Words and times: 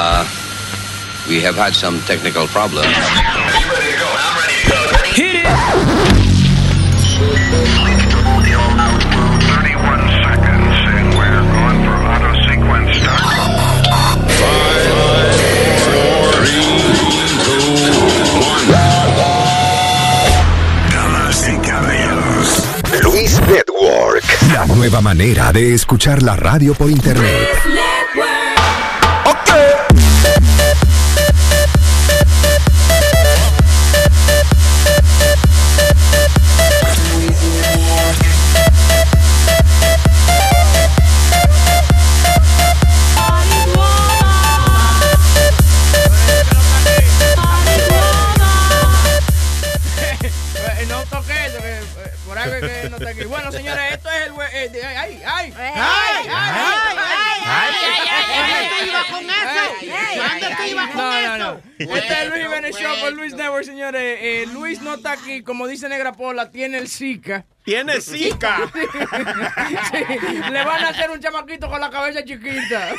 Uh, 0.00 0.24
we 1.28 1.40
have 1.40 1.56
had 1.56 1.74
some 1.74 1.98
technical 2.02 2.46
problems. 2.46 2.86
Hit 5.16 5.42
it! 5.42 5.46
Damas 20.92 21.48
y 21.48 21.58
caballeros. 21.66 22.62
Luis 23.02 23.40
Network. 23.40 24.24
La 24.52 24.64
nueva 24.66 25.00
manera 25.00 25.52
de 25.52 25.74
escuchar 25.74 26.22
la 26.22 26.36
radio 26.36 26.74
por 26.74 26.88
internet. 26.88 27.87
Como 65.42 65.66
dice 65.66 65.88
Negra 65.88 66.12
Pola, 66.12 66.50
tiene 66.50 66.78
el 66.78 66.88
Zika. 66.88 67.46
Tiene 67.64 68.00
Zika. 68.00 68.58
Sí, 69.90 70.50
le 70.50 70.64
van 70.64 70.84
a 70.84 70.88
hacer 70.88 71.10
un 71.10 71.20
chamaquito 71.20 71.68
con 71.68 71.80
la 71.80 71.90
cabeza 71.90 72.24
chiquita. 72.24 72.94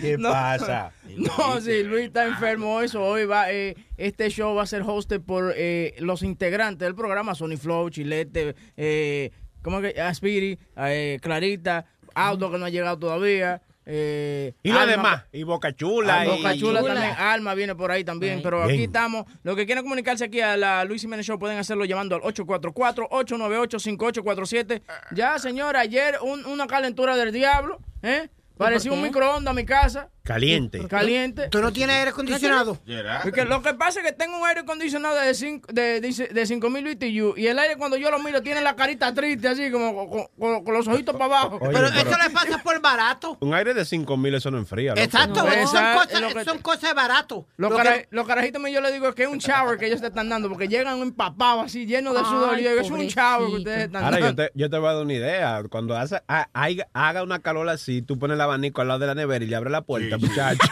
¿Qué 0.00 0.16
No. 0.18 0.30
pasa? 0.30 0.92
No, 1.16 1.60
sí, 1.60 1.82
Luis 1.82 2.06
está 2.06 2.26
enfermo. 2.26 2.80
Eso 2.80 3.02
hoy 3.02 3.24
va. 3.24 3.50
eh, 3.52 3.76
este 3.96 4.28
show 4.30 4.54
va 4.54 4.62
a 4.62 4.66
ser 4.66 4.82
hosted 4.86 5.20
por 5.20 5.52
eh, 5.56 5.94
los 5.98 6.22
integrantes 6.22 6.86
del 6.86 6.94
programa: 6.94 7.34
Sony 7.34 7.56
Flow, 7.56 7.90
Chilete, 7.90 8.54
eh, 8.76 9.30
¿cómo 9.62 9.80
que? 9.80 10.00
Aspiri, 10.00 10.58
eh, 10.76 11.18
Clarita, 11.20 11.86
Aldo 12.14 12.50
que 12.50 12.58
no 12.58 12.66
ha 12.66 12.70
llegado 12.70 12.98
todavía. 12.98 13.62
Eh, 13.92 14.54
Y 14.62 14.70
lo 14.70 14.78
Alma- 14.78 14.92
demás. 14.92 15.24
Y 15.32 15.42
Boca 15.42 15.74
Chula. 15.74 16.20
Ah, 16.20 16.26
y- 16.26 16.28
Boca 16.28 16.56
Chula 16.56 16.80
también, 16.82 17.10
Alma 17.18 17.54
viene 17.54 17.74
por 17.74 17.90
ahí 17.90 18.04
también, 18.04 18.40
pero 18.40 18.62
aquí 18.62 18.84
estamos. 18.84 19.24
Los 19.42 19.56
que 19.56 19.66
quieran 19.66 19.82
comunicarse 19.82 20.24
aquí 20.24 20.40
a 20.40 20.56
la 20.56 20.84
Luis 20.84 21.02
Jiménez 21.02 21.26
Show 21.26 21.40
pueden 21.40 21.58
hacerlo 21.58 21.84
llamando 21.84 22.14
al 22.14 22.22
844-898-5847. 22.22 24.82
Ya, 25.12 25.38
señora, 25.38 25.80
ayer 25.80 26.16
un- 26.22 26.44
una 26.46 26.66
calentura 26.66 27.16
del 27.16 27.32
diablo, 27.32 27.78
¿eh? 28.02 28.28
Parecía 28.56 28.92
un 28.92 29.02
microondas 29.02 29.52
a 29.52 29.54
mi 29.54 29.64
casa. 29.64 30.08
Caliente. 30.22 30.86
Caliente. 30.86 31.48
¿Tú 31.48 31.60
no 31.60 31.72
tienes 31.72 31.96
aire 31.96 32.10
acondicionado? 32.10 32.78
Porque 33.22 33.44
lo 33.44 33.62
que 33.62 33.74
pasa 33.74 34.00
es 34.00 34.06
que 34.06 34.12
tengo 34.12 34.38
un 34.38 34.46
aire 34.46 34.60
acondicionado 34.60 35.16
de 35.16 35.34
5 35.34 35.68
de, 35.72 36.00
de, 36.00 36.28
de 36.32 36.46
5000 36.46 36.94
BTU 36.94 37.34
y 37.36 37.46
el 37.46 37.58
aire 37.58 37.76
cuando 37.76 37.96
yo 37.96 38.10
lo 38.10 38.18
miro 38.18 38.42
tiene 38.42 38.60
la 38.60 38.76
carita 38.76 39.12
triste 39.14 39.48
así 39.48 39.70
como 39.70 40.08
con, 40.08 40.26
con- 40.38 40.64
con 40.64 40.74
los 40.74 40.86
ojitos 40.86 41.14
para 41.14 41.24
abajo. 41.24 41.58
Oye, 41.60 41.72
Pero 41.72 41.88
pero- 41.88 42.10
eso 42.10 42.18
le 42.22 42.30
pasa 42.30 42.62
por 42.62 42.80
barato. 42.80 43.38
Un 43.40 43.54
aire 43.54 43.74
de 43.74 43.84
5 43.84 44.16
mil, 44.16 44.34
eso 44.34 44.50
no 44.50 44.58
enfría. 44.58 44.90
loco. 44.90 45.00
Exacto, 45.02 45.34
No, 45.42 45.50
son, 45.50 45.52
esa- 45.58 45.94
cosas, 45.94 46.22
es 46.22 46.34
que- 46.34 46.44
son 46.44 46.58
cosas 46.58 46.82
de 46.82 46.94
barato. 46.94 47.46
Los, 47.56 47.70
Lo 47.70 47.76
que- 47.76 47.82
cara- 47.82 48.02
los 48.10 48.26
carajitos 48.26 48.62
míos 48.62 48.74
yo 48.74 48.80
les 48.82 48.92
digo 48.92 49.12
que 49.14 49.22
es 49.24 49.28
un 49.28 49.38
shower 49.38 49.78
que 49.78 49.86
ellos 49.86 50.00
te 50.00 50.08
están 50.08 50.28
dando 50.28 50.48
porque 50.48 50.68
llegan 50.68 51.00
empapados 51.00 51.64
así, 51.66 51.86
llenos 51.86 52.14
de 52.14 52.20
sudor. 52.24 52.58
Y 52.58 52.64
yo 52.64 52.70
digo, 52.70 52.82
es 52.82 52.90
un 52.90 53.00
shower 53.06 53.48
que 53.50 53.56
ustedes 53.56 53.84
están 53.86 54.04
Ahora 54.04 54.18
yo 54.18 54.24
dando. 54.26 54.42
te, 54.44 54.50
yo 54.54 54.70
te 54.70 54.78
voy 54.78 54.88
a 54.90 54.92
dar 54.92 55.02
una 55.02 55.12
idea. 55.14 55.62
Cuando 55.70 55.96
hace, 55.96 56.20
ha- 56.28 56.48
haga, 56.52 56.86
haga 56.92 57.22
una 57.22 57.38
calor 57.40 57.68
así, 57.68 58.02
tú 58.02 58.18
pones 58.18 58.34
el 58.34 58.40
abanico 58.40 58.80
al 58.82 58.88
lado 58.88 59.00
de 59.00 59.06
la 59.06 59.14
nevera 59.14 59.44
y 59.44 59.48
le 59.48 59.56
abres 59.56 59.72
la 59.72 59.82
puerta, 59.82 60.09
muchacho. 60.18 60.60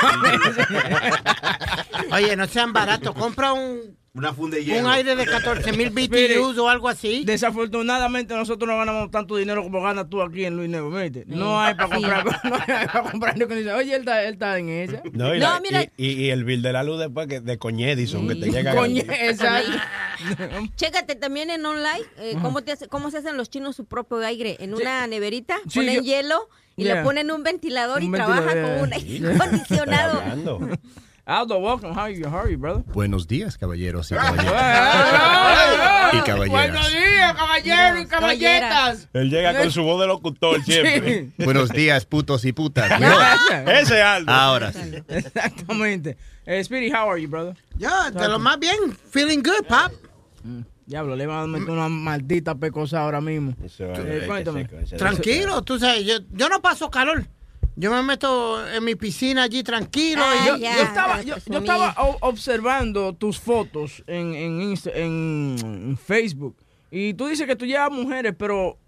Oye, 2.13 2.37
no 2.37 2.47
sean 2.47 2.73
baratos. 2.73 3.15
Compra 3.15 3.53
un, 3.53 3.99
Una 4.19 4.35
funda 4.35 4.57
de 4.59 4.81
un 4.81 4.87
aire 4.89 5.15
de 5.17 5.25
14 5.27 5.73
mil 5.73 5.91
BTUs 5.95 6.59
o 6.59 6.69
algo 6.69 6.89
así. 6.89 7.23
Desafortunadamente 7.25 8.35
nosotros 8.35 8.69
no 8.69 8.77
ganamos 8.77 9.11
tanto 9.11 9.37
dinero 9.37 9.63
como 9.63 9.81
ganas 9.81 10.11
tú 10.11 10.21
aquí 10.21 10.45
en 10.45 10.57
Luis 10.57 10.69
Negro, 10.69 10.91
¿viste? 10.91 11.25
No 11.27 11.61
hay 11.61 11.75
para 11.75 11.89
comprar, 11.95 12.25
no 12.45 12.55
hay 12.57 12.87
para 12.87 13.11
comprar. 13.11 13.37
Oye, 13.77 13.95
él 13.95 14.01
está, 14.01 14.25
él 14.25 14.33
está 14.35 14.59
en 14.59 14.69
ella. 14.69 15.03
No, 15.13 15.35
y, 15.35 15.39
No, 15.39 15.47
la- 15.53 15.61
mira- 15.61 15.85
y, 15.97 16.07
y- 16.09 16.25
y 16.27 16.31
el 16.31 16.45
bill 16.45 16.63
de 16.63 16.73
la 16.73 16.83
luz 16.83 16.99
después 16.99 17.29
que 17.29 17.41
de 17.41 17.59
Coñe 17.59 17.93
Edison, 17.93 18.27
que 18.27 18.35
te 18.35 18.51
llega. 18.51 18.75
Coño, 18.75 19.03
exacto. 19.09 19.71
Chécate 20.77 21.15
también 21.15 21.51
en 21.51 21.65
online 21.65 22.03
eh, 22.19 22.35
cómo, 22.43 22.63
te 22.63 22.73
hace- 22.73 22.89
cómo 22.89 23.11
se 23.11 23.19
hacen 23.19 23.37
los 23.37 23.51
chinos 23.51 23.77
su 23.77 23.85
propio 23.85 24.19
aire. 24.19 24.57
En 24.59 24.75
una 24.75 25.07
neverita 25.07 25.57
Sí, 25.69 25.79
ponen 25.79 25.95
yo- 25.97 26.03
hielo 26.03 26.49
y 26.77 26.85
Yeah. 26.85 26.97
le 26.97 27.03
ponen 27.03 27.31
un 27.33 27.43
ventilador 27.43 27.99
Un 28.03 28.09
y 28.09 28.13
trabajan 28.13 28.45
ventilador, 28.47 28.79
con 28.79 28.87
un 28.89 28.93
aire 28.95 29.35
acondicionado. 29.35 30.23
Aldo, 31.29 31.59
welcome. 31.59 31.93
How 31.93 32.05
are 32.05 32.11
you, 32.11 32.25
how 32.27 32.39
are 32.39 32.49
you, 32.51 32.57
brother? 32.57 32.83
Buenos 32.95 33.29
días, 33.29 33.59
caballeros 33.59 34.11
y 34.11 34.15
caballeras. 34.17 36.15
Y 36.15 36.21
caballeras. 36.23 36.49
Buenos 36.73 36.91
días, 36.91 37.35
caballeros 37.35 38.01
y 38.03 38.07
caballetas. 38.07 39.09
Él 39.13 39.29
llega 39.29 39.59
con 39.59 39.71
su 39.71 39.83
voz 39.83 40.01
de 40.01 40.07
locutor 40.07 40.65
siempre. 40.65 41.29
Buenos 41.45 41.69
días, 41.69 42.07
putos 42.07 42.47
y 42.47 42.53
putas. 42.55 42.91
Ese 43.67 43.99
es 43.99 44.05
Aldo. 44.05 44.33
Ahora 44.33 44.73
sí. 44.73 44.91
Exactamente. 45.07 46.17
Eh, 46.47 46.65
Speedy, 46.65 46.91
how 46.91 47.11
are 47.11 47.21
you, 47.21 47.29
brother? 47.29 47.55
Ya, 47.77 48.11
de 48.11 48.27
lo 48.27 48.39
más 48.39 48.59
bien. 48.59 48.97
Feeling 49.11 49.43
good, 49.43 49.67
pap. 49.69 49.93
Diablo, 50.87 51.15
le 51.15 51.27
van 51.27 51.41
a 51.45 51.47
meter 51.47 51.69
una 51.69 51.91
maldita 51.91 52.55
pecosa 52.55 53.03
ahora 53.03 53.21
mismo. 53.21 53.53
Ese 53.63 53.85
va- 53.85 53.99
Eh, 53.99 54.25
cuéntame. 54.27 54.63
ese- 54.63 54.81
ese- 54.83 54.97
Tranquilo, 54.97 55.61
tú 55.61 55.79
sabes, 55.79 56.07
yo, 56.07 56.15
yo 56.33 56.49
no 56.49 56.63
paso 56.63 56.91
calor. 56.91 57.27
Yo 57.81 57.93
me 57.93 58.03
meto 58.03 58.69
en 58.69 58.83
mi 58.83 58.97
piscina 58.97 59.45
allí 59.45 59.63
tranquilo. 59.63 60.23
Ah, 60.25 60.35
y 60.35 60.47
Yo, 60.47 60.57
yo, 60.57 60.63
yo 60.63 60.83
estaba, 60.83 61.23
yo, 61.23 61.35
estaba 61.37 61.95
observando 62.21 63.13
tus 63.15 63.39
fotos 63.39 64.03
en, 64.07 64.35
en, 64.35 64.61
Insta- 64.61 64.91
en, 64.95 65.57
en 65.63 65.97
Facebook 65.97 66.57
y 66.91 67.15
tú 67.15 67.27
dices 67.29 67.47
que 67.47 67.55
tú 67.55 67.67
llevas 67.67 67.91
mujeres, 67.93 68.35
pero 68.37 68.79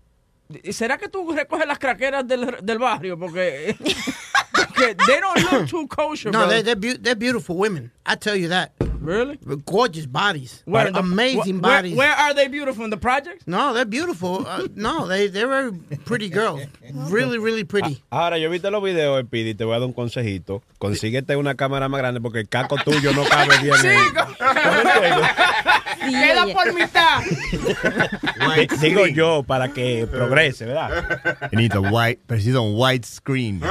¿será 0.72 0.98
que 0.98 1.08
tú 1.08 1.30
recoges 1.32 1.66
las 1.66 1.78
craqueras 1.78 2.26
del, 2.26 2.56
del 2.62 2.78
barrio? 2.78 3.18
Porque, 3.18 3.76
porque 4.52 4.94
they 5.06 5.20
don't 5.20 5.52
look 5.52 5.66
too 5.68 5.86
kosher, 5.88 6.32
no, 6.32 6.46
they're, 6.48 6.62
they're, 6.62 6.98
they're 6.98 7.14
beautiful 7.16 7.56
women. 7.56 7.90
I 8.06 8.16
tell 8.16 8.36
you 8.36 8.48
that. 8.48 8.72
Really? 9.02 9.38
Gorgeous 9.64 10.04
bodies. 10.06 10.62
Where 10.66 10.90
the- 10.92 10.98
Amazing 10.98 11.60
where- 11.62 11.76
bodies. 11.76 11.96
Where 11.96 12.12
are 12.12 12.34
they 12.34 12.48
beautiful? 12.48 12.84
In 12.84 12.90
the 12.90 12.98
projects? 12.98 13.46
No, 13.46 13.72
they're 13.72 13.86
beautiful. 13.86 14.44
Uh, 14.46 14.68
no, 14.74 15.06
they, 15.06 15.26
they're 15.28 15.48
very 15.48 15.72
pretty 16.04 16.28
girls. 16.28 16.60
Really, 16.92 17.38
really 17.38 17.64
pretty. 17.64 18.02
Ahora, 18.12 18.36
yo 18.38 18.50
viste 18.50 18.70
los 18.70 18.82
videos, 18.82 19.22
Speedy, 19.24 19.54
te 19.54 19.64
voy 19.64 19.76
a 19.76 19.78
dar 19.78 19.86
un 19.88 19.94
consejito. 19.94 20.62
Consíguete 20.78 21.34
una 21.36 21.54
cámara 21.54 21.88
más 21.88 21.98
grande 21.98 22.20
porque 22.20 22.40
el 22.40 22.48
caco 22.50 22.76
tuyo 22.84 23.12
no 23.14 23.24
cabe 23.24 23.56
bien 23.62 23.74
Sí, 26.00 26.12
queda 26.12 26.46
por 26.52 26.72
mitad. 26.74 27.20
Di- 28.56 28.76
Digo 28.88 29.06
yo, 29.06 29.42
para 29.44 29.72
que 29.72 30.06
progrese, 30.10 30.39
¿verdad? 30.60 31.48
You 31.52 31.58
need 31.58 31.72
a 31.72 31.80
white, 31.80 32.20
preciso 32.26 32.62
un 32.62 32.74
white 32.76 33.06
screen. 33.06 33.60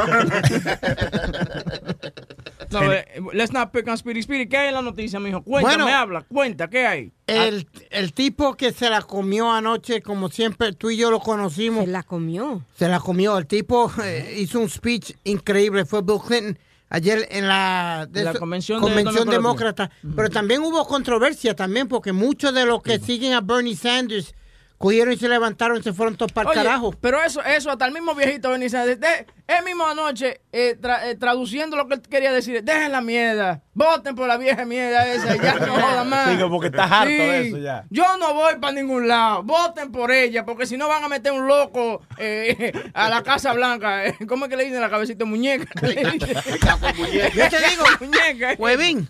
No, 2.72 2.94
eh, 2.94 3.04
let's 3.34 3.52
not 3.52 3.72
pick 3.72 3.88
on 3.88 3.98
Speedy. 3.98 4.22
Speedy, 4.22 4.48
¿qué 4.48 4.56
hay 4.58 4.68
en 4.68 4.76
la 4.76 4.84
noticia, 4.84 5.20
mijo? 5.20 5.42
Cuéntame, 5.42 5.84
Bueno. 5.84 5.98
habla, 5.98 6.22
cuenta, 6.32 6.70
¿qué 6.70 6.86
hay? 6.86 7.12
El, 7.26 7.68
el 7.90 8.14
tipo 8.14 8.56
que 8.56 8.72
se 8.72 8.92
la 8.92 9.02
comió 9.02 9.52
anoche, 9.52 10.04
como 10.04 10.30
siempre, 10.30 10.74
tú 10.74 10.92
y 10.92 10.98
yo 10.98 11.10
lo 11.10 11.20
conocimos. 11.20 11.86
Se 11.86 11.90
la 11.92 12.04
comió. 12.04 12.64
Se 12.78 12.88
la 12.88 13.00
comió. 13.00 13.40
El 13.40 13.48
tipo 13.48 13.92
eh, 14.04 14.36
hizo 14.38 14.60
un 14.60 14.70
speech 14.70 15.14
increíble. 15.24 15.84
Fue 15.86 16.04
Bill 16.04 16.20
Clinton 16.24 16.60
ayer 16.92 17.28
en 17.32 17.48
la, 17.48 18.08
de 18.08 18.24
La 18.24 18.34
convención 18.36 18.80
de 18.82 18.88
convención 18.88 19.28
demócrata. 19.28 19.90
demócrata. 19.90 20.16
Pero 20.16 20.30
también 20.30 20.62
hubo 20.62 20.86
controversia 20.88 21.56
también 21.56 21.88
porque 21.88 22.14
muchos 22.14 22.54
de 22.54 22.66
los 22.68 22.84
que 22.84 23.00
siguen 23.00 23.34
a 23.34 23.42
Bernie 23.42 23.76
Sanders 23.76 24.36
cogieron 24.80 25.14
y 25.14 25.18
se 25.18 25.28
levantaron 25.30 25.78
y 25.78 25.84
se 25.84 25.94
fueron 25.94 26.16
todos 26.16 26.32
para 26.32 26.50
el 26.50 26.56
carajo. 26.56 26.92
Pero 27.02 27.22
eso, 27.22 27.44
eso, 27.44 27.70
hasta 27.70 27.86
el 27.86 27.92
mismo 27.92 28.16
viejito 28.16 28.50
de- 28.50 29.28
él 29.48 29.66
mismo 29.66 29.86
anoche, 29.86 30.42
eh, 30.54 30.78
tra- 30.80 31.04
eh, 31.04 31.16
traduciendo 31.16 31.76
lo 31.76 31.88
que 31.88 31.96
él 31.96 32.02
quería 32.02 32.32
decir, 32.32 32.64
dejen 32.64 32.92
la 32.94 33.02
mierda, 33.02 33.62
voten 33.74 34.16
por 34.16 34.28
la 34.28 34.38
vieja 34.38 34.64
mierda 34.66 35.06
esa, 35.12 35.36
ya 35.36 35.56
no 35.56 35.74
jodan 35.82 36.10
más. 36.10 36.32
Sí, 36.32 36.38
como 36.40 36.60
que 36.62 36.68
estás 36.68 36.90
harto 36.92 37.10
Sí, 37.10 37.18
de 37.18 37.48
eso 37.50 37.58
ya. 37.58 37.84
Yo 37.90 38.18
no 38.18 38.34
voy 38.34 38.56
para 38.62 38.72
ningún 38.74 39.08
lado, 39.08 39.44
voten 39.44 39.92
por 39.92 40.12
ella, 40.12 40.46
porque 40.46 40.66
si 40.66 40.78
no 40.78 40.88
van 40.88 41.04
a 41.04 41.10
meter 41.10 41.34
un 41.34 41.46
loco 41.48 42.02
eh, 42.18 42.72
a 42.94 43.10
la 43.10 43.22
Casa 43.22 43.52
Blanca. 43.54 44.06
eh, 44.06 44.16
¿Cómo 44.28 44.46
es 44.46 44.50
que 44.50 44.56
le 44.56 44.64
dicen 44.64 44.80
la 44.82 44.90
cabecita 44.90 45.20
de 45.26 45.26
muñeca? 45.30 45.68
Yo 45.82 47.50
te 47.50 47.58
digo, 47.70 47.84
muñeca. 48.00 48.56
Huevín, 48.58 49.08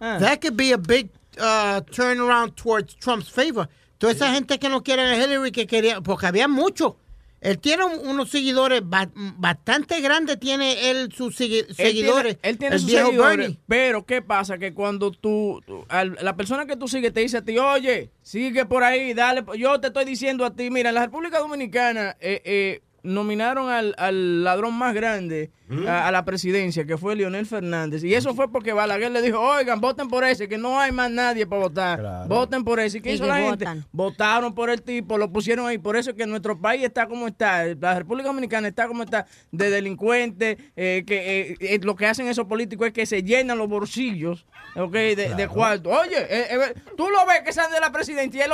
Ah. 0.00 0.18
that 0.20 0.40
could 0.40 0.56
be 0.56 0.72
a 0.72 0.76
big 0.78 1.10
uh, 1.40 1.80
turnaround 1.90 2.54
towards 2.54 2.94
Trump's 3.00 3.28
favor. 3.28 3.68
Toda 3.98 4.12
esa 4.12 4.32
gente 4.32 4.58
que 4.58 4.68
no 4.68 4.82
quiere 4.82 5.02
a 5.02 5.16
Hillary, 5.16 5.50
que 5.52 5.66
quería, 5.66 6.00
porque 6.00 6.26
había 6.26 6.48
mucho. 6.48 6.96
Él 7.40 7.58
tiene 7.60 7.84
un- 7.84 8.08
unos 8.08 8.30
seguidores 8.30 8.80
ba- 8.84 9.10
bastante 9.14 10.00
grandes, 10.00 10.40
tiene 10.40 10.90
él 10.90 11.12
sus 11.12 11.38
segui- 11.38 11.66
Él 11.68 11.74
seguidores. 11.76 12.36
tiene, 12.40 12.50
él 12.50 12.58
tiene 12.58 12.74
el 12.76 12.80
sus 12.82 12.90
seguidores, 12.90 13.38
Bernie. 13.38 13.58
pero 13.68 14.04
¿qué 14.04 14.22
pasa? 14.22 14.58
Que 14.58 14.74
cuando 14.74 15.12
tú, 15.12 15.60
tú- 15.64 15.84
al- 15.88 16.18
la 16.20 16.34
persona 16.36 16.66
que 16.66 16.76
tú 16.76 16.88
sigues 16.88 17.12
te 17.12 17.20
dice 17.20 17.36
a 17.36 17.42
ti, 17.44 17.56
oye, 17.58 18.10
sigue 18.22 18.66
por 18.66 18.82
ahí, 18.82 19.14
dale, 19.14 19.44
yo 19.56 19.78
te 19.80 19.86
estoy 19.88 20.04
diciendo 20.04 20.44
a 20.44 20.54
ti, 20.56 20.68
mira, 20.70 20.88
en 20.88 20.96
la 20.96 21.04
República 21.04 21.38
Dominicana 21.38 22.16
eh, 22.20 22.42
eh, 22.44 22.82
nominaron 23.02 23.68
al, 23.70 23.94
al 23.98 24.44
ladrón 24.44 24.74
más 24.74 24.94
grande 24.94 25.50
a, 25.86 26.08
a 26.08 26.12
la 26.12 26.24
presidencia, 26.24 26.86
que 26.86 26.96
fue 26.96 27.14
Leonel 27.14 27.44
Fernández, 27.46 28.02
y 28.02 28.14
eso 28.14 28.34
fue 28.34 28.50
porque 28.50 28.72
Balaguer 28.72 29.10
le 29.10 29.20
dijo, 29.22 29.38
oigan, 29.38 29.80
voten 29.80 30.08
por 30.08 30.24
ese, 30.24 30.48
que 30.48 30.56
no 30.58 30.80
hay 30.80 30.92
más 30.92 31.10
nadie 31.10 31.46
para 31.46 31.62
votar, 31.62 32.26
voten 32.26 32.64
por 32.64 32.80
ese. 32.80 32.98
¿Y 32.98 33.00
qué 33.02 33.10
Y 33.10 33.14
hizo 33.14 33.24
que 33.24 33.28
la 33.30 33.38
gente? 33.38 33.66
Votaron 33.92 34.54
por 34.54 34.70
el 34.70 34.82
tipo, 34.82 35.18
lo 35.18 35.30
pusieron 35.30 35.66
ahí. 35.66 35.78
Por 35.78 35.96
eso 35.96 36.10
es 36.10 36.16
que 36.16 36.26
nuestro 36.26 36.58
país 36.58 36.82
está 36.84 37.06
como 37.06 37.28
está. 37.28 37.64
La 37.80 37.98
República 37.98 38.28
Dominicana 38.28 38.68
está 38.68 38.88
como 38.88 39.02
está, 39.02 39.26
de 39.52 39.70
delincuentes, 39.70 40.56
eh, 40.76 41.04
que 41.06 41.50
eh, 41.50 41.56
eh, 41.60 41.80
lo 41.82 41.94
que 41.96 42.06
hacen 42.06 42.28
esos 42.28 42.46
políticos 42.46 42.86
es 42.88 42.92
que 42.92 43.04
se 43.06 43.22
llenan 43.22 43.58
los 43.58 43.68
bolsillos 43.68 44.46
ok, 44.74 44.92
de, 44.92 45.34
de 45.36 45.48
cuarto. 45.48 45.90
Oye, 45.90 46.16
eh, 46.18 46.46
eh, 46.50 46.74
tú 46.96 47.08
lo 47.10 47.26
ves 47.26 47.42
que 47.44 47.52
sale 47.52 47.74
de 47.74 47.80
la 47.80 47.92
presidencia, 47.92 48.46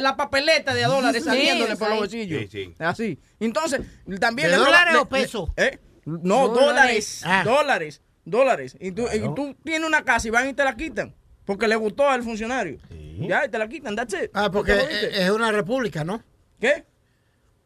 la 0.00 0.16
papeleta 0.16 0.74
de 0.74 0.82
dólares 0.84 1.22
Sí, 1.22 1.28
saliéndole 1.30 1.76
por 1.76 1.88
los 1.88 1.98
bolsillos. 1.98 2.42
Sí, 2.42 2.48
sí. 2.50 2.74
Así. 2.78 3.18
Entonces, 3.40 3.80
también... 4.20 4.50
¿De 4.50 4.56
le- 4.56 4.64
dólares 4.64 4.92
le- 4.94 4.98
o 5.00 5.08
pesos? 5.08 5.50
¿eh? 5.56 5.78
No, 6.04 6.48
Dólares. 6.48 6.64
dólares. 6.66 7.22
Ah. 7.24 7.42
Dólares. 7.44 8.02
Dólares. 8.24 8.76
Y 8.80 8.92
tú, 8.92 9.06
y 9.12 9.20
tú 9.34 9.54
tienes 9.64 9.86
una 9.86 10.02
casa 10.04 10.28
y 10.28 10.30
van 10.30 10.48
y 10.48 10.54
te 10.54 10.64
la 10.64 10.74
quitan. 10.76 11.14
Porque 11.44 11.66
le 11.68 11.76
gustó 11.76 12.08
al 12.08 12.22
funcionario. 12.22 12.78
Ya, 13.20 13.44
y 13.46 13.48
te 13.48 13.58
la 13.58 13.68
quitan, 13.68 13.96
that's 13.96 14.14
it. 14.14 14.30
Ah, 14.34 14.50
porque 14.50 14.74
¿Te 14.74 15.24
es, 15.24 15.30
una 15.30 15.50
república, 15.50 16.04
¿no? 16.04 16.22
¿Qué? 16.60 16.84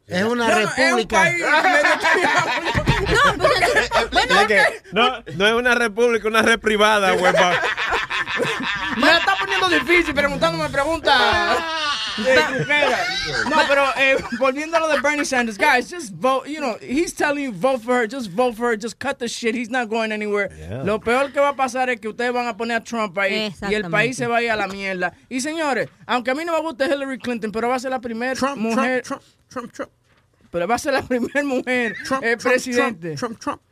Es 0.06 0.22
una 0.24 0.48
No, 0.48 0.54
república. 0.54 1.24
No, 4.92 5.22
no, 5.36 5.46
es 5.46 5.52
una 5.54 5.74
república, 5.74 6.28
una 6.28 6.42
red 6.42 6.58
privada, 6.58 7.12
huepa. 7.14 7.52
Me 8.96 9.06
la 9.06 9.18
está 9.18 9.34
poniendo 9.38 9.68
difícil 9.68 10.14
preguntándome 10.14 10.68
preguntas. 10.70 11.58
No, 12.18 13.56
pero 13.68 13.84
eh, 13.96 14.16
volviendo 14.38 14.76
a 14.76 14.80
lo 14.80 14.88
de 14.88 15.00
Bernie 15.00 15.24
Sanders, 15.24 15.56
guys, 15.56 15.90
just 15.90 16.12
vote. 16.14 16.46
You 16.46 16.60
know, 16.60 16.76
he's 16.80 17.12
telling 17.14 17.44
you 17.44 17.52
vote 17.52 17.80
for 17.82 17.94
her, 17.94 18.06
just 18.06 18.30
vote 18.30 18.54
for 18.56 18.68
her, 18.70 18.76
just 18.76 18.98
cut 18.98 19.18
the 19.18 19.28
shit. 19.28 19.54
He's 19.54 19.70
not 19.70 19.88
going 19.88 20.12
anywhere. 20.12 20.50
Lo 20.84 20.98
peor 20.98 21.32
que 21.32 21.40
va 21.40 21.50
a 21.50 21.56
pasar 21.56 21.88
es 21.90 22.00
que 22.00 22.08
ustedes 22.08 22.32
van 22.32 22.46
a 22.46 22.56
poner 22.56 22.76
a 22.76 22.80
Trump 22.84 23.16
ahí 23.18 23.54
y 23.68 23.74
el 23.74 23.90
país 23.90 24.16
se 24.16 24.26
va 24.26 24.38
a 24.38 24.42
ir 24.42 24.50
a 24.50 24.56
la 24.56 24.66
mierda. 24.68 25.12
Y 25.28 25.40
señores, 25.40 25.88
aunque 26.06 26.30
a 26.30 26.34
mí 26.34 26.44
no 26.44 26.52
me 26.52 26.60
guste 26.60 26.86
Hillary 26.86 27.18
Clinton, 27.18 27.52
pero 27.52 27.68
va 27.68 27.76
a 27.76 27.78
ser 27.78 27.90
la 27.90 28.00
primera 28.00 28.34
Trump, 28.34 28.56
mujer, 28.56 29.02
Trump, 29.02 29.22
Trump, 29.48 29.72
Trump, 29.72 29.72
Trump, 29.72 29.90
pero 30.50 30.68
va 30.68 30.74
a 30.74 30.78
ser 30.78 30.92
la 30.92 31.02
primera 31.02 31.42
mujer 31.44 31.94
Trump, 32.04 32.24
eh, 32.24 32.36
Trump, 32.36 32.54
presidente. 32.54 33.14
Trump, 33.14 33.38
Trump, 33.38 33.40
Trump. 33.40 33.62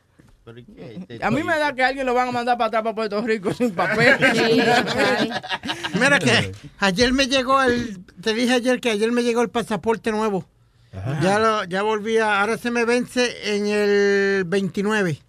A 1.21 1.31
mí 1.31 1.43
me 1.43 1.57
da 1.57 1.73
que 1.73 1.83
alguien 1.83 2.05
lo 2.05 2.13
van 2.13 2.29
a 2.29 2.31
mandar 2.31 2.57
para 2.57 2.67
atrás 2.67 2.83
para 2.83 2.95
Puerto 2.95 3.21
Rico 3.21 3.53
sin 3.53 3.71
papel. 3.75 4.17
Sí. 4.33 4.61
Mira 5.99 6.19
que 6.19 6.51
ayer 6.79 7.13
me 7.13 7.27
llegó 7.27 7.61
el, 7.61 8.03
te 8.21 8.33
dije 8.33 8.53
ayer 8.53 8.81
que 8.81 8.89
ayer 8.89 9.11
me 9.11 9.23
llegó 9.23 9.41
el 9.41 9.49
pasaporte 9.49 10.11
nuevo. 10.11 10.45
Ya 11.21 11.39
lo, 11.39 11.63
ya 11.65 11.83
volví 11.83 12.17
a, 12.17 12.41
ahora 12.41 12.57
se 12.57 12.69
me 12.69 12.83
vence 12.83 13.55
en 13.55 13.67
el 13.67 14.43
29, 14.45 15.21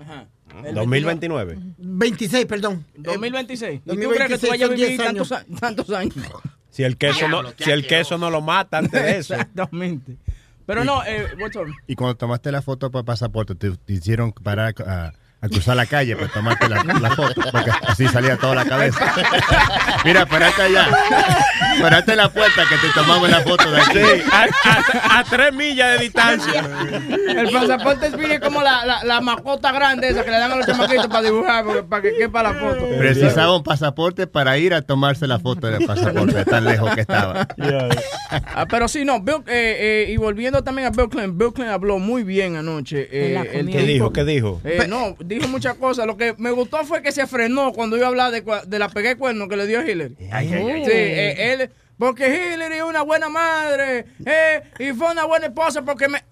Ajá. 0.00 0.26
El 0.64 0.74
2029. 0.74 1.58
26, 1.78 2.46
perdón. 2.46 2.84
2026. 2.96 3.76
¿Y 3.76 3.78
tú 3.80 3.94
2026 3.94 4.16
crees 4.16 4.40
que 4.40 4.46
tú 4.46 4.50
vayas 4.50 4.70
a 4.70 4.72
vivir 4.72 4.88
10 4.88 5.60
tantos, 5.60 5.90
años? 5.90 6.14
Si 6.70 6.82
el 6.82 6.96
queso 6.96 7.28
no, 7.28 7.42
si 7.58 7.70
el 7.70 7.86
queso 7.86 8.18
no 8.18 8.30
lo 8.30 8.40
mata 8.40 8.78
antes 8.78 9.02
de 9.02 9.18
eso. 9.18 9.34
Exactamente. 9.34 10.16
Pero 10.68 10.84
no, 10.84 11.02
eh, 11.02 11.26
what's 11.40 11.56
up? 11.56 11.66
Y 11.86 11.94
cuando 11.94 12.14
tomaste 12.18 12.52
la 12.52 12.60
foto 12.60 12.90
para 12.90 13.02
pasaporte, 13.02 13.54
te, 13.54 13.74
te 13.74 13.92
hicieron 13.94 14.32
parar 14.32 14.74
a, 14.86 15.14
a 15.40 15.48
cruzar 15.48 15.76
la 15.76 15.86
calle 15.86 16.16
para 16.16 16.28
tomarte 16.28 16.68
la, 16.68 16.82
la 16.82 17.10
foto, 17.10 17.40
porque 17.52 17.70
así 17.86 18.08
salía 18.08 18.36
toda 18.36 18.56
la 18.56 18.64
cabeza. 18.64 19.12
Mira, 20.04 20.26
parate 20.26 20.62
allá. 20.62 20.88
Parate 21.80 22.10
en 22.12 22.16
la 22.18 22.28
puerta 22.32 22.62
que 22.68 22.76
te 22.76 22.92
tomamos 22.92 23.28
la 23.30 23.40
foto 23.42 23.70
de 23.70 23.80
aquí. 23.80 23.98
Sí, 23.98 24.22
a, 24.32 24.46
a- 24.68 25.20
a 25.20 25.24
tres 25.24 25.52
millas 25.54 25.92
de 25.96 26.04
distancia. 26.04 26.64
El 27.28 27.50
pasaporte 27.52 28.06
es 28.08 28.40
como 28.40 28.62
la, 28.62 28.84
la, 28.84 29.04
la 29.04 29.20
mascota 29.20 29.70
grande 29.70 30.08
esa 30.08 30.24
que 30.24 30.30
le 30.32 30.38
dan 30.38 30.50
a 30.52 30.56
los 30.56 30.66
chamaquitos 30.66 31.06
para 31.06 31.22
dibujar, 31.22 31.64
porque- 31.64 31.82
para 31.84 32.02
que 32.02 32.16
quepa 32.16 32.42
la 32.42 32.54
foto. 32.54 32.88
Precisaba 32.98 33.56
un 33.56 33.62
pasaporte 33.62 34.26
para 34.26 34.58
ir 34.58 34.74
a 34.74 34.82
tomarse 34.82 35.26
la 35.28 35.38
foto 35.38 35.68
del 35.68 35.86
pasaporte, 35.86 36.34
de 36.34 36.44
tan 36.44 36.64
lejos 36.64 36.92
que 36.96 37.02
estaba. 37.02 37.46
Ah, 38.30 38.66
pero 38.68 38.88
sí, 38.88 39.04
no, 39.04 39.20
Bill, 39.20 39.36
eh, 39.46 40.04
eh, 40.08 40.12
y 40.12 40.16
volviendo 40.16 40.62
también 40.64 40.88
a 40.88 40.90
Bill 40.90 41.08
Clinton, 41.08 41.38
Bill 41.38 41.52
Clinton 41.52 41.72
habló 41.74 41.98
muy 41.98 42.24
bien 42.24 42.56
anoche. 42.56 43.08
eh. 43.10 43.64
¿Qué 43.70 43.82
dijo? 43.82 44.12
¿Qué 44.12 44.24
dijo? 44.24 44.60
Eh, 44.64 44.86
no, 44.88 45.14
dijo 45.28 45.48
muchas 45.48 45.74
cosas. 45.74 46.06
Lo 46.06 46.16
que 46.16 46.34
me 46.38 46.50
gustó 46.50 46.84
fue 46.84 47.02
que 47.02 47.12
se 47.12 47.26
frenó 47.26 47.72
cuando 47.72 47.96
iba 47.96 48.06
a 48.06 48.08
hablar 48.08 48.32
de, 48.32 48.42
de 48.66 48.78
la 48.78 48.88
pegué 48.88 49.16
cuerno 49.16 49.48
que 49.48 49.56
le 49.56 49.66
dio 49.66 49.82
Hillary. 49.82 50.16
Sí, 50.84 50.90
eh, 50.92 51.52
él, 51.52 51.70
porque 51.98 52.28
Hillary 52.54 52.76
es 52.76 52.82
una 52.82 53.02
buena 53.02 53.28
madre 53.28 54.06
eh, 54.24 54.62
y 54.78 54.92
fue 54.92 55.12
una 55.12 55.24
buena 55.24 55.46
esposa 55.46 55.82
porque 55.82 56.08
me... 56.08 56.22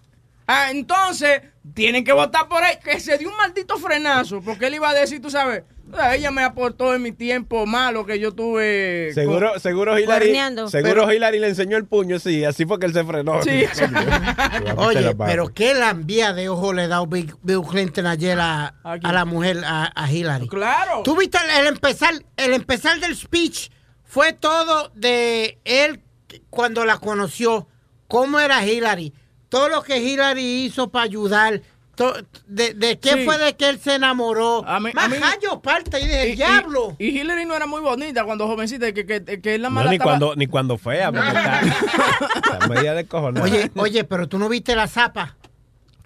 Ah, 0.46 0.70
entonces, 0.70 1.43
tienen 1.75 2.04
que 2.04 2.12
votar 2.12 2.48
por 2.48 2.62
él. 2.62 2.78
Que 2.82 3.00
se 3.00 3.19
dio 3.19 3.28
un 3.31 3.37
maldito 3.37 3.76
frenazo 3.78 4.40
porque 4.40 4.66
él 4.66 4.75
iba 4.76 4.88
a 4.90 4.94
decir, 4.94 5.20
tú 5.20 5.28
sabes, 5.28 5.64
"Ah, 5.93 6.14
ella 6.14 6.31
me 6.31 6.43
aportó 6.44 6.94
en 6.94 7.02
mi 7.02 7.10
tiempo 7.12 7.66
malo 7.66 8.06
que 8.06 8.19
yo 8.20 8.32
tuve. 8.32 9.10
Seguro, 9.12 9.58
seguro 9.58 9.98
Hillary, 9.98 10.37
seguro 10.69 11.12
Hillary 11.12 11.38
le 11.40 11.48
enseñó 11.48 11.76
el 11.76 11.84
puño, 11.87 12.19
sí, 12.20 12.44
así 12.44 12.64
fue 12.64 12.78
que 12.78 12.87
él 12.87 12.93
se 12.93 13.04
frenó. 13.04 13.43
Sí. 13.43 13.64
Oye, 14.76 15.14
pero 15.16 15.52
qué 15.52 15.75
lambía 15.75 16.32
de 16.32 16.49
ojo 16.49 16.72
le 16.72 16.88
da 16.88 17.04
Bill, 17.04 17.34
Clinton 17.69 18.06
ayer 18.06 18.38
a, 18.40 18.75
a 18.84 19.12
la 19.12 19.25
mujer, 19.25 19.62
a, 19.64 19.90
a 19.94 20.10
Hillary. 20.12 20.49
Claro. 20.49 21.02
Tú 21.02 21.16
viste 21.16 21.38
el, 21.38 21.60
el 21.62 21.66
empezar, 21.69 22.14
el 22.37 22.52
empezar 22.54 23.00
del 23.00 23.16
speech 23.16 23.70
fue 24.04 24.32
todo 24.32 24.90
de 24.94 25.58
él 25.64 26.00
cuando 26.50 26.84
la 26.84 26.99
conoció, 26.99 27.69
cómo 28.08 28.38
era 28.40 28.64
Hillary, 28.64 29.12
todo 29.48 29.69
lo 29.69 29.82
que 29.82 29.98
Hillary 29.98 30.64
hizo 30.64 30.88
para 30.88 31.04
ayudar, 31.04 31.60
de, 32.46 32.75
de 32.75 32.98
qué 32.98 33.14
Sí. 33.14 33.25
fue 33.25 33.38
de 33.38 33.54
que 33.56 33.69
él 33.70 33.78
se 33.81 33.94
enamoró. 33.94 34.62
A 34.69 34.78
mí- 34.81 34.90
a 34.90 34.94
Más 34.94 35.08
mí- 35.08 35.16
gallo 35.19 35.60
parte 35.62 35.98
y 35.98 36.04
dije, 36.04 36.28
Y- 36.28 36.32
y- 36.32 36.37
diablo. 36.37 36.94
Y, 36.98 37.06
Hillary 37.20 37.46
no 37.46 37.54
era 37.54 37.66
muy 37.66 37.81
bonita 37.81 38.25
cuando 38.25 38.46
jovencita, 38.46 38.93
que, 38.93 39.06
que, 39.06 39.40
que 39.40 39.54
él 39.54 39.62
la 39.62 39.69
No, 39.70 39.76
mala 39.76 39.90
ni 39.90 39.96
estaba- 39.96 40.10
cuando, 40.10 40.37
ni 40.37 40.46
cuando 40.46 40.76
está, 41.31 41.60
está 42.56 42.69
media 42.69 42.93
de 42.93 43.06
cojones. 43.06 43.43
Oye, 43.43 43.70
oye, 43.76 44.04
pero 44.04 44.28
tú 44.28 44.38
no 44.38 44.48
viste 44.50 44.76
la 44.76 44.88
zapa. 44.88 45.37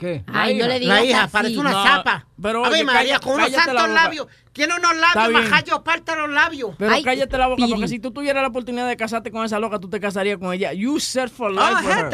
¿Qué? 0.01 0.25
Ay, 0.33 0.57
no 0.57 0.67
le 0.67 0.81
digas 0.81 0.99
La 0.99 1.05
hija 1.05 1.23
así. 1.25 1.33
parece 1.33 1.59
una 1.59 1.71
No, 1.73 1.83
zapa. 1.85 2.27
pero 2.43 2.65
a 2.65 2.71
ver, 2.71 2.79
oye, 2.79 2.85
María, 2.85 3.19
con 3.21 3.35
unos 3.35 3.51
santos 3.53 3.89
labios. 3.91 4.27
Tiene 4.53 4.75
unos 4.75 4.97
labios, 4.97 5.29
bien. 5.29 5.51
majayo, 5.51 5.85
parta 5.85 6.17
los 6.17 6.31
labios. 6.31 6.75
Pero 6.79 6.93
Ay, 6.93 7.05
cállate 7.05 7.37
la 7.39 7.47
boca, 7.47 7.57
Piri. 7.59 7.71
porque 7.71 7.87
si 7.89 8.01
tú 8.01 8.11
tuvieras 8.11 8.43
la 8.43 8.49
oportunidad 8.49 8.89
de 8.89 8.97
casarte 8.97 9.31
con 9.31 9.45
esa 9.45 9.59
loca, 9.61 9.79
tú 9.79 9.89
te 9.91 10.01
casarías 10.01 10.39
con 10.39 10.53
ella. 10.55 10.73
You 10.73 10.99
set 10.99 11.29
for 11.31 11.51
life 11.53 11.63
Oh, 11.71 11.79
for 11.83 11.93
her. 11.93 12.05
no, 12.05 12.11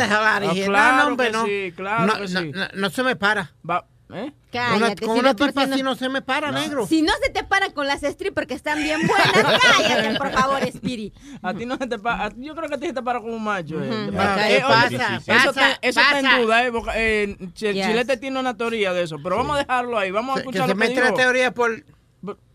claro 0.66 0.96
no, 0.96 1.06
hombre, 1.08 1.30
no. 1.30 1.44
sí, 1.46 1.72
claro 1.76 2.06
no, 2.06 2.20
que 2.20 2.28
sí. 2.28 2.34
no, 2.52 2.66
no 2.74 2.90
se 2.90 3.02
me 3.04 3.14
para. 3.16 3.54
Va- 3.68 3.86
¿eh? 4.12 4.32
Cállate, 4.52 5.04
con 5.04 5.14
si 5.16 5.20
una 5.20 5.34
por 5.34 5.48
tipa 5.48 5.66
sí 5.66 5.72
así 5.72 5.82
no- 5.82 5.90
no 5.90 5.96
se 5.96 6.08
me 6.08 6.22
para, 6.22 6.50
negro. 6.52 6.86
Si 6.86 7.02
no 7.02 7.12
se 7.22 7.30
te 7.30 7.42
para 7.44 7.70
con 7.70 7.86
las 7.86 8.00
strippers 8.02 8.46
que 8.46 8.54
están 8.54 8.82
bien 8.82 9.00
buenas, 9.06 9.60
cállate, 9.62 10.16
por 10.18 10.30
favor, 10.30 10.60
Spiri. 10.72 11.12
A 11.42 11.52
ti 11.54 11.66
no 11.66 11.76
se 11.76 11.86
te 11.86 11.98
para. 11.98 12.30
Yo 12.36 12.54
creo 12.54 12.68
que 12.68 12.74
a 12.76 12.78
ti 12.78 12.86
se 12.86 12.92
te 12.92 13.02
para 13.02 13.20
como 13.20 13.34
un 13.34 13.42
macho. 13.44 13.82
eh. 13.82 14.10
Ah, 14.18 14.36
¿Qué 14.46 14.56
eh, 14.56 14.60
pasa? 14.66 14.98
Pasa, 14.98 15.16
Eso, 15.36 15.50
está, 15.50 15.70
eso 15.82 16.00
está 16.00 16.02
pasa. 16.12 16.36
en 16.36 16.42
duda. 16.42 16.64
Eh, 16.66 16.72
porque, 16.72 16.90
eh, 16.94 17.36
Ch- 17.54 17.72
Yes. 17.74 17.86
Chilete 17.86 18.16
tiene 18.16 18.38
una 18.40 18.56
teoría 18.56 18.92
de 18.92 19.02
eso. 19.02 19.16
Pero 19.22 19.36
vamos 19.36 19.56
a 19.56 19.58
dejarlo 19.60 19.98
ahí. 19.98 20.10
Vamos 20.10 20.32
a 20.32 20.34
Que- 20.36 20.42
que 20.42 20.48
escuchar 20.50 20.68
se 20.68 20.74
lo 20.74 20.80
que 20.80 20.88
mete 20.88 21.00
la 21.00 21.14
teoría 21.14 21.50
por... 21.52 21.84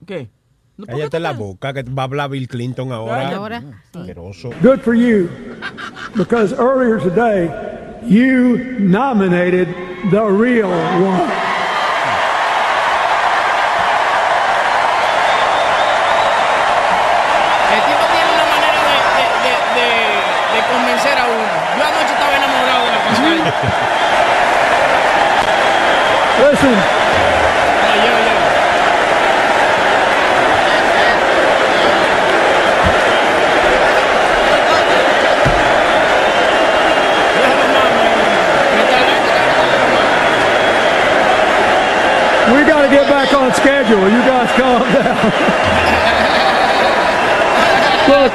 ¿Qué? 0.08 0.30
¿No, 0.78 0.86
por 0.86 0.96
qué 0.96 1.02
Cállate 1.02 1.20
la 1.20 1.34
boca, 1.34 1.74
que 1.74 1.84
va 1.84 2.04
a 2.04 2.06
hablar 2.06 2.30
Bill 2.30 2.48
Clinton 2.48 2.92
ahora. 2.92 3.36
Ahora, 3.36 3.62
sí. 3.94 4.50
Good 4.64 4.80
for 4.80 4.96
you, 4.96 5.30
because 6.16 6.54
earlier 6.56 6.98
today, 7.00 7.52
you 8.08 8.58
nominated 8.80 9.68
the 10.10 10.22
real 10.22 10.70
one. 10.72 11.30
El 17.72 17.82
tipo 17.88 18.04
tiene 18.12 18.30
una 18.36 18.46
manera 18.52 18.80
de, 18.84 18.96
de, 19.18 19.26
de, 19.46 19.54
de- 19.80 20.22
de 20.56 20.60
convencer 20.72 21.18
a 21.18 21.26
uno. 21.26 21.48
Yo 21.78 21.84
anoche 21.86 22.14
estaba 22.14 22.36
enamorado 22.36 22.86
de 22.86 22.92
la 22.92 23.00
pantalla. 23.06 23.54
Listen, 26.52 26.68
Oye, 26.68 28.10
oye, 28.12 28.32
oye. 28.36 29.52
Déjalo, 37.36 37.66
mami. 37.76 38.08
Me 38.76 38.82
está- 38.84 39.02
we 42.54 42.64
got 42.66 42.82
to 42.82 42.90
get 42.90 43.08
back 43.10 43.34
on 43.34 43.54
schedule. 43.54 44.10
You 44.10 44.22
guys 44.24 44.52
calm 44.58 44.82
down. 44.94 45.32
Look, 48.12 48.34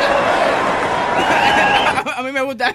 A 2.16 2.23
mí 2.23 2.32
me 2.32 2.40
gusta. 2.40 2.73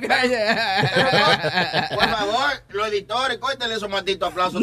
Gracias. 0.00 1.90
Por 1.94 2.08
favor, 2.08 2.50
los 2.70 2.88
editores, 2.88 3.38
córtenle 3.38 3.74
esos 3.76 3.88
malditos 3.88 4.30
aplausos. 4.30 4.62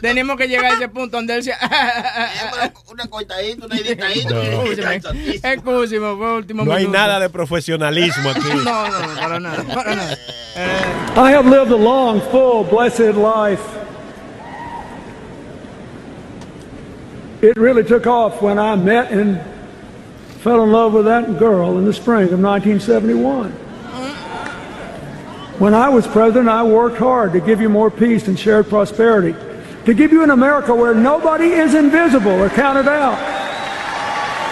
Tenemos 0.00 0.36
que 0.36 0.48
llegar 0.48 0.72
a 0.72 0.74
ese 0.74 0.88
punto 0.88 1.16
donde 1.16 1.36
él 1.36 1.42
se. 1.42 1.52
una 2.90 3.06
cortadita, 3.08 3.66
una 3.66 3.76
editadita. 3.76 5.12
Excúsimo, 5.52 6.16
fue 6.16 6.34
último 6.36 6.64
No 6.64 6.72
hay 6.72 6.84
minuto. 6.84 6.98
nada 6.98 7.20
de 7.20 7.28
profesionalismo 7.30 8.30
aquí. 8.30 8.40
No, 8.64 8.88
no, 8.88 8.98
no, 9.06 9.20
para 9.20 9.40
nada, 9.40 9.62
para 9.74 9.94
nada. 9.94 10.16
I 11.16 11.32
have 11.32 11.46
lived 11.46 11.70
a 11.72 11.76
long, 11.76 12.20
full, 12.30 12.64
blessed 12.64 13.14
life. 13.16 13.60
It 17.42 17.56
really 17.56 17.84
took 17.84 18.06
off 18.06 18.40
when 18.40 18.58
I 18.58 18.74
met 18.76 19.10
and 19.10 19.38
fell 20.44 20.62
in 20.62 20.70
love 20.70 20.92
with 20.92 21.06
that 21.06 21.38
girl 21.38 21.78
in 21.78 21.86
the 21.86 21.92
spring 21.92 22.28
of 22.30 22.38
1971. 22.38 23.50
When 25.58 25.72
I 25.72 25.88
was 25.88 26.06
president, 26.06 26.48
I 26.50 26.62
worked 26.62 26.98
hard 26.98 27.32
to 27.32 27.40
give 27.40 27.62
you 27.62 27.70
more 27.70 27.90
peace 27.90 28.28
and 28.28 28.38
shared 28.38 28.68
prosperity, 28.68 29.34
to 29.86 29.94
give 29.94 30.12
you 30.12 30.22
an 30.22 30.30
America 30.30 30.74
where 30.74 30.94
nobody 30.94 31.46
is 31.46 31.74
invisible 31.74 32.32
or 32.42 32.50
counted 32.50 32.86
out. 32.88 33.16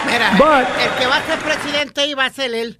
Mira, 0.06 0.30
But- 0.38 0.66
el, 0.66 0.88
el 0.88 0.98
que 0.98 1.06
va 1.06 1.16
a 1.18 1.26
ser 1.26 1.38
presidente 1.40 2.06
iba 2.06 2.24
a 2.24 2.30
ser 2.30 2.54
él, 2.54 2.78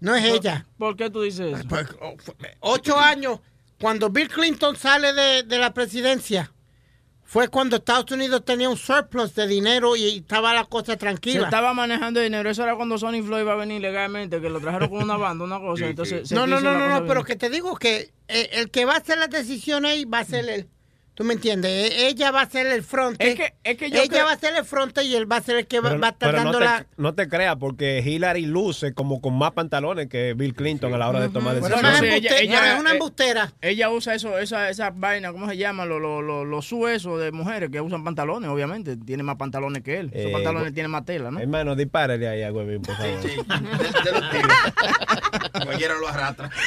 no 0.00 0.14
es 0.14 0.24
ella. 0.24 0.64
¿Por 0.78 0.96
qué 0.96 1.10
tú 1.10 1.20
dices 1.22 1.58
eso? 1.58 1.68
Pues, 1.68 1.86
oh, 2.00 2.14
fue- 2.18 2.56
ocho 2.60 2.98
años, 2.98 3.40
cuando 3.78 4.08
Bill 4.08 4.28
Clinton 4.28 4.74
sale 4.76 5.12
de, 5.12 5.42
de 5.42 5.58
la 5.58 5.74
presidencia, 5.74 6.50
fue 7.34 7.48
cuando 7.48 7.74
Estados 7.74 8.08
Unidos 8.12 8.44
tenía 8.44 8.68
un 8.68 8.76
surplus 8.76 9.34
de 9.34 9.48
dinero 9.48 9.96
y 9.96 10.18
estaba 10.18 10.54
la 10.54 10.66
cosa 10.66 10.92
Se 10.92 10.98
tranquila. 10.98 11.42
estaba 11.46 11.74
manejando 11.74 12.20
dinero. 12.20 12.48
Eso 12.48 12.62
era 12.62 12.76
cuando 12.76 12.96
Sony 12.96 13.24
Floyd 13.24 13.40
iba 13.40 13.54
a 13.54 13.56
venir 13.56 13.82
legalmente, 13.82 14.40
que 14.40 14.48
lo 14.48 14.60
trajeron 14.60 14.88
con 14.88 15.02
una 15.02 15.16
banda, 15.16 15.44
una 15.44 15.58
cosa. 15.58 15.86
Entonces, 15.86 16.28
se 16.28 16.34
No, 16.36 16.46
no, 16.46 16.60
no, 16.60 16.78
no, 16.78 16.88
no, 16.88 17.00
pero 17.08 17.24
bien. 17.24 17.26
que 17.26 17.34
te 17.34 17.50
digo 17.50 17.74
que 17.74 18.12
eh, 18.28 18.50
el 18.52 18.70
que 18.70 18.84
va 18.84 18.94
a 18.94 18.98
hacer 18.98 19.18
las 19.18 19.30
decisiones 19.30 19.90
ahí 19.90 20.04
va 20.04 20.20
a 20.20 20.24
ser 20.24 20.48
él. 20.48 20.68
¿Tú 21.14 21.22
me 21.22 21.34
entiendes? 21.34 21.70
E- 21.92 22.08
Ella 22.08 22.32
va 22.32 22.40
a 22.42 22.50
ser 22.50 22.66
el 22.66 22.82
fronte. 22.82 23.28
Es 23.28 23.36
que- 23.36 23.54
es 23.62 23.76
que 23.76 23.88
yo 23.90 24.00
Ella 24.00 24.08
creo- 24.08 24.24
va 24.24 24.32
a 24.32 24.38
ser 24.38 24.56
el 24.56 24.64
fronte 24.64 25.04
y 25.04 25.14
él 25.14 25.30
va 25.30 25.36
a 25.36 25.40
ser 25.42 25.56
el 25.58 25.66
que 25.68 25.78
va, 25.78 25.90
Pero, 25.90 26.00
va 26.00 26.08
a 26.08 26.10
estar 26.10 26.30
pero 26.32 26.38
no, 26.42 26.52
dando 26.52 26.58
te, 26.58 26.64
la... 26.64 26.86
no 26.96 27.14
te 27.14 27.28
creas, 27.28 27.54
porque 27.56 28.02
Hillary 28.04 28.46
luce 28.46 28.94
como 28.94 29.20
con 29.20 29.38
más 29.38 29.52
pantalones 29.52 30.08
que 30.08 30.34
Bill 30.34 30.54
Clinton 30.54 30.92
a 30.92 30.98
la 30.98 31.08
hora 31.08 31.20
de 31.20 31.28
tomar 31.28 31.54
Pero 31.54 31.68
decisiones. 31.68 31.82
no 31.82 31.88
es, 31.90 31.98
Sí, 32.00 32.04
embuste- 32.06 32.16
ella- 32.16 32.30
no, 32.30 32.36
ella- 32.64 32.74
es 32.74 32.80
una 32.80 32.90
eh, 32.90 32.92
embustera. 32.94 33.52
Ella 33.60 33.90
usa 33.90 34.14
eso, 34.16 34.36
esa, 34.38 34.68
esa 34.70 34.90
vaina, 34.90 35.30
¿cómo 35.30 35.48
se 35.48 35.56
llama? 35.56 35.84
Los 35.86 36.00
lo, 36.02 36.20
lo, 36.20 36.44
los 36.44 36.66
suesos 36.66 37.20
de 37.20 37.30
mujeres 37.30 37.70
que 37.70 37.80
usan 37.80 38.02
pantalones, 38.02 38.50
obviamente. 38.50 38.96
Tiene 38.96 39.22
más 39.22 39.36
pantalones 39.36 39.82
que 39.84 39.98
él. 40.00 40.10
Esos 40.12 40.30
Eh, 40.30 40.32
pantalones 40.32 40.74
tienen 40.74 40.90
más 40.90 41.04
tela, 41.04 41.30
¿no? 41.30 41.38
Hermano, 41.38 41.76
dispárele 41.76 42.26
ahí 42.28 42.42
a 42.42 42.52
Huevín, 42.52 42.82
por 42.82 42.96
favor. 42.96 43.20
Cualquiera 45.64 45.94
lo 45.94 46.08
arrastra. 46.08 46.50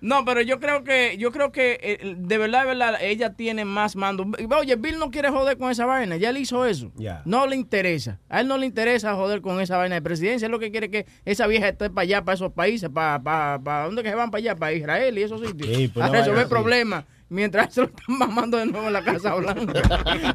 No, 0.00 0.24
pero 0.24 0.40
yo 0.40 0.58
creo 0.58 0.82
que, 0.82 1.16
yo 1.16 1.30
creo 1.30 1.52
que 1.52 1.78
eh, 1.80 2.14
de 2.18 2.36
verdad, 2.42 2.60
de 2.62 2.66
verdad, 2.66 2.94
ella 3.00 3.32
tiene 3.34 3.64
más 3.64 3.96
mando. 3.96 4.26
Oye, 4.58 4.76
Bill 4.76 4.98
no 4.98 5.10
quiere 5.10 5.30
joder 5.30 5.56
con 5.58 5.70
esa 5.70 5.86
vaina, 5.86 6.16
ya 6.16 6.30
él 6.30 6.36
hizo 6.36 6.66
eso. 6.66 6.92
Ya. 6.96 7.22
No 7.24 7.46
le 7.46 7.56
interesa. 7.56 8.18
A 8.28 8.40
él 8.40 8.48
no 8.48 8.58
le 8.58 8.66
interesa 8.66 9.14
joder 9.14 9.40
con 9.40 9.60
esa 9.60 9.76
vaina 9.76 9.94
de 9.94 10.02
presidencia. 10.02 10.46
Él 10.46 10.52
lo 10.52 10.58
que 10.58 10.70
quiere 10.70 10.86
es 10.86 10.92
que 10.92 11.06
esa 11.24 11.46
vieja 11.46 11.68
esté 11.68 11.88
para 11.90 12.02
allá, 12.02 12.22
para 12.24 12.34
esos 12.34 12.52
países, 12.52 12.90
para, 12.90 13.22
para, 13.22 13.58
para 13.58 13.84
¿dónde 13.86 14.02
que 14.02 14.10
se 14.10 14.14
van 14.14 14.30
para 14.30 14.40
allá? 14.40 14.56
Para 14.56 14.72
Israel 14.74 15.18
y 15.18 15.22
esos 15.22 15.40
sitios. 15.40 15.68
Sí, 15.76 15.88
pues 15.88 16.04
a 16.04 16.08
no 16.08 16.14
resolver 16.14 16.46
problemas. 16.48 17.04
Mientras 17.28 17.72
se 17.72 17.80
lo 17.80 17.86
están 17.86 18.04
mamando 18.18 18.58
de 18.58 18.66
nuevo 18.66 18.88
en 18.88 18.92
la 18.92 19.02
Casa 19.02 19.34
Blanca. 19.34 19.80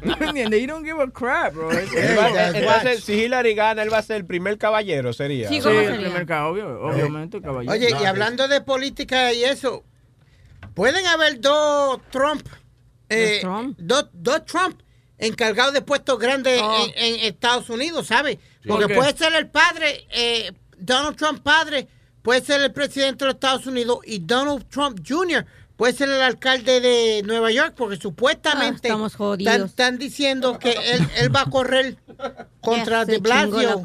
¿No 0.04 0.16
me 0.16 0.26
entiendes? 0.26 0.60
You 0.60 0.66
don't 0.66 0.84
give 0.84 1.00
a 1.00 1.06
crap, 1.08 1.54
bro. 1.54 1.70
Entonces, 1.70 3.04
si 3.04 3.12
Hillary 3.14 3.54
gana, 3.54 3.82
él 3.82 3.92
va 3.92 3.98
a 3.98 4.02
ser 4.02 4.16
el 4.16 4.24
primer 4.26 4.58
caballero, 4.58 5.12
sería. 5.12 5.48
Sí, 5.48 5.56
Sí, 5.56 5.60
¿cómo 5.62 5.78
el 5.78 6.00
primer 6.00 6.26
ca- 6.26 6.48
obvio, 6.48 6.80
obviamente, 6.80 7.40
caballero. 7.40 7.72
Oye, 7.72 7.90
No, 7.90 8.02
y 8.02 8.04
hablando 8.04 8.48
de 8.48 8.60
política 8.62 9.32
y 9.32 9.44
eso, 9.44 9.84
pueden 10.78 11.06
haber 11.06 11.40
dos 11.40 12.00
Trump, 12.10 12.46
eh, 13.10 13.32
¿Dos 13.32 13.40
Trump? 13.42 13.78
Dos, 13.78 14.04
dos 14.12 14.44
Trump 14.46 14.80
encargados 15.18 15.74
de 15.74 15.82
puestos 15.82 16.18
grandes 16.18 16.60
Oh. 16.62 16.86
en, 16.96 17.14
en 17.16 17.20
Estados 17.26 17.68
Unidos, 17.68 18.06
¿sabes? 18.06 18.36
¿Por 18.66 18.78
Porque 18.80 18.94
puede 18.94 19.16
ser 19.16 19.34
el 19.34 19.48
padre, 19.48 20.06
eh, 20.12 20.52
Donald 20.78 21.16
Trump 21.16 21.42
padre, 21.42 21.88
puede 22.22 22.40
ser 22.40 22.60
el 22.62 22.72
presidente 22.72 23.24
de 23.24 23.26
los 23.26 23.34
Estados 23.34 23.66
Unidos 23.66 23.98
y 24.04 24.20
Donald 24.20 24.66
Trump 24.68 25.00
Jr. 25.06 25.44
puede 25.76 25.92
ser 25.92 26.08
el 26.08 26.20
alcalde 26.22 26.80
de 26.80 27.22
Nueva 27.24 27.50
York, 27.50 27.74
porque 27.76 27.96
supuestamente 27.96 28.88
Ah, 28.88 28.92
estamos 28.92 29.16
jodidos. 29.16 29.52
están, 29.52 29.66
están 29.68 29.98
diciendo 29.98 30.58
que 30.58 30.70
él, 30.72 31.08
él 31.16 31.34
va 31.34 31.42
a 31.42 31.46
correr 31.50 31.96
contra 32.60 33.04
De 33.04 33.18
Blasio. 33.18 33.82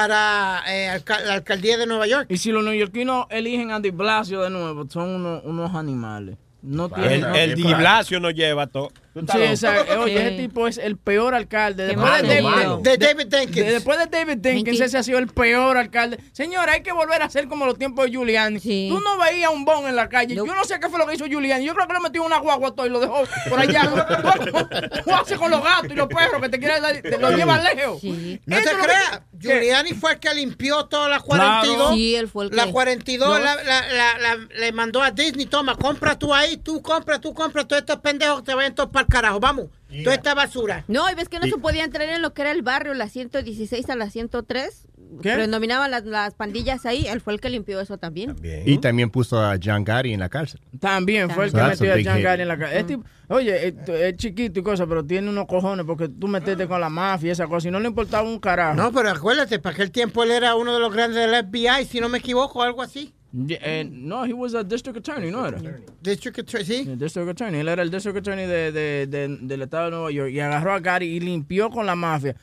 Para 0.00 0.62
eh, 0.68 0.88
alca- 0.90 1.20
la 1.20 1.34
alcaldía 1.34 1.78
de 1.78 1.86
Nueva 1.86 2.06
York. 2.06 2.26
Y 2.28 2.36
si 2.36 2.52
los 2.52 2.62
neoyorquinos 2.62 3.26
eligen 3.30 3.70
a 3.70 3.80
Di 3.80 3.90
Blasio 3.90 4.42
de 4.42 4.50
nuevo, 4.50 4.84
son 4.90 5.08
unos, 5.08 5.42
unos 5.44 5.74
animales. 5.74 6.36
No 6.60 6.88
tienen. 6.90 7.12
El, 7.12 7.20
no- 7.22 7.34
el 7.34 7.54
Di 7.54 7.62
Blasio 7.74 8.20
no 8.20 8.30
lleva 8.30 8.66
todo. 8.66 8.90
Sí, 9.32 9.42
esa- 9.42 9.76
eh, 9.80 9.96
oye, 9.96 10.12
Sí. 10.18 10.18
ese 10.26 10.36
tipo 10.36 10.68
es 10.68 10.78
el 10.78 10.96
peor 10.98 11.34
alcalde. 11.34 11.86
Después 11.86 12.04
de, 12.04 12.10
malo, 12.12 12.28
David, 12.28 12.42
malo. 12.44 12.80
De 12.82 12.98
David 12.98 13.26
Jenkins. 13.30 13.66
de- 13.66 13.72
después 13.72 13.98
de 13.98 14.06
David 14.06 14.32
Dinkins, 14.38 14.54
Jenkins. 14.66 14.80
ese 14.80 14.98
ha 14.98 15.02
sido 15.02 15.18
el 15.18 15.28
peor 15.28 15.76
alcalde. 15.78 16.18
Señora, 16.32 16.72
hay 16.72 16.82
que 16.82 16.92
volver 16.92 17.22
a 17.22 17.30
ser 17.30 17.48
como 17.48 17.64
los 17.66 17.78
tiempos 17.78 18.04
de 18.04 18.10
Giuliani. 18.10 18.60
Sí. 18.60 18.88
Tú 18.90 19.00
no 19.00 19.16
veías 19.18 19.50
un 19.50 19.64
bon 19.64 19.86
en 19.86 19.96
la 19.96 20.08
calle. 20.08 20.34
Yo 20.34 20.44
no 20.44 20.64
sé 20.64 20.78
qué 20.80 20.88
fue 20.88 20.98
lo 20.98 21.06
que 21.06 21.14
hizo 21.14 21.26
Giuliani. 21.26 21.64
Yo 21.64 21.74
creo 21.74 21.86
que 21.86 21.94
le 21.94 22.00
metió 22.00 22.22
una 22.24 22.38
guagua 22.38 22.74
todo 22.74 22.86
y 22.86 22.90
lo 22.90 23.00
dejó 23.00 23.22
por 23.48 23.58
allá. 23.58 23.82
tú, 25.04 25.10
haces 25.14 25.38
con 25.38 25.50
los 25.50 25.62
gatos 25.62 25.90
y 25.90 25.94
los 25.94 26.08
perros 26.08 26.40
que 26.42 26.48
te 26.48 26.58
quieren 26.58 26.82
dar, 26.82 26.96
te 27.00 27.18
los 27.18 27.34
llevan 27.34 27.62
lejos. 27.64 28.00
Sí. 28.00 28.40
No 28.46 28.56
te 28.56 28.62
que- 28.64 28.70
creas. 28.76 29.20
Giuliani 29.38 29.92
fue 29.92 30.12
el 30.12 30.18
que 30.18 30.34
limpió 30.34 30.86
todas 30.86 31.10
las 31.10 31.22
42. 31.22 31.94
Sí, 31.94 32.16
él 32.16 32.26
fue 32.28 32.44
el 32.46 32.50
que... 32.50 32.56
La 32.56 32.66
42 32.70 33.28
No. 33.28 33.38
la, 33.38 33.54
la, 33.56 33.86
la, 33.92 34.18
la- 34.18 34.36
le 34.58 34.72
mandó 34.72 35.02
a 35.02 35.10
Disney, 35.10 35.46
toma, 35.46 35.76
compra 35.76 36.18
tú 36.18 36.32
ahí, 36.34 36.56
tú 36.56 36.80
compra, 36.82 37.20
tú 37.20 37.34
compra, 37.34 37.64
todos 37.66 37.80
estos 37.82 37.98
pendejos 38.00 38.42
te 38.44 38.54
vayan 38.54 38.74
todos 38.74 38.90
para 38.90 39.05
carajo, 39.06 39.40
vamos, 39.40 39.66
toda 40.04 40.14
esta 40.14 40.34
basura. 40.34 40.84
No, 40.88 41.10
y 41.10 41.14
ves 41.14 41.28
que 41.28 41.38
no 41.38 41.46
se 41.46 41.58
podía 41.58 41.84
entrar 41.84 42.08
en 42.08 42.22
lo 42.22 42.34
que 42.34 42.42
era 42.42 42.52
el 42.52 42.62
barrio, 42.62 42.94
la 42.94 43.08
116 43.08 43.88
a 43.90 43.96
la 43.96 44.10
103. 44.10 44.88
¿Qué? 45.22 45.32
Predominaban 45.32 45.90
las, 45.90 46.04
las 46.04 46.34
pandillas 46.34 46.84
ahí. 46.84 47.06
Él 47.06 47.20
fue 47.20 47.32
el 47.32 47.40
que 47.40 47.48
limpió 47.48 47.80
eso 47.80 47.96
también. 47.96 48.36
Y 48.64 48.78
también 48.78 49.10
puso 49.10 49.40
a 49.40 49.56
John 49.62 49.84
Gotti 49.84 50.12
en 50.12 50.20
la 50.20 50.28
cárcel. 50.28 50.60
También 50.80 51.30
fue 51.30 51.46
el 51.46 51.52
que 51.52 51.60
a 51.60 51.68
metió 51.68 51.92
a 51.92 51.96
hit. 51.96 52.06
Gary 52.06 52.42
en 52.42 52.48
la 52.48 52.58
casa. 52.58 52.84
Oye, 53.28 53.68
es, 53.68 53.88
es 53.88 54.16
chiquito 54.16 54.60
y 54.60 54.62
cosas, 54.62 54.86
pero 54.88 55.04
tiene 55.04 55.28
unos 55.28 55.46
cojones 55.46 55.84
porque 55.84 56.08
tú 56.08 56.28
metiste 56.28 56.68
con 56.68 56.80
la 56.80 56.88
mafia 56.88 57.28
y 57.28 57.30
esa 57.30 57.46
cosa 57.46 57.68
y 57.68 57.70
no 57.72 57.80
le 57.80 57.88
importaba 57.88 58.28
un 58.28 58.38
carajo. 58.38 58.76
No, 58.76 58.92
pero 58.92 59.10
acuérdate, 59.10 59.58
para 59.58 59.74
aquel 59.74 59.90
tiempo 59.90 60.22
él 60.22 60.30
era 60.30 60.54
uno 60.54 60.74
de 60.74 60.80
los 60.80 60.92
grandes 60.92 61.28
del 61.28 61.44
FBI, 61.44 61.86
si 61.86 62.00
no 62.00 62.08
me 62.08 62.18
equivoco, 62.18 62.62
algo 62.62 62.82
así. 62.82 63.12
Yeah, 63.32 63.58
eh, 63.60 63.84
no, 63.90 64.24
he 64.24 64.32
was 64.32 64.54
a 64.54 64.62
district 64.64 64.98
attorney, 64.98 65.30
¿no 65.30 65.46
era? 65.46 65.58
District 66.02 66.38
Attorney, 66.38 66.64
¿sí? 66.64 66.88
El 66.88 66.98
district 66.98 67.28
attorney. 67.28 67.60
Él 67.60 67.68
era 67.68 67.82
el 67.82 67.90
district 67.90 68.16
attorney 68.18 68.46
de, 68.46 68.72
de- 68.72 69.06
de- 69.06 69.38
del 69.42 69.62
estado 69.62 69.86
de 69.86 69.90
Nueva 69.90 70.10
York 70.10 70.30
y 70.30 70.40
agarró 70.40 70.72
a 70.72 70.80
Gary 70.80 71.06
y 71.16 71.20
limpió 71.20 71.68
con 71.68 71.84
la 71.84 71.94
mafia. 71.96 72.34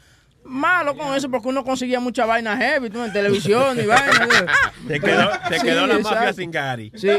Malo 0.45 0.95
con 0.97 1.15
eso 1.15 1.29
porque 1.31 1.47
uno 1.47 1.63
conseguía 1.63 2.00
mucha 2.00 2.25
vaina 2.25 2.57
heavy, 2.57 2.89
tú, 2.89 3.01
en 3.03 3.13
televisión 3.13 3.79
y 3.79 3.85
vaina. 3.85 4.12
¿sí? 4.29 4.45
Te 4.88 5.00
quedó, 5.00 5.29
te 5.47 5.59
Sí, 5.59 5.65
quedó 5.65 5.88
la 5.88 5.95
exacto. 5.95 6.15
mafia 6.15 6.33
sin 6.33 6.51
Gary. 6.51 6.91
Sí. 6.95 7.07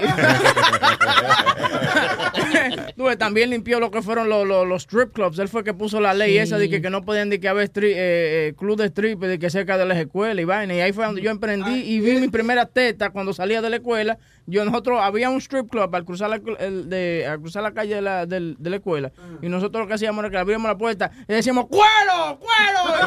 Tú 2.97 3.05
también 3.19 3.51
limpió 3.51 3.81
lo 3.81 3.91
que 3.91 4.03
fueron 4.03 4.29
los, 4.29 4.47
los, 4.47 4.67
los 4.67 4.83
strip 4.83 5.13
clubs. 5.13 5.39
Él 5.39 5.49
fue 5.49 5.61
el 5.61 5.65
que 5.65 5.75
puso 5.75 6.01
la 6.01 6.15
ley 6.15 6.33
Sí. 6.33 6.39
esa 6.39 6.59
de 6.59 6.69
que, 6.69 6.81
que 6.83 6.91
no 6.91 7.03
podían 7.03 7.31
de 7.31 7.41
que 7.41 7.49
haber 7.49 7.71
stri- 7.73 7.93
eh, 7.95 8.49
eh, 8.49 8.55
club 8.57 8.77
de 8.79 8.87
strip 8.87 9.21
de 9.21 9.39
que 9.39 9.51
cerca 9.51 9.79
de 9.79 9.85
las 9.87 9.99
escuelas 9.99 10.41
y 10.43 10.45
vaina. 10.45 10.75
Y 10.75 10.81
ahí 10.81 10.93
fue 10.93 11.05
donde 11.07 11.23
yo 11.23 11.31
emprendí 11.31 11.81
y 11.81 12.01
vi 12.01 12.17
mi 12.21 12.29
primera 12.29 12.67
teta 12.67 13.11
cuando 13.11 13.33
salía 13.33 13.63
de 13.63 13.71
la 13.71 13.77
escuela. 13.77 14.19
Yo 14.47 14.63
nosotros 14.65 15.01
había 15.03 15.31
un 15.31 15.39
strip 15.41 15.71
club 15.71 15.95
al 15.95 16.05
cruzar 16.05 16.29
la, 16.31 16.41
el- 16.59 16.89
de, 16.91 17.27
al 17.27 17.41
cruzar 17.41 17.63
la 17.63 17.73
calle 17.73 17.95
de 17.95 18.03
la, 18.03 18.27
del- 18.27 18.57
de 18.59 18.71
la 18.71 18.77
escuela 18.77 19.11
y 19.41 19.49
nosotros 19.49 19.81
lo 19.83 19.89
que 19.89 19.95
hacíamos 19.95 20.23
era 20.23 20.31
que 20.31 20.37
abríamos 20.37 20.69
la 20.69 20.77
puerta 20.77 21.11
y 21.27 21.33
decíamos 21.33 21.67
¡Cuero! 21.69 22.39
¡Cuero! 22.39 22.95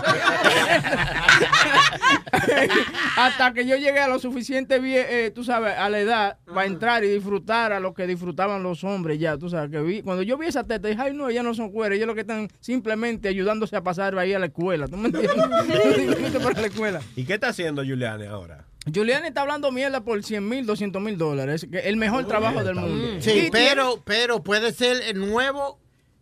Hasta 3.18 3.54
que 3.54 3.66
yo 3.66 3.76
llegué 3.76 4.00
a 4.00 4.08
lo 4.08 4.20
suficiente 4.20 4.80
bien, 4.80 5.06
eh, 5.10 5.32
tú 5.34 5.44
sabes, 5.44 5.74
a 5.78 5.90
la 5.90 6.00
edad 6.00 6.38
para 6.46 6.66
entrar 6.66 7.04
y 7.04 7.10
disfrutar 7.10 7.72
a 7.74 7.80
lo 7.80 7.94
que 7.94 8.08
disfrutaban 8.08 8.64
los 8.64 8.84
hombres 8.84 9.20
ya, 9.20 9.38
tú 9.38 9.50
sabes, 9.50 9.70
que 9.72 9.82
vi, 9.82 10.02
cuando 10.02 10.24
yo 10.24 10.38
vi 10.38 10.48
esa 10.48 10.64
teta, 10.64 10.88
dije, 10.88 11.02
ay 11.02 11.14
no, 11.14 11.30
ellas 11.30 11.44
no 11.44 11.54
son 11.54 11.72
cueras, 11.72 11.98
ellos 11.98 12.08
lo 12.08 12.16
que 12.16 12.22
están 12.22 12.48
simplemente 12.60 13.28
ayudándose 13.30 13.76
a 13.76 13.84
pasar 13.84 14.18
ahí 14.18 14.34
a 14.34 14.40
la 14.40 14.48
escuela, 14.48 14.88
¿tú 14.88 14.98
me 14.98 15.10
entiendes? 15.10 15.36
Para 16.44 16.62
la 16.62 16.68
escuela. 16.68 17.02
¿Y 17.16 17.26
qué 17.26 17.36
está 17.36 17.50
haciendo 17.50 17.84
Giuliani 17.84 18.26
ahora? 18.26 18.66
Julián 18.94 19.26
está 19.26 19.42
hablando 19.42 19.72
mierda 19.72 20.02
por 20.02 20.24
100 20.24 20.48
mil, 20.48 20.66
200 20.66 21.02
mil 21.02 21.18
dólares, 21.18 21.68
el 21.72 21.98
mejor 21.98 22.28
trabajo 22.28 22.64
del 22.64 22.76
mundo. 22.76 23.22
Sí, 23.22 23.50
pero, 23.52 24.02
pero 24.06 24.44
puede 24.44 24.74
ser 24.74 25.02
el 25.04 25.20
nuevo, 25.20 25.80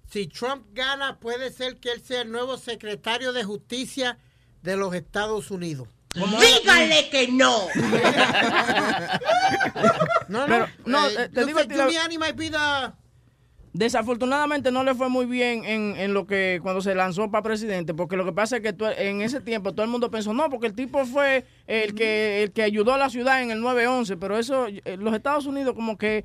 si 0.09 0.27
Trump 0.27 0.65
gana, 0.73 1.19
puede 1.19 1.51
ser 1.51 1.77
que 1.77 1.91
él 1.91 2.01
sea 2.01 2.21
el 2.21 2.31
nuevo 2.31 2.57
secretario 2.57 3.33
de 3.33 3.43
justicia 3.43 4.17
de 4.61 4.77
los 4.77 4.93
Estados 4.95 5.51
Unidos. 5.51 5.87
Dígale 6.15 7.09
que 7.09 7.27
no. 7.27 7.67
No, 10.27 10.39
no, 10.39 10.45
Pero, 10.47 10.67
no, 10.85 11.07
eh, 11.07 11.15
eh, 11.19 11.29
te 11.31 11.45
digo 11.45 11.59
Giuliani 11.59 12.17
might 12.17 12.35
be 12.35 12.49
the, 12.49 12.57
Desafortunadamente 13.75 14.71
no 14.71 14.85
le 14.85 14.95
fue 14.95 15.09
muy 15.09 15.25
bien 15.25 15.65
en, 15.65 15.97
en 15.97 16.13
lo 16.13 16.25
que 16.25 16.61
cuando 16.63 16.79
se 16.79 16.95
lanzó 16.95 17.29
para 17.29 17.43
presidente, 17.43 17.93
porque 17.93 18.15
lo 18.15 18.23
que 18.23 18.31
pasa 18.31 18.55
es 18.55 18.61
que 18.63 18.73
en 18.99 19.21
ese 19.21 19.41
tiempo 19.41 19.73
todo 19.73 19.83
el 19.83 19.91
mundo 19.91 20.09
pensó, 20.09 20.33
no, 20.33 20.49
porque 20.49 20.67
el 20.67 20.73
tipo 20.73 21.03
fue 21.05 21.43
el 21.67 21.93
que 21.93 22.41
el 22.43 22.53
que 22.53 22.63
ayudó 22.63 22.93
a 22.93 22.97
la 22.97 23.09
ciudad 23.09 23.43
en 23.43 23.51
el 23.51 23.61
9-11, 23.61 24.17
pero 24.17 24.37
eso, 24.37 24.67
eh, 24.67 24.95
los 24.97 25.13
Estados 25.13 25.45
Unidos 25.45 25.75
como 25.75 25.97
que 25.97 26.23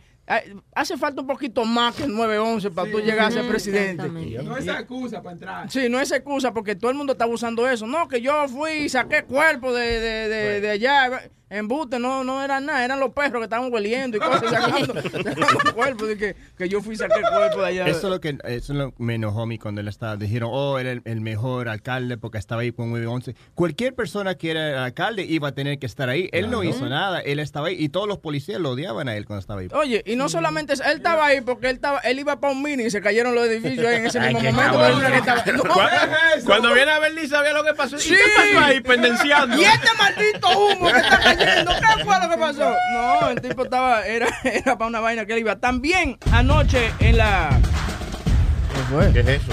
hace 0.74 0.96
falta 0.96 1.20
un 1.20 1.26
poquito 1.26 1.64
más 1.64 1.94
que 1.94 2.04
el 2.04 2.12
9-11 2.12 2.72
para 2.72 2.90
tú 2.90 3.00
llegar 3.00 3.26
a 3.26 3.30
ser 3.30 3.48
presidente. 3.48 4.08
No 4.08 4.56
es 4.56 4.66
excusa 4.66 5.22
para 5.22 5.32
entrar. 5.32 5.70
Sí, 5.70 5.88
no 5.88 6.00
es 6.00 6.10
excusa 6.12 6.52
porque 6.52 6.76
todo 6.76 6.90
el 6.90 6.96
mundo 6.96 7.12
está 7.12 7.26
usando 7.26 7.68
eso. 7.68 7.86
No, 7.86 8.08
que 8.08 8.20
yo 8.20 8.48
fui 8.48 8.72
y 8.72 8.88
saqué 8.88 9.24
cuerpo 9.24 9.72
de, 9.72 10.00
de, 10.00 10.28
de, 10.28 10.60
de 10.60 10.70
allá. 10.70 11.30
En 11.52 11.66
Bute 11.66 11.98
no, 11.98 12.22
no 12.22 12.44
era 12.44 12.60
nada, 12.60 12.84
eran 12.84 13.00
los 13.00 13.12
perros 13.12 13.40
que 13.40 13.44
estaban 13.44 13.72
hueliendo 13.72 14.16
y 14.16 14.20
cosas 14.20 14.48
sacando, 14.48 14.94
sacando 15.10 15.74
cuerpos 15.74 16.06
de 16.06 16.16
que, 16.16 16.36
que 16.56 16.68
yo 16.68 16.80
fui 16.80 16.94
y 16.94 16.96
saqué 16.96 17.20
cuerpo 17.22 17.62
de 17.62 17.66
allá. 17.66 17.88
Eso 17.88 18.06
es 18.06 18.12
lo 18.12 18.20
que 18.20 18.38
eso 18.44 18.72
es 18.72 18.78
lo 18.78 18.92
que 18.92 19.02
me 19.02 19.16
enojó 19.16 19.42
a 19.42 19.46
mí 19.46 19.58
cuando 19.58 19.80
él 19.80 19.88
estaba. 19.88 20.16
Dijeron, 20.16 20.50
oh, 20.52 20.78
era 20.78 20.92
el, 20.92 21.02
el 21.04 21.20
mejor 21.20 21.68
alcalde 21.68 22.18
porque 22.18 22.38
estaba 22.38 22.62
ahí 22.62 22.70
con 22.70 22.90
911. 22.90 23.34
Cualquier 23.56 23.96
persona 23.96 24.36
que 24.36 24.52
era 24.52 24.68
el 24.70 24.78
alcalde 24.78 25.24
iba 25.24 25.48
a 25.48 25.52
tener 25.52 25.80
que 25.80 25.86
estar 25.86 26.08
ahí. 26.08 26.28
Él 26.30 26.52
no 26.52 26.62
hizo 26.62 26.88
nada, 26.88 27.18
él 27.18 27.40
estaba 27.40 27.66
ahí 27.66 27.74
y 27.80 27.88
todos 27.88 28.06
los 28.06 28.18
policías 28.18 28.60
lo 28.60 28.70
odiaban 28.70 29.08
a 29.08 29.16
él 29.16 29.26
cuando 29.26 29.40
estaba 29.40 29.60
ahí. 29.60 29.68
Oye, 29.72 30.04
y 30.06 30.14
no 30.20 30.28
solamente 30.28 30.74
eso, 30.74 30.84
él 30.84 30.98
estaba 30.98 31.26
ahí 31.26 31.40
porque 31.40 31.68
él 31.70 31.76
estaba, 31.76 31.98
él 32.00 32.18
iba 32.18 32.38
para 32.40 32.52
un 32.52 32.62
mini 32.62 32.84
y 32.84 32.90
se 32.90 33.00
cayeron 33.00 33.34
los 33.34 33.46
edificios 33.46 33.86
ahí 33.86 33.96
en 33.96 34.06
ese 34.06 34.20
mismo 34.32 34.40
momento. 34.40 34.78
cabrón. 34.78 35.14
estaba- 35.14 35.44
No. 35.52 35.62
Cuando 36.44 36.74
viene 36.74 36.90
a 36.92 36.98
ver 36.98 37.14
ni 37.14 37.26
sabía 37.26 37.52
lo 37.52 37.64
que 37.64 37.72
pasó. 37.74 37.96
¿Y 37.96 38.00
Sí. 38.00 38.10
qué 38.14 38.52
pasó 38.54 38.66
ahí 38.66 38.80
pendenciando? 38.80 39.56
Y 39.56 39.64
este 39.64 39.88
maldito 39.98 40.48
humo 40.58 40.92
que 40.92 40.98
está 40.98 41.18
cayendo, 41.20 41.72
¿qué 41.72 42.04
fue 42.04 42.14
lo 42.22 42.30
que 42.30 42.36
pasó? 42.38 42.74
No, 42.92 43.30
el 43.30 43.40
tipo 43.40 43.64
estaba, 43.64 44.06
era, 44.06 44.28
era 44.44 44.76
para 44.76 44.88
una 44.88 45.00
vaina 45.00 45.24
que 45.26 45.32
él 45.32 45.38
iba. 45.40 45.56
También 45.56 46.18
anoche 46.32 46.92
en 47.00 47.16
la. 47.16 47.50
¿Qué 48.74 48.80
fue? 48.94 49.12
¿Qué 49.12 49.20
es 49.20 49.28
eso? 49.28 49.52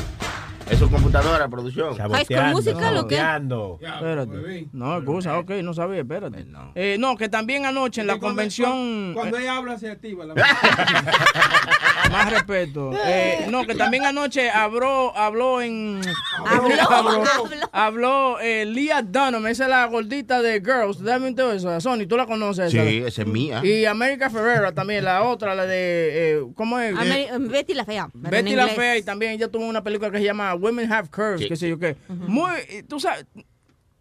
¿Es 0.69 0.79
su 0.79 0.89
computadora, 0.89 1.47
producción? 1.47 1.95
High 1.95 2.25
School 2.25 2.51
Musical 2.51 2.97
o 2.97 3.07
qué? 3.07 3.15
Espérate. 3.15 4.67
No, 4.74 4.97
excusa, 4.97 5.38
ok, 5.39 5.50
no 5.63 5.74
sabía, 5.74 6.01
espérate. 6.01 6.45
Eh, 6.75 6.97
no, 7.00 7.15
que 7.15 7.29
también 7.29 7.65
anoche 7.65 8.01
en 8.01 8.07
la 8.07 8.13
Cuando- 8.13 8.27
convención. 8.36 9.12
Cuando 9.13 9.38
ella 9.38 9.55
habla, 9.57 9.77
se 9.77 9.89
activa 9.89 10.25
la 10.25 10.33
Más 12.12 12.31
respeto. 12.31 12.91
Eh, 13.05 13.47
no, 13.50 13.65
que 13.65 13.75
también 13.75 14.05
anoche 14.05 14.50
habló, 14.50 15.15
habló 15.17 15.62
en. 15.62 16.01
Habló, 16.45 16.75
habló, 16.89 17.24
habló. 17.71 18.39
eh, 18.39 18.65
Leah 18.65 19.01
Dunham, 19.01 19.45
esa 19.47 19.63
es 19.65 19.69
la 19.69 19.86
gordita 19.88 20.41
de 20.41 20.62
Girls. 20.62 21.01
Dame 21.03 21.27
un 21.29 21.36
todo 21.36 21.51
eso, 21.51 21.79
Sony, 21.81 22.05
tú 22.07 22.15
la 22.15 22.25
conoces. 22.25 22.71
Sí, 22.71 22.77
esa? 22.77 23.07
esa 23.07 23.21
es 23.24 23.27
mía. 23.27 23.62
Y 23.63 23.83
America 23.86 24.29
Ferrera 24.29 24.71
también, 24.74 25.03
la 25.03 25.24
otra, 25.24 25.53
la 25.55 25.65
de. 25.65 26.36
eh, 26.38 26.43
¿Cómo 26.55 26.79
es? 26.79 26.95
Ameri- 26.95 27.50
Betty 27.50 27.74
la 27.74 27.83
fea. 27.86 28.09
Betty 28.13 28.55
la. 28.55 28.67
Fea 28.69 28.97
y 28.97 29.03
también 29.03 29.33
ella 29.33 29.50
tuvo 29.50 29.65
una 29.65 29.83
película 29.83 30.09
que 30.12 30.17
se 30.19 30.24
llama 30.24 30.53
Women 30.58 30.92
Have 30.92 31.10
Curves, 31.10 31.42
Sí. 31.42 31.48
qué 31.48 31.56
sé 31.56 31.70
yo 31.70 31.80
qué. 31.80 31.96
Muy, 32.10 32.52
tú 32.88 33.00
sabes, 33.00 33.26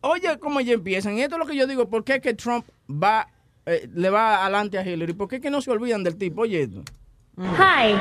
oye 0.01 0.39
cómo 0.39 0.61
ya 0.61 0.75
empiezan. 0.75 1.17
Y 1.17 1.23
esto 1.23 1.37
es 1.37 1.39
lo 1.41 1.47
que 1.47 1.57
yo 1.57 1.67
digo, 1.67 1.89
¿por 1.89 2.05
qué 2.05 2.17
es 2.17 2.21
que 2.21 2.35
Trump 2.35 2.65
va, 2.91 3.29
eh, 3.67 3.89
le 3.95 4.11
va 4.11 4.43
adelante 4.45 4.79
a 4.79 4.87
Hillary? 4.87 5.13
¿Por 5.13 5.29
qué 5.29 5.37
es 5.37 5.43
que 5.43 5.51
no 5.51 5.61
se 5.61 5.71
olvidan 5.71 6.03
del 6.05 6.17
tipo? 6.17 6.43
Oye 6.43 6.63
esto. 6.63 6.83
Hi, 7.39 7.93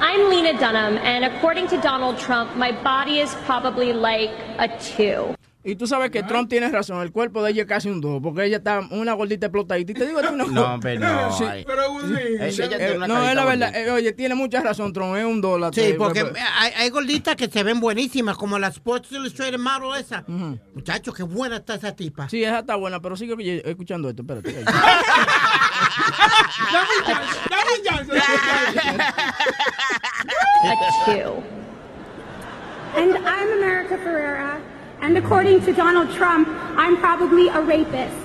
I'm 0.00 0.28
Lena 0.28 0.52
Dunham, 0.58 0.98
and 0.98 1.24
according 1.24 1.66
to 1.68 1.76
Donald 1.80 2.18
Trump, 2.18 2.54
my 2.56 2.72
body 2.82 3.20
is 3.20 3.34
probably 3.46 3.92
like 3.92 4.30
a 4.58 4.68
two. 4.78 5.34
Y 5.64 5.76
tú 5.76 5.86
sabes 5.86 6.10
que 6.10 6.24
Trump 6.24 6.48
tiene 6.50 6.68
razón, 6.70 7.00
el 7.02 7.12
cuerpo 7.12 7.40
de 7.42 7.52
ella 7.52 7.62
es 7.62 7.68
casi 7.68 7.88
un 7.88 8.00
2, 8.00 8.20
porque 8.20 8.44
ella 8.46 8.56
está 8.56 8.80
una 8.90 9.12
gordita 9.12 9.46
explotadita. 9.46 9.92
Y 9.92 9.94
te 9.94 10.06
digo 10.06 10.20
ti 10.20 10.26
una 10.26 10.44
No, 10.48 10.74
hombre, 10.74 10.98
no. 10.98 11.32
Sí. 11.38 11.44
Pero 11.64 11.82
sí. 12.00 12.14
Ella 12.40 12.68
tiene 12.68 12.84
eh, 12.88 12.96
una 12.96 13.06
no, 13.06 13.28
es 13.28 13.34
la 13.36 13.44
verdad. 13.44 13.76
eh, 13.76 13.90
oye, 13.92 14.12
tiene 14.12 14.34
mucha 14.34 14.60
razón, 14.60 14.92
Trump, 14.92 15.14
es 15.16 15.24
un 15.24 15.40
dólar. 15.40 15.72
Sí, 15.72 15.80
te- 15.80 15.94
porque 15.94 16.24
pues, 16.24 16.42
hay, 16.58 16.72
hay 16.76 16.90
gorditas 16.90 17.36
que 17.36 17.48
se 17.48 17.62
ven 17.62 17.78
buenísimas, 17.78 18.36
como 18.36 18.58
la 18.58 18.66
Sports 18.68 19.12
Illustrated 19.12 19.58
model 19.60 20.00
esa. 20.00 20.24
Muchachos, 20.74 21.14
qué 21.14 21.22
buena 21.22 21.56
está 21.58 21.74
esa 21.76 21.94
tipa. 21.94 22.28
Sí, 22.28 22.42
esa 22.42 22.58
está 22.58 22.74
buena, 22.74 23.00
pero 23.00 23.14
sigo 23.16 23.36
que- 23.36 23.62
escuchando 23.64 24.08
esto, 24.08 24.22
espérate. 24.22 24.64
Dame 27.50 27.82
chance, 27.84 28.12
dame. 28.12 29.04
And 32.94 33.16
I'm 33.26 33.52
America 33.52 33.96
Ferrera, 33.98 34.60
and 35.02 35.16
according 35.18 35.60
to 35.64 35.72
Donald 35.72 36.10
Trump, 36.14 36.48
I'm 36.76 36.96
probably 36.98 37.48
a 37.48 37.60
rapist. 37.60 38.16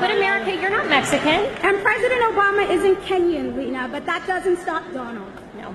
But 0.00 0.10
America, 0.10 0.50
you're 0.54 0.70
not 0.70 0.88
Mexican. 0.88 1.40
And 1.62 1.82
President 1.82 2.20
Obama 2.32 2.68
isn't 2.70 2.96
Kenyan, 3.04 3.56
Lena, 3.56 3.88
but 3.88 4.04
that 4.06 4.26
doesn't 4.26 4.58
stop 4.58 4.82
Donald. 4.92 5.30
No. 5.60 5.74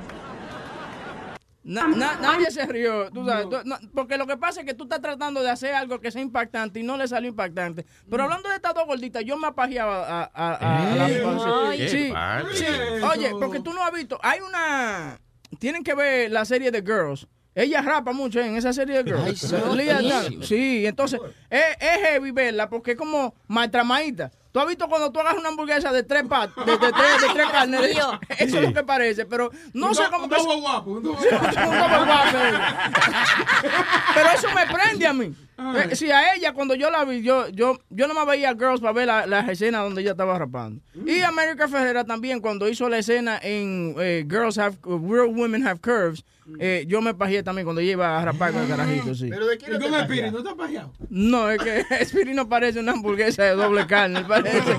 Na- 1.63 1.87
na- 1.87 2.15
nadie 2.21 2.49
se 2.49 2.65
rió, 2.65 3.09
tú 3.11 3.25
sabes, 3.25 3.49
tú- 3.49 3.61
no, 3.65 3.75
porque 3.93 4.17
lo 4.17 4.25
que 4.25 4.37
pasa 4.37 4.61
es 4.61 4.65
que 4.65 4.73
tú 4.73 4.85
estás 4.85 5.01
tratando 5.01 5.41
de 5.43 5.49
hacer 5.49 5.73
algo 5.75 5.99
que 5.99 6.11
sea 6.11 6.21
impactante 6.21 6.79
y 6.79 6.83
no 6.83 6.95
le 6.95 7.07
salió 7.09 7.29
impactante. 7.29 7.85
Pero 8.09 8.23
hablando 8.23 8.47
de 8.47 8.55
estas 8.55 8.73
dos 8.73 8.85
gorditas, 8.85 9.23
yo 9.25 9.37
me 9.37 9.47
apajeaba 9.47 10.07
a, 10.07 10.31
a, 10.33 10.53
a- 10.53 10.91
a 10.93 10.95
la 10.95 11.09
¿Eh? 11.09 11.77
sí, 11.77 11.89
sí, 11.89 12.07
¿Qué 12.07 12.13
pasa? 12.13 12.47
sí. 12.53 12.65
Oye, 13.03 13.31
porque 13.37 13.59
tú 13.59 13.73
no 13.73 13.83
has 13.83 13.91
visto, 13.91 14.17
hay 14.23 14.39
una, 14.39 15.19
tienen 15.59 15.83
que 15.83 15.93
ver 15.93 16.31
la 16.31 16.45
serie 16.45 16.71
de 16.71 16.81
Girls. 16.81 17.27
Ella 17.59 17.81
rapa 17.81 18.13
mucho 18.13 18.39
en 18.39 18.55
esa 18.55 18.71
serie 18.71 19.01
de 19.03 19.11
Girls. 19.11 20.47
sí. 20.47 20.85
Entonces 20.85 21.19
es, 21.49 21.63
es 21.79 21.97
heavy 22.03 22.29
verla 22.31 22.69
porque 22.69 22.91
es 22.91 22.97
como 22.97 23.33
maltramadita. 23.47 24.31
¿Tú 24.51 24.59
has 24.61 24.67
visto 24.67 24.87
cuando 24.87 25.11
tú 25.11 25.19
hagas 25.19 25.35
una 25.37 25.49
hamburguesa 25.49 25.91
de 25.91 26.03
tres 26.03 26.23
pat, 26.27 26.49
de, 26.55 26.71
de 26.71 26.77
tres, 26.77 27.21
de 27.21 27.27
tres 27.33 27.47
carnes? 27.51 27.81
Eso 28.39 28.57
es 28.57 28.63
lo 28.63 28.73
que 28.73 28.83
parece, 28.83 29.25
pero 29.25 29.51
no 29.73 29.87
Un 29.89 29.95
sé 29.95 30.03
cómo 30.11 30.25
un 30.25 30.29
que... 30.29 30.61
guapo, 30.61 30.91
un 30.91 31.03
doble 31.03 31.19
Sí, 31.21 31.27
un 31.35 31.77
guapo. 31.77 32.05
Pero 34.15 34.29
eso 34.35 34.47
me 34.55 34.65
prende 34.65 35.07
a 35.07 35.13
mí. 35.13 35.33
Eh, 35.75 35.95
sí, 35.95 36.11
a 36.11 36.33
ella 36.35 36.53
cuando 36.53 36.75
yo 36.75 36.89
la 36.89 37.03
vi, 37.03 37.21
yo, 37.21 37.49
yo, 37.49 37.79
yo 37.89 38.07
no 38.07 38.13
me 38.13 38.25
veía 38.25 38.51
a 38.51 38.53
Girls 38.53 38.79
para 38.79 38.93
ver 38.93 39.07
la- 39.07 39.25
las 39.27 39.47
escenas 39.49 39.83
donde 39.83 40.01
ella 40.01 40.11
estaba 40.11 40.37
rapando. 40.37 40.81
Y 41.05 41.21
América 41.21 41.67
Ferrera 41.67 42.03
también 42.03 42.39
cuando 42.39 42.67
hizo 42.69 42.87
la 42.89 42.99
escena 42.99 43.39
en 43.41 43.95
eh, 43.99 44.25
Girls 44.29 44.57
Have, 44.57 44.77
Real 44.85 45.27
Women 45.27 45.67
Have 45.67 45.79
Curves, 45.81 46.23
eh, 46.59 46.85
yo 46.87 47.01
me 47.01 47.13
pajeé 47.13 47.43
también 47.43 47.65
cuando 47.65 47.81
ella 47.81 47.91
iba 47.91 48.19
a 48.21 48.25
rapar 48.25 48.53
con 48.53 48.61
el 48.63 48.67
carajito, 48.67 49.13
sí. 49.13 49.27
¿Pero 49.29 49.47
de 49.47 49.57
quién 49.57 49.75
¿Y 49.75 49.79
con? 49.89 50.07
Piri? 50.07 50.31
¿No 50.31 50.43
te 50.43 50.49
has 50.49 50.55
pajeado? 50.55 50.93
No, 51.09 51.49
es 51.51 51.61
que 51.61 51.85
Spirit 52.01 52.35
no 52.35 52.47
parece 52.47 52.79
una 52.79 52.93
hamburguesa 52.93 53.43
de 53.43 53.51
doble 53.51 53.85
carne, 53.87 54.23
parece, 54.27 54.73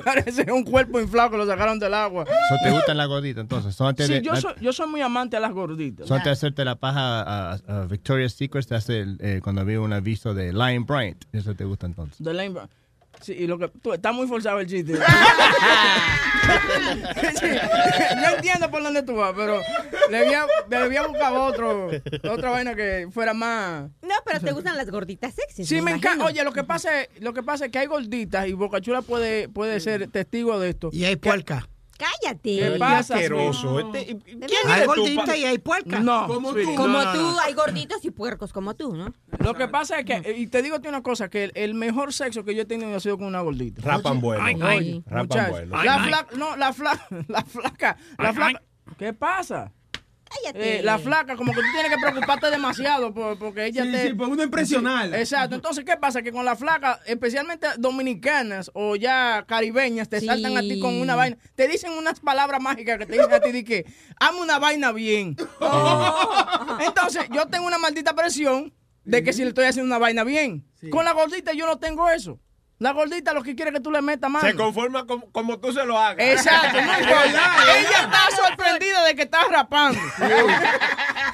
parece 0.04 0.52
un 0.52 0.64
cuerpo 0.64 1.00
inflado 1.00 1.30
que 1.30 1.36
lo 1.36 1.46
sacaron 1.46 1.78
del 1.78 1.94
agua. 1.94 2.24
So, 2.26 2.54
¿Te 2.62 2.70
gustan 2.70 2.96
las 2.96 3.08
gorditas 3.08 3.42
entonces? 3.42 3.74
So, 3.74 3.86
antes 3.86 4.06
Sí, 4.06 4.14
de, 4.14 4.22
yo 4.22 4.36
soy, 4.36 4.52
yo 4.60 4.72
soy 4.72 4.88
muy 4.88 5.00
amante 5.00 5.36
a 5.36 5.40
las 5.40 5.52
gorditas. 5.52 6.06
so, 6.06 6.14
antes 6.14 6.26
de 6.26 6.32
hacerte 6.32 6.64
la 6.64 6.76
paja 6.76 7.20
a, 7.22 7.52
a 7.68 7.86
Victoria's 7.86 8.32
Secret, 8.34 8.66
te 8.66 8.74
hace 8.74 9.00
el, 9.00 9.16
eh, 9.20 9.40
cuando 9.42 9.64
vi 9.64 9.76
un 9.76 9.92
aviso 9.92 10.34
de 10.34 10.52
Lion 10.52 10.84
Bryant. 10.86 11.24
Eso 11.32 11.54
te 11.54 11.64
gusta 11.64 11.86
entonces. 11.86 12.24
De 12.24 12.32
Lane 12.34 12.50
Brown. 12.50 12.68
Sí, 13.20 13.32
y 13.32 13.46
lo 13.46 13.58
que 13.58 13.68
tú, 13.68 13.92
está 13.92 14.12
muy 14.12 14.26
forzado 14.26 14.60
el 14.60 14.66
chiste. 14.66 14.94
Sí, 17.38 17.46
yo 17.46 18.36
entiendo 18.36 18.70
por 18.70 18.82
dónde 18.82 19.02
tú 19.02 19.14
vas, 19.14 19.32
pero 19.36 19.60
le 20.10 20.18
había, 20.18 20.46
le 20.68 20.76
había 20.76 21.06
buscado 21.06 21.44
otro, 21.44 21.90
otra 22.28 22.50
vaina 22.50 22.74
que 22.74 23.08
fuera 23.12 23.34
más. 23.34 23.90
No, 24.02 24.14
pero 24.24 24.40
te 24.40 24.52
gustan 24.52 24.76
las 24.76 24.90
gorditas 24.90 25.34
sexy. 25.34 25.64
Sí, 25.64 25.80
me 25.80 25.92
encanta. 25.92 26.24
Oye, 26.24 26.42
lo 26.44 26.52
que 26.52 26.64
pasa 26.64 27.02
es, 27.02 27.08
lo 27.20 27.32
que 27.32 27.42
pasa 27.42 27.66
es 27.66 27.72
que 27.72 27.78
hay 27.78 27.86
gorditas 27.86 28.48
y 28.48 28.52
Bocachula 28.52 29.02
puede, 29.02 29.48
puede 29.48 29.80
ser 29.80 30.08
testigo 30.10 30.58
de 30.58 30.70
esto. 30.70 30.90
Y 30.92 31.04
hay 31.04 31.16
puerca. 31.16 31.68
Cállate. 32.00 32.56
¿Qué 32.58 32.76
pasa? 32.78 33.14
asqueroso. 33.14 33.78
Este- 33.80 34.18
¿Quién 34.24 34.68
Hay 34.68 34.86
gordita 34.86 35.36
y 35.36 35.44
hay 35.44 35.58
puerca. 35.58 36.00
No, 36.00 36.26
Como 36.26 36.52
tú. 36.52 36.58
no, 36.62 36.74
Como 36.74 36.88
no, 37.02 37.12
tú, 37.12 37.20
no. 37.20 37.40
hay 37.40 37.52
gorditos 37.52 38.04
y 38.04 38.10
puercos 38.10 38.52
como 38.52 38.74
tú, 38.74 38.96
¿no? 38.96 39.12
Lo 39.38 39.54
que 39.54 39.68
pasa 39.68 39.98
es 40.00 40.04
que, 40.06 40.34
y 40.36 40.46
te 40.46 40.62
digo 40.62 40.78
una 40.88 41.02
cosa, 41.02 41.28
que 41.28 41.44
el, 41.44 41.52
el 41.54 41.74
mejor 41.74 42.12
sexo 42.12 42.44
que 42.44 42.54
yo 42.54 42.62
he 42.62 42.64
tenido 42.64 42.96
ha 42.96 43.00
sido 43.00 43.18
con 43.18 43.26
una 43.26 43.40
gordita. 43.42 43.82
Rapan 43.82 44.20
bueno. 44.20 44.44
Oye, 44.44 45.02
Rapan 45.06 45.26
muchacho, 45.26 45.50
bueno. 45.50 45.82
la 45.82 45.98
flaca, 46.04 46.36
no, 46.36 46.56
la 46.56 46.72
flaca, 46.72 47.06
la 47.28 47.42
flaca, 47.44 47.96
la 48.18 48.32
flaca. 48.32 48.62
¿Qué 48.98 49.12
pasa? 49.12 49.72
Cállate. 50.32 50.78
Eh, 50.78 50.82
la 50.84 50.98
flaca, 50.98 51.34
como 51.34 51.52
que 51.52 51.60
tú 51.60 51.66
tienes 51.72 51.90
que 51.90 51.98
preocuparte 52.00 52.50
demasiado 52.50 53.12
por- 53.12 53.36
porque 53.38 53.66
ella 53.66 53.82
Sí, 53.84 53.90
te... 53.90 54.06
sí, 54.08 54.14
por 54.14 54.28
uno 54.28 54.42
impresionarla. 54.44 55.16
Sí, 55.16 55.22
exacto. 55.22 55.56
Entonces, 55.56 55.84
¿qué 55.84 55.96
pasa? 55.96 56.22
Que 56.22 56.30
con 56.30 56.44
la 56.44 56.54
flaca, 56.54 57.00
especialmente 57.06 57.66
dominicanas 57.78 58.70
o 58.74 58.94
ya 58.96 59.44
caribeñas, 59.48 60.08
te 60.08 60.20
Sí. 60.20 60.26
saltan 60.26 60.56
a 60.56 60.60
ti 60.60 60.78
con 60.80 60.94
una 61.00 61.16
vaina. 61.16 61.36
Te 61.56 61.66
dicen 61.66 61.90
unas 61.92 62.20
palabras 62.20 62.60
mágicas 62.62 62.98
que 62.98 63.06
te 63.06 63.12
dicen 63.14 63.32
a 63.32 63.40
ti 63.40 63.50
de 63.50 63.64
que, 63.64 63.86
hazme 64.20 64.40
una 64.42 64.58
vaina 64.58 64.92
bien. 64.92 65.36
Oh. 65.60 66.78
Entonces, 66.86 67.24
yo 67.32 67.46
tengo 67.48 67.66
una 67.66 67.78
maldita 67.78 68.14
presión 68.14 68.72
de 69.04 69.22
que 69.24 69.32
si 69.32 69.42
le 69.42 69.48
estoy 69.48 69.64
haciendo 69.64 69.86
una 69.88 69.98
vaina 69.98 70.24
bien. 70.24 70.64
Con 70.90 71.04
la 71.04 71.12
gordita 71.12 71.52
yo 71.52 71.66
no 71.66 71.78
tengo 71.78 72.08
eso. 72.08 72.38
La 72.80 72.92
gordita 72.92 73.34
lo 73.34 73.42
que 73.42 73.54
quiere 73.54 73.70
es 73.70 73.74
que 73.76 73.80
tú 73.82 73.90
le 73.92 74.00
metas 74.00 74.30
mano. 74.30 74.48
Se 74.48 74.54
conforma 74.56 75.06
como, 75.06 75.30
como 75.32 75.58
tú 75.60 75.70
se 75.72 75.84
lo 75.84 75.98
hagas. 75.98 76.26
Exacto, 76.26 76.80
no 76.80 76.92
importa. 76.98 77.78
Ella 77.78 78.00
está 78.04 78.22
sorprendida 78.34 79.04
de 79.04 79.14
que 79.14 79.22
estás 79.22 79.46
rapando. 79.50 80.00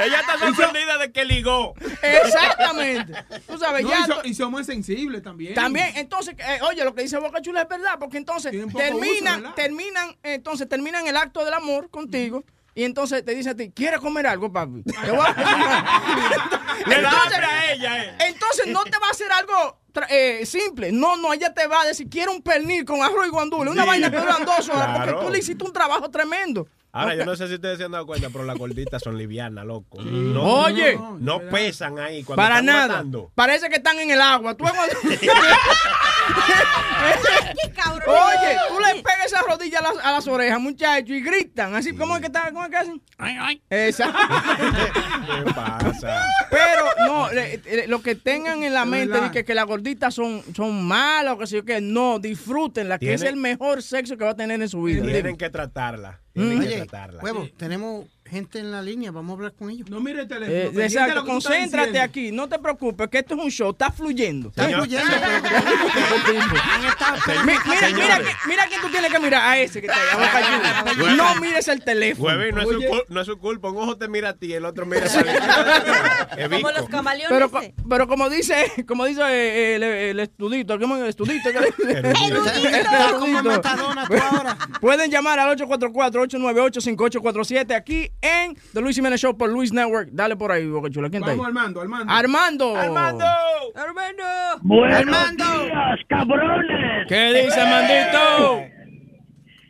Ella 0.00 0.20
está 0.20 0.38
sorprendida 0.38 0.98
de 0.98 1.12
que 1.12 1.24
ligó. 1.24 1.72
Exactamente. 2.02 3.12
Tú 3.46 3.58
sabes, 3.58 3.84
No, 3.84 3.90
ya. 3.90 4.00
y, 4.00 4.02
so- 4.06 4.14
to- 4.22 4.28
y 4.28 4.34
somos 4.34 4.66
sensibles 4.66 5.22
también. 5.22 5.54
También, 5.54 5.92
entonces, 5.96 6.34
eh, 6.38 6.58
oye, 6.68 6.84
lo 6.84 6.94
que 6.94 7.02
dice 7.02 7.16
Boca 7.18 7.40
Chula 7.40 7.62
es 7.62 7.68
verdad, 7.68 7.96
porque 7.98 8.18
entonces 8.18 8.52
uso, 8.52 8.76
terminan, 8.76 9.54
terminan, 9.54 10.16
entonces 10.24 10.68
terminan 10.68 11.06
el 11.06 11.16
acto 11.16 11.44
del 11.44 11.54
amor 11.54 11.90
contigo. 11.90 12.44
Y 12.74 12.84
entonces 12.84 13.24
te 13.24 13.34
dice 13.34 13.50
a 13.50 13.54
ti, 13.56 13.70
¿quieres 13.74 14.00
comer 14.00 14.26
algo, 14.26 14.52
papi? 14.52 14.82
Te 15.04 15.10
voy 15.10 15.24
a- 15.26 16.02
Le 16.86 17.00
da 17.00 17.08
Entonces- 17.08 17.22
hambre 17.34 17.46
a 17.46 17.72
ella, 17.72 18.04
eh. 18.04 18.14
Entonces 18.26 18.66
no 18.66 18.84
te 18.84 18.98
va 18.98 19.06
a 19.08 19.10
hacer 19.12 19.32
algo 19.32 19.78
eh, 20.08 20.44
simple. 20.46 20.92
No, 20.92 21.16
no, 21.16 21.32
ella 21.32 21.52
te 21.54 21.66
va 21.66 21.82
a 21.82 21.86
decir, 21.86 22.08
quiero 22.10 22.32
un 22.32 22.42
pernil 22.42 22.84
con 22.84 23.02
arroz 23.02 23.26
y 23.26 23.30
guandule. 23.30 23.70
Una 23.70 23.82
Sí. 23.82 23.88
vaina 23.88 24.10
que 24.10 24.18
duran 24.18 24.44
dos 24.44 24.68
horas 24.68 24.84
Claro. 24.96 25.12
porque 25.12 25.26
tú 25.26 25.32
le 25.32 25.38
hiciste 25.38 25.64
un 25.64 25.72
trabajo 25.72 26.10
tremendo. 26.10 26.66
Ahora, 27.00 27.14
yo 27.14 27.24
no 27.24 27.36
sé 27.36 27.48
si 27.48 27.54
ustedes 27.54 27.78
se 27.78 27.84
han 27.84 27.92
dado 27.92 28.06
cuenta, 28.06 28.28
pero 28.30 28.44
las 28.44 28.56
gorditas 28.56 29.02
son 29.02 29.16
livianas, 29.18 29.64
loco. 29.66 29.98
Oye. 29.98 30.98
No 31.20 31.40
pesan 31.50 31.98
ahí 31.98 32.22
cuando 32.24 32.42
Para 32.42 32.56
están 32.60 32.66
nada. 32.66 32.88
matando. 32.88 33.30
Parece 33.34 33.68
que 33.68 33.76
están 33.76 33.98
en 33.98 34.10
el 34.10 34.20
agua. 34.20 34.54
Tú 34.56 34.64
Oye, 38.08 38.56
tú 38.68 38.78
le 38.80 39.02
pegas 39.02 39.26
esa 39.26 39.42
rodilla 39.42 39.78
a 39.80 39.82
las, 39.82 40.04
a 40.04 40.12
las 40.12 40.26
orejas, 40.28 40.60
muchachos, 40.60 41.10
y 41.10 41.20
gritan. 41.20 41.74
Así, 41.74 41.94
¿cómo 41.94 42.14
es 42.14 42.20
que 42.20 42.26
está? 42.28 42.46
¿Cómo 42.52 42.64
es 42.64 42.70
que 42.70 42.76
hacen? 42.76 43.02
Ay, 43.18 43.36
ay. 43.40 43.62
Exacto. 43.70 44.18
¿Qué 45.44 45.52
pasa? 45.52 46.22
Pero 46.50 46.84
no, 47.06 47.30
le- 47.32 47.58
le- 47.58 47.86
lo 47.88 48.00
que 48.02 48.14
tengan 48.14 48.62
en 48.62 48.72
la 48.74 48.82
Es 48.82 48.86
mente 48.88 49.20
de 49.20 49.30
que, 49.30 49.44
que 49.44 49.54
las 49.54 49.66
gorditas 49.66 50.14
son, 50.14 50.42
son 50.54 50.84
malas 50.84 51.34
o 51.34 51.38
que 51.38 51.46
sé 51.46 51.56
yo 51.56 51.64
qué, 51.64 51.80
no, 51.80 52.18
disfrútenla, 52.18 52.98
que 52.98 53.14
es 53.14 53.22
el 53.22 53.36
mejor 53.36 53.82
sexo 53.82 54.16
que 54.16 54.24
va 54.24 54.30
a 54.30 54.36
tener 54.36 54.60
en 54.62 54.68
su 54.68 54.82
vida. 54.82 55.04
Tienen 55.04 55.36
que 55.36 55.50
tratarla. 55.50 56.20
Tienen 56.36 56.60
que 56.60 56.66
Oye, 56.66 56.76
tratarla. 56.86 57.22
huevo, 57.22 57.48
tenemos 57.56 58.06
gente 58.28 58.58
en 58.58 58.70
la 58.72 58.82
línea, 58.82 59.10
vamos 59.10 59.30
a 59.30 59.34
hablar 59.34 59.52
con 59.54 59.70
ellos. 59.70 59.88
No 59.88 60.00
mire 60.00 60.22
el 60.22 60.28
teléfono. 60.28 60.80
Eh, 60.80 60.84
exacto, 60.84 61.22
que 61.24 61.30
concéntrate 61.30 62.00
aquí, 62.00 62.32
no 62.32 62.48
te 62.48 62.58
preocupes, 62.58 63.08
que 63.08 63.18
esto 63.18 63.34
es 63.34 63.40
un 63.44 63.50
show, 63.50 63.70
está 63.70 63.90
fluyendo. 63.90 64.48
Está 64.48 64.68
fluyendo, 64.68 65.10
Mi- 67.44 67.52
mira, 67.70 67.88
mira, 67.94 68.18
que- 68.18 68.48
mira 68.48 68.66
quién 68.68 68.80
tú 68.80 68.88
tienes 68.90 69.12
que 69.12 69.18
mirar, 69.20 69.42
a 69.42 69.58
ese 69.58 69.80
que 69.80 69.86
está 69.86 69.98
ahí, 70.00 70.08
a. 71.08 71.14
No 71.16 71.34
mires 71.40 71.68
el 71.68 71.82
teléfono. 71.82 72.34
No, 72.34 72.60
es 72.62 72.68
su 72.68 72.80
no 73.08 73.20
es 73.20 73.26
su 73.26 73.38
culpa. 73.38 73.70
Un 73.70 73.76
ojo 73.78 73.96
te 73.96 74.08
mira 74.08 74.30
a 74.30 74.32
ti 74.34 74.46
y 74.46 74.52
el 74.54 74.64
otro 74.64 74.86
mira 74.86 75.06
para 75.06 76.26
Es 76.36 76.48
Como 76.48 76.70
los 76.70 76.88
camaleones. 76.88 77.28
Pero, 77.30 77.50
co- 77.50 77.60
pero 77.88 78.08
como 78.08 78.28
dice, 78.30 78.72
como 78.86 79.04
dice 79.04 79.20
eh, 79.28 79.74
el, 79.76 79.82
el 79.82 80.20
estudito, 80.20 80.78
¿cómo 80.78 80.96
es 80.96 81.02
el 81.02 81.08
estudito? 81.08 81.48
Está 81.50 83.12
como 83.18 83.42
Matadona 83.42 84.06
tú 84.06 84.14
ahora. 84.16 84.56
Pueden 84.80 85.10
llamar 85.10 85.38
al 85.38 85.56
844-898-5847 85.58 87.74
aquí 87.74 88.10
en 88.22 88.54
The 88.72 88.80
Luis 88.80 88.96
Jiménez 88.96 89.20
Show 89.20 89.36
por 89.36 89.50
Luis 89.50 89.72
Network. 89.72 90.08
Dale 90.12 90.36
por 90.36 90.50
ahí, 90.52 90.66
Boca 90.66 90.90
Chula. 90.90 91.08
¿Quién 91.10 91.22
está 91.22 91.32
ahí? 91.32 91.38
Vamos, 91.38 91.48
Armando, 91.48 91.80
Armando. 91.80 92.12
Armando. 92.12 92.76
Armando. 92.76 93.24
Armando. 93.74 94.24
Buenos 94.62 94.98
Armando. 94.98 95.44
días, 95.64 96.00
cabrones. 96.08 97.06
¿Qué 97.08 97.32
dice, 97.44 97.60
Mandito? 97.64 98.76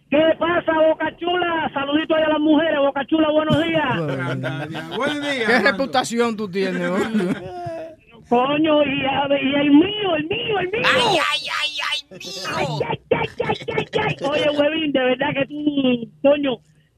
¿Qué 0.09 0.23
pasa, 0.39 0.73
Boca 0.89 1.17
Chula? 1.19 1.71
Saludito 1.75 2.15
a 2.15 2.21
las 2.21 2.39
mujeres, 2.39 2.79
Boca 2.79 3.05
Chula, 3.07 3.29
buenos 3.31 3.65
días. 3.65 4.97
Buenos 4.97 5.21
días. 5.23 5.37
¿Qué 5.47 5.53
Armando. 5.55 5.71
reputación 5.73 6.37
tú 6.37 6.49
tienes? 6.49 6.91
Coño, 8.29 8.83
y 8.83 9.05
el 9.55 9.71
mío, 9.71 10.17
el 10.17 10.27
mío, 10.27 10.59
el 10.61 10.71
mío. 10.71 10.83
Ay, 10.85 11.19
ay, 11.33 11.49
ay, 11.63 11.79
ay, 12.11 12.19
mío. 12.19 12.43
Ay, 12.57 12.67
ay, 12.89 13.01
ay, 13.11 13.29
ay, 13.47 13.57
ay, 13.77 13.87
ay. 14.03 14.17
Oye, 14.29 14.51
huevín, 14.59 14.93
de 14.93 14.99
verdad 15.01 15.29
que 15.35 15.47
tú, 15.47 16.11
coño, 16.23 16.57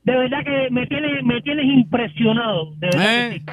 de 0.08 0.16
verdad 0.16 0.38
que 0.44 0.68
me 0.70 0.86
tienes, 0.86 1.22
me 1.24 1.40
tienes 1.42 1.66
impresionado. 1.66 2.70
De 2.76 2.86
verdad 2.86 3.04
que 3.04 3.26
¿Eh? 3.36 3.38
sí. 3.38 3.44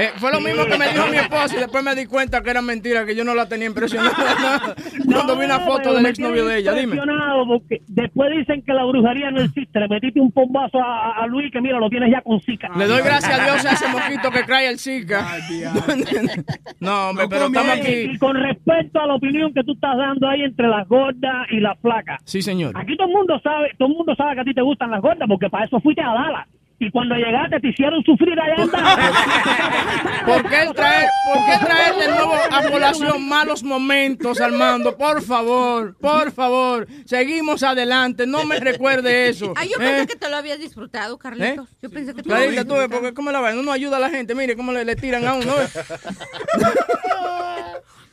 Eh, 0.00 0.10
fue 0.16 0.30
lo 0.32 0.40
mismo 0.40 0.64
que 0.66 0.76
me 0.78 0.88
dijo 0.88 1.06
mi 1.08 1.16
esposa 1.16 1.56
y 1.56 1.60
después 1.60 1.82
me 1.84 1.94
di 1.94 2.06
cuenta 2.06 2.42
que 2.42 2.50
era 2.50 2.62
mentira, 2.62 3.04
que 3.06 3.14
yo 3.16 3.24
no 3.24 3.34
la 3.34 3.48
tenía 3.48 3.66
impresionada. 3.66 4.74
Cuando 5.12 5.36
vi 5.36 5.44
una 5.44 5.58
No, 5.58 5.66
foto 5.66 5.92
del 5.94 6.06
exnovio 6.06 6.46
de 6.46 6.58
ella, 6.58 6.72
dime. 6.72 6.94
impresionado 6.96 7.46
porque 7.46 7.80
después 7.88 8.30
dicen 8.36 8.62
que 8.62 8.72
la 8.72 8.84
brujería 8.84 9.30
no 9.30 9.40
existe. 9.40 9.78
Le 9.80 9.88
metiste 9.88 10.20
un 10.20 10.30
pombazo 10.32 10.78
a, 10.80 11.12
a 11.22 11.26
Luis 11.26 11.52
que 11.52 11.60
mira, 11.60 11.78
lo 11.78 11.88
tienes 11.88 12.10
ya 12.10 12.20
con 12.22 12.40
Zika. 12.40 12.68
Le 12.76 12.86
doy 12.86 13.02
gracias 13.02 13.38
a 13.38 13.44
Dios 13.44 13.64
a 13.66 13.72
ese 13.72 13.88
mosquito 13.88 14.30
que 14.30 14.42
trae 14.44 14.68
el 14.68 14.78
Zika. 14.78 15.26
No, 16.80 17.10
hombre, 17.10 17.26
pero 17.28 17.46
estamos 17.46 17.76
Y 17.76 17.80
aquí. 17.80 18.18
con 18.18 18.36
respecto 18.36 19.00
a 19.00 19.06
la 19.06 19.14
opinión 19.14 19.52
que 19.52 19.62
tú 19.64 19.72
estás 19.72 19.96
dando 19.96 20.28
ahí 20.28 20.42
entre 20.42 20.66
las 20.68 20.88
gordas 20.88 21.46
y 21.50 21.60
las 21.60 21.78
flacas. 21.80 22.20
Sí, 22.24 22.42
señor. 22.42 22.72
Aquí 22.76 22.96
todo 22.96 23.08
el 23.08 23.12
mundo 23.14 23.38
sabe, 23.42 23.70
todo 23.78 23.88
el 23.88 23.94
mundo 23.96 24.14
sabe 24.16 24.34
que 24.36 24.40
a 24.40 24.44
ti 24.44 24.54
te 24.54 24.62
gustan 24.62 24.90
las 24.90 25.00
gordas 25.02 25.28
porque 25.28 25.48
para 25.50 25.66
eso 25.66 25.78
fuiste 25.80 25.99
a 26.00 26.12
Dallas. 26.12 26.46
Y 26.82 26.90
cuando 26.90 27.14
llegaste 27.14 27.60
te 27.60 27.68
hicieron 27.68 28.02
sufrir 28.04 28.40
allá 28.40 28.62
en 28.62 28.70
Dallas. 28.70 29.10
¿Por 30.24 30.48
qué 30.48 30.70
traer, 30.74 31.08
por 31.26 31.44
qué 31.44 31.66
traer 31.66 31.94
de 31.94 32.08
nuevo 32.08 32.32
a 32.50 32.62
colación 32.70 33.28
malos 33.28 33.62
momentos, 33.62 34.40
Armando? 34.40 34.96
Por 34.96 35.20
favor, 35.20 35.94
por 35.98 36.32
favor. 36.32 36.88
Seguimos 37.04 37.62
adelante. 37.62 38.26
No 38.26 38.46
me 38.46 38.58
recuerde 38.58 39.28
eso. 39.28 39.52
Ay, 39.56 39.68
yo 39.68 39.76
¿eh? 39.76 39.90
pensé 39.90 40.06
que 40.06 40.16
te 40.16 40.30
lo 40.30 40.36
habías 40.36 40.58
disfrutado, 40.58 41.18
Carlitos. 41.18 41.68
Yo 41.82 41.90
pensé 41.90 42.14
que 42.14 42.22
te 42.22 42.28
lo 42.30 42.34
habías 42.34 42.66
tú 42.66 42.72
disfrutado. 42.72 42.88
porque 42.88 43.12
cómo 43.12 43.30
la 43.30 43.40
vaina, 43.40 43.60
uno 43.60 43.72
ayuda 43.72 43.98
a 43.98 44.00
la 44.00 44.08
gente, 44.08 44.34
mire 44.34 44.56
cómo 44.56 44.72
le, 44.72 44.86
le 44.86 44.96
tiran 44.96 45.26
a 45.26 45.34
uno. 45.34 45.52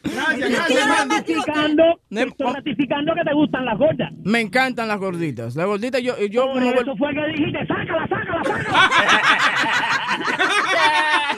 Gracias, 0.03 0.49
Estoy 0.49 0.75
gracias, 0.75 1.07
ratificando, 1.09 1.83
estoy 2.09 2.53
ratificando 2.53 3.13
que 3.15 3.23
te 3.23 3.33
gustan 3.33 3.65
las 3.65 3.77
gordas. 3.77 4.11
Me 4.23 4.39
encantan 4.39 4.87
las 4.87 4.99
gorditas. 4.99 5.55
Las 5.55 5.65
gorditas, 5.65 6.01
yo, 6.01 6.17
yo 6.27 6.45
Por 6.45 6.53
como 6.53 6.71
eso 6.71 6.95
fue 6.97 7.13
que 7.13 7.25
dijiste, 7.33 7.59
sácala, 7.67 8.07
sácala, 8.07 8.41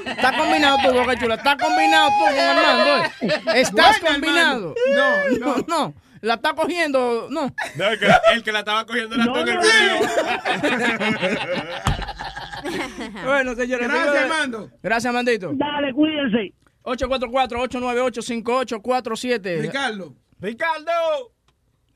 Está 0.12 0.38
combinado 0.38 0.78
tú, 0.86 0.94
Boca 0.94 1.16
Chula. 1.18 1.36
Está 1.36 1.58
combinado 1.58 2.10
tú 2.10 2.26
con 2.26 2.40
Armando. 2.40 3.06
¿eh? 3.06 3.12
Estás 3.56 4.00
Bueno, 4.02 4.14
combinado. 4.16 4.76
No, 4.96 5.10
No, 5.40 5.56
no. 5.68 5.94
La 6.22 6.34
está 6.34 6.54
cogiendo. 6.54 7.28
No. 7.30 7.50
No, 7.78 7.86
el 7.88 7.98
que, 8.00 8.08
el 8.34 8.44
que 8.44 8.52
la 8.52 8.60
estaba 8.60 8.86
cogiendo 8.86 9.16
era 9.16 9.24
No, 9.26 9.38
el 9.38 9.56
no. 9.56 9.62
Bueno, 13.26 13.56
señores. 13.56 13.88
Gracias. 13.88 14.24
Armando. 14.24 14.70
Gracias, 14.84 15.14
Mandito. 15.14 15.52
Dale, 15.54 15.94
cuídense. 15.94 16.54
844-898-5847. 16.96 19.62
Ricardo. 19.62 20.16
Ricardo. 20.40 20.92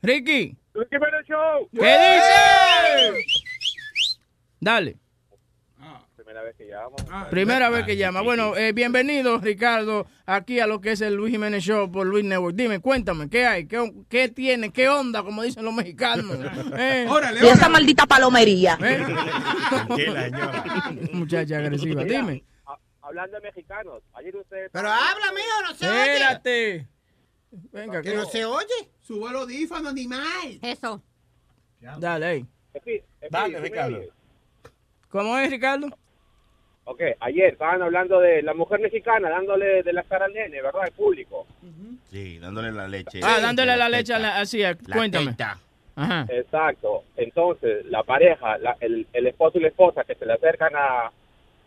Ricky. 0.02 0.56
Show. 1.26 1.68
¿Qué 1.72 1.80
dice? 1.80 3.24
Dale. 4.60 4.96
Primera 6.16 6.42
vez 6.42 6.54
que 6.56 6.64
llamo. 6.64 6.96
Primera 7.30 7.68
vez 7.70 7.84
que 7.86 7.96
llama. 7.96 8.20
Bueno, 8.22 8.56
eh, 8.56 8.72
bienvenido, 8.72 9.38
Ricardo, 9.38 10.06
aquí 10.26 10.58
a 10.58 10.66
lo 10.66 10.80
que 10.80 10.90
es 10.92 11.00
el 11.00 11.14
Luis 11.14 11.30
Jiménez 11.32 11.62
Show 11.62 11.92
por 11.92 12.06
Luis 12.06 12.24
Network. 12.24 12.56
Dime, 12.56 12.80
cuéntame, 12.80 13.28
¿qué 13.28 13.46
hay? 13.46 13.66
¿Qué, 13.66 13.92
qué 14.08 14.28
tiene? 14.30 14.72
¿Qué 14.72 14.88
onda? 14.88 15.22
Como 15.22 15.42
dicen 15.42 15.64
los 15.64 15.74
mexicanos. 15.74 16.26
Eh, 16.76 17.06
Órale, 17.08 17.40
Y 17.44 17.46
esa 17.46 17.68
maldita 17.68 18.06
palomería. 18.06 18.76
eh. 18.82 19.04
Muchacha 21.12 21.58
agresiva, 21.58 22.02
dime. 22.04 22.42
Ha- 23.16 23.20
Hablando 23.22 23.36
de 23.36 23.42
mexicanos, 23.42 24.02
ayer 24.14 24.36
usted... 24.36 24.68
Pero 24.72 24.88
habla, 24.88 25.32
mijo, 25.32 25.62
no 25.68 25.74
se 25.74 25.88
oye. 25.88 26.12
Espérate. 26.14 26.88
Venga, 27.72 28.02
Que 28.02 28.14
no 28.14 28.24
se 28.26 28.44
oye. 28.44 28.88
Suba 29.00 29.30
el 29.30 29.36
audífono, 29.36 29.88
animal. 29.88 30.58
Eso. 30.62 31.02
Dale, 31.98 32.26
ahí. 32.26 32.46
Dale, 33.30 33.54
¿tú 33.56 33.60
me 33.62 33.68
Ricardo. 33.68 34.00
¿Cómo 35.10 35.38
es, 35.38 35.50
Ricardo? 35.50 35.86
Ok, 36.86 37.00
ayer 37.20 37.52
estaban 37.52 37.80
hablando 37.82 38.18
de 38.20 38.42
la 38.42 38.52
mujer 38.52 38.80
mexicana 38.80 39.30
dándole 39.30 39.82
de 39.82 39.92
la 39.92 40.02
cara 40.02 40.24
al 40.26 40.32
nene, 40.32 40.60
¿verdad? 40.60 40.82
Al 40.82 40.92
público. 40.92 41.46
Sí, 42.10 42.38
dándole 42.38 42.72
la 42.72 42.88
leche. 42.88 43.20
Ah, 43.22 43.38
dándole 43.40 43.76
la 43.76 43.88
leche 43.88 44.12
a 44.14 44.18
la, 44.18 44.40
así, 44.40 44.62
a- 44.64 44.76
La 44.86 44.96
cuéntame. 44.96 45.30
teta. 45.32 45.58
Ajá. 45.96 46.26
Exacto. 46.28 47.04
Entonces, 47.16 47.86
la 47.86 48.02
pareja, 48.02 48.58
la- 48.58 48.76
el, 48.80 49.06
el 49.12 49.26
esposo 49.28 49.58
y 49.58 49.62
la 49.62 49.68
esposa 49.68 50.02
que 50.04 50.14
se 50.16 50.26
le 50.26 50.32
acercan 50.34 50.72
a, 50.74 51.12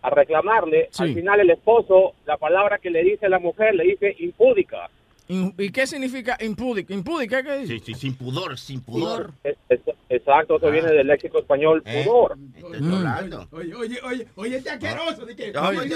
a 0.01 0.09
reclamarle, 0.09 0.89
Sí. 0.91 1.03
al 1.03 1.13
final 1.13 1.39
el 1.39 1.49
esposo, 1.49 2.13
la 2.25 2.37
palabra 2.37 2.77
que 2.79 2.89
le 2.89 3.03
dice 3.03 3.25
a 3.25 3.29
la 3.29 3.39
mujer, 3.39 3.75
le 3.75 3.83
dice 3.83 4.15
impúdica. 4.19 4.89
¿Y 5.29 5.71
qué 5.73 5.85
significa 5.85 6.37
impúdica? 6.39 6.93
¿Impúdica 6.93 7.43
qué 7.43 7.57
dice? 7.57 7.73
Sí, 7.79 7.81
sí, 7.87 7.93
sin 7.95 8.15
pudor, 8.15 8.57
sin 8.57 8.79
pudor. 8.79 9.33
Es- 9.43 9.57
es- 9.67 9.81
exacto, 10.07 10.55
eso 10.55 10.71
viene 10.71 10.89
del 10.89 11.05
léxico 11.05 11.39
español 11.39 11.83
Eh. 11.85 12.03
pudor. 12.05 12.37
Te 12.53 12.59
estoy 12.77 12.93
hablando. 12.95 13.45
Oye, 13.51 13.75
oye, 13.75 13.99
oye, 14.05 14.27
oye, 14.35 14.55
este 14.55 14.69
asqueroso. 14.69 15.25
De 15.25 15.35
que, 15.35 15.49
Oye. 15.57 15.79
oye, 15.79 15.95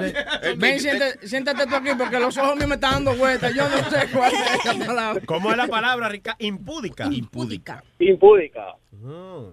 oye, 0.00 0.54
Ven, 0.56 0.80
siéntate, 0.80 1.28
siéntate 1.28 1.66
tú 1.66 1.74
aquí 1.74 1.90
porque 1.98 2.18
los 2.18 2.38
ojos 2.38 2.56
míos 2.56 2.68
me 2.70 2.76
están 2.76 3.04
dando 3.04 3.14
vueltas. 3.16 3.54
Yo 3.54 3.68
no 3.68 3.76
sé 3.90 4.06
cuál 4.14 4.32
es 4.32 4.78
la 4.78 4.86
palabra. 4.86 5.22
¿Cómo 5.26 5.50
es 5.50 5.56
la 5.58 5.66
palabra, 5.66 6.08
Rica? 6.08 6.34
Impúdica. 6.38 7.06
Impúdica. 7.12 7.84
Impúdica. 7.98 8.76
Mm. 8.92 9.48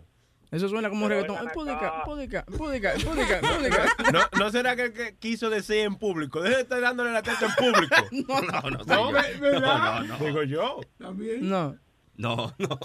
Eso 0.52 0.70
suena 0.70 0.90
como 0.90 1.06
un 1.06 1.12
reggaetón. 1.12 1.38
acá. 1.38 1.46
impúdica, 1.46 2.46
impúdica, 2.48 2.94
impúdica, 2.98 3.40
impúdica. 3.42 3.86
¿No, 4.14 4.20
¿No 4.40 4.52
será 4.52 4.76
que, 4.76 4.94
que 4.94 5.16
quiso 5.18 5.50
decir 5.50 5.78
en 5.80 5.96
público? 5.96 6.42
Deje 6.42 6.56
de 6.58 6.62
estar 6.62 6.82
dándole 6.82 7.12
la 7.12 7.22
teta 7.22 7.46
en 7.48 7.54
público. 7.56 7.96
No, 8.28 8.42
no, 8.42 8.62
No, 8.86 8.86
no. 8.86 9.12
¿verdad? 9.12 9.60
No, 9.62 10.04
no, 10.04 10.18
no. 10.20 10.26
Digo 10.26 10.44
yo. 10.44 10.82
También. 10.98 11.50
No. 11.50 11.78
No, 12.18 12.54
no. 12.58 12.80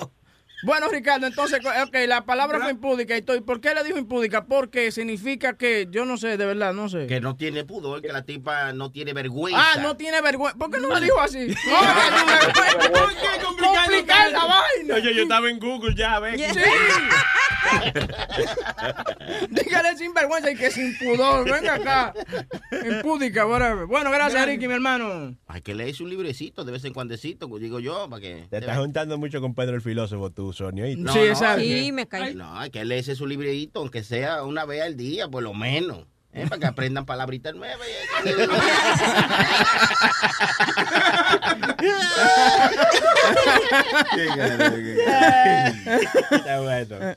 Bueno, 0.62 0.88
Ricardo, 0.88 1.26
entonces, 1.26 1.60
ok, 1.60 1.96
la 2.06 2.24
palabra 2.24 2.60
fue 2.60 2.70
impúdica. 2.70 3.16
y 3.16 3.22
todo. 3.22 3.36
¿Y 3.36 3.40
¿Por 3.40 3.60
qué 3.60 3.74
le 3.74 3.82
dijo 3.84 3.98
impúdica? 3.98 4.44
Porque 4.46 4.92
significa 4.92 5.56
que, 5.56 5.88
yo 5.90 6.04
no 6.04 6.16
sé, 6.16 6.36
de 6.36 6.46
verdad, 6.46 6.72
no 6.74 6.88
sé. 6.88 7.06
Que 7.06 7.20
no 7.20 7.36
tiene 7.36 7.64
pudor, 7.64 8.02
que 8.02 8.12
la 8.12 8.22
tipa 8.22 8.72
no 8.72 8.90
tiene 8.90 9.12
vergüenza. 9.12 9.60
Ah, 9.60 9.80
no 9.80 9.96
tiene 9.96 10.20
vergüenza. 10.20 10.58
¿Por 10.58 10.70
qué 10.70 10.78
no 10.78 10.88
le 10.94 11.00
dijo 11.00 11.20
así? 11.20 11.46
No, 11.48 11.54
¿Por 12.92 13.08
qué 13.14 13.44
complicar 13.44 14.32
la 14.32 14.44
vaina? 14.44 14.94
Oye, 14.94 15.14
yo 15.14 15.22
estaba 15.22 15.48
en 15.48 15.58
Google 15.58 15.94
ya, 15.94 16.18
ve. 16.20 16.36
Sí. 16.38 16.60
Dígale 19.50 19.96
sin 19.96 20.14
vergüenza 20.14 20.50
y 20.50 20.56
que 20.56 20.70
sin 20.70 20.96
pudor. 20.98 21.50
Venga 21.50 21.74
acá. 21.74 22.14
Impúdica, 22.88 23.46
whatever. 23.46 23.86
Bueno, 23.86 24.10
gracias, 24.10 24.46
Ricky, 24.46 24.66
mi 24.66 24.74
hermano. 24.74 25.36
Hay 25.46 25.62
que 25.62 25.74
leerse 25.74 26.02
un 26.02 26.10
librecito 26.10 26.64
de 26.64 26.72
vez 26.72 26.84
en 26.84 26.92
cuando, 26.92 27.16
digo 27.58 27.80
yo, 27.80 28.08
para 28.08 28.20
que... 28.20 28.46
Te 28.50 28.58
estás 28.58 28.78
juntando 28.78 29.18
mucho 29.18 29.40
con 29.40 29.54
Pedro 29.54 29.74
el 29.74 29.82
filósofo, 29.82 30.30
tú, 30.30 30.49
Sonia. 30.52 30.84
¿oíste? 30.84 31.02
No, 31.02 31.14
no, 31.14 31.34
No, 32.34 32.58
hay 32.58 32.70
que 32.70 32.84
leerse 32.84 33.14
su 33.14 33.26
librito, 33.26 33.80
aunque 33.80 34.02
sea 34.02 34.42
una 34.44 34.64
vez 34.64 34.82
al 34.82 34.96
día, 34.96 35.28
por 35.28 35.42
lo 35.42 35.54
menos. 35.54 36.06
¿eh? 36.32 36.46
Para 36.48 36.60
que 36.60 36.66
aprendan 36.66 37.06
palabritas 37.06 37.54
nuevas. 37.54 37.86
Está 46.30 46.60
bueno. 46.60 47.16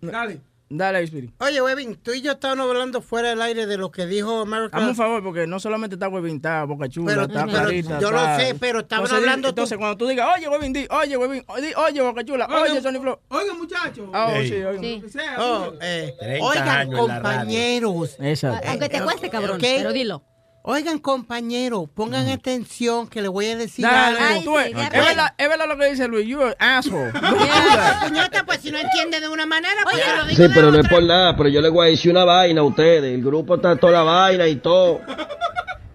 Dale. 0.00 0.40
Dale, 0.72 1.02
Spirit. 1.02 1.32
Oye, 1.40 1.60
Webin, 1.60 1.96
tú 1.96 2.12
y 2.12 2.20
yo 2.22 2.30
estábamos 2.30 2.68
hablando 2.68 3.02
fuera 3.02 3.30
del 3.30 3.42
aire 3.42 3.66
de 3.66 3.76
lo 3.76 3.90
que 3.90 4.06
dijo 4.06 4.42
America. 4.42 4.76
Hazme 4.76 4.90
un 4.90 4.94
favor, 4.94 5.20
porque 5.20 5.44
no 5.48 5.58
solamente 5.58 5.96
está 5.96 6.08
Webin, 6.08 6.36
está 6.36 6.62
Boca 6.62 6.88
Chula, 6.88 7.06
Pero- 7.12 7.22
está 7.22 7.44
pero 7.46 7.58
Clarita. 7.58 7.98
yo 7.98 8.10
lo 8.12 8.36
sé, 8.36 8.54
pero 8.60 8.78
estaban 8.78 9.04
Entonces, 9.04 9.18
hablando 9.18 9.48
tú- 9.48 9.50
Entonces, 9.50 9.78
cuando 9.78 9.96
tú 9.96 10.06
digas, 10.06 10.28
oye, 10.36 10.48
Webin, 10.48 10.72
di, 10.72 10.86
oye, 10.88 11.16
Webin, 11.16 11.44
di, 11.60 11.72
oye, 11.74 12.00
Boca 12.02 12.24
Chula, 12.24 12.46
Oiga, 12.46 12.62
oye, 12.72 12.80
Sony 12.82 13.00
Flow. 13.00 13.18
Oiga, 13.30 13.54
muchachos. 13.54 14.08
Ah, 14.12 14.28
oh, 14.30 14.36
Ey. 14.36 14.48
sí, 14.48 14.54
oiga. 14.54 14.72
Lo 14.72 14.80
que 15.02 15.08
sea, 15.08 15.36
Oh, 15.40 15.62
oiga. 15.72 15.78
eh, 15.82 16.14
30 16.20 16.44
oigan, 16.46 16.92
compañeros. 16.92 18.16
Exacto. 18.20 18.68
Aunque 18.68 18.88
te 18.88 19.00
cueste, 19.02 19.28
cabrón, 19.28 19.58
pero 19.60 19.92
dilo. 19.92 20.22
Oigan, 20.62 20.98
compañeros, 20.98 21.88
pongan 21.94 22.28
atención 22.28 23.08
que 23.08 23.22
les 23.22 23.30
voy 23.30 23.46
a 23.46 23.56
decir 23.56 23.82
Dale, 23.82 24.18
algo. 24.18 24.42
tú, 24.44 24.58
es, 24.58 24.66
es 24.66 24.90
verdad, 24.90 25.32
es 25.38 25.48
verdad 25.48 25.66
lo 25.66 25.78
que 25.78 25.90
dice 25.90 26.06
Luis, 26.06 26.26
you 26.26 26.42
an 26.42 26.54
asshole. 26.58 27.12
Puñeta, 28.02 28.44
pues 28.44 28.60
si 28.60 28.70
no 28.70 28.76
entiende 28.78 29.20
de 29.20 29.28
una 29.28 29.46
manera, 29.46 29.74
pues 29.84 29.96
yo 29.96 30.16
lo 30.16 30.24
digo 30.26 30.42
Sí, 30.42 30.50
pero 30.54 30.70
no 30.70 30.78
es 30.78 30.86
por 30.88 31.02
nada, 31.02 31.34
pero 31.34 31.48
yo 31.48 31.62
les 31.62 31.70
voy 31.72 31.86
a 31.86 31.90
decir 31.90 32.10
una 32.10 32.24
vaina 32.24 32.60
a 32.60 32.64
ustedes. 32.64 33.14
El 33.14 33.22
grupo 33.24 33.54
está 33.54 33.74
toda 33.76 33.92
la 33.92 34.02
vaina 34.02 34.46
y 34.48 34.56
todo. 34.56 35.00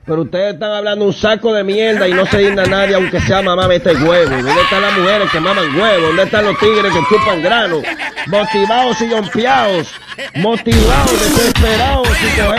Pero 0.06 0.22
ustedes 0.22 0.54
están 0.54 0.72
hablando 0.72 1.06
un 1.06 1.14
saco 1.14 1.52
de 1.52 1.64
mierda 1.64 2.08
y 2.08 2.14
no 2.14 2.28
se 2.28 2.38
digna 2.38 2.64
nadie, 2.66 2.94
aunque 2.94 3.20
sea 3.22 3.42
mamá 3.42 3.68
mete 3.68 3.92
huevo. 3.96 4.30
¿Dónde 4.30 4.62
están 4.62 4.84
las 4.84 4.98
mujeres 4.98 5.32
que 5.32 5.40
maman 5.40 5.76
huevo? 5.76 6.08
¿Dónde 6.08 6.24
están 6.24 6.46
los 6.46 6.60
tigres 6.60 6.94
que 6.94 7.00
chupan 7.10 7.42
grano? 7.42 7.82
Motivados 8.28 9.02
y 9.02 9.10
yompeados. 9.10 9.88
Motivados, 10.36 11.12
desesperados 11.12 12.08
y 12.08 12.40
y. 12.40 12.56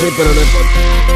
Sí, 0.00 0.08
pero 0.16 0.30
no. 0.34 1.15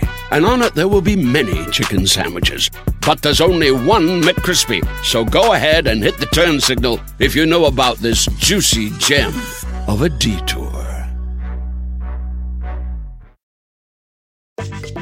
and 0.31 0.45
on 0.45 0.61
it 0.61 0.73
there 0.73 0.87
will 0.87 1.01
be 1.01 1.15
many 1.15 1.65
chicken 1.71 2.07
sandwiches. 2.07 2.69
But 3.05 3.21
there's 3.21 3.41
only 3.41 3.71
one 3.71 4.21
McCrispy. 4.21 4.81
So 5.03 5.25
go 5.25 5.53
ahead 5.53 5.87
and 5.87 6.03
hit 6.03 6.17
the 6.17 6.25
turn 6.27 6.59
signal 6.59 6.99
if 7.19 7.35
you 7.35 7.45
know 7.45 7.65
about 7.65 7.97
this 7.97 8.25
juicy 8.37 8.89
gem 8.97 9.33
of 9.87 10.01
a 10.01 10.09
detour. 10.09 10.71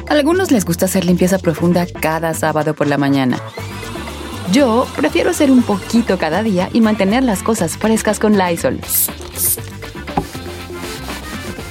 Algunos 0.08 0.50
les 0.50 0.64
gusta 0.64 0.86
hacer 0.86 1.04
limpieza 1.04 1.38
profunda 1.38 1.86
cada 1.86 2.34
sábado 2.34 2.74
por 2.74 2.88
la 2.88 2.98
mañana. 2.98 3.38
Yo 4.50 4.88
prefiero 4.96 5.30
hacer 5.30 5.50
un 5.52 5.62
poquito 5.62 6.18
cada 6.18 6.42
día 6.42 6.68
y 6.72 6.80
mantener 6.80 7.22
las 7.22 7.44
cosas 7.44 7.76
frescas 7.76 8.18
con 8.18 8.36
Lysol. 8.36 8.80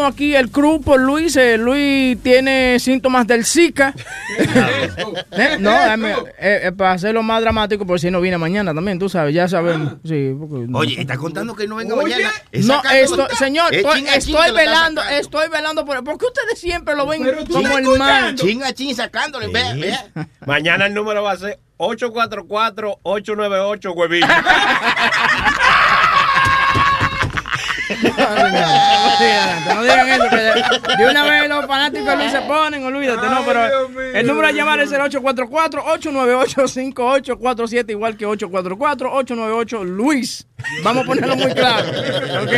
Estamos 0.00 0.14
aquí, 0.14 0.34
el 0.34 0.50
crew 0.50 0.80
por 0.80 0.98
Luis. 1.00 1.36
Eh, 1.36 1.58
Luis 1.58 2.18
tiene 2.22 2.78
síntomas 2.80 3.26
del 3.26 3.44
Zika. 3.44 3.92
Eh, 5.32 5.56
no, 5.60 5.70
dame, 5.70 6.10
eh, 6.38 6.60
eh, 6.64 6.72
para 6.72 6.92
hacerlo 6.92 7.22
más 7.22 7.40
dramático, 7.40 7.86
por 7.86 8.00
si 8.00 8.10
no 8.10 8.20
viene 8.20 8.36
mañana 8.38 8.74
también, 8.74 8.98
tú 8.98 9.08
sabes, 9.08 9.32
ya 9.34 9.46
sabemos. 9.48 9.94
Sí, 10.04 10.34
porque- 10.38 10.66
Oye, 10.72 11.00
está 11.00 11.16
contando 11.16 11.54
que 11.54 11.66
no 11.68 11.76
venga 11.76 11.94
Oye. 11.94 12.14
mañana. 12.14 12.30
No, 12.52 12.82
esto, 12.92 13.28
señor, 13.38 13.72
Es 13.74 13.84
estoy, 14.16 14.50
velando, 14.52 15.00
estoy 15.02 15.48
velando 15.48 15.84
por 15.84 16.02
¿Por 16.04 16.18
qué 16.18 16.26
ustedes 16.26 16.58
siempre 16.58 16.94
lo 16.96 17.06
ven 17.06 17.22
Pero 17.22 17.44
como 17.46 17.60
estás 17.60 17.78
el 17.78 17.84
mal? 17.98 18.34
escuchando. 18.34 18.42
Chin 18.42 18.64
a 18.64 18.72
chin 18.72 18.96
sacándole. 18.96 19.46
Vea, 19.48 19.74
vea. 19.74 20.06
Mañana 20.46 20.86
el 20.86 20.94
número 20.94 21.22
va 21.22 21.32
a 21.32 21.36
ser 21.36 21.60
844-898 21.78 23.94
huevito. 23.94 24.26
No 29.20 29.26
digan, 29.26 29.64
no 29.76 29.82
digan 29.82 30.08
eso, 30.08 30.24
que 30.30 30.36
de, 30.36 30.52
de 30.96 31.06
una 31.10 31.24
vez 31.24 31.46
los 31.48 31.66
fanáticos 31.66 32.16
Luis 32.16 32.30
se 32.32 32.40
ponen, 32.42 32.84
olvídate, 32.84 33.26
no, 33.28 33.44
pero 33.44 33.88
el 34.14 34.24
número 34.26 34.48
a 34.48 34.52
llamar 34.52 34.80
es 34.80 34.90
el 34.92 35.00
844-898-5847, 35.00 37.90
igual 37.90 38.16
que 38.16 38.26
844-898-LUIS. 38.26 40.46
Vamos 40.82 41.04
a 41.04 41.06
ponerlo 41.06 41.36
muy 41.36 41.52
claro. 41.52 41.88
Ok. 42.42 42.52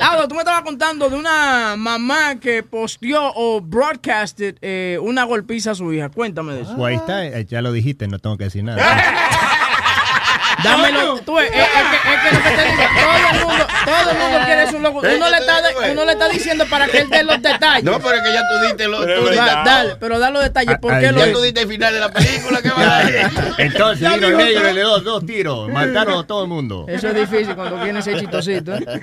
Aldo, 0.00 0.28
tú 0.28 0.34
me 0.34 0.40
estabas 0.40 0.62
contando 0.62 1.08
de 1.10 1.16
una 1.16 1.74
mamá 1.76 2.36
que 2.40 2.62
posteó 2.62 3.32
o 3.34 3.60
broadcasted 3.60 4.56
eh, 4.62 4.98
una 5.00 5.24
golpiza 5.24 5.72
a 5.72 5.74
su 5.74 5.92
hija. 5.92 6.08
Cuéntame 6.08 6.54
de 6.54 6.62
eso. 6.62 6.74
Pues 6.76 6.90
ahí 6.90 6.96
está, 6.96 7.26
eh, 7.26 7.44
ya 7.48 7.60
lo 7.62 7.72
dijiste, 7.72 8.06
no 8.08 8.18
tengo 8.18 8.36
que 8.38 8.44
decir 8.44 8.64
nada. 8.64 8.82
Dámelo, 10.62 11.18
tú, 11.22 11.38
eh, 11.38 11.46
es, 11.46 11.50
que, 11.52 11.58
es 11.58 12.20
que 12.20 12.30
lo 12.36 12.42
que 12.42 12.50
te 12.50 12.64
digo, 12.70 12.82
todo 13.02 13.14
el 13.32 13.40
mundo, 13.46 13.61
todo 13.84 14.10
el 14.10 14.18
mundo 14.18 14.38
quiere 14.44 14.70
su 14.70 14.78
logo. 14.80 14.98
Uno 15.00 15.30
le 15.30 15.36
está, 15.38 15.60
uno 15.92 16.04
le 16.04 16.12
está 16.12 16.28
diciendo 16.28 16.64
para 16.70 16.86
que 16.86 16.98
él 16.98 17.10
dé 17.10 17.22
los 17.24 17.40
detalles. 17.42 17.84
No, 17.84 17.98
pero 18.00 18.16
es 18.16 18.22
que 18.22 18.32
ya 18.32 18.42
tú 18.48 18.66
diste 18.66 18.88
los. 18.88 19.04
Pero 19.04 19.20
tú 19.22 19.28
es 19.28 19.32
diste- 19.34 19.44
verdad. 19.46 19.64
Dale, 19.64 19.96
pero 20.00 20.18
da 20.18 20.30
los 20.30 20.42
detalles. 20.42 20.78
¿Por 20.78 20.98
qué 20.98 21.12
lo 21.12 21.18
ya 21.26 21.32
tú 21.32 21.40
diste 21.42 21.60
el 21.62 21.68
final 21.68 21.92
de 21.92 22.00
la 22.00 22.10
película. 22.12 22.62
¿Qué 22.62 22.68
va 22.70 22.98
a? 22.98 23.02
Entonces 23.58 24.12
vino 24.14 24.28
el 24.28 24.36
negro 24.36 24.70
y 24.70 24.72
le 24.74 24.80
dio 24.80 24.98
dos 25.00 25.26
tiros, 25.26 25.68
mataron 25.70 26.18
a 26.24 26.26
todo 26.26 26.42
el 26.42 26.48
mundo. 26.48 26.86
Eso 26.88 27.08
es 27.08 27.14
difícil 27.14 27.54
cuando 27.54 27.82
viene 27.82 28.00
ese 28.00 28.16
chistosito. 28.18 28.74
¿eh? 28.74 28.80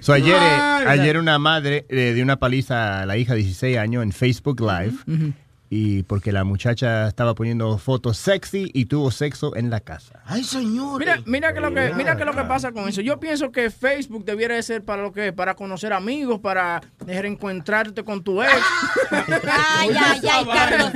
So, 0.00 0.12
ayer, 0.12 0.36
eh, 0.36 0.84
ayer 0.86 1.18
una 1.18 1.36
madre 1.40 1.84
eh, 1.88 2.12
dio 2.14 2.22
una 2.22 2.36
paliza 2.36 3.00
a 3.02 3.06
la 3.06 3.16
hija 3.16 3.32
de 3.34 3.40
16 3.40 3.76
años 3.78 4.04
en 4.04 4.12
Facebook 4.12 4.60
Live 4.60 4.92
y 5.76 6.02
porque 6.04 6.32
la 6.32 6.42
muchacha 6.44 7.06
estaba 7.08 7.34
poniendo 7.34 7.76
fotos 7.76 8.16
sexy 8.16 8.70
y 8.72 8.86
tuvo 8.86 9.10
sexo 9.10 9.54
en 9.56 9.68
la 9.68 9.80
casa. 9.80 10.22
Ay, 10.24 10.42
señor. 10.42 10.98
Mira, 10.98 11.20
mira 11.26 11.52
que 11.52 11.60
lo 11.60 11.74
que, 11.74 11.92
mira 11.94 12.16
que 12.16 12.24
lo 12.24 12.32
que 12.34 12.44
pasa 12.44 12.72
con 12.72 12.88
eso. 12.88 13.02
Yo 13.02 13.20
pienso 13.20 13.52
que 13.52 13.70
Facebook 13.70 14.24
debiera 14.24 14.54
de 14.54 14.62
ser 14.62 14.82
para 14.84 15.02
lo 15.02 15.12
que, 15.12 15.34
para 15.34 15.54
conocer 15.54 15.92
amigos, 15.92 16.40
para 16.40 16.80
reencontrarte 17.00 18.04
con 18.04 18.22
tu 18.24 18.42
ex. 18.42 18.52
Ay, 19.10 19.90
ay, 19.98 20.20
ay, 20.32 20.46
Carlos. 20.46 20.92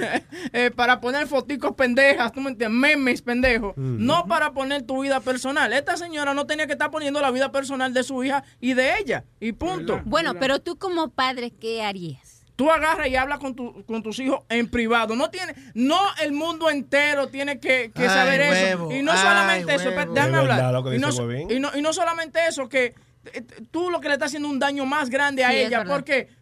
Eh, 0.53 0.71
para 0.75 1.01
poner 1.01 1.27
foticos 1.27 1.75
pendejas, 1.75 2.33
tú 2.33 2.41
me 2.41 2.51
entiendes, 2.51 2.79
memes 2.79 3.23
pendejos, 3.23 3.75
Mm. 3.77 4.05
no 4.05 4.25
para 4.27 4.53
poner 4.53 4.83
tu 4.83 5.03
vida 5.03 5.21
personal. 5.21 5.73
Esta 5.73 5.97
señora 5.97 6.33
no 6.35 6.47
tenía 6.47 6.67
que 6.67 6.73
estar 6.73 6.91
poniendo 6.91 7.21
la 7.21 7.31
vida 7.31 7.53
personal 7.53 7.93
de 7.93 8.03
su 8.03 8.25
hija 8.25 8.43
y 8.61 8.75
de 8.75 8.99
ella, 8.99 9.25
y 9.41 9.53
punto. 9.53 10.01
Bueno, 10.05 10.35
pero 10.41 10.61
tú 10.61 10.77
como 10.79 11.09
padre, 11.11 11.51
¿qué 11.51 11.83
harías? 11.83 12.30
Tú 12.61 12.71
agarras 12.71 13.09
y 13.09 13.17
hablas 13.17 13.39
con, 13.39 13.55
tu- 13.55 13.83
con 13.87 14.03
tus 14.03 14.19
hijos 14.19 14.41
en 14.51 14.69
privado. 14.69 15.17
No 15.17 15.31
tiene, 15.31 15.55
no 15.73 15.99
el 16.23 16.33
mundo 16.33 16.69
entero 16.69 17.29
tiene 17.29 17.59
que, 17.59 17.91
que 17.91 18.03
Ay, 18.03 18.09
saber 18.09 18.41
huevo. 18.43 18.91
eso. 18.91 18.99
Y 18.99 19.03
no 19.03 19.13
Ay, 19.13 19.19
solamente 19.19 19.75
eso, 19.77 19.89
huevo. 19.89 20.13
déjame 20.13 20.37
Es 20.37 20.43
verdad 20.43 20.59
hablar. 20.69 20.95
y, 20.95 20.99
no, 20.99 21.07
y 21.51 21.59
no- 21.59 21.71
y 21.75 21.81
no 21.81 21.93
solamente 21.95 22.39
eso, 22.47 22.69
que 22.69 22.93
eh, 23.33 23.43
tú 23.71 23.89
lo 23.89 23.99
que 24.03 24.09
le 24.09 24.15
estás 24.15 24.27
haciendo 24.27 24.51
un 24.51 24.59
daño 24.59 24.85
más 24.85 25.09
grande 25.09 25.43
a 25.43 25.49
Sí, 25.53 25.57
ella, 25.57 25.79
verdad. 25.79 25.95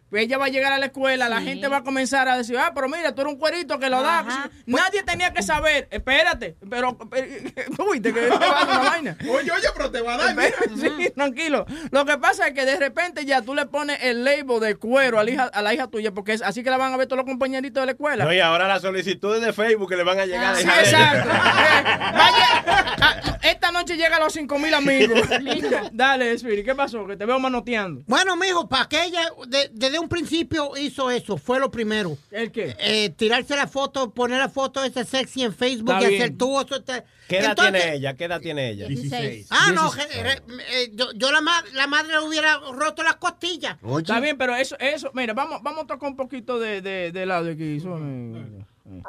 Porque 0.09 0.23
ella 0.23 0.37
va 0.37 0.45
a 0.45 0.49
llegar 0.49 0.73
a 0.73 0.77
la 0.77 0.87
escuela, 0.87 1.29
la 1.29 1.39
Sí. 1.39 1.45
gente 1.45 1.67
va 1.67 1.77
a 1.77 1.83
comenzar 1.83 2.27
a 2.27 2.37
decir, 2.37 2.57
ah, 2.57 2.71
pero 2.73 2.87
mira, 2.89 3.13
tú 3.13 3.21
eres 3.21 3.33
un 3.33 3.39
cuerito 3.39 3.79
que 3.79 3.89
lo 3.89 4.01
da. 4.01 4.19
Ajá. 4.19 4.49
Nadie 4.65 5.03
tenía 5.03 5.33
que 5.33 5.43
saber, 5.43 5.87
espérate, 5.91 6.55
pero, 6.69 6.97
tú 6.97 7.09
viste 7.93 8.13
que 8.13 8.21
te 8.21 8.27
va 8.29 8.35
a 8.35 8.65
dar 8.65 8.67
una 8.79 8.89
vaina. 8.89 9.17
Oye, 9.29 9.51
oye, 9.51 9.67
pero 9.75 9.91
te 9.91 10.01
va 10.01 10.15
a 10.15 10.17
dar. 10.17 10.35
mira. 10.35 10.49
Sí, 10.75 11.09
tranquilo. 11.15 11.65
Lo 11.91 12.05
que 12.05 12.17
pasa 12.17 12.47
es 12.47 12.53
que 12.53 12.65
de 12.65 12.77
repente 12.77 13.25
ya 13.25 13.41
tú 13.41 13.53
le 13.55 13.65
pones 13.65 13.99
el 14.03 14.23
label 14.23 14.59
de 14.59 14.75
cuero 14.75 15.19
a 15.19 15.23
la 15.23 15.31
hija, 15.31 15.43
a 15.45 15.61
la 15.61 15.73
hija 15.73 15.87
tuya, 15.87 16.11
porque 16.13 16.33
es 16.33 16.41
así 16.41 16.63
que 16.63 16.69
la 16.69 16.77
van 16.77 16.93
a 16.93 16.97
ver 16.97 17.07
todos 17.07 17.17
los 17.17 17.25
compañeritos 17.25 17.81
de 17.81 17.85
la 17.85 17.91
escuela. 17.93 18.25
No, 18.25 18.33
y 18.33 18.39
ahora 18.39 18.67
las 18.67 18.81
solicitudes 18.81 19.41
de 19.41 19.53
Facebook 19.53 19.89
que 19.89 19.95
le 19.95 20.03
van 20.03 20.19
a 20.19 20.25
llegar. 20.25 20.55
Sí, 20.55 20.67
a 20.67 20.81
ella. 20.81 20.89
exacto. 20.89 21.29
Eh, 21.29 21.83
vaya, 22.13 22.63
ah, 23.01 23.37
esta 23.43 23.71
noche 23.71 23.95
llega 23.95 24.17
a 24.17 24.19
los 24.19 24.33
5 24.33 24.59
mil 24.59 24.73
amigos. 24.73 25.19
Dale, 25.91 26.33
Spirit, 26.33 26.65
¿qué 26.65 26.75
pasó? 26.75 27.05
Que 27.07 27.15
te 27.15 27.25
veo 27.25 27.39
manoteando. 27.39 28.01
Bueno, 28.07 28.35
mijo, 28.35 28.67
para 28.67 28.87
que 28.87 29.03
ella 29.05 29.21
de- 29.47 29.69
desde 29.99 30.03
un 30.03 30.09
principio 30.09 30.77
hizo 30.77 31.11
eso, 31.11 31.37
fue 31.37 31.59
lo 31.59 31.69
primero. 31.69 32.17
¿El 32.31 32.51
qué? 32.51 32.75
Eh, 32.79 33.09
tirarse 33.11 33.55
la 33.55 33.67
foto, 33.67 34.11
poner 34.11 34.39
la 34.39 34.49
foto 34.49 34.83
esa 34.83 35.03
sexy 35.03 35.43
en 35.43 35.53
Facebook 35.53 35.91
Está 35.93 36.05
y 36.05 36.09
bien. 36.09 36.21
hacer 36.23 36.37
tú 36.37 36.59
eso. 36.59 36.81
te- 36.83 37.03
¿Qué 37.27 37.37
edad 37.39 37.49
Entonces- 37.51 37.81
tiene 37.81 37.95
ella? 37.95 38.13
¿Qué 38.15 38.23
edad 38.25 38.41
tiene 38.41 38.69
ella? 38.69 38.87
16. 38.87 39.47
Ah, 39.51 39.71
no, 39.73 39.91
re- 39.93 40.41
eh, 40.71 40.91
yo, 40.93 41.11
yo 41.13 41.31
la, 41.31 41.41
ma- 41.41 41.63
la 41.73 41.87
madre 41.87 42.13
le 42.13 42.19
hubiera 42.21 42.57
roto 42.73 43.03
las 43.03 43.17
costillas. 43.17 43.77
Está 43.97 44.19
bien, 44.19 44.37
pero 44.37 44.55
eso, 44.55 44.77
eso, 44.79 45.11
mira, 45.13 45.33
vamos, 45.33 45.61
vamos 45.61 45.83
a 45.83 45.87
tocar 45.87 46.09
un 46.09 46.15
poquito 46.15 46.59
de, 46.59 46.81
de, 46.81 47.11
de 47.11 47.25
lado 47.25 47.49
aquí. 47.51 47.79
suave. 47.79 48.65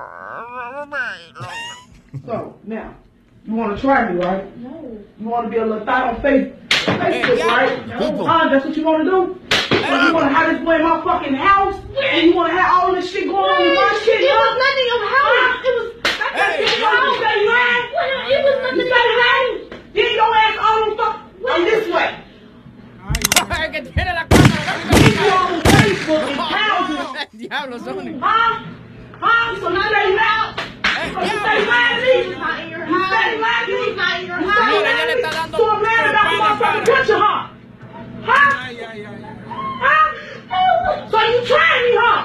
So, 2.27 2.59
now, 2.65 2.95
you 3.45 3.55
want 3.55 3.77
to 3.77 3.81
try 3.81 4.13
me, 4.13 4.21
right? 4.21 4.57
No. 4.59 4.99
You 5.19 5.29
want 5.29 5.47
to 5.47 5.51
be 5.51 5.57
a 5.57 5.65
little 5.67 5.85
thought 5.85 6.15
on 6.15 6.23
face, 6.23 6.53
Facebook, 6.69 7.45
right? 7.45 7.87
No. 7.89 8.25
Huh? 8.25 8.49
That's 8.49 8.65
what 8.65 8.77
you 8.77 8.85
want 8.85 9.05
to 9.05 9.11
do? 9.11 9.41
So 9.71 10.07
you 10.07 10.15
want 10.15 10.29
to 10.29 10.35
have 10.35 10.53
this 10.53 10.65
boy 10.65 10.77
in 10.77 10.83
my 10.83 11.03
fucking 11.03 11.35
house? 11.35 11.81
And 11.99 12.29
you 12.29 12.35
want 12.35 12.53
to 12.53 12.57
have 12.61 12.85
all 12.85 12.95
this 12.95 13.11
shit 13.11 13.25
going 13.25 13.37
on 13.37 13.63
in 13.63 13.75
my 13.75 14.01
shit? 14.05 14.21
It 14.21 14.33
was 14.33 14.55
nothing 14.61 14.89
of 14.95 15.03
house. 15.09 15.59
It 15.65 15.75
was... 15.77 15.87
Hey, 16.31 16.63
it 16.63 16.81
was 16.81 17.17
steady 17.19 17.45
lying. 17.49 17.87
It 18.31 18.41
was 18.45 18.57
nothing 18.63 18.87
steady 18.87 19.15
lying. 19.21 19.53
Then 19.95 20.15
your 20.15 20.35
ass 20.35 20.57
all 20.61 20.83
on 20.85 20.97
fuck... 20.97 21.15
I'm 21.49 21.65
this 21.65 21.93
way. 21.93 22.21
que 23.73 23.83
tiene 23.83 24.13
la 24.15 24.23
You 24.23 25.33
on 25.33 25.61
Facebook 25.63 26.29
and 26.29 26.41
houses. 26.41 27.27
Diablo, 27.37 27.79
Sony. 27.79 28.19
Huh? 28.21 28.65
Huh? 29.21 29.61
So 29.61 29.69
now 29.69 29.89
they 29.89 30.15
mad? 30.15 30.80
So 30.91 31.21
you 31.21 31.37
stay 31.41 31.61
mad 31.67 31.93
at 31.93 32.03
me? 32.03 32.15
You 32.29 32.99
stay 33.07 33.31
mad 33.41 33.63
at 33.63 33.69
me? 33.69 33.77
Señora, 34.61 34.91
ella 34.91 35.05
le 35.07 35.15
está 35.15 35.31
dando 35.31 35.57
So 35.59 35.65
I'm 35.71 35.83
mad 35.83 36.11
about 36.11 36.25
my 36.27 36.33
motherfucking 36.41 36.85
picture, 36.87 37.19
huh? 37.19 37.49
Huh? 38.23 38.51
Huh? 39.83 40.07
So 41.11 41.17
you 41.21 41.39
trying 41.47 41.83
me, 41.85 41.93
huh? 41.97 42.21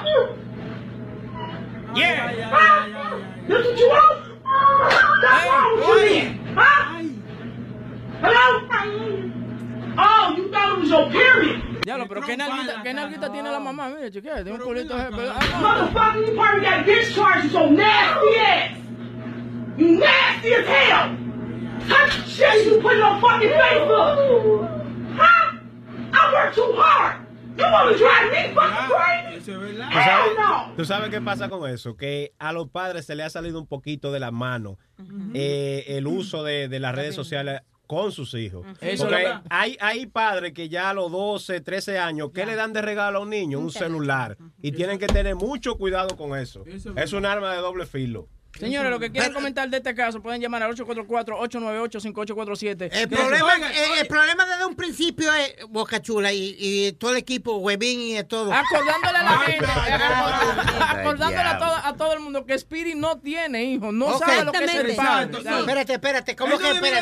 Yeah. 1.96 2.50
Huh? 2.52 3.20
This 3.48 3.66
what 3.66 3.78
you 3.80 3.88
want? 3.90 4.18
That's 5.22 5.46
wrong 5.50 5.72
with 5.76 5.88
you 5.88 5.96
then. 6.10 6.30
Huh? 6.56 7.04
Hello? 8.22 9.32
Oh, 9.98 10.34
you 10.38 10.52
thought 10.52 10.78
it 10.78 10.80
was 10.82 10.90
your 10.90 11.10
period. 11.10 11.82
Diablo, 11.82 12.08
pero 12.08 12.22
qué 12.22 12.36
nalguita, 12.36 12.82
qué 12.84 12.94
nalguita 12.94 13.32
tiene 13.32 13.52
la 13.52 13.60
mamá, 13.60 13.90
mira, 13.90 14.10
chequea, 14.12 14.44
tiene 14.44 14.54
un 14.58 14.60
culito. 14.64 14.96
pero- 15.16 15.32
ah. 15.32 15.40
Motherfucker, 15.62 16.28
you 16.28 16.34
probably 16.36 16.62
got 16.62 16.86
discharged, 16.86 17.44
you 17.46 17.50
so 17.52 17.70
nasty 17.70 18.36
ass. 18.40 18.78
You 19.78 20.00
nasty 20.00 20.54
as 20.54 20.66
hell. 20.68 21.18
How 21.88 22.08
shit 22.26 22.66
you 22.66 22.82
put 22.82 22.96
it 22.96 23.02
on 23.04 23.22
fucking 23.22 23.50
Facebook? 23.50 24.70
Huh? 25.16 25.58
I 26.14 26.34
work 26.34 26.56
too 26.56 26.74
hard. 26.76 27.18
You 27.58 27.64
wanna 27.72 27.98
drive 27.98 28.32
me 28.32 28.54
fucking 28.54 28.90
crazy? 28.90 29.52
¿Tú 29.52 30.00
sabes, 30.02 30.76
tú 30.76 30.86
sabes 30.86 31.10
qué 31.12 31.22
pasa 31.22 31.50
con 31.50 31.70
eso? 31.70 31.96
Que 31.96 32.34
a 32.40 32.52
los 32.52 32.68
padres 32.70 33.06
se 33.06 33.16
le 33.16 33.24
ha 33.24 33.30
salido 33.30 33.60
un 33.60 33.68
poquito 33.68 34.12
de 34.12 34.20
la 34.20 34.32
mano 34.32 34.78
eh, 35.36 35.84
el 35.90 36.08
uso 36.08 36.44
de, 36.44 36.68
de 36.68 36.80
las 36.80 36.96
redes 36.96 37.14
sociales 37.16 37.62
con 37.88 38.12
sus 38.12 38.34
hijos. 38.34 38.66
Eso 38.82 39.04
Porque 39.04 39.34
hay, 39.50 39.78
hay 39.80 40.06
padres 40.08 40.54
que 40.54 40.70
ya 40.70 40.90
a 40.90 40.94
los 40.94 41.12
12, 41.12 41.62
13 41.62 42.00
años, 42.00 42.32
¿qué 42.34 42.46
le 42.46 42.56
dan 42.56 42.74
de 42.74 42.82
regalo 42.82 43.20
a 43.20 43.22
un 43.22 43.30
niño? 43.30 43.60
Un 43.60 43.72
celular. 43.72 44.38
Y 44.62 44.72
tienen 44.72 45.00
que 45.00 45.08
tener 45.08 45.36
mucho 45.36 45.76
cuidado 45.78 46.16
con 46.16 46.38
eso. 46.38 46.64
Es 46.96 47.14
un 47.14 47.26
arma 47.26 47.54
de 47.54 47.60
doble 47.60 47.86
filo. 47.86 48.28
Señores, 48.60 48.90
lo 48.90 49.00
que 49.00 49.12
quieran 49.12 49.34
comentar 49.34 49.70
de 49.70 49.78
este 49.78 49.94
caso, 49.94 50.22
pueden 50.22 50.42
llamar 50.42 50.64
al 50.64 50.74
844-898-5847. 50.76 52.90
El 52.94 53.10
problema, 53.10 53.54
el, 53.56 54.00
el 54.00 54.08
problema 54.08 54.46
desde 54.46 54.66
un 54.66 54.76
principio 54.76 55.34
es 55.34 55.56
Boca 55.70 56.02
Chula 56.02 56.32
y, 56.32 56.56
y 56.58 56.92
todo 56.94 57.12
el 57.12 57.18
equipo, 57.18 57.58
Webin 57.58 58.18
y 58.18 58.24
todo. 58.24 58.54
Acordándole 58.54 59.18
a 59.18 59.24
la 59.24 59.38
gente, 59.40 59.66
acor- 59.66 61.00
acordándole 61.00 61.50
a 61.50 61.58
todo, 61.58 61.76
a 61.76 61.96
todo 61.98 62.14
el 62.14 62.20
mundo 62.22 62.46
que 62.46 62.54
Spirit 62.54 62.96
no 62.96 63.18
tiene 63.20 63.64
hijos, 63.66 63.94
no 63.94 64.06
sabe 64.20 64.46
lo 64.46 64.52
que 64.52 64.64
es 64.66 64.76
el 64.76 64.96
padre. 64.96 65.26
Espérate, 65.60 65.94
espérate, 65.94 66.36
¿cómo 66.36 66.58
que 66.58 66.64
espérate? 66.76 67.02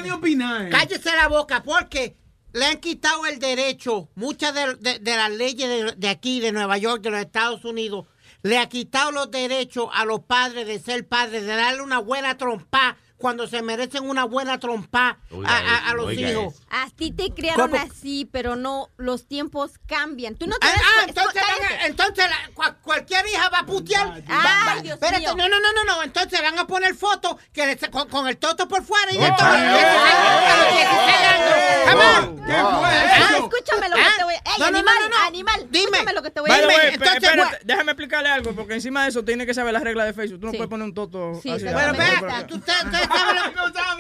Cállese 0.70 1.12
la 1.16 1.28
boca, 1.28 1.64
porque 1.64 2.16
le 2.54 2.66
han 2.66 2.78
quitado 2.78 3.26
el 3.26 3.40
derecho, 3.40 4.10
muchas 4.16 4.54
de, 4.54 4.76
de- 4.76 5.00
de 5.00 5.16
las 5.16 5.32
leyes 5.32 5.68
de, 5.70 5.94
de 5.98 6.10
aquí, 6.10 6.40
de 6.40 6.52
Nueva 6.52 6.78
York, 6.78 7.02
de 7.02 7.10
los 7.12 7.20
Estados 7.20 7.66
Unidos, 7.66 8.06
le 8.44 8.58
ha 8.60 8.68
quitado 8.68 9.12
los 9.12 9.32
derechos 9.32 9.88
a 9.94 10.06
los 10.06 10.20
padres 10.22 10.68
de 10.68 10.78
ser 10.78 11.08
padres, 11.08 11.46
de 11.46 11.56
darle 11.56 11.82
una 11.82 12.00
buena 12.00 12.38
trompa 12.38 12.98
cuando 13.24 13.48
se 13.48 13.62
merecen 13.62 14.04
una 14.10 14.26
buena 14.26 14.60
trompa 14.60 15.18
a, 15.46 15.58
a- 15.58 15.90
a 15.90 15.94
los 15.94 16.08
Oiga 16.08 16.30
hijos. 16.30 16.56
A 16.70 16.90
ti 16.90 17.14
te 17.14 17.30
criaron 17.34 17.72
¿Cómo? 17.72 17.82
así, 17.82 18.26
pero 18.30 18.58
no, 18.58 18.90
los 18.98 19.30
tiempos 19.30 19.72
cambian. 19.88 20.36
Tú 20.36 20.46
no 20.46 20.58
te 20.58 20.68
Ah, 20.68 20.74
ah, 20.76 21.06
entonces, 21.08 21.42
cállate. 21.42 21.74
van 21.74 21.82
a- 21.84 21.86
entonces 21.86 22.26
la- 22.30 22.54
cua- 22.54 22.76
cualquier 22.84 23.26
hija 23.28 23.48
va 23.48 23.60
a 23.60 23.66
putear. 23.66 24.08
Va- 24.30 24.82
Dios 24.82 24.96
espérate, 24.96 25.20
mío. 25.22 25.36
no, 25.38 25.48
no, 25.48 25.58
no, 25.62 25.72
no, 25.74 25.86
no. 25.86 26.04
Entonces 26.04 26.42
van 26.42 26.60
a 26.60 26.68
poner 26.68 26.96
fotos 26.96 27.38
que 27.54 27.78
con, 27.90 28.10
con 28.10 28.28
el 28.28 28.36
toto 28.38 28.68
por 28.68 28.84
fuera 28.84 29.10
y 29.14 29.18
de 29.18 29.24
Oh, 29.32 29.36
todo. 29.38 29.48
ay, 29.48 29.64
a 29.64 30.58
los 30.58 30.74
16 30.76 31.28
años. 31.30 31.54
Come 31.94 32.06
on. 32.28 32.44
Ah, 32.46 33.38
escúchame 33.38 33.88
lo 33.90 33.96
que 33.96 34.02
Ah, 34.02 34.14
te 34.18 34.24
voy 34.26 34.34
a... 34.34 34.38
¡Ey, 34.38 34.44
no, 34.60 34.72
no, 34.72 34.78
animal, 34.80 34.96
animal! 35.28 35.68
Dime. 35.70 35.84
Escúchame 35.86 36.14
lo 36.14 36.22
que 36.24 36.32
te 36.32 36.42
voy 36.42 36.52
a 36.52 36.58
decir. 36.58 37.00
déjame 37.64 37.92
explicarle 37.94 38.30
algo, 38.30 38.54
porque 38.54 38.74
encima 38.74 39.04
de 39.04 39.10
eso 39.10 39.24
tiene 39.24 39.46
que 39.46 39.54
saber 39.54 39.72
las 39.72 39.84
reglas 39.84 40.08
de 40.08 40.14
Facebook. 40.14 40.42
Tú 40.42 40.48
no 40.48 40.52
puedes 40.52 40.68
poner 40.68 40.86
un 40.86 40.94
toto 40.94 41.40
Sí, 41.42 41.50
así. 41.50 41.64
Pero 41.64 41.94
tú 42.48 42.60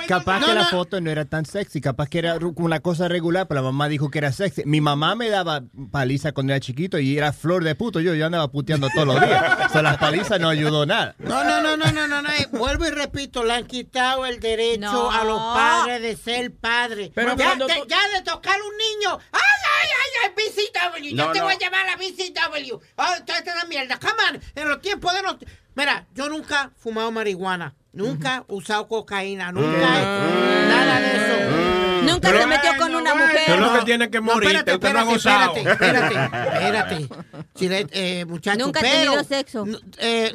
Capaz 0.08 0.40
No, 0.42 0.48
que 0.48 0.54
la 0.54 0.66
foto 0.66 1.00
no 1.00 1.10
era 1.10 1.26
tan 1.26 1.46
sexy, 1.46 1.80
capaz 1.80 2.10
que 2.10 2.20
era 2.20 2.38
una 2.56 2.82
cosa 2.82 3.08
regular, 3.08 3.48
pero 3.48 3.62
la 3.62 3.66
mamá 3.66 3.88
dijo 3.88 4.10
que 4.12 4.18
era 4.20 4.32
sexy. 4.34 4.64
Mi 4.66 4.82
mamá 4.82 5.16
me 5.16 5.30
daba 5.30 5.62
paliza 5.92 6.34
cuando 6.34 6.52
era 6.54 6.60
chiquito 6.60 7.00
y 7.00 7.18
era 7.18 7.32
flor 7.32 7.64
de 7.64 7.74
puto. 7.76 8.00
Yo, 8.02 8.14
yo 8.14 8.26
andaba 8.26 8.50
puteando 8.52 8.90
todos 8.94 9.08
los 9.08 9.22
días. 9.22 9.66
O 9.66 9.70
sea, 9.70 9.82
las 9.82 9.98
palizas 9.98 10.40
no 10.42 10.50
ayudó 10.50 10.86
nada. 10.86 11.16
No, 11.20 11.44
no, 11.44 11.62
no, 11.62 11.78
no, 11.78 11.92
no, 11.92 12.08
no, 12.08 12.22
no. 12.22 12.30
eh, 12.30 12.48
Vuelvo 12.52 12.86
y 12.86 12.92
repito, 12.92 13.44
le 13.44 13.54
han 13.54 13.66
quitado 13.66 14.26
el 14.26 14.40
derecho 14.40 14.80
No. 14.92 15.12
a 15.12 15.24
los 15.24 15.40
padres 15.40 16.02
de 16.02 16.16
ser 16.18 16.54
padres. 16.54 17.12
Pero 17.16 17.36
ya, 17.38 17.46
cuando 17.46 17.68
de, 17.68 17.76
ya 17.88 18.00
de 18.16 18.22
tocar 18.24 18.60
un 18.62 18.76
niño. 18.78 19.20
¡Ay, 19.32 19.42
ay, 19.42 19.90
ay, 20.02 20.10
ay! 20.26 20.32
BCW. 20.36 21.16
No, 21.16 21.26
yo 21.28 21.32
te 21.32 21.40
no. 21.40 21.46
voy 21.46 21.54
a 21.54 21.58
llamar 21.60 21.88
a 21.90 21.96
BCW. 21.96 22.80
¡Ay, 22.98 23.20
esta 23.20 23.38
es 23.40 23.46
la 23.56 23.66
mierda! 23.66 23.98
¡Come 24.00 24.14
on! 24.32 24.42
En 24.56 24.68
los 24.70 24.82
tiempos 24.82 25.14
de 25.14 25.22
los... 25.22 25.36
Mira, 25.76 26.06
yo 26.14 26.30
nunca 26.30 26.72
he 26.76 26.80
fumado 26.82 27.12
marihuana. 27.12 27.74
Nunca 27.94 28.44
he 28.50 28.54
usado 28.54 28.88
cocaína. 28.88 29.52
Nunca 29.52 30.00
he... 30.00 30.68
Nada 30.68 31.00
de 31.00 31.16
eso. 31.16 32.04
Nunca 32.14 32.30
se 32.30 32.48
metió 32.48 32.72
con 32.78 32.96
una 32.96 33.12
Tú 33.12 33.18
mujer. 33.18 33.60
lo 33.60 33.74
que 33.80 33.86
tiene 33.86 34.10
que 34.10 34.18
No, 34.20 34.24
morir, 34.34 34.50
espérate, 34.56 34.74
usted 34.76 34.94
no 34.94 35.00
ha 35.00 35.14
espérate, 35.14 35.64
gozado. 35.64 35.72
espérate, 35.72 36.16
espérate, 36.52 37.04
espérate. 37.04 37.88
Eh, 37.94 38.26
muchacho, 38.26 38.66
Nunca 38.66 38.82
tenido 38.82 39.24
sexo. 39.24 39.66
eh, 40.00 40.34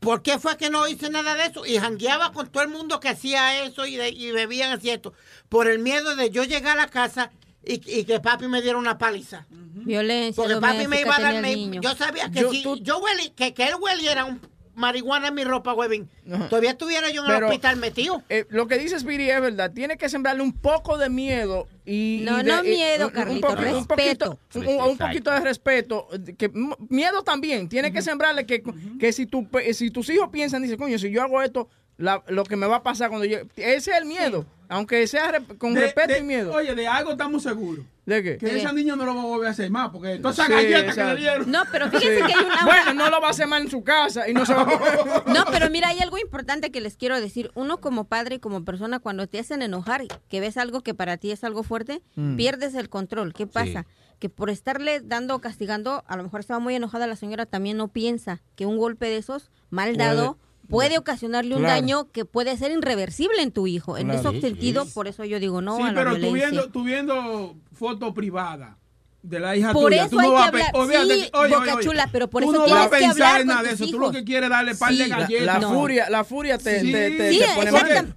¿Por 0.00 0.22
qué 0.22 0.38
fue 0.38 0.56
que 0.58 0.68
no 0.70 0.86
hice 0.88 1.08
nada 1.08 1.34
de 1.34 1.46
eso? 1.46 1.64
Y 1.64 1.78
jangueaba 1.78 2.32
con 2.32 2.48
todo 2.48 2.62
el 2.62 2.68
mundo 2.68 3.00
que 3.00 3.08
hacía 3.08 3.62
eso 3.64 3.86
y, 3.86 3.96
de- 3.96 4.10
y 4.10 4.30
bebían 4.32 4.72
así 4.72 4.90
esto. 4.90 5.14
Por 5.48 5.66
el 5.68 5.78
miedo 5.78 6.14
de 6.16 6.30
yo 6.30 6.44
llegar 6.44 6.76
a 6.78 6.82
la 6.82 6.88
casa 6.88 7.30
y, 7.64 7.80
y 8.00 8.04
que 8.04 8.20
papi 8.20 8.46
me 8.48 8.60
diera 8.62 8.78
una 8.78 8.98
paliza. 8.98 9.46
Violencia 9.74 10.42
Porque 10.42 10.60
papi 10.60 10.86
me 10.86 11.00
iba 11.00 11.12
a 11.14 11.16
tenía 11.16 11.32
dar... 11.32 11.34
el 11.36 11.42
me- 11.42 11.56
niño. 11.56 11.80
yo 11.82 11.94
sabía 11.94 12.30
que 12.30 12.40
Yo- 12.40 12.50
si 12.50 12.62
tú- 12.62 12.76
yo 12.82 13.00
hueli- 13.00 13.32
que, 13.34 13.54
que 13.54 13.64
él 13.68 13.74
hueliera 13.80 14.24
un 14.24 14.40
marihuana 14.74 15.28
en 15.28 15.34
mi 15.34 15.44
ropa, 15.44 15.74
huevín, 15.74 16.08
todavía 16.48 16.70
estuviera 16.70 17.10
yo 17.10 17.24
en 17.26 17.30
el 17.30 17.44
hospital 17.44 17.76
metido. 17.76 18.22
Eh, 18.30 18.46
lo 18.48 18.66
que 18.66 18.78
dice 18.78 18.98
Speedy 18.98 19.28
es 19.28 19.40
verdad. 19.40 19.70
Tiene 19.72 19.98
que 19.98 20.08
sembrarle 20.08 20.42
un 20.42 20.52
poco 20.52 20.96
de 20.96 21.10
miedo 21.10 21.68
y. 21.84 22.22
No, 22.24 22.40
y 22.40 22.44
de- 22.44 22.50
no 22.52 22.64
y- 22.64 22.68
miedo, 22.68 23.06
un- 23.08 23.12
un 23.12 23.14
Carlito, 23.14 23.48
poco- 23.48 23.58
un 23.60 23.64
respeto. 23.64 24.38
poquito- 24.50 24.70
un, 24.82 24.90
un 24.90 24.96
poquito 24.98 25.30
de 25.30 25.40
respeto. 25.40 26.08
eh, 26.12 26.34
Que, 26.38 26.50
miedo 26.88 27.22
también. 27.22 27.68
Tiene 27.68 27.92
que 27.92 28.00
sembrarle 28.00 28.46
que, 28.46 28.62
que 28.98 29.12
si, 29.12 29.26
tu, 29.26 29.46
pe- 29.46 29.74
si 29.74 29.90
tus 29.90 30.08
hijos 30.08 30.30
piensan, 30.30 30.62
dicen, 30.62 30.78
coño, 30.78 30.98
si 30.98 31.10
yo 31.10 31.22
hago 31.22 31.42
esto, 31.42 31.68
la- 31.98 32.22
lo 32.28 32.44
que 32.44 32.56
me 32.56 32.66
va 32.66 32.76
a 32.76 32.82
pasar 32.82 33.08
cuando 33.08 33.24
yo. 33.26 33.38
Ese 33.56 33.90
es 33.92 33.96
el 33.98 34.04
miedo. 34.06 34.46
Aunque 34.68 35.06
sea 35.06 35.30
rep- 35.32 35.58
con 35.58 35.74
De- 35.74 35.82
respeto 35.82 36.14
de- 36.14 36.20
y 36.20 36.22
miedo. 36.22 36.52
Oye, 36.54 36.74
de 36.74 36.86
algo 36.88 37.10
estamos 37.12 37.42
seguros. 37.42 37.84
¿De 38.06 38.22
qué? 38.22 38.38
Que 38.38 38.56
esa 38.58 38.72
niña 38.72 38.96
no 38.96 39.04
lo 39.04 39.14
va 39.14 39.20
a 39.22 39.26
volver 39.26 39.48
a 39.48 39.50
hacer 39.50 39.70
más, 39.70 39.90
porque 39.90 40.16
todas 40.18 40.36
esas 40.36 40.46
Sí, 40.46 40.52
galletas 40.54 40.82
que 40.82 40.88
exacto. 40.88 41.14
le 41.14 41.20
dieron. 41.20 41.50
No, 41.50 41.62
pero 41.70 41.90
fíjense 41.90 42.16
Sí. 42.20 42.26
que 42.26 42.32
hay 42.32 42.44
una... 42.44 42.64
Bueno, 42.64 42.94
no 42.94 43.10
lo 43.10 43.20
va 43.20 43.28
a 43.28 43.30
hacer 43.30 43.46
más 43.46 43.60
en 43.60 43.70
su 43.70 43.84
casa 43.84 44.28
y 44.28 44.32
no 44.34 44.44
se 44.46 44.54
va 44.54 44.62
a... 44.62 44.66
No, 45.26 45.44
pero 45.52 45.68
mira, 45.70 45.88
hay 45.88 46.00
algo 46.00 46.16
importante 46.18 46.72
que 46.72 46.80
les 46.80 46.96
quiero 46.96 47.20
decir. 47.20 47.50
Uno 47.54 47.78
como 47.80 48.04
padre 48.04 48.36
y 48.36 48.38
como 48.40 48.64
persona, 48.64 48.98
cuando 48.98 49.26
te 49.28 49.38
hacen 49.38 49.60
enojar, 49.62 50.02
que 50.28 50.40
ves 50.40 50.56
algo 50.56 50.80
que 50.80 50.94
para 50.94 51.18
ti 51.18 51.30
es 51.30 51.44
algo 51.44 51.62
fuerte, 51.62 52.02
Mm. 52.16 52.36
pierdes 52.36 52.74
el 52.74 52.88
control. 52.88 53.34
¿Qué 53.34 53.46
pasa? 53.46 53.84
Que 54.18 54.28
por 54.30 54.48
estarle 54.50 55.00
dando 55.00 55.34
o 55.36 55.40
castigando, 55.40 56.02
a 56.08 56.16
lo 56.16 56.22
mejor 56.24 56.40
estaba 56.40 56.58
muy 56.60 56.74
enojada 56.74 57.06
la 57.06 57.16
señora, 57.16 57.44
también 57.46 57.76
no 57.76 57.88
piensa 57.88 58.40
que 58.56 58.64
un 58.66 58.78
golpe 58.78 59.06
de 59.06 59.18
esos 59.18 59.50
mal 59.70 59.92
Puede- 59.94 60.04
dado 60.06 60.38
puede 60.68 60.98
ocasionarle 60.98 61.54
un 61.54 61.62
Claro. 61.62 61.74
daño 61.80 62.10
que 62.12 62.24
puede 62.24 62.56
ser 62.56 62.72
irreversible 62.72 63.42
en 63.42 63.52
tu 63.52 63.66
hijo. 63.66 63.96
En 63.98 64.08
Claro. 64.08 64.20
ese 64.30 64.30
Sí, 64.32 64.40
sentido, 64.40 64.84
sí. 64.84 64.90
por 64.94 65.08
eso 65.08 65.24
yo 65.24 65.38
digo 65.40 65.60
no 65.60 65.76
sí, 65.76 65.82
a 65.82 65.92
la 65.92 65.94
pero 65.94 66.10
tú 66.14 66.16
violencia. 66.20 66.48
viendo, 66.50 66.68
tú 66.70 66.84
viendo 66.84 67.56
foto 67.72 68.14
privada 68.14 68.78
de 69.22 69.38
la 69.40 69.54
hija 69.56 69.72
Por 69.72 69.90
tuya, 69.90 70.02
eso 70.02 70.10
tú 70.10 70.20
no 70.20 70.32
vas 70.32 70.50
que 70.50 70.62
a 70.62 70.66
hablar. 70.66 70.66
Sí, 70.66 70.70
que- 70.72 71.30
oye, 71.38 71.48
Boca 71.48 71.62
oye, 71.62 71.72
oye, 71.74 71.84
Chula, 71.84 72.08
pero 72.10 72.28
por 72.28 72.42
tú 72.42 72.50
eso 72.50 72.58
no 72.58 72.64
tienes 72.64 72.82
vas 72.84 72.86
a 72.92 72.96
que 72.96 73.04
pensar 73.04 73.22
hablar 73.22 73.40
en 73.40 73.46
con 73.46 73.56
nada 73.56 73.62
de 73.62 73.76
tus 73.76 73.80
eso. 73.82 73.90
Tú 73.92 73.98
lo 74.00 74.10
que 74.12 74.24
quieres 74.24 74.44
es 74.44 74.50
darle 74.50 74.74
par 74.74 74.90
de 74.92 75.04
Sí. 75.04 75.10
Galletas. 75.10 75.46
La 75.46 75.58
No. 75.60 75.72
furia, 75.74 76.10
la 76.10 76.24
furia 76.24 76.58
te, 76.58 76.80
Sí. 76.80 76.90
te, 76.92 77.10
te- 77.12 77.30
Sí, 77.30 77.38
te 77.38 77.46
pone 77.54 77.70
mal. 77.72 78.14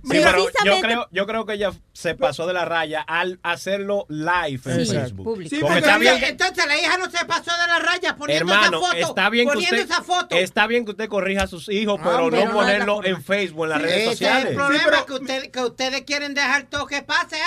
Yo 0.66 0.82
creo, 0.82 1.08
yo 1.12 1.28
creo 1.28 1.46
que 1.46 1.54
ella 1.54 1.72
se 1.94 2.16
pasó 2.16 2.48
de 2.48 2.54
la 2.54 2.66
raya 2.66 3.02
al 3.02 3.40
hacerlo 3.44 4.06
live 4.10 4.62
en 4.66 4.86
Sí, 4.86 4.92
Facebook. 4.94 5.24
público. 5.26 5.50
Sí, 5.56 5.62
Porque 5.62 5.76
pero 5.76 5.86
está 5.86 5.98
bien 6.00 6.20
que- 6.20 6.28
entonces 6.28 6.66
la 6.68 6.78
hija 6.78 6.98
no 6.98 7.10
se 7.12 7.26
pasó 7.26 7.52
de 7.52 7.68
la 7.68 7.80
raya 7.80 8.16
poniendo 8.16 8.52
Hermano, 8.54 8.78
esa 8.80 8.88
foto. 8.88 9.10
está 9.10 9.30
bien 9.30 9.48
que 9.48 9.54
poniendo 9.54 9.82
usted 9.82 9.92
esa 9.94 10.04
foto. 10.04 10.36
está 10.36 10.68
bien 10.68 10.86
que 10.86 10.92
usted 10.92 11.08
corrija 11.08 11.44
a 11.44 11.48
sus 11.48 11.70
hijos, 11.70 12.00
Ah, 12.02 12.04
pero, 12.04 12.32
no 12.32 12.38
es 12.38 12.50
ponerlo 12.50 13.04
en 13.04 13.24
Facebook, 13.24 13.66
en 13.66 13.70
las 13.70 13.82
redes 13.82 13.98
es 14.04 14.10
sociales. 14.10 14.50
el 14.50 14.56
problema, 14.56 15.06
que, 15.06 15.14
usted- 15.14 15.52
que 15.52 15.62
ustedes 15.62 16.02
quieren 16.02 16.34
dejar 16.34 16.64
todo 16.64 16.88
que 16.88 17.02
pase. 17.04 17.38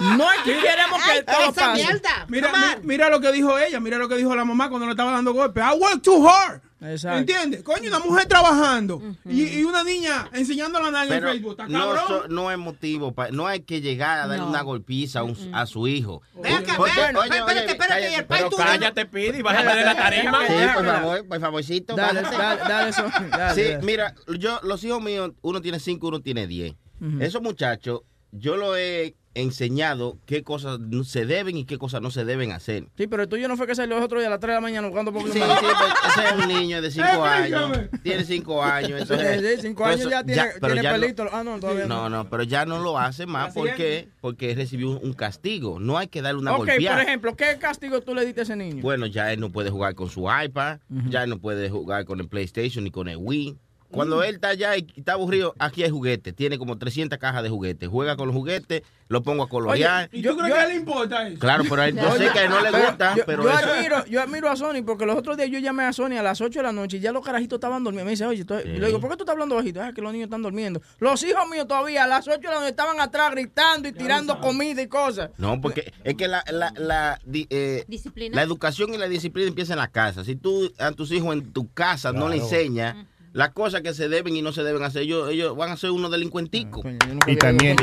No 0.00 0.30
es 0.32 0.40
que 0.44 0.52
queremos 0.60 1.00
que 1.02 1.22
todo 1.22 1.40
esa 1.50 1.52
pase. 1.52 1.82
mierda. 1.82 2.26
Mira, 2.28 2.50
Come 2.50 2.66
mi- 2.66 2.74
on. 2.74 2.80
Mira 3.06 3.16
lo 3.16 3.20
que 3.20 3.32
dijo 3.32 3.58
ella, 3.58 3.80
mira 3.80 3.98
lo 3.98 4.08
que 4.08 4.16
dijo 4.16 4.34
la 4.34 4.44
mamá 4.44 4.68
cuando 4.68 4.86
le 4.86 4.92
estaba 4.92 5.12
dando 5.12 5.32
golpes. 5.32 5.62
I 5.64 5.78
work 5.78 6.02
too 6.02 6.28
hard. 6.28 6.60
Exacto. 6.82 7.18
¿Entiendes? 7.20 7.62
Coño, 7.62 7.88
una 7.88 8.00
mujer 8.00 8.26
trabajando 8.26 9.00
y, 9.24 9.44
y 9.60 9.64
una 9.64 9.82
niña 9.82 10.28
enseñando 10.34 10.78
la 10.80 10.90
nalga 10.90 11.16
en 11.16 11.22
Facebook. 11.22 11.52
¿Está 11.52 11.68
no, 11.68 11.78
cabrón? 11.78 12.04
so- 12.06 12.28
no 12.28 12.50
es 12.52 12.58
motivo, 12.58 13.12
pa- 13.12 13.30
no 13.30 13.46
hay 13.46 13.60
que 13.60 13.80
llegar 13.80 14.18
a 14.18 14.26
darle 14.26 14.38
No. 14.38 14.48
una 14.50 14.60
golpiza 14.62 15.20
a, 15.20 15.22
un- 15.22 15.54
a 15.54 15.64
su 15.66 15.88
hijo. 15.88 16.20
Ven 16.42 16.52
acá, 16.54 16.76
oye, 16.78 16.90
espérate, 16.92 17.72
espérate, 17.72 17.72
y 17.72 17.76
cállate. 17.78 18.16
el 18.16 18.26
Pero 18.26 18.50
tuyo. 18.50 18.62
cállate, 18.62 19.06
Pidi, 19.06 19.40
bájate 19.42 19.74
de 19.78 19.84
la 19.84 19.96
tarima. 19.96 20.46
Sí, 20.46 20.52
por 20.74 20.84
favor, 20.86 21.26
por 21.28 21.40
favorcito. 21.40 21.94
Dale, 21.96 22.20
dale, 22.22 22.60
dale 22.68 22.90
eso. 22.90 23.04
Dale, 23.30 23.54
Sí, 23.54 23.70
dale. 23.72 23.82
mira, 23.84 24.14
yo, 24.38 24.60
los 24.62 24.84
hijos 24.84 25.02
míos, 25.02 25.30
uno 25.40 25.62
tiene 25.62 25.80
cinco, 25.80 26.08
uno 26.08 26.20
tiene 26.20 26.46
diez. 26.46 26.74
Ujú. 27.00 27.20
Esos 27.22 27.40
muchachos, 27.40 28.02
yo 28.32 28.56
lo 28.56 28.76
he 28.76 29.14
enseñado 29.36 30.18
qué 30.26 30.42
cosas 30.42 30.78
se 31.04 31.26
deben 31.26 31.56
y 31.56 31.64
qué 31.64 31.78
cosas 31.78 32.00
no 32.00 32.10
se 32.10 32.24
deben 32.24 32.52
hacer. 32.52 32.88
Sí, 32.96 33.06
pero 33.06 33.22
el 33.22 33.28
tuyo 33.28 33.48
no 33.48 33.56
fue 33.56 33.66
que 33.66 33.74
salió 33.74 33.96
los 33.96 34.04
otros 34.04 34.20
días 34.20 34.28
a 34.28 34.30
las 34.30 34.40
3 34.40 34.48
de 34.50 34.54
la 34.54 34.60
mañana 34.60 34.88
buscando 34.88 35.12
Pokémon. 35.12 35.32
Sí, 35.32 35.40
sí, 35.40 35.46
pues, 35.78 36.16
ese 36.16 36.26
es 36.26 36.42
un 36.42 36.48
niño 36.48 36.82
de 36.82 36.90
cinco 36.90 37.24
años. 37.24 37.70
Explícame. 37.70 38.00
Tiene 38.02 38.24
cinco 38.24 38.62
años. 38.62 39.00
Entonces, 39.02 39.40
Sí, 39.40 39.56
sí, 39.56 39.62
cinco 39.68 39.84
años 39.84 40.00
entonces, 40.00 40.18
ya 40.18 40.24
tiene, 40.24 40.50
pero 40.60 40.72
tiene 40.72 40.82
ya 40.82 41.24
no-. 41.24 41.30
Ah, 41.32 41.44
no, 41.44 41.60
todavía 41.60 41.86
no. 41.86 42.02
No, 42.02 42.08
no, 42.10 42.30
pero 42.30 42.42
ya 42.42 42.64
no 42.64 42.78
lo 42.80 42.98
hace 42.98 43.26
más. 43.26 43.52
¿Por 43.54 43.74
qué? 43.74 44.08
Porque 44.20 44.54
recibió 44.54 44.90
un, 44.90 45.00
un 45.02 45.12
castigo. 45.12 45.78
No 45.78 45.98
hay 45.98 46.08
que 46.08 46.22
darle 46.22 46.40
una 46.40 46.52
ok, 46.52 46.58
golpeada. 46.58 46.96
por 46.96 47.06
ejemplo, 47.06 47.36
¿qué 47.36 47.58
castigo 47.58 48.00
tú 48.00 48.14
le 48.14 48.24
diste 48.24 48.40
a 48.40 48.44
ese 48.44 48.56
niño? 48.56 48.82
Bueno, 48.82 49.06
ya 49.06 49.32
él 49.32 49.40
no 49.40 49.50
puede 49.50 49.70
jugar 49.70 49.94
con 49.94 50.08
su 50.08 50.26
iPad, 50.28 50.78
ya 51.10 51.24
él 51.24 51.30
no 51.30 51.38
puede 51.38 51.68
jugar 51.68 52.04
con 52.04 52.20
el 52.20 52.28
PlayStation 52.28 52.84
ni 52.84 52.90
con 52.90 53.08
el 53.08 53.16
Wii. 53.18 53.56
Cuando 53.96 54.18
Mm. 54.18 54.22
él 54.22 54.34
está 54.36 54.48
allá 54.48 54.76
y 54.76 54.86
está 54.96 55.14
aburrido, 55.14 55.54
aquí 55.58 55.82
hay 55.82 55.90
juguetes. 55.90 56.34
Tiene 56.36 56.58
como 56.58 56.78
300 56.78 57.18
cajas 57.18 57.42
de 57.42 57.48
juguetes. 57.48 57.88
Juega 57.88 58.16
con 58.16 58.28
los 58.28 58.36
juguetes, 58.36 58.82
lo 59.08 59.22
pongo 59.22 59.42
a 59.42 59.48
colorear. 59.48 60.08
¿Y 60.12 60.22
tú 60.22 60.36
crees 60.36 60.52
que 60.54 60.58
a 60.60 60.64
él 60.64 60.68
le 60.70 60.74
importa 60.76 61.26
eso? 61.28 61.38
Claro, 61.40 61.64
pero 61.68 61.82
a 61.82 61.88
él, 61.88 61.96
yo 61.96 62.02
sé 62.16 62.30
que 62.32 62.38
a 62.38 62.44
él 62.44 62.50
no 62.50 62.60
le 62.60 62.70
gusta, 62.70 63.14
yo, 63.16 63.24
pero 63.26 63.42
yo 63.42 63.50
eso- 63.50 63.68
admiro, 63.72 64.06
yo 64.06 64.22
admiro 64.22 64.50
a 64.50 64.56
Sony 64.56 64.82
porque 64.86 65.06
los 65.06 65.16
otros 65.16 65.36
días 65.36 65.50
yo 65.50 65.58
llamé 65.58 65.84
a 65.84 65.92
Sony 65.92 66.12
a 66.18 66.22
las 66.22 66.40
8 66.40 66.58
de 66.58 66.62
la 66.64 66.72
noche 66.72 66.98
y 66.98 67.00
ya 67.00 67.10
los 67.12 67.24
carajitos 67.24 67.56
estaban 67.56 67.82
durmiendo. 67.82 68.04
Me 68.04 68.10
dice, 68.12 68.26
oye, 68.26 68.42
estoy- 68.42 68.62
y 68.64 68.78
le 68.78 68.86
digo, 68.86 69.00
¿por 69.00 69.10
qué 69.10 69.16
tú 69.16 69.22
estás 69.24 69.32
hablando 69.32 69.54
bajito? 69.56 69.80
Ah, 69.82 69.92
que 69.94 70.02
los 70.02 70.12
niños 70.12 70.26
están 70.26 70.42
durmiendo. 70.42 70.80
Los 70.98 71.22
hijos 71.24 71.48
míos 71.50 71.66
todavía 71.66 72.04
a 72.04 72.06
las 72.06 72.28
8 72.28 72.38
de 72.40 72.48
la 72.48 72.54
noche 72.54 72.68
estaban 72.70 73.00
atrás 73.00 73.30
gritando 73.30 73.88
y 73.88 73.92
tirando 73.92 74.40
comida 74.40 74.82
y 74.82 74.88
cosas. 74.88 75.30
No, 75.38 75.60
porque 75.60 75.92
es 76.04 76.14
que 76.14 76.28
la, 76.28 76.44
la, 76.52 76.72
la, 76.76 77.18
di- 77.24 77.46
eh, 77.50 77.84
Disciplina. 77.88 78.34
la 78.36 78.42
educación 78.42 78.92
y 78.94 78.98
la 78.98 79.08
disciplina 79.08 79.48
empieza 79.48 79.72
en 79.72 79.78
la 79.78 79.88
casa. 79.88 80.24
Si 80.24 80.36
tú 80.36 80.72
a 80.78 80.92
tus 80.92 81.10
hijos 81.12 81.32
en 81.34 81.52
tu 81.52 81.72
casa 81.72 82.12
no 82.12 82.28
le 82.28 82.36
enseñas 82.36 82.96
las 83.36 83.50
cosas 83.50 83.82
que 83.82 83.92
se 83.92 84.08
deben 84.08 84.34
y 84.34 84.40
no 84.40 84.50
se 84.50 84.62
deben 84.62 84.82
hacer, 84.82 85.02
ellos, 85.02 85.28
ellos 85.30 85.54
van 85.54 85.70
a 85.70 85.76
ser 85.76 85.90
unos 85.90 86.10
delincuenticos. 86.10 86.82
Y 87.26 87.36
también, 87.36 87.76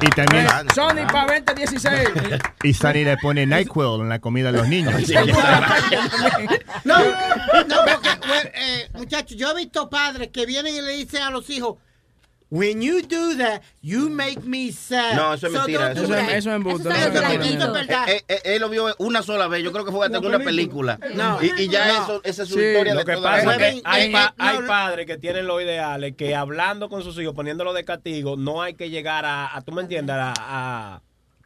y 0.00 0.08
también, 0.08 0.46
Sony 0.74 1.06
para 1.12 1.38
2016. 1.38 2.08
y 2.62 2.72
Sunny 2.72 3.04
le 3.04 3.18
pone 3.18 3.44
NyQuil 3.44 4.00
en 4.00 4.08
la 4.08 4.18
comida 4.18 4.52
de 4.52 4.58
los 4.58 4.68
niños. 4.68 4.94
No, 6.84 6.98
no, 6.98 7.76
porque, 7.84 8.08
bueno, 8.26 8.50
eh, 8.54 8.88
muchachos, 8.94 9.36
yo 9.36 9.50
he 9.50 9.56
visto 9.56 9.90
padres 9.90 10.28
que 10.28 10.46
vienen 10.46 10.74
y 10.74 10.80
le 10.80 10.92
dicen 10.92 11.22
a 11.22 11.30
los 11.30 11.50
hijos, 11.50 11.76
When 12.48 12.80
you 12.80 13.02
do 13.02 13.36
that, 13.38 13.62
you 13.82 14.08
make 14.08 14.42
me 14.44 14.70
sad. 14.70 15.14
No, 15.16 15.34
eso 15.34 15.48
es 15.48 15.52
So 15.52 15.58
mentira. 15.58 15.90
Eso 15.90 16.02
es- 16.04 16.08
that. 16.10 16.28
eso 16.30 16.50
es 16.50 16.56
embuste, 16.56 16.88
Eso 16.88 16.90
eso 16.90 16.98
es 16.98 17.06
es 17.06 17.12
mentira, 17.12 17.38
mentira. 17.38 17.64
eso 17.64 17.66
es 17.66 17.86
verdad. 17.88 18.08
Él 18.44 18.60
lo 18.60 18.68
vio 18.68 18.94
una 18.98 19.22
sola 19.22 19.48
vez. 19.48 19.64
Yo 19.64 19.72
creo 19.72 19.84
que 19.84 19.90
fue 19.90 20.06
hasta 20.06 20.20
una 20.20 20.38
película. 20.38 20.98
No. 21.14 21.42
y, 21.42 21.52
y 21.62 21.68
ya 21.68 21.88
No. 21.88 22.02
eso, 22.04 22.20
esa 22.22 22.42
es 22.44 22.48
su 22.48 22.54
Sí, 22.54 22.64
historia 22.64 22.94
Lo 22.94 23.00
de 23.00 23.04
que 23.16 23.20
pasa 23.20 23.52
es 23.56 23.58
que 23.58 23.82
hay, 23.84 24.12
pa- 24.12 24.32
hay 24.38 24.58
no, 24.60 24.66
padres 24.68 25.06
que 25.06 25.18
tienen 25.18 25.46
los 25.48 25.60
ideales 25.60 26.14
que 26.16 26.36
hablando 26.36 26.88
con 26.88 27.02
sus 27.02 27.18
hijos, 27.18 27.34
poniéndolo 27.34 27.72
de 27.72 27.84
castigo, 27.84 28.36
no 28.36 28.62
hay 28.62 28.74
que 28.74 28.90
llegar 28.90 29.24
a, 29.24 29.54
a 29.56 29.60
tú 29.62 29.72
me 29.72 29.82
entiendes, 29.82 30.14
a, 30.16 30.32
a, 30.36 31.02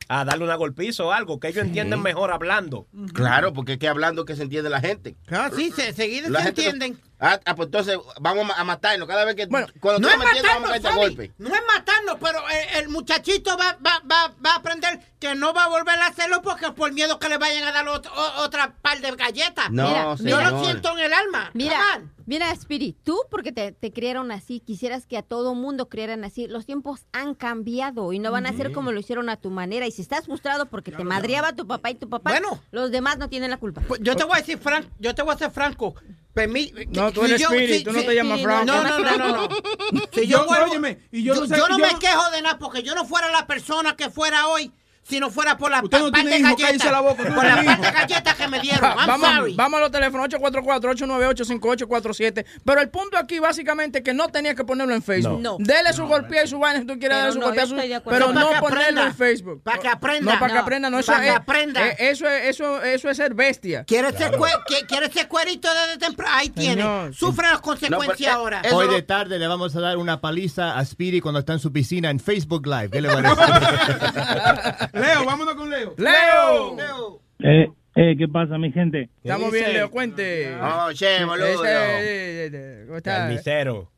a 0.08 0.24
darle 0.26 0.44
una 0.44 0.56
golpiza 0.56 1.04
o 1.04 1.12
algo, 1.12 1.40
que 1.40 1.48
ellos 1.48 1.64
entienden 1.64 2.02
mejor 2.02 2.30
hablando. 2.30 2.86
Claro, 3.14 3.54
porque 3.54 3.72
es 3.74 3.78
que 3.78 3.88
hablando 3.88 4.26
que 4.26 4.36
se 4.36 4.42
entiende 4.42 4.68
la 4.68 4.80
gente. 4.82 5.16
Claro, 5.24 5.56
sí, 5.56 5.72
se, 5.74 5.94
seguido 5.94 6.28
La 6.28 6.40
se 6.40 6.44
no- 6.44 6.48
entienden. 6.50 7.00
Ah, 7.20 7.38
ah, 7.44 7.54
pues 7.54 7.66
entonces 7.66 7.98
vamos 8.20 8.50
a 8.56 8.64
matarnos 8.64 9.06
cada 9.06 9.24
vez 9.26 9.34
que 9.36 9.46
cuando 9.78 10.00
no 10.00 10.08
tú 10.08 10.14
es 10.14 10.42
vamos 10.42 10.70
a 10.70 10.80
Fanny, 10.80 10.96
golpe. 10.96 11.32
no 11.38 11.54
es 11.54 11.60
matarnos, 11.66 12.16
pero 12.20 12.38
el, 12.48 12.82
el 12.84 12.88
muchachito 12.88 13.56
va, 13.58 13.76
va, 13.84 14.00
va, 14.10 14.34
va 14.44 14.52
a 14.52 14.56
aprender 14.56 15.00
que 15.20 15.34
no 15.34 15.52
va 15.52 15.64
a 15.64 15.68
volver 15.68 15.98
a 15.98 16.06
hacerlo 16.06 16.40
porque 16.40 16.72
por 16.72 16.92
miedo 16.92 17.18
que 17.18 17.28
le 17.28 17.36
vayan 17.36 17.64
a 17.64 17.72
dar 17.72 17.84
ot- 17.86 18.10
o- 18.10 18.42
otra 18.42 18.72
par 18.80 19.00
de 19.00 19.10
galletas. 19.12 19.70
No, 19.70 20.16
Mira, 20.18 20.30
yo 20.30 20.50
lo 20.50 20.64
siento 20.64 20.92
en 20.96 21.04
el 21.04 21.12
alma. 21.12 21.50
Mira, 21.52 21.78
mira, 22.24 22.50
Spirit, 22.52 22.96
tú 23.04 23.18
porque 23.30 23.52
te, 23.52 23.72
te 23.72 23.92
criaron 23.92 24.32
así, 24.32 24.60
quisieras 24.60 25.04
que 25.06 25.18
a 25.18 25.22
todo 25.22 25.54
mundo 25.54 25.90
criaran 25.90 26.24
así. 26.24 26.46
Los 26.48 26.64
tiempos 26.64 27.04
han 27.12 27.34
cambiado 27.34 28.14
y 28.14 28.18
no 28.18 28.32
van 28.32 28.46
a 28.46 28.52
ser 28.54 28.72
como 28.72 28.92
lo 28.92 29.00
hicieron 29.00 29.28
a 29.28 29.36
tu 29.36 29.50
manera. 29.50 29.86
Y 29.86 29.90
si 29.90 30.00
estás 30.00 30.24
frustrado 30.24 30.66
porque 30.66 30.90
te 30.90 31.04
madreaba 31.04 31.52
tu 31.52 31.66
papá 31.66 31.90
y 31.90 31.96
tu 31.96 32.08
papá, 32.08 32.30
los 32.70 32.90
demás 32.90 33.18
no 33.18 33.28
tienen 33.28 33.50
la 33.50 33.58
culpa. 33.58 33.82
Pues 33.86 34.00
yo 34.02 34.16
te 34.16 34.24
voy 34.24 34.36
a 34.36 34.40
decir, 34.40 34.56
Frank, 34.58 34.86
yo 34.98 35.14
te 35.14 35.20
voy 35.22 35.34
a 35.34 35.38
ser 35.38 35.50
franco. 35.50 35.94
Permi- 36.34 36.72
No, 36.90 37.12
tú 37.12 37.20
si 37.22 37.26
eres 37.26 37.40
yo- 37.40 37.48
Spirit, 37.50 37.78
si- 37.78 37.84
tú 37.84 37.92
no 37.92 38.00
si- 38.00 38.06
te 38.06 38.14
llamas 38.14 38.38
si- 38.38 38.44
Frank. 38.44 38.64
No, 38.66 38.84
no, 38.84 38.98
no, 39.00 39.16
no. 39.18 39.28
no. 39.48 39.48
Si 40.12 40.26
yo, 40.26 40.38
Yo- 40.38 40.46
vuelvo- 40.46 40.70
óyeme, 40.70 40.98
y 41.10 41.22
yo 41.24 41.34
yo, 41.34 41.40
no 41.40 41.46
sé- 41.48 41.56
yo 41.56 41.68
no 41.68 41.78
me 41.78 41.98
quejo 41.98 42.30
de 42.30 42.42
nada 42.42 42.58
porque 42.58 42.82
yo 42.82 42.94
no 42.94 43.04
fuera 43.04 43.30
la 43.30 43.46
persona 43.46 43.96
que 43.96 44.10
fuera 44.10 44.46
hoy 44.46 44.70
si 45.10 45.20
no 45.20 45.30
fuera 45.30 45.56
por 45.58 45.70
la 45.70 45.82
Usted 45.82 45.98
no 45.98 46.10
tiene 46.12 46.38
hijo, 46.38 46.56
cállese 46.56 46.90
la 46.90 47.00
boca, 47.00 47.22
por 47.24 47.32
no 47.32 47.42
la 47.42 47.60
tienes 47.60 47.78
par 47.78 47.92
de 47.92 47.98
galletas 48.00 48.34
que 48.36 48.48
me 48.48 48.60
dieron. 48.60 48.90
I'm 48.98 49.06
vamos, 49.06 49.30
sorry. 49.34 49.54
vamos 49.54 49.78
a 49.78 49.80
los 49.82 49.90
teléfonos 49.90 50.28
844-898-5847. 50.28 52.44
Pero 52.64 52.80
el 52.80 52.88
punto 52.88 53.18
aquí 53.18 53.38
básicamente 53.38 53.98
es 53.98 54.04
que 54.04 54.14
no 54.14 54.28
tenía 54.28 54.54
que 54.54 54.64
ponerlo 54.64 54.94
en 54.94 55.02
Facebook. 55.02 55.40
No. 55.40 55.56
Dele 55.58 55.92
su 55.92 56.06
golpea 56.06 56.44
y 56.44 56.48
su 56.48 56.58
vaina 56.58 56.80
si 56.80 56.86
tú 56.86 56.98
quieres 56.98 57.18
Pero 57.18 57.18
darle 57.18 57.32
su 57.32 57.38
no, 57.40 57.46
golpea, 57.46 57.66
su- 57.66 57.76
pero 58.08 58.32
no 58.32 58.50
ponerlo 58.60 59.02
en 59.02 59.14
Facebook. 59.14 59.62
Para 59.62 59.78
que 59.78 59.88
aprenda. 59.88 60.32
No, 60.34 60.38
para 60.38 60.52
que 60.52 60.54
No, 60.54 60.60
aprenda, 60.62 60.90
no 60.90 60.98
eso 60.98 61.12
para 61.12 61.24
que 61.24 61.30
aprenda. 61.30 61.86
eh, 61.88 61.96
eso 61.98 62.28
es 62.28 62.48
eso 62.50 62.82
eso 62.82 63.10
es 63.10 63.16
ser 63.16 63.34
bestia. 63.34 63.84
¿Quieres 63.84 64.14
ser, 64.16 64.32
cue- 64.32 64.64
qui- 64.68 64.86
¿Quieres 64.86 65.12
ser 65.12 65.28
cuerito 65.28 65.68
desde 65.72 65.98
temprano? 65.98 66.34
Ahí 66.36 66.48
tiene. 66.50 66.82
Señor. 66.82 67.14
Sufre 67.14 67.48
las 67.48 67.60
consecuencias 67.60 68.32
ahora. 68.34 68.62
Hoy 68.72 68.88
de 68.88 69.02
tarde 69.02 69.38
le 69.38 69.46
vamos 69.48 69.74
a 69.76 69.80
dar 69.80 69.96
una 69.96 70.20
paliza 70.20 70.78
a 70.78 70.84
Speedy 70.84 71.20
cuando 71.20 71.40
está 71.40 71.52
en 71.54 71.58
su 71.58 71.72
piscina 71.72 72.10
en 72.10 72.20
Facebook 72.20 72.66
Live. 72.66 72.90
¿Qué 72.90 73.00
le 73.00 73.08
parece? 73.08 73.34
Leo, 75.00 75.24
vámonos 75.24 75.54
con 75.54 75.70
Leo. 75.70 75.94
Leo. 75.98 77.20
Eh, 77.40 77.68
eh, 77.96 78.14
¿Qué 78.16 78.28
pasa, 78.28 78.58
mi 78.58 78.70
gente? 78.72 79.08
Estamos 79.22 79.50
bien, 79.52 79.72
Leo, 79.72 79.90
cuente. 79.90 80.54
Oh, 80.60 80.92
che, 80.92 81.24
boludo. 81.24 81.46
Ese, 81.46 81.64
eh, 81.72 82.46
eh, 82.46 82.50
eh, 82.52 82.84
¿Cómo 82.86 82.96
está? 82.98 83.16
Carnicero. 83.18 83.90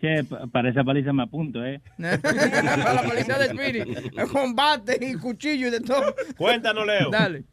Che, 0.00 0.24
pa- 0.24 0.46
para 0.48 0.68
esa 0.68 0.84
paliza 0.84 1.12
me 1.12 1.22
apunto, 1.22 1.64
¿eh? 1.64 1.80
Para 1.98 2.94
la 2.94 3.02
policía 3.02 3.38
de 3.38 3.46
Spirit. 3.46 4.12
Combate 4.30 4.98
y 5.00 5.14
cuchillo 5.14 5.68
y 5.68 5.70
de 5.70 5.80
todo. 5.80 6.14
Cuéntanos, 6.36 6.86
Leo. 6.86 7.10
Dale. 7.10 7.44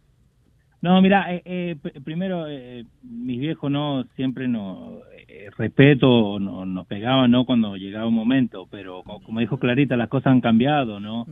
No, 0.82 1.02
mira, 1.02 1.34
eh, 1.34 1.41
eh, 1.46 1.76
pr- 1.82 2.04
primero, 2.04 2.46
eh, 2.50 2.84
mis 3.02 3.39
viejos 3.39 3.72
no 3.72 4.04
siempre 4.18 4.50
nos 4.50 5.00
eh, 5.30 5.50
respeto, 5.58 6.38
no- 6.39 6.66
nos 6.66 6.86
pegaban, 6.88 7.32
¿no? 7.32 7.46
Cuando 7.46 7.78
llegaba 7.78 8.08
un 8.08 8.14
momento, 8.14 8.68
pero 8.70 9.02
co- 9.04 9.22
como 9.22 9.39
dijo 9.39 9.58
Clarita, 9.58 9.96
las 9.96 10.10
cosas 10.10 10.34
han 10.34 10.41
cambiado, 10.41 11.00
¿no? 11.00 11.26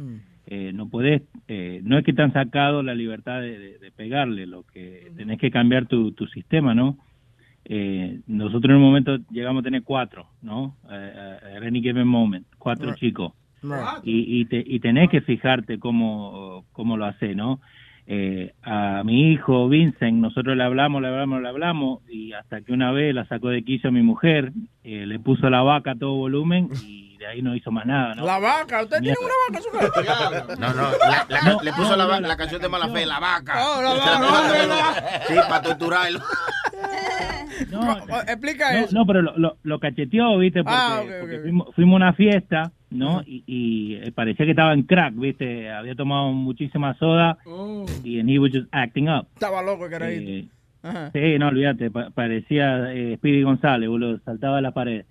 Eh, 0.54 0.74
no 0.74 0.90
podés, 0.90 1.22
eh, 1.48 1.80
no 1.86 1.98
es 1.98 2.04
que 2.04 2.12
te 2.12 2.22
han 2.22 2.34
sacado 2.34 2.84
la 2.84 2.94
libertad 2.94 3.40
de, 3.40 3.58
de- 3.58 3.80
de 3.80 3.92
pegarle, 3.94 4.46
lo 4.46 4.64
que 4.64 5.10
tenés 5.16 5.40
que 5.40 5.50
cambiar 5.50 5.86
tu, 5.88 6.12
tu 6.12 6.28
sistema, 6.28 6.76
¿no? 6.76 6.98
Eh, 7.64 8.20
nosotros 8.28 8.70
en 8.72 8.76
un 8.76 8.82
momento 8.82 9.18
llegamos 9.32 9.62
a 9.62 9.64
tener 9.64 9.84
cuatro, 9.84 10.28
¿no? 10.42 10.76
At 10.90 11.64
any 11.64 11.82
given 11.82 12.06
moment, 12.06 12.46
cuatro 12.58 12.90
Right. 12.90 13.00
chicos 13.00 13.32
y, 14.04 14.42
y, 14.42 14.46
te- 14.46 14.64
y 14.66 14.80
tenés 14.82 15.10
que 15.10 15.22
fijarte 15.22 15.80
cómo, 15.80 16.66
cómo 16.74 16.98
lo 16.98 17.06
hace, 17.06 17.34
¿no? 17.34 17.62
Eh, 18.08 18.52
a 18.64 19.04
mi 19.06 19.32
hijo 19.32 19.70
Vincent, 19.70 20.18
nosotros 20.18 20.58
le 20.58 20.64
hablamos, 20.64 21.02
le 21.02 21.08
hablamos, 21.08 21.42
le 21.42 21.48
hablamos, 21.48 22.00
y 22.10 22.34
hasta 22.34 22.62
que 22.62 22.74
una 22.74 22.92
vez 22.92 23.16
la 23.16 23.26
sacó 23.26 23.48
de 23.50 23.64
quicio 23.64 23.88
a 23.90 23.94
mi 23.94 24.02
mujer, 24.02 24.52
eh, 24.84 25.06
le 25.06 25.18
puso 25.20 25.50
la 25.50 25.62
vaca 25.62 25.92
a 25.92 25.96
todo 25.96 26.16
volumen 26.16 26.68
y 26.84 27.11
de 27.22 27.28
ahí 27.28 27.42
no 27.44 27.56
hizo 27.56 27.70
más 27.72 27.86
nada, 27.86 28.16
¿no? 28.16 28.26
La 28.26 28.40
vaca, 28.40 28.82
¿usted 28.82 29.00
tiene 29.00 29.16
una 29.22 29.34
vaca 29.48 29.58
en 29.60 29.64
su 29.64 30.04
casa? 30.04 30.56
No, 30.60 30.74
no, 30.74 30.90
la, 31.08 31.26
la- 31.30 31.42
No, 31.54 31.62
le 31.62 31.72
puso 31.74 31.92
no, 31.92 31.96
la, 31.98 32.04
no, 32.06 32.20
la- 32.22 32.28
la 32.30 32.38
canción 32.38 32.60
de 32.62 32.68
mala 32.68 32.90
fe, 32.90 33.06
la 33.06 33.20
vaca. 33.20 33.54
Oh, 33.64 33.82
la 33.82 33.94
vaca, 33.94 34.20
no, 34.20 34.68
no, 34.68 35.28
Sí, 35.28 35.36
para 35.48 35.62
torturarlo. 35.62 36.20
No, 37.70 37.96
Explica 38.28 38.74
no, 38.74 38.80
eso. 38.80 38.96
no, 38.96 39.06
pero 39.06 39.22
lo, 39.22 39.38
lo, 39.38 39.58
lo 39.62 39.80
cacheteó, 39.80 40.36
¿viste? 40.40 40.64
Porque, 40.64 40.76
Ah, 40.80 41.02
ok, 41.04 41.08
ok, 41.10 41.20
porque. 41.20 41.40
Fuimos, 41.42 41.76
fuimos 41.76 41.94
a 41.94 41.96
una 41.98 42.14
fiesta, 42.14 42.72
¿no? 42.90 43.22
Y, 43.26 43.44
y, 43.46 43.96
eh, 43.96 44.12
parecía 44.12 44.46
que 44.46 44.52
estaba 44.52 44.74
en 44.74 44.84
crack, 44.84 45.14
¿viste? 45.16 45.70
Había 45.70 45.94
tomado 45.96 46.32
muchísima 46.32 46.96
soda 46.98 47.38
Oh. 47.46 47.86
y 48.04 48.20
he 48.20 48.40
was 48.40 48.52
just 48.52 48.68
acting 48.72 49.10
up. 49.10 49.28
Estaba 49.36 49.62
loco 49.62 49.86
el 49.86 49.92
carajito. 49.92 50.32
Eh, 50.32 50.48
Ajá. 50.84 51.12
Sí, 51.14 51.38
no, 51.38 51.50
olvídate, 51.50 51.92
pa- 51.92 52.10
parecía 52.10 52.92
eh, 52.94 53.16
Speedy 53.18 53.44
González, 53.44 53.88
boludo, 53.88 54.20
saltaba 54.26 54.56
de 54.56 54.62
la 54.64 54.72
pared. 54.72 55.06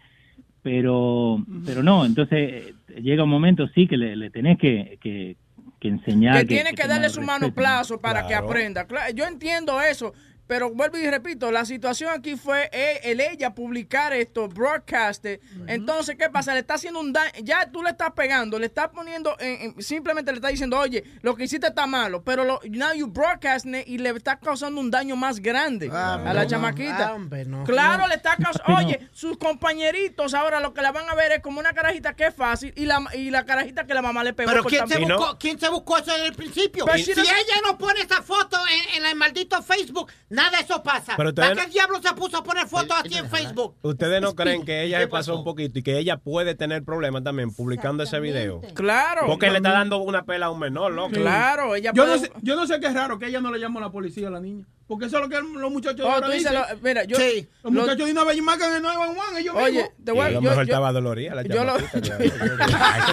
Pero, 0.62 1.42
pero 1.64 1.82
no, 1.82 2.04
entonces 2.04 2.38
eh, 2.38 3.00
llega 3.00 3.24
un 3.24 3.30
momento, 3.30 3.66
sí, 3.68 3.86
que 3.86 3.96
le, 3.96 4.14
le 4.14 4.30
tenés 4.30 4.58
que, 4.58 4.98
que, 5.00 5.36
que 5.80 5.88
enseñar. 5.88 6.40
que 6.40 6.44
tiene 6.44 6.74
que 6.74 6.86
darle 6.86 7.08
su 7.08 7.22
mano 7.22 7.52
plazo 7.52 7.98
para 8.00 8.26
que 8.26 8.34
aprenda. 8.34 8.86
Claro, 8.86 9.12
yo 9.14 9.24
entiendo 9.26 9.80
eso, 9.80 10.12
pero 10.50 10.68
vuelvo 10.74 10.98
y 10.98 11.08
repito, 11.08 11.52
la 11.52 11.64
situación 11.64 12.10
aquí 12.12 12.34
fue 12.34 12.68
eh, 12.72 12.98
el 13.04 13.20
ella 13.20 13.54
publicar 13.54 14.12
esto, 14.12 14.48
broadcast. 14.48 15.24
it. 15.26 15.40
Entonces, 15.68 16.16
¿qué 16.18 16.28
pasa? 16.28 16.54
Le 16.54 16.58
está 16.60 16.74
haciendo 16.74 16.98
un 16.98 17.12
daño, 17.12 17.30
ya 17.44 17.70
tú 17.70 17.84
le 17.84 17.90
estás 17.90 18.10
pegando, 18.14 18.58
le 18.58 18.66
estás 18.66 18.88
poniendo, 18.88 19.36
en- 19.38 19.60
en- 19.76 19.80
simplemente 19.82 20.32
le 20.32 20.38
estás 20.38 20.50
diciendo, 20.50 20.76
oye, 20.76 21.04
lo 21.22 21.36
que 21.36 21.44
hiciste 21.44 21.68
está 21.68 21.86
malo, 21.86 22.24
pero 22.24 22.42
lo, 22.42 22.58
now 22.68 22.92
you 22.92 23.06
broadcast 23.06 23.64
it 23.64 23.86
y 23.86 23.98
le 23.98 24.10
estás 24.10 24.38
causando 24.42 24.80
un 24.80 24.90
daño 24.90 25.14
más 25.14 25.38
grande 25.38 25.88
a 25.88 26.18
la 26.34 26.42
no, 26.42 26.48
chamaquita. 26.48 27.10
ah, 27.10 27.14
hombre, 27.14 27.44
no. 27.44 27.62
Claro, 27.62 28.02
No. 28.02 28.08
le 28.08 28.16
está 28.16 28.34
causando, 28.34 28.74
oye, 28.76 29.08
sus 29.12 29.36
compañeritos 29.38 30.34
ahora 30.34 30.58
lo 30.58 30.74
que 30.74 30.82
la 30.82 30.90
van 30.90 31.08
a 31.08 31.14
ver 31.14 31.30
es 31.30 31.40
como 31.42 31.60
una 31.60 31.72
carajita 31.72 32.14
que 32.14 32.26
es 32.26 32.34
fácil 32.34 32.72
y 32.74 32.86
la, 32.86 33.04
y 33.14 33.30
la 33.30 33.44
carajita 33.44 33.86
que 33.86 33.94
la 33.94 34.02
mamá 34.02 34.24
le 34.24 34.32
pegó. 34.32 34.50
Pero 34.50 34.64
¿quién 34.64 34.88
se, 34.88 34.98
buscó, 34.98 35.38
¿quién 35.38 35.60
se 35.60 35.68
buscó 35.68 35.98
eso 35.98 36.10
desde 36.12 36.26
el 36.26 36.34
principio? 36.34 36.84
Pero 36.86 36.98
si 36.98 37.04
si 37.04 37.14
no- 37.14 37.22
ella 37.22 37.54
no 37.64 37.78
pone 37.78 38.00
esa 38.00 38.20
foto 38.22 38.58
en, 38.66 38.96
en 39.02 39.06
el 39.08 39.14
maldito 39.14 39.62
Facebook, 39.62 40.10
nada 40.44 40.56
de 40.56 40.62
eso 40.64 40.82
pasa. 40.82 41.14
Pero 41.16 41.28
ustedes 41.30 41.48
¿Para 41.50 41.60
no- 41.62 41.66
qué 41.66 41.72
diablo 41.72 42.00
se 42.02 42.14
puso 42.14 42.38
a 42.38 42.42
poner 42.44 42.66
fotos 42.66 42.96
así 43.04 43.16
en 43.18 43.28
Facebook? 43.28 43.76
¿Ustedes 43.82 44.20
no 44.20 44.34
creen 44.36 44.64
que 44.64 44.82
ella 44.84 44.98
¿Qué 44.98 45.04
se 45.04 45.08
pasó 45.08 45.36
un 45.36 45.44
poquito 45.44 45.78
y 45.78 45.82
que 45.82 45.98
ella 45.98 46.16
puede 46.16 46.54
tener 46.54 46.82
problemas 46.84 47.22
también 47.22 47.52
publicando 47.52 48.02
ese 48.02 48.18
video? 48.20 48.60
Claro. 48.74 49.22
Porque 49.26 49.50
le 49.50 49.58
está 49.58 49.72
dando 49.72 49.98
una 49.98 50.24
pela 50.24 50.46
a 50.46 50.50
un 50.50 50.58
menor, 50.58 50.92
loco. 50.92 51.12
Claro, 51.12 51.74
ella 51.74 51.92
Yo 51.94 52.04
puede- 52.04 52.16
no, 52.16 52.22
sé, 52.24 52.32
yo 52.42 52.56
no 52.56 52.66
sé 52.66 52.80
qué 52.80 52.86
es 52.86 52.94
raro 52.94 53.18
que 53.18 53.26
ella 53.26 53.40
no 53.40 53.50
le 53.52 53.58
llamó 53.60 53.78
a 53.78 53.82
la 53.82 53.90
policía 53.90 54.28
a 54.28 54.30
la 54.30 54.40
niña. 54.40 54.64
Porque 54.90 55.06
eso 55.06 55.18
es 55.18 55.22
lo 55.22 55.28
que 55.28 55.36
los 55.40 55.70
muchachos 55.70 55.98
de 55.98 56.02
Oh, 56.02 56.10
ahora 56.10 56.28
dices 56.30 56.50
dicen. 56.50 56.66
lo- 56.68 56.78
mira, 56.82 57.04
yo- 57.04 57.16
Sí. 57.16 57.48
Los 57.62 57.72
lo- 57.72 57.80
muchachos 57.82 58.06
de 58.06 58.10
una 58.12 58.24
vez 58.24 58.42
marcan 58.42 58.74
el 58.74 58.82
911 58.82 59.40
ellos 59.40 59.54
Oye, 59.54 59.70
mismos. 59.70 59.90
te 60.04 60.10
voy 60.10 60.20
a- 60.20 60.28
lo 60.30 60.34
yo- 60.34 60.40
mejor 60.50 60.56
yo- 60.56 60.62
estaba 60.72 60.92
dolorida 60.92 61.34
la 61.36 61.42
yo 61.44 61.64
lo- 61.64 61.78
yo. 61.78 61.86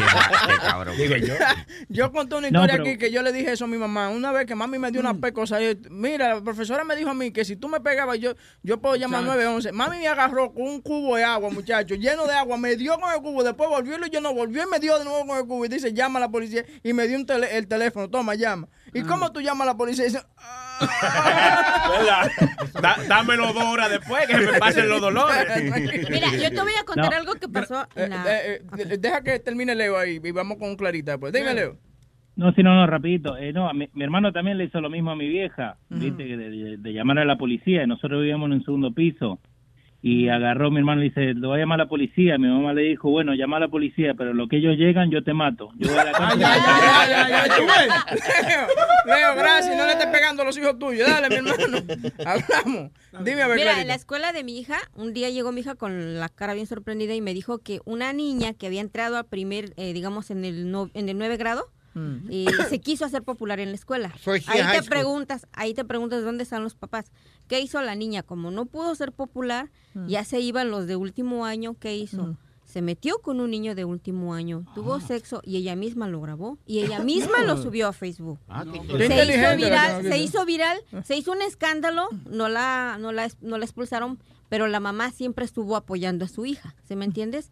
Yo 1.90 2.12
conté 2.12 2.36
una 2.36 2.50
No, 2.50 2.60
historia 2.60 2.74
pero- 2.78 2.84
aquí 2.84 2.98
que 2.98 3.12
yo 3.12 3.22
le 3.22 3.32
dije 3.32 3.52
eso 3.52 3.66
a 3.66 3.68
mi 3.68 3.78
mamá. 3.78 4.10
Una 4.10 4.32
vez 4.32 4.46
que 4.46 4.56
mami 4.56 4.80
me 4.80 4.92
dio 4.92 5.00
una 5.02 5.14
pecosa. 5.14 5.60
yo, 5.62 5.72
Mira, 5.90 6.36
la 6.36 6.42
profesora 6.44 6.84
me 6.84 6.96
dijo 6.96 7.10
a 7.10 7.14
mí 7.14 7.32
que 7.32 7.46
si 7.46 7.56
tú 7.56 7.68
me 7.70 7.80
pegabas, 7.80 8.20
yo, 8.20 8.34
yo 8.64 8.80
puedo 8.82 8.96
llamar 8.96 9.22
Muchacho. 9.22 9.36
911. 9.38 9.72
Mami 9.72 9.98
me 10.00 10.08
agarró 10.08 10.54
con 10.54 10.64
un 10.64 10.82
cubo 10.82 11.16
de 11.16 11.24
agua, 11.24 11.50
muchacho, 11.50 11.96
lleno 11.96 12.26
de 12.26 12.34
agua. 12.34 12.58
Me 12.58 12.76
dio 12.76 12.98
con 13.00 13.12
el 13.14 13.22
cubo, 13.22 13.44
después 13.44 13.70
volvió 13.70 13.98
y 14.04 14.10
yo 14.10 14.22
no 14.22 14.34
volvió 14.34 14.64
y 14.64 14.68
me 14.68 14.80
dio 14.80 14.98
de 14.98 15.06
nuevo 15.06 15.26
con 15.28 15.38
el 15.38 15.46
cubo. 15.46 15.66
Y 15.66 15.70
dice, 15.70 15.94
llama 15.94 16.18
a 16.20 16.22
la 16.22 16.30
policía. 16.30 16.66
Y 16.84 16.94
me 16.94 17.08
dio 17.08 17.18
un 17.18 17.26
tele- 17.26 17.56
el 17.58 17.68
teléfono, 17.68 18.10
toma, 18.10 18.36
llama. 18.36 18.68
¿Y 19.00 19.04
cómo 19.04 19.32
tú 19.32 19.42
llamas 19.42 19.68
a 19.68 19.72
la 19.72 19.78
policía? 19.78 20.06
Y 20.06 20.08
dice, 20.10 20.22
¿Verdad? 21.90 22.32
Da- 22.82 22.98
dámelo 23.08 23.54
dos 23.54 23.64
horas 23.64 23.90
después 23.90 24.28
que 24.28 24.38
me 24.38 24.60
pasen 24.60 24.90
los 24.90 25.02
dolores. 25.02 25.46
Mira, 26.10 26.30
yo 26.36 26.50
te 26.50 26.62
voy 26.62 26.74
a 26.80 26.84
contar 26.86 27.12
No. 27.12 27.18
algo 27.18 27.34
que 27.36 27.48
pasó 27.48 27.88
Eh, 27.96 28.08
la... 28.10 28.24
eh, 28.46 28.62
eh, 28.78 28.98
Deja 29.00 29.22
que 29.22 29.40
termine 29.40 29.76
Leo 29.76 29.98
ahí 29.98 30.20
y 30.24 30.32
vamos 30.32 30.58
con 30.58 30.76
Clarita 30.76 31.12
después. 31.14 31.34
Dime, 31.34 31.54
Leo. 31.54 31.78
No, 32.36 32.52
sí, 32.54 32.62
no, 32.62 32.76
no, 32.76 32.86
rapidito. 32.86 33.36
Eh, 33.38 33.52
no, 33.52 33.68
a 33.68 33.74
mi, 33.74 33.90
mi 33.94 34.04
hermano 34.04 34.32
también 34.32 34.58
le 34.60 34.66
hizo 34.66 34.80
lo 34.80 34.90
mismo 34.92 35.10
a 35.12 35.16
mi 35.16 35.28
vieja, 35.28 35.78
¿viste? 35.90 36.24
De, 36.24 36.38
de- 36.50 36.78
de 36.78 36.94
llamar 36.94 37.18
a 37.20 37.26
la 37.26 37.36
policía. 37.38 37.84
Y 37.84 37.88
nosotros 37.88 38.20
vivíamos 38.22 38.48
en 38.48 38.54
un 38.54 38.64
segundo 38.64 38.92
piso. 38.94 39.40
Y 40.02 40.30
agarró 40.30 40.70
mi 40.70 40.78
hermano 40.78 41.02
y 41.02 41.06
le 41.06 41.10
dice, 41.10 41.34
lo 41.34 41.50
voy 41.50 41.58
a 41.58 41.62
llamar 41.62 41.82
a 41.82 41.86
la 41.86 41.90
policía. 41.90 42.38
Mi 42.38 42.48
mamá 42.48 42.72
le 42.74 42.84
dijo, 42.84 43.10
bueno, 43.10 43.34
llama 43.34 43.58
a 43.58 43.62
la 43.62 43.68
policía, 43.68 44.14
pero 44.16 44.32
lo 44.34 44.48
que 44.48 44.58
ellos 44.58 44.78
llegan, 44.78 45.10
yo 45.10 45.24
te 45.24 45.34
mato. 45.34 45.70
Yo 45.78 45.90
voy 45.90 45.98
a 45.98 46.04
la 46.06 46.12
cárcel. 46.12 46.40
Leo, 46.40 46.48
Leo, 49.06 49.36
gracias. 49.36 49.76
No 49.76 49.86
le 49.86 49.92
estés 49.94 50.08
pegando 50.08 50.44
a 50.44 50.46
los 50.46 50.58
hijos 50.58 50.78
tuyos. 50.80 51.08
Dale, 51.10 51.30
mi 51.30 51.36
hermano. 51.36 51.78
Hablamos. 52.26 52.92
Dime 53.24 53.42
a 53.42 53.48
ver, 53.48 53.58
Mira, 53.58 53.82
en 53.82 53.88
la 53.88 53.96
escuela 53.96 54.34
de 54.34 54.44
mi 54.44 54.60
hija, 54.60 54.78
un 54.96 55.14
día 55.14 55.30
llegó 55.30 55.52
mi 55.52 55.62
hija 55.62 55.76
con 55.76 56.20
la 56.20 56.30
cara 56.30 56.54
bien 56.54 56.68
sorprendida 56.68 57.16
y 57.16 57.22
me 57.22 57.34
dijo 57.34 57.60
que 57.60 57.80
una 57.86 58.14
niña 58.14 58.54
que 58.54 58.68
había 58.68 58.82
entrado 58.82 59.18
al 59.18 59.26
primer, 59.26 59.74
eh, 59.78 59.94
digamos, 59.94 60.30
en 60.32 60.46
el, 60.46 60.72
no- 60.72 60.90
en 60.94 61.10
el 61.10 61.18
9 61.18 61.38
grado, 61.38 61.66
y 62.30 62.48
se 62.70 62.80
quiso 62.80 63.06
hacer 63.06 63.24
popular 63.24 63.60
en 63.60 63.70
la 63.70 63.76
escuela. 63.76 64.14
Ahí 64.26 64.62
te 64.62 64.78
school. 64.78 64.90
preguntas, 64.90 65.48
ahí 65.54 65.74
te 65.74 65.86
preguntas 65.86 66.24
dónde 66.24 66.44
están 66.44 66.64
los 66.64 66.76
papás. 66.76 67.12
¿Qué 67.48 67.60
hizo 67.60 67.82
la 67.82 67.96
niña? 67.96 68.24
Como 68.24 68.52
no 68.52 68.66
pudo 68.66 68.94
ser 68.96 69.12
popular, 69.12 69.70
ya 70.08 70.24
se 70.24 70.40
iban 70.40 70.70
los 70.72 70.88
de 70.88 70.96
último 70.96 71.46
año, 71.46 71.76
¿qué 71.80 71.96
hizo? 71.96 72.38
se 72.68 72.82
metió 72.82 73.20
con 73.20 73.40
un 73.40 73.50
niño 73.50 73.76
de 73.76 73.86
último 73.86 74.34
año, 74.34 74.66
tuvo 74.76 75.00
sexo 75.00 75.42
y 75.44 75.56
ella 75.56 75.78
misma 75.78 76.10
lo 76.10 76.20
grabó 76.20 76.58
y 76.66 76.80
ella 76.80 77.00
misma 77.04 77.44
lo 77.44 77.56
subió 77.62 77.88
a 77.88 77.94
Facebook. 77.94 78.40
Ah, 78.50 78.66
Se 78.66 79.26
hizo, 79.26 79.56
viral, 79.56 80.04
se 80.04 80.18
hizo 80.18 80.46
viral, 80.46 80.78
se 81.06 81.16
hizo 81.16 81.32
un 81.32 81.42
escándalo, 81.42 82.10
no 82.30 82.50
la, 82.50 82.98
no 83.00 83.14
la, 83.14 83.32
no 83.40 83.58
la 83.58 83.64
expulsaron, 83.64 84.20
pero 84.50 84.68
la 84.68 84.82
mamá 84.82 85.12
siempre 85.12 85.46
estuvo 85.46 85.78
apoyando 85.78 86.26
a 86.26 86.28
su 86.28 86.46
hija, 86.46 86.76
¿se 86.86 86.98
me 86.98 87.06
entiendes? 87.06 87.52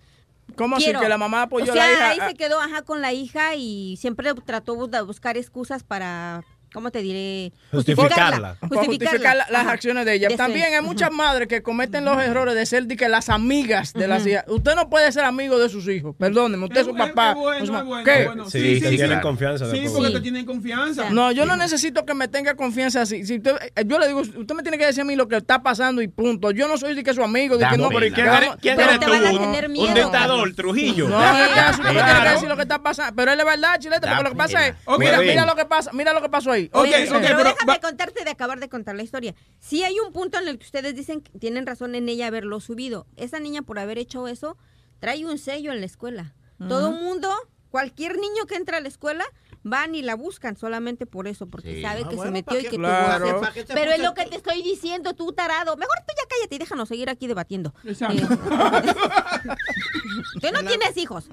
¿Cómo 0.56 0.76
así 0.78 0.94
que 0.94 1.10
la 1.10 1.18
mamá 1.18 1.44
apoyó 1.44 1.72
o 1.72 1.74
a 1.74 1.76
la 1.76 1.84
sea, 1.84 1.94
hija? 1.94 2.10
ahí 2.12 2.18
Ah. 2.22 2.28
se 2.30 2.36
quedó 2.36 2.62
ajá 2.62 2.84
con 2.84 3.02
la 3.02 3.12
hija 3.14 3.56
y 3.56 3.98
siempre 3.98 4.34
trató 4.36 4.88
de 4.88 5.02
buscar 5.02 5.38
excusas 5.38 5.84
para, 5.84 6.44
¿cómo 6.76 6.92
te 6.92 7.02
diré? 7.02 7.52
Justificarla. 7.72 8.58
Justificar 8.62 9.20
la- 9.20 9.48
las 9.50 9.62
Ajá. 9.64 9.72
acciones 9.72 10.06
de 10.06 10.14
ella. 10.14 10.28
De 10.28 10.36
También 10.38 10.66
ser. 10.68 10.76
hay 10.76 10.82
muchas 10.86 11.12
madres 11.12 11.48
que 11.48 11.64
cometen 11.64 12.06
los 12.06 12.22
errores 12.22 12.54
de 12.54 12.66
ser 12.66 12.86
de 12.86 12.96
que 12.98 13.10
las 13.10 13.30
amigas 13.30 13.94
de 13.94 14.08
las 14.08 14.26
hijas. 14.28 14.44
Usted 14.48 14.76
no 14.76 14.90
puede 14.90 15.12
ser 15.12 15.24
amigo 15.24 15.58
de 15.58 15.70
sus 15.70 15.88
hijos. 15.88 16.16
Perdóneme, 16.20 16.66
usted 16.66 16.82
es 16.82 16.88
su 16.88 16.96
papá. 16.96 17.32
es 17.32 17.36
bueno, 17.38 17.66
su 17.66 17.76
es 17.78 17.84
bueno, 17.86 18.04
¿Qué? 18.04 18.20
es 18.22 18.26
bueno. 18.28 18.50
Sí, 18.50 18.60
Sí, 18.62 18.76
sí, 18.76 18.82
te 18.82 18.90
tienen 18.98 19.20
confianza 19.22 19.66
Sí, 19.72 19.86
porque 19.92 20.08
Sí. 20.10 20.14
te 20.14 20.22
tienen 20.22 20.46
confianza. 20.46 21.10
No, 21.10 21.32
yo 21.32 21.46
no 21.46 21.56
necesito 21.58 22.06
que 22.06 22.14
me 22.14 22.28
tenga 22.28 22.56
confianza 22.56 23.02
así. 23.02 23.26
Si 23.26 23.38
usted- 23.38 23.56
eh, 23.76 23.84
yo 23.86 23.98
le 23.98 24.08
digo, 24.08 24.20
usted 24.20 24.54
me 24.56 24.62
tiene 24.62 24.78
que 24.78 24.86
decir 24.86 25.02
a 25.02 25.06
mí 25.06 25.16
lo 25.16 25.28
que 25.28 25.38
está 25.38 25.64
pasando 25.64 26.02
y 26.02 26.08
punto. 26.10 26.52
Yo 26.52 26.68
no 26.68 26.78
soy 26.78 26.94
de 26.94 27.04
que 27.04 27.14
su 27.14 27.24
amigo, 27.24 27.58
de 27.58 27.66
que 27.68 27.78
no, 27.78 27.88
pero 27.90 28.14
¿Quién 28.14 28.28
eres- 28.28 28.50
quién 28.62 28.80
eres 28.80 29.00
te 29.00 29.06
tú? 29.06 29.12
van 29.12 29.26
a 29.26 29.32
Un- 29.32 29.74
dictador, 29.96 30.54
Trujillo. 30.56 31.08
No, 31.10 31.18
usted 31.18 31.84
tiene 31.92 32.24
que 32.24 32.30
decir 32.30 32.48
lo 32.50 32.56
que 32.56 32.62
está 32.64 32.82
pasando. 32.82 33.16
Pero 33.16 33.32
él 33.32 33.40
es 33.40 33.46
verdad, 33.46 33.80
chilete, 33.80 34.08
porque 34.08 34.24
lo 34.24 34.30
que 34.32 34.36
pasa 34.36 34.68
es, 34.68 34.76
mira 35.00 35.46
lo 35.46 35.56
que 35.56 35.66
pasa, 35.66 35.92
mira 35.94 36.14
lo 36.14 36.22
que 36.22 36.30
pasó 36.30 36.52
ahí. 36.52 36.65
Pero- 36.70 36.84
Oye, 36.84 36.92
pero, 37.28 37.38
déjame 37.44 37.80
contarte 37.82 38.24
de 38.24 38.30
acabar 38.30 38.60
de 38.60 38.70
contar 38.70 38.96
la 38.96 39.04
historia. 39.04 39.36
Sí 39.60 39.84
hay 39.84 40.00
un 40.00 40.12
punto 40.14 40.38
en 40.40 40.48
el 40.48 40.58
que 40.58 40.66
ustedes 40.66 40.96
dicen 40.96 41.22
que 41.22 41.38
tienen 41.40 41.66
razón 41.66 41.96
en 41.96 42.08
ella 42.10 42.28
haberlo 42.28 42.60
subido. 42.60 43.08
Esa 43.16 43.40
niña 43.40 43.62
por 43.62 43.80
haber 43.80 43.98
hecho 43.98 44.28
eso 44.28 44.58
trae 45.00 45.26
un 45.26 45.38
sello 45.38 45.72
en 45.72 45.80
la 45.80 45.86
escuela. 45.86 46.34
Todo 46.70 46.92
mundo, 46.92 47.30
cualquier 47.70 48.18
niño 48.18 48.46
que 48.48 48.56
entra 48.56 48.78
a 48.78 48.80
la 48.82 48.88
escuela 48.88 49.26
van 49.66 49.96
y 49.96 50.02
la 50.04 50.16
buscan 50.16 50.56
solamente 50.56 51.06
por 51.08 51.28
eso, 51.28 51.48
porque 51.48 51.76
Sí. 51.76 51.82
sabe 51.82 52.04
Ah, 52.06 52.10
que 52.10 52.16
bueno, 52.16 52.30
se 52.30 52.32
metió 52.32 52.54
¿pa' 52.54 52.62
y 52.62 52.70
que 52.70 52.78
Claro. 52.78 53.28
tuvo 53.28 53.42
¿Pa' 53.42 53.46
sexo. 53.48 53.54
qué 53.62 53.68
se 53.68 53.74
Pero 53.74 53.92
es 53.92 54.00
lo 54.00 54.14
que 54.14 54.26
te 54.28 54.36
estoy 54.38 54.62
diciendo, 54.62 55.14
tú 55.16 55.34
tarado. 55.34 55.76
Mejor 55.76 55.98
tú 56.08 56.14
ya 56.16 56.24
cállate 56.30 56.56
y 56.56 56.58
déjanos 56.60 56.88
seguir 56.88 57.10
aquí 57.10 57.28
debatiendo. 57.28 57.74
Tú 60.42 60.48
no 60.54 60.64
tienes 60.64 60.96
hijos. 60.98 61.26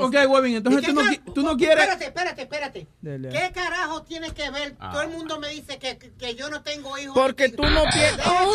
Ok, 0.00 0.14
Webin, 0.28 0.56
entonces 0.56 0.82
¿Y 0.82 0.86
tú 0.86 0.92
no, 0.94 1.02
tú 1.34 1.42
no 1.42 1.56
quieres... 1.56 1.78
Espérate, 1.84 2.04
espérate, 2.06 2.42
espérate. 2.42 2.86
Dele. 3.02 3.28
¿Qué 3.28 3.52
carajo 3.52 4.02
tiene 4.02 4.30
que 4.32 4.50
ver? 4.50 4.74
Ah. 4.78 4.90
Todo 4.92 5.02
el 5.02 5.10
mundo 5.10 5.38
me 5.38 5.48
dice 5.48 5.78
que, 5.78 5.98
que, 5.98 6.12
que 6.12 6.34
yo 6.34 6.48
no 6.48 6.62
tengo 6.62 6.96
hijos. 6.96 7.14
Porque 7.14 7.50
tú 7.50 7.62
no 7.64 7.82
tienes. 7.92 8.14
Oh, 8.26 8.54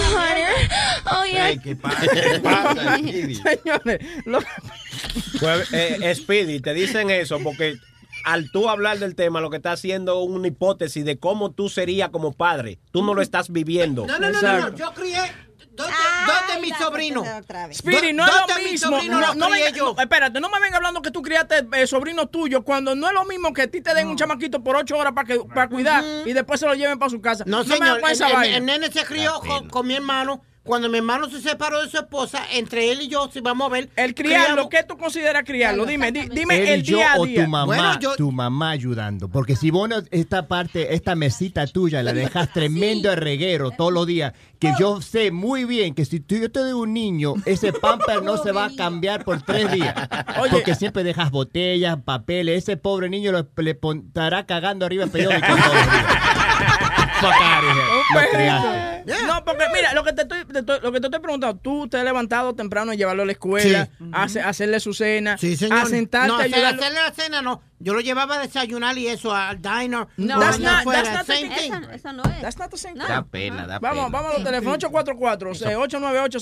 Oh, 1.12 1.24
Ey, 1.24 1.60
¿qué 1.60 1.76
pasa? 1.76 2.02
¿Qué 2.12 2.40
pasa, 2.40 2.98
Speedy? 2.98 3.36
Señores, 3.36 4.00
lo- 4.26 4.40
Pues, 5.40 5.74
eh, 5.74 5.98
eh, 6.02 6.16
Speedy, 6.16 6.60
te 6.62 6.74
dicen 6.74 7.10
eso 7.10 7.40
porque 7.40 7.78
al 8.26 8.52
tú 8.52 8.70
hablar 8.70 9.00
del 9.00 9.16
tema, 9.16 9.42
lo 9.42 9.50
que 9.50 9.58
está 9.58 9.72
haciendo 9.72 10.22
es 10.24 10.30
una 10.30 10.48
hipótesis 10.48 11.04
de 11.06 11.18
cómo 11.20 11.52
tú 11.52 11.70
serías 11.70 12.10
como 12.10 12.34
padre. 12.34 12.80
Tú 12.92 13.04
no 13.04 13.14
lo 13.14 13.22
estás 13.22 13.52
viviendo. 13.52 14.06
No, 14.08 14.20
no, 14.20 14.30
no, 14.32 14.42
no, 14.42 14.60
no, 14.70 14.76
yo 14.76 14.94
crié 14.94 15.20
dos 15.72 15.88
de, 15.88 15.94
dos 16.28 16.56
de 16.56 16.62
mis 16.62 16.76
sobrinos. 16.78 17.26
Speedy, 17.74 18.14
no 18.14 18.26
es 18.26 18.32
lo 18.34 18.56
mis 18.64 18.72
mismo. 18.72 19.02
No, 19.04 19.34
no 19.34 19.50
venga- 19.50 19.70
yo. 19.70 19.94
no, 19.96 20.02
espérate, 20.02 20.40
no 20.40 20.50
me 20.50 20.60
venga 20.60 20.78
hablando 20.78 21.02
que 21.02 21.12
tú 21.12 21.22
criaste 21.22 21.66
eh, 21.74 21.88
sobrinos 21.88 22.30
tuyos 22.32 22.62
cuando 22.66 22.96
no 22.96 23.08
es 23.08 23.14
lo 23.14 23.26
mismo 23.26 23.54
que 23.54 23.64
a 23.64 23.68
ti 23.68 23.82
te 23.82 23.94
den 23.94 24.08
un 24.08 24.18
chamaquito 24.18 24.62
por 24.64 24.76
ocho 24.76 24.98
horas 24.98 25.14
para 25.14 25.26
que 25.28 25.40
para 25.40 25.70
cuidar 25.70 26.04
y 26.26 26.34
después 26.34 26.60
se 26.60 26.66
lo 26.66 26.74
lleven 26.76 27.00
para 27.00 27.10
su 27.10 27.22
casa. 27.22 27.44
No, 27.48 27.64
me 27.64 27.76
señor, 27.78 28.02
esa 28.10 28.28
el, 28.30 28.48
el- 28.50 28.54
el 28.56 28.66
nene 28.66 28.92
se 28.92 29.06
crió 29.06 29.40
con, 29.40 29.70
con 29.70 29.88
mi 29.88 29.96
hermano. 29.96 30.42
Cuando 30.70 30.88
mi 30.88 31.00
hermano 31.00 31.28
se 31.32 31.42
separó 31.42 31.82
de 31.82 31.90
su 31.90 31.98
esposa, 31.98 32.44
entre 32.54 32.92
él 32.92 33.02
y 33.02 33.08
yo, 33.08 33.28
si 33.34 33.40
vamos 33.40 33.66
a 33.66 33.70
ver. 33.74 33.90
El 33.96 34.14
criarlo, 34.14 34.70
¿qué 34.70 34.84
tú 34.88 34.98
consideras 35.00 35.44
criarlo? 35.44 35.88
Dime, 35.88 36.12
di- 36.12 36.30
dime 36.30 36.58
Él 36.62 36.68
el 36.68 36.80
y 36.82 36.84
yo 36.84 36.98
día 36.98 37.14
a 37.14 37.20
o 37.20 37.26
tu 37.26 37.42
mamá, 37.48 37.66
Bueno, 37.66 38.00
yo- 38.00 38.16
tu 38.16 38.32
mamá 38.32 38.70
ayudando. 38.70 39.30
Porque 39.30 39.56
si 39.56 39.72
vos 39.72 39.90
no- 39.90 40.04
esta 40.12 40.48
parte, 40.48 40.94
esta 40.94 41.16
mesita 41.16 41.66
tuya 41.66 42.04
la 42.04 42.14
dejas 42.14 42.54
tremendo 42.54 43.16
reguero 43.16 43.72
todos 43.72 43.92
los 43.92 44.06
días, 44.06 44.34
que 44.60 44.72
yo 44.80 45.02
sé 45.02 45.32
muy 45.32 45.66
bien 45.66 45.96
que 45.96 46.06
si 46.06 46.20
tú, 46.20 46.36
yo 46.36 46.52
te 46.52 46.60
doy 46.60 46.74
un 46.74 46.94
niño, 46.94 47.34
ese 47.48 47.74
pamper 47.74 48.22
no 48.22 48.38
se 48.38 48.52
va 48.52 48.66
a 48.66 48.76
cambiar 48.76 49.24
por 49.26 49.42
tres 49.42 49.72
días. 49.72 49.96
Oye. 50.40 50.52
Porque 50.52 50.76
siempre 50.76 51.04
dejas 51.04 51.32
botellas, 51.32 51.98
papeles, 52.06 52.60
ese 52.60 52.78
pobre 52.78 53.10
niño 53.10 53.32
lo- 53.32 53.48
le 53.58 53.72
estará 53.72 54.46
cagando 54.46 54.86
arriba 54.86 55.06
el 55.06 55.10
periódico 55.10 55.48
todos 55.48 55.74
los 55.74 55.92
días. 55.92 56.06
Fuck 57.20 57.34
out 57.42 57.64
of 57.64 57.72
here. 57.76 57.86
Un 57.92 58.00
Lo 58.00 58.20
perrito. 58.20 58.38
criaste. 58.38 59.26
No, 59.28 59.44
porque 59.44 59.64
mira, 59.74 59.94
lo 59.94 60.04
que 60.04 60.14
te 60.14 60.22
estoy, 60.24 60.46
te 60.46 60.60
estoy- 60.60 60.80
lo 60.82 60.92
que 60.92 61.00
te 61.00 61.08
estoy 61.08 61.20
preguntando, 61.20 61.60
tú 61.60 61.88
te 61.88 61.98
has 61.98 62.04
levantado 62.04 62.54
temprano 62.54 62.92
a 62.92 62.96
llevarlo 62.96 63.24
a 63.24 63.26
la 63.26 63.32
escuela, 63.32 63.86
Sí. 63.98 64.06
a 64.12 64.24
hace- 64.24 64.42
a 64.42 64.50
hacerle 64.50 64.80
su 64.80 64.94
cena, 64.94 65.38
Sí, 65.38 65.56
señor. 65.56 65.80
a 65.80 65.86
sentarte 65.86 66.28
no, 66.28 66.38
a 66.38 66.44
ayudarlo. 66.44 66.82
hacerle 66.82 67.00
la 67.02 67.12
cena 67.12 67.42
no. 67.42 67.62
Yo 67.82 67.94
lo 67.94 68.02
llevaba 68.02 68.36
a 68.36 68.40
desayunar 68.40 68.98
y 68.98 69.08
eso 69.08 69.34
al 69.34 69.62
diner. 69.62 70.06
No, 70.18 70.38
that's 70.40 70.60
not- 70.60 70.80
afuera, 70.82 71.02
that's 71.04 71.18
not 71.18 71.26
same 71.28 71.48
thing. 71.50 71.72
thing. 71.72 71.74
Esa, 71.84 71.94
esa 71.96 72.14
no 72.14 72.24
es. 72.24 72.42
That's 72.42 72.58
not 72.60 72.70
the 72.70 72.78
same 72.78 72.96
thing. 73.00 73.08
Da 73.08 73.24
pena, 73.24 73.66
da 73.68 73.80
Vamos, 73.80 74.06
pena. 74.06 74.18
vamos 74.18 74.32
a 74.32 74.34
los 74.36 74.44
teléfonos 74.44 74.74
844 74.76 75.50
898 75.52 76.40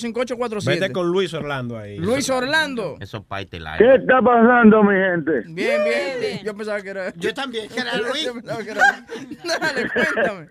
Vete 0.66 0.92
con 0.92 1.08
Luis 1.08 1.34
Orlando 1.36 1.78
ahí. 1.78 1.98
Luis 2.00 2.28
Orlando. 2.32 2.98
Eso 3.00 3.24
paite 3.24 3.60
la. 3.60 3.78
¿Qué 3.78 3.96
está 3.96 4.20
pasando, 4.22 4.84
mi 4.84 4.96
gente? 4.96 5.32
Bien, 5.54 5.82
bien. 5.84 6.44
Yo 6.44 6.56
pensaba 6.58 6.82
que 6.82 6.90
era. 6.90 7.14
Yo 7.16 7.34
también, 7.36 7.70
que 7.70 7.80
era 7.82 7.96
Luis. 7.98 8.24
Yo 8.26 8.34
pensaba 8.34 8.64
que 8.64 8.72
era. 8.72 8.82
Dale, 9.60 9.90
cuéntame. 9.90 10.48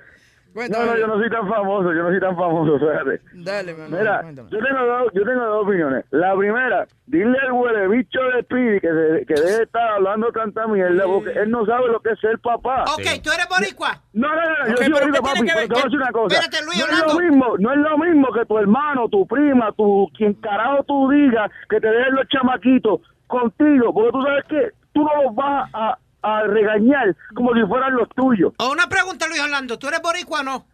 No, 0.57 0.61
Cuéntame. 0.63 0.87
no, 0.87 0.97
yo 0.97 1.07
no 1.07 1.15
soy 1.19 1.29
tan 1.29 1.49
famoso, 1.49 1.93
yo 1.93 2.03
no 2.03 2.09
soy 2.09 2.21
tan 2.21 2.35
famoso, 2.35 2.79
fíjate. 2.81 3.21
Dale, 3.35 3.75
mi 3.75 3.91
Mira, 3.95 4.21
cuéntame. 4.23 4.49
yo 4.51 4.59
tengo, 4.59 4.87
dos, 4.87 5.13
yo 5.13 5.23
tengo 5.25 5.45
dos 5.45 5.67
opiniones. 5.67 6.05
La 6.13 6.35
primera, 6.35 6.87
dile 7.07 7.39
al 7.41 7.53
huele 7.53 7.89
bicho 7.89 8.19
de 8.35 8.43
Pidi 8.45 8.81
que, 8.81 8.89
se- 8.89 9.27
que 9.27 9.35
debe 9.35 9.63
estar 9.65 9.89
hablando 9.91 10.33
tanta 10.33 10.67
mierda 10.67 11.05
porque 11.05 11.31
él 11.33 11.51
no 11.51 11.67
sabe 11.67 11.89
lo 11.89 12.01
que 12.01 12.11
es 12.13 12.21
ser 12.21 12.39
papá. 12.39 12.85
Ok, 12.95 13.21
¿tú 13.23 13.31
eres 13.33 13.47
boricua? 13.51 14.01
No, 14.15 14.29
no, 14.29 14.35
no, 14.37 14.41
Ok, 14.41 14.69
yo 14.71 14.77
soy 14.79 14.93
ahorita, 14.95 15.13
¿qué 15.13 15.23
papi, 15.23 15.33
tiene 15.35 15.47
que 15.49 15.53
pero 15.53 15.61
ver? 15.61 15.69
te 15.69 15.75
voy 15.75 15.81
a 15.81 15.85
decir 15.85 15.99
una 16.01 16.13
cosa. 16.13 16.35
Espérate, 16.41 16.65
Luis, 16.65 16.79
no 16.79 16.85
es 16.87 16.93
Orlando. 17.03 17.13
lo 17.13 17.21
mismo, 17.21 17.59
no 17.59 17.73
es 17.73 17.79
lo 17.79 17.99
mismo 17.99 18.33
que 18.33 18.45
tu 18.47 18.59
hermano, 18.59 19.09
tu 19.11 19.27
prima, 19.27 19.73
tu 19.73 20.09
quien 20.17 20.33
carajo 20.35 20.83
tú 20.85 21.11
digas 21.11 21.51
que 21.69 21.81
te 21.81 21.89
dejen 21.91 22.15
los 22.15 22.27
chamaquitos 22.29 23.01
contigo, 23.27 23.93
porque 23.93 24.11
tú 24.13 24.23
sabes 24.23 24.45
que 24.49 24.71
tú 24.95 25.05
no 25.05 25.23
los 25.23 25.35
vas 25.35 25.69
a, 25.75 25.99
a 26.27 26.43
regañar 26.43 27.15
como 27.35 27.55
si 27.55 27.63
fueran 27.69 27.95
los 27.95 28.09
tuyos. 28.11 28.53
O 28.59 28.71
una 28.73 28.89
pregunta, 28.89 29.27
Luis 29.29 29.41
Orlando. 29.41 29.79
¿Tú 29.79 29.89
eres 29.89 30.03
boricua 30.03 30.41
o 30.41 30.43
no? 30.43 30.67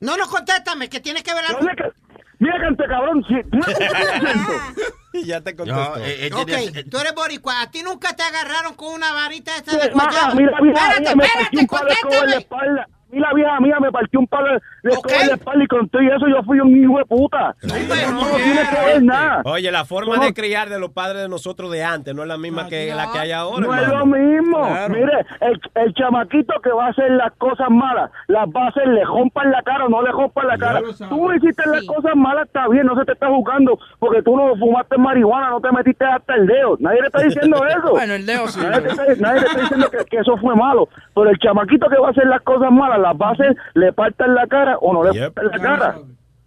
No, 0.00 0.16
no, 0.16 0.26
contéstame, 0.26 0.88
que 0.88 1.00
tienes 1.00 1.22
que 1.22 1.32
ver 1.34 1.44
algo. 1.46 1.60
Mira, 1.60 1.74
que- 1.76 1.92
mira 2.40 2.60
cante 2.60 2.84
cabrón, 2.86 3.24
si, 3.28 3.34
mira 3.34 3.66
ya 5.24 5.40
te 5.40 5.54
contestó. 5.54 5.80
No, 5.90 5.96
eh, 6.04 6.26
eh, 6.26 6.30
Ok, 6.34 6.46
tiene- 6.46 6.84
tú 6.84 6.98
eres 6.98 7.14
boricua. 7.14 7.62
¿A 7.62 7.70
ti 7.70 7.82
nunca 7.82 8.14
te 8.16 8.22
agarraron 8.22 8.74
con 8.74 8.92
una 8.94 9.12
varita 9.12 9.52
esa 9.56 9.76
de 9.76 9.88
guayaba? 9.90 10.34
mira, 10.34 10.52
mira, 10.60 10.80
Espérate, 10.80 11.00
mira, 11.00 11.14
me 11.16 11.24
espérate, 11.24 11.58
un 11.58 11.66
palo 11.66 11.86
de 11.86 11.92
escoba 11.92 12.14
en 12.14 12.30
la 12.30 12.36
contéstame. 12.36 12.40
espalda. 12.42 12.88
Mí 13.12 13.20
la 13.20 13.32
vieja 13.34 13.60
mía 13.60 13.76
me 13.78 13.92
partió 13.92 14.20
un 14.20 14.26
palo 14.26 14.54
de 14.82 14.90
en 14.90 15.28
la 15.28 15.34
espalda 15.34 15.62
y 15.62 15.66
con 15.66 15.86
todo 15.90 16.02
y 16.02 16.08
eso 16.08 16.26
yo 16.28 16.42
fui 16.44 16.58
un 16.60 16.74
hijo 16.76 16.96
de 16.96 17.04
puta. 17.04 17.54
No 17.62 17.74
tiene 17.74 18.60
que 18.70 18.86
ver 18.86 19.02
nada. 19.02 19.42
Oye, 19.44 19.70
la 19.70 19.84
forma 19.84 20.16
de 20.18 20.32
criar 20.32 20.70
de 20.70 20.78
los 20.78 20.90
padres 20.92 21.20
de 21.22 21.28
nosotros 21.28 21.70
de 21.70 21.84
antes 21.84 22.14
no 22.14 22.22
es 22.22 22.28
la 22.28 22.38
misma 22.38 22.68
que 22.68 22.92
la 22.94 23.12
que 23.12 23.18
hay 23.18 23.32
ahora. 23.32 23.66
No 23.66 23.74
es 23.74 23.86
lo 23.88 24.06
mismo. 24.06 24.66
Claro. 24.66 24.94
Mire, 24.94 25.26
el, 25.40 25.60
el 25.74 25.94
chamaquito 25.94 26.54
que 26.62 26.70
va 26.70 26.86
a 26.86 26.88
hacer 26.88 27.10
las 27.10 27.32
cosas 27.34 27.68
malas, 27.68 28.10
las 28.28 28.48
va 28.48 28.64
a 28.64 28.68
hacer, 28.68 28.88
le 28.88 29.04
rompan 29.04 29.50
la 29.50 29.62
cara 29.62 29.84
o 29.84 29.88
no 29.90 30.02
le 30.02 30.10
rompan 30.10 30.46
la 30.48 30.56
cara. 30.56 30.80
Tú 31.10 31.32
hiciste 31.32 31.62
las 31.68 31.84
cosas 31.84 32.16
malas, 32.16 32.46
está 32.46 32.66
bien, 32.68 32.86
no 32.86 32.96
se 32.98 33.04
te 33.04 33.12
está 33.12 33.28
juzgando 33.28 33.78
porque 33.98 34.22
tú 34.22 34.34
no 34.36 34.56
fumaste 34.56 34.96
marihuana, 34.96 35.50
no 35.50 35.60
te 35.60 35.70
metiste 35.70 36.04
hasta 36.06 36.34
el 36.34 36.46
dedo. 36.46 36.78
Nadie 36.80 37.02
le 37.02 37.06
está 37.08 37.20
diciendo 37.20 37.62
eso. 37.68 37.90
Bueno, 37.90 38.14
el 38.14 38.24
dedo 38.24 38.48
sí. 38.48 38.58
Nadie 38.60 38.80
te 38.80 38.88
está, 38.88 39.04
nadie 39.20 39.40
te 39.40 39.46
está 39.48 39.60
diciendo 39.60 39.90
que, 39.90 40.04
que 40.06 40.16
eso 40.16 40.36
fue 40.38 40.56
malo. 40.56 40.88
Pero 41.14 41.28
el 41.28 41.38
chamaquito 41.38 41.88
que 41.90 41.98
va 41.98 42.08
a 42.08 42.10
hacer 42.12 42.26
las 42.26 42.40
cosas 42.42 42.70
malas, 42.72 43.01
las 43.02 43.16
hacer, 43.20 43.56
le 43.74 43.92
partan 43.92 44.34
la 44.34 44.46
cara 44.46 44.78
o 44.78 44.92
no 44.92 45.04
le 45.04 45.12
Yep. 45.12 45.34
partan 45.34 45.50
la 45.52 45.58
cara. 45.76 45.94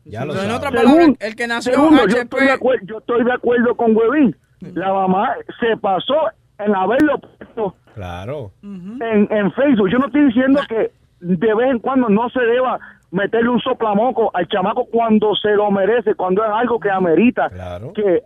Ya 0.06 0.24
lo 0.26 0.34
en 0.34 0.40
sabes. 0.40 0.54
otra 0.56 0.72
palabra, 0.72 1.06
el 1.20 1.36
que 1.36 1.48
nació 1.48 1.74
segundo, 1.74 2.08
yo, 2.08 2.18
estoy 2.18 2.46
de 2.46 2.54
acuer- 2.54 2.80
yo 2.86 2.98
estoy 3.00 3.24
de 3.24 3.34
acuerdo 3.34 3.76
con 3.76 3.96
Huevín. 3.96 4.36
La 4.62 4.94
mamá 4.94 5.36
se 5.60 5.76
pasó 5.78 6.16
en 6.60 6.76
haberlo 6.76 7.20
puesto 7.20 7.76
Claro. 7.96 8.52
en, 8.64 9.28
en 9.30 9.52
Facebook. 9.54 9.90
Yo 9.90 9.98
no 10.00 10.08
estoy 10.08 10.26
diciendo 10.26 10.62
que 10.70 10.92
de 11.22 11.54
vez 11.56 11.72
en 11.72 11.80
cuando 11.80 12.08
no 12.10 12.30
se 12.30 12.40
deba 12.42 12.80
meterle 13.12 13.50
un 13.50 13.60
soplamoco 13.62 14.30
al 14.36 14.48
chamaco 14.48 14.86
cuando 14.92 15.34
se 15.36 15.52
lo 15.56 15.72
merece, 15.72 16.14
cuando 16.16 16.44
es 16.44 16.52
algo 16.52 16.80
que 16.80 16.90
amerita 16.92 17.50
que 17.96 18.22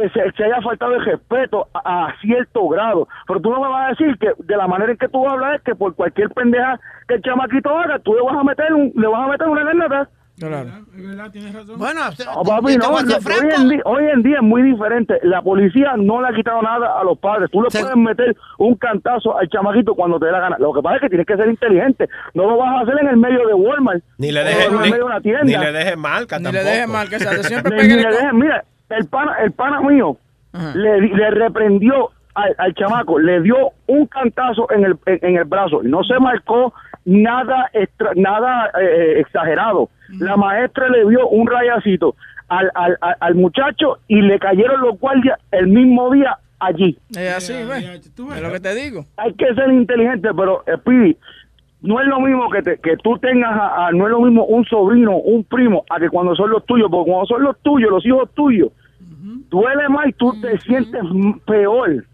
que 0.00 0.08
se, 0.10 0.30
se 0.36 0.44
haya 0.44 0.60
faltado 0.62 0.94
el 0.94 1.04
respeto 1.04 1.68
a, 1.74 2.06
a 2.06 2.14
cierto 2.20 2.68
grado. 2.68 3.08
Pero 3.26 3.40
tú 3.40 3.50
no 3.50 3.60
me 3.60 3.68
vas 3.68 3.86
a 3.86 3.88
decir 3.90 4.16
que 4.18 4.32
de 4.38 4.56
la 4.56 4.66
manera 4.66 4.92
en 4.92 4.98
que 4.98 5.08
tú 5.08 5.26
hablas 5.28 5.56
es 5.56 5.62
que 5.62 5.74
por 5.74 5.94
cualquier 5.94 6.30
pendeja 6.30 6.78
que 7.08 7.14
el 7.14 7.22
chamaquito 7.22 7.70
haga, 7.78 7.98
tú 7.98 8.14
le 8.14 8.22
vas 8.22 8.36
a 8.36 8.44
meter 8.44 8.72
un, 8.72 8.92
le 8.96 9.06
vas 9.06 9.26
a 9.26 9.30
meter 9.30 9.48
una 9.48 9.62
granada. 9.64 10.08
Claro. 10.36 10.68
Es 10.96 11.06
verdad, 11.08 11.30
tienes 11.30 11.54
razón. 11.54 11.78
Bueno, 11.78 12.00
No, 12.10 12.42
papi, 12.42 12.76
no, 12.76 12.88
hoy, 12.90 13.02
en 13.56 13.68
día, 13.68 13.80
hoy 13.84 14.04
en 14.12 14.22
día 14.24 14.36
es 14.38 14.42
muy 14.42 14.62
diferente. 14.62 15.14
La 15.22 15.40
policía 15.42 15.92
no 15.96 16.20
le 16.20 16.26
ha 16.26 16.32
quitado 16.34 16.60
nada 16.60 16.98
a 17.00 17.04
los 17.04 17.16
padres. 17.20 17.48
Tú 17.52 17.62
le 17.62 17.68
puedes 17.70 17.94
meter 17.96 18.34
un 18.58 18.74
cantazo 18.74 19.38
al 19.38 19.48
chamaquito 19.48 19.94
cuando 19.94 20.18
te 20.18 20.26
dé 20.26 20.32
la 20.32 20.40
gana. 20.40 20.56
Lo 20.58 20.72
que 20.72 20.82
pasa 20.82 20.96
es 20.96 21.02
que 21.02 21.08
tienes 21.10 21.26
que 21.28 21.36
ser 21.36 21.46
inteligente. 21.48 22.08
No 22.34 22.50
lo 22.50 22.56
vas 22.56 22.68
a 22.68 22.80
hacer 22.80 22.94
en 23.00 23.08
el 23.10 23.16
medio 23.16 23.46
de 23.46 23.54
Walmart. 23.54 24.02
Ni 24.18 24.32
le 24.32 24.42
dejes 24.42 24.72
ni, 24.72 24.78
medio 24.78 24.94
de 24.96 25.02
una 25.04 25.20
tienda. 25.20 25.44
ni 25.44 25.56
le 25.56 25.70
dejes 25.72 25.96
marca 25.96 26.38
Ni 26.40 26.44
tampoco. 26.46 26.64
le 26.64 26.70
dejes 26.70 26.88
marca. 26.88 27.18
Siempre 27.44 27.76
Ni- 27.76 27.88
ni 27.94 28.02
le 28.02 28.08
dejes- 28.10 28.32
mira, 28.32 28.64
el 28.90 29.06
pana, 29.06 29.36
el 29.42 29.52
pana 29.52 29.80
mío 29.80 30.16
le, 30.74 31.00
di- 31.00 31.08
le 31.08 31.30
reprendió 31.30 32.10
al, 32.34 32.54
al 32.58 32.74
chamaco, 32.74 33.18
le 33.18 33.40
dio 33.42 33.72
un 33.86 34.06
cantazo 34.06 34.70
en 34.72 34.84
el, 34.84 34.96
en, 35.06 35.18
en 35.22 35.36
el 35.36 35.44
brazo. 35.44 35.82
No 35.82 36.02
se 36.04 36.18
marcó 36.20 36.72
nada 37.04 37.70
extra- 37.72 38.12
nada 38.16 38.70
eh, 38.80 39.20
exagerado. 39.20 39.88
La 40.18 40.36
maestra 40.36 40.88
le 40.88 41.08
dio 41.08 41.28
un 41.28 41.46
rayacito 41.48 42.14
al, 42.48 42.70
al, 42.74 42.96
al, 43.00 43.16
al 43.20 43.34
muchacho 43.34 43.98
y 44.06 44.20
le 44.22 44.38
cayeron 44.38 44.80
los 44.80 44.98
guardias 45.00 45.38
el 45.50 45.66
mismo 45.68 46.10
día 46.12 46.38
allí. 46.60 46.98
Es 47.16 47.36
así, 47.36 47.52
¿ves? 47.64 47.84
Es 47.84 48.42
lo 48.42 48.52
que 48.52 48.60
te 48.60 48.74
digo. 48.74 49.06
Hay 49.16 49.32
que 49.34 49.52
ser 49.54 49.70
inteligente, 49.70 50.28
pero 50.36 50.62
eh, 50.66 50.76
Speedy, 50.78 51.16
no 51.84 52.00
es 52.00 52.06
lo 52.08 52.18
mismo 52.20 52.50
que, 52.50 52.62
te- 52.62 52.78
que 52.78 52.96
tú 52.96 53.16
tengas, 53.18 53.50
a- 53.52 53.86
a- 53.86 53.92
no 53.92 54.06
es 54.06 54.10
lo 54.10 54.20
mismo 54.20 54.44
un 54.46 54.64
sobrino, 54.64 55.16
un 55.16 55.44
primo, 55.44 55.84
a 55.90 56.00
que 56.00 56.08
cuando 56.08 56.34
son 56.34 56.50
los 56.50 56.64
tuyos, 56.66 56.88
porque 56.90 57.10
cuando 57.10 57.26
son 57.26 57.42
los 57.42 57.56
tuyos, 57.60 57.90
los 57.90 58.04
hijos 58.06 58.28
tuyos, 58.34 58.70
duele 59.50 59.88
más 59.88 60.06
y 60.08 60.12
tú 60.12 60.32
te 60.40 60.58
sientes 60.60 61.02
peor. 61.46 62.04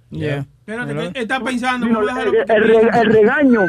Espérate, 0.60 0.92
que 1.12 1.20
está 1.20 1.40
pensando. 1.40 1.86
Sí, 1.86 1.92
no, 1.92 2.00
el, 2.00 2.34
el 2.56 2.62
el 3.00 3.12
regaño, 3.12 3.60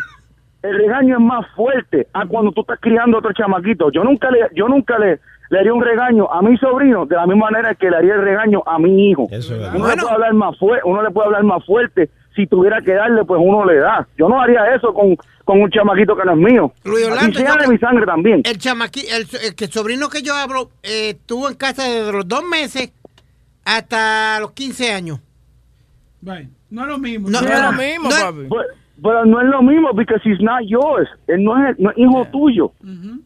el 0.63 0.77
regaño 0.77 1.15
es 1.17 1.21
más 1.23 1.45
fuerte 1.55 2.07
a 2.13 2.25
cuando 2.25 2.51
tú 2.51 2.61
estás 2.61 2.79
criando 2.79 3.17
a 3.17 3.19
otro 3.19 3.33
chamaquito. 3.33 3.91
Yo 3.91 4.03
nunca 4.03 4.29
le, 4.31 4.39
yo 4.55 4.67
nunca 4.67 4.99
le, 4.99 5.19
le 5.49 5.59
haría 5.59 5.73
un 5.73 5.83
regaño 5.83 6.31
a 6.31 6.41
mi 6.41 6.57
sobrino 6.57 7.05
de 7.05 7.15
la 7.15 7.25
misma 7.25 7.49
manera 7.51 7.73
que 7.75 7.89
le 7.89 7.97
haría 7.97 8.15
el 8.15 8.21
regaño 8.21 8.61
a 8.65 8.77
mi 8.79 9.09
hijo. 9.09 9.27
uno 9.75 9.87
le 9.87 9.95
puede 10.01 10.13
hablar 10.13 10.33
más 10.33 10.57
fuerte, 10.59 10.81
uno 10.87 11.01
le 11.03 11.11
puede 11.11 11.25
hablar 11.27 11.43
más 11.43 11.65
fuerte. 11.65 12.09
Si 12.35 12.47
tuviera 12.47 12.81
que 12.81 12.93
darle, 12.93 13.25
pues 13.25 13.41
uno 13.43 13.65
le 13.65 13.75
da. 13.77 14.07
Yo 14.17 14.29
no 14.29 14.39
haría 14.39 14.73
eso 14.75 14.93
con, 14.93 15.17
con 15.51 15.61
un 15.61 15.69
chamaquito 15.69 16.15
que 16.15 16.23
no 16.25 16.31
es 16.31 16.37
mío. 16.37 16.73
Luis 16.85 17.03
y 17.03 17.07
Orlando, 17.09 17.39
sea 17.39 17.55
yo- 17.55 17.61
de 17.61 17.67
mi 17.67 17.77
sangre 17.77 18.05
también. 18.05 18.41
El 18.45 18.57
chamaqui, 18.57 19.01
el, 19.07 19.27
el 19.43 19.55
que 19.55 19.67
sobrino 19.67 20.09
que 20.09 20.21
yo 20.21 20.33
hablo, 20.33 20.71
eh, 20.83 21.09
estuvo 21.11 21.49
en 21.49 21.55
casa 21.55 21.83
desde 21.83 22.11
los 22.11 22.27
dos 22.27 22.43
meses 22.43 22.91
hasta 23.65 24.39
los 24.39 24.51
15 24.53 24.91
años. 24.93 25.19
No 26.21 26.33
es 26.83 26.87
lo 26.87 26.97
mismo. 26.99 27.29
No, 27.29 27.41
No 27.41 27.47
es 27.51 27.61
lo 27.61 27.71
mismo, 27.73 28.09
no 28.09 28.15
papi. 28.15 28.47
Pero, 28.49 28.63
pero 29.03 29.25
no 29.25 29.41
es 29.41 29.47
lo 29.47 29.61
mismo, 29.61 29.93
because 29.93 30.21
he's 30.23 30.39
not 30.39 30.61
yours. 30.67 31.09
Él 31.27 31.43
no 31.43 31.67
es, 31.67 31.77
no 31.79 31.91
es 31.91 31.97
hijo 31.97 32.25
tuyo. 32.31 32.71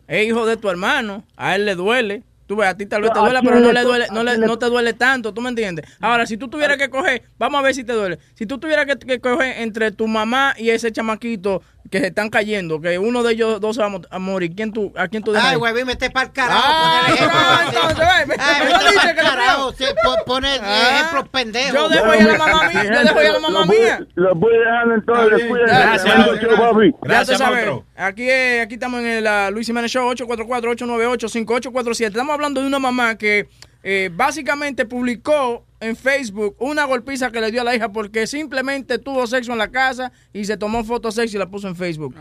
Es 0.08 0.28
hijo 0.28 0.46
de 0.46 0.58
tu 0.58 0.70
hermano, 0.70 1.24
a 1.36 1.56
él 1.56 1.66
le 1.66 1.76
duele. 1.76 2.24
Tú 2.48 2.56
ves, 2.56 2.68
a 2.70 2.78
ti 2.78 2.86
tal 2.86 3.02
vez 3.02 3.12
te 3.12 3.18
¿A 3.18 3.24
duele, 3.24 3.40
pero 3.44 3.60
no 3.60 3.72
le 3.72 3.82
duele, 3.82 4.06
no, 4.14 4.24
le 4.24 4.38
no 4.38 4.58
te 4.60 4.68
duele 4.68 4.94
tanto, 4.94 5.34
¿tú 5.34 5.42
me 5.42 5.50
entiendes? 5.50 5.86
Ahora, 6.00 6.28
si 6.28 6.38
tú 6.38 6.48
tuvieras 6.48 6.78
que 6.78 6.90
coger, 6.90 7.24
vamos 7.40 7.60
a 7.60 7.64
ver 7.64 7.74
si 7.74 7.84
te 7.84 7.92
duele. 7.94 8.20
Si 8.36 8.46
tú 8.46 8.60
tuvieras 8.60 8.86
que, 8.86 8.98
que 9.00 9.20
coger 9.20 9.62
entre 9.64 9.92
tu 9.92 10.08
mamá 10.08 10.54
y 10.56 10.70
ese 10.70 10.92
chamaquito 10.92 11.64
que 11.92 12.00
se 12.00 12.08
están 12.08 12.30
cayendo, 12.30 12.82
que 12.82 12.98
uno 12.98 13.22
de 13.22 13.34
ellos 13.34 13.62
dos 13.62 13.76
se 13.76 13.82
va 13.82 13.88
a 13.88 13.90
mo- 13.90 14.02
a 14.10 14.20
morir, 14.20 14.54
¿quién 14.56 14.72
tú, 14.74 14.92
¿a 14.98 15.08
quién 15.08 15.22
tú 15.24 15.32
dejas? 15.32 15.50
Ay, 15.52 15.56
güey, 15.58 15.86
mete 15.86 16.10
para 16.10 16.26
el 16.28 16.32
carajo. 16.34 16.62
Ah, 16.66 17.64
no, 17.74 17.90
entonces, 17.90 18.28
ve, 18.28 18.36
Ay, 18.40 18.68
vete 18.68 19.16
carajo. 19.22 19.72
po- 20.04 20.26
Pone 20.26 20.48
Ah, 20.62 20.90
ejemplos 21.00 21.30
pendejos. 21.30 21.74
yo 21.74 21.90
dejo 21.90 22.16
ir 22.16 22.22
a 22.22 22.32
la 22.32 22.38
mamá 22.38 22.70
mía, 22.70 22.84
yo 22.86 23.00
dejo 23.04 23.22
ir 23.22 23.28
a 23.30 23.34
la 23.34 23.40
mamá 23.40 23.66
mía. 23.66 24.00
Lo 24.16 24.34
voy 24.36 24.54
dejando 24.58 24.96
entonces. 24.96 25.48
Gracias, 25.68 26.16
papi. 26.58 26.92
Ya 27.08 27.26
tú 27.26 27.36
sabes, 27.36 27.70
Aquí, 27.98 28.30
aquí 28.32 28.74
estamos 28.74 29.00
en 29.02 29.06
el 29.08 29.28
ah, 29.28 29.50
Luis 29.52 29.68
Jiménez 29.68 29.92
Show, 29.92 30.10
844-898-5847. 30.14 32.08
Estamos 32.08 32.34
hablando 32.34 32.62
de 32.62 32.68
una 32.68 32.80
mamá 32.80 33.18
que 33.18 33.48
eh, 33.84 34.10
básicamente 34.14 34.86
publicó 34.86 35.64
en 35.80 35.96
Facebook 35.96 36.56
una 36.60 36.86
golpiza 36.86 37.32
que 37.32 37.42
le 37.42 37.52
dio 37.52 37.62
a 37.62 37.64
la 37.64 37.76
hija 37.76 37.90
porque 37.92 38.28
simplemente 38.28 38.98
tuvo 38.98 39.28
sexo 39.28 39.52
en 39.52 39.58
la 39.58 39.68
casa 39.70 40.12
y 40.34 40.46
se 40.46 40.58
tomó 40.58 40.84
fotos 40.84 41.16
sexy 41.16 41.36
y 41.36 41.40
la 41.40 41.48
puso 41.48 41.68
en 41.68 41.76
Facebook. 41.76 42.16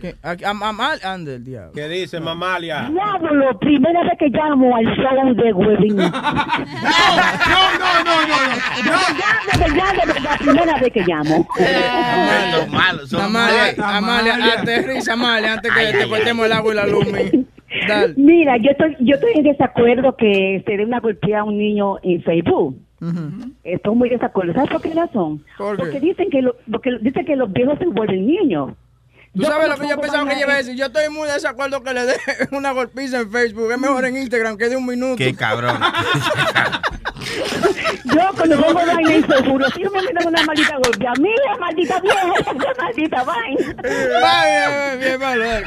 ¿Qué? 0.00 0.14
A- 0.22 0.30
a- 0.30 0.68
Amal, 0.68 0.98
ande 1.04 1.34
el 1.36 1.44
diablo. 1.44 1.72
¿Qué 1.74 1.88
dice 1.88 2.18
Mamalia? 2.20 2.88
Diablo, 2.90 3.58
primera 3.58 4.02
vez 4.02 4.12
que 4.18 4.28
llamo 4.30 4.74
al 4.76 4.84
show 4.96 5.34
de 5.34 5.52
Huevín. 5.52 5.96
no, 5.96 6.10
no, 6.10 6.10
no, 8.04 8.26
no, 8.26 8.38
no. 8.84 8.98
Ya, 9.18 9.58
de 9.58 9.58
verdad, 9.74 9.92
de 10.06 10.12
verdad, 10.12 10.38
primera 10.38 10.78
vez 10.80 10.92
que 10.92 11.02
llamo. 11.06 11.48
Son 13.06 13.20
Amalia. 13.20 13.74
Amalia, 13.78 14.34
aterriza, 14.58 15.12
Amalia, 15.12 15.52
antes 15.54 15.72
que 15.72 15.98
te 15.98 16.08
cortemos 16.08 16.46
el 16.46 16.52
agua 16.52 16.72
y 16.72 16.76
la 16.76 16.86
luz. 16.86 17.06
mi. 17.06 17.46
Dale. 17.88 18.14
Mira, 18.16 18.56
yo 18.56 18.70
estoy, 18.70 18.96
yo 19.00 19.14
estoy 19.16 19.32
en 19.36 19.42
desacuerdo 19.44 20.16
que 20.16 20.62
se 20.66 20.76
dé 20.76 20.84
una 20.84 21.00
golpeada 21.00 21.42
a 21.42 21.44
un 21.44 21.58
niño 21.58 21.96
en 22.02 22.22
Facebook. 22.22 22.76
Estoy 23.64 23.94
muy 23.94 24.08
desacuerdo. 24.08 24.54
¿Sabes 24.54 24.70
por 24.70 24.80
qué 24.82 24.94
razón? 24.94 25.44
¿Por 25.58 25.76
qué? 25.76 25.82
Porque 25.82 26.00
dicen 26.00 26.30
que, 26.30 26.42
lo, 26.42 26.56
porque 26.70 26.90
dicen 27.00 27.26
que 27.26 27.36
los 27.36 27.52
viejos 27.52 27.78
se 27.78 27.86
vuelven 27.86 28.26
niños. 28.26 28.72
Tú 29.34 29.42
Yo 29.42 29.48
sabes 29.48 29.68
lo 29.68 29.76
que 29.76 29.86
yo 29.88 30.00
pensaba 30.00 30.26
que 30.28 30.40
iba 30.40 30.52
a 30.54 30.56
decir. 30.56 30.76
Yo 30.76 30.86
estoy 30.86 31.10
muy 31.10 31.26
de 31.26 31.34
desacuerdo 31.34 31.82
que 31.82 31.92
le 31.92 32.06
dé 32.06 32.16
una 32.52 32.72
golpiza 32.72 33.20
en 33.20 33.30
Facebook. 33.30 33.70
Es 33.70 33.78
mejor 33.78 34.06
en 34.06 34.16
Instagram 34.16 34.56
que 34.56 34.70
de 34.70 34.76
un 34.76 34.86
minuto. 34.86 35.16
Qué 35.18 35.34
cabrón. 35.34 35.78
Yo 38.04 38.30
cuando 38.34 38.56
pongo 38.56 38.74
vaina 38.74 39.12
en 39.12 39.24
Facebook, 39.24 39.60
los 39.60 39.76
hijos 39.78 39.92
me 39.92 40.12
dan 40.12 40.28
una 40.28 40.42
maldita 40.44 40.76
golpeada. 40.76 41.14
Mira, 41.20 41.56
maldita 41.60 42.00
vieja, 42.00 42.32
esa 42.40 42.82
maldita 42.82 43.24
vaina. 43.24 43.76
Vaya, 44.22 44.96
bien 44.96 45.20
malo. 45.20 45.44
dale. 45.44 45.66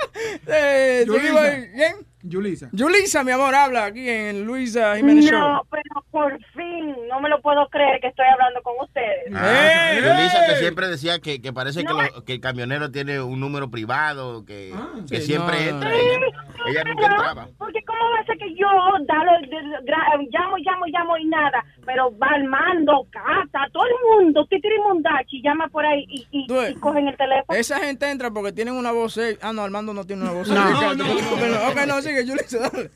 Eh, 0.46 1.04
Yulisa. 1.06 1.22
seguimos 1.22 1.42
ahí. 1.42 1.70
¿Quién? 1.74 1.94
Yulisa. 2.22 2.68
Yulisa, 2.72 3.24
mi 3.24 3.32
amor, 3.32 3.54
habla 3.54 3.86
aquí 3.86 4.06
en 4.06 4.44
Luisa 4.44 4.94
Jiménez 4.96 5.24
Show. 5.24 5.38
No, 5.40 5.62
pero 5.70 6.04
por 6.10 6.38
fin, 6.54 6.94
no 7.08 7.18
me 7.20 7.30
lo 7.30 7.40
puedo 7.40 7.66
creer 7.70 7.98
que 8.00 8.08
estoy 8.08 8.26
hablando 8.30 8.60
con 8.62 8.74
ustedes. 8.82 9.32
Ah. 9.34 9.92
Yulisa 9.94 10.44
que 10.46 10.56
siempre 10.56 10.88
decía 10.88 11.18
que, 11.20 11.40
que 11.40 11.52
parece 11.54 11.82
No. 11.82 11.96
que, 11.96 12.02
lo- 12.14 12.24
que 12.24 12.32
el 12.34 12.40
camionero 12.42 12.90
tiene 12.90 13.22
un 13.22 13.40
número 13.40 13.70
privado, 13.70 14.44
que, 14.44 14.74
que 15.08 15.20
sí, 15.20 15.28
siempre 15.28 15.64
no, 15.64 15.70
entra. 15.76 15.94
Ella, 15.94 16.26
ella 16.68 16.84
nunca 16.84 17.06
entraba. 17.06 17.48
Porque 17.56 17.80
cómo 17.86 18.00
va 18.14 18.18
a 18.20 18.26
ser 18.26 18.36
que 18.36 18.54
yo 18.54 18.66
dalo, 19.06 19.32
de- 19.40 19.46
de- 19.46 19.78
gra- 19.90 20.28
llamo, 20.30 20.58
llamo, 20.58 20.86
llamo 20.88 21.16
y 21.16 21.24
nada, 21.24 21.64
pero 21.86 22.14
va 22.18 22.26
Armando, 22.34 23.06
Cata, 23.10 23.66
todo 23.72 23.84
el 23.84 24.20
mundo, 24.24 24.44
Titiri 24.46 24.78
Mundachi, 24.86 25.40
llama 25.42 25.68
por 25.68 25.86
ahí 25.86 26.04
y, 26.06 26.26
y, 26.32 26.46
y 26.70 26.74
cogen 26.74 27.08
el 27.08 27.16
teléfono. 27.16 27.58
Esa 27.58 27.78
gente 27.78 28.10
entra 28.10 28.30
porque 28.30 28.52
tienen 28.52 28.74
una 28.74 28.92
voz. 28.92 29.14
sex- 29.14 29.38
Ah, 29.42 29.54
no, 29.54 29.62
Armando 29.62 29.89
no 29.94 30.04
tiene 30.04 30.22
una 30.22 30.32
voz. 30.32 30.48
No, 30.50 30.94
no, 30.94 31.04
no. 31.04 31.68
Ok, 31.68 31.86
no, 31.86 32.02
sigue, 32.02 32.26
Yulisa, 32.26 32.70
dale. 32.70 32.90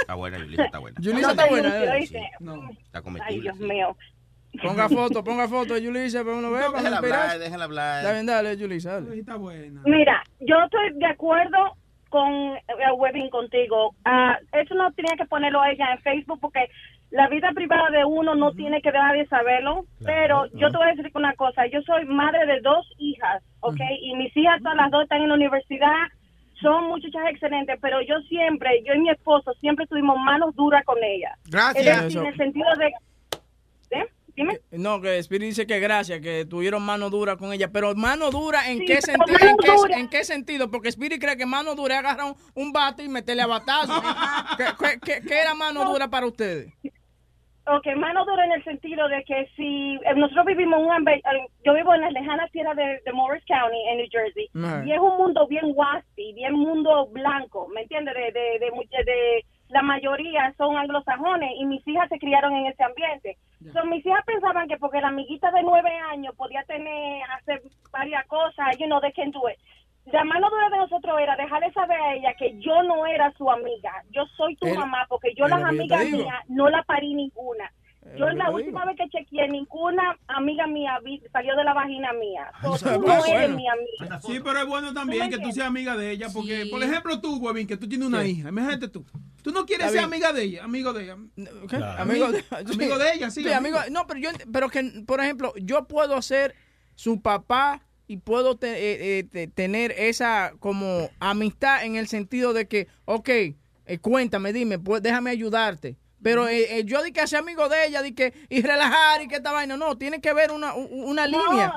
Está 0.00 0.14
buena, 0.14 0.38
Yulisa, 0.38 0.64
está 0.64 0.78
buena. 0.78 1.00
Yulisa 1.00 1.26
No 1.26 1.32
está 1.32 1.46
buena. 3.00 3.24
Ay. 3.26 3.40
Dios 3.40 3.58
mío. 3.58 3.96
Ponga 4.62 4.88
foto, 4.88 5.22
ponga 5.22 5.46
foto 5.48 5.74
de 5.74 5.82
Yulisa 5.82 6.24
para 6.24 6.36
uno 6.36 6.50
ver. 6.50 6.66
para 6.72 6.78
déjala 6.78 6.96
hablar, 6.98 7.38
déjala 7.38 7.64
hablar. 7.64 7.98
Está 8.00 8.12
bien, 8.12 8.26
dale, 8.26 8.56
Yulisa, 8.56 9.00
dale. 9.00 9.18
Está 9.18 9.36
buena. 9.36 9.82
Mira, 9.84 10.22
yo 10.40 10.56
estoy 10.64 10.98
de 10.98 11.06
acuerdo 11.06 11.76
con 12.08 12.32
el 12.32 12.92
webbing 12.96 13.30
contigo. 13.30 13.94
Ah, 14.04 14.38
eso 14.52 14.74
no 14.74 14.90
tenía 14.92 15.16
que 15.16 15.26
ponerlo 15.26 15.60
a 15.60 15.70
ella 15.70 15.92
en 15.92 16.00
Facebook 16.00 16.40
porque 16.40 16.68
la 17.10 17.28
vida 17.28 17.50
privada 17.54 17.90
de 17.90 18.04
uno 18.04 18.34
no 18.34 18.52
tiene 18.52 18.82
que 18.82 18.90
nadie 18.90 19.26
saberlo. 19.26 19.84
pero 20.04 20.46
yo 20.54 20.70
te 20.70 20.76
voy 20.76 20.86
a 20.86 20.94
decir 20.94 21.10
una 21.14 21.34
cosa. 21.34 21.66
Yo 21.66 21.80
soy 21.82 22.04
madre 22.06 22.46
de 22.46 22.60
dos 22.60 22.86
hijas, 22.98 23.42
¿ok? 23.60 23.80
Y 24.00 24.14
mis 24.16 24.36
hijas 24.36 24.60
todas 24.62 24.76
las 24.76 24.90
dos 24.90 25.02
están 25.04 25.22
en 25.22 25.28
la 25.28 25.34
universidad. 25.34 26.08
Son 26.60 26.88
muchachas 26.88 27.22
excelentes, 27.30 27.76
pero 27.80 28.00
yo 28.02 28.14
siempre, 28.28 28.82
yo 28.86 28.94
y 28.94 28.98
mi 29.00 29.10
esposo 29.10 29.52
siempre 29.60 29.86
tuvimos 29.86 30.16
manos 30.18 30.54
duras 30.56 30.84
con 30.84 30.98
ella. 31.02 31.36
Gracias. 31.44 32.02
Decir, 32.04 32.18
en 32.20 32.26
el 32.26 32.36
sentido 32.36 32.66
de... 32.78 32.86
¿Eh? 33.90 34.06
Dime. 34.34 34.60
No, 34.70 35.00
que 35.00 35.18
Spirit 35.18 35.48
dice 35.48 35.66
que 35.66 35.80
gracias, 35.80 36.20
que 36.20 36.44
tuvieron 36.46 36.82
mano 36.84 37.10
dura 37.10 37.36
con 37.36 37.52
ella. 37.52 37.70
Pero 37.72 37.92
mano 37.96 38.30
dura, 38.30 38.70
¿en 38.70 38.78
Sí, 38.78 38.84
qué 38.86 39.02
sentido? 39.02 39.36
mano 39.36 39.50
¿En 39.50 39.56
qué, 39.56 39.72
dura. 39.76 39.98
en 39.98 40.08
qué 40.08 40.24
sentido? 40.24 40.70
Porque 40.70 40.88
Spirit 40.90 41.20
cree 41.20 41.36
que 41.36 41.44
mano 41.46 41.74
dura 41.74 41.94
es 41.94 42.00
agarrar 42.00 42.26
un, 42.26 42.36
un 42.54 42.72
bate 42.72 43.02
y 43.02 43.08
meterle 43.08 43.42
a 43.42 43.46
batazo. 43.48 44.00
¿Qué, 44.56 44.64
qué- 44.78 44.98
qué- 45.00 45.26
qué 45.26 45.40
era 45.40 45.54
mano 45.54 45.84
dura 45.90 46.08
para 46.08 46.26
ustedes? 46.26 46.72
Ok, 47.70 47.86
mano 47.96 48.24
dura 48.24 48.44
en 48.46 48.52
el 48.52 48.64
sentido 48.64 49.08
de 49.08 49.22
que 49.24 49.46
si 49.56 49.94
eh, 49.96 50.14
nosotros 50.16 50.46
vivimos 50.46 50.80
en 50.80 50.86
un 50.86 51.06
yo 51.64 51.74
vivo 51.74 51.94
en 51.94 52.00
la 52.00 52.10
lejana 52.10 52.48
tierra 52.48 52.74
de, 52.74 53.00
de 53.04 53.12
Morris 53.12 53.44
County, 53.46 53.76
en 53.90 53.98
New 53.98 54.06
Jersey, 54.10 54.48
y 54.86 54.92
es 54.92 54.98
un 54.98 55.16
mundo 55.18 55.46
bien 55.46 55.66
waspy, 55.74 56.32
bien 56.32 56.54
mundo 56.54 57.06
blanco, 57.08 57.68
¿me 57.74 57.82
entiendes? 57.82 58.14
De, 58.14 58.32
de, 58.32 58.58
de, 58.58 59.04
de- 59.04 59.44
la 59.70 59.82
mayoría 59.82 60.54
son 60.56 60.78
anglosajones 60.78 61.50
y 61.56 61.66
mis 61.66 61.86
hijas 61.86 62.08
se 62.08 62.18
criaron 62.18 62.56
en 62.56 62.66
ese 62.68 62.82
ambiente. 62.82 63.36
So, 63.74 63.84
mis 63.84 64.04
hijas 64.06 64.24
pensaban 64.24 64.66
que 64.66 64.78
porque 64.78 64.98
la 65.02 65.08
amiguita 65.08 65.50
de 65.50 65.62
nueve 65.62 65.90
años 66.10 66.34
podía 66.36 66.62
tener, 66.62 67.22
hacer 67.36 67.60
varias 67.92 68.26
cosas, 68.28 68.78
you 68.78 68.86
know, 68.86 68.98
they 68.98 69.12
can 69.12 69.30
do 69.30 69.46
it. 69.50 69.58
La 70.12 70.24
mano 70.24 70.48
dura 70.50 70.70
de 70.70 70.76
nosotros 70.78 71.18
era 71.20 71.36
dejarle 71.36 71.72
saber 71.72 72.00
a 72.00 72.14
ella 72.14 72.34
que 72.38 72.58
yo 72.60 72.82
no 72.82 73.06
era 73.06 73.32
su 73.36 73.50
amiga. 73.50 73.92
Yo 74.10 74.22
soy 74.36 74.56
tu 74.56 74.66
El- 74.66 74.78
mamá 74.78 75.06
porque 75.08 75.34
yo 75.36 75.46
las 75.48 75.62
amigas 75.62 76.04
mías 76.10 76.36
no 76.48 76.68
la 76.70 76.82
parí 76.84 77.14
ninguna. 77.14 77.70
Yo 78.16 78.26
la 78.30 78.50
última 78.50 78.86
digo. 78.86 78.86
vez 78.86 78.96
que 78.96 79.18
chequeé, 79.18 79.48
ninguna 79.48 80.16
amiga 80.28 80.66
mía 80.66 80.98
vi- 81.04 81.22
salió 81.30 81.54
de 81.54 81.62
la 81.62 81.74
vagina 81.74 82.10
mía. 82.14 82.50
So, 82.62 82.78
tú 82.94 83.00
no 83.02 83.06
bueno. 83.06 83.24
eres 83.26 83.50
mi 83.50 83.66
amiga. 83.68 84.18
Sí, 84.22 84.40
pero 84.42 84.60
es 84.60 84.66
bueno 84.66 84.94
también 84.94 85.28
que 85.28 85.36
tú 85.38 85.52
seas 85.52 85.66
amiga 85.66 85.94
de 85.94 86.12
ella, 86.12 86.28
porque, 86.32 86.66
por 86.70 86.82
ejemplo, 86.82 87.20
tú, 87.20 87.36
Webin, 87.38 87.66
que 87.66 87.76
tú 87.76 87.86
tienes 87.86 88.08
una 88.08 88.22
Sí. 88.22 88.30
hija, 88.30 88.48
imagínate 88.48 88.88
tú. 88.88 89.04
Tú 89.42 89.50
no 89.52 89.66
quieres 89.66 89.90
ser 89.92 90.00
amiga 90.04 90.32
de 90.32 90.42
ella, 90.42 90.64
amigo 90.64 90.94
de 90.94 91.04
ella. 91.04 91.16
¿Qué? 91.68 91.76
Claro. 91.76 92.02
Amigo, 92.02 92.32
de, 92.32 92.44
Amigo 92.50 92.98
de 92.98 93.12
ella, 93.12 93.30
sí, 93.30 93.40
amigo. 93.52 93.78
amigo. 93.78 93.78
No, 93.90 94.06
pero 94.06 94.20
yo, 94.20 94.30
pero 94.50 94.70
que, 94.70 95.02
por 95.06 95.20
ejemplo, 95.20 95.52
yo 95.60 95.86
puedo 95.86 96.22
ser 96.22 96.54
su 96.94 97.20
papá 97.20 97.82
y 98.08 98.16
puedo 98.16 98.56
te- 98.56 98.72
eh, 98.72 99.18
eh, 99.20 99.24
te- 99.24 99.46
tener 99.46 99.92
esa 99.96 100.52
como 100.58 101.10
amistad 101.20 101.84
en 101.84 101.94
el 101.96 102.08
sentido 102.08 102.52
de 102.52 102.66
que, 102.66 102.88
ok, 103.04 103.28
eh, 103.28 103.54
cuéntame, 104.00 104.52
dime, 104.52 104.78
pues, 104.78 105.02
déjame 105.02 105.30
ayudarte. 105.30 105.96
Pero 106.20 106.48
eh, 106.48 106.78
eh, 106.78 106.84
yo 106.84 107.00
di 107.04 107.12
que 107.12 107.20
hacer 107.20 107.38
amigo 107.38 107.68
de 107.68 107.86
ella, 107.86 108.02
di 108.02 108.12
que 108.12 108.32
y 108.48 108.60
relajar 108.62 109.22
y 109.22 109.28
que 109.28 109.36
esta 109.36 109.52
vaina. 109.52 109.76
No, 109.76 109.96
tiene 109.96 110.20
que 110.20 110.28
haber 110.30 110.50
una, 110.50 110.74
una 110.74 111.28
No, 111.28 111.38
línea 111.38 111.72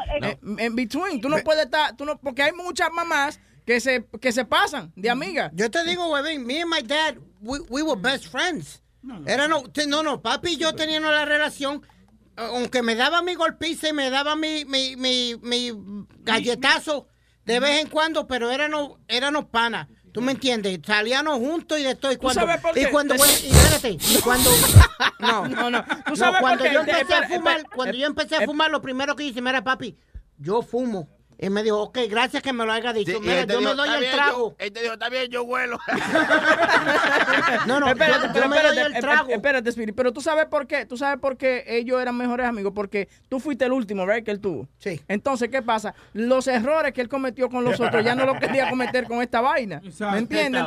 en 0.57 0.75
between. 0.75 1.21
Tú 1.21 1.29
no 1.29 1.37
puedes 1.43 1.65
estar, 1.65 1.95
tú 1.95 2.05
no, 2.05 2.17
porque 2.17 2.41
hay 2.41 2.51
muchas 2.53 2.89
mamás 2.91 3.39
que 3.67 3.79
se, 3.79 4.03
que 4.19 4.31
se 4.31 4.43
pasan 4.43 4.91
de 4.95 5.11
amigas. 5.11 5.51
Yo 5.53 5.69
te 5.69 5.83
digo, 5.83 6.09
huevín, 6.11 6.43
me 6.43 6.59
and 6.61 6.71
my 6.71 6.81
dad, 6.81 7.17
we, 7.41 7.59
we 7.69 7.83
were 7.83 7.99
best 8.01 8.25
friends. 8.27 8.81
Era 9.27 9.47
no, 9.47 9.63
no, 9.87 10.01
no, 10.03 10.21
papi 10.21 10.53
y 10.53 10.57
yo 10.57 10.73
teníamos 10.73 11.11
la 11.11 11.25
relación, 11.25 11.81
aunque 12.35 12.81
me 12.81 12.95
daba 12.95 13.21
mi 13.21 13.35
golpiza 13.35 13.89
y 13.89 13.93
me 13.93 14.09
daba 14.09 14.35
mi, 14.35 14.65
mi, 14.65 14.95
mi, 14.95 15.35
mi 15.41 15.71
galletazo 16.19 17.07
de 17.45 17.59
vez 17.59 17.81
en 17.81 17.87
cuando, 17.89 18.27
pero 18.27 18.51
éramos, 18.51 18.99
éramos 19.07 19.45
panas. 19.45 19.87
¿Tú 20.11 20.19
me 20.21 20.33
entiendes? 20.33 20.79
Salíamos 20.85 21.39
juntos 21.39 21.79
y 21.79 21.83
de 21.83 21.95
todo. 21.95 22.11
Y 22.11 22.15
¿Tú 22.15 22.23
cuando, 22.23 22.41
sabes 22.41 22.61
por 22.61 22.77
y 22.77 22.81
qué? 22.83 22.91
cuando, 22.91 23.13
Te- 23.13 23.17
bueno, 23.19 23.33
y 23.43 23.47
espérate, 23.49 23.89
y 23.91 24.21
cuando, 24.21 24.49
no, 25.19 25.47
No, 25.47 25.69
no. 25.69 25.85
¿Tú 25.85 26.11
no, 26.11 26.15
sabes 26.17 26.33
por 26.33 26.41
cuando 26.41 26.63
qué? 26.65 26.73
yo 26.73 26.79
empecé 26.81 27.13
a 27.13 27.27
fumar, 27.29 27.63
cuando 27.73 27.97
yo 27.97 28.07
empecé 28.07 28.35
a 28.35 28.43
eh, 28.43 28.45
fumar, 28.45 28.69
lo 28.71 28.81
primero 28.81 29.15
que 29.15 29.23
hice, 29.23 29.41
mira, 29.41 29.63
papi, 29.63 29.97
yo 30.37 30.61
fumo. 30.61 31.07
Y 31.43 31.49
me 31.49 31.63
dijo, 31.63 31.81
ok, 31.81 31.97
gracias 32.07 32.43
que 32.43 32.53
me 32.53 32.63
lo 32.67 32.71
haya 32.71 32.93
dicho. 32.93 33.13
Sí, 33.13 33.17
Mira, 33.19 33.39
él 33.41 33.47
te 33.47 33.53
yo 33.53 33.59
dijo, 33.59 33.71
me 33.71 33.75
doy 33.75 33.87
"Está 33.87 33.95
el 33.97 34.01
bien, 34.01 34.13
trago. 34.15 34.49
yo- 34.51 34.55
Él 34.59 34.71
te 34.71 34.81
dijo, 34.83 34.93
está 34.93 35.09
bien, 35.09 35.31
yo 35.31 35.41
huelo. 35.43 35.79
No, 37.67 37.79
no, 37.79 37.87
Espérate, 37.89 38.27
yo, 38.27 38.33
pero 38.33 38.45
yo 38.45 38.49
me 38.49 38.55
doy 38.57 38.65
espérate, 38.67 38.81
el 38.81 38.93
esp- 38.93 38.99
trago. 39.01 39.29
espérate, 39.31 39.69
Spirit, 39.69 39.95
pero 39.95 40.11
tú 40.13 40.21
sabes 40.21 40.45
por 40.45 40.67
qué, 40.67 40.85
tú 40.85 40.97
sabes 40.97 41.19
por 41.19 41.37
qué 41.37 41.63
ellos 41.67 42.01
eran 42.01 42.15
mejores 42.17 42.45
amigos, 42.47 42.71
porque 42.75 43.07
tú 43.29 43.39
fuiste 43.39 43.65
el 43.65 43.71
último, 43.71 44.05
¿verdad? 44.05 44.23
Que 44.23 44.31
él 44.31 44.39
tuvo. 44.39 44.67
Sí. 44.77 45.01
Entonces, 45.07 45.49
¿qué 45.49 45.61
pasa? 45.61 45.93
Los 46.13 46.47
errores 46.47 46.93
que 46.93 47.01
él 47.01 47.09
cometió 47.09 47.49
con 47.49 47.63
los 47.63 47.79
otros 47.79 48.03
ya 48.03 48.15
no 48.15 48.25
los 48.25 48.37
quería 48.39 48.69
cometer 48.69 49.05
con 49.05 49.21
esta 49.21 49.41
vaina. 49.41 49.81
¿Me 50.11 50.17
entiendes? 50.17 50.63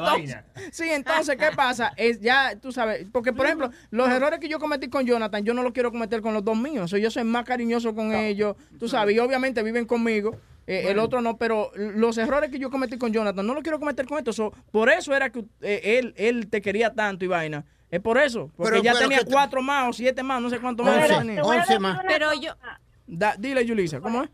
Sí, 0.73 0.85
entonces, 0.91 1.37
¿qué 1.37 1.51
pasa? 1.55 1.93
Es 1.97 2.21
ya, 2.21 2.57
tú 2.61 2.73
sabes, 2.73 3.07
porque 3.13 3.33
por 3.33 3.47
ejemplo, 3.47 3.71
los 3.91 4.09
errores 4.09 4.39
que 4.41 4.49
yo 4.49 4.59
cometí 4.59 4.89
con 4.89 5.07
Jonathan, 5.07 5.45
yo 5.45 5.55
no 5.55 5.63
los 5.63 5.73
quiero 5.73 5.91
cometer 5.91 6.21
con 6.21 6.35
los 6.35 6.45
dos 6.45 6.57
míos. 6.57 6.85
O 6.85 6.89
sea, 6.89 6.99
yo 6.99 7.11
soy 7.11 7.25
más 7.25 7.45
cariñoso 7.45 7.95
con 7.95 8.13
ellos, 8.15 8.57
tú 8.79 8.89
sabes, 8.89 9.15
y 9.15 9.19
obviamente 9.19 9.63
viven 9.63 9.87
conmigo. 9.87 10.37
Eh, 10.67 10.85
El 10.91 10.99
otro 10.99 11.21
no, 11.21 11.37
pero 11.37 11.71
los 11.77 12.17
errores 12.19 12.51
que 12.51 12.59
yo 12.59 12.71
cometí 12.71 12.97
con 12.99 13.13
Jonathan 13.13 13.47
no 13.47 13.55
los 13.55 13.63
quiero 13.63 13.79
cometer 13.79 14.07
con 14.07 14.19
esto. 14.19 14.33
So, 14.33 14.53
por 14.71 14.89
eso 14.89 15.15
era 15.15 15.31
que 15.31 15.45
eh, 15.61 15.99
él, 15.99 16.15
él 16.17 16.49
te 16.51 16.63
quería 16.63 16.95
tanto 16.95 17.25
y 17.25 17.29
vaina. 17.29 17.65
Es 17.91 18.01
por 18.01 18.19
eso. 18.19 18.51
Porque 18.57 18.73
Pero- 18.81 18.83
ya 18.83 18.93
pero 18.95 19.09
tenía 19.09 19.21
cuatro 19.31 19.63
más 19.63 19.89
o 19.89 19.93
siete 19.93 20.23
más, 20.23 20.41
no 20.43 20.51
sé 20.51 20.59
cuánto 20.59 20.83
más. 20.83 20.97
Once, 20.97 21.15
tenía. 21.19 21.43
once 21.43 21.79
más. 21.79 22.01
Pero 22.09 22.33
yo, 22.41 22.53
Da- 23.07 23.37
dile, 23.39 23.65
Yulisa, 23.67 24.01
¿cómo 24.01 24.23
es? 24.23 24.31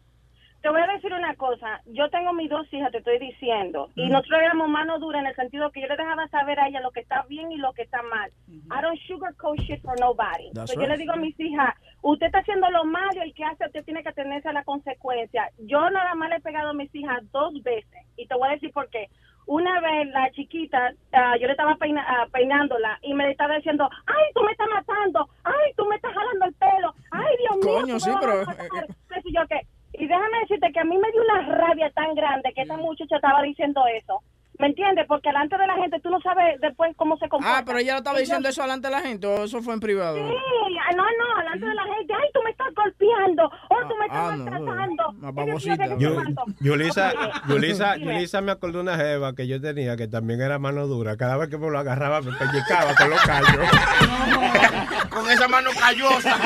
Te 0.62 0.68
voy 0.68 0.80
a 0.82 0.86
decir 0.92 1.10
una 1.12 1.34
cosa. 1.36 1.80
Yo 1.86 2.08
tengo 2.10 2.34
mis 2.34 2.50
dos 2.50 2.66
hijas, 2.72 2.92
te 2.92 2.98
estoy 2.98 3.18
diciendo. 3.18 3.88
Y 3.96 4.08
nosotros 4.08 4.40
éramos 4.44 4.68
mano 4.68 4.98
dura 4.98 5.18
en 5.18 5.26
el 5.26 5.34
sentido 5.34 5.70
que 5.72 5.80
yo 5.80 5.86
le 5.86 5.96
dejaba 5.96 6.28
saber 6.28 6.60
a 6.60 6.68
ella 6.68 6.80
lo 6.82 6.90
que 6.90 7.00
está 7.00 7.24
bien 7.30 7.50
y 7.50 7.56
lo 7.56 7.72
que 7.72 7.82
está 7.82 8.02
mal. 8.02 8.30
I 8.48 8.82
don't 8.82 8.98
sugarcoat 9.08 9.58
shit 9.60 9.80
for 9.82 9.98
nobody. 9.98 10.50
So 10.66 10.74
Yo 10.78 10.86
le 10.86 10.98
digo 10.98 11.12
a 11.14 11.16
mis 11.16 11.38
hijas, 11.40 11.74
usted 12.02 12.26
está 12.26 12.38
haciendo 12.38 12.70
lo 12.70 12.84
malo 12.84 13.12
y 13.16 13.28
el 13.28 13.34
que 13.34 13.44
hace, 13.44 13.66
usted 13.66 13.84
tiene 13.84 14.02
que 14.02 14.08
atenerse 14.10 14.48
a 14.48 14.52
la 14.52 14.64
consecuencia. 14.64 15.50
Yo 15.58 15.90
nada 15.90 16.14
más 16.14 16.30
le 16.30 16.36
he 16.36 16.40
pegado 16.40 16.70
a 16.70 16.74
mis 16.74 16.94
hijas 16.94 17.20
dos 17.32 17.52
veces. 17.62 18.06
Y 18.16 18.26
te 18.26 18.34
voy 18.34 18.48
a 18.48 18.52
decir 18.52 18.72
por 18.72 18.88
qué. 18.90 19.08
Una 19.46 19.80
vez 19.80 20.08
la 20.10 20.30
chiquita, 20.30 20.92
ah, 21.12 21.36
yo 21.40 21.46
le 21.46 21.52
estaba 21.52 21.74
peina- 21.76 22.04
ah, 22.06 22.26
peinándola 22.32 22.98
y 23.02 23.14
me 23.14 23.30
estaba 23.30 23.56
diciendo, 23.56 23.88
ay, 24.06 24.24
tú 24.34 24.42
me 24.44 24.52
estás 24.52 24.68
matando, 24.72 25.28
ay, 25.44 25.72
tú 25.76 25.84
me 25.86 25.96
estás 25.96 26.12
jalando 26.14 26.44
el 26.46 26.54
pelo, 26.54 26.94
ay, 27.10 27.36
Dios 27.38 27.56
mío. 27.64 27.80
Coño, 27.80 27.98
sí, 28.00 28.10
pero- 28.20 28.46
matar". 28.46 28.86
Qué 29.08 29.22
sé 29.22 29.28
yo 29.32 29.40
qué. 29.48 29.60
Y 29.94 30.06
déjame 30.06 30.38
decirte 30.42 30.70
que 30.72 30.80
a 30.80 30.84
mí 30.84 30.96
me 30.96 31.10
dio 31.10 31.22
una 31.22 31.42
rabia 31.56 31.90
tan 31.90 32.14
grande 32.14 32.52
que 32.54 32.62
esa 32.62 32.76
muchacha 32.76 33.16
estaba 33.16 33.42
diciendo 33.42 33.82
eso. 33.96 34.20
¿Me 34.60 34.66
entiendes? 34.66 35.06
Porque 35.08 35.30
delante 35.30 35.56
de 35.56 35.66
la 35.66 35.74
gente 35.74 36.00
tú 36.00 36.10
no 36.10 36.20
sabes 36.20 36.60
después 36.60 36.94
cómo 36.96 37.16
se 37.16 37.28
comporta. 37.28 37.58
Ah, 37.58 37.62
pero 37.64 37.78
ella 37.78 37.92
lo 37.92 37.98
estaba 37.98 38.18
diciendo 38.18 38.48
eso 38.48 38.60
delante 38.60 38.88
de 38.88 38.92
la 38.92 39.00
gente 39.00 39.26
o 39.26 39.44
eso 39.44 39.62
fue 39.62 39.72
en 39.72 39.80
privado. 39.80 40.16
Sí, 40.16 40.22
ah, 40.22 40.94
no, 40.94 41.02
no, 41.02 41.38
delante 41.38 41.66
de 41.66 41.74
la 41.74 41.84
gente. 41.84 42.12
Ay, 42.14 42.28
tú 42.34 42.40
me 42.44 42.50
estás 42.50 42.74
golpeando. 42.74 43.46
O 43.46 43.88
tú 43.88 43.96
me 43.96 44.04
estás 44.06 44.18
ah, 44.18 44.36
no, 44.36 44.44
maltratando. 44.44 45.04
Qué 45.46 45.60
sé 45.60 45.96
yo. 45.98 46.16
Yulisa, 46.60 47.12
Yulisa. 47.48 47.96
Yulisa 47.96 48.40
me 48.42 48.52
acordó 48.52 48.80
una 48.80 48.96
jeva 48.96 49.34
que 49.34 49.46
yo 49.46 49.60
tenía 49.60 49.96
que 49.96 50.08
también 50.08 50.42
era 50.42 50.58
mano 50.58 50.86
dura. 50.86 51.16
Cada 51.16 51.38
vez 51.38 51.48
que 51.48 51.56
me 51.56 51.70
lo 51.70 51.78
agarraba 51.78 52.20
me 52.20 52.32
pellizcaba 52.32 52.94
con 52.94 53.10
los 53.10 53.20
callos. 53.22 53.70
Con 55.10 55.28
esa 55.28 55.48
mano 55.48 55.70
callosa. 55.78 56.36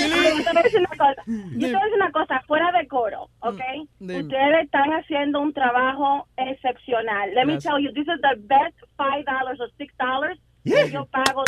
Yo 0.00 0.08
te 0.08 0.52
voy 0.52 0.58
a 0.58 0.62
decir 0.62 0.80
una 0.80 0.88
cosa, 0.88 1.22
yo 1.26 1.66
te 1.68 1.72
voy 1.72 1.74
a 1.74 1.84
decir 1.84 1.96
una 1.96 2.12
cosa, 2.12 2.40
fuera 2.46 2.72
de 2.72 2.86
coro, 2.88 3.28
¿ok? 3.40 3.60
Ustedes 4.02 4.64
están 4.64 4.90
haciendo 4.90 5.40
un 5.40 5.52
trabajo 5.52 6.26
excepcional. 6.36 7.34
Let 7.34 7.46
me 7.46 7.58
tell 7.58 7.78
you, 7.78 7.92
this 7.92 8.08
is 8.08 8.20
the 8.20 8.36
best 8.42 8.74
five 8.96 9.24
dollars 9.24 9.60
or 9.60 9.68
six 9.78 9.94
dollars 9.96 10.38
Yeah. 10.64 10.84
que 10.84 10.92
yo 10.92 11.04
pago 11.06 11.42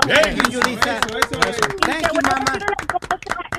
Thank 0.00 0.06
meses. 0.06 0.36
you, 0.36 0.60
Yulisa. 0.60 1.00
Thank 1.80 2.12
you, 2.12 2.20
mama. 2.22 2.58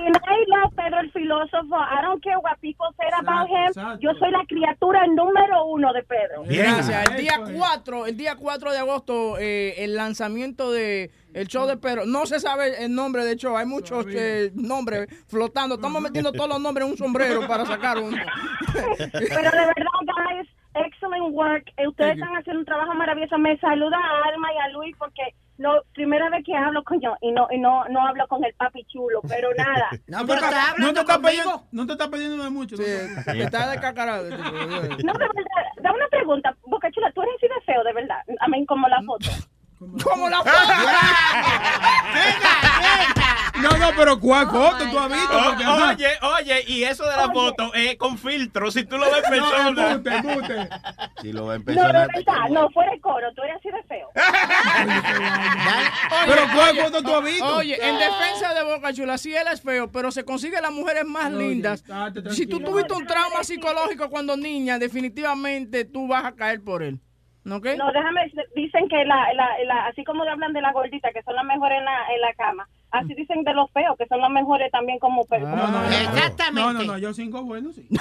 And 0.01 0.15
I 0.15 0.45
love 0.47 0.73
Pedro 0.75 0.99
el 0.99 1.11
filósofo. 1.11 1.75
I 1.75 2.01
don't 2.01 2.23
care 2.23 2.37
what 2.39 2.59
people 2.61 2.87
say 2.97 3.07
about 3.17 3.47
him. 3.47 3.99
Yo 4.01 4.11
soy 4.19 4.31
la 4.31 4.45
criatura 4.47 5.05
número 5.07 5.65
uno 5.65 5.93
de 5.93 6.03
Pedro. 6.03 6.43
Gracias. 6.45 7.09
El 7.09 7.17
día 7.17 7.39
4, 7.53 8.05
el 8.07 8.17
día 8.17 8.35
4 8.35 8.71
de 8.71 8.77
agosto, 8.77 9.37
eh, 9.37 9.75
el 9.83 9.95
lanzamiento 9.95 10.71
de 10.71 11.11
el 11.33 11.47
show 11.47 11.67
de 11.67 11.77
Pedro. 11.77 12.05
No 12.05 12.25
se 12.25 12.39
sabe 12.39 12.83
el 12.83 12.93
nombre 12.93 13.23
del 13.23 13.37
show. 13.37 13.55
Hay 13.55 13.65
muchos 13.65 14.05
eh, 14.09 14.51
nombres 14.53 15.07
flotando. 15.27 15.75
Estamos 15.75 16.01
metiendo 16.01 16.31
todos 16.31 16.49
los 16.49 16.61
nombres 16.61 16.85
en 16.85 16.91
un 16.91 16.97
sombrero 16.97 17.47
para 17.47 17.65
sacar 17.65 17.97
uno. 17.99 18.17
Pero 18.73 19.51
de 19.51 19.65
verdad, 19.65 19.99
guys, 20.05 20.49
excellent 20.85 21.33
work. 21.33 21.71
Eh, 21.77 21.87
Ustedes 21.87 22.13
están 22.15 22.35
haciendo 22.35 22.59
un 22.61 22.65
trabajo 22.65 22.93
maravilloso. 22.93 23.37
Me 23.37 23.57
saluda 23.59 23.97
a 23.97 24.27
Alma 24.29 24.47
y 24.53 24.57
a 24.57 24.69
Luis 24.69 24.95
porque 24.97 25.21
no, 25.57 25.73
primera 25.93 26.29
vez 26.29 26.43
que 26.45 26.55
hablo 26.55 26.83
con 26.83 27.01
yo 27.01 27.15
y 27.21 27.31
no 27.31 27.47
y 27.51 27.57
no 27.59 27.83
no 27.89 28.05
hablo 28.07 28.25
con 28.27 28.43
el 28.45 28.53
papi 28.53 28.85
chulo, 28.85 29.21
pero 29.27 29.49
nada. 29.57 29.89
No, 30.07 30.19
pero 30.25 30.35
está- 30.39 30.73
no 30.77 30.93
te 30.93 30.99
está 31.01 31.19
pidiendo, 31.19 31.63
no 31.71 31.85
te 31.85 31.91
está 31.93 32.09
pidiendo 32.09 32.43
de 32.43 32.49
mucho. 32.49 32.75
Está 32.77 33.69
de 33.69 33.79
cacarado. 33.79 34.29
No, 34.29 34.37
de 34.37 35.27
verdad, 35.35 35.65
da 35.81 35.91
una 35.93 36.07
pregunta, 36.09 36.55
Boca 36.65 36.89
Chula, 36.91 37.11
tú 37.13 37.21
eres 37.23 37.35
así 37.37 37.47
de 37.47 37.61
feo, 37.65 37.83
de 37.83 37.93
verdad. 37.93 38.17
A 38.39 38.47
mí 38.47 38.65
como 38.65 38.87
la 38.87 39.01
foto. 39.03 39.29
Como 40.03 40.29
la 40.29 40.43
No, 43.61 43.69
no, 43.77 43.91
pero 43.95 44.19
¿cuál 44.19 44.47
foto 44.49 44.77
tú 44.89 44.99
has 44.99 45.09
visto? 45.11 45.37
Oye, 45.37 46.07
oye, 46.21 46.63
y 46.67 46.83
eso 46.83 47.03
de 47.05 47.15
la 47.17 47.29
foto 47.31 47.73
es 47.73 47.95
con 47.97 48.17
filtro. 48.17 48.71
Si 48.71 48.83
tú 48.85 48.97
lo 48.97 49.05
ves 49.11 49.23
en 49.29 49.37
No, 49.39 49.49
persona. 49.49 49.91
embute, 49.91 50.15
embute. 50.15 50.69
Si 51.21 51.31
lo 51.33 51.47
ven 51.47 51.63
en 51.67 51.75
No, 51.75 51.81
persona. 51.83 52.07
verdad, 52.07 52.49
no, 52.51 52.69
fuera 52.71 52.91
de 52.91 53.01
coro, 53.01 53.27
tú 53.35 53.41
eres 53.43 53.57
así 53.57 53.69
de 53.69 53.83
feo. 53.83 54.07
Pero 56.25 56.41
¿cuál 56.55 56.77
foto 56.77 57.03
tú 57.03 57.15
has 57.15 57.23
visto? 57.23 57.55
Oye, 57.57 57.77
en 57.81 57.97
defensa 57.97 58.53
de 58.53 58.63
Boca 58.63 58.93
Chula, 58.93 59.17
sí 59.17 59.35
él 59.35 59.47
es 59.51 59.61
feo, 59.61 59.91
pero 59.91 60.11
se 60.11 60.23
consigue 60.23 60.61
las 60.61 60.71
mujeres 60.71 61.05
más 61.05 61.31
lindas. 61.31 61.83
Si 62.31 62.47
tú 62.47 62.59
tuviste 62.61 62.93
un 62.93 63.05
trauma 63.05 63.43
psicológico 63.43 64.09
cuando 64.09 64.37
niña, 64.37 64.79
definitivamente 64.79 65.83
tú 65.85 66.07
vas 66.07 66.23
a 66.25 66.31
caer 66.33 66.63
por 66.63 66.81
él. 66.83 66.99
No, 67.77 67.91
déjame, 67.91 68.31
dicen 68.55 68.87
que 68.89 69.05
la, 69.05 69.33
la, 69.33 69.49
la, 69.65 69.85
así 69.87 70.03
como 70.03 70.23
hablan 70.23 70.51
de 70.53 70.61
la 70.61 70.71
gordita, 70.73 71.09
que 71.11 71.23
son 71.23 71.35
las 71.35 71.45
mejores 71.45 71.79
en 71.79 71.85
la, 71.85 71.97
en 72.13 72.21
la 72.21 72.33
cama, 72.33 72.67
así 72.91 73.13
dicen 73.15 73.43
de 73.43 73.53
los 73.53 73.71
feos, 73.71 73.95
que 73.97 74.05
son 74.07 74.19
las 74.21 74.29
mejores 74.29 74.69
también 74.71 74.99
como 74.99 75.21
Ah, 75.21 75.25
como- 75.29 75.55
No, 76.61 76.73
no, 76.73 76.83
no, 76.83 76.97
yo 76.97 77.13
cinco 77.13 77.41
buenos, 77.43 77.75
sí. 77.75 77.87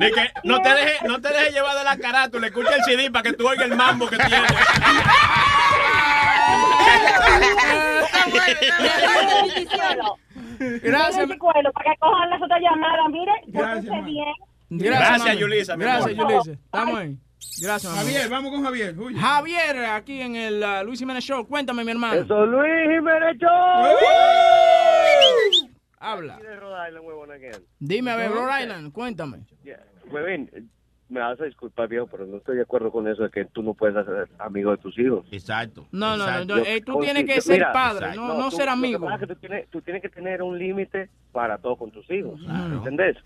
De 0.00 0.10
que 0.12 0.30
no 0.44 0.60
te 0.62 0.74
dejes 0.74 1.02
no 1.04 1.20
te 1.20 1.28
deje 1.28 1.50
llevar 1.52 1.76
de 1.76 1.84
la 1.84 1.96
carátula. 1.98 2.46
Escucha 2.46 2.74
el 2.76 2.82
CD 2.84 3.10
para 3.10 3.22
que 3.24 3.32
tú 3.34 3.46
oigas 3.48 3.66
el 3.66 3.76
mambo 3.76 4.06
que 4.08 4.16
tiene. 4.16 4.46
Gracias. 10.82 11.26
Para 11.26 11.92
que 11.92 11.98
cojan 11.98 12.30
las 12.30 12.42
otras 12.42 12.60
llamadas, 12.60 13.08
mire, 13.10 13.32
Gracias, 13.46 13.84
pórtense 13.86 14.10
bien. 14.10 14.34
Gracias, 14.70 15.18
mami. 15.26 15.40
Yulisa, 15.40 15.76
Gracias. 15.76 16.16
Yulisa. 16.16 16.52
Estamos 16.52 16.98
ahí. 16.98 17.18
Gracias, 17.60 17.92
mi 17.92 17.98
amor. 17.98 18.04
Javier, 18.12 18.30
vamos 18.30 18.50
con 18.52 18.64
Javier. 18.64 18.98
Uy. 18.98 19.14
Javier, 19.14 19.84
aquí 19.84 20.20
en 20.20 20.34
el 20.36 20.62
uh, 20.62 20.84
Luis 20.84 20.98
Jiménez 20.98 21.22
Show. 21.24 21.46
Cuéntame, 21.46 21.84
mi 21.84 21.90
hermano. 21.92 22.20
Eso, 22.20 22.46
Luis 22.46 22.72
Jiménez 22.88 23.36
Habla. 25.98 26.38
de 26.38 26.56
Rhode 26.56 26.88
Island, 26.88 27.06
huevón, 27.06 27.30
again. 27.32 27.62
Dime, 27.78 28.10
a 28.10 28.16
ver, 28.16 28.30
Rhode 28.30 28.62
Island, 28.62 28.92
cuéntame. 28.92 29.38
Yeah. 29.62 29.80
Huevín, 30.10 30.50
me 31.08 31.20
vas 31.20 31.40
a 31.40 31.44
disculpar, 31.44 31.88
viejo, 31.88 32.06
pero 32.08 32.26
no 32.26 32.36
estoy 32.38 32.56
de 32.56 32.62
acuerdo 32.62 32.90
con 32.92 33.08
eso 33.08 33.22
de 33.22 33.30
que 33.30 33.44
tú 33.46 33.62
no 33.62 33.72
puedes 33.74 33.96
hacer 33.96 34.28
amigo 34.38 34.70
de 34.70 34.76
tus 34.78 34.98
hijos. 34.98 35.24
Exacto. 35.30 35.86
No, 35.92 36.16
no, 36.16 36.24
no, 36.26 36.32
Exacto. 36.32 36.56
no, 36.56 36.62
eh, 36.64 36.80
tú 36.84 37.00
tienes 37.00 37.24
que 37.24 37.40
ser 37.40 37.54
mira, 37.56 37.72
padre, 37.72 38.06
exacto. 38.08 38.20
no, 38.20 38.34
no 38.38 38.50
tú- 38.50 38.56
ser 38.56 38.66
lo 38.66 38.72
que 38.72 38.78
amigo. 38.78 39.00
pasa 39.06 39.14
es 39.14 39.20
que 39.20 39.26
tú, 39.26 39.34
tienes, 39.36 39.70
tú 39.70 39.80
tienes 39.80 40.02
que 40.02 40.08
tener 40.10 40.42
un 40.42 40.58
límite 40.58 41.08
para 41.32 41.56
todo 41.58 41.76
con 41.76 41.90
tus 41.90 42.10
hijos. 42.10 42.38
Claro. 42.44 42.74
¿Entendés? 42.76 43.16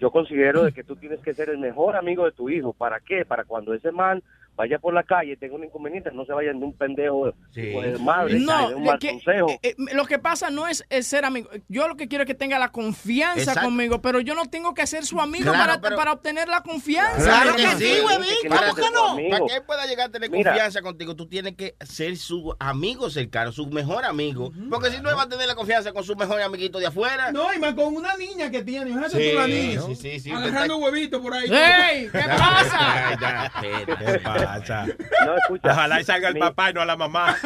Yo 0.00 0.10
considero 0.10 0.64
de 0.64 0.72
que 0.72 0.82
tú 0.82 0.96
tienes 0.96 1.20
que 1.20 1.34
ser 1.34 1.50
el 1.50 1.58
mejor 1.58 1.94
amigo 1.94 2.24
de 2.24 2.32
tu 2.32 2.48
hijo. 2.48 2.72
¿Para 2.72 3.00
qué? 3.00 3.26
Para 3.26 3.44
cuando 3.44 3.74
ese 3.74 3.92
man 3.92 4.22
vaya 4.60 4.78
por 4.78 4.92
la 4.92 5.02
calle, 5.04 5.36
tenga 5.38 5.54
un 5.54 5.64
inconveniente, 5.64 6.10
no 6.12 6.24
se 6.26 6.32
vayan 6.34 6.58
de 6.60 6.66
un 6.66 6.74
pendejo 6.76 7.28
hijo 7.56 7.80
de 7.80 7.98
madre, 7.98 8.38
No, 8.38 8.68
de 8.68 8.74
un 8.74 8.84
mal 8.84 8.98
que- 8.98 9.10
consejo. 9.12 9.48
eh, 9.50 9.58
eh, 9.62 9.74
lo 9.94 10.04
que 10.04 10.18
pasa 10.18 10.50
no 10.50 10.66
es, 10.68 10.84
es 10.90 11.06
ser 11.06 11.24
amigo. 11.24 11.48
Yo 11.68 11.88
lo 11.88 11.96
que 11.96 12.08
quiero 12.08 12.24
es 12.24 12.26
que 12.26 12.34
tenga 12.34 12.58
la 12.58 12.68
confianza 12.70 13.40
Exacto. 13.40 13.62
conmigo, 13.62 14.02
pero 14.02 14.20
yo 14.20 14.34
no 14.34 14.44
tengo 14.46 14.74
que 14.74 14.86
ser 14.86 15.06
su 15.06 15.18
amigo 15.20 15.44
Claro, 15.50 15.58
para, 15.58 15.80
pero- 15.80 15.96
para 15.96 16.12
obtener 16.12 16.46
la 16.48 16.60
confianza. 16.62 17.24
Claro 17.24 17.56
que 17.56 17.66
sí, 17.76 18.00
huevín. 18.04 18.50
Para- 18.50 18.70
¿Cómo 18.70 18.74
que 18.74 18.90
no? 18.92 19.30
Para 19.30 19.46
que 19.46 19.54
él 19.56 19.62
pueda 19.66 19.86
llegar 19.86 20.08
a 20.08 20.12
tener 20.12 20.30
Mira. 20.30 20.50
confianza 20.52 20.82
contigo, 20.82 21.16
tú 21.16 21.26
tienes 21.26 21.56
que 21.56 21.74
ser 21.80 22.16
su 22.18 22.54
amigo 22.58 23.08
cercano, 23.08 23.52
su 23.52 23.66
mejor 23.68 24.04
amigo. 24.04 24.52
Porque 24.68 24.90
si 24.90 25.00
no, 25.00 25.08
él 25.10 25.16
va 25.16 25.22
a 25.22 25.28
tener 25.28 25.46
la 25.46 25.54
confianza 25.54 25.92
con 25.92 26.04
su 26.04 26.14
mejor 26.16 26.40
amiguito 26.42 26.78
de 26.78 26.86
afuera. 26.86 27.32
No, 27.32 27.52
y 27.54 27.58
más 27.58 27.72
con 27.74 27.94
una 27.96 28.14
niña 28.16 28.50
que 28.50 28.62
tiene. 28.62 28.90
Imagínate 28.90 29.16
Sí, 29.16 29.30
tú 29.32 29.38
la 29.38 29.46
niña. 29.46 29.80
sí, 29.80 29.96
sí, 29.96 30.20
sí. 30.20 30.30
Agarrando 30.30 30.76
huevitos 30.76 31.20
por 31.20 31.32
ahí. 31.32 31.48
¡Ey! 31.50 32.08
¿Qué 32.10 32.18
pasa? 32.38 33.50
¿Qué 33.60 34.18
pasa? 34.22 34.49
No, 34.58 35.36
escucha. 35.36 35.72
Ojalá 35.72 36.00
y 36.00 36.04
salga 36.04 36.28
el 36.28 36.34
Mi- 36.34 36.40
papá 36.40 36.70
y 36.70 36.74
no 36.74 36.84
la 36.84 36.96
mamá. 36.96 37.36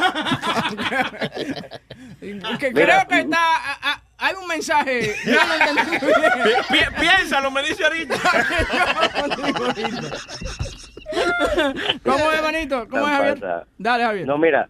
Que 2.21 2.73
Mira. 2.73 3.05
creo 3.05 3.09
que 3.09 3.19
está. 3.21 3.39
a- 3.39 3.93
a- 3.93 4.03
hay 4.17 4.35
un 4.41 4.47
mensaje. 4.49 5.15
Yo 5.27 5.33
no 5.33 6.45
bien. 6.45 6.59
Pi- 6.71 7.01
piénsalo, 7.01 7.51
me 7.51 7.63
dice 7.63 7.85
ahorita. 7.85 8.15
¿Cómo 12.03 12.33
es, 12.33 12.43
manito? 12.43 12.89
¿Cómo 12.89 13.05
¿Qué 13.05 13.11
es, 13.13 13.17
Javier? 13.19 13.41
pasa? 13.41 13.67
Dale, 13.79 14.05
Javier. 14.05 14.27
No, 14.27 14.39
mira, 14.39 14.69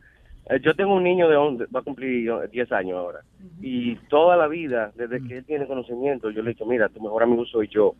eh, 0.50 0.60
yo 0.62 0.74
tengo 0.74 0.94
un 0.94 1.04
niño 1.04 1.28
de 1.28 1.36
11, 1.36 1.66
va 1.74 1.80
a 1.80 1.82
cumplir 1.82 2.28
eh, 2.28 2.48
10 2.50 2.72
años 2.72 2.98
ahora. 2.98 3.20
Y 3.60 3.96
toda 4.08 4.36
la 4.36 4.46
vida, 4.48 4.90
desde 4.94 5.26
que 5.26 5.38
él 5.38 5.44
tiene 5.44 5.66
conocimiento, 5.66 6.30
yo 6.30 6.42
le 6.42 6.50
he 6.50 6.54
dicho, 6.54 6.66
mira, 6.66 6.88
tu 6.88 7.00
mejor 7.00 7.22
amigo 7.22 7.44
soy 7.46 7.68
yo. 7.68 7.94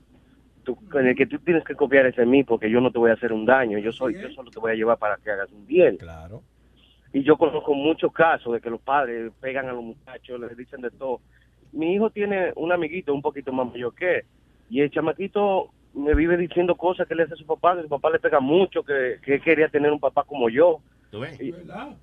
Tú, 0.65 0.77
en 0.95 1.07
el 1.09 1.15
que 1.17 1.27
tú 1.27 1.39
tienes 1.39 1.63
que 1.65 1.75
confiar 1.75 2.07
es 2.07 2.19
en 2.19 2.31
mí 2.31 2.43
porque 2.45 2.71
yo 2.71 2.81
no 2.81 2.91
te 2.91 2.99
voy 2.99 3.11
a 3.11 3.15
hacer 3.15 3.33
un 3.33 3.45
daño. 3.45 3.79
Yo 3.79 3.93
soy, 3.93 4.15
yo 4.15 4.31
solo 4.31 4.51
te 4.51 4.59
voy 4.59 4.73
a 4.73 4.75
llevar 4.75 4.99
para 4.99 5.17
que 5.19 5.31
hagas 5.31 5.51
un 5.53 5.67
bien. 5.67 5.97
Claro. 5.99 6.43
Y 7.13 7.23
yo 7.23 7.37
conozco 7.37 7.75
muchos 7.75 8.13
casos 8.13 8.53
de 8.53 8.61
que 8.61 8.71
los 8.71 8.81
padres 8.81 9.31
pegan 9.41 9.69
a 9.69 9.73
los 9.73 9.85
muchachos, 9.85 10.41
les 10.41 10.57
dicen 10.57 10.81
de 10.81 10.91
todo. 10.91 11.21
Mi 11.73 11.95
hijo 11.95 12.11
tiene 12.11 12.53
un 12.57 12.73
amiguito 12.73 13.15
un 13.15 13.23
poquito 13.23 13.53
más 13.53 13.71
mayor 13.71 13.95
que 13.95 14.17
él, 14.17 14.25
y 14.71 14.81
el 14.81 14.91
chamaquito 14.91 15.71
me 15.95 16.15
vive 16.15 16.37
diciendo 16.37 16.75
cosas 16.75 17.07
que 17.07 17.15
le 17.15 17.23
hace 17.23 17.35
a 17.35 17.37
su 17.37 17.47
papá, 17.47 17.77
que 17.77 17.83
su 17.83 17.89
papá 17.89 18.11
le 18.11 18.19
pega 18.19 18.41
mucho, 18.41 18.83
que, 18.83 19.19
que 19.23 19.35
él 19.35 19.43
quería 19.43 19.69
tener 19.69 19.93
un 19.93 20.01
papá 20.01 20.25
como 20.25 20.49
yo. 20.49 20.81
Y- 21.41 21.53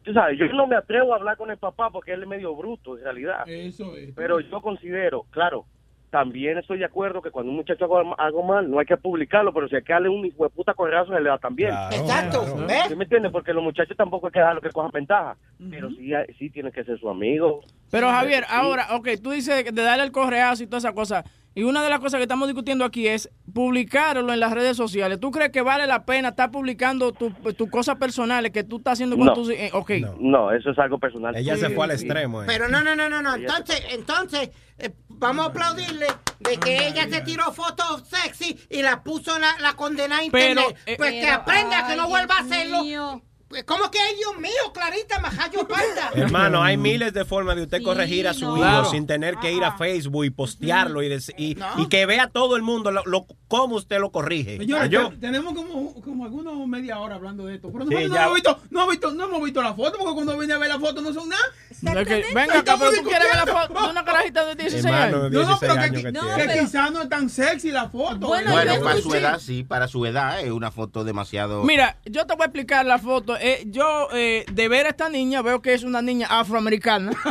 tú 0.04 0.14
sabes, 0.14 0.40
yo 0.40 0.46
no 0.54 0.68
me 0.68 0.78
atrevo 0.78 1.12
a 1.14 1.18
hablar 1.18 1.36
con 1.36 1.52
el 1.52 1.58
papá 1.58 1.90
porque 1.90 2.14
él 2.14 2.22
es 2.24 2.28
medio 2.30 2.56
bruto 2.56 2.98
en 2.98 3.04
realidad. 3.04 3.44
Eso 3.48 3.98
es. 3.98 4.14
Pero 4.16 4.40
yo 4.40 4.62
considero, 4.62 5.24
claro, 5.32 5.66
también 6.12 6.58
estoy 6.58 6.78
de 6.78 6.86
acuerdo 6.86 7.22
que 7.22 7.32
cuando 7.32 7.50
un 7.52 7.56
muchacho 7.58 7.86
haga 7.86 8.14
algo 8.18 8.44
mal, 8.44 8.70
no 8.70 8.80
hay 8.80 8.86
que 8.86 8.98
publicarlo, 8.98 9.54
pero 9.54 9.68
si 9.70 9.78
hay 9.78 9.82
que 9.84 9.94
darle 9.94 10.10
un 10.10 10.26
hijo 10.26 10.44
de 10.44 10.50
puta 10.50 10.74
correazo, 10.74 11.14
se 11.14 11.20
le 11.22 11.30
da 11.30 11.38
también. 11.38 11.72
Exacto, 11.92 12.44
claro. 12.44 12.68
¿ves? 12.68 12.84
¿Sí 12.90 12.96
me 12.98 13.06
entiendes? 13.06 13.32
Porque 13.32 13.54
los 13.54 13.64
muchachos 13.64 13.96
tampoco 13.96 14.28
hay 14.28 14.34
que 14.34 14.40
dejarlo 14.40 14.62
que 14.62 14.70
cojan 14.70 14.92
ventaja, 14.92 15.38
pero 15.70 15.90
sí, 15.90 16.14
hay- 16.14 16.28
sí 16.38 16.50
tiene 16.50 16.72
que 16.72 16.84
ser 16.84 17.00
su 17.00 17.10
amigo. 17.10 17.62
Pero 17.90 18.10
Javier, 18.10 18.44
Sí. 18.44 18.50
ahora, 18.54 18.88
ok, 18.92 19.08
tú 19.24 19.32
dices 19.32 19.74
de 19.74 19.82
darle 19.82 20.04
el 20.04 20.12
correazo 20.12 20.64
y 20.64 20.68
toda 20.68 20.80
esa 20.80 20.94
cosa. 20.94 21.24
Y 21.54 21.64
una 21.64 21.84
de 21.84 21.90
las 21.90 22.00
cosas 22.00 22.18
que 22.20 22.24
estamos 22.24 22.48
discutiendo 22.48 22.86
aquí 22.86 23.08
es 23.08 23.30
publicarlo 23.54 24.32
en 24.32 24.40
las 24.40 24.54
redes 24.54 24.78
sociales. 24.78 25.20
¿Tú 25.20 25.32
crees 25.32 25.52
que 25.52 25.62
vale 25.62 25.86
la 25.86 26.06
pena 26.06 26.30
estar 26.30 26.50
publicando 26.50 27.12
tus 27.12 27.34
tu 27.58 27.70
cosas 27.70 27.98
personales 27.98 28.52
que 28.52 28.64
tú 28.64 28.78
estás 28.78 28.94
haciendo 28.94 29.18
con 29.18 29.26
No. 29.28 29.34
tus... 29.34 29.50
eh, 29.50 29.70
ok. 29.74 29.92
No, 30.20 30.52
eso 30.54 30.72
es 30.72 30.80
algo 30.80 30.98
personal. 30.98 31.36
Ella 31.36 31.58
se 31.58 31.70
fue 31.72 31.84
al 31.86 31.92
extremo. 31.92 32.42
eh. 32.44 32.46
Pero 32.48 32.70
no, 32.70 32.82
no, 32.82 32.96
no, 32.96 33.10
no, 33.10 33.22
no. 33.22 33.36
Entonces, 33.36 33.84
entonces, 33.92 34.50
eh, 34.78 34.92
vamos 35.10 35.46
a 35.46 35.50
aplaudirle 35.50 36.08
de 36.40 36.58
que 36.58 36.88
ella 36.88 37.08
se 37.10 37.20
tiró 37.22 37.52
fotos 37.52 38.04
sexy 38.08 38.58
y 38.70 38.82
la 38.82 39.04
puso 39.04 39.38
la, 39.38 39.58
la 39.60 39.74
condena 39.74 40.20
a 40.20 40.24
internet. 40.24 40.58
Pero, 40.58 40.78
eh, 40.86 40.96
pues 40.98 41.12
que 41.12 41.28
aprenda 41.30 41.86
que 41.88 41.96
no 41.98 42.04
ay, 42.04 42.10
vuelva 42.10 42.36
a 42.36 42.40
hacerlo. 42.40 42.82
mío. 42.84 43.22
Pues, 43.52 43.64
¿Cómo 43.66 43.92
que, 43.92 44.00
ay, 44.00 44.16
Dios 44.16 44.38
mío, 44.40 44.72
Clarita, 44.74 45.20
majayo 45.20 45.68
parda? 45.68 46.10
Hermano, 46.16 46.64
hay 46.64 46.78
miles 46.78 47.14
de 47.14 47.26
formas 47.26 47.56
de 47.58 47.64
usted 47.64 47.84
corregir 47.84 48.28
a 48.28 48.34
su 48.34 48.46
no. 48.46 48.56
hijo 48.58 48.62
Claro. 48.66 48.86
sin 48.86 49.06
tener 49.06 49.36
que 49.38 49.52
ir 49.52 49.64
a 49.64 49.74
Facebook 49.78 50.26
y 50.26 50.30
postearlo 50.30 51.04
y, 51.04 51.10
dec- 51.10 51.34
y, 51.38 51.58
y 51.82 51.88
que 51.90 52.06
vea 52.06 52.28
todo 52.30 52.56
el 52.56 52.62
mundo 52.62 52.92
lo, 52.92 53.04
lo- 53.06 53.26
cómo 53.48 53.76
usted 53.76 54.00
lo 54.00 54.12
corrige. 54.12 54.66
Yo- 54.66 55.10
te- 55.10 55.18
tenemos 55.18 55.54
como, 55.54 55.94
como 56.02 56.24
algunos 56.26 56.66
media 56.68 57.00
hora 57.00 57.16
hablando 57.16 57.46
de 57.46 57.56
esto. 57.56 57.70
Pero 57.72 57.86
Sí, 57.86 57.94
nosotros 57.94 58.10
no, 58.10 58.16
ya. 58.16 58.24
hemos 58.24 58.36
visto, 58.36 58.60
no, 58.70 58.80
hemos 58.82 58.92
visto, 58.92 59.12
no 59.12 59.24
hemos 59.26 59.44
visto 59.44 59.62
la 59.62 59.74
foto 59.74 59.98
porque 60.00 60.14
cuando 60.14 60.38
vine 60.40 60.54
a 60.54 60.58
ver 60.58 60.70
la 60.70 60.80
foto 60.80 61.02
no 61.02 61.14
son 61.14 61.30
nada. 61.30 61.44
Es 61.70 62.08
que- 62.08 62.26
venga 62.34 62.60
acá, 62.60 62.76
pero 62.80 62.92
tú 62.92 63.04
quieres 63.04 63.28
ver 63.28 63.46
la 63.46 63.68
foto 63.68 63.82
de 63.86 63.90
una 63.92 64.06
carajita 64.06 64.46
de 64.46 64.56
16 64.56 64.86
Hermano, 64.86 65.18
años. 65.18 65.32
No, 65.32 65.42
no, 65.50 65.58
pero 65.60 65.74
16 65.76 66.48
que, 66.48 66.60
quizás 66.60 66.92
no 66.92 67.02
es 67.02 67.10
tan 67.10 67.30
sexy 67.30 67.72
la 67.72 67.90
foto. 67.90 68.28
Bueno, 68.28 68.52
Bueno, 68.52 68.76
yo 68.76 68.84
para 68.84 69.02
su 69.02 69.14
edad, 69.14 69.40
sí, 69.40 69.64
para 69.64 69.88
su 69.88 70.06
edad 70.06 70.40
es 70.40 70.52
una 70.52 70.72
foto 70.72 71.04
demasiado. 71.04 71.64
Mira, 71.64 71.98
yo 72.06 72.26
te 72.26 72.36
voy 72.36 72.44
a 72.44 72.46
explicar 72.46 72.86
la 72.86 73.00
foto. 73.00 73.36
Eh, 73.42 73.64
yo, 73.68 74.08
eh, 74.14 74.46
de 74.52 74.68
ver 74.68 74.86
a 74.86 74.90
esta 74.90 75.10
niña, 75.10 75.42
veo 75.42 75.62
que 75.62 75.74
es 75.74 75.84
una 75.84 76.02
niña 76.02 76.28
afroamericana. 76.30 77.12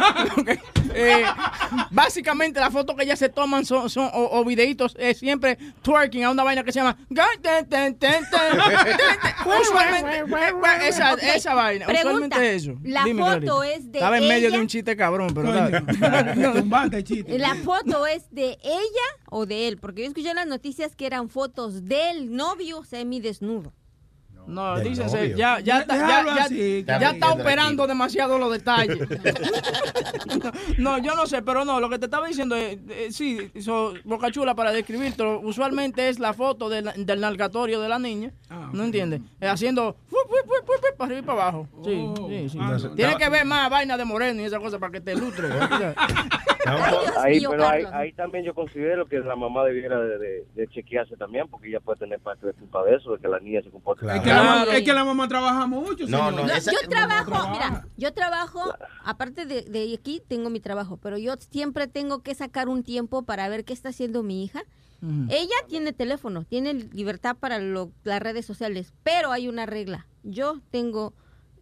Eh, 0.92 1.22
básicamente, 1.92 2.58
las 2.58 2.72
fotos 2.72 2.96
que 2.96 3.04
ellas 3.04 3.16
se 3.20 3.28
toman 3.28 3.64
son, 3.64 3.88
son 3.88 4.10
o, 4.12 4.28
o 4.40 4.44
videitos 4.44 4.96
eh, 4.98 5.14
siempre 5.14 5.56
twerking 5.82 6.24
a 6.24 6.30
una 6.32 6.42
vaina 6.42 6.64
que 6.64 6.72
se 6.72 6.80
llama. 6.80 6.96
Usualmente, 9.46 10.88
esa, 10.88 11.12
esa 11.14 11.54
vaina. 11.54 11.86
Pregunta, 11.86 12.08
Usualmente 12.36 12.54
eso. 12.54 12.72
la 12.82 13.04
Dime, 13.04 13.22
foto 13.22 13.60
Clarita. 13.60 13.68
es 13.76 13.92
de 13.92 13.98
Estaba 13.98 14.18
en 14.18 14.28
medio 14.28 14.48
ella. 14.48 14.56
de 14.56 14.62
un 14.62 14.66
chiste 14.68 14.96
cabrón, 14.96 15.32
pero. 15.34 15.50
Chiste. 17.04 17.38
¿La 17.38 17.54
foto 17.56 18.06
es 18.06 18.30
de 18.30 18.58
ella 18.62 19.06
o 19.30 19.46
de 19.46 19.68
él? 19.68 19.78
Porque 19.78 20.02
yo 20.02 20.08
escuché 20.08 20.30
en 20.30 20.36
las 20.36 20.46
noticias 20.46 20.96
que 20.96 21.06
eran 21.06 21.28
fotos 21.28 21.84
del 21.86 22.34
novio 22.34 22.84
semidesnudo. 22.84 23.72
No, 24.50 24.74
Del 24.76 24.88
dícense, 24.88 25.16
novio. 25.16 25.36
ya, 25.36 25.60
ya, 25.60 25.78
está- 25.80 25.96
ya, 25.96 26.48
ya, 26.98 27.10
Está 27.10 27.32
operando 27.32 27.86
demasiado 27.86 28.38
los 28.38 28.52
detalles. 28.52 28.98
no, 30.78 30.98
yo 30.98 31.14
no 31.14 31.26
sé, 31.26 31.42
pero 31.42 31.64
no, 31.64 31.80
lo 31.80 31.88
que 31.88 31.98
te 31.98 32.06
estaba 32.06 32.26
diciendo 32.26 32.56
es, 32.56 32.78
eh, 32.88 33.08
sí, 33.10 33.50
so, 33.60 33.94
Boca 34.04 34.30
Chula 34.30 34.54
para 34.54 34.72
describirlo, 34.72 35.40
usualmente 35.40 36.08
es 36.08 36.18
la 36.18 36.32
foto 36.34 36.68
del, 36.68 36.90
del 36.96 37.20
nalgatorio 37.20 37.80
de 37.80 37.88
la 37.88 37.98
niña, 37.98 38.32
¿no 38.72 38.84
entiendes? 38.84 39.20
Eh, 39.40 39.48
haciendo 39.48 39.96
para 40.96 41.06
arriba 41.06 41.18
y 41.20 41.22
para 41.22 41.42
abajo. 41.42 41.68
Sí, 41.84 42.12
sí, 42.28 42.48
sí. 42.50 42.58
Ah, 42.60 42.76
no. 42.82 42.90
Tiene 42.94 43.16
que 43.16 43.28
ver 43.28 43.44
más 43.44 43.70
vaina 43.70 43.96
de 43.96 44.04
moreno 44.04 44.42
y 44.42 44.44
esa 44.44 44.58
cosa 44.58 44.78
para 44.78 44.92
que 44.92 45.00
te 45.00 45.12
ilustre. 45.12 45.48
Ahí, 47.18 47.40
mío, 47.40 47.50
pero 47.50 47.66
ahí, 47.66 47.84
ahí 47.92 48.12
también 48.12 48.44
yo 48.44 48.54
considero 48.54 49.06
que 49.06 49.18
la 49.20 49.36
mamá 49.36 49.64
debiera 49.64 49.98
de, 50.00 50.18
de- 50.18 50.44
de 50.54 50.68
chequearse 50.68 51.16
también, 51.16 51.48
porque 51.48 51.68
ella 51.68 51.80
puede 51.80 51.98
tener 51.98 52.20
parte 52.20 52.46
de 52.46 52.52
culpa 52.52 52.84
de 52.84 52.96
eso, 52.96 53.12
de 53.12 53.18
que 53.18 53.28
la 53.28 53.38
niña 53.40 53.62
se 53.62 53.70
comporte. 53.70 54.06
Es, 54.06 54.12
que 54.14 54.20
Claro. 54.20 54.44
la, 54.44 54.50
mamá- 54.64 54.76
es 54.76 54.82
que 54.84 54.92
la 54.92 55.04
mamá 55.04 55.28
trabaja 55.28 55.66
mucho, 55.66 56.06
No, 56.06 56.30
no, 56.30 56.46
Yo, 56.46 56.54
esa- 56.54 56.72
yo 56.72 56.88
trabajo, 56.88 57.50
mira, 57.50 57.84
yo 57.96 58.12
trabajo, 58.12 58.62
aparte 59.04 59.46
de, 59.46 59.62
de 59.62 59.94
aquí, 59.94 60.22
tengo 60.26 60.50
mi 60.50 60.60
trabajo, 60.60 60.96
pero 60.98 61.18
yo 61.18 61.34
siempre 61.50 61.86
tengo 61.88 62.22
que 62.22 62.34
sacar 62.34 62.68
un 62.68 62.82
tiempo 62.82 63.22
para 63.22 63.48
ver 63.48 63.64
qué 63.64 63.72
está 63.72 63.88
haciendo 63.90 64.22
mi 64.22 64.44
hija. 64.44 64.62
Ella 65.30 65.54
tiene 65.66 65.94
teléfono, 65.94 66.44
tiene 66.44 66.74
libertad 66.74 67.34
para 67.40 67.58
lo- 67.58 67.90
las 68.04 68.20
redes 68.20 68.44
sociales, 68.44 68.92
pero 69.02 69.32
hay 69.32 69.48
una 69.48 69.64
regla. 69.64 70.06
Yo 70.24 70.60
tengo 70.70 71.14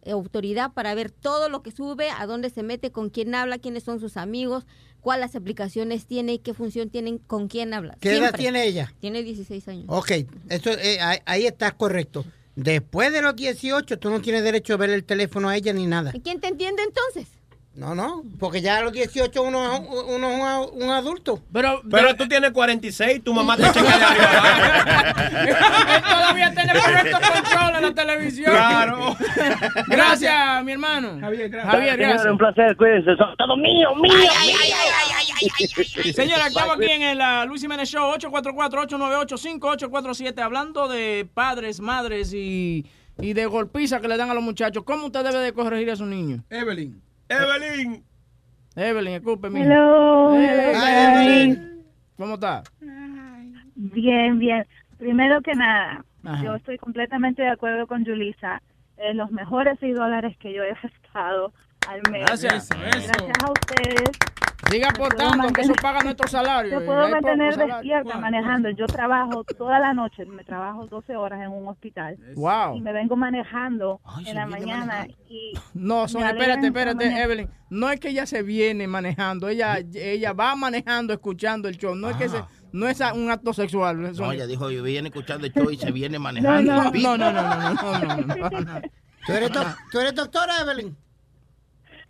autoridad 0.05 0.73
para 0.73 0.93
ver 0.93 1.09
todo 1.11 1.47
lo 1.47 1.61
que 1.61 1.71
sube, 1.71 2.09
a 2.09 2.25
dónde 2.25 2.49
se 2.49 2.63
mete, 2.63 2.91
con 2.91 3.09
quién 3.09 3.33
habla, 3.35 3.57
quiénes 3.59 3.83
son 3.83 3.99
sus 4.01 4.17
amigos, 4.17 4.65
cuáles 5.01 5.35
aplicaciones 5.35 6.05
tiene 6.05 6.33
y 6.33 6.39
qué 6.39 6.53
función 6.53 6.89
tienen, 6.89 7.17
con 7.17 7.47
quién 7.47 7.73
habla. 7.73 7.97
¿Qué 7.99 8.17
edad 8.17 8.33
tiene 8.33 8.65
ella? 8.65 8.93
Tiene 8.99 9.23
16 9.23 9.67
años. 9.67 9.85
Ok, 9.87 10.11
eso, 10.49 10.71
eh, 10.71 10.99
ahí, 11.01 11.19
ahí 11.25 11.45
estás 11.45 11.73
correcto. 11.73 12.25
Después 12.55 13.13
de 13.13 13.21
los 13.21 13.35
18, 13.35 13.99
tú 13.99 14.09
no 14.09 14.21
tienes 14.21 14.43
derecho 14.43 14.73
a 14.73 14.77
ver 14.77 14.89
el 14.89 15.05
teléfono 15.05 15.47
a 15.47 15.55
ella 15.55 15.71
ni 15.71 15.85
nada. 15.85 16.11
¿Y 16.13 16.19
quién 16.19 16.41
te 16.41 16.47
entiende 16.47 16.83
entonces? 16.83 17.38
No, 17.79 17.95
no, 17.95 18.23
porque 18.39 18.59
ya 18.61 18.79
a 18.79 18.81
los 18.81 18.91
18 18.91 19.41
uno, 19.41 19.73
es 19.73 19.79
un- 19.79 20.15
uno 20.15 20.67
un, 20.73 20.89
adulto. 20.89 21.41
Pero, 21.53 21.81
Pero 21.89 22.13
tú 22.15 22.27
tienes 22.27 22.51
46, 22.51 23.23
tu 23.23 23.33
mamá 23.33 23.55
te 23.55 23.63
checa 23.71 23.97
de 23.97 24.03
arriba. 24.03 25.15
Él 25.47 25.55
todavía 26.03 26.53
tiene 26.53 26.73
correcto 26.77 27.17
control 27.21 27.75
en 27.77 27.81
la 27.83 27.93
televisión. 27.93 28.51
Claro. 28.51 29.15
Gracias, 29.87 30.61
mi 30.65 30.73
hermano. 30.73 31.19
Javier, 31.21 31.47
gracias. 31.49 31.71
Javier, 31.73 31.95
gracias. 31.97 32.25
un 32.29 32.37
placer, 32.37 32.75
cuídense, 32.75 33.15
son 33.15 33.33
todos 33.37 33.57
míos, 33.57 33.93
míos, 34.01 34.33
Señora, 36.13 36.47
estamos 36.47 36.75
aquí 36.75 36.91
en 36.91 37.01
el 37.01 37.21
ah, 37.21 37.45
Luis 37.45 37.61
Jiménez 37.61 37.87
Show, 37.89 38.11
844-898-5847, 38.17 40.37
hablando 40.41 40.89
de 40.89 41.29
padres, 41.33 41.79
madres 41.79 42.33
y, 42.33 42.85
y 43.19 43.31
de 43.31 43.45
golpiza 43.45 44.01
que 44.01 44.09
le 44.09 44.17
dan 44.17 44.29
a 44.29 44.33
los 44.33 44.43
muchachos. 44.43 44.83
¿Cómo 44.83 45.05
usted 45.05 45.23
debe 45.23 45.39
de 45.39 45.53
corregir 45.53 45.91
a 45.91 45.95
su 45.95 46.05
niño? 46.05 46.43
Evelyn. 46.49 47.01
Evelyn. 47.29 48.03
Evelyn, 48.75 49.13
escupe, 49.13 49.49
mi. 49.49 49.61
Hello, 49.61 50.35
hello. 50.35 50.87
Evelyn. 50.87 51.85
¿Cómo 52.17 52.33
está? 52.33 52.63
Bien, 53.75 54.39
bien. 54.39 54.65
Primero 54.97 55.41
que 55.41 55.53
nada, 55.53 56.03
Ajá. 56.25 56.43
yo 56.43 56.55
estoy 56.55 56.77
completamente 56.77 57.41
de 57.41 57.49
acuerdo 57.49 57.87
con 57.87 58.03
Julisa. 58.05 58.61
Es 58.97 59.15
los 59.15 59.31
mejores 59.31 59.77
6 59.79 59.95
dólares 59.95 60.35
que 60.39 60.53
yo 60.53 60.63
he 60.63 60.73
gastado 60.73 61.53
al 61.87 62.01
mes. 62.11 62.25
Gracias. 62.25 62.67
Gracias 62.69 63.11
a 63.41 63.51
ustedes. 63.51 64.09
Siga 64.69 64.89
aportando, 64.89 65.47
que 65.53 65.61
eso 65.61 65.73
paga 65.81 66.01
nuestro 66.01 66.27
salario. 66.27 66.79
Yo 66.79 66.85
puedo 66.85 67.07
mantener 67.09 67.55
despierta 67.57 68.17
manejando. 68.19 68.69
Yo 68.71 68.85
trabajo 68.87 69.43
toda 69.43 69.79
la 69.79 69.93
noche, 69.93 70.25
me 70.25 70.43
trabajo 70.43 70.85
12 70.87 71.15
horas 71.15 71.41
en 71.41 71.51
un 71.51 71.67
hospital. 71.67 72.17
Wow. 72.35 72.75
Y 72.75 72.81
me 72.81 72.91
vengo 72.91 73.15
manejando 73.15 74.01
en 74.25 74.35
la 74.35 74.45
mañana 74.45 75.07
y 75.29 75.53
No, 75.73 76.03
alegran 76.03 76.29
espérate, 76.37 76.67
espérate. 76.67 77.21
Evelyn. 77.23 77.49
No 77.69 77.89
es 77.89 77.99
que 77.99 78.09
ella 78.09 78.25
se 78.25 78.43
viene 78.43 78.87
manejando, 78.87 79.47
ella, 79.47 79.77
ella 79.93 80.33
va 80.33 80.55
manejando, 80.55 81.13
escuchando 81.13 81.67
el 81.67 81.77
show. 81.77 81.95
No 81.95 82.09
es 82.09 82.17
que 82.17 82.27
se, 82.29 82.43
no 82.73 82.87
es 82.87 82.99
un 83.13 83.31
acto 83.31 83.53
sexual. 83.53 83.99
No, 84.13 84.31
ella 84.31 84.45
dijo, 84.45 84.69
yo 84.71 84.83
viene 84.83 85.07
escuchando 85.09 85.47
el 85.47 85.53
show 85.53 85.69
y 85.71 85.77
se 85.77 85.91
viene 85.91 86.19
manejando. 86.19 86.61
no, 86.93 87.17
no, 87.17 87.17
no, 87.17 87.31
no, 87.31 87.53
no, 87.73 87.73
no, 87.73 88.25
no, 88.25 88.49
no, 88.49 88.61
no. 88.61 88.81
¿Tú 89.25 89.33
eres, 89.33 89.51
doc- 89.51 89.77
¿Tú 89.91 89.99
eres 89.99 90.15
doctora, 90.15 90.61
Evelyn? 90.61 90.95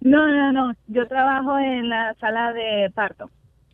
No, 0.02 0.28
no, 0.28 0.52
no. 0.52 0.74
Yo 0.88 1.08
trabajo 1.08 1.58
en 1.60 1.90
la 1.90 2.14
sala 2.16 2.54
de 2.54 2.90
parto. 2.94 3.30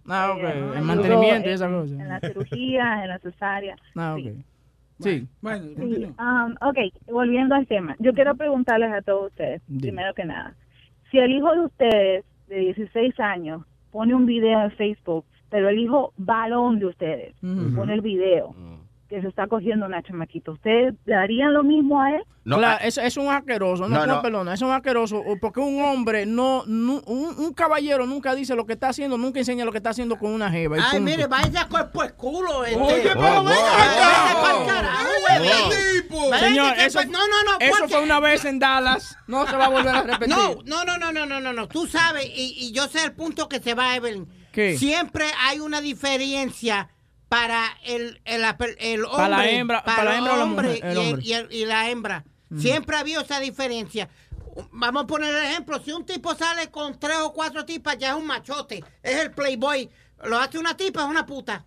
Ah, 0.07 0.31
ok. 0.35 0.43
Eh, 0.43 0.71
El 0.77 0.81
mantenimiento 0.83 1.47
y 1.47 1.49
en- 1.49 1.55
esa 1.55 1.67
cosa. 1.69 1.93
En 1.93 2.07
la 2.09 2.19
cirugía, 2.19 3.03
en 3.03 3.09
la 3.09 3.19
cesárea. 3.19 3.75
Ah, 3.95 4.15
ok. 4.15 4.33
Sí. 4.99 5.27
Sí, 5.41 6.05
um, 6.17 6.55
ok, 6.61 6.77
volviendo 7.11 7.53
al 7.53 7.67
tema. 7.67 7.97
Yo 7.99 8.13
quiero 8.13 8.33
preguntarles 8.35 8.93
a 8.93 9.01
todos 9.01 9.29
ustedes, 9.31 9.61
Dime. 9.67 9.81
primero 9.81 10.13
que 10.13 10.23
nada. 10.23 10.55
Si 11.11 11.17
el 11.19 11.31
hijo 11.33 11.51
de 11.53 11.59
ustedes, 11.65 12.25
de 12.47 12.55
16 12.59 13.19
años, 13.19 13.63
pone 13.91 14.15
un 14.15 14.25
video 14.25 14.61
en 14.61 14.71
Facebook, 14.71 15.25
pero 15.49 15.67
el 15.67 15.79
hijo 15.79 16.13
varón 16.17 16.79
de 16.79 16.85
ustedes 16.85 17.35
pone 17.75 17.93
el 17.93 17.99
video 18.01 18.55
que 19.09 19.21
se 19.21 19.27
está 19.27 19.47
cogiendo 19.47 19.85
una 19.85 20.01
chamaquita, 20.01 20.51
¿ustedes 20.51 20.93
le 21.05 21.15
darían 21.15 21.53
lo 21.53 21.63
mismo 21.63 22.01
a 22.01 22.11
él? 22.11 22.23
Claro, 22.43 22.79
es, 22.83 22.97
es 22.97 23.17
un 23.17 23.27
asqueroso, 23.27 23.87
no, 23.87 23.95
No, 23.99 24.05
no, 24.07 24.15
no. 24.15 24.21
perdona, 24.21 24.53
es 24.53 24.61
un 24.61 24.71
asqueroso, 24.71 25.23
porque 25.41 25.59
un 25.59 25.81
hombre, 25.83 26.25
no, 26.25 26.63
un, 26.63 27.01
un 27.37 27.53
caballero 27.53 28.05
nunca 28.05 28.35
dice 28.35 28.55
lo 28.55 28.65
que 28.65 28.73
está 28.73 28.89
haciendo, 28.89 29.17
nunca 29.17 29.39
enseña 29.39 29.65
lo 29.65 29.71
que 29.71 29.77
está 29.77 29.89
haciendo 29.91 30.17
con 30.17 30.31
una 30.31 30.49
jeva. 30.51 30.77
Ay, 30.77 30.97
punto. 30.99 31.11
mire, 31.11 31.27
vaya 31.27 31.61
a 31.61 31.67
cuerpo 31.69 32.03
el 32.03 32.13
culo. 32.13 32.63
Este. 32.65 32.79
Oye, 32.79 33.01
pero 33.13 33.43
venga 33.43 34.95
Señor, 36.39 36.73
eso, 36.79 37.03
no, 37.05 37.11
no, 37.19 37.43
no. 37.51 37.57
eso 37.59 37.75
porque- 37.79 37.93
fue 37.93 38.03
una 38.03 38.19
vez 38.19 38.45
en 38.45 38.59
Dallas, 38.59 39.17
no 39.27 39.45
se 39.47 39.55
va 39.55 39.65
a 39.65 39.69
volver 39.69 39.95
a 39.95 40.01
repetir. 40.03 40.29
No, 40.35 40.55
no, 40.65 40.83
no, 40.85 40.97
no, 40.97 41.11
no, 41.11 41.25
no, 41.25 41.39
no, 41.39 41.53
no. 41.53 41.67
Tú 41.67 41.87
sabes, 41.87 42.25
y, 42.35 42.55
y 42.67 42.71
yo 42.71 42.87
sé 42.87 43.03
el 43.05 43.13
punto 43.13 43.47
que 43.49 43.59
se 43.59 43.73
va, 43.73 43.95
Evelyn. 43.95 44.27
¿Qué? 44.51 44.77
Siempre 44.77 45.25
hay 45.43 45.59
una 45.59 45.81
diferencia 45.81 46.89
para 47.29 47.65
el, 47.83 48.21
el, 48.25 48.43
el 48.79 49.03
hombre. 49.05 49.17
Para 49.17 49.29
la 49.37 49.49
hembra- 49.49 49.83
para 49.83 50.03
la 50.03 50.17
hembra 50.17 50.37
la 50.37 50.43
hombre 50.43 50.67
mujer, 50.67 50.85
el 50.85 50.93
y, 50.93 50.97
hombre. 50.99 51.25
y 51.25 51.33
el- 51.33 51.47
y 51.51 51.65
la 51.65 51.89
hembra. 51.89 52.23
Siempre 52.57 52.95
ha 52.95 52.99
habido 52.99 53.21
esa 53.21 53.39
diferencia. 53.39 54.07
Vamos 54.71 55.03
a 55.03 55.07
poner 55.07 55.35
el 55.35 55.43
ejemplo. 55.45 55.81
Si 55.83 55.91
un 55.91 56.05
tipo 56.05 56.33
sale 56.35 56.69
con 56.71 56.97
tres 56.99 57.17
o 57.17 57.33
cuatro 57.33 57.65
tipas, 57.65 57.97
ya 57.97 58.09
es 58.09 58.15
un 58.15 58.25
machote. 58.25 58.83
Es 59.03 59.15
el 59.19 59.31
playboy. 59.31 59.89
Lo 60.23 60.37
hace 60.39 60.57
una 60.57 60.77
tipa, 60.77 61.01
es 61.01 61.07
una 61.09 61.25
puta. 61.25 61.65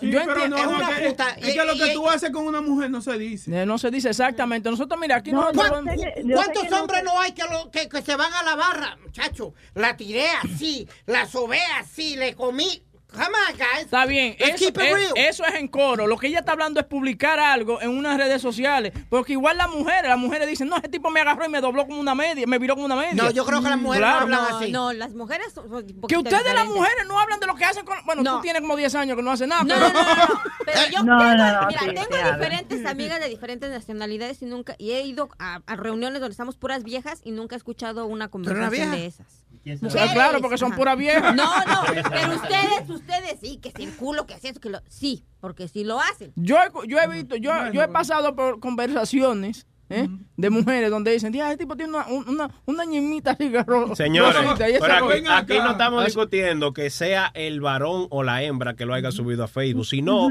Sí, 0.00 0.08
Yo 0.08 0.20
pero 0.24 0.44
entiendo, 0.44 0.56
no, 0.56 0.62
es 0.62 0.70
no, 0.70 0.76
una 0.76 0.96
que- 0.96 1.08
puta. 1.10 1.30
Es 1.30 1.52
que 1.52 1.64
lo 1.64 1.74
que 1.74 1.92
tú 1.92 2.08
haces 2.08 2.30
con 2.30 2.46
una 2.46 2.60
mujer 2.62 2.90
no 2.90 3.02
se 3.02 3.18
dice. 3.18 3.60
Eh, 3.62 3.66
No 3.66 3.76
se 3.76 3.90
dice 3.90 4.08
exactamente. 4.08 4.70
Nosotros, 4.70 4.98
mira, 5.00 5.16
aquí 5.16 5.32
No, 5.32 5.52
nosotros... 5.52 5.68
¿cuán- 5.82 6.32
¿Cuántos 6.32 6.72
hombres 6.80 7.02
no 7.02 7.20
hay 7.20 7.32
que, 7.32 7.42
lo- 7.42 7.70
que, 7.72 7.88
que 7.88 8.00
se 8.00 8.14
van 8.16 8.32
a 8.32 8.42
la 8.44 8.54
barra? 8.54 8.96
Muchacho, 9.04 9.52
la 9.74 9.96
tiré 9.96 10.28
así, 10.30 10.88
la 11.06 11.26
sobé 11.26 11.60
así, 11.78 12.16
le 12.16 12.34
comí. 12.34 12.84
Come 13.14 13.26
on, 13.26 13.56
guys. 13.56 13.84
Está 13.84 14.06
bien, 14.06 14.36
Let's 14.38 14.60
eso, 14.60 14.72
keep 14.72 14.76
it 14.76 14.82
es, 14.88 14.94
real. 14.94 15.12
eso 15.16 15.44
es 15.46 15.54
en 15.54 15.68
coro. 15.68 16.06
Lo 16.06 16.16
que 16.18 16.26
ella 16.26 16.40
está 16.40 16.52
hablando 16.52 16.80
es 16.80 16.86
publicar 16.86 17.38
algo 17.38 17.80
en 17.80 17.90
unas 17.90 18.16
redes 18.18 18.42
sociales. 18.42 18.92
Porque 19.08 19.32
igual 19.32 19.56
las 19.56 19.70
mujeres, 19.70 20.08
las 20.08 20.18
mujeres 20.18 20.48
dicen, 20.48 20.68
no, 20.68 20.76
ese 20.76 20.88
tipo 20.88 21.10
me 21.10 21.20
agarró 21.20 21.44
y 21.46 21.48
me 21.48 21.60
dobló 21.60 21.86
como 21.86 22.00
una 22.00 22.14
media, 22.14 22.46
me 22.46 22.58
viró 22.58 22.74
como 22.74 22.86
una 22.86 22.96
media. 22.96 23.14
No, 23.14 23.30
yo 23.30 23.44
creo 23.44 23.62
que 23.62 23.68
las 23.68 23.78
mujeres 23.78 24.06
no 24.08 24.14
hablan 24.14 24.30
no, 24.50 24.56
así. 24.58 24.72
No, 24.72 24.92
las 24.92 25.14
mujeres 25.14 25.52
son 25.54 25.64
Que 26.08 26.16
ustedes 26.16 26.32
las 26.32 26.42
diferentes. 26.44 26.74
mujeres 26.74 27.06
no 27.06 27.18
hablan 27.20 27.40
de 27.40 27.46
lo 27.46 27.54
que 27.54 27.64
hacen 27.64 27.84
con... 27.84 27.96
Bueno, 28.04 28.22
tú 28.24 28.40
tienes 28.42 28.60
como 28.62 28.76
10 28.76 28.94
años 28.96 29.16
que 29.16 29.22
no 29.22 29.30
haces 29.30 29.48
nada. 29.48 29.62
No, 29.64 29.74
pero... 29.74 29.92
no, 29.92 30.02
no, 30.04 30.26
no, 30.26 30.42
Pero 30.64 30.80
yo 30.90 31.02
No, 31.04 31.18
tengo, 31.18 31.34
no, 31.34 31.60
no, 31.60 31.66
mira, 31.68 31.80
sí, 31.80 31.86
tengo 31.86 32.08
sí 32.10 32.32
diferentes 32.32 32.86
amigas 32.86 33.20
de 33.20 33.28
diferentes 33.28 33.70
nacionalidades 33.70 34.42
y 34.42 34.46
nunca 34.46 34.74
y 34.78 34.92
he 34.92 35.02
ido 35.02 35.28
a, 35.38 35.60
a 35.66 35.76
reuniones 35.76 36.20
donde 36.20 36.32
estamos 36.32 36.56
puras 36.56 36.82
viejas 36.84 37.20
y 37.22 37.30
nunca 37.32 37.54
he 37.54 37.58
escuchado 37.58 38.06
una 38.06 38.28
conversación 38.28 38.90
de 38.90 39.06
esas. 39.06 39.43
Ah, 39.66 40.08
claro, 40.12 40.40
porque 40.40 40.58
son 40.58 40.72
puras 40.72 40.96
viejas. 40.98 41.34
No, 41.34 41.44
no, 41.44 41.82
pero 41.88 42.34
ustedes, 42.36 42.90
ustedes 42.90 43.40
sí, 43.40 43.58
que 43.62 43.70
si 43.72 43.84
el 43.84 43.96
culo, 43.96 44.26
que 44.26 44.34
eso, 44.34 44.60
que 44.60 44.68
lo... 44.70 44.80
Sí, 44.88 45.24
porque 45.40 45.68
sí 45.68 45.84
lo 45.84 46.00
hacen. 46.00 46.32
Yo 46.36 46.56
he, 46.58 46.88
yo 46.88 46.98
he 46.98 47.08
visto, 47.08 47.36
yo, 47.36 47.50
yo 47.72 47.82
he 47.82 47.88
pasado 47.88 48.34
por 48.36 48.60
conversaciones 48.60 49.66
¿eh? 49.90 50.08
de 50.36 50.50
mujeres 50.50 50.90
donde 50.90 51.12
dicen, 51.12 51.32
"Tía, 51.32 51.48
ese 51.48 51.58
tipo 51.58 51.76
tiene 51.76 51.92
una, 51.96 52.06
un- 52.08 52.28
una, 52.28 52.50
una 52.66 52.84
ñemita 52.84 53.32
así 53.32 53.50
Señores, 53.94 54.34
rosita", 54.44 54.68
y 54.70 54.74
esa 54.74 54.86
pero 54.86 55.08
aquí, 55.10 55.24
aquí 55.28 55.58
no 55.58 55.72
estamos 55.72 56.04
discutiendo 56.04 56.72
que 56.72 56.90
sea 56.90 57.30
el 57.34 57.60
varón 57.60 58.06
o 58.10 58.22
la 58.22 58.42
hembra 58.42 58.74
que 58.74 58.86
lo 58.86 58.94
haya 58.94 59.12
subido 59.12 59.44
a 59.44 59.48
Facebook, 59.48 59.86
sino 59.86 60.28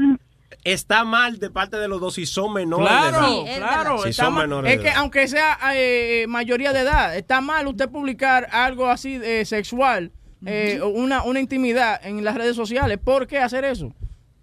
está 0.64 1.04
mal 1.04 1.38
de 1.38 1.50
parte 1.50 1.76
de 1.76 1.88
los 1.88 2.00
dos 2.00 2.14
si 2.14 2.26
son 2.26 2.52
menores 2.52 2.88
de 2.88 3.08
Claro, 3.08 3.46
edad. 3.46 3.56
claro. 3.58 3.98
Si 3.98 4.08
está 4.10 4.24
son 4.26 4.34
mal. 4.34 4.42
menores 4.48 4.72
Es 4.72 4.78
de 4.78 4.82
que 4.84 4.88
edad. 4.90 4.98
aunque 5.00 5.28
sea 5.28 5.58
eh, 5.74 6.26
mayoría 6.28 6.72
de 6.72 6.80
edad, 6.80 7.16
está 7.16 7.40
mal 7.40 7.66
usted 7.66 7.88
publicar 7.90 8.46
algo 8.52 8.88
así 8.88 9.20
eh, 9.22 9.44
sexual, 9.44 10.12
eh, 10.46 10.80
o 10.82 10.88
una, 10.88 11.22
una 11.24 11.40
intimidad 11.40 11.98
en 12.04 12.22
las 12.24 12.34
redes 12.36 12.54
sociales. 12.56 12.98
¿Por 13.02 13.26
qué 13.26 13.38
hacer 13.38 13.64
eso? 13.64 13.92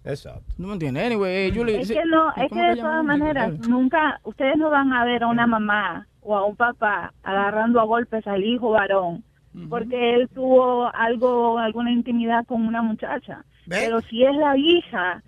Exacto. 0.04 0.42
No 0.58 0.66
me 0.68 0.72
entiendes. 0.74 1.06
Anyway, 1.06 1.46
eh, 1.48 1.52
Julie, 1.54 1.80
Es 1.80 1.88
que 1.88 2.04
no, 2.04 2.30
es 2.30 2.42
que 2.42 2.48
¿cómo 2.48 2.64
de 2.64 2.76
todas 2.76 3.04
maneras, 3.04 3.52
nunca, 3.68 4.20
ustedes 4.24 4.56
no 4.56 4.68
van 4.70 4.92
a 4.92 5.04
ver 5.04 5.22
a 5.22 5.28
una 5.28 5.46
mamá 5.46 6.08
o 6.20 6.36
a 6.36 6.44
un 6.44 6.56
papá 6.56 7.12
agarrando 7.22 7.80
a 7.80 7.84
golpes 7.84 8.26
al 8.26 8.42
hijo 8.44 8.70
varón 8.70 9.24
porque 9.68 10.14
él 10.14 10.30
tuvo 10.34 10.90
algo, 10.94 11.58
alguna 11.58 11.92
intimidad 11.92 12.46
con 12.46 12.66
una 12.66 12.80
muchacha. 12.80 13.44
Pero 13.68 14.00
si 14.00 14.24
es 14.24 14.34
la 14.34 14.56
hija, 14.56 15.22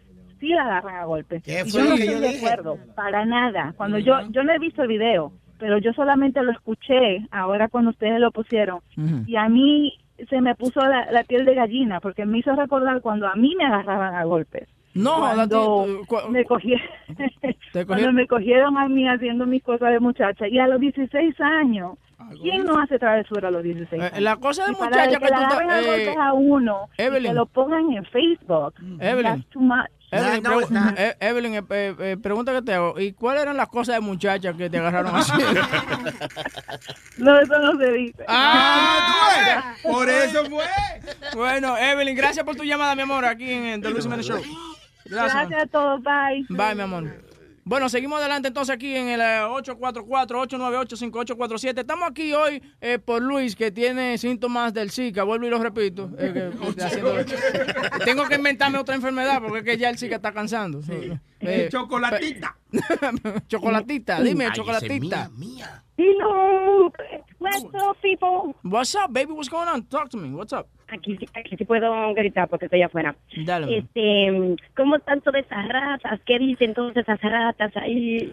sí 0.44 0.52
la 0.52 0.62
agarran 0.62 0.96
a 0.96 1.04
golpes. 1.04 1.42
Y 1.46 1.70
fue 1.70 1.82
yo 1.82 1.88
no 1.90 1.96
que 1.96 2.02
estoy 2.02 2.14
yo 2.14 2.20
de 2.20 2.28
dije? 2.28 2.46
acuerdo, 2.46 2.78
para 2.94 3.24
nada. 3.24 3.72
Cuando 3.76 3.98
yo, 3.98 4.14
yo 4.30 4.42
no 4.44 4.52
he 4.52 4.58
visto 4.58 4.82
el 4.82 4.88
video, 4.88 5.32
pero 5.58 5.78
yo 5.78 5.92
solamente 5.94 6.42
lo 6.42 6.52
escuché 6.52 7.26
ahora 7.30 7.68
cuando 7.68 7.90
ustedes 7.90 8.20
lo 8.20 8.30
pusieron. 8.30 8.80
Y 9.26 9.36
a 9.36 9.48
mí 9.48 9.94
se 10.28 10.40
me 10.40 10.54
puso 10.54 10.80
la, 10.80 11.10
la 11.10 11.24
piel 11.24 11.44
de 11.44 11.54
gallina 11.54 12.00
porque 12.00 12.24
me 12.26 12.38
hizo 12.38 12.54
recordar 12.54 13.00
cuando 13.00 13.26
a 13.26 13.34
mí 13.34 13.54
me 13.56 13.64
agarraban 13.64 14.14
a 14.14 14.24
golpes. 14.24 14.68
No, 14.94 15.18
cuando 15.18 15.86
la- 16.08 16.28
me 16.28 16.44
cogieron, 16.52 16.86
cuando 17.86 18.12
me 18.12 18.26
cogieron 18.28 18.78
a 18.78 18.88
mí 18.88 19.08
haciendo 19.08 19.44
mis 19.46 19.62
cosas 19.62 19.90
de 19.90 20.00
muchacha 20.00 20.46
y 20.46 20.58
a 20.58 20.68
los 20.68 20.78
16 20.80 21.40
años. 21.40 21.98
¿Quién 22.40 22.64
no 22.64 22.78
hace 22.78 22.98
travesura 22.98 23.48
a 23.48 23.50
los 23.50 23.62
16 23.62 24.00
Eh, 24.02 24.06
años? 24.06 24.20
la 24.20 24.36
cosa 24.36 24.64
de 24.66 24.72
Y 24.72 24.76
muchacha 24.76 25.04
que, 25.08 25.10
que 25.10 25.18
tú 25.18 25.24
estás- 25.24 25.44
agarren 25.52 25.70
a 25.70 25.80
eh, 25.80 25.84
golpes 25.86 26.16
a 26.16 26.32
uno 26.32 26.88
y 26.96 27.02
Evelyn. 27.02 27.30
que 27.32 27.34
lo 27.34 27.46
pongan 27.46 27.92
en 27.92 28.04
Facebook. 28.06 28.74
Evelyn. 29.00 29.22
That's 29.24 29.46
too 29.50 29.60
much. 29.60 29.90
Evelyn, 30.18 30.42
pregu- 30.44 30.94
eh, 30.96 31.16
Evelyn, 31.20 31.54
eh, 31.54 31.62
eh, 31.70 31.94
eh, 31.98 32.16
pregunta 32.22 32.52
que 32.52 32.62
te 32.62 32.74
hago. 32.74 32.98
¿Y 33.00 33.12
cuáles 33.12 33.42
eran 33.42 33.56
las 33.56 33.68
cosas 33.68 33.96
de 33.96 34.00
muchachas 34.00 34.54
que 34.56 34.68
te 34.70 34.78
agarraron 34.78 35.14
así? 35.16 35.32
No, 37.16 37.38
eso 37.40 37.58
no 37.58 37.78
se 37.78 37.92
dice. 37.92 38.24
¡Ah! 38.26 39.74
tú 39.82 39.88
ves. 39.88 39.92
Por 39.94 40.08
eso 40.10 40.44
fue. 40.46 40.64
Bueno, 41.34 41.76
Evelyn, 41.78 42.16
gracias 42.16 42.44
por 42.44 42.56
tu 42.56 42.64
llamada, 42.64 42.94
mi 42.96 43.02
amor, 43.02 43.24
aquí 43.24 43.50
en 43.50 43.64
el 43.64 43.80
The 43.80 43.90
Luis 43.90 44.04
Show. 44.04 44.40
Gracias. 45.06 45.34
Gracias 45.34 45.62
a 45.62 45.66
todos. 45.66 46.02
Bye. 46.02 46.44
Bye, 46.48 46.74
mi 46.74 46.82
amor. 46.82 47.33
Bueno, 47.66 47.88
seguimos 47.88 48.20
adelante 48.20 48.48
entonces 48.48 48.74
aquí 48.74 48.94
en 48.94 49.08
el 49.08 49.22
eh, 49.22 49.40
844-898-5847. 49.48 51.78
Estamos 51.78 52.10
aquí 52.10 52.34
hoy 52.34 52.62
eh, 52.82 52.98
por 52.98 53.22
Luis, 53.22 53.56
que 53.56 53.70
tiene 53.70 54.18
síntomas 54.18 54.74
del 54.74 54.90
Zika. 54.90 55.22
Vuelvo 55.24 55.46
y 55.46 55.50
lo 55.50 55.58
repito. 55.58 56.10
eh, 56.18 56.30
que- 56.34 56.50
que 56.76 56.82
haciendo- 56.84 57.14
Tengo 58.04 58.28
que 58.28 58.34
inventarme 58.34 58.76
otra 58.78 58.94
enfermedad 58.94 59.40
porque 59.40 59.60
es 59.60 59.64
que 59.64 59.78
ya 59.78 59.88
el 59.88 59.96
Zika 59.96 60.16
está 60.16 60.30
cansando. 60.32 60.80
Eh, 61.40 61.68
chocolatita. 61.70 62.54
chocolatita, 63.48 64.20
dime, 64.22 64.52
chocolatita. 64.52 65.30
Hello, 65.96 66.92
what's 67.38 67.64
up, 67.64 67.96
people? 68.02 68.54
What's 68.64 68.94
up, 68.94 69.10
baby? 69.12 69.32
What's 69.32 69.48
going 69.48 69.68
on? 69.68 69.84
Talk 69.84 70.10
to 70.10 70.18
me. 70.18 70.28
What's 70.34 70.52
up? 70.52 70.66
Aquí, 70.88 71.18
aquí 71.34 71.56
sí 71.56 71.64
puedo 71.64 72.12
gritar 72.14 72.48
porque 72.48 72.66
estoy 72.66 72.82
afuera. 72.82 73.14
Dale. 73.44 73.78
Este, 73.78 74.56
¿cómo 74.76 74.96
están 74.96 75.20
todas 75.22 75.44
esas 75.44 75.66
ratas? 75.68 76.20
¿Qué 76.26 76.38
dicen 76.38 76.74
todas 76.74 76.96
esas 76.96 77.20
ratas 77.20 77.74
ahí? 77.76 78.32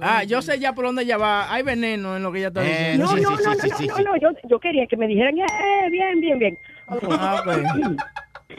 Ah, 0.00 0.22
yo 0.24 0.42
sé 0.42 0.58
ya 0.60 0.72
por 0.74 0.84
dónde 0.84 1.02
ella 1.02 1.16
va. 1.16 1.52
Hay 1.52 1.62
veneno 1.62 2.16
en 2.16 2.22
lo 2.22 2.30
que 2.30 2.38
ella 2.38 2.48
está 2.48 2.62
Eh, 2.64 2.92
diciendo. 2.98 3.04
no, 3.06 3.16
no, 3.16 3.30
no, 3.30 3.36
no, 3.36 3.54
no, 3.54 3.54
no, 3.96 4.02
no, 4.12 4.16
yo, 4.20 4.28
yo 4.48 4.58
quería 4.60 4.86
que 4.86 4.96
me 4.96 5.06
dijeran, 5.08 5.38
eh, 5.38 5.88
bien, 5.90 6.20
bien, 6.20 6.38
bien. 6.38 6.58
Ah, 6.88 7.42
ok. 7.44 7.56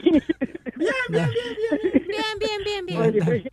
bien, 1.08 1.28
bien, 2.38 2.64
bien, 2.64 2.86
bien. 2.86 3.00
Oye, 3.00 3.20
pues, 3.24 3.44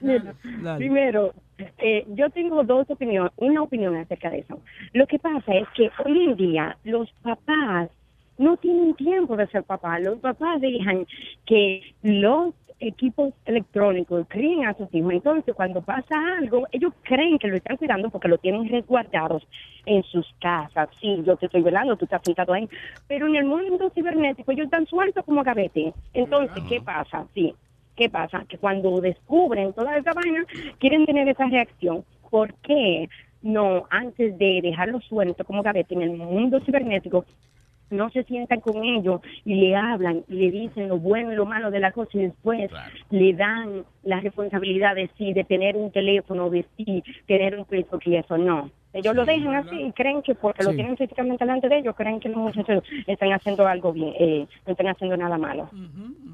mira, 0.00 0.34
Dale. 0.62 0.78
primero, 0.78 1.34
eh, 1.78 2.04
yo 2.08 2.30
tengo 2.30 2.62
dos 2.64 2.88
opiniones, 2.90 3.32
una 3.36 3.62
opinión 3.62 3.96
acerca 3.96 4.30
de 4.30 4.40
eso. 4.40 4.60
Lo 4.92 5.06
que 5.06 5.18
pasa 5.18 5.54
es 5.54 5.68
que 5.74 5.90
hoy 6.04 6.24
en 6.24 6.36
día 6.36 6.76
los 6.84 7.10
papás 7.22 7.88
no 8.42 8.56
tienen 8.56 8.94
tiempo 8.94 9.36
de 9.36 9.46
ser 9.48 9.62
papás. 9.64 10.02
Los 10.02 10.18
papás 10.18 10.60
dejan 10.60 11.06
que 11.46 11.94
los 12.02 12.54
equipos 12.82 13.32
electrónicos, 13.44 14.26
crían 14.28 14.68
a 14.68 14.74
sus 14.74 14.92
hijos. 14.92 15.12
Entonces, 15.12 15.54
cuando 15.54 15.82
pasa 15.82 16.14
algo, 16.38 16.66
ellos 16.72 16.92
creen 17.02 17.38
que 17.38 17.46
lo 17.46 17.56
están 17.56 17.76
cuidando 17.76 18.10
porque 18.10 18.28
lo 18.28 18.38
tienen 18.38 18.68
resguardados 18.68 19.46
en 19.86 20.02
sus 20.02 20.26
casas. 20.40 20.88
Sí, 21.00 21.22
yo 21.24 21.36
te 21.36 21.46
estoy 21.46 21.62
velando, 21.62 21.96
tú 21.96 22.04
estás 22.04 22.22
sentado 22.24 22.52
ahí. 22.52 22.68
Pero 23.06 23.28
en 23.28 23.36
el 23.36 23.44
mundo 23.44 23.90
cibernético, 23.94 24.50
ellos 24.50 24.64
están 24.64 24.86
sueltos 24.86 25.24
como 25.24 25.44
gavete. 25.44 25.94
Entonces, 26.12 26.62
¿qué 26.68 26.80
pasa? 26.80 27.24
Sí. 27.34 27.54
¿Qué 27.94 28.08
pasa? 28.08 28.44
Que 28.48 28.58
cuando 28.58 29.00
descubren 29.00 29.72
toda 29.74 29.96
esa 29.96 30.12
vaina, 30.12 30.44
quieren 30.78 31.06
tener 31.06 31.28
esa 31.28 31.46
reacción. 31.46 32.04
¿Por 32.30 32.54
qué 32.54 33.08
no, 33.42 33.86
antes 33.90 34.38
de 34.38 34.60
dejarlo 34.62 35.00
suelto 35.00 35.44
como 35.44 35.62
gavete 35.62 35.94
en 35.94 36.02
el 36.02 36.12
mundo 36.12 36.60
cibernético, 36.64 37.24
no 37.92 38.10
se 38.10 38.24
sientan 38.24 38.60
con 38.60 38.82
ellos 38.82 39.20
y 39.44 39.54
le 39.54 39.76
hablan 39.76 40.24
y 40.28 40.34
le 40.34 40.50
dicen 40.50 40.88
lo 40.88 40.98
bueno 40.98 41.32
y 41.32 41.36
lo 41.36 41.46
malo 41.46 41.70
de 41.70 41.80
la 41.80 41.92
cosa 41.92 42.10
y 42.14 42.22
después 42.22 42.70
le 43.10 43.34
dan 43.34 43.84
la 44.02 44.20
responsabilidad 44.20 44.94
de 44.94 45.10
sí, 45.16 45.32
de 45.32 45.44
tener 45.44 45.76
un 45.76 45.90
teléfono, 45.90 46.50
de 46.50 46.64
sí, 46.76 47.04
tener 47.26 47.58
un 47.58 47.66
Facebook 47.66 48.02
y 48.06 48.16
eso 48.16 48.36
no. 48.36 48.70
Ellos 48.92 49.14
lo 49.14 49.24
dejan 49.24 49.54
así 49.54 49.80
y 49.80 49.92
creen 49.92 50.20
que 50.20 50.34
porque 50.34 50.64
lo 50.64 50.74
tienen 50.74 50.98
físicamente 50.98 51.44
delante 51.44 51.68
de 51.68 51.78
ellos, 51.78 51.94
creen 51.96 52.20
que 52.20 52.28
los 52.28 52.38
muchachos 52.38 52.84
están 53.06 53.32
haciendo 53.32 53.66
algo 53.66 53.92
bien, 53.92 54.12
eh, 54.18 54.46
no 54.66 54.72
están 54.72 54.88
haciendo 54.88 55.16
nada 55.16 55.38
malo. 55.38 55.70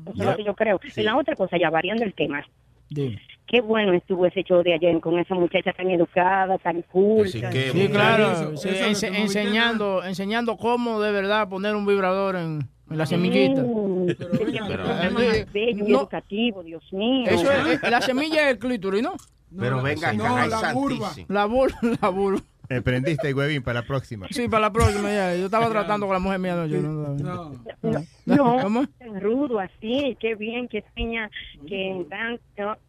Eso 0.06 0.22
es 0.22 0.28
lo 0.28 0.36
que 0.36 0.44
yo 0.44 0.55
creo. 0.55 0.80
Y 0.97 1.02
la 1.02 1.16
otra 1.16 1.36
cosa, 1.36 1.56
ya 1.56 1.70
variando 1.70 2.05
el 2.05 2.14
tema, 2.14 2.44
Dime. 2.90 3.20
Qué 3.49 3.61
bueno 3.61 3.93
estuvo 3.95 4.27
ese 4.27 4.43
show 4.45 4.62
de 4.62 4.75
ayer 4.75 5.01
con 5.01 5.19
esa 5.19 5.35
muchacha 5.35 5.73
tan 5.73 5.91
educada, 5.91 6.59
tan 6.59 6.83
cool. 6.93 7.29
tan- 7.33 7.53
Sí, 7.53 7.89
claro. 7.91 8.57
sí, 8.57 8.69
ense- 8.69 9.15
enseñando, 9.15 10.05
enseñando 10.05 10.57
cómo 10.57 11.01
de 11.01 11.11
verdad 11.12 11.49
poner 11.49 11.75
un 11.75 11.87
vibrador 11.87 12.37
en, 12.37 12.61
en 12.91 12.99
la 12.99 13.07
semillita. 13.07 13.62
Programa 13.62 15.11
más 15.11 15.53
bello 15.53 15.85
y 15.87 15.91
No. 15.91 16.01
educativo, 16.01 16.62
Dios 16.62 16.85
mío. 16.93 17.27
Eso 17.31 17.51
es, 17.51 17.83
eh, 17.83 17.91
la 17.91 18.01
semilla 18.01 18.45
es 18.47 18.53
el 18.55 18.59
clítoris, 18.59 19.03
¿no? 19.03 19.15
Pero 19.59 19.83
venga 19.83 20.12
No, 20.12 20.25
acá, 20.27 20.47
la 20.47 20.59
santísimo. 20.59 21.27
La 21.29 21.45
vulva, 21.47 21.79
la 22.03 22.09
vulva. 22.11 22.41
Me 22.69 22.83
prendiste, 22.83 23.33
huevín, 23.33 23.62
para 23.62 23.81
la 23.81 23.87
próxima. 23.87 24.27
Sí, 24.31 24.47
para 24.47 24.61
la 24.66 24.70
próxima 24.70 25.09
ya. 25.11 25.35
Yo 25.35 25.47
estaba 25.47 25.70
tratando 25.70 26.05
con 26.07 26.12
la 26.12 26.20
mujer 26.20 26.39
mía. 26.39 26.55
No, 26.55 26.66
yo 26.66 26.83
no, 26.83 27.15
no. 27.15 28.05
No, 28.27 28.59
¿Cómo? 28.62 28.87
tan 28.99 29.19
rudo 29.23 29.59
así, 29.59 30.15
qué 30.20 30.35
bien 30.35 30.69
que 30.69 30.85
enseña 30.87 31.31
que 31.66 31.91
en 31.93 32.07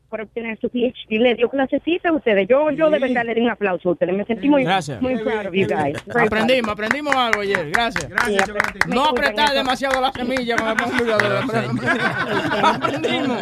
por 0.09 0.21
obtener 0.21 0.57
su 0.59 0.69
PhD 0.69 1.19
le 1.19 1.35
dio 1.35 1.49
clasecita 1.49 2.09
a 2.09 2.13
ustedes. 2.13 2.47
Yo, 2.47 2.71
yo 2.71 2.89
de 2.89 2.99
verdad 2.99 3.23
le 3.25 3.35
di 3.35 3.41
un 3.41 3.49
aplauso 3.49 3.89
a 3.89 3.91
ustedes. 3.93 4.15
Me 4.15 4.25
sentí 4.25 4.49
muy, 4.49 4.63
Gracias. 4.63 5.01
muy 5.01 5.17
proud 5.17 5.47
of 5.47 5.53
you 5.53 5.67
guys. 5.67 5.97
Very 6.07 6.25
Aprendimos, 6.27 6.71
aprendimos 6.71 7.15
algo 7.15 7.41
ayer. 7.41 7.69
Gracias. 7.71 8.09
Gracias, 8.09 8.49
No 8.87 9.03
Me 9.03 9.09
apretar 9.09 9.53
demasiado 9.53 10.01
la 10.01 10.11
semilla 10.11 10.55
con. 10.57 10.67
Aprendimos. 12.63 13.41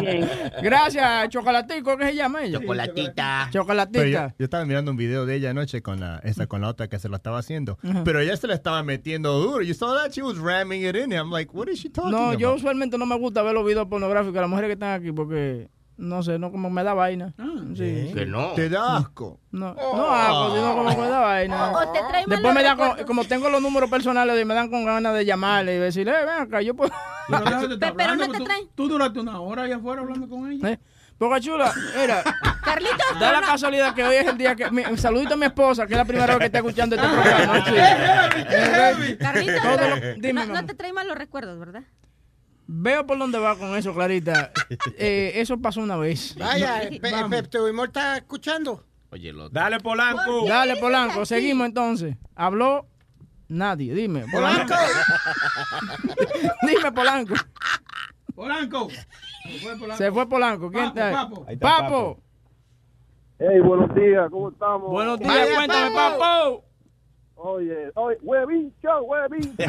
Gracias, 0.62 1.28
Chocolatico, 1.30 1.96
¿qué 1.96 2.06
se 2.06 2.14
llama 2.14 2.44
ella? 2.44 2.58
Chocolatita. 2.60 3.48
Pero 3.50 3.52
yo, 3.52 3.60
Chocolatita. 3.62 4.34
yo 4.38 4.44
estaba 4.44 4.64
mirando 4.64 4.90
un 4.90 4.96
video 4.96 5.26
de 5.26 5.36
ella 5.36 5.50
anoche 5.50 5.82
con 5.82 6.00
la 6.00 6.20
esa 6.24 6.46
con 6.46 6.60
la 6.60 6.68
otra 6.68 6.88
que 6.88 6.98
se 6.98 7.08
lo 7.08 7.16
estaba 7.16 7.38
haciendo. 7.38 7.78
Ajá. 7.82 8.02
Pero 8.04 8.20
ella 8.20 8.36
se 8.36 8.46
la 8.46 8.54
estaba 8.54 8.82
metiendo 8.82 9.32
duro. 9.38 9.62
You 9.62 9.74
saw 9.74 9.94
that? 9.96 10.12
She 10.12 10.22
was 10.22 10.38
ramming 10.38 10.84
it 10.84 10.96
in. 10.96 11.12
I'm 11.12 11.30
like, 11.30 11.52
what 11.54 11.68
is 11.68 11.78
she 11.80 11.88
talking 11.90 12.10
No, 12.12 12.28
about? 12.28 12.38
yo 12.38 12.54
usualmente 12.54 12.98
no 12.98 13.06
me 13.06 13.16
gusta 13.16 13.42
ver 13.42 13.54
los 13.54 13.64
videos 13.64 13.86
pornográficos 13.88 14.34
de 14.34 14.40
las 14.40 14.50
mujeres 14.50 14.68
que 14.68 14.72
están 14.74 15.00
aquí 15.00 15.12
porque, 15.12 15.68
no 15.98 16.22
sé, 16.22 16.38
no 16.38 16.50
como 16.50 16.70
me 16.70 16.82
da 16.84 16.94
vaina. 16.94 17.34
Sí. 17.76 18.10
Que 18.14 18.24
no. 18.24 18.52
Te 18.52 18.68
da 18.68 18.96
asco. 18.96 19.40
No, 19.50 19.74
no 19.74 20.10
asco, 20.10 20.54
sino 20.56 20.74
como 20.76 20.90
me 21.02 21.08
da 21.08 21.20
vaina. 21.20 21.72
O 21.72 21.92
te 21.92 21.98
trae 22.08 22.24
Después 22.26 22.54
me 22.54 22.62
da 22.62 22.76
con- 22.76 23.04
como 23.04 23.24
tengo 23.24 23.48
los 23.50 23.60
números 23.60 23.90
personales, 23.90 24.46
me 24.46 24.54
dan 24.54 24.70
con 24.70 24.84
ganas 24.84 25.12
de 25.14 25.24
llamarle 25.24 25.74
y 25.74 25.78
decirle, 25.78 26.12
eh, 26.12 26.24
ven 26.24 26.42
acá, 26.42 26.62
yo 26.62 26.74
puedo. 26.74 26.90
Pero 27.28 27.44
déjate 27.44 27.74
estar 27.74 27.94
Pero 27.94 28.14
no 28.16 28.28
te 28.30 28.38
tú- 28.38 28.44
traen. 28.44 28.68
Tú 28.74 28.88
duraste 28.88 29.20
una 29.20 29.40
hora 29.40 29.64
allá 29.64 29.76
afuera 29.76 30.00
hablando 30.02 30.28
con 30.28 30.50
ella. 30.50 30.70
¿Eh? 30.70 30.78
Boca 31.18 31.40
chula, 31.40 31.72
mira, 32.00 32.22
Carlitos, 32.64 33.18
da 33.18 33.32
la 33.32 33.40
no- 33.40 33.46
casualidad 33.48 33.92
que 33.92 34.04
hoy 34.04 34.14
es 34.16 34.26
el 34.28 34.38
día 34.38 34.54
que. 34.54 34.70
Mi, 34.70 34.84
saludito 34.96 35.34
a 35.34 35.36
mi 35.36 35.46
esposa, 35.46 35.84
que 35.84 35.94
es 35.94 35.98
la 35.98 36.04
primera 36.04 36.26
vez 36.28 36.38
que 36.38 36.44
está 36.46 36.58
escuchando 36.58 36.94
este 36.94 37.08
programa. 37.08 37.64
sí. 37.66 39.16
Pero 39.18 39.96
lo- 39.96 40.14
dime, 40.20 40.46
no, 40.46 40.54
no 40.54 40.64
te 40.64 40.74
trae 40.74 40.92
malos 40.92 41.16
recuerdos, 41.18 41.58
¿verdad? 41.58 41.82
Veo 42.70 43.06
por 43.06 43.18
dónde 43.18 43.38
va 43.38 43.56
con 43.56 43.74
eso, 43.76 43.94
Clarita. 43.94 44.52
Eh, 44.98 45.32
eso 45.36 45.58
pasó 45.58 45.80
una 45.80 45.96
vez. 45.96 46.34
Vaya, 46.38 46.82
No- 46.90 46.98
Pe- 47.00 47.28
Pepto 47.30 47.64
Bismol 47.64 47.86
está 47.86 48.18
escuchando. 48.18 48.84
Oye, 49.10 49.32
lo 49.32 49.48
Dale, 49.48 49.80
Polanco. 49.80 50.44
Dale, 50.46 50.76
Polanco, 50.76 51.24
seguimos 51.24 51.66
entonces. 51.66 52.16
Habló 52.34 52.86
nadie, 53.48 53.94
dime. 53.94 54.26
Polanco. 54.30 54.74
dime, 56.62 56.92
Polanco. 56.92 57.34
Polanco. 58.34 58.88
Se 58.90 59.58
fue 59.60 59.76
Polanco. 59.78 59.96
Se 59.96 60.12
fue 60.12 60.28
Polanco. 60.28 60.70
¿Quién 60.70 60.84
Papo, 60.84 60.98
está 60.98 61.08
ahí? 61.08 61.14
Papo. 61.14 61.44
Ahí 61.48 61.54
está 61.54 61.66
Papo. 61.78 62.22
Hey, 63.38 63.60
buenos 63.64 63.94
días, 63.94 64.28
¿cómo 64.30 64.50
estamos? 64.50 64.90
Buenos 64.90 65.18
días, 65.20 65.32
Vaya, 65.34 65.54
cuéntame, 65.54 65.90
Papo. 65.94 66.18
Papo. 66.18 66.64
Oye, 67.48 67.92
oye, 67.94 68.16
huevín 68.22 68.72
show, 68.82 69.06
huevín 69.06 69.42
show, 69.56 69.68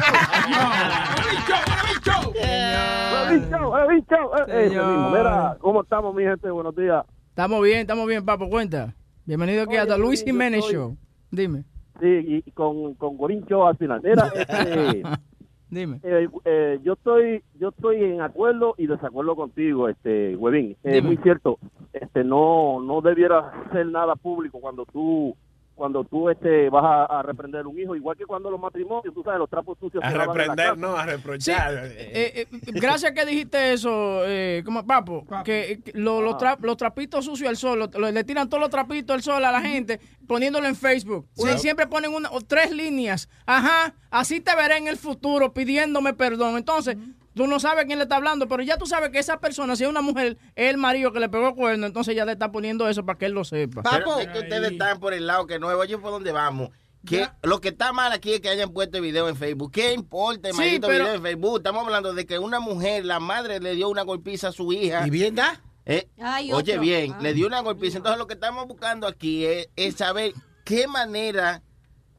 huevín 3.12 3.48
show, 3.48 3.70
huevín 3.70 4.04
show. 4.08 4.32
Eh. 4.48 4.68
Mira, 5.12 5.56
¿cómo 5.60 5.82
estamos, 5.82 6.12
mi 6.14 6.24
gente? 6.24 6.50
Buenos 6.50 6.74
días. 6.74 7.04
Estamos 7.28 7.62
bien, 7.62 7.78
estamos 7.82 8.08
bien, 8.08 8.24
Papo, 8.24 8.48
cuenta. 8.48 8.92
Bienvenido 9.24 9.62
aquí 9.62 9.74
Oye, 9.74 9.78
a 9.80 9.86
The 9.86 9.98
Luis 9.98 10.24
Jiménez 10.24 10.64
soy- 10.64 10.74
Show. 10.74 10.96
Dime, 11.30 11.62
Sí, 12.00 12.42
y 12.44 12.50
con, 12.52 12.94
con 12.94 13.16
Gorín 13.16 13.46
Show 13.46 13.64
al 13.66 13.76
final. 13.76 14.00
Mira, 14.02 14.32
este, 14.34 15.02
dime. 15.70 16.00
eh, 16.02 16.28
eh, 16.46 16.80
yo 16.82 16.94
estoy 16.94 17.44
yo 17.60 17.68
estoy 17.68 18.02
en 18.02 18.20
acuerdo 18.20 18.74
y 18.78 18.88
desacuerdo 18.88 19.36
contigo, 19.36 19.88
este, 19.88 20.34
huevín. 20.34 20.76
Es 20.82 20.94
Dime. 20.94 21.06
muy 21.06 21.16
cierto. 21.18 21.58
Este, 21.92 22.24
no 22.24 22.80
no 22.80 23.00
debiera 23.00 23.52
ser 23.70 23.86
nada 23.86 24.16
público 24.16 24.58
cuando 24.60 24.84
tú 24.86 25.36
cuando 25.80 26.04
tú 26.04 26.28
este 26.28 26.68
vas 26.68 26.84
a, 26.84 27.04
a 27.20 27.22
reprender 27.22 27.66
un 27.66 27.78
hijo, 27.80 27.96
igual 27.96 28.14
que 28.14 28.26
cuando 28.26 28.50
los 28.50 28.60
matrimonios, 28.60 29.14
tú 29.14 29.22
sabes, 29.22 29.38
los 29.38 29.48
trapos 29.48 29.78
sucios 29.80 30.04
A 30.04 30.10
se 30.10 30.18
lavan 30.18 30.28
en 30.28 30.36
la 30.36 30.54
reprender, 30.54 30.66
casa. 30.74 30.80
no, 30.80 30.94
a 30.94 31.06
reprochar. 31.06 31.74
Eh, 31.86 32.42
eh, 32.42 32.46
gracias 32.66 33.12
que 33.12 33.24
dijiste 33.24 33.72
eso, 33.72 34.20
eh, 34.26 34.60
como 34.62 34.86
Papo, 34.86 35.24
que, 35.42 35.80
que 35.82 35.92
lo- 35.94 36.20
los, 36.20 36.34
tra- 36.34 36.58
los 36.60 36.76
trapitos 36.76 37.24
sucios 37.24 37.48
al 37.48 37.56
sol, 37.56 37.78
lo- 37.78 37.98
lo- 37.98 38.10
le 38.12 38.24
tiran 38.24 38.46
todos 38.50 38.60
los 38.60 38.68
trapitos 38.68 39.14
al 39.14 39.22
sol 39.22 39.42
a 39.42 39.50
la 39.50 39.62
gente 39.62 39.98
poniéndolo 40.28 40.66
en 40.68 40.76
Facebook. 40.76 41.26
Sí, 41.34 41.48
siempre 41.56 41.86
ponen 41.86 42.12
una, 42.12 42.30
o 42.30 42.42
tres 42.42 42.70
líneas. 42.72 43.30
Ajá, 43.46 43.94
así 44.10 44.40
te 44.42 44.54
veré 44.54 44.76
en 44.76 44.86
el 44.86 44.98
futuro 44.98 45.54
pidiéndome 45.54 46.12
perdón. 46.12 46.58
Entonces, 46.58 46.98
tú 47.40 47.46
no 47.46 47.58
sabes 47.58 47.86
quién 47.86 47.96
le 47.96 48.02
está 48.04 48.16
hablando, 48.16 48.46
pero 48.48 48.62
ya 48.62 48.76
tú 48.76 48.84
sabes 48.84 49.08
que 49.08 49.18
esa 49.18 49.40
persona, 49.40 49.74
si 49.74 49.84
es 49.84 49.88
una 49.88 50.02
mujer, 50.02 50.36
es 50.54 50.68
el 50.68 50.76
marido 50.76 51.10
que 51.10 51.20
le 51.20 51.30
pegó 51.30 51.54
cuerno, 51.54 51.86
entonces 51.86 52.14
ya 52.14 52.26
le 52.26 52.32
está 52.32 52.52
poniendo 52.52 52.86
eso 52.86 53.06
para 53.06 53.18
que 53.18 53.24
él 53.24 53.32
lo 53.32 53.44
sepa. 53.44 53.82
Pero 53.82 54.18
es 54.18 54.26
que 54.26 54.40
ustedes 54.40 54.72
están 54.72 55.00
por 55.00 55.14
el 55.14 55.26
lado 55.26 55.46
que 55.46 55.58
no 55.58 55.70
es. 55.70 55.76
Oye, 55.78 55.96
¿por 55.96 56.10
dónde 56.10 56.32
vamos? 56.32 56.68
Que 57.06 57.26
lo 57.42 57.62
que 57.62 57.68
está 57.70 57.94
mal 57.94 58.12
aquí 58.12 58.34
es 58.34 58.40
que 58.42 58.50
hayan 58.50 58.74
puesto 58.74 58.98
el 58.98 59.04
video 59.04 59.26
en 59.26 59.36
Facebook. 59.36 59.72
¿Qué 59.72 59.94
importa 59.94 60.48
el 60.48 60.54
Sí, 60.54 60.60
maldito 60.60 60.88
pero- 60.88 61.04
video 61.04 61.14
en 61.16 61.22
Facebook? 61.22 61.56
Estamos 61.56 61.82
hablando 61.86 62.12
de 62.12 62.26
que 62.26 62.38
una 62.38 62.60
mujer, 62.60 63.06
la 63.06 63.20
madre 63.20 63.58
le 63.58 63.74
dio 63.74 63.88
una 63.88 64.02
golpiza 64.02 64.48
a 64.48 64.52
su 64.52 64.70
hija. 64.74 65.06
¿Y 65.06 65.08
bien 65.08 65.34
da? 65.34 65.62
Eh, 65.86 66.08
Ay, 66.20 66.52
oye, 66.52 66.76
bien, 66.78 67.14
Ah. 67.14 67.18
le 67.22 67.32
dio 67.32 67.46
una 67.46 67.60
golpiza. 67.60 67.96
Entonces 67.96 68.18
lo 68.18 68.26
que 68.26 68.34
estamos 68.34 68.66
buscando 68.68 69.06
aquí 69.06 69.46
es, 69.46 69.70
es 69.76 69.94
saber 69.94 70.34
qué 70.66 70.86
manera 70.86 71.62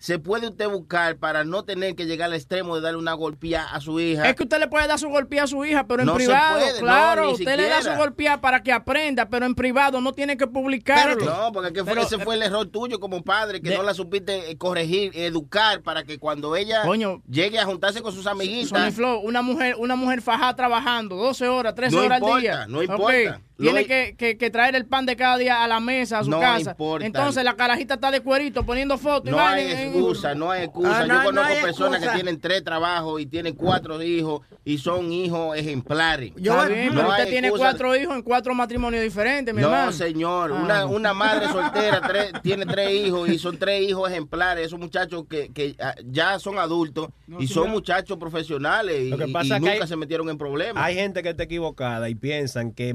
se 0.01 0.17
puede 0.17 0.47
usted 0.47 0.67
buscar 0.67 1.17
para 1.17 1.43
no 1.43 1.63
tener 1.63 1.95
que 1.95 2.07
llegar 2.07 2.25
al 2.29 2.33
extremo 2.33 2.73
de 2.75 2.81
darle 2.81 2.97
una 2.97 3.13
golpía 3.13 3.63
a 3.65 3.79
su 3.81 3.99
hija. 3.99 4.27
Es 4.27 4.35
que 4.35 4.41
usted 4.43 4.57
le 4.59 4.67
puede 4.67 4.87
dar 4.87 4.97
su 4.97 5.07
golpea 5.09 5.43
a 5.43 5.47
su 5.47 5.63
hija, 5.63 5.85
pero 5.85 6.01
en 6.01 6.07
No 6.07 6.13
se 6.13 6.25
privado, 6.25 6.59
puede, 6.59 6.73
no, 6.73 6.79
claro, 6.79 7.31
usted 7.33 7.55
le 7.55 7.67
da 7.69 7.83
su 7.83 7.91
golpea 7.91 8.41
para 8.41 8.63
que 8.63 8.71
aprenda, 8.71 9.29
pero 9.29 9.45
en 9.45 9.53
privado 9.53 10.01
no 10.01 10.11
tiene 10.13 10.37
que 10.37 10.47
publicarlo. 10.47 11.23
No, 11.23 11.51
porque 11.51 11.71
que 11.71 11.83
fue- 11.83 11.93
Pero- 11.93 12.01
ese 12.01 12.17
fue 12.17 12.33
el 12.33 12.41
error 12.41 12.65
tuyo 12.65 12.99
como 12.99 13.21
padre, 13.23 13.61
que 13.61 13.69
De- 13.69 13.77
no 13.77 13.83
la 13.83 13.93
supiste 13.93 14.49
eh, 14.49 14.57
corregir, 14.57 15.11
educar, 15.13 15.81
para 15.83 16.03
que 16.03 16.17
cuando 16.17 16.55
ella 16.55 16.81
Coño. 16.81 17.21
llegue 17.29 17.59
a 17.59 17.65
juntarse 17.65 18.01
con 18.01 18.11
sus 18.11 18.25
amiguitas, 18.25 18.95
Flow, 18.95 19.19
una 19.19 19.43
mujer, 19.43 19.75
una 19.77 19.95
mujer 19.95 20.23
fajada 20.23 20.55
trabajando 20.55 21.15
12 21.15 21.47
horas, 21.47 21.75
13 21.75 21.95
No 21.95 22.01
horas 22.05 22.17
importa, 22.17 22.35
al 22.37 22.41
día. 22.41 22.65
no 22.67 22.77
Ok, 22.79 22.83
importa. 22.85 23.41
Tiene 23.61 23.85
que, 23.85 24.15
que- 24.17 24.37
que 24.37 24.49
traer 24.49 24.75
el 24.75 24.85
pan 24.85 25.05
de 25.05 25.15
cada 25.15 25.37
día 25.37 25.63
a 25.63 25.67
la 25.67 25.79
mesa, 25.79 26.19
a 26.19 26.23
su 26.23 26.29
No 26.29 26.39
casa. 26.39 26.71
importa. 26.71 27.05
Entonces 27.05 27.43
la 27.43 27.55
carajita 27.55 27.95
está 27.95 28.11
de 28.11 28.21
cuerito 28.21 28.65
poniendo 28.65 28.97
fotos. 28.97 29.31
no 29.31 29.39
hay 29.39 29.71
en- 29.71 29.77
excusa, 29.79 30.35
no 30.35 30.51
hay 30.51 30.63
excusa. 30.63 30.99
Ah, 31.01 31.05
no, 31.05 31.07
Yo 31.07 31.13
no 31.19 31.23
conozco 31.25 31.61
personas 31.61 31.93
excusa. 31.95 32.11
que 32.11 32.17
tienen 32.23 32.39
tres 32.41 32.63
trabajos 32.63 33.21
y 33.21 33.25
tienen 33.25 33.53
cuatro 33.55 34.01
hijos 34.01 34.41
y 34.65 34.77
son 34.77 35.11
hijos 35.11 35.57
ejemplares. 35.57 36.33
Está 36.35 36.65
bien, 36.67 36.89
pero 36.89 37.03
No 37.03 37.09
usted 37.09 37.29
tiene 37.29 37.47
excusa. 37.47 37.69
cuatro 37.69 37.95
hijos 37.95 38.15
en 38.15 38.21
cuatro 38.21 38.53
matrimonios 38.55 39.03
diferentes, 39.03 39.53
mi 39.53 39.61
No, 39.61 39.67
hermano. 39.69 39.91
señor. 39.91 40.51
Ah. 40.55 40.61
Una, 40.63 40.85
una 40.85 41.13
madre 41.13 41.47
soltera 41.51 42.01
tres- 42.07 42.33
tiene 42.41 42.65
tres 42.65 42.91
hijos 42.91 43.29
y 43.29 43.37
son 43.39 43.57
tres 43.57 43.81
hijos 43.89 44.09
ejemplares. 44.09 44.67
Esos 44.67 44.79
muchachos 44.79 45.23
que, 45.29 45.49
que 45.53 45.75
ah, 45.79 45.95
ya 46.05 46.39
son 46.39 46.57
adultos 46.59 47.07
y 47.39 47.47
sí, 47.47 47.53
son 47.53 47.65
ya. 47.65 47.71
muchachos 47.71 48.17
profesionales 48.17 49.01
y, 49.01 49.09
Lo 49.09 49.17
que 49.17 49.27
pasa 49.27 49.45
y 49.45 49.47
es 49.49 49.53
que 49.55 49.59
nunca 49.59 49.83
hay- 49.83 49.87
se 49.87 49.95
metieron 49.95 50.29
en 50.29 50.37
problemas. 50.37 50.83
Hay 50.83 50.95
gente 50.95 51.23
que 51.23 51.29
está 51.29 51.43
equivocada 51.43 52.09
y 52.09 52.15
piensan 52.15 52.71
que 52.71 52.93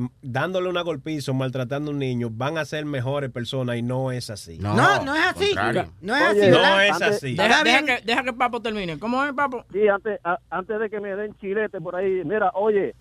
dándole 0.57 0.70
una 0.70 0.83
golpiza 0.83 1.31
o 1.33 1.35
maltratando 1.35 1.91
a 1.91 1.95
un 1.95 1.99
niño 2.01 2.28
van 2.31 2.57
a 2.59 2.65
ser 2.65 2.85
mejores 2.87 3.31
personas 3.31 3.77
y 3.77 3.83
no 3.83 4.11
es 4.11 4.31
así. 4.31 4.59
No, 4.59 4.74
no 4.74 5.15
es 5.15 5.27
así. 5.27 5.47
contrario. 5.55 5.85
No 6.01 6.16
es 6.16 6.23
Oye, 6.31 6.41
así. 6.43 6.51
No 6.51 6.57
¿verdad? 6.57 6.87
es 6.87 6.93
Antes- 6.93 7.09
así. 7.16 7.35
Deja, 7.35 7.65
deja 7.65 7.85
que, 7.85 7.99
deja 8.05 8.23
que 8.24 8.33
Papo 8.33 8.61
termine. 8.61 8.99
¿Cómo 8.99 9.23
es, 9.24 9.33
Papo? 9.35 9.65
Sí, 9.73 9.87
antes, 9.89 10.19
a- 10.24 10.39
antes 10.51 10.81
de 10.81 10.89
que 10.91 11.01
me 11.01 11.15
den 11.15 11.35
chilete 11.37 11.81
por 11.81 11.95
ahí, 11.97 12.23
mira, 12.24 12.51
oye, 12.55 12.95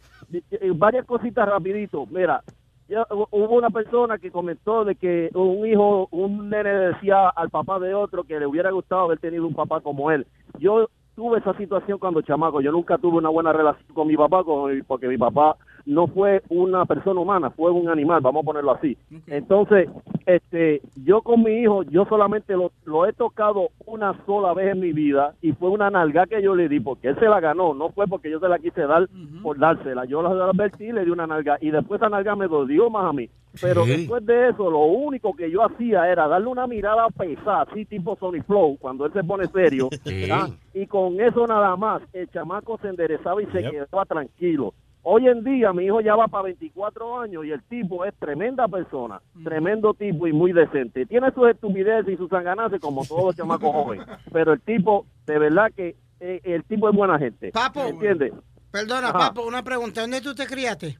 varias 0.75 1.05
cositas 1.05 1.47
rapidito. 1.47 2.05
Mira, 2.07 2.41
ya 2.89 3.01
hu- 3.09 3.27
hubo 3.31 3.55
una 3.55 3.69
persona 3.69 4.17
que 4.17 4.31
comentó 4.31 4.83
de 4.85 4.95
que 4.95 5.29
un 5.33 5.65
hijo, 5.65 6.07
un 6.11 6.49
nene 6.49 6.69
decía 6.71 7.29
al 7.29 7.49
papá 7.49 7.79
de 7.79 7.93
otro 7.93 8.23
que 8.23 8.39
le 8.39 8.45
hubiera 8.47 8.71
gustado 8.71 9.01
haber 9.03 9.19
tenido 9.19 9.47
un 9.47 9.53
papá 9.55 9.81
como 9.81 10.11
él. 10.11 10.27
Yo 10.59 10.89
tuve 11.15 11.39
esa 11.39 11.55
situación 11.57 11.97
cuando 11.97 12.21
chamaco. 12.21 12.59
Yo 12.61 12.71
nunca 12.71 12.97
tuve 12.97 13.17
una 13.17 13.29
buena 13.29 13.53
relación 13.53 13.87
con 13.93 14.07
mi 14.07 14.17
papá 14.17 14.43
con- 14.43 14.83
porque 14.85 15.07
mi 15.07 15.17
papá 15.17 15.55
no 15.85 16.07
fue 16.07 16.41
una 16.49 16.85
persona 16.85 17.19
humana, 17.19 17.49
fue 17.51 17.71
un 17.71 17.87
animal, 17.89 18.21
vamos 18.21 18.43
a 18.43 18.45
ponerlo 18.45 18.71
así. 18.71 18.97
Entonces, 19.27 19.87
este, 20.25 20.81
yo 20.95 21.21
con 21.21 21.43
mi 21.43 21.51
hijo, 21.61 21.83
yo 21.83 22.05
solamente 22.05 22.53
lo, 22.55 22.71
lo 22.85 23.05
he 23.05 23.13
tocado 23.13 23.69
una 23.85 24.13
sola 24.25 24.53
vez 24.53 24.71
en 24.73 24.79
mi 24.79 24.93
vida 24.93 25.35
y 25.41 25.51
fue 25.53 25.69
una 25.69 25.89
nalga 25.89 26.25
que 26.25 26.41
yo 26.41 26.55
le 26.55 26.67
di 26.69 26.79
porque 26.79 27.09
él 27.09 27.19
se 27.19 27.25
la 27.29 27.39
ganó, 27.39 27.73
no 27.73 27.89
fue 27.89 28.07
porque 28.07 28.31
yo 28.31 28.39
se 28.39 28.47
la 28.47 28.57
quise 28.59 28.81
dar 28.81 29.07
por 29.43 29.59
dársela. 29.59 30.05
Yo 30.05 30.21
la 30.23 30.29
advertí 30.45 30.85
y 30.85 30.91
le 30.91 31.05
di 31.05 31.11
una 31.11 31.27
nalga 31.27 31.57
y 31.61 31.69
después 31.69 32.01
esa 32.01 32.09
nalga 32.09 32.35
me 32.35 32.47
dolió 32.47 32.89
más 32.89 33.05
a 33.05 33.13
mí. 33.13 33.29
Pero 33.61 33.85
Sí. 33.85 33.91
después 33.91 34.25
de 34.25 34.49
eso, 34.49 34.69
lo 34.69 34.79
único 34.85 35.33
que 35.33 35.49
yo 35.49 35.63
hacía 35.63 36.11
era 36.11 36.27
darle 36.27 36.47
una 36.47 36.67
mirada 36.67 37.07
pesada, 37.09 37.61
así 37.61 37.85
tipo 37.85 38.17
Sony 38.17 38.41
Flow, 38.45 38.75
cuando 38.79 39.05
él 39.05 39.13
se 39.13 39.23
pone 39.23 39.47
serio. 39.49 39.89
Y 40.73 40.87
con 40.87 41.21
eso 41.21 41.47
nada 41.47 41.75
más, 41.77 42.01
el 42.11 42.27
chamaco 42.31 42.77
se 42.81 42.89
enderezaba 42.89 43.41
y 43.41 43.45
se 43.47 43.61
Yep. 43.61 43.71
quedaba 43.71 44.03
tranquilo. 44.05 44.73
Hoy 45.07 45.27
en 45.27 45.43
día 45.43 45.71
mi 45.71 45.85
hijo 45.85 46.01
ya 46.01 46.15
va 46.15 46.27
para 46.27 46.45
24 46.45 47.19
años 47.21 47.45
y 47.45 47.51
el 47.51 47.61
tipo 47.63 48.03
es 48.05 48.13
tremenda 48.15 48.67
persona, 48.67 49.21
tremendo 49.43 49.93
tipo 49.93 50.25
y 50.25 50.33
muy 50.33 50.51
decente. 50.51 51.05
Tiene 51.05 51.31
sus 51.31 51.47
estupideces 51.47 52.11
y 52.11 52.17
sus 52.17 52.27
sanganazas 52.27 52.79
como 52.81 53.05
todos 53.05 53.25
los 53.25 53.35
chamacos 53.35 53.71
jóvenes, 53.71 54.07
pero 54.33 54.53
el 54.53 54.61
tipo, 54.61 55.05
de 55.27 55.37
verdad 55.37 55.71
que 55.75 55.95
eh, 56.19 56.41
el 56.43 56.63
tipo 56.63 56.89
es 56.89 56.95
buena 56.95 57.19
gente. 57.19 57.51
Papo. 57.51 57.85
¿Entiendes? 57.85 58.33
Perdona, 58.71 59.09
Ajá. 59.09 59.19
Papo, 59.19 59.43
una 59.45 59.61
pregunta. 59.63 60.01
¿Dónde 60.01 60.21
tú 60.21 60.33
te 60.33 60.47
criaste? 60.47 60.97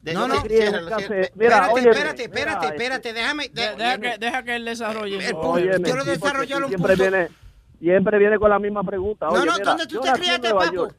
De- 0.00 0.14
No, 0.14 0.28
no. 0.28 0.36
Yo 0.36 0.42
mira, 0.42 0.78
Espérate, 0.78 1.22
espérate, 1.22 2.22
espérate, 2.22 2.22
este- 2.22 2.76
espérate, 2.76 3.12
déjame. 3.12 3.48
de- 3.48 3.76
Deja 3.76 3.98
que, 3.98 4.18
deja 4.18 4.42
que 4.44 4.56
él 4.56 4.64
desarrolle. 4.64 5.28
El. 5.28 5.34
Óyeme, 5.34 5.78
desarrollar 6.04 6.58
tú 6.58 6.64
un 6.64 6.68
siempre 6.68 6.96
punto. 6.96 7.10
Viene, 7.10 7.28
siempre 7.80 8.18
viene 8.18 8.38
con 8.38 8.50
la 8.50 8.58
misma 8.60 8.84
pregunta. 8.84 9.26
No, 9.26 9.32
Oye, 9.32 9.46
no, 9.46 9.52
mira, 9.54 9.64
¿dónde 9.64 9.86
tú 9.86 9.94
yo 9.96 10.00
te 10.02 10.12
criaste, 10.12 10.50
Papo? 10.50 10.72
York. 10.72 10.96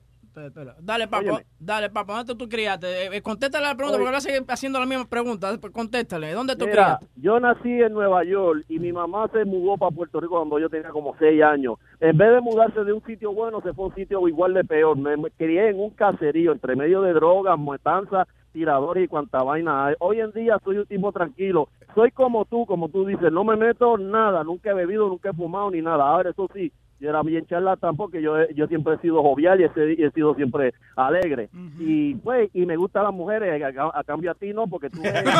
Dale, 0.80 1.08
papo, 1.08 1.40
dale, 1.60 1.90
papo, 1.92 2.14
¿dónde 2.14 2.36
tú 2.36 2.50
criaste? 2.50 2.88
Eh, 2.88 3.10
eh, 3.14 3.22
contéstale 3.22 3.68
la 3.68 3.76
pregunta 3.76 3.98
Oye. 3.98 4.04
porque 4.04 4.12
va 4.12 4.18
a 4.18 4.22
seguir 4.22 4.44
haciendo 4.48 4.80
la 4.80 4.86
misma 4.86 5.06
pregunta. 5.06 5.56
Contéstale, 5.72 6.34
¿dónde 6.34 6.56
tú 6.56 6.66
Mira, 6.66 6.98
criaste? 6.98 7.08
yo 7.18 7.40
nací 7.40 7.70
en 7.70 7.94
Nueva 7.94 8.24
York 8.24 8.66
y 8.68 8.80
mi 8.80 8.92
mamá 8.92 9.28
se 9.32 9.46
mudó 9.46 9.78
para 9.78 9.96
Puerto 9.96 10.20
Rico 10.20 10.38
cuando 10.38 10.58
yo 10.58 10.70
tenía 10.70 10.90
como 10.90 11.16
seis 11.20 11.42
años. 11.44 11.76
En 12.00 12.18
vez 12.18 12.32
de 12.32 12.42
mudarse 12.42 12.84
de 12.84 12.94
un 12.94 13.04
sitio 13.06 13.32
bueno, 13.32 13.62
se 13.62 13.74
fue 13.74 13.86
a 13.86 13.88
un 13.90 13.96
sitio 13.96 14.28
igual 14.28 14.56
de 14.56 14.64
peor. 14.64 14.98
Me, 14.98 15.30
crié 15.32 15.70
en 15.70 15.80
un 15.80 15.92
caserío 15.92 16.52
entre 16.52 16.76
medio 16.76 17.02
de 17.02 17.14
drogas, 17.14 17.58
muetanzas, 17.60 18.28
tiradores 18.54 19.06
y 19.06 19.08
cuanta 19.08 19.44
vaina 19.44 19.86
hay. 19.86 19.96
Hoy 20.00 20.20
en 20.20 20.32
día 20.32 20.58
soy 20.64 20.78
un 20.78 20.86
tipo 20.88 21.12
tranquilo. 21.12 21.70
Soy 21.94 22.10
como 22.10 22.46
tú, 22.46 22.66
como 22.66 22.90
tú 22.90 23.06
dices, 23.06 23.32
no 23.32 23.44
me 23.44 23.56
meto 23.56 24.00
nada, 24.00 24.44
nunca 24.44 24.72
he 24.72 24.74
bebido, 24.74 25.08
nunca 25.08 25.30
he 25.30 25.34
fumado 25.34 25.70
ni 25.70 25.82
nada. 25.82 26.04
Ahora, 26.04 26.32
eso 26.32 26.50
sí, 26.54 26.72
yo 27.04 27.10
era 27.10 27.22
bien 27.22 27.46
charlatán 27.48 27.98
porque 27.98 28.22
yo, 28.22 28.40
he- 28.40 28.54
yo 28.56 28.66
siempre 28.68 28.94
he 28.96 28.98
sido 29.00 29.22
jovial 29.22 29.60
y 29.60 29.66
he, 29.66 29.74
se- 29.74 29.94
y 30.02 30.04
he 30.06 30.12
sido 30.12 30.34
siempre 30.36 30.74
alegre. 30.96 31.50
Y 31.80 32.16
pues, 32.16 32.50
y 32.54 32.66
me 32.66 32.78
gustan 32.78 33.04
las 33.04 33.12
mujeres, 33.14 33.62
a, 33.62 33.82
a- 33.84 34.00
a 34.00 34.04
cambio 34.06 34.32
a 34.32 34.36
ti 34.36 34.54
no, 34.54 34.68
porque 34.68 34.90
tú 34.90 35.02
eres- 35.04 35.24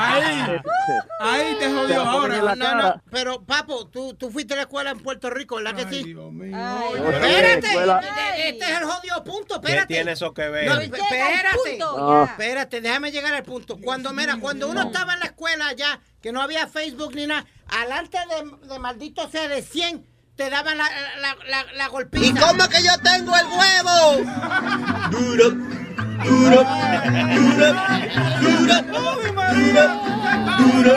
Ahí, 0.00 0.24
ahí 1.20 1.56
te 1.58 1.70
jodió 1.72 2.00
ahora. 2.02 2.54
No, 2.56 2.74
no, 2.74 3.02
pero 3.10 3.42
Papo, 3.44 3.86
tú, 3.88 4.14
tú 4.14 4.30
fuiste 4.30 4.54
a 4.54 4.56
la 4.56 4.62
escuela 4.62 4.90
en 4.90 4.98
Puerto 5.00 5.28
Rico, 5.30 5.56
¿verdad 5.56 5.74
que 5.74 5.84
sí? 5.84 6.00
Espérate, 6.16 7.68
fui 7.68 7.82
a 7.82 7.86
la 7.86 7.98
escuela- 7.98 8.00
eh, 8.36 8.48
este 8.50 8.64
es 8.64 8.78
el 8.80 8.84
jodido 8.84 9.24
punto, 9.24 9.60
¿Qué 9.60 9.66
espérate. 9.68 9.94
tiene 9.94 10.12
eso 10.12 10.32
que 10.34 10.48
ver? 10.48 10.66
No, 10.68 10.80
espérate, 10.80 11.78
Ah. 11.98 12.26
espérate, 12.30 12.80
déjame 12.80 13.10
llegar 13.12 13.34
al 13.34 13.42
punto. 13.44 13.76
Cuando, 13.82 14.12
mira, 14.12 14.36
cuando 14.40 14.68
uno 14.68 14.82
estaba 14.82 15.14
en 15.14 15.20
la 15.20 15.26
escuela 15.26 15.72
ya, 15.74 16.00
que 16.20 16.32
no 16.32 16.40
había 16.42 16.66
Facebook 16.66 17.14
ni 17.14 17.26
nada, 17.26 17.46
alante 17.68 18.18
de, 18.18 18.68
de 18.68 18.78
maldito 18.78 19.28
sea 19.30 19.48
de 19.48 19.62
100, 19.62 20.06
te 20.36 20.50
daban 20.50 20.76
la, 20.78 20.84
la, 21.20 21.36
la, 21.48 21.72
la 21.72 21.88
golpiza. 21.88 22.24
¿Y 22.26 22.32
cómo 22.34 22.68
que 22.68 22.82
yo 22.82 22.92
tengo 23.02 23.32
el 23.36 23.46
huevo? 23.46 24.38
Duro, 25.10 25.50
duro, 25.50 26.64
duro, 28.40 28.74
duro, 30.58 30.94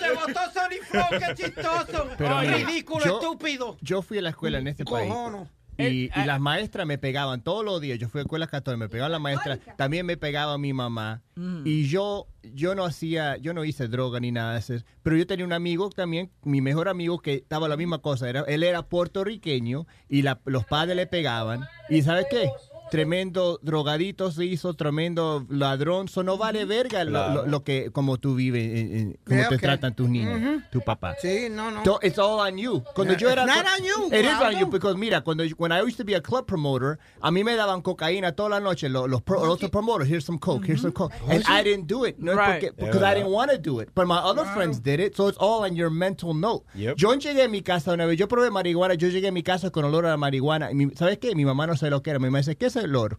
Se 0.00 0.12
botó 0.14 0.40
Sony 0.52 0.78
Flow, 0.88 1.04
qué 1.10 1.34
chistoso. 1.34 2.08
Pero 2.16 2.40
Ridículo, 2.40 3.04
yo- 3.04 3.20
estúpido. 3.20 3.76
Yo 3.80 4.02
fui 4.02 4.18
a 4.18 4.22
la 4.22 4.30
escuela 4.30 4.58
en 4.58 4.68
este 4.68 4.84
país. 4.84 5.08
Cojono. 5.10 5.48
Y, 5.78 6.10
y 6.14 6.24
las 6.24 6.40
maestras 6.40 6.86
me 6.86 6.98
pegaban 6.98 7.42
todos 7.42 7.64
los 7.64 7.80
días. 7.80 7.98
Yo 7.98 8.08
fui 8.08 8.18
a 8.20 8.22
escuelas 8.22 8.48
católicas, 8.48 8.80
me 8.80 8.88
pegaban 8.88 9.12
las 9.12 9.20
maestras. 9.20 9.60
También 9.76 10.04
me 10.06 10.16
pegaba 10.16 10.58
mi 10.58 10.72
mamá. 10.72 11.22
Y 11.64 11.86
yo, 11.86 12.26
yo 12.42 12.74
no 12.74 12.84
hacía, 12.84 13.36
yo 13.36 13.54
no 13.54 13.64
hice 13.64 13.86
droga 13.86 14.18
ni 14.18 14.32
nada 14.32 14.54
de 14.54 14.58
eso. 14.58 14.74
Pero 15.04 15.16
yo 15.16 15.24
tenía 15.26 15.44
un 15.46 15.52
amigo 15.52 15.88
también, 15.90 16.32
mi 16.42 16.60
mejor 16.60 16.88
amigo, 16.88 17.20
que 17.20 17.34
estaba 17.34 17.68
la 17.68 17.76
misma 17.76 17.98
cosa. 17.98 18.28
Era, 18.28 18.40
él 18.48 18.64
era 18.64 18.82
puertorriqueño 18.88 19.86
y 20.08 20.22
la- 20.22 20.40
los 20.46 20.64
padres 20.64 20.96
le 20.96 21.06
pegaban. 21.06 21.64
¿Y 21.88 22.02
sabes 22.02 22.26
qué? 22.30 22.50
Tremendo 22.90 23.58
drogadito 23.62 24.30
se 24.30 24.44
hizo, 24.44 24.74
tremendo 24.74 25.44
ladrón. 25.48 26.06
Eso 26.06 26.22
no 26.22 26.36
vale 26.38 26.64
verga 26.64 27.04
lo, 27.04 27.10
Claro. 27.10 27.34
lo- 27.34 27.46
lo 27.46 27.64
que, 27.64 27.90
como 27.92 28.18
tú 28.18 28.34
vives, 28.34 28.64
en- 28.78 28.96
en- 28.96 29.18
cómo 29.24 29.38
Yeah, 29.40 29.48
te 29.48 29.58
tratan 29.58 29.94
tus 29.94 30.08
niños, 30.08 30.40
Ujú. 30.40 30.62
tu 30.72 30.80
papá. 30.80 31.14
Sí, 31.20 31.48
no, 31.50 31.70
no. 31.70 31.84
So, 31.84 31.98
it's 32.02 32.18
all 32.18 32.40
on 32.40 32.56
you. 32.58 32.82
Cuando 32.94 33.14
Yeah, 33.14 33.20
yo 33.20 33.30
era 33.30 33.44
it's 33.44 33.54
not 33.56 33.66
on 33.66 33.84
you, 33.84 34.06
It 34.16 34.24
is 34.24 34.40
on 34.40 34.58
you 34.58 34.66
because 34.66 34.96
mira, 34.96 35.20
cuando 35.22 35.44
when 35.58 35.72
I 35.72 35.80
used 35.82 35.96
to 35.98 36.04
be 36.04 36.14
a 36.14 36.20
club 36.20 36.46
promoter, 36.46 36.98
a 37.20 37.30
mí 37.30 37.44
me 37.44 37.54
daban 37.56 37.82
cocaína 37.82 38.32
toda 38.32 38.48
la 38.50 38.60
noche 38.60 38.88
los 38.88 39.08
los, 39.08 39.22
pro- 39.22 39.44
los 39.44 39.54
otros 39.56 39.70
promoters, 39.70 40.08
here's 40.08 40.24
some 40.24 40.38
coke, 40.38 40.64
here's 40.66 40.80
some 40.82 40.92
coke. 40.92 41.12
And 41.28 41.44
I 41.48 41.62
didn't 41.62 41.86
do 41.86 42.04
it. 42.06 42.16
No 42.18 42.32
Right. 42.34 42.60
porque 42.60 42.72
because 42.72 42.96
I 42.96 43.00
verdad. 43.00 43.14
didn't 43.16 43.32
want 43.32 43.50
to 43.50 43.58
do 43.58 43.80
it. 43.80 43.90
But 43.94 44.06
my 44.06 44.18
other 44.18 44.44
friends 44.54 44.80
did 44.82 45.00
it, 45.00 45.14
so 45.16 45.28
it's 45.28 45.38
all 45.38 45.64
on 45.64 45.76
your 45.76 45.90
mental 45.90 46.34
note. 46.34 46.64
Yo 46.74 47.14
llegué 47.14 47.44
a 47.44 47.48
mi 47.48 47.62
casa 47.62 47.92
una 47.92 48.06
vez, 48.06 48.18
yo 48.18 48.28
probé 48.28 48.50
marihuana, 48.50 48.94
yo 48.94 49.08
llegué 49.08 49.28
a 49.28 49.32
mi 49.32 49.42
casa 49.42 49.70
con 49.70 49.84
olor 49.84 50.06
a 50.06 50.16
marihuana. 50.16 50.70
Y 50.70 50.74
mi- 50.74 50.94
¿Sabes 50.94 51.18
qué? 51.18 51.34
Mi 51.34 51.44
mamá 51.44 51.66
no 51.66 51.76
sabía 51.76 51.90
lo 51.90 52.02
que 52.02 52.10
era. 52.10 52.18
Mi 52.18 52.26
mamá 52.26 52.38
dice, 52.38 52.56
¿qué 52.56 52.66
es 52.66 52.76
el 52.78 52.86
olor? 52.96 53.18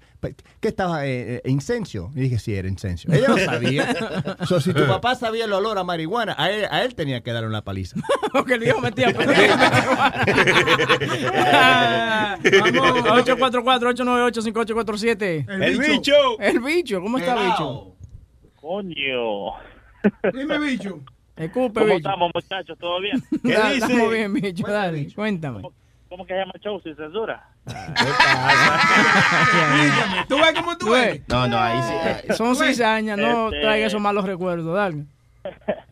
¿Qué 0.59 0.67
estaba? 0.67 1.05
Eh, 1.05 1.35
eh, 1.37 1.41
incenso. 1.49 2.11
Y 2.15 2.21
dije, 2.21 2.39
sí, 2.39 2.55
era 2.55 2.67
incenso. 2.67 3.07
Ella 3.13 3.27
no 3.29 3.37
sabía. 3.37 3.95
so, 4.45 4.59
si 4.59 4.73
tu 4.73 4.83
papá 4.87 5.15
sabía 5.15 5.45
el 5.45 5.53
olor 5.53 5.77
a 5.77 5.83
marihuana, 5.83 6.35
a 6.37 6.49
él, 6.51 6.65
a 6.69 6.83
él 6.83 6.95
tenía 6.95 7.21
que 7.21 7.31
darle 7.31 7.47
una 7.49 7.63
paliza. 7.63 7.97
Porque 8.33 8.55
el 8.55 8.59
viejo 8.61 8.81
metía 8.81 9.11
Vamos, 9.11 9.35
844-898-5847. 13.27 15.45
El 15.63 15.79
bicho. 15.79 16.13
El 16.39 16.59
bicho, 16.59 17.01
¿cómo 17.01 17.17
está, 17.17 17.35
bicho? 17.35 17.95
Coño. 18.55 19.53
Dime, 20.33 20.59
bicho. 20.59 20.99
Escupe, 21.35 21.79
¿Cómo 21.81 21.95
bicho. 21.95 22.09
estamos, 22.09 22.31
muchachos? 22.33 22.77
¿Todo 22.77 22.99
bien? 22.99 23.23
Da- 23.43 23.73
Estamos 23.73 24.11
bien, 24.11 24.33
bicho, 24.33 24.67
dale, 24.67 25.07
cuéntame. 25.13 25.61
¿Cómo 25.61 25.73
que 26.09 26.33
se 26.33 26.39
llama 26.39 26.51
el 26.55 26.61
show 26.61 26.81
sin 26.81 26.95
censura? 26.95 27.47
¿Tú 30.27 30.35
ves 30.37 30.53
cómo 30.55 30.77
tú 30.77 30.95
eres? 30.95 31.21
No, 31.27 31.47
no, 31.47 31.57
ahí 31.57 31.79
sí. 31.81 31.93
Eh, 32.29 32.33
Son 32.33 32.55
cizañas, 32.55 33.17
no 33.17 33.47
Este- 33.47 33.61
traiga 33.61 33.87
esos 33.87 34.01
malos 34.01 34.25
recuerdos, 34.25 34.73
dale. 34.75 35.03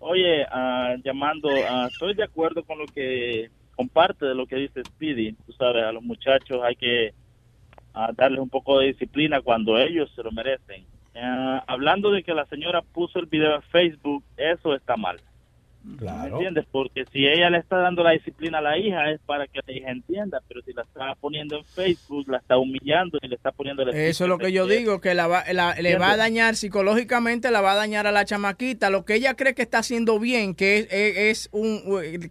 Oye, 0.00 0.44
ah, 0.50 0.94
llamando, 1.04 1.48
ah, 1.68 1.86
estoy 1.90 2.14
de 2.14 2.24
acuerdo 2.24 2.64
con 2.64 2.78
lo 2.78 2.86
que 2.86 3.50
comparte 3.76 4.26
de 4.26 4.34
lo 4.34 4.46
que 4.46 4.56
dice 4.56 4.82
Speedy. 4.84 5.32
Tú 5.46 5.52
sabes, 5.52 5.84
a 5.84 5.92
los 5.92 6.02
muchachos 6.02 6.60
hay 6.64 6.74
que 6.76 7.14
ah, 7.94 8.10
darles 8.14 8.40
un 8.40 8.48
poco 8.50 8.78
de 8.78 8.88
disciplina 8.88 9.40
cuando 9.40 9.78
ellos 9.78 10.10
se 10.14 10.22
lo 10.22 10.30
merecen. 10.32 10.84
Ah, 11.14 11.62
hablando 11.66 12.10
de 12.10 12.22
que 12.22 12.34
la 12.34 12.46
señora 12.46 12.82
puso 12.82 13.18
el 13.18 13.26
video 13.26 13.54
en 13.56 13.62
Facebook, 13.62 14.24
eso 14.36 14.74
está 14.74 14.96
mal. 14.96 15.20
¿Me 15.84 16.28
entiendes? 16.28 16.64
Porque 16.70 17.04
si 17.12 17.26
ella 17.26 17.50
le 17.50 17.58
está 17.58 17.76
dando 17.78 18.02
la 18.02 18.12
disciplina 18.12 18.58
a 18.58 18.60
la 18.60 18.78
hija 18.78 19.10
es 19.10 19.20
para 19.26 19.46
que 19.46 19.60
la 19.66 19.72
hija 19.72 19.90
entienda, 19.90 20.40
pero 20.48 20.60
si 20.62 20.72
la 20.72 20.82
está 20.82 21.14
poniendo 21.20 21.58
en 21.58 21.64
Facebook, 21.64 22.28
la 22.28 22.38
está 22.38 22.56
humillando 22.56 23.18
y 23.20 23.28
le 23.28 23.34
está 23.34 23.50
poniendo 23.52 23.82
el 23.82 23.88
Eso 23.90 24.24
es 24.24 24.28
lo 24.28 24.38
que 24.38 24.52
yo 24.52 24.66
digo, 24.66 25.00
que 25.00 25.14
la 25.14 25.26
va- 25.26 25.44
la- 25.52 25.74
le 25.74 25.96
va 25.98 26.12
a 26.12 26.16
dañar 26.16 26.54
psicológicamente, 26.56 27.50
la 27.50 27.60
va 27.60 27.72
a 27.72 27.76
dañar 27.76 28.06
a 28.06 28.12
la 28.12 28.24
chamaquita. 28.24 28.90
Lo 28.90 29.04
que 29.04 29.14
ella 29.14 29.34
cree 29.34 29.54
que 29.54 29.62
está 29.62 29.78
haciendo 29.78 30.18
bien, 30.18 30.54
que 30.54 30.78
es, 30.78 30.86
es- 30.90 31.16
es 31.42 31.48
un 31.52 31.82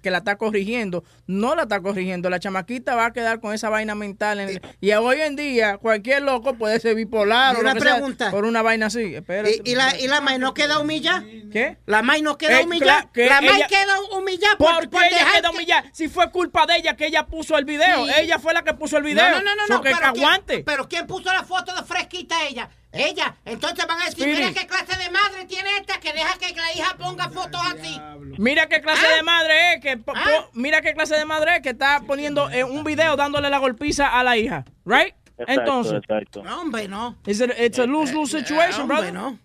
que 0.02 0.11
la 0.11 0.19
está 0.19 0.38
corrigiendo, 0.38 1.03
no 1.28 1.56
la 1.56 1.64
está 1.64 1.82
corrigiendo. 1.82 2.30
La 2.30 2.40
chamaquita 2.40 2.95
va 2.95 3.07
a 3.07 3.14
quedar 3.14 3.40
con 3.41 3.53
esa 3.53 3.69
vaina 3.69 3.95
mental. 3.95 4.40
en- 4.40 4.61
y 4.80 4.91
hoy 4.94 5.18
en 5.22 5.36
día, 5.36 5.78
cualquier 5.78 6.22
loco 6.22 6.53
puede 6.56 6.80
ser 6.80 6.95
bipolar 6.95 7.56
Y 7.56 7.60
o 7.60 7.64
lo 7.64 7.69
una 7.69 7.73
que 7.73 7.82
sea, 7.82 7.95
pregunta. 7.95 8.32
por 8.32 8.45
una 8.45 8.61
vaina 8.61 8.86
así. 8.88 9.15
Espérate. 9.15 9.61
¿Y, 9.65 9.72
y 9.72 9.76
la, 9.76 9.99
¿Y 9.99 10.07
la 10.07 10.22
May 10.22 10.40
no 10.40 10.53
queda 10.53 10.80
humillada? 10.80 11.23
¿Qué? 11.52 11.78
¿La 11.86 12.02
May 12.02 12.22
no 12.22 12.38
queda 12.38 12.60
Eh, 12.61 12.64
humillada? 12.65 13.02
cla- 13.03 13.11
que 13.11 13.26
la 13.28 13.40
May 13.41 13.57
ella- 13.57 13.68
queda 13.68 13.99
humillada 14.11 14.55
por, 14.57 14.72
¿Por 14.73 14.81
qué 14.81 14.88
por 14.89 15.03
ella 15.03 15.18
dejar 15.18 15.34
queda 15.34 15.49
que- 15.49 15.55
humillada? 15.55 15.84
Si 15.93 16.07
fue 16.07 16.31
culpa 16.31 16.65
de 16.65 16.77
ella 16.77 16.95
que 16.95 17.05
ella 17.07 17.26
puso 17.26 17.57
el 17.57 17.65
video. 17.65 18.05
Sí. 18.05 18.11
Ella 18.18 18.39
fue 18.39 18.53
la 18.53 18.63
que 18.63 18.73
puso 18.73 18.97
el 18.97 19.03
video. 19.03 19.23
No, 19.30 19.38
no, 19.38 19.43
no, 19.43 19.55
no, 19.55 19.68
So 19.68 19.73
no, 19.73 19.81
que, 19.81 19.89
pero 19.91 20.13
¿quién- 20.13 20.23
aguante. 20.26 20.63
pero 20.63 20.88
¿quién 20.89 21.07
puso 21.07 21.31
la 21.34 21.43
foto 21.43 21.73
de 21.76 21.84
fresquita 21.84 22.43
ella? 22.45 22.69
Ella. 22.93 23.35
Entonces 23.45 23.85
van 23.88 24.01
a 24.01 24.05
decir, 24.05 24.26
mira 24.27 24.51
qué 24.51 24.68
clase 24.68 24.97
de 24.97 25.09
madre 25.09 25.45
tiene 25.45 25.69
esta 25.77 25.99
que 25.99 26.11
deja 26.11 26.38
que 26.38 26.53
la 26.53 26.73
hija 26.73 26.95
ponga 26.97 27.30
fotos 27.30 27.61
así. 27.65 28.01
Mira 28.38 28.68
qué 28.68 28.81
clase 28.81 29.05
¿Ah? 29.11 29.15
de 29.15 29.23
madre 29.23 29.73
es 29.76 29.81
que 29.81 29.97
po- 29.97 30.13
mira 30.53 30.81
qué 30.81 30.93
clase 30.93 31.15
de 31.15 31.23
madre 31.26 31.55
es 31.57 31.61
que 31.61 31.69
está 31.69 32.01
poniendo 32.05 32.49
eh, 32.49 32.63
un 32.65 32.84
video 32.84 33.15
dándole 33.15 33.49
la 33.49 33.59
golpiza 33.59 34.07
a 34.19 34.23
la 34.26 34.35
hija, 34.35 34.65
right? 34.85 35.15
Entonces, 35.47 35.93
exacto. 35.93 36.43
No, 36.43 36.61
hombre, 36.61 36.88
no. 36.88 37.18
It's 37.26 37.41
a, 37.41 37.45
it's 37.45 37.80
a 37.80 37.85
lose-lose 37.85 38.39
situation, 38.39 38.81
hombre, 38.81 38.97
brother. 38.97 39.13
no. 39.13 39.39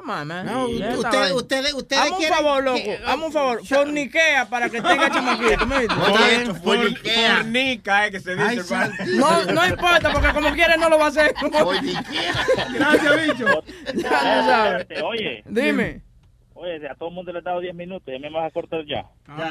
Come 0.00 0.12
on, 0.14 0.28
man. 0.28 0.46
No, 0.46 0.66
usted- 0.66 0.78
bien. 0.78 1.32
ustedes- 1.36 1.74
ustedes 1.74 2.00
Hazme 2.02 2.12
un 2.12 2.18
quieren 2.18 2.36
favor, 2.38 2.64
loco. 2.64 2.78
Hazme 3.06 3.24
un 3.26 3.32
favor. 3.32 3.66
Forniquea 3.66 4.48
para 4.48 4.70
que 4.70 4.80
tenga 4.80 5.10
chamaquito. 5.10 5.66
¿me 5.66 5.78
viste? 5.80 5.94
For- 5.94 6.46
for- 6.46 6.60
Fornica, 6.62 8.06
eh, 8.06 8.10
que 8.10 8.20
se 8.20 8.34
dice. 8.34 8.60
hermano. 8.74 8.94
No, 9.16 9.44
no 9.52 9.66
importa, 9.66 10.10
porque 10.12 10.28
como 10.32 10.52
quiere 10.54 10.78
no 10.78 10.88
lo 10.88 10.98
va 10.98 11.04
a 11.06 11.08
hacer. 11.08 11.34
Gracias, 12.74 13.26
bicho. 13.26 13.62
Ya 13.94 14.08
tú 14.08 14.46
sabes. 14.46 14.86
Oye. 15.02 15.42
Dime. 15.46 16.02
Oye, 16.54 16.88
a 16.88 16.94
todo 16.94 17.08
el 17.08 17.14
mundo 17.14 17.32
le 17.32 17.38
he 17.38 17.42
dado 17.42 17.60
10 17.60 17.74
minutos, 17.74 18.12
ya 18.12 18.18
me 18.18 18.30
vas 18.30 18.46
a 18.46 18.50
cortar 18.52 18.80
ya. 18.86 19.06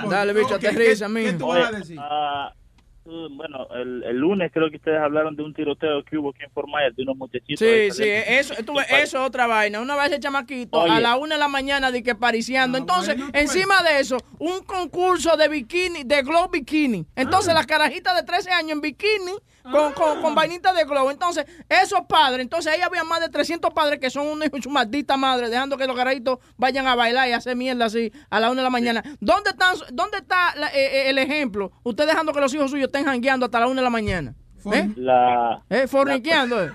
Dale, 0.10 0.34
bicho, 0.34 0.56
aterriza, 0.56 1.10
mijo. 1.10 1.46
Oye, 1.48 1.64
ah, 2.00 2.54
tú, 2.54 2.59
bueno, 3.32 3.68
el, 3.76 4.04
el 4.04 4.18
lunes 4.18 4.52
creo 4.54 4.70
que 4.70 4.78
ustedes 4.78 5.00
hablaron 5.00 5.36
de 5.36 5.44
un 5.44 5.54
tiroteo 5.54 6.04
que 6.04 6.18
hubo 6.18 6.30
aquí 6.30 6.44
en 6.44 6.52
Fort 6.52 6.68
Myers, 6.68 6.96
de 6.96 7.04
unos 7.04 7.18
muchachitos. 7.18 7.60
Sí, 7.60 7.92
sí, 7.92 8.04
eso, 8.08 8.54
tú 8.66 8.80
eso 8.80 8.90
es 8.90 9.16
otra 9.16 9.48
vaina. 9.48 9.82
Una 9.82 9.96
vez 9.96 10.12
el 10.12 10.20
chamaquito 10.20 10.80
Oye. 10.80 10.94
a 10.94 11.00
la 11.00 11.18
una 11.18 11.36
de 11.36 11.40
la 11.40 11.48
mañana 11.48 11.92
de 11.92 12.04
que 12.04 12.16
pariciando. 12.16 12.78
Entonces, 12.78 13.18
encima 13.34 13.82
de 13.84 14.00
eso, 14.00 14.18
un 14.38 14.64
concurso 14.64 15.36
de 15.38 15.48
bikini, 15.48 16.04
de 16.04 16.22
glow 16.22 16.50
bikini. 16.50 17.06
Entonces, 17.16 17.54
las 17.54 17.66
carajitas 17.66 18.16
de 18.16 18.24
13 18.24 18.52
años 18.52 18.72
en 18.72 18.82
bikini 18.82 19.34
con, 19.64 19.94
con, 19.94 20.22
con 20.22 20.36
vainita 20.36 20.74
de 20.74 20.84
glow. 20.86 21.10
Entonces, 21.10 21.46
esos 21.68 22.02
padres, 22.08 22.42
entonces 22.42 22.72
ahí 22.74 22.82
había 22.82 23.04
más 23.04 23.20
de 23.20 23.30
300 23.30 23.74
padres 23.74 24.00
que 24.00 24.10
son 24.10 24.28
unos 24.28 24.48
hijos 24.48 24.62
su 24.64 24.70
maldita 24.70 25.18
madre, 25.18 25.50
dejando 25.50 25.78
que 25.78 25.88
los 25.88 25.96
carajitos 25.96 26.40
vayan 26.58 26.88
a 26.88 26.96
bailar 26.96 27.28
y 27.30 27.34
hacer 27.34 27.56
mierda 27.56 27.86
así 27.86 28.12
a 28.30 28.40
la 28.40 28.50
una 28.52 28.62
de 28.62 28.64
la 28.66 28.70
mañana. 28.70 29.04
¿Dónde, 29.20 29.52
están, 29.52 29.76
dónde 29.92 30.18
está 30.18 30.56
la- 30.56 30.68
eh, 30.70 31.06
eh, 31.08 31.10
el 31.10 31.18
ejemplo? 31.18 31.72
Usted 31.84 32.06
dejando 32.08 32.34
que 32.34 32.40
los 32.42 32.54
hijos 32.54 32.72
suyos 32.72 32.88
estén 32.88 33.06
jangueando 33.06 33.46
hasta 33.46 33.60
la 33.60 33.68
una 33.68 33.82
de 33.82 33.84
la 33.86 33.90
mañana. 33.90 34.36
¿Eh? 34.74 34.90
La, 34.98 35.62
¿Eh? 35.70 35.88
Forniqueando. 35.88 36.62
eh. 36.64 36.72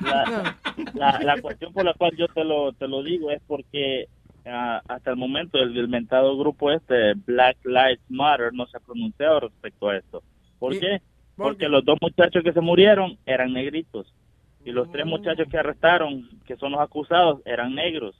la, 0.00 0.56
la, 0.94 1.20
la 1.20 1.40
cuestión 1.40 1.72
por 1.72 1.84
la 1.84 1.94
cual 1.94 2.12
yo 2.16 2.26
te 2.28 2.42
lo, 2.44 2.72
te 2.72 2.88
lo 2.88 3.02
digo 3.04 3.30
es 3.30 3.40
porque 3.46 4.08
ah, 4.44 4.80
hasta 4.88 5.10
el 5.10 5.16
momento 5.16 5.58
el, 5.58 5.76
el 5.76 5.86
mentado 5.88 6.36
grupo 6.36 6.72
este, 6.72 7.14
Black 7.26 7.58
Lives 7.64 8.00
Matter, 8.08 8.52
no 8.52 8.66
se 8.66 8.76
ha 8.76 8.80
pronunciado 8.80 9.40
respecto 9.40 9.88
a 9.88 9.96
esto. 9.98 10.22
¿Por 10.58 10.74
¿Y- 10.74 10.80
qué? 10.80 11.02
Por 11.36 11.48
Porque 11.48 11.68
los 11.68 11.84
dos 11.84 11.98
muchachos 12.00 12.42
que 12.42 12.52
se 12.52 12.60
murieron 12.60 13.18
eran 13.26 13.52
negritos. 13.52 14.12
Y 14.64 14.70
los 14.70 14.90
tres 14.92 15.06
muchachos 15.06 15.48
que 15.50 15.58
arrestaron, 15.58 16.28
que 16.46 16.56
son 16.56 16.72
los 16.72 16.80
acusados, 16.80 17.40
eran 17.44 17.74
negros. 17.74 18.14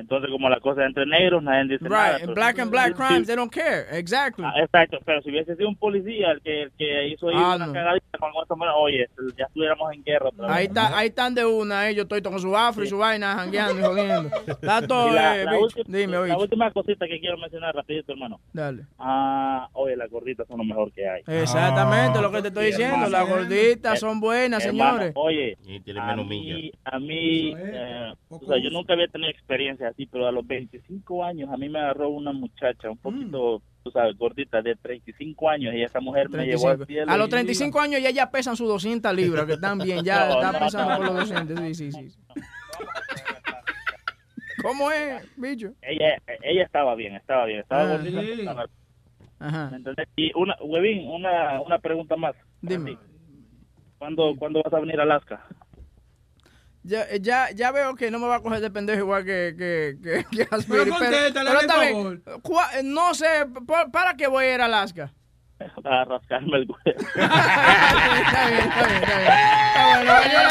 Entonces, 0.00 0.30
como 0.30 0.48
la 0.48 0.58
cosa 0.60 0.82
es 0.82 0.88
entre 0.88 1.06
negros, 1.06 1.42
nadie 1.42 1.68
dice 1.78 1.88
nada. 1.88 2.18
Right, 2.18 2.30
black 2.34 2.58
and 2.58 2.70
black 2.70 2.94
crimes, 2.94 3.26
they 3.26 3.36
don't 3.36 3.52
care. 3.52 3.86
Exactly. 3.98 4.44
Ah, 4.46 4.54
exacto, 4.60 4.98
pero 5.04 5.22
si 5.22 5.30
hubiese 5.30 5.54
sido 5.56 5.68
un 5.68 5.76
policía 5.76 6.30
el 6.32 6.40
que, 6.40 6.62
el 6.62 6.72
que 6.78 7.08
hizo 7.08 7.28
ahí 7.28 7.34
Ah, 7.38 7.54
una 7.56 7.66
no. 7.66 7.72
cagadita 7.72 8.18
con 8.18 8.30
esa 8.42 8.54
manera, 8.54 8.76
oye, 8.76 9.08
ya 9.36 9.44
estuviéramos 9.46 9.92
en 9.92 10.02
guerra. 10.04 10.28
otra 10.28 10.46
vez. 10.48 10.56
Ahí, 10.56 10.66
está, 10.66 10.96
ahí 10.98 11.08
están 11.08 11.34
de 11.34 11.44
una, 11.44 11.88
ellos, 11.88 12.02
estoy 12.04 12.22
con 12.22 12.38
su 12.40 12.56
afro 12.56 12.82
y 12.84 12.86
su 12.88 12.98
vaina, 12.98 13.34
jangueando 13.34 13.78
y 13.80 13.84
jodiendo. 13.84 14.30
Está 14.46 14.86
todo, 14.86 15.08
Y 15.08 15.14
la, 15.14 15.40
eh, 15.40 15.44
la 15.44 15.58
última, 15.58 15.84
Dime, 15.98 16.12
la 16.16 16.22
bicho. 16.22 16.38
última 16.38 16.70
cosita 16.72 17.06
que 17.06 17.20
quiero 17.20 17.36
mencionar 17.38 17.74
rapidito, 17.74 18.12
hermano. 18.12 18.40
Dale. 18.52 18.84
Ah, 18.98 19.68
oye, 19.74 19.96
las 19.96 20.10
gorditas 20.10 20.46
son 20.48 20.58
lo 20.58 20.64
mejor 20.64 20.90
que 20.92 21.08
hay. 21.08 21.22
Exactamente 21.26 22.20
lo 22.20 22.30
que 22.32 22.42
te 22.42 22.48
estoy 22.48 22.64
Sí, 22.66 22.70
diciendo. 22.72 23.06
hermano. 23.06 23.10
Las 23.10 23.28
gorditas 23.28 23.94
Eh, 23.94 24.00
son 24.00 24.20
buenas, 24.20 24.64
hermano, 24.64 24.90
señores. 24.92 25.12
Oye, 25.16 25.58
tiene 25.84 26.00
a 26.00 26.04
menos 26.06 26.26
mí, 26.26 26.72
a 26.84 26.98
mí 26.98 27.54
eh, 27.56 28.12
o 28.28 28.38
sea, 28.46 28.58
yo 28.62 28.70
nunca 28.70 28.92
había 28.94 29.08
tenido 29.08 29.30
experiencia 29.30 29.89
así, 29.90 30.06
pero 30.06 30.26
a 30.26 30.32
los 30.32 30.46
25 30.46 31.24
años 31.24 31.50
a 31.52 31.56
mí 31.56 31.68
me 31.68 31.78
agarró 31.78 32.08
una 32.10 32.32
muchacha 32.32 32.90
un 32.90 32.98
poquito, 32.98 33.62
tú 33.82 33.90
sabes, 33.90 34.16
gordita, 34.16 34.62
de 34.62 34.76
35 34.76 35.48
años, 35.50 35.74
y 35.74 35.82
esa 35.82 36.00
mujer 36.00 36.28
me 36.30 36.44
llevó 36.46 36.68
al 36.68 36.76
35. 36.78 36.86
cielo. 36.86 37.12
A 37.12 37.16
los 37.16 37.28
y- 37.28 37.30
35 37.30 37.80
años 37.80 38.02
ya 38.02 38.10
ya 38.10 38.30
pesan 38.30 38.56
sus 38.56 38.68
200 38.68 39.14
libras, 39.14 39.46
que 39.46 39.54
están 39.54 39.78
bien, 39.78 40.04
ya 40.04 40.24
No, 40.28 40.34
están 40.34 40.52
no, 40.54 40.58
pesando 40.60 40.90
no, 40.90 40.96
por 40.96 41.06
los 41.06 41.14
no. 41.30 41.44
200. 41.44 41.58
Sí, 41.60 41.74
sí, 41.74 41.92
sí. 41.92 42.08
¿Cómo 44.62 44.90
es, 44.90 45.22
bicho? 45.36 45.72
Ella, 45.80 46.18
ella 46.42 46.64
estaba 46.64 46.94
bien, 46.94 47.14
estaba 47.16 47.46
bien, 47.46 47.60
estaba 47.60 47.82
Ah, 47.82 47.96
gordita, 47.96 48.20
sí. 48.20 48.30
estaba- 48.40 48.66
Ajá. 49.38 49.70
¿me 49.70 49.76
entendés? 49.78 50.06
Y 50.16 50.30
una, 50.34 50.54
Huevín, 50.60 51.08
una, 51.08 51.62
una 51.62 51.78
pregunta 51.78 52.14
más. 52.16 52.34
Dime. 52.60 52.98
¿Cuándo, 53.98 54.34
¿Cuándo 54.38 54.62
vas 54.62 54.72
a 54.74 54.80
venir 54.80 55.00
a 55.00 55.04
Alaska? 55.04 55.46
Ya, 56.82 57.04
ya, 57.20 57.50
ya 57.54 57.72
veo 57.72 57.94
que 57.94 58.10
no 58.10 58.18
me 58.18 58.26
va 58.26 58.36
a 58.36 58.40
coger 58.40 58.60
de 58.60 58.70
pendejo 58.70 59.00
igual 59.00 59.24
que, 59.24 59.54
que, 59.56 59.96
que, 60.02 60.24
que 60.36 60.42
Aspiri, 60.50 60.78
Pero 60.84 60.90
contéstale, 60.96 61.32
pero 61.32 61.48
hazle 61.48 61.60
está 61.60 61.74
favor. 61.74 62.20
bien. 62.24 62.40
Cua- 62.42 62.82
No 62.84 63.14
sé, 63.14 63.26
¿por- 63.66 63.90
¿para 63.90 64.14
qué 64.16 64.26
voy 64.28 64.46
a 64.46 64.54
ir 64.54 64.60
a 64.62 64.64
Alaska? 64.64 65.12
A 65.84 66.04
rascarme 66.06 66.56
el 66.56 66.66
huevo. 66.70 66.80
Está 67.14 68.46
bien, 68.48 68.60
está 68.66 68.86
bien, 68.86 69.02
está 69.02 69.18
bien. 69.18 69.28
Está 69.28 69.88
bueno, 69.88 70.12
valió 70.12 70.38
la 70.42 70.50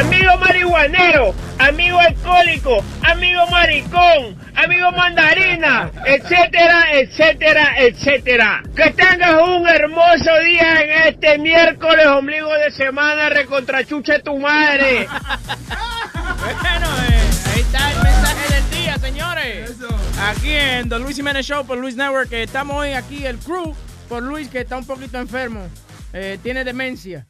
Amigo 0.00 0.36
marihuanero, 0.38 1.34
amigo 1.58 1.98
alcohólico, 1.98 2.82
amigo 3.02 3.46
maricón, 3.50 4.36
amigo 4.56 4.90
mandarina, 4.92 5.90
etcétera, 6.04 6.92
etcétera, 6.92 7.74
etcétera. 7.78 8.62
Que 8.74 8.90
tengas 8.90 9.40
un 9.42 9.68
hermoso 9.68 10.30
día 10.44 10.80
en 10.80 11.14
este 11.14 11.38
miércoles, 11.38 12.06
ombligo 12.06 12.52
de 12.52 12.70
semana, 12.70 13.28
recontrachuche 13.28 14.20
tu 14.20 14.38
madre. 14.38 15.06
Bueno, 16.38 16.86
eh, 17.08 17.20
ahí 17.54 17.60
está 17.60 17.92
el 17.92 18.02
mensaje 18.02 18.54
del 18.54 18.70
día, 18.70 18.98
señores. 18.98 19.76
Aquí 20.20 20.52
en 20.52 20.88
The 20.88 20.98
Luis 20.98 21.16
Jiménez 21.16 21.46
Show 21.46 21.66
por 21.66 21.78
Luis 21.78 21.96
Network. 21.96 22.32
estamos 22.32 22.76
hoy 22.76 22.92
aquí, 22.92 23.26
el 23.26 23.38
crew, 23.38 23.74
por 24.08 24.22
Luis, 24.22 24.48
que 24.48 24.60
está 24.60 24.76
un 24.76 24.86
poquito 24.86 25.18
enfermo. 25.18 25.68
Eh, 26.12 26.38
tiene 26.42 26.64
demencia. 26.64 27.26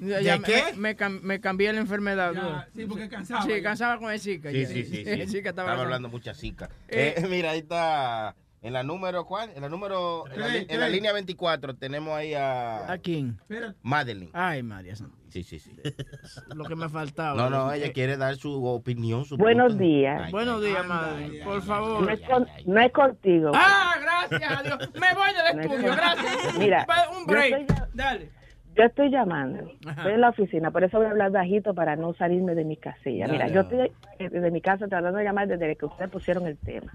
Ya- 0.00 0.20
ya 0.20 0.38
me- 0.38 0.44
qué? 0.46 0.62
Me, 0.76 0.96
cam- 0.96 1.20
me 1.22 1.40
cambié 1.40 1.72
la 1.72 1.80
enfermedad. 1.80 2.32
Ya, 2.34 2.68
sí, 2.74 2.84
porque 2.86 3.08
cansaba. 3.08 3.42
Sí, 3.42 3.62
cansaba 3.62 3.98
con 3.98 4.10
el 4.12 4.20
Zika. 4.20 4.50
Sí, 4.50 4.62
ya. 4.62 4.68
sí, 4.68 4.84
sí. 4.84 4.96
sí. 5.04 5.10
El 5.10 5.28
Zika 5.28 5.50
estaba 5.50 5.68
Estaba 5.70 5.82
hablando 5.84 6.08
mucha 6.08 6.34
zika. 6.34 6.68
Eh. 6.88 7.14
Eh, 7.16 7.26
mira, 7.28 7.50
ahí 7.52 7.58
está. 7.60 8.34
En 8.60 8.72
la 8.72 8.82
número, 8.82 9.24
¿cuál? 9.24 9.50
En 9.54 9.62
la 9.62 9.68
número, 9.68 10.24
en 10.32 10.40
la, 10.40 10.56
en 10.86 10.92
línea 10.92 11.12
24 11.12 11.76
tenemos 11.76 12.12
ahí 12.18 12.34
a... 12.34 12.90
¿A 12.90 12.98
quién? 12.98 13.38
Madeline. 13.82 14.30
Ay, 14.32 14.64
María. 14.64 14.96
Sí, 15.28 15.44
sí, 15.44 15.60
sí. 15.60 15.70
Lo 16.56 16.64
que 16.64 16.74
me 16.74 16.88
faltaba. 16.88 17.36
No, 17.36 17.50
no, 17.50 17.72
ella 17.72 17.86
Eh, 17.86 17.92
quiere 17.92 18.16
dar 18.16 18.34
su 18.34 18.64
opinión. 18.64 19.24
Su 19.24 19.36
Buenos 19.36 19.78
días. 19.78 20.22
Ay, 20.24 20.32
Buenos 20.32 20.60
días, 20.60 20.84
madre. 20.84 21.40
Por 21.44 21.62
favor. 21.62 22.02
No 22.02 22.10
es, 22.10 22.20
con- 22.22 22.48
no 22.66 22.80
es 22.80 22.90
contigo. 22.92 23.52
Ah, 23.54 23.94
gracias 24.00 24.58
a 24.58 24.62
Dios. 24.64 24.90
Me 24.94 25.14
voy 25.14 25.28
del 25.34 25.60
estudio, 25.60 25.92
gracias. 25.94 26.58
Mira, 26.58 26.86
un 27.12 27.20
yo 27.20 27.26
break. 27.26 27.94
Dale. 27.94 28.30
Yo 28.78 28.84
estoy 28.84 29.10
llamando. 29.10 29.70
Estoy 29.90 30.12
en 30.12 30.20
la 30.20 30.28
oficina, 30.28 30.70
por 30.70 30.84
eso 30.84 30.98
voy 30.98 31.06
a 31.06 31.10
hablar 31.10 31.32
bajito 31.32 31.74
para 31.74 31.96
no 31.96 32.14
salirme 32.14 32.54
de 32.54 32.64
mi 32.64 32.76
casilla. 32.76 33.26
Mira, 33.26 33.48
yo 33.48 33.62
estoy 33.62 33.90
eh, 34.20 34.28
desde 34.30 34.50
mi 34.52 34.60
casa 34.60 34.86
tratando 34.86 35.18
de 35.18 35.24
llamar 35.24 35.48
desde 35.48 35.74
que 35.74 35.86
ustedes 35.86 36.10
pusieron 36.10 36.46
el 36.46 36.56
tema. 36.58 36.92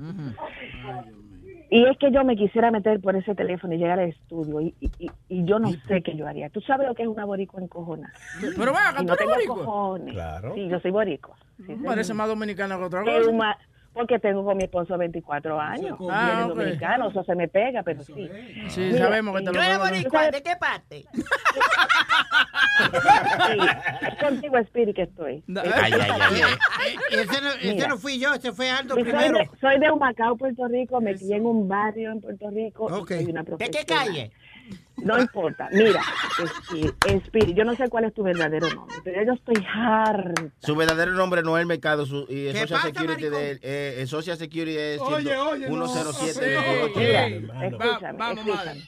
Y 1.70 1.86
es 1.86 1.98
que 1.98 2.12
yo 2.12 2.24
me 2.24 2.36
quisiera 2.36 2.70
meter 2.72 3.02
por 3.02 3.16
ese 3.16 3.34
teléfono 3.34 3.74
y 3.74 3.78
llegar 3.80 4.00
al 4.00 4.10
estudio 4.10 4.62
y, 4.62 4.76
y, 5.28 5.46
yo 5.46 5.58
no 5.60 5.72
sé 5.88 6.04
qué 6.04 6.16
yo 6.16 6.28
haría. 6.28 6.50
¿Tú 6.50 6.62
sabes 6.62 6.88
lo 6.88 6.94
que 6.94 7.02
es 7.04 7.10
una 7.10 7.26
boricua 7.26 7.62
encojona? 7.62 8.14
Pero 8.40 8.72
ven 8.72 8.76
acá, 8.76 9.02
Y 9.02 9.06
¿tú 9.06 9.06
no 9.06 9.14
eres 9.14 9.18
tengo 9.18 9.34
boricua? 9.34 9.56
cojones. 9.66 10.14
Claro. 10.14 10.54
Sí, 10.54 10.68
yo 10.70 10.80
soy 10.80 10.92
boricua. 10.92 11.36
Sí, 11.66 11.76
Parece 11.84 12.04
señor. 12.10 12.18
más 12.18 12.28
dominicana 12.28 12.78
que 12.78 12.84
otra 12.84 13.04
cosa. 13.04 13.58
Porque 13.94 14.20
tengo 14.20 14.44
con 14.44 14.58
mi 14.58 14.64
esposo 14.64 14.98
24 14.98 15.60
años. 15.60 15.98
Ah, 16.10 16.28
y 16.28 16.32
él 16.34 16.40
es 16.40 16.46
ok. 16.46 16.56
dominicano, 16.58 17.10
eso 17.10 17.24
se 17.24 17.36
me 17.36 17.48
pega, 17.48 17.84
pero 17.84 18.04
sí. 18.04 18.30
Sí, 18.70 18.82
Mira, 18.82 19.06
sabemos 19.06 19.34
que 19.38 19.44
te 19.44 19.44
y- 19.44 19.46
lo 19.46 19.52
¿Tú 19.54 19.60
veo. 19.60 20.10
sabes- 20.12 20.32
¿De 20.32 20.42
qué 20.44 20.56
parte? 20.60 21.06
Sí, 22.84 23.58
es 24.08 24.16
contigo, 24.24 24.58
Spirit, 24.58 24.96
que 24.96 25.02
estoy. 25.04 25.44
Ay, 25.56 25.94
ay, 25.94 25.94
ay, 25.94 26.42
ay. 26.80 26.96
Ese 27.12 27.42
no, 27.42 27.50
ese 27.52 27.88
no 27.88 27.98
fui 27.98 28.20
yo, 28.20 28.34
ese 28.34 28.52
fue 28.52 28.70
Aldo 28.70 28.96
Y 28.98 29.04
soy 29.04 29.12
primero. 29.12 29.38
de, 29.38 29.50
soy 29.62 29.80
de 29.80 29.92
Humacao, 29.92 30.36
Puerto 30.36 30.68
Rico. 30.68 31.00
Me 31.00 31.16
crié 31.16 31.36
en 31.38 31.46
un 31.46 31.68
barrio 31.68 32.12
en 32.12 32.22
Puerto 32.22 32.50
Rico. 32.50 32.88
y 32.90 32.94
Ok. 32.94 33.08
soy 33.10 33.26
una 33.26 33.44
¿De 33.44 33.70
qué 33.70 33.86
calle? 33.86 34.32
No 34.98 35.20
importa. 35.20 35.70
Mira, 35.72 36.02
Spirit, 36.64 36.94
Spirit, 37.26 37.56
yo 37.56 37.64
no 37.66 37.76
sé 37.76 37.90
cuál 37.90 38.06
es 38.06 38.14
tu 38.14 38.24
verdadero 38.24 38.70
nombre, 38.70 38.96
pero 39.04 39.24
yo 39.24 39.34
estoy 39.34 39.56
harta. 39.74 40.44
Su 40.60 40.76
verdadero 40.76 41.12
nombre 41.14 41.40
es 41.42 41.46
Noel 41.46 41.66
Mercado 41.66 42.06
su, 42.06 42.26
y 42.30 42.48
el 42.48 42.54
¿Qué 42.54 42.60
Social 42.62 42.80
pasa, 42.82 42.94
Security 42.94 43.30
de 43.30 43.52
él, 43.52 43.60
eh, 43.64 43.96
el 44.00 44.08
Social 44.08 44.38
Security 44.38 44.78
es 44.78 45.02
Oye, 45.02 45.24
ciento- 45.24 45.50
oye, 45.50 45.70
no. 45.70 45.88
107 45.88 46.58
Mira, 46.96 47.22
28. 47.60 47.84
escúchame, 47.84 48.18
vamos, 48.20 48.46
escúchame. 48.48 48.82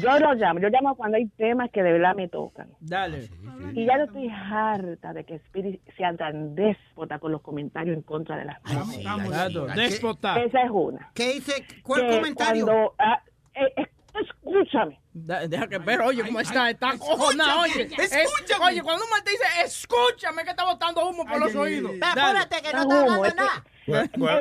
Yo 0.00 0.18
no 0.20 0.32
llamo, 0.34 0.58
yo 0.58 0.68
llamo 0.70 0.96
cuando 0.96 1.18
hay 1.18 1.26
temas 1.36 1.70
que 1.70 1.82
de 1.82 1.92
verdad 1.92 2.14
me 2.16 2.26
tocan. 2.26 2.68
Dale. 2.80 3.28
Y 3.74 3.84
ya 3.84 3.98
yo 3.98 4.04
estoy 4.04 4.28
harta 4.30 5.12
de 5.12 5.24
que 5.24 5.34
Spirit 5.34 5.82
sea 5.98 6.16
tan 6.16 6.54
déspota 6.54 7.18
con 7.18 7.30
los 7.30 7.42
comentarios 7.42 7.94
en 7.94 8.02
contra 8.02 8.36
de 8.38 8.46
las 8.46 8.56
mujeres. 8.64 9.76
Déspota. 9.76 10.40
Esa 10.42 10.62
es 10.62 10.70
una. 10.72 11.10
¿Qué 11.14 11.34
dice? 11.34 11.64
¿Cuál 11.82 12.00
Que 12.06 12.16
comentario? 12.16 12.64
Cuando, 12.64 12.94
ah, 12.98 13.22
eh, 13.54 13.72
eh, 13.76 13.86
escúchame. 14.14 15.00
Da- 15.12 15.46
deja 15.46 15.66
que 15.68 15.78
ver, 15.78 16.00
oye, 16.00 16.22
cómo 16.24 16.40
está, 16.40 16.70
está 16.70 16.96
cojonado, 16.98 17.60
oye. 17.62 17.82
escúchame. 17.82 18.04
Es- 18.22 18.60
oye, 18.60 18.82
cuando 18.82 19.04
un 19.04 19.10
man 19.10 19.22
te 19.24 19.30
dice, 19.32 19.44
escúchame, 19.64 20.44
que 20.44 20.50
está 20.50 20.64
botando 20.64 21.06
humo 21.08 21.24
por 21.24 21.38
los 21.40 21.54
oídos. 21.54 21.92
Espérate, 21.92 22.56
que 22.62 22.72
no 22.72 22.82
está 22.82 23.00
hablando 23.00 23.34
nada. 23.34 23.64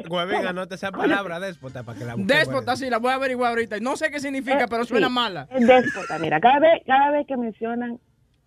Huevín, 0.08 0.46
anota 0.46 0.76
esa 0.76 0.92
palabra 0.92 1.40
déspota 1.40 1.84
para 1.84 1.98
que 1.98 2.06
la 2.06 2.16
busque. 2.16 2.34
Déspota, 2.34 2.76
sí, 2.76 2.90
la 2.90 3.00
voy 3.00 3.12
a 3.12 3.16
averiguar 3.16 3.50
ahorita. 3.50 3.78
Y 3.78 3.82
No 3.82 3.96
sé 3.98 4.12
qué 4.12 4.20
significa, 4.20 4.64
Eh, 4.64 4.68
pero 4.70 4.86
suena 4.86 5.08
sí, 5.08 5.14
mala. 5.14 5.48
Déspota, 5.52 6.20
mira, 6.20 6.40
cada 6.40 6.60
vez, 6.60 6.84
cada 6.86 7.12
vez 7.12 7.26
que 7.28 7.38
mencionan 7.38 8.00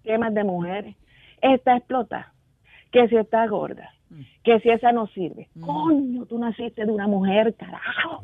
temas 0.04 0.32
de 0.34 0.44
mujeres, 0.44 0.96
esta 1.42 1.76
explota, 1.76 2.32
que 2.92 3.08
si 3.08 3.16
está 3.16 3.46
gorda, 3.48 3.90
que 4.44 4.60
si 4.60 4.70
esa 4.70 4.92
no 4.92 5.08
sirve. 5.08 5.48
Coño, 5.60 6.26
tú 6.26 6.38
naciste 6.38 6.84
de 6.84 6.92
una 6.92 7.08
mujer, 7.08 7.54
carajo. 7.58 8.22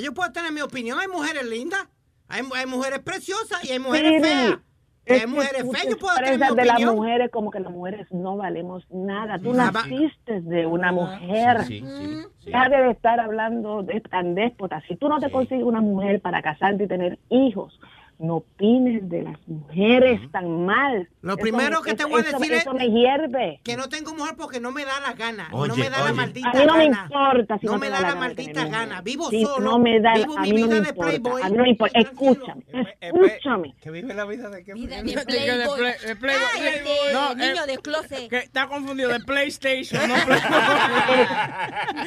Yo 0.00 0.14
puedo 0.14 0.30
tener 0.32 0.52
mi 0.52 0.60
opinión. 0.60 0.98
Hay 1.00 1.08
mujeres 1.08 1.44
lindas, 1.48 1.88
hay, 2.28 2.42
hay 2.54 2.66
mujeres 2.66 2.98
preciosas 3.00 3.64
y 3.64 3.72
hay 3.72 3.78
mujeres 3.78 4.12
Sí, 4.16 4.22
feas. 4.28 4.58
Es 5.06 5.12
hay 5.16 5.20
que 5.20 5.26
mujeres 5.26 5.62
feas. 5.70 5.86
Yo 5.90 5.98
puedo 5.98 6.14
tener 6.16 6.38
mi 6.38 6.56
de 6.56 6.64
las 6.64 6.80
mujeres 6.82 7.30
como 7.30 7.50
que 7.50 7.60
las 7.60 7.70
mujeres 7.72 8.06
no 8.10 8.36
valemos 8.38 8.84
nada. 8.90 9.38
Tú 9.38 9.50
Ah, 9.52 9.70
va- 9.70 9.82
naciste 9.86 10.40
de 10.40 10.64
una 10.66 10.92
mujer. 10.92 11.62
Sí, 11.64 11.80
sí, 11.80 12.22
sí. 12.38 12.46
Deja 12.50 12.68
de 12.70 12.90
estar 12.90 13.20
hablando 13.20 13.82
de 13.82 14.00
tan 14.00 14.34
déspota. 14.34 14.82
Si 14.88 14.96
tú 14.96 15.08
no 15.08 15.18
te 15.20 15.30
consigues 15.30 15.64
una 15.64 15.82
mujer 15.82 16.20
para 16.22 16.40
casarte 16.40 16.84
y 16.84 16.88
tener 16.88 17.18
hijos, 17.28 17.78
no 18.18 18.36
opines 18.36 19.08
de 19.08 19.22
las 19.22 19.36
mujeres 19.48 20.20
tan 20.30 20.64
mal. 20.64 21.08
Lo 21.20 21.32
Eso 21.34 21.40
primero 21.42 21.80
me- 21.80 21.84
que 21.90 21.94
te 21.94 22.02
eso- 22.02 22.08
voy 22.08 22.20
a 22.22 22.28
eso- 22.28 22.38
decir 22.38 22.52
Eso 22.54 22.70
es 22.70 22.76
me 22.76 22.90
hierve. 22.90 23.60
que 23.64 23.76
no 23.76 23.88
tengo 23.88 24.14
mujer 24.14 24.34
porque 24.38 24.60
no 24.60 24.70
me 24.72 24.84
da 24.84 25.00
la 25.00 25.12
gana. 25.14 25.48
no 25.50 25.58
Oye, 25.58 25.74
me 25.82 25.90
da 25.90 25.98
la 25.98 26.04
oye. 26.04 26.12
maldita 26.14 26.50
A 26.50 26.52
mí 26.54 26.64
no 26.66 26.74
me 26.76 26.84
gana. 26.90 27.02
importa 27.10 27.58
si 27.58 27.66
no 27.66 27.72
no 27.72 27.78
me 27.78 27.88
da 27.88 27.94
la 27.96 28.00
la 28.00 28.08
gana 28.08 28.20
maldita 28.20 28.64
gana. 28.66 28.86
mujer. 28.86 29.02
Vivo 29.04 29.30
Sí, 29.30 29.44
solo. 29.44 29.64
no 29.70 29.78
me 29.78 30.00
da, 30.00 30.14
vivo 30.14 30.38
a 30.38 30.40
mi 30.42 30.52
mí 30.52 30.60
no 30.60 30.66
vida 30.68 30.76
me 30.76 30.82
de 30.82 30.88
importa. 30.90 31.10
playboy. 31.10 31.42
A 31.42 31.48
mí 31.48 31.56
no 31.56 31.62
me 31.64 31.68
importa. 31.70 31.98
Escúchame, 31.98 32.64
escúchame. 33.00 33.74
Que 33.80 33.90
vive 33.90 34.14
la 34.14 34.24
vida 34.24 34.48
de 34.50 34.64
qué? 34.64 34.74
De 34.74 34.80
play- 34.86 35.94
de 36.06 36.16
Playboy. 36.16 37.12
No, 37.12 37.34
niño 37.34 37.64
eh, 37.64 37.66
de 37.66 37.78
closet. 37.78 38.28
Que 38.30 38.38
está 38.38 38.68
confundido 38.68 39.10
de 39.10 39.20
PlayStation, 39.20 40.00
no 40.08 40.14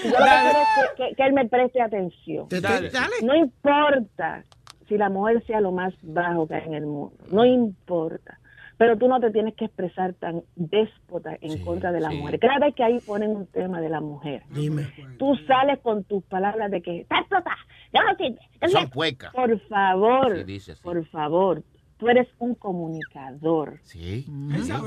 Yo 0.03 0.09
lo 0.09 0.17
que 0.17 0.17
quiero 0.17 0.59
es 0.59 0.67
que, 0.97 1.03
que- 1.09 1.15
que 1.15 1.23
él 1.23 1.33
me 1.33 1.45
preste 1.47 1.81
atención. 1.81 2.47
Dale. 2.49 2.91
No 3.23 3.35
importa 3.35 4.43
si 4.87 4.97
la 4.97 5.09
mujer 5.09 5.43
sea 5.45 5.61
lo 5.61 5.71
más 5.71 5.93
bajo 6.01 6.47
que 6.47 6.55
hay 6.55 6.67
en 6.67 6.73
el 6.73 6.85
mundo. 6.85 7.13
No 7.31 7.45
importa. 7.45 8.39
Pero 8.77 8.95
tú 8.95 9.07
no 9.07 9.19
te 9.19 9.31
tienes 9.31 9.55
que 9.55 9.65
expresar 9.65 10.13
tan 10.13 10.43
déspota 10.55 11.35
en 11.41 11.63
contra 11.65 11.91
de 11.91 11.99
la 11.99 12.11
mujer. 12.11 12.39
Cada 12.39 12.59
vez 12.59 12.75
que 12.75 12.83
ahí 12.83 12.99
ponen 12.99 13.31
un 13.35 13.47
tema 13.47 13.81
de 13.81 13.89
la 13.89 14.01
mujer, 14.01 14.43
Dime. 14.51 14.83
tú 15.17 15.33
sales 15.47 15.79
con 15.79 16.03
tus 16.03 16.23
palabras 16.25 16.69
de 16.69 16.83
que 16.83 16.99
está 17.01 17.17
explota, 17.19 17.51
ya 17.91 18.03
no 18.03 18.15
sirve. 18.15 18.37
ya 18.61 18.67
no 18.67 18.69
Son 18.69 18.81
sirve". 18.81 18.93
puecas. 18.93 19.33
Por 19.33 19.59
favor, 19.61 20.45
dice 20.45 20.73
así. 20.73 20.83
por 20.83 21.03
favor, 21.07 21.63
tú 21.97 22.07
eres 22.07 22.27
un 22.37 22.53
comunicador. 22.53 23.79
Sí. 23.81 24.25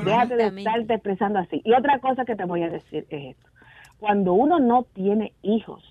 Déjate 0.04 0.36
de 0.36 0.46
estarte 0.46 0.94
expresando 0.94 1.40
así. 1.40 1.60
Y 1.64 1.72
otra 1.72 1.98
cosa 1.98 2.24
que 2.24 2.36
te 2.36 2.44
voy 2.44 2.62
a 2.62 2.70
decir 2.70 3.06
es 3.10 3.36
esto. 3.36 3.50
Cuando 3.98 4.34
uno 4.34 4.60
no 4.60 4.84
tiene 4.94 5.32
hijos, 5.42 5.82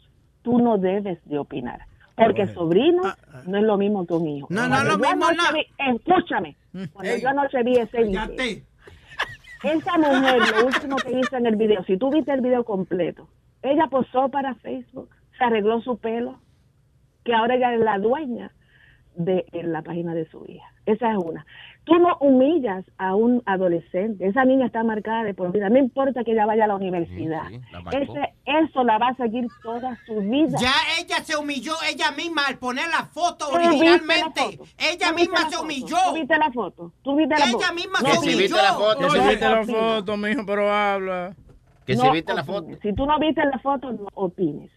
tú 0.41 0.59
no 0.59 0.77
debes 0.77 1.19
de 1.25 1.37
opinar. 1.37 1.81
Porque 2.25 2.47
sobrino 2.53 3.01
no 3.45 3.57
es 3.57 3.63
lo 3.63 3.77
mismo 3.77 4.05
que 4.05 4.13
un 4.13 4.27
hijo. 4.27 4.47
No, 4.49 4.67
no 4.67 4.75
es 4.77 4.83
lo 4.83 4.97
mismo, 4.97 5.25
no. 5.31 5.53
vi- 5.53 5.67
escúchame. 5.95 6.57
Cuando 6.93 7.15
yo 7.17 7.29
anoche 7.29 7.63
vi 7.63 7.73
ese 7.77 8.03
video, 8.03 8.21
esa 9.63 9.97
mujer, 9.97 10.39
lo 10.55 10.65
último 10.67 10.95
que 10.97 11.19
hizo 11.19 11.37
en 11.37 11.45
el 11.45 11.55
video, 11.55 11.83
si 11.85 11.97
tú 11.97 12.09
viste 12.11 12.31
el 12.31 12.41
video 12.41 12.63
completo, 12.63 13.27
ella 13.61 13.87
posó 13.87 14.29
para 14.29 14.55
Facebook, 14.55 15.09
se 15.37 15.43
arregló 15.43 15.81
su 15.81 15.97
pelo, 15.97 16.39
que 17.25 17.33
ahora 17.33 17.55
ella 17.55 17.73
es 17.73 17.79
la 17.81 17.97
dueña 17.99 18.51
de 19.15 19.45
la 19.63 19.81
página 19.81 20.13
de 20.13 20.25
su 20.29 20.45
hija. 20.47 20.65
Esa 20.85 21.11
es 21.11 21.17
una. 21.17 21.45
Tú 21.83 21.95
no 21.97 22.17
humillas 22.19 22.83
a 22.97 23.15
un 23.15 23.41
adolescente. 23.45 24.27
Esa 24.27 24.45
niña 24.45 24.67
está 24.67 24.83
marcada 24.83 25.23
de 25.23 25.33
por 25.33 25.51
vida. 25.51 25.69
No 25.69 25.77
importa 25.77 26.23
que 26.23 26.31
ella 26.33 26.45
vaya 26.45 26.65
a 26.65 26.67
la 26.67 26.75
universidad. 26.75 27.43
la. 27.71 27.91
Ese, 27.91 28.33
eso 28.45 28.83
la 28.83 28.97
va 28.97 29.07
a 29.09 29.15
seguir 29.15 29.47
toda 29.63 29.97
su 30.05 30.15
vida. 30.19 30.57
Ya 30.59 30.71
ella 30.99 31.17
se 31.23 31.35
humilló 31.37 31.73
ella 31.91 32.11
misma 32.11 32.43
al 32.47 32.57
poner 32.59 32.87
la 32.89 33.05
foto 33.05 33.47
¿Tú 33.49 33.57
viste 33.57 33.63
la 33.63 33.69
originalmente. 33.69 34.41
foto? 34.41 34.63
Ella 34.77 35.09
¿Tú 35.09 35.15
viste 35.15 35.31
misma 35.31 35.49
se 35.49 35.57
humilló. 35.57 35.97
¿Tú 36.07 36.13
viste 36.15 36.37
la 36.37 36.51
foto? 36.51 36.91
¿Tú 37.01 37.15
viste 37.15 37.35
la 37.37 37.45
Ella 37.45 37.51
foto? 37.53 37.73
misma 37.73 37.99
No 38.01 38.09
se 38.09 38.19
humilló. 38.19 38.37
viste 38.37 38.57
la 38.61 38.73
foto. 38.73 38.99
Que 38.99 39.09
si 39.09 39.17
No 39.17 39.27
viste 39.29 39.49
la 39.49 39.63
foto, 39.65 40.17
mijo, 40.17 40.45
pero 40.45 40.71
habla. 40.73 41.35
Que 41.85 41.95
No 41.95 42.01
si 42.03 42.09
viste 42.11 42.33
la 42.33 42.43
foto. 42.43 42.67
Si 42.81 42.93
tú 42.93 43.05
no 43.05 43.19
viste 43.19 43.43
la 43.45 43.59
foto, 43.59 43.91
no 43.91 44.07
opines. 44.13 44.69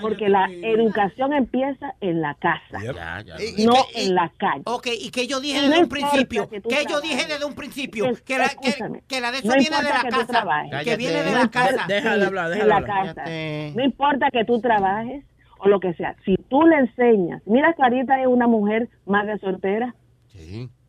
Porque 0.00 0.28
la 0.28 0.46
educación 0.50 1.32
empieza 1.32 1.94
en 2.00 2.20
la 2.20 2.34
casa, 2.34 2.80
Ya, 2.82 3.22
ya. 3.24 3.36
Y- 3.40 3.62
y 3.62 3.66
no 3.66 3.74
y- 3.94 4.06
en 4.08 4.14
la 4.16 4.32
calle. 4.36 4.62
Ok, 4.66 4.88
y 5.00 5.10
que 5.10 5.26
yo 5.28 5.38
dije 5.40 5.60
desde 5.60 5.74
no 5.76 5.80
un 5.82 5.88
principio, 5.88 6.48
que 6.48 6.84
yo 6.88 7.00
dije 7.00 7.26
desde 7.28 7.44
un 7.44 7.54
principio, 7.54 8.06
Es- 8.06 8.22
que 8.22 8.38
la, 8.38 8.48
que, 8.48 8.68
escúchame, 8.70 9.02
que 9.06 9.20
la 9.20 9.30
de 9.30 9.38
eso 9.38 9.46
no 9.48 9.54
viene 9.54 9.70
de 9.76 9.82
importa 9.82 9.96
la 9.96 10.02
que 10.02 10.08
tú 10.10 10.16
casa, 10.20 10.32
trabajes. 10.32 10.84
que 10.84 10.96
viene 10.96 11.22
de 11.22 11.30
No 11.30 11.38
la 11.38 11.48
casa. 11.50 11.84
Déjala 11.86 12.26
hablar, 12.26 12.48
de 12.48 12.54
déjala 12.56 12.76
hablar. 12.76 13.14
casa. 13.14 13.30
No 13.76 13.84
importa 13.84 14.30
que 14.32 14.44
tú 14.44 14.60
trabajes 14.60 15.24
o 15.58 15.68
lo 15.68 15.78
que 15.78 15.94
sea. 15.94 16.16
Si 16.24 16.34
tú 16.48 16.62
le 16.66 16.76
enseñas, 16.78 17.40
mira, 17.46 17.72
Clarita 17.74 18.20
es 18.20 18.26
una 18.26 18.48
mujer 18.48 18.88
madre 19.06 19.38
soltera 19.38 19.94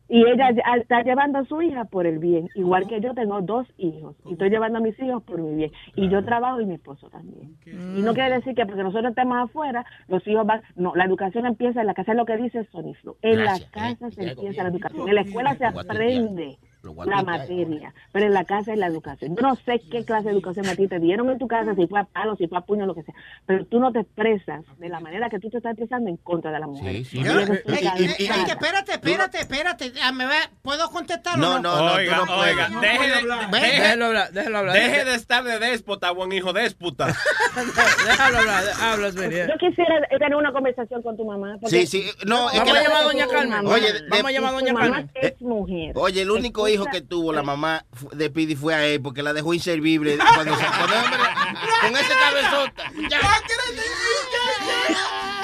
y 0.08 0.20
ella 0.26 0.50
ya- 0.52 0.76
está 0.80 1.02
llevando 1.02 1.38
a 1.38 1.44
su 1.44 1.60
hija 1.62 1.84
por 1.86 2.06
el 2.06 2.18
bien. 2.18 2.48
Igual 2.54 2.86
que 2.86 3.00
yo 3.00 3.14
tengo 3.14 3.40
dos 3.40 3.66
hijos 3.78 4.16
y 4.26 4.32
estoy 4.32 4.50
llevando 4.50 4.78
a 4.78 4.80
mis 4.82 4.98
hijos 5.00 5.22
por 5.22 5.40
mi 5.40 5.54
bien. 5.54 5.72
Y 5.96 6.08
yo 6.08 6.24
trabajo 6.24 6.60
y 6.60 6.66
mi 6.66 6.74
esposo 6.74 7.08
también. 7.08 7.56
Y 7.66 8.02
no 8.02 8.12
quiere 8.14 8.34
decir 8.36 8.54
que 8.54 8.66
porque 8.66 8.82
nosotros 8.82 9.10
estemos 9.10 9.38
afuera, 9.38 9.84
los 10.08 10.26
hijos 10.26 10.46
van... 10.46 10.62
No, 10.76 10.94
la 10.94 11.04
educación 11.04 11.46
empieza 11.46 11.80
en 11.80 11.86
la 11.86 11.94
casa, 11.94 12.12
es 12.12 12.18
lo 12.18 12.26
que 12.26 12.36
dice 12.36 12.64
Sony 12.72 12.94
Flow. 13.00 13.16
En 13.22 13.38
Gracias, 13.38 13.70
la 13.74 13.80
casa 13.80 14.06
eh, 14.08 14.10
se 14.12 14.24
ya, 14.24 14.32
empieza 14.32 14.62
la 14.62 14.68
educación. 14.68 15.08
En 15.08 15.14
la 15.14 15.20
escuela 15.22 15.54
se 15.56 15.64
aprende 15.64 16.58
la 17.06 17.22
materia, 17.22 17.94
pero 18.12 18.26
en 18.26 18.32
la 18.34 18.44
casa 18.44 18.72
es 18.72 18.78
la 18.78 18.86
educación. 18.86 19.34
Yo 19.36 19.42
no 19.42 19.56
sé 19.56 19.80
qué 19.90 20.04
clase 20.04 20.24
de 20.28 20.32
educación 20.34 20.66
a 20.66 20.74
ti 20.76 20.86
te 20.88 20.98
dieron 20.98 21.30
en 21.30 21.38
tu 21.38 21.46
casa, 21.48 21.74
si 21.74 21.86
fue 21.86 22.00
a 22.00 22.04
palo, 22.04 22.36
si 22.36 22.46
fue 22.46 22.58
a 22.58 22.60
puño, 22.60 22.86
lo 22.86 22.94
que 22.94 23.02
sea, 23.02 23.14
pero 23.46 23.64
tú 23.66 23.80
no 23.80 23.92
te 23.92 24.00
expresas 24.00 24.62
de 24.78 24.88
la 24.88 25.00
manera 25.00 25.28
que 25.30 25.38
tú 25.38 25.50
te 25.50 25.56
estás 25.58 25.72
expresando 25.72 26.10
en 26.10 26.16
contra 26.18 26.50
de 26.52 26.58
la 26.58 26.66
mujer. 26.66 26.94
Sí, 26.96 27.04
sí. 27.04 27.18
Y 27.20 27.24
Yo- 27.24 27.40
espérate, 27.40 28.92
espérate, 28.92 29.38
espérate. 29.38 29.92
Ah, 30.02 30.12
¿me 30.12 30.26
va- 30.26 30.50
¿Puedo 30.62 30.90
contestar 30.90 31.38
No, 31.38 31.56
o 31.56 31.58
no? 31.58 31.62
no, 31.62 31.76
no, 31.88 31.94
Oiga, 31.94 32.16
no 32.26 32.38
oiga, 32.38 32.68
deje 32.80 33.08
de- 33.08 33.14
Ven, 33.24 33.50
deje- 33.50 33.80
Déjalo 33.80 34.06
hablar, 34.06 34.32
déjalo 34.32 34.58
hablar. 34.58 34.74
Deje 34.76 35.04
de 35.04 35.14
estar 35.14 35.44
de 35.44 35.58
déspota, 35.58 36.10
buen 36.10 36.32
hijo 36.32 36.52
déspota. 36.52 37.06
Déjalo 38.06 38.38
hablar, 38.38 38.64
habla, 38.80 39.10
Speedy. 39.12 39.48
Yo 39.48 39.56
quisiera 39.58 39.94
tener 40.10 40.34
una 40.34 40.52
conversación 40.52 41.02
con 41.02 41.16
tu 41.16 41.24
mamá. 41.24 41.56
porque- 41.60 41.86
Sí, 41.86 41.86
sí. 41.86 42.10
No, 42.26 42.50
es 42.50 42.58
Vamos 42.58 42.64
que 42.64 42.70
a 42.70 42.74
la- 42.74 42.82
llamar 42.82 43.00
a 43.00 43.04
doña 43.04 43.26
Carmen. 43.28 43.66
Oye, 43.66 43.86
Vamos 44.10 44.26
a 44.26 44.32
llamar 44.32 44.50
a 44.50 44.52
doña 44.54 44.72
mamá 44.72 44.86
Carmen. 44.86 45.10
es 45.14 45.40
mujer. 45.42 45.92
Oye, 45.96 46.22
el 46.22 46.30
único 46.30 46.66
Escucha- 46.66 46.73
hijo 46.74 46.86
que 46.86 47.00
tuvo 47.00 47.32
la 47.32 47.42
mamá 47.42 47.84
de 48.12 48.30
Pidi 48.30 48.54
fue 48.56 48.74
a 48.74 48.84
él 48.84 49.00
porque 49.02 49.22
la 49.22 49.32
dejó 49.32 49.54
inservible 49.54 50.18
cuando 50.34 50.56
se, 50.56 50.64
con 51.80 51.96
ese 51.96 52.12
cabezota. 52.18 52.84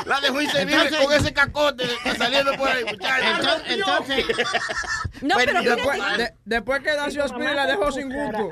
La 0.07 0.20
dejó 0.20 0.40
inservible 0.40 0.82
Entonces- 0.82 1.05
con 1.07 1.12
ese 1.15 1.32
cacote 1.32 1.85
saliendo 2.19 2.52
por 2.55 2.69
ahí, 2.69 2.85
muchacho. 2.85 3.24
Entonces, 3.69 3.69
entonces, 3.69 4.24
No, 5.23 5.35
pero 5.36 5.61
vida 5.61 5.74
Después, 5.77 6.16
de- 6.19 6.35
después 6.44 6.82
que 6.82 6.97
nació 6.97 7.27
la 7.39 7.66
dejó 7.66 7.93
sin 7.93 8.11
gusto. 8.12 8.51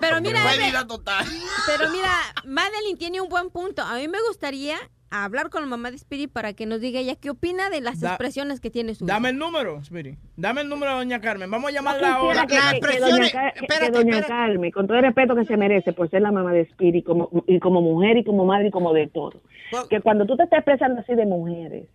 pero 0.00 0.20
mira, 0.20 0.86
total. 0.86 1.26
pero 1.66 1.90
mira, 1.90 2.10
Madeline 2.44 2.96
tiene 2.98 3.20
un 3.20 3.28
buen 3.28 3.50
punto. 3.50 3.82
A 3.82 3.94
mí 3.96 4.08
me 4.08 4.20
gustaría 4.22 4.78
hablar 5.22 5.50
con 5.50 5.62
la 5.62 5.68
mamá 5.68 5.90
de 5.90 5.96
Spirit 5.96 6.32
para 6.32 6.54
que 6.54 6.66
nos 6.66 6.80
diga 6.80 6.98
ella 6.98 7.14
qué 7.14 7.30
opina 7.30 7.70
de 7.70 7.80
las 7.80 8.00
Da- 8.00 8.08
expresiones 8.08 8.58
que 8.60 8.70
tiene 8.70 8.96
su 8.96 9.06
Dame 9.06 9.28
hijo. 9.28 9.34
el 9.34 9.38
número, 9.38 9.84
Speedy. 9.84 10.16
Dame 10.36 10.62
el 10.62 10.68
número 10.68 10.90
de 10.92 10.96
doña 10.98 11.20
Carmen. 11.20 11.48
Vamos 11.50 11.70
a 11.70 11.72
llamarla 11.72 12.00
quisiera 12.00 12.16
ahora. 12.16 12.46
que, 12.46 12.54
Las 12.56 12.64
que- 12.64 12.80
que 12.80 12.86
expresiones- 12.86 13.32
doña, 13.32 13.32
Ca- 13.32 13.52
que 13.52 13.60
espérate, 13.66 13.90
doña 13.92 14.18
espérate. 14.18 14.28
Carmen, 14.28 14.70
con 14.72 14.86
todo 14.88 14.96
el 14.96 15.04
respeto 15.04 15.36
que 15.36 15.44
se 15.44 15.56
merece 15.56 15.92
por 15.92 16.10
ser 16.10 16.22
la 16.22 16.32
mamá 16.32 16.52
de 16.52 16.62
Spirit, 16.62 16.96
y 16.96 17.02
como, 17.02 17.30
y 17.46 17.60
como 17.60 17.80
mujer 17.80 18.16
y 18.16 18.24
como 18.24 18.44
madre 18.44 18.68
y 18.68 18.70
como 18.72 18.92
de 18.92 19.06
todo, 19.06 19.40
Well- 19.72 19.86
que 19.88 20.00
cuando 20.00 20.26
tú 20.26 20.36
te 20.36 20.42
estás 20.44 20.58
expresando 20.58 21.00
así 21.02 21.14
de 21.14 21.26
mujeres, 21.26 21.86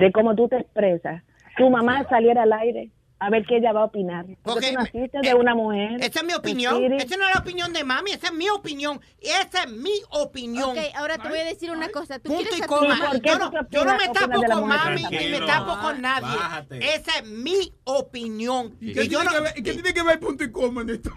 de 0.00 0.10
cómo 0.12 0.34
tú 0.34 0.48
te 0.48 0.56
expresas, 0.56 1.22
tu 1.56 1.70
mamá 1.70 2.06
saliera 2.08 2.42
al 2.42 2.52
aire 2.52 2.90
a 3.18 3.30
ver 3.30 3.46
qué 3.46 3.56
ella 3.56 3.72
va 3.72 3.80
a 3.80 3.84
opinar. 3.84 4.26
Porque 4.42 4.68
eh, 4.92 5.08
de 5.22 5.34
una 5.34 5.54
mujer. 5.54 5.96
esa 6.00 6.20
es 6.20 6.26
mi 6.26 6.34
opinión. 6.34 6.82
Esa 6.94 7.16
no 7.16 7.26
es 7.28 7.34
la 7.34 7.40
opinión 7.40 7.72
de 7.72 7.82
mami, 7.82 8.10
esa 8.12 8.26
es 8.28 8.32
mi 8.34 8.48
opinión. 8.50 9.00
Esa 9.20 9.62
es 9.64 9.70
mi 9.70 9.92
opinión. 10.10 10.70
Ok, 10.70 10.84
ahora 10.94 11.16
te 11.18 11.28
voy 11.28 11.38
a 11.38 11.44
decir 11.44 11.70
una 11.70 11.88
cosa. 11.88 12.18
¿Tú 12.18 12.30
Punto 12.34 12.56
y 12.56 12.60
coma. 12.62 12.88
mamá? 12.88 13.10
¿Por 13.12 13.20
qué 13.22 13.28
Yo 13.30 13.38
no, 13.38 13.50
qué 13.50 13.58
yo 13.70 13.84
no 13.84 13.96
me 13.96 14.08
tapo 14.08 14.42
con 14.42 14.68
mami 14.68 15.02
ni 15.10 15.28
me 15.28 15.40
tapo 15.46 15.80
con 15.80 16.00
nadie. 16.02 16.36
Bájate. 16.36 16.94
Esa 16.94 17.18
es 17.20 17.26
mi 17.26 17.72
opinión. 17.84 18.76
¿Y 18.80 18.90
Y 18.90 18.94
qué, 18.94 19.08
yo 19.08 19.20
tiene, 19.20 19.24
no, 19.24 19.30
que 19.32 19.40
ver, 19.40 19.52
y 19.58 19.62
qué 19.62 19.72
tiene 19.72 19.94
que 19.94 20.02
ver 20.02 20.20
punto 20.20 20.44
y 20.44 20.52
coma 20.52 20.82
en 20.82 20.90
esto? 20.90 21.10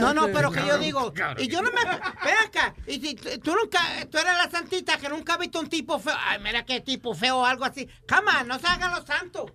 no, 0.00 0.12
no, 0.14 0.28
pero 0.32 0.50
que 0.50 0.60
yo 0.66 0.78
digo, 0.78 1.12
y 1.38 1.48
yo 1.48 1.62
no 1.62 1.70
me, 1.70 1.82
ven 1.84 2.34
acá, 2.46 2.74
y 2.86 3.00
si 3.00 3.14
tú- 3.14 3.38
tú 3.42 3.54
nunca, 3.56 3.80
tú 4.10 4.18
eres 4.18 4.32
la 4.36 4.50
santita 4.50 4.98
que 4.98 5.08
nunca 5.08 5.34
ha 5.34 5.38
visto 5.38 5.60
un 5.60 5.68
tipo 5.68 5.98
feo, 5.98 6.14
ay, 6.18 6.38
mira 6.42 6.64
qué 6.64 6.80
tipo 6.80 7.14
feo 7.14 7.38
o 7.38 7.44
algo 7.46 7.64
así, 7.64 7.88
cama, 8.06 8.42
no 8.44 8.58
se 8.58 8.66
hagan 8.66 8.90
los 8.92 9.04
santos. 9.04 9.50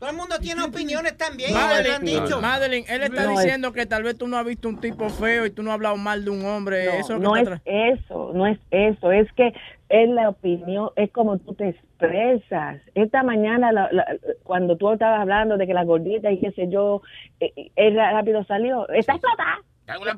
Todo 0.00 0.10
el 0.10 0.16
mundo 0.16 0.36
tiene 0.40 0.62
opiniones 0.62 1.14
también. 1.18 1.54
han 1.54 1.62
Madeline, 1.62 2.22
dicho. 2.22 2.40
Madeline, 2.40 2.84
él 2.88 3.02
está 3.02 3.24
No, 3.24 3.32
es- 3.32 3.40
diciendo 3.40 3.72
que 3.74 3.84
tal 3.84 4.02
vez 4.02 4.16
tú 4.16 4.26
no 4.28 4.38
has 4.38 4.46
visto 4.46 4.66
un 4.68 4.80
tipo 4.80 5.08
feo 5.10 5.44
y 5.44 5.50
tú 5.50 5.62
no 5.62 5.70
has 5.70 5.74
hablado 5.74 5.96
mal 5.98 6.24
de 6.24 6.30
un 6.30 6.42
hombre. 6.46 6.86
No, 6.86 6.92
eso 6.92 7.18
no 7.18 7.36
es 7.36 7.46
tra- 7.46 7.60
eso, 7.66 8.32
no 8.34 8.46
es 8.46 8.58
eso, 8.70 9.12
es 9.12 9.30
que 9.34 9.52
es 9.90 10.08
la 10.08 10.30
opinión, 10.30 10.88
es 10.96 11.12
como 11.12 11.36
tú 11.38 11.52
te 11.54 11.68
expresas. 11.68 12.80
Esta 12.94 13.22
mañana, 13.22 13.72
la- 13.72 13.88
la- 13.92 14.06
cuando 14.42 14.76
tú 14.78 14.90
estabas 14.90 15.20
hablando 15.20 15.58
de 15.58 15.66
que 15.66 15.74
la 15.74 15.84
gordita 15.84 16.30
y 16.30 16.40
qué 16.40 16.50
sé 16.52 16.68
yo, 16.70 17.02
eh, 17.38 17.52
eh, 17.56 17.70
él 17.76 17.96
rápido 17.96 18.42
salió, 18.44 18.88
está 18.88 19.12
explotada. 19.12 19.58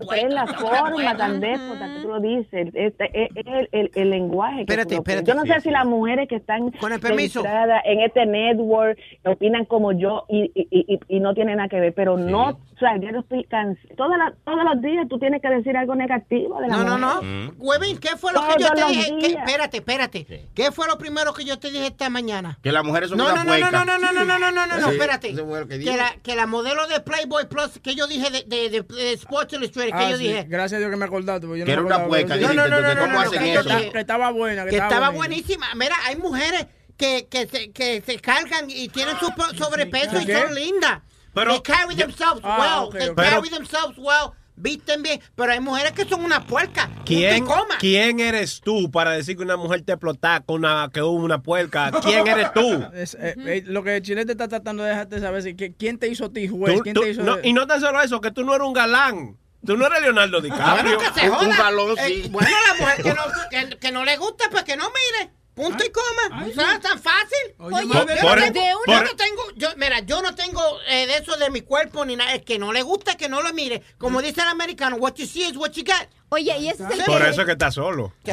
Pero 0.08 0.28
es 0.28 0.34
la 0.34 0.46
forma 0.46 1.16
tan 1.16 1.40
déspota 1.40 1.94
que 1.94 2.02
tú 2.02 2.08
lo 2.08 2.20
dices, 2.20 2.68
es, 2.74 2.94
es- 2.98 3.30
es 3.34 3.46
el, 3.46 3.68
el- 3.72 3.90
el 3.94 4.10
lenguaje. 4.10 4.56
que 4.56 4.60
Espérate, 4.62 4.94
espérate. 4.96 5.26
Yo 5.26 5.34
no 5.34 5.42
sé 5.42 5.54
Sí, 5.54 5.60
si 5.62 5.70
las 5.70 5.86
mujeres 5.86 6.28
que 6.28 6.36
están 6.36 6.70
Con 6.72 6.92
el 6.92 7.00
permiso. 7.00 7.42
en 7.84 8.00
este 8.00 8.26
network 8.26 8.98
opinan 9.24 9.64
como 9.64 9.92
yo 9.92 10.24
y, 10.28 10.50
y, 10.54 10.66
y, 10.70 11.00
y 11.08 11.20
no 11.20 11.34
tienen 11.34 11.56
nada 11.56 11.68
que 11.68 11.80
ver, 11.80 11.94
pero 11.94 12.18
yo 12.18 12.24
no 12.26 12.58
estoy 12.86 13.44
cansada. 13.44 13.94
Todos 13.96 14.16
los- 14.18 14.34
todos 14.44 14.64
los 14.64 14.82
días 14.82 15.06
tú 15.08 15.18
tienes 15.18 15.40
que 15.42 15.48
decir 15.48 15.76
algo 15.76 15.94
negativo 15.94 16.60
de 16.60 16.68
la 16.68 16.76
No, 16.76 16.98
no, 16.98 17.14
mujer. 17.16 17.24
no. 17.24 17.54
Huevín, 17.58 17.98
¿qué 17.98 18.16
fue 18.16 18.32
lo 18.32 18.40
Todos 18.40 18.56
que 18.56 18.62
yo 18.62 18.68
te 18.70 18.84
dije? 18.86 19.16
¿Qué- 19.20 19.28
días. 19.28 19.42
espérate, 19.46 19.76
espérate. 19.78 20.48
¿Qué 20.54 20.72
fue 20.72 20.86
lo 20.86 20.98
primero 20.98 21.32
que 21.34 21.44
yo 21.44 21.58
te 21.58 21.70
dije 21.70 21.86
esta 21.86 22.10
mañana? 22.10 22.58
Que 22.62 22.72
las 22.72 22.84
mujeres 22.84 23.08
son 23.10 23.18
No, 23.18 23.24
una 23.26 23.44
no, 23.44 23.44
no, 23.44 23.70
no, 23.70 23.84
no, 23.84 23.98
no, 23.98 23.98
no, 23.98 24.24
no, 24.24 24.38
no, 24.38 24.50
no, 24.50 24.66
no, 24.66 24.76
no, 24.78 24.86
Sí, 24.88 24.92
espérate. 24.94 25.30
eso 25.30 25.46
fue 25.46 25.60
lo 25.60 25.68
que 25.68 25.78
la, 25.78 26.14
que 26.22 26.36
la 26.36 26.46
modelo 26.46 26.86
de 26.86 27.00
Playboy 27.00 27.46
Plus 27.48 27.78
que 27.82 27.94
yo 27.94 28.06
dije 28.06 28.30
de, 28.30 28.44
de, 28.46 28.70
de, 28.70 28.82
de 28.82 29.12
Sports 29.12 29.52
Illustrated, 29.52 29.92
que 29.92 30.04
Ah, 30.04 30.10
yo 30.10 30.16
sí, 30.18 30.24
dije. 30.28 30.44
Gracias 30.48 30.76
a 30.76 30.78
Dios 30.80 30.90
que 30.90 30.96
me 30.96 31.04
acordaste. 31.04 31.46
porque 31.46 31.60
yo 31.60 31.66
Que 31.66 31.76
no 31.76 31.86
era 31.86 31.96
una 31.96 32.06
puerca, 32.08 32.28
No, 32.34 32.40
dijiste 32.40 32.56
no, 32.56 32.68
no, 32.68 32.80
no, 32.80 32.88
que 32.88 32.94
no, 32.94 33.00
cómo 33.02 33.12
no, 33.12 33.20
hacen 33.20 33.38
que 33.42 33.52
eso. 33.52 33.60
está- 33.60 33.90
que 33.92 34.00
estaba 34.00 34.30
buena. 34.30 34.64
Que, 34.66 34.76
estaba 34.76 35.10
buenísima. 35.10 35.66
Mira, 35.74 35.94
hay 36.06 36.16
mujeres 36.16 36.66
que, 36.96 37.26
que, 37.28 37.46
se, 37.46 37.72
que 37.72 38.00
se 38.02 38.18
cargan 38.20 38.68
y 38.68 38.88
tienen 38.88 39.16
su 39.18 39.26
sobrepeso 39.56 40.20
y 40.20 40.26
son 40.26 40.54
lindas. 40.54 41.00
Pero- 41.34 41.52
they 41.52 41.62
carry 41.62 41.94
themselves 41.96 42.40
Ah, 42.44 42.86
well. 42.88 42.98
they 43.00 43.08
ok. 43.10 43.16
carry 43.16 43.48
Pero- 43.48 43.56
themselves 43.56 43.96
well. 43.98 44.32
Visten 44.54 45.02
bien. 45.02 45.18
Pero 45.34 45.50
hay 45.52 45.60
mujeres 45.60 45.92
que 45.92 46.04
son 46.04 46.22
una 46.24 46.46
puerca. 46.46 46.88
¿Quién, 47.06 47.44
coma. 47.46 47.78
¿Quién 47.80 48.20
eres 48.20 48.60
tú 48.60 48.90
para 48.90 49.12
decir 49.12 49.36
que 49.36 49.42
una 49.42 49.56
mujer 49.56 49.80
te 49.82 49.92
explota 49.92 50.42
con 50.44 50.56
una, 50.58 50.90
que 50.92 51.00
hubo 51.02 51.24
una 51.24 51.42
puerca? 51.42 51.90
¿Quién 52.02 52.26
eres 52.26 52.52
tú? 52.52 52.84
Es, 52.92 53.14
eh, 53.14 53.34
eh, 53.38 53.62
lo 53.66 53.82
que 53.82 54.00
Chilete 54.02 54.32
está 54.32 54.48
tratando 54.48 54.82
de 54.82 54.90
dejarte 54.90 55.20
saber 55.20 55.46
es 55.46 55.56
que 55.56 55.72
quién 55.74 55.98
te 55.98 56.06
hizo 56.08 56.26
a 56.26 56.28
ti, 56.32 56.48
juez. 56.48 56.76
Tú- 56.76 56.82
¿Quién 56.82 56.94
tú- 56.94 57.00
te 57.00 57.10
hizo 57.10 57.22
no, 57.22 57.38
y 57.42 57.54
no 57.54 57.66
tan 57.66 57.80
solo 57.80 58.00
eso, 58.02 58.20
que 58.20 58.30
tú 58.30 58.44
no 58.44 58.54
eres 58.54 58.66
un 58.66 58.74
galán. 58.74 59.38
Tú 59.64 59.76
no 59.76 59.86
eres 59.86 60.02
Leonardo 60.02 60.40
DiCaprio. 60.40 60.96
Bueno, 60.98 60.98
que 61.14 61.20
se 61.20 61.30
Un- 61.30 61.46
un 61.48 61.56
balón, 61.56 61.98
Eh, 61.98 62.06
sí. 62.24 62.28
bueno, 62.30 62.50
la 62.68 62.74
mujer 62.84 63.02
que 63.02 63.14
no, 63.14 63.22
que, 63.70 63.78
que 63.78 63.90
no 63.92 64.04
le 64.04 64.16
gusta, 64.18 64.44
pues 64.50 64.64
que 64.64 64.76
no 64.76 64.84
mire. 64.90 65.32
Punto 65.54 65.84
y 65.84 65.90
coma. 65.90 66.38
¿No 66.56 66.62
es 66.72 66.80
tan 66.80 66.98
fácil? 67.02 67.54
Oye, 67.58 67.76
yo, 67.94 67.94
no 68.00 68.06
tengo- 68.14 68.28
por- 68.28 68.38
yo 68.86 69.02
no 69.04 69.16
tengo, 69.16 69.42
yo, 69.56 69.68
mira, 69.76 70.00
yo 70.00 70.22
no 70.22 70.34
tengo 70.34 70.62
eh, 70.88 71.06
de 71.06 71.16
eso 71.18 71.36
de 71.36 71.50
mi 71.50 71.60
cuerpo 71.60 72.04
ni 72.06 72.16
nada. 72.16 72.34
Es 72.34 72.42
que 72.42 72.58
no 72.58 72.72
le 72.72 72.82
gusta, 72.82 73.16
que 73.16 73.28
no 73.28 73.42
lo 73.42 73.52
mire. 73.52 73.82
Como 73.98 74.22
dice 74.22 74.40
el 74.40 74.48
americano, 74.48 74.96
what 74.96 75.14
you 75.16 75.26
see 75.26 75.44
is 75.44 75.56
what 75.56 75.72
you 75.72 75.84
got. 75.84 76.08
Oye, 76.34 76.58
y 76.60 76.68
ese 76.68 76.82
es 76.84 76.90
el 76.98 77.04
Por 77.04 77.20
que- 77.22 77.28
eso 77.28 77.40
es 77.42 77.46
que 77.46 77.52
estás 77.52 77.74
solo. 77.74 78.12
Que. 78.24 78.32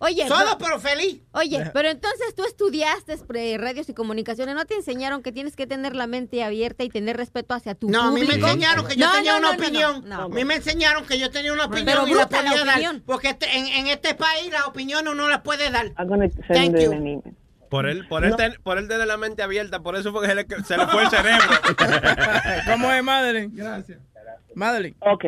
Oye, 0.00 0.26
Solo 0.26 0.56
pero- 0.58 0.58
pero 0.58 0.80
feliz. 0.80 1.20
Oye, 1.32 1.70
pero 1.72 1.88
entonces 1.88 2.34
tú 2.34 2.44
estudiaste 2.44 3.16
radios 3.58 3.88
y 3.88 3.94
comunicaciones, 3.94 4.56
¿no 4.56 4.64
te 4.64 4.74
enseñaron 4.74 5.22
que 5.22 5.30
tienes 5.30 5.54
que 5.54 5.66
tener 5.68 5.94
la 5.94 6.08
mente 6.08 6.42
abierta 6.42 6.82
y 6.82 6.88
tener 6.88 7.16
respeto 7.16 7.54
hacia 7.54 7.76
tu 7.76 7.88
No, 7.88 8.02
a 8.02 8.10
mí 8.10 8.20
me 8.22 8.26
público? 8.26 8.46
enseñaron 8.48 8.86
que 8.88 8.96
yo 8.96 9.06
No, 9.06 9.12
tenía 9.12 9.32
no, 9.32 9.38
una 9.38 9.46
no, 9.52 9.56
no, 9.56 9.62
opinión. 9.62 10.02
no, 10.08 10.16
no. 10.18 10.22
A 10.24 10.28
mí 10.28 10.44
me 10.44 10.56
enseñaron 10.56 11.06
que 11.06 11.18
yo 11.18 11.30
tenía 11.30 11.52
una 11.52 11.66
opinión 11.66 11.86
Pero 11.86 12.08
y 12.08 12.14
la 12.14 12.28
podía 12.28 12.64
dar. 12.64 13.00
Porque 13.06 13.28
este- 13.30 13.56
en, 13.56 13.66
en 13.68 13.86
este 13.86 14.14
país 14.16 14.50
las 14.52 14.66
opiniones 14.66 15.14
no 15.14 15.28
las 15.28 15.42
puede 15.42 15.70
dar. 15.70 15.90
Thank 15.94 16.76
you. 16.78 17.22
Por 17.70 17.86
él, 17.88 18.08
por 18.08 18.24
él, 18.24 18.34
ten- 18.34 18.56
por 18.64 18.78
él 18.78 18.88
tener 18.88 19.06
la 19.06 19.16
mente 19.16 19.42
abierta, 19.42 19.80
por 19.80 19.94
eso 19.94 20.10
fue 20.10 20.22
que 20.22 20.28
se 20.28 20.34
le, 20.34 20.46
se 20.64 20.76
le 20.76 20.86
fue 20.86 21.02
el 21.04 21.10
cerebro. 21.10 21.46
¿Cómo 22.66 22.90
es, 22.90 23.02
Madeline? 23.04 23.50
Gracias. 23.54 23.98
Madeline. 24.54 24.96
Ok. 25.00 25.24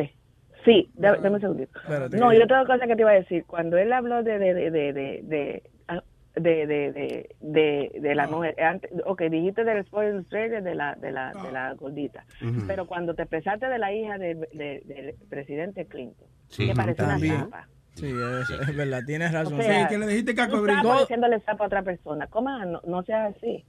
Sí, 0.65 0.89
da- 0.93 1.15
dame 1.15 1.35
un 1.35 1.41
segundito. 1.41 1.79
Espérate. 1.79 2.17
No, 2.17 2.31
y 2.33 2.41
otra 2.41 2.65
cosa 2.65 2.85
que 2.87 2.95
te 2.95 3.01
iba 3.01 3.11
a 3.11 3.15
decir, 3.15 3.45
cuando 3.45 3.77
él 3.77 3.91
habló 3.93 4.21
de 4.23 4.37
de 4.37 4.53
de 4.53 4.71
de 4.71 4.93
de 4.93 5.21
de 5.23 5.63
ah, 5.87 6.03
de, 6.35 6.65
de, 6.67 6.91
de, 6.93 7.29
de, 7.41 7.91
de 7.99 8.15
la 8.15 8.27
mujer, 8.27 8.55
antes, 8.63 8.89
ok, 9.05 9.21
dijiste 9.23 9.63
del 9.63 9.85
Illustrated 9.91 10.63
de 10.63 10.75
la 10.75 10.95
de 10.95 11.11
la 11.11 11.33
de 11.33 11.51
la 11.51 11.73
gordita, 11.73 12.25
pero 12.67 12.85
cuando 12.85 13.13
te 13.15 13.23
expresaste 13.23 13.67
de 13.67 13.77
la 13.79 13.91
hija 13.91 14.17
de- 14.17 14.35
de- 14.53 14.81
del 14.85 15.15
presidente 15.29 15.85
Clinton, 15.87 16.27
Sí, 16.49 16.67
que 16.67 16.73
parece 16.75 17.03
una 17.03 17.17
zapa. 17.19 17.67
Sí, 17.95 18.07
es, 18.07 18.49
es 18.69 18.75
verdad, 18.75 19.01
tienes 19.05 19.33
razón. 19.33 19.59
O 19.59 19.61
sea, 19.61 19.81
Sí, 19.81 19.87
que 19.93 19.97
le 19.99 20.07
dijiste 20.07 20.31
Tú 20.31 20.37
caco 20.37 20.55
estás 20.57 20.63
brinco. 20.63 20.87
pareciéndole 20.93 21.39
zapa 21.41 21.63
a 21.65 21.67
otra 21.67 21.81
persona. 21.83 22.27
¿Cómo? 22.27 22.49
No, 22.65 22.81
no 22.85 23.03
seas 23.03 23.35
así. 23.35 23.65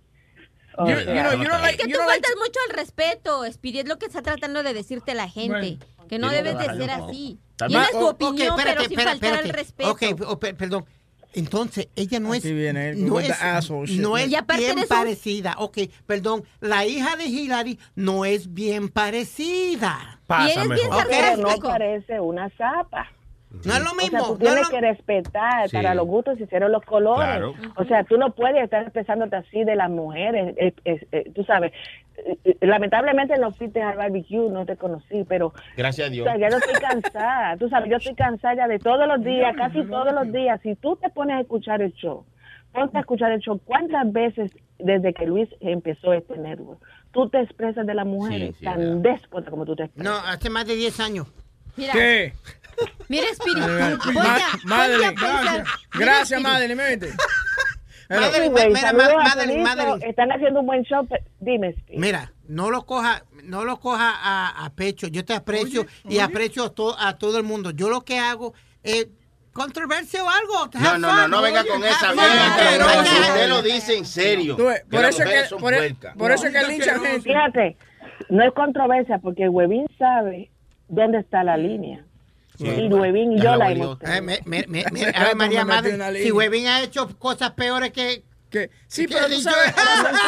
O 0.79 0.89
You- 0.89 0.97
sea, 0.97 1.15
you 1.15 1.21
know, 1.23 1.33
you 1.43 1.49
don't 1.51 1.65
Es 1.67 1.77
que 1.77 1.85
tú 1.85 1.91
like- 1.99 2.05
faltas 2.07 2.33
mucho 2.39 2.59
al 2.69 2.77
respeto, 2.77 3.45
Spirit, 3.45 3.81
es 3.83 3.89
lo 3.89 3.99
que 3.99 4.07
está 4.07 4.23
tratando 4.23 4.63
de 4.63 4.73
decirte 4.75 5.15
la 5.15 5.29
gente, 5.29 5.79
que 6.09 6.19
no 6.19 6.31
debes 6.31 6.57
de 6.59 6.65
ser 6.65 6.91
poco. 6.99 7.09
así. 7.11 7.39
Tienes 7.67 7.91
tu 7.93 7.99
Oh, 7.99 8.11
opinión, 8.11 8.59
espérate, 8.59 8.75
pero 8.77 8.89
sin 8.89 8.99
espérate, 8.99 9.05
faltar 9.21 9.33
al 9.39 9.47
espérate. 9.47 9.59
respeto. 9.59 9.91
Ok, 9.91 10.03
oh, 10.31 10.39
per- 10.41 10.57
perdón. 10.57 10.85
Entonces, 11.35 11.89
ella 11.97 12.21
no 12.21 12.35
es, 12.35 12.43
viene 12.43 12.91
él, 12.91 13.07
no 13.07 13.19
es, 13.19 13.29
no 13.99 14.19
es 14.19 14.29
bien 14.59 14.79
eso- 14.81 14.89
parecida. 14.89 15.55
Ok, 15.59 15.79
perdón. 16.07 16.45
La 16.61 16.85
hija 16.85 17.17
de 17.17 17.25
Hillary 17.25 17.79
no 17.95 18.25
es 18.27 18.53
bien 18.53 18.89
parecida. 18.91 20.21
Pásame. 20.27 20.75
bien 20.75 20.89
pero 21.09 21.37
no 21.39 21.57
parece 21.57 22.21
una 22.21 22.51
zapa. 22.51 23.11
No 23.65 23.75
es 23.75 23.85
lo 23.85 23.91
O 23.93 23.95
mismo. 23.95 24.19
sea, 24.19 24.27
tú 24.27 24.33
no 24.33 24.39
tienes 24.39 24.63
lo- 24.63 24.69
que 24.71 24.81
respetar 24.81 25.69
Sí. 25.69 25.77
para 25.77 25.95
los 25.95 26.07
gustos 26.07 26.39
se 26.39 26.45
hicieron 26.45 26.73
los 26.73 26.83
colores. 26.85 27.25
Claro. 27.29 27.55
O 27.77 27.85
sea, 27.85 28.05
tú 28.05 28.17
no 28.19 28.31
puedes 28.35 28.63
estar 28.65 28.83
expresándote 28.83 29.37
así 29.37 29.65
de 29.65 29.77
las 29.77 29.91
mujeres. 29.91 30.55
Es- 30.59 30.75
es- 30.85 31.07
eh, 31.13 31.31
tú 31.35 31.45
sabes, 31.45 31.73
lamentablemente 32.61 33.39
no 33.39 33.53
fuiste 33.53 33.83
al 33.83 33.97
barbecue, 33.97 34.51
no 34.51 34.67
te 34.67 34.77
conocí, 34.77 35.25
pero 35.29 35.53
Gracias 35.77 36.09
a 36.09 36.11
o 36.11 36.13
Dios. 36.13 36.27
sea, 36.27 36.39
ya 36.39 36.49
no 36.49 36.57
estoy 36.59 36.75
cansada. 36.81 37.57
Tú 37.57 37.69
sabes, 37.69 37.91
yo 37.91 37.97
estoy 37.97 38.15
cansada 38.15 38.55
ya 38.55 38.69
de 38.69 38.79
todos 38.79 39.07
los 39.07 39.23
días, 39.25 39.55
casi 39.57 39.83
todos 39.85 40.13
los 40.13 40.33
días. 40.33 40.61
Si 40.63 40.75
tú 40.77 40.97
te 40.97 41.09
pones 41.11 41.37
a 41.37 41.41
escuchar 41.41 41.83
el 41.83 41.93
show, 41.95 42.25
ponte 42.73 42.97
a 42.97 43.01
escuchar 43.01 43.33
el 43.33 43.41
show. 43.41 43.61
¿Cuántas 43.65 44.11
veces 44.13 44.51
desde 44.79 45.13
que 45.13 45.27
Luis 45.27 45.49
empezó 45.61 46.13
este 46.13 46.37
network, 46.37 46.81
tú 47.13 47.29
te 47.29 47.41
expresas 47.41 47.87
de 47.87 47.95
las 47.95 48.07
mujeres 48.07 48.51
Sí, 48.51 48.57
sí, 48.61 48.65
tan 48.65 49.03
déspota 49.03 49.51
como 49.51 49.65
tú 49.65 49.77
te 49.77 49.85
expresas? 49.85 50.13
No, 50.13 50.29
hace 50.31 50.51
más 50.51 50.67
de 50.67 50.75
10 50.75 50.99
años. 51.01 51.27
Mira, 51.77 51.93
¿Qué? 51.95 52.33
Mira, 53.09 53.27
Spirit, 53.33 53.59
Ma- 53.59 53.67
ponte 53.69 54.21
a- 54.21 54.51
ponte 54.53 54.65
a 54.65 54.67
Madeline, 54.67 55.13
pensar. 55.13 55.43
Mira, 55.45 55.65
Gracias, 55.93 56.27
Spirit, 56.31 56.43
Madeline, 56.47 56.75
me 56.77 56.89
viste. 56.97 57.15
Hello. 58.09 58.21
Madeline, 58.21 58.45
Anyway, 58.47 58.69
mira, 58.69 58.81
saludos 58.81 59.09
Ma- 59.15 59.21
a 59.23 59.25
Madeline, 59.29 59.65
Felito. 59.67 59.77
Madeline. 59.87 60.11
Están 60.11 60.33
haciendo 60.33 60.61
un 60.61 60.67
buen 60.67 60.83
show. 60.85 61.09
Dime, 61.41 61.69
Spirit. 61.69 62.01
Mira, 62.01 62.33
no 62.49 62.71
lo 62.71 62.85
coja, 62.85 63.23
no 63.45 63.65
lo 63.65 63.81
coja 63.81 64.11
a, 64.23 64.65
a 64.65 64.71
pecho. 64.75 65.07
Yo 65.09 65.25
te 65.25 65.35
aprecio 65.35 65.87
y 66.09 66.19
aprecio 66.19 66.65
a, 66.65 66.71
to- 66.75 66.97
a 66.99 67.17
todo 67.19 67.39
el 67.39 67.45
mundo. 67.45 67.71
Yo 67.71 67.89
lo 67.89 68.03
que 68.03 68.19
hago 68.19 68.53
es 68.83 69.09
controversia 69.53 70.25
o 70.25 70.29
algo. 70.31 70.71
No, 70.81 70.99
no, 70.99 71.15
no, 71.15 71.29
no 71.29 71.43
venga 71.43 71.65
con 71.65 71.83
esa. 71.85 72.11
Fun. 72.13 72.19
usted 72.19 73.49
lo 73.49 73.63
dice 73.63 73.97
en 73.97 74.05
serio. 74.07 74.57
Por 74.57 75.05
eso 75.05 75.25
que, 75.25 75.43
por, 75.51 75.61
puercas. 75.61 76.17
por 76.17 76.33
eso 76.33 76.45
que 76.51 76.63
linchan 76.67 77.01
gente. 77.03 77.21
Fíjate, 77.23 77.77
no 78.29 78.43
es 78.45 78.53
controversia 78.53 79.19
porque 79.19 79.49
Huevín 79.49 79.87
sabe 79.99 80.51
dónde 80.89 81.19
está 81.21 81.45
la 81.45 81.57
línea. 81.57 82.05
Y 82.67 82.89
Huevín 82.93 83.33
y 83.33 83.37
Ya 83.39 83.53
yo 83.53 83.57
la 83.57 83.73
hemos 83.73 83.99
Eh, 84.03 84.21
me- 84.21 84.41
me- 84.45 84.65
me- 84.69 84.85
me- 84.93 85.05
Rato 85.07 85.19
Ave 85.21 85.35
María 85.35 85.65
Madre, 85.65 86.23
si. 86.23 86.31
Webin 86.31 86.67
ha 86.67 86.83
hecho 86.83 87.09
cosas 87.19 87.51
peores 87.53 87.93
que... 87.93 88.25
Que- 88.51 88.69
sí, 88.87 89.07
¿Qué 89.07 89.15
pero 89.15 89.29
tú 89.29 89.41
sabes, 89.41 89.75
tú 89.75 89.81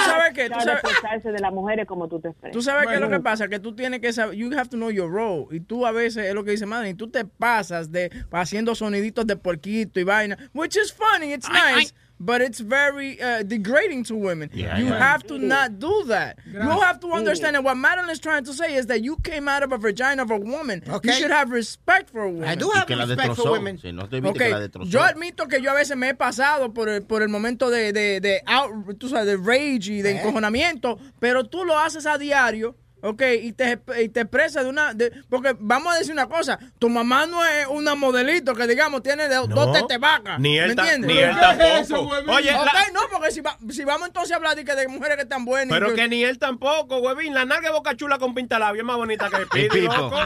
sabes 0.06 0.32
que, 0.32 0.48
tú 0.48 0.59
sabe 0.59 0.81
sabes, 1.02 1.24
de 1.24 1.39
las 1.40 1.52
mujeres 1.52 1.86
como 1.86 2.09
tú 2.09 2.20
te 2.20 2.28
expresas. 2.28 2.52
Tú 2.55 2.62
sabes 2.62 2.86
qué 2.86 2.94
es 2.94 3.01
lo 3.01 3.09
que 3.09 3.16
Bueno. 3.16 3.23
pasa, 3.23 3.48
que 3.48 3.59
tú 3.61 3.74
tienes 3.77 4.01
que 4.01 4.15
saber, 4.15 4.35
you 4.35 4.51
have 4.56 4.70
to 4.70 4.78
know 4.78 4.90
your 4.90 5.12
role. 5.12 5.44
Y 5.55 5.61
tú 5.61 5.85
a 5.85 5.93
veces, 5.93 6.24
es 6.28 6.35
lo 6.35 6.43
que 6.43 6.52
dice 6.52 6.65
Madeline, 6.65 6.97
tú 6.97 7.11
te 7.11 7.27
pasas 7.27 7.93
de 7.93 8.11
haciendo 8.32 8.74
soniditos 8.74 9.27
de 9.27 9.36
porquito 9.36 10.01
y 10.01 10.05
vaina, 10.05 10.39
which 10.55 10.74
is 10.74 10.90
funny, 10.90 11.35
it's 11.35 11.47
nice, 11.51 11.93
but 12.20 12.41
it's 12.41 12.61
very 12.61 13.20
uh, 13.20 13.43
degrading 13.43 14.05
to 14.05 14.15
women. 14.15 14.49
Yeah, 14.53 14.78
you 14.78 14.86
yeah. 14.86 14.99
have 14.99 15.23
to 15.27 15.39
not 15.39 15.78
do 15.78 16.05
that. 16.07 16.39
You 16.47 16.61
have 16.61 17.01
to 17.01 17.09
understand 17.12 17.57
that 17.57 17.65
what 17.65 17.77
Madeline 17.77 18.11
is 18.11 18.19
trying 18.20 18.45
to 18.45 18.53
say 18.55 18.74
is 18.77 18.86
that 18.86 19.03
you 19.03 19.16
came 19.19 19.49
out 19.49 19.62
of 19.62 19.73
a 19.73 19.78
vagina 19.78 20.23
of 20.23 20.31
a 20.31 20.36
woman. 20.39 20.82
Okay. 20.89 21.09
You 21.09 21.15
should 21.15 21.31
have 21.31 21.51
respect 21.51 22.11
for 22.11 22.28
women. 22.28 22.49
I 22.49 22.55
do 22.55 22.70
have 22.70 22.89
respect 22.89 23.35
for 23.36 23.51
women. 23.51 23.78
Sí, 23.78 23.93
no 23.93 24.07
te 24.07 24.19
Ok, 24.19 24.39
que 24.39 24.51
la 24.51 24.61
destrozó. 24.61 24.89
yo 24.91 25.01
admito 25.03 25.49
que 25.49 25.61
yo 25.61 25.70
a 25.70 25.74
veces 25.74 25.97
me 25.97 26.11
he 26.11 26.15
pasado 26.15 26.73
por 26.73 26.89
el, 26.89 27.03
por 27.03 27.23
el 27.23 27.28
momento 27.28 27.69
de, 27.70 27.93
de, 27.93 28.20
de, 28.20 28.43
out- 28.47 28.97
tú 28.99 29.09
sabes, 29.09 29.27
de 29.27 29.36
rage 29.36 29.93
y 29.93 30.03
de 30.03 30.12
Eh. 30.12 30.20
encojonamiento, 30.20 30.99
pero 31.19 31.45
tú 31.45 31.65
lo 31.65 31.78
haces 31.78 32.07
a 32.07 32.16
diario, 32.19 32.77
ok, 33.05 33.22
y 33.43 33.52
te, 33.52 33.78
y 34.02 34.09
te 34.09 34.20
expresas 34.22 34.64
de 34.64 34.70
una... 34.70 34.94
de- 34.94 35.12
porque 35.28 35.55
vamos 35.59 35.94
a 35.94 35.98
decir 35.98 36.12
una 36.12 36.26
cosa, 36.28 36.59
tu 36.78 36.89
mamá 36.89 37.26
no 37.26 37.44
es 37.44 37.66
una 37.68 37.94
modelito 37.94 38.55
que 38.55 38.66
digamos 38.66 39.02
tiene 39.02 39.28
de- 39.28 39.36
dos 39.48 39.72
tetes 39.72 39.98
vacas, 40.01 40.40
Ni 40.40 40.59
él, 40.59 40.68
¿me 40.70 40.74
ta- 40.74 40.82
entiendes? 40.94 41.10
ni 41.10 41.18
él 41.22 41.36
tampoco. 41.39 42.09
Oye, 42.32 42.55
Ok, 42.55 42.64
la- 42.66 42.90
no, 42.93 43.01
porque 43.12 43.31
si, 43.31 43.40
va- 43.40 43.59
si 43.70 43.85
vamos 43.85 44.09
entonces 44.09 44.32
a 44.32 44.36
hablar 44.36 44.56
de, 44.56 44.64
que 44.64 44.74
de 44.74 44.89
mujeres 44.89 45.16
que 45.16 45.22
están 45.22 45.44
buenas... 45.44 45.78
pero 45.78 45.94
que 45.94 46.09
ni 46.09 46.24
él 46.24 46.39
tampoco, 46.39 46.98
huevín. 46.98 47.35
La 47.35 47.44
nalga 47.44 47.68
de 47.68 47.74
boca 47.74 47.94
chula 47.97 48.18
con 48.18 48.35
pintalabio 48.35 48.82
es 48.82 48.86
más 48.86 48.97
bonita 48.97 49.28
que 49.31 49.36
el 49.60 49.85
loco. 49.85 50.16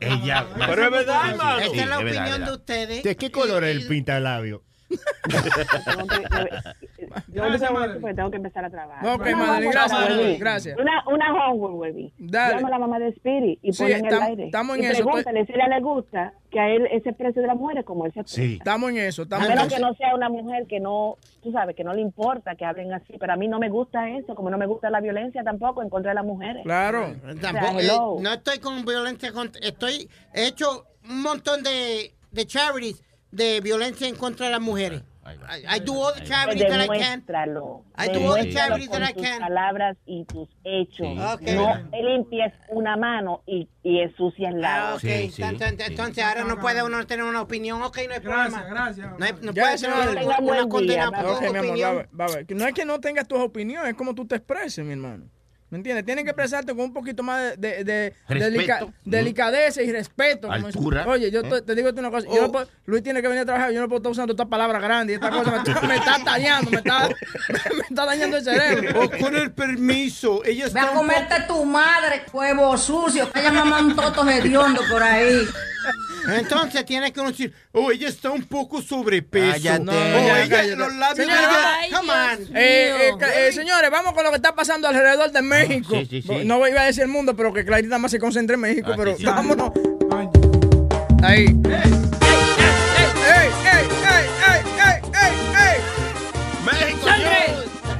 Ella. 0.00 0.46
Pero 0.66 0.84
es 0.84 0.90
verdad, 0.90 1.30
hermano. 1.30 1.58
Esta 1.60 1.76
es 1.82 1.88
la 1.88 1.98
opinión 1.98 2.44
de 2.44 2.52
ustedes. 2.52 3.02
¿De 3.02 3.16
qué 3.16 3.30
color 3.30 3.64
es 3.64 3.76
el 3.76 3.86
pintalabio? 3.86 4.62
Tengo 4.88 6.06
que- 6.06 6.22
Yo 7.28 7.42
Gracias, 7.42 7.60
digo 7.60 7.72
madre. 7.80 8.00
porque 8.00 8.14
tengo 8.14 8.30
que 8.30 8.36
empezar 8.36 8.64
a 8.64 8.70
trabajar. 8.70 9.06
Ok, 9.06 9.20
Una 9.26 9.36
madre, 9.36 9.56
homework, 9.66 9.72
gracias, 9.72 10.00
madre, 10.00 10.36
gracias. 10.38 10.78
Una, 10.78 11.04
una 11.08 11.32
homework, 11.48 11.74
Webby. 11.76 12.12
Dale. 12.18 12.54
Llama 12.56 12.68
a 12.68 12.70
la 12.70 12.78
mamá 12.78 12.98
de 12.98 13.08
Spirit 13.08 13.58
y 13.62 13.72
Sí, 13.72 13.82
ponle 13.82 13.98
en 13.98 14.06
el 14.06 14.22
aire. 14.22 14.44
estamos 14.46 14.76
en 14.76 14.82
y 14.84 14.86
eso, 14.86 15.04
pregúntale 15.04 15.46
si 15.46 15.52
a 15.52 15.54
ella 15.56 15.68
le 15.68 15.80
gusta 15.82 16.32
que 16.50 16.60
a 16.60 16.68
él 16.70 16.86
ese 16.90 17.12
precio 17.12 17.42
de 17.42 17.48
la 17.48 17.54
mujer 17.54 17.78
es 17.78 17.84
como 17.84 18.06
él 18.06 18.12
se 18.12 18.22
Sí. 18.26 18.54
Estamos 18.58 18.90
en 18.90 18.98
eso, 18.98 19.22
A 19.22 19.24
estamos 19.24 19.46
en 19.46 19.50
menos 19.54 19.66
eso. 19.66 19.76
que 19.76 19.82
no 19.82 19.94
sea 19.94 20.14
una 20.14 20.28
mujer 20.28 20.66
que 20.66 20.80
no, 20.80 21.16
tú 21.42 21.52
sabes, 21.52 21.76
que 21.76 21.84
no 21.84 21.92
le 21.92 22.00
importa 22.02 22.54
que 22.54 22.64
hablen 22.64 22.92
así, 22.92 23.14
pero 23.18 23.32
a 23.32 23.36
mí 23.36 23.48
no 23.48 23.58
me 23.58 23.68
gusta 23.68 24.08
eso, 24.10 24.34
como 24.34 24.50
no 24.50 24.58
me 24.58 24.66
gusta 24.66 24.88
la 24.90 25.00
violencia 25.00 25.42
tampoco 25.42 25.82
en 25.82 25.90
contra 25.90 26.10
de 26.12 26.14
las 26.16 26.24
mujeres. 26.24 26.62
Claro. 26.64 27.14
Tampoco, 27.40 27.76
O 27.76 27.80
sea, 27.80 27.80
hello. 27.80 28.16
eh, 28.18 28.22
no 28.22 28.32
estoy 28.32 28.58
con 28.58 28.84
violencia 28.84 29.32
contra, 29.32 29.60
estoy 29.66 30.08
he 30.32 30.46
hecho 30.46 30.86
un 31.08 31.22
montón 31.22 31.62
de, 31.62 32.14
de 32.32 32.46
charities 32.46 33.02
de 33.30 33.60
violencia 33.60 34.08
en 34.08 34.14
contra 34.16 34.46
de 34.46 34.52
las 34.52 34.60
mujeres. 34.60 35.02
I, 35.28 35.78
I 35.78 35.80
do 35.80 35.92
all 36.00 36.14
the 36.14 36.22
charities 36.22 36.62
that 36.68 36.80
I 36.80 36.86
can. 36.86 37.20
Demuéstralo. 37.26 37.82
I 37.98 38.06
do 38.10 38.20
all 38.30 38.36
the 38.40 38.48
charities 38.52 38.88
that 38.90 39.02
I 39.02 39.12
tus 39.12 39.22
can. 39.24 39.40
palabras 39.40 39.96
y 40.06 40.24
tus 40.24 40.48
hechos. 40.62 40.98
Sí. 40.98 41.18
Ok. 41.18 41.42
No 41.52 41.90
limpies 42.00 42.52
una 42.68 42.96
mano 42.96 43.42
y, 43.44 43.68
y 43.82 43.98
ensucias 44.02 44.54
la 44.54 44.90
Ah, 44.90 44.94
otra. 44.94 45.10
ok. 45.10 45.14
Entonces, 45.38 45.88
entonces 45.88 46.24
ahora 46.24 46.44
no 46.44 46.60
puede 46.60 46.80
uno 46.84 47.04
tener 47.08 47.24
una 47.24 47.40
opinión. 47.42 47.82
Ok, 47.82 47.98
no 48.06 48.14
hay 48.14 48.20
problema. 48.20 48.62
Gracias, 48.62 49.18
No, 49.18 49.24
hay- 49.24 49.32
no 49.42 49.50
Ya, 49.52 49.62
puede 49.64 49.78
ser 49.78 49.90
una, 49.92 50.38
una 50.38 50.68
condena 50.68 51.10
por 51.10 51.26
Ok, 51.26 51.38
tu 51.38 51.42
mi 51.42 51.48
amor, 51.48 51.54
va 51.54 51.58
a 51.58 51.60
opinión. 51.70 52.08
va 52.20 52.24
a 52.26 52.28
ver. 52.28 52.46
Que 52.46 52.54
No 52.54 52.64
es 52.68 52.74
que 52.74 52.84
no 52.84 53.00
tengas 53.00 53.26
tus 53.26 53.40
opiniones, 53.40 53.90
es 53.90 53.96
como 53.96 54.14
tú 54.14 54.28
te 54.28 54.36
expreses, 54.36 54.84
mi 54.84 54.92
hermano. 54.92 55.24
¿Me 55.68 55.78
entiendes? 55.78 56.04
Tienes 56.04 56.22
que 56.22 56.30
expresarte 56.30 56.72
con 56.74 56.80
un 56.84 56.92
poquito 56.92 57.24
más 57.24 57.58
de, 57.58 57.82
de- 57.82 57.84
de 57.84 58.14
Respeto. 58.28 58.44
delica- 58.50 58.86
delicadeza 59.04 59.82
y 59.82 59.90
respeto. 59.90 60.50
Altura. 60.50 61.04
Oye, 61.08 61.28
yo 61.32 61.42
te, 61.42 61.56
¿Eh? 61.56 61.62
te 61.62 61.74
digo 61.74 61.90
una 61.90 62.08
cosa. 62.10 62.28
yo 62.32 62.42
no 62.42 62.52
puedo- 62.52 62.68
Luis 62.84 63.02
tiene 63.02 63.20
que 63.20 63.26
venir 63.26 63.42
a 63.42 63.46
trabajar. 63.46 63.72
Yo 63.72 63.80
no 63.80 63.88
puedo 63.88 63.98
estar 63.98 64.12
usando 64.12 64.32
estas 64.32 64.46
palabras 64.46 64.80
grandes 64.80 65.14
y 65.14 65.16
esta 65.16 65.28
cosa. 65.30 65.50
Me 65.50 65.56
está, 65.58 65.80
me 65.86 65.96
está 65.96 66.24
tallando, 66.24 66.70
me 66.70 66.76
está, 66.78 67.08
me 67.08 67.82
está 67.90 68.04
dañando 68.06 68.36
el 68.36 68.44
cerebro. 68.44 69.00
Oh, 69.00 69.10
con 69.18 69.34
el 69.34 69.50
permiso, 69.52 70.44
ella 70.44 70.68
Ve 70.72 70.78
a 70.80 70.92
comerte 70.92 71.34
tu 71.48 71.64
madre, 71.64 72.22
huevo 72.32 72.76
sucio, 72.78 73.28
que 73.32 73.40
ella 73.40 73.50
mamá 73.50 73.80
un 73.80 73.96
toto 73.96 74.28
hediondo 74.28 74.82
por 74.88 75.02
ahí. 75.02 75.46
Entonces 76.28 76.84
tiene 76.84 77.12
que 77.12 77.20
uno 77.20 77.30
decir, 77.30 77.54
oh, 77.72 77.92
ella 77.92 78.08
está 78.08 78.30
un 78.30 78.42
poco 78.44 78.82
sobrepeso. 78.82 79.52
Cállate. 79.52 79.82
Oh, 79.82 79.84
No, 79.92 80.26
ya, 80.26 80.42
ella, 80.42 80.56
cállate. 80.56 80.76
los 80.76 80.94
labios 80.96 81.16
de 81.18 81.24
Señora, 81.24 81.42
ella, 81.42 81.76
ay, 81.78 81.90
come 81.92 82.12
on. 82.12 82.56
Eh, 82.56 83.08
eh, 83.10 83.46
eh, 83.48 83.52
señores, 83.52 83.90
vamos 83.90 84.12
con 84.12 84.24
lo 84.24 84.30
que 84.30 84.36
está 84.36 84.54
pasando 84.54 84.88
alrededor 84.88 85.30
de 85.30 85.42
México. 85.68 85.94
Sí, 85.96 86.06
sí, 86.10 86.22
sí. 86.22 86.44
No 86.44 86.66
iba 86.68 86.80
a 86.80 86.84
decir 86.86 87.02
el 87.02 87.08
mundo, 87.08 87.34
pero 87.36 87.52
que 87.52 87.64
Clarita 87.64 87.98
más 87.98 88.10
se 88.10 88.18
concentre 88.18 88.54
en 88.54 88.60
México, 88.60 88.90
Ah, 88.92 88.96
pero 88.96 89.12
sí, 89.12 89.18
sí. 89.20 89.24
vámonos. 89.26 89.70
Ahí. 90.10 90.28
¡Ey, 91.26 91.46
ey, 91.46 91.46
ey, 91.46 91.54
ey, 93.24 94.24
ey, 94.46 94.62
ey, 94.84 95.00
ey! 95.24 95.78
México, 96.64 97.06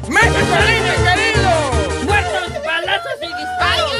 ¡México 0.08 0.56
lindo 0.66 0.92
y 0.92 0.98
querido! 1.04 1.50
¡Muertos, 2.04 2.64
balazos 2.64 3.18
y 3.22 3.26
disparos! 3.26 3.92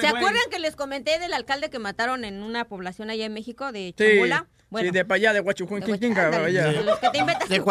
¿Se 0.00 0.06
acuerdan 0.06 0.42
que 0.50 0.58
les 0.58 0.76
comenté 0.76 1.18
del 1.18 1.32
alcalde 1.32 1.68
que 1.70 1.78
mataron 1.78 2.24
en 2.24 2.42
una 2.42 2.64
población 2.66 3.10
allá 3.10 3.24
en 3.26 3.32
México 3.34 3.72
de 3.72 3.94
Sí, 3.96 4.04
Chambula? 4.04 4.46
Bueno, 4.70 4.88
sí, 4.88 4.94
de 4.94 5.04
para 5.04 5.16
allá, 5.16 5.32
de 5.32 5.40
Huachuquinquinca, 5.40 6.26
ándale, 6.26 6.46
allá. 6.46 6.68
de 6.68 6.84
los 6.84 6.98
que 7.00 7.10
te 7.10 7.18
inventas 7.18 7.48
De 7.48 7.58
tú. 7.58 7.64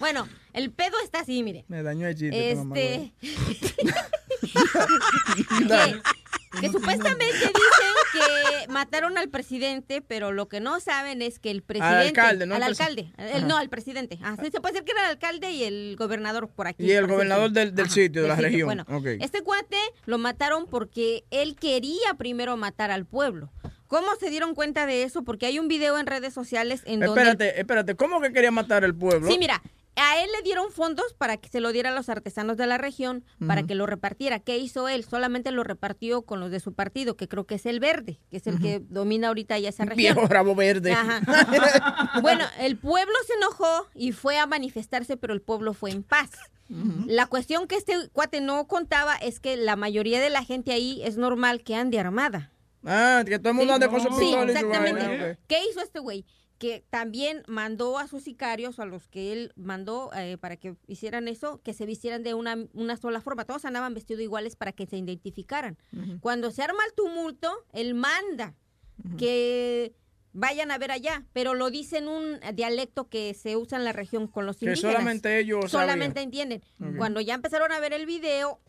Bueno, 0.00 0.26
el 0.54 0.70
pedo 0.72 0.96
está 1.04 1.20
así, 1.20 1.42
mire. 1.44 1.64
Me 1.68 1.82
dañó 1.84 2.08
el 2.08 2.14
chiste. 2.16 2.50
Este. 2.52 3.12
Que, 6.52 6.60
que 6.62 6.68
supuestamente 6.72 7.24
dicen 7.26 7.52
que 8.12 8.68
mataron 8.72 9.16
al 9.18 9.28
presidente, 9.28 10.02
pero 10.02 10.32
lo 10.32 10.48
que 10.48 10.58
no 10.60 10.80
saben 10.80 11.22
es 11.22 11.38
que 11.38 11.50
el 11.52 11.62
presidente. 11.62 12.08
alcalde, 12.20 12.46
no 12.46 12.56
Al 12.56 12.62
al 12.64 12.70
alcalde. 12.70 13.12
el- 13.18 13.46
no, 13.46 13.56
al 13.56 13.68
presidente. 13.68 14.18
Ah, 14.22 14.36
sí, 14.42 14.50
se 14.50 14.60
puede 14.60 14.72
decir 14.74 14.84
que 14.84 14.92
era 14.92 15.04
el 15.04 15.10
alcalde 15.10 15.50
y 15.52 15.62
el 15.62 15.94
gobernador 15.96 16.48
por 16.48 16.66
aquí. 16.66 16.84
Y 16.84 16.90
el 16.92 17.06
gobernador 17.06 17.52
del, 17.52 17.74
del 17.74 17.86
Ajá, 17.86 17.94
sitio, 17.94 18.22
de 18.22 18.28
la 18.28 18.36
región. 18.36 18.66
Bueno, 18.66 18.84
Ok. 18.88 19.06
este 19.20 19.42
cuate 19.42 19.76
lo 20.06 20.18
mataron 20.18 20.66
porque 20.66 21.24
él 21.30 21.54
quería 21.54 22.14
primero 22.18 22.56
matar 22.56 22.90
al 22.90 23.06
pueblo. 23.06 23.52
¿Cómo 23.86 24.08
se 24.18 24.30
dieron 24.30 24.54
cuenta 24.56 24.86
de 24.86 25.04
eso? 25.04 25.22
Porque 25.22 25.46
hay 25.46 25.58
un 25.60 25.68
video 25.68 25.98
en 25.98 26.06
redes 26.06 26.34
sociales 26.34 26.82
en 26.84 27.00
donde... 27.00 27.20
Espérate, 27.20 27.60
espérate, 27.60 27.94
¿cómo 27.96 28.20
que 28.20 28.32
quería 28.32 28.50
matar 28.50 28.84
al 28.84 28.94
pueblo? 28.94 29.28
Sí, 29.28 29.36
mira, 29.38 29.62
a 29.96 30.22
él 30.22 30.30
le 30.36 30.42
dieron 30.42 30.70
fondos 30.72 31.12
para 31.18 31.36
que 31.36 31.48
se 31.48 31.60
lo 31.60 31.72
diera 31.72 31.90
a 31.90 31.94
los 31.94 32.08
artesanos 32.08 32.56
de 32.56 32.66
la 32.66 32.78
región, 32.78 33.24
para 33.46 33.64
que 33.64 33.74
lo 33.74 33.86
repartiera. 33.86 34.38
¿Qué 34.38 34.56
hizo 34.58 34.88
él? 34.88 35.04
Solamente 35.04 35.50
lo 35.50 35.62
repartió 35.64 36.22
con 36.22 36.40
los 36.40 36.50
de 36.50 36.60
su 36.60 36.72
partido, 36.72 37.16
que 37.16 37.28
creo 37.28 37.44
que 37.46 37.56
es 37.56 37.66
el 37.66 37.80
verde, 37.80 38.18
que 38.30 38.38
es 38.38 38.46
el 38.46 38.60
que 38.60 38.80
domina 38.88 39.28
ahorita 39.28 39.58
ya 39.58 39.68
esa 39.68 39.84
región. 39.84 40.14
Viejo 40.14 40.26
rabo 40.28 40.54
verde. 40.54 40.92
Ajá. 40.92 41.20
bueno, 42.22 42.44
el 42.60 42.76
pueblo 42.78 43.14
se 43.26 43.34
enojó 43.34 43.86
y 43.94 44.12
fue 44.12 44.38
a 44.38 44.46
manifestarse, 44.46 45.16
pero 45.16 45.34
el 45.34 45.42
pueblo 45.42 45.74
fue 45.74 45.90
en 45.90 46.02
paz. 46.02 46.30
La 47.06 47.26
cuestión 47.26 47.66
que 47.66 47.74
este 47.74 48.08
cuate 48.12 48.40
no 48.40 48.68
contaba 48.68 49.16
es 49.16 49.40
que 49.40 49.56
la 49.56 49.74
mayoría 49.74 50.20
de 50.20 50.30
la 50.30 50.44
gente 50.44 50.72
ahí 50.72 51.02
es 51.04 51.16
normal 51.16 51.62
que 51.64 51.74
ande 51.74 51.98
armada. 51.98 52.52
Ah, 52.84 53.24
que 53.26 53.38
todo 53.40 53.50
el 53.50 53.56
mundo 53.56 53.74
Sí. 53.74 53.82
ande 53.82 53.88
con 53.88 54.00
su 54.00 54.08
Sí, 54.08 54.24
pistola 54.26 54.52
y 54.52 54.54
su 54.56 54.66
exactamente. 54.66 55.38
¿Qué 55.48 55.58
hizo 55.68 55.82
este 55.82 55.98
güey? 55.98 56.24
Que 56.60 56.84
también 56.90 57.42
mandó 57.48 57.98
a 57.98 58.06
sus 58.06 58.22
sicarios, 58.22 58.78
a 58.78 58.84
los 58.84 59.08
que 59.08 59.32
él 59.32 59.52
mandó 59.56 60.10
eh, 60.14 60.36
para 60.38 60.56
que 60.56 60.76
hicieran 60.86 61.26
eso, 61.26 61.60
que 61.62 61.72
se 61.72 61.86
vistieran 61.86 62.22
de 62.22 62.34
una, 62.34 62.56
una 62.74 62.96
sola 62.98 63.20
forma. 63.22 63.46
Todos 63.46 63.64
andaban 63.64 63.94
vestidos 63.94 64.22
iguales 64.22 64.56
para 64.56 64.72
que 64.72 64.84
se 64.86 64.98
identificaran. 64.98 65.78
Cuando 66.20 66.50
se 66.50 66.62
arma 66.62 66.84
el 66.86 66.92
tumulto, 66.94 67.50
él 67.72 67.94
manda 67.94 68.54
que 69.18 69.94
vayan 70.32 70.70
a 70.70 70.76
ver 70.78 70.90
allá, 70.92 71.24
pero 71.32 71.54
lo 71.54 71.70
dice 71.70 71.96
en 71.98 72.08
un 72.08 72.38
dialecto 72.54 73.08
que 73.08 73.32
se 73.34 73.56
usa 73.56 73.78
en 73.78 73.84
la 73.84 73.92
región 73.92 74.26
con 74.28 74.44
los 74.46 74.58
Que 74.58 74.66
indígenas. 74.66 74.92
solamente 74.92 75.38
ellos 75.40 75.70
Solamente 75.70 76.20
sabían. 76.20 76.52
entienden. 76.52 76.96
Cuando 76.98 77.20
ya 77.22 77.34
empezaron 77.34 77.72
a 77.72 77.80
ver 77.80 77.94
el 77.94 78.04
video, 78.06 78.60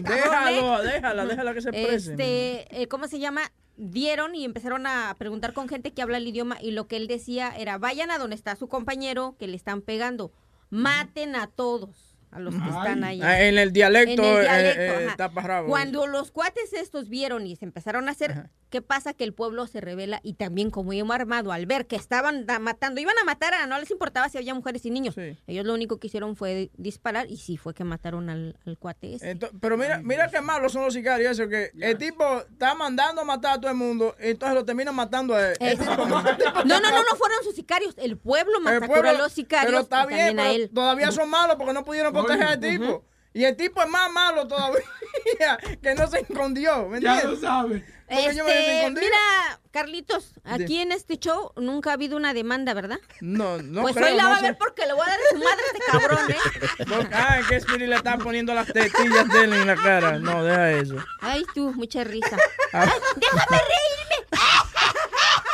Déjalo, 0.00 0.82
déjala, 0.82 1.26
déjala 1.26 1.54
que 1.54 1.60
se 1.60 1.68
exprese. 1.70 2.10
este, 2.12 2.82
eh, 2.82 2.88
¿cómo 2.88 3.06
se 3.08 3.18
llama? 3.18 3.42
Dieron 3.82 4.34
y 4.34 4.44
empezaron 4.44 4.86
a 4.86 5.16
preguntar 5.16 5.54
con 5.54 5.66
gente 5.66 5.94
que 5.94 6.02
habla 6.02 6.18
el 6.18 6.28
idioma 6.28 6.58
y 6.60 6.72
lo 6.72 6.86
que 6.86 6.98
él 6.98 7.06
decía 7.06 7.56
era, 7.56 7.78
vayan 7.78 8.10
a 8.10 8.18
donde 8.18 8.36
está 8.36 8.54
su 8.54 8.68
compañero 8.68 9.36
que 9.38 9.46
le 9.46 9.56
están 9.56 9.80
pegando, 9.80 10.34
maten 10.68 11.34
a 11.34 11.46
todos. 11.46 12.09
A 12.30 12.38
los 12.40 12.54
que 12.54 12.68
están 12.68 13.04
ahí. 13.04 13.20
Ah, 13.22 13.42
en 13.42 13.58
el 13.58 13.72
dialecto, 13.72 14.22
En 14.22 14.28
el 14.28 14.36
eh, 14.46 14.74
dialecto, 14.76 15.24
eh, 15.24 15.42
rabo. 15.42 15.68
Cuando 15.68 16.06
los 16.06 16.30
cuates 16.30 16.72
estos 16.72 17.08
vieron 17.08 17.46
y 17.46 17.56
se 17.56 17.64
empezaron 17.64 18.08
a 18.08 18.12
hacer, 18.12 18.50
¿qué 18.70 18.82
pasa? 18.82 19.14
Que 19.14 19.24
el 19.24 19.32
pueblo 19.32 19.66
se 19.66 19.80
revela 19.80 20.20
y 20.22 20.34
también 20.34 20.70
como 20.70 20.92
íbamos 20.92 21.14
armado, 21.16 21.52
al 21.52 21.66
ver 21.66 21.86
que 21.86 21.96
estaban 21.96 22.46
matando, 22.60 23.00
iban 23.00 23.16
a 23.20 23.24
matar 23.24 23.54
a, 23.54 23.66
no 23.66 23.78
les 23.78 23.90
importaba 23.90 24.28
si 24.28 24.38
había 24.38 24.54
mujeres 24.54 24.84
y 24.86 24.90
niños. 24.90 25.16
Ellos 25.46 25.64
lo 25.66 25.74
único 25.74 25.98
que 25.98 26.06
hicieron 26.06 26.36
fue 26.36 26.70
disparar 26.76 27.30
y 27.30 27.36
sí 27.36 27.56
fue 27.56 27.74
que 27.74 27.84
mataron 27.84 28.30
al, 28.30 28.56
al 28.66 28.78
cuate 28.78 29.14
ese. 29.14 29.36
Pero 29.60 29.76
mira, 29.76 30.00
mira 30.02 30.30
qué 30.30 30.40
malos 30.40 30.72
son 30.72 30.84
los 30.84 30.94
sicarios, 30.94 31.32
eso 31.32 31.48
que 31.48 31.70
el 31.80 31.98
tipo 31.98 32.24
está 32.50 32.74
mandando 32.74 33.22
a 33.22 33.24
matar 33.24 33.54
a 33.58 33.60
todo 33.60 33.70
el 33.70 33.76
mundo, 33.76 34.14
entonces 34.18 34.54
lo 34.54 34.64
terminan 34.64 34.94
matando 34.94 35.34
a 35.34 35.50
él. 35.50 35.56
Eh, 35.60 35.76
No, 35.76 36.80
no, 36.80 36.90
no, 36.90 37.02
no 37.02 37.16
fueron 37.16 37.42
sus 37.44 37.54
sicarios. 37.54 37.94
El 37.98 38.16
pueblo 38.16 38.58
El 38.58 38.64
masacró 38.64 38.86
pueblo- 38.88 39.08
a 39.10 39.12
los 39.14 39.32
sicarios 39.32 39.66
Pero 39.70 39.80
está 39.82 40.06
bien, 40.06 40.36
también 40.36 40.40
a 40.40 40.52
él. 40.52 40.70
todavía 40.74 41.10
son 41.12 41.28
malos 41.28 41.56
porque 41.56 41.72
no 41.72 41.84
pudieron 41.84 42.12
proteger 42.26 42.48
al. 42.48 43.02
Y 43.32 43.44
el 43.44 43.56
tipo 43.56 43.80
es 43.80 43.88
más 43.88 44.10
malo 44.10 44.48
todavía, 44.48 44.80
que 45.82 45.94
no 45.94 46.08
se 46.08 46.20
escondió, 46.20 46.88
¿me 46.88 47.00
Ya 47.00 47.22
lo 47.22 47.36
sabe. 47.36 47.84
Porque 48.08 48.34
yo 48.34 48.44
me 48.44 48.86
Este, 48.86 48.90
mira, 48.90 49.60
Carlitos, 49.70 50.32
aquí 50.42 50.66
Sí. 50.66 50.80
en 50.80 50.90
este 50.90 51.16
show 51.16 51.52
nunca 51.54 51.90
ha 51.90 51.92
habido 51.92 52.16
una 52.16 52.34
demanda, 52.34 52.74
¿verdad? 52.74 52.98
No, 53.20 53.58
no 53.62 53.82
pues 53.82 53.94
creo, 53.94 54.08
hoy 54.08 54.16
la 54.16 54.22
no 54.24 54.28
va 54.30 54.36
a 54.38 54.42
ver 54.42 54.58
porque 54.58 54.84
le 54.84 54.94
voy 54.94 55.02
a 55.06 55.10
dar 55.10 55.18
su 55.30 55.36
madre 55.36 55.62
a 55.62 55.66
este 55.78 55.92
cabrón, 55.92 56.30
¿eh? 56.32 56.36
Porque- 56.88 57.14
ah, 57.14 57.40
que 57.48 57.54
Spirit 57.54 57.88
le 57.88 57.94
está 57.94 58.18
poniendo 58.18 58.52
las 58.52 58.66
tetillas 58.66 59.28
de 59.28 59.44
él 59.44 59.52
en 59.52 59.66
la 59.68 59.76
cara. 59.76 60.18
No, 60.18 60.42
deja 60.42 60.72
eso. 60.72 60.96
Ay, 61.20 61.44
tú, 61.54 61.72
mucha 61.74 62.02
risa. 62.02 62.36
Ah. 62.72 62.90
¡Déjame 63.14 63.58
reírme! 63.58 64.26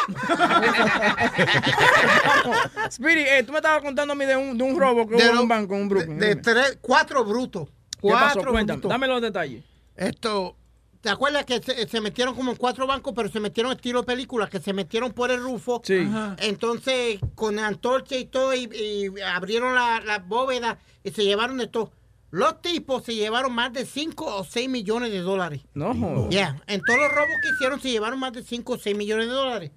Spirit, 2.91 3.27
eh, 3.29 3.43
tú 3.45 3.53
me 3.53 3.59
estabas 3.59 3.83
contando 3.83 4.13
a 4.13 4.17
mí 4.17 4.25
de 4.25 4.37
un, 4.37 4.57
de 4.57 4.65
un 4.65 4.79
robo 4.79 5.07
que 5.07 5.17
De 5.17 5.25
hubo 5.25 5.33
en 5.33 5.39
un 5.39 5.49
banco, 5.49 5.75
en 5.75 5.83
un 5.83 5.89
Brooklyn. 5.89 6.19
De 6.19 6.37
tres, 6.37 6.79
cuatro 6.81 7.25
brutos. 7.25 7.69
¿Qué 8.01 8.09
pasó? 8.11 8.35
Cuatro 8.35 8.53
Cuéntame, 8.53 8.77
brutos. 8.79 8.91
dame 8.91 9.07
los 9.09 9.23
detalles. 9.23 9.65
Esto, 9.97 10.57
¿te 11.01 11.11
acuerdas 11.11 11.45
que 11.45 11.61
se, 11.63 11.89
se 11.89 12.01
metieron 12.01 12.35
como 12.35 12.51
en 12.53 12.57
cuatro 12.57 12.87
bancos, 12.87 13.13
pero 13.17 13.29
se 13.29 13.41
metieron 13.41 13.73
estilo 13.73 14.05
película, 14.05 14.49
que 14.49 14.61
se 14.61 14.73
metieron 14.73 15.13
por 15.13 15.31
el 15.31 15.43
rufo? 15.43 15.81
Sí. 15.85 16.07
Ajá. 16.09 16.37
Entonces, 16.41 17.19
con 17.35 17.59
antorcha 17.59 18.17
y 18.17 18.27
todo, 18.27 18.55
y, 18.55 18.69
y 18.73 19.21
abrieron 19.23 19.75
la, 19.75 20.01
la 20.01 20.19
bóveda 20.19 20.79
y 21.03 21.11
se 21.11 21.25
llevaron 21.25 21.59
de 21.59 21.67
todo. 21.67 21.93
Los 22.37 22.61
tipos 22.61 23.03
se 23.05 23.15
llevaron 23.15 23.53
más 23.55 23.73
de 23.73 23.87
5 23.87 24.25
o 24.37 24.45
6 24.45 24.69
millones 24.69 25.11
de 25.11 25.21
dólares. 25.21 25.63
No, 25.75 25.95
joder. 25.95 26.29
Ya, 26.31 26.61
en 26.67 26.83
todos 26.83 26.99
los 26.99 27.11
robos 27.13 27.31
que 27.43 27.49
hicieron 27.55 27.81
se 27.81 27.91
llevaron 27.91 28.19
más 28.19 28.33
de 28.35 28.43
5 28.43 28.73
o 28.75 28.79
6 28.79 28.97
millones 28.97 29.27
de 29.27 29.33
dólares. 29.33 29.71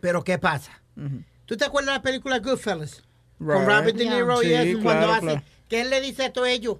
Pero 0.00 0.22
¿qué 0.24 0.38
pasa? 0.38 0.82
¿Tú 1.46 1.56
te 1.56 1.64
acuerdas 1.64 1.94
de 1.94 1.98
la 1.98 2.02
película 2.02 2.38
Goodfellas? 2.38 3.02
Con. 3.38 3.66
Robert 3.66 3.96
De 3.96 4.04
Niro 4.04 4.42
y 4.42 4.46
Sí, 4.46 4.52
eso, 4.54 4.80
cuando 4.82 5.06
claro, 5.06 5.12
hace, 5.12 5.22
claro. 5.26 5.42
que 5.68 5.80
él 5.82 5.90
le 5.90 6.00
dice 6.00 6.24
a 6.26 6.32
todos 6.32 6.48
ellos, 6.48 6.76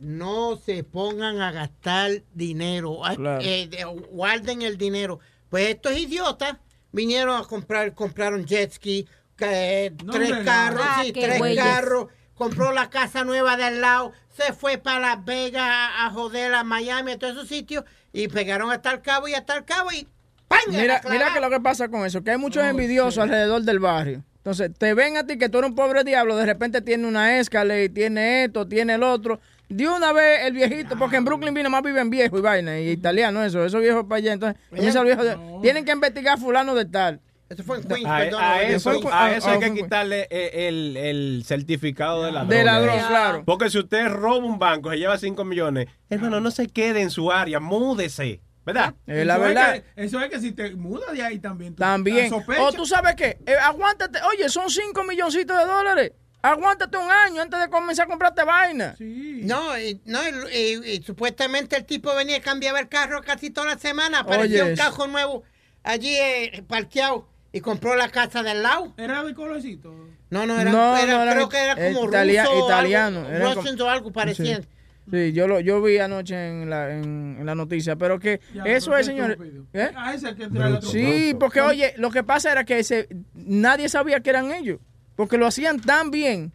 no 0.00 0.56
se 0.56 0.82
pongan 0.82 1.40
a 1.40 1.52
gastar 1.52 2.22
dinero, 2.34 3.00
Claro. 3.16 3.40
eh, 3.42 3.68
de- 3.70 3.84
guarden 3.84 4.62
el 4.62 4.76
dinero. 4.78 5.20
Pues 5.50 5.68
estos 5.68 5.96
idiotas 5.96 6.56
vinieron 6.90 7.36
a 7.36 7.44
comprar, 7.46 7.94
compraron 7.94 8.44
jet 8.46 8.72
ski, 8.72 9.06
que, 9.36 9.94
tres 10.10 10.30
no. 10.30 10.44
carros, 10.44 10.82
Ah, 10.84 11.02
sí, 11.04 11.12
qué 11.12 11.22
tres 11.22 11.38
güeyes. 11.38 11.62
carros, 11.64 12.06
compró 12.40 12.72
la 12.72 12.88
casa 12.88 13.22
nueva 13.22 13.58
del 13.58 13.82
lado, 13.82 14.12
se 14.34 14.54
fue 14.54 14.78
para 14.78 14.98
Las 14.98 15.24
Vegas 15.26 15.62
a, 15.62 16.06
a 16.06 16.10
joder 16.10 16.54
a 16.54 16.64
Miami, 16.64 17.12
a 17.12 17.18
todos 17.18 17.34
esos 17.34 17.48
sitios, 17.48 17.84
y 18.14 18.28
pegaron 18.28 18.70
hasta 18.72 18.90
el 18.92 19.02
cabo 19.02 19.28
y 19.28 19.34
hasta 19.34 19.58
el 19.58 19.64
cabo 19.66 19.92
y 19.92 20.08
¡pam! 20.48 20.58
Mira, 20.68 21.02
mira 21.10 21.34
que 21.34 21.40
lo 21.40 21.50
que 21.50 21.60
pasa 21.60 21.88
con 21.90 22.06
eso, 22.06 22.24
que 22.24 22.30
hay 22.30 22.38
muchos 22.38 22.64
envidiosos 22.64 23.18
alrededor 23.18 23.60
del 23.60 23.78
barrio. 23.78 24.24
Entonces, 24.38 24.70
te 24.78 24.94
ven 24.94 25.18
a 25.18 25.26
ti 25.26 25.36
que 25.36 25.50
tú 25.50 25.58
eres 25.58 25.68
un 25.68 25.76
pobre 25.76 26.02
diablo, 26.02 26.34
de 26.34 26.46
repente 26.46 26.80
tiene 26.80 27.06
una 27.06 27.38
escala 27.38 27.78
y 27.78 27.90
tiene 27.90 28.44
esto, 28.44 28.66
tiene 28.66 28.94
el 28.94 29.02
otro. 29.02 29.38
De 29.68 29.86
una 29.86 30.14
vez 30.14 30.46
el 30.46 30.54
viejito, 30.54 30.96
porque 30.98 31.16
en 31.16 31.26
Brooklyn 31.26 31.52
vino 31.52 31.68
más 31.68 31.82
viven 31.82 32.08
viejos 32.08 32.38
y 32.38 32.42
vaina, 32.42 32.80
y 32.80 32.88
italiano 32.88 33.44
eso, 33.44 33.62
esos 33.66 33.82
viejos 33.82 34.04
para 34.04 34.16
allá. 34.16 34.32
Entonces, 34.32 34.58
viejo 34.70 35.22
de- 35.24 35.36
tienen 35.60 35.84
que 35.84 35.92
investigar 35.92 36.38
a 36.38 36.40
fulano 36.40 36.74
de 36.74 36.86
tal. 36.86 37.20
Eso 37.50 37.64
fue 37.64 37.78
en 37.78 37.82
Queens, 37.84 38.06
A, 38.06 38.16
perdón. 38.18 38.40
a 38.42 38.62
Eso 38.62 38.90
eso, 38.92 39.12
a 39.12 39.32
eso 39.34 39.50
hay 39.50 39.56
ah, 39.56 39.60
que 39.60 39.74
quitarle 39.74 40.28
eh, 40.30 40.68
el, 40.68 40.96
el 40.96 41.42
certificado 41.44 42.22
de 42.24 42.30
ladrón. 42.32 42.48
De 42.48 42.64
ladrón, 42.64 42.94
eh. 42.98 43.04
claro. 43.08 43.42
Porque 43.44 43.68
si 43.68 43.78
usted 43.78 44.06
roba 44.08 44.36
un 44.46 44.58
banco, 44.58 44.88
se 44.90 44.98
lleva 44.98 45.18
5 45.18 45.44
millones, 45.44 45.88
hermano, 46.08 46.40
no 46.40 46.50
se 46.52 46.68
quede 46.68 47.00
en 47.02 47.10
su 47.10 47.30
área, 47.32 47.58
múdese. 47.60 48.40
¿Verdad? 48.64 48.94
Eh, 49.06 49.24
la 49.24 49.34
Eso 49.34 49.42
es 49.42 49.48
verdad. 49.54 49.72
que- 49.96 50.04
eso 50.04 50.20
es 50.20 50.30
que 50.30 50.38
si 50.38 50.52
te 50.52 50.76
mudas 50.76 51.12
de 51.12 51.22
ahí 51.22 51.38
también. 51.40 51.74
tú- 51.74 51.80
También. 51.80 52.30
O 52.60 52.72
tú 52.72 52.86
sabes 52.86 53.16
qué, 53.16 53.38
Eh, 53.46 53.54
aguántate, 53.60 54.20
oye, 54.22 54.48
son 54.48 54.70
5 54.70 55.02
milloncitos 55.02 55.58
de 55.58 55.64
dólares. 55.64 56.12
Aguántate 56.42 56.96
un 56.98 57.10
año 57.10 57.42
antes 57.42 57.58
de 57.58 57.68
comenzar 57.68 58.04
a 58.06 58.08
comprarte 58.08 58.44
vaina. 58.44 58.94
No, 59.00 59.76
y, 59.78 60.00
no 60.04 60.20
y, 60.26 60.56
y- 60.56 60.90
y 60.92 61.02
supuestamente 61.02 61.74
el 61.76 61.84
tipo 61.84 62.14
venía 62.14 62.36
y 62.36 62.40
cambiaba 62.40 62.78
el 62.80 62.88
carro 62.88 63.22
casi 63.22 63.50
toda 63.50 63.66
la 63.74 63.78
semana. 63.78 64.20
Apareció 64.20 64.66
un 64.66 64.76
carro 64.76 65.06
nuevo 65.08 65.42
allí 65.82 66.14
eh, 66.14 66.62
parqueado 66.68 67.28
y 67.52 67.60
compró 67.60 67.96
la 67.96 68.08
casa 68.08 68.42
del 68.42 68.62
lado. 68.62 68.92
Era 68.96 69.22
de 69.24 69.34
colorcito. 69.34 69.92
No, 70.30 70.46
no, 70.46 70.60
era, 70.60 70.70
No, 70.70 70.96
era- 70.96 71.12
no, 71.16 71.22
era 71.22 71.32
creo 71.34 71.48
que 71.48 71.58
era 71.58 71.74
como 71.74 72.04
italia- 72.08 72.44
ruso 72.44 72.54
o 72.56 72.66
italiano, 72.66 73.18
algo, 73.20 73.30
era 73.30 73.54
Russians 73.54 73.76
como- 73.78 73.84
o 73.84 73.92
algo 73.92 74.12
parecía. 74.12 74.56
Sí. 74.62 74.68
Sí, 75.10 75.32
yo 75.32 75.48
lo 75.48 75.58
yo 75.58 75.82
vi 75.82 75.98
anoche 75.98 76.36
en 76.36 76.70
la, 76.70 76.92
en, 76.92 77.36
en 77.40 77.44
la 77.46 77.56
noticia, 77.56 77.96
pero 77.96 78.20
que 78.20 78.40
Ya, 78.54 78.62
eso 78.64 78.96
es, 78.96 79.08
estúpido. 79.08 79.64
¿Eh? 79.72 79.90
A 79.96 80.14
ese 80.14 80.28
hay 80.28 80.34
que 80.36 80.46
traerle 80.46 80.76
otro 80.76 80.88
Sí, 80.88 81.34
porque 81.40 81.60
oye, 81.60 81.94
lo 81.96 82.10
que 82.12 82.22
pasa 82.22 82.52
era 82.52 82.62
que 82.62 82.84
se, 82.84 83.08
nadie 83.34 83.88
sabía 83.88 84.20
que 84.20 84.30
eran 84.30 84.52
ellos, 84.52 84.78
porque 85.16 85.36
lo 85.36 85.46
hacían 85.48 85.80
tan 85.80 86.12
bien. 86.12 86.52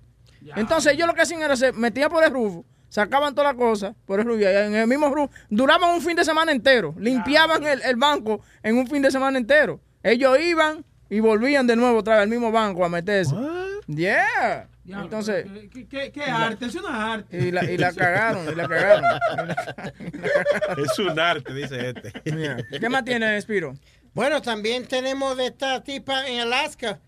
Entonces 0.56 0.94
ellos 0.94 1.06
lo 1.08 1.14
que 1.16 1.22
hacían 1.24 1.42
era 1.42 1.58
se 1.58 1.74
metían 1.74 2.10
por 2.10 2.24
el 2.24 2.32
rufo, 2.32 2.64
sacaban 2.88 3.36
todas 3.36 3.52
las 3.54 3.60
cosas 3.60 3.94
por 4.06 4.20
el 4.22 4.26
rufo, 4.26 4.40
y 4.40 4.46
en 4.46 4.76
el 4.76 4.88
mismo 4.88 5.10
rufo, 5.14 5.32
duraban 5.50 5.90
un 5.94 6.02
fin 6.02 6.16
de 6.16 6.24
semana 6.24 6.54
entero, 6.54 6.96
limpiaban 6.98 7.62
el, 7.66 7.82
el 7.82 7.96
banco 7.98 8.42
en 8.64 8.78
un 8.78 8.88
fin 8.88 9.02
de 9.02 9.12
semana 9.12 9.38
entero. 9.38 9.82
Ellos 10.06 10.38
iban 10.40 10.86
y 11.10 11.20
volvían 11.20 11.66
de 11.66 11.76
nuevo 11.76 11.98
otra 11.98 12.14
vez 12.14 12.24
al 12.24 12.30
mismo 12.30 12.52
banco 12.52 12.86
a 12.86 12.90
meterse. 12.90 13.36
Yeah. 13.88 14.68
Ya, 14.84 15.02
Entonces, 15.02 15.48
¿Qué, 15.74 15.88
qué, 15.88 16.12
qué 16.12 16.22
arte? 16.26 16.68
Es 16.68 16.76
una 16.76 17.14
arte. 17.14 17.40
y 17.40 17.50
la, 17.52 17.64
y 17.72 17.76
la 17.76 17.92
cagaron, 17.92 18.48
y 18.48 18.54
la 18.54 18.68
cagaron. 18.68 19.04
Es 20.78 21.00
un 21.00 21.20
arte, 21.20 21.54
dice 21.56 21.90
este. 21.90 22.12
¿Qué 22.80 22.88
más 22.88 23.04
tiene, 23.04 23.42
Spiro? 23.42 23.74
Bueno, 24.16 24.42
también 24.42 24.88
tenemos 24.88 25.38
de 25.38 25.48
esta 25.48 25.84
tipa 25.84 26.26
en 26.28 26.40
Alaska 26.40 27.00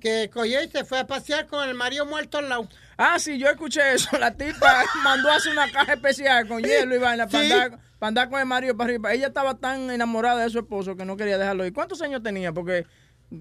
que 0.00 0.30
cogió 0.32 0.62
y 0.62 0.68
se 0.68 0.84
fue 0.84 0.98
a 1.00 1.06
pasear 1.06 1.46
con 1.46 1.66
el 1.68 1.74
marido 1.74 2.06
muerto 2.06 2.38
al 2.38 2.48
lado. 2.48 2.68
Ah, 2.98 3.18
sí, 3.18 3.38
yo 3.38 3.48
escuché 3.48 3.94
eso. 3.94 4.16
La 4.18 4.34
tipa 4.34 4.84
mandó 5.02 5.30
a 5.30 5.36
hacer 5.36 5.52
una 5.52 5.70
caja 5.72 5.94
especial 5.94 6.46
con 6.46 6.62
hielo 6.62 6.94
y 6.94 6.98
vaina 6.98 7.26
para, 7.26 7.44
Sí. 7.44 7.52
andar, 7.52 7.78
para 7.98 8.08
andar 8.08 8.28
con 8.30 8.38
el 8.38 8.46
marido 8.46 8.76
para 8.76 8.90
arriba. 8.90 9.12
Ella 9.14 9.28
estaba 9.28 9.54
tan 9.58 9.90
enamorada 9.90 10.42
de 10.44 10.50
su 10.50 10.58
esposo 10.58 10.94
que 10.94 11.04
no 11.06 11.16
quería 11.16 11.38
dejarlo 11.38 11.64
ir. 11.66 11.72
¿Cuántos 11.72 12.00
años 12.02 12.22
tenía? 12.22 12.52
Porque 12.52 12.86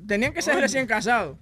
tenían 0.07 0.33
que 0.33 0.41
ser 0.41 0.55
recién 0.55 0.87
casados. 0.87 1.37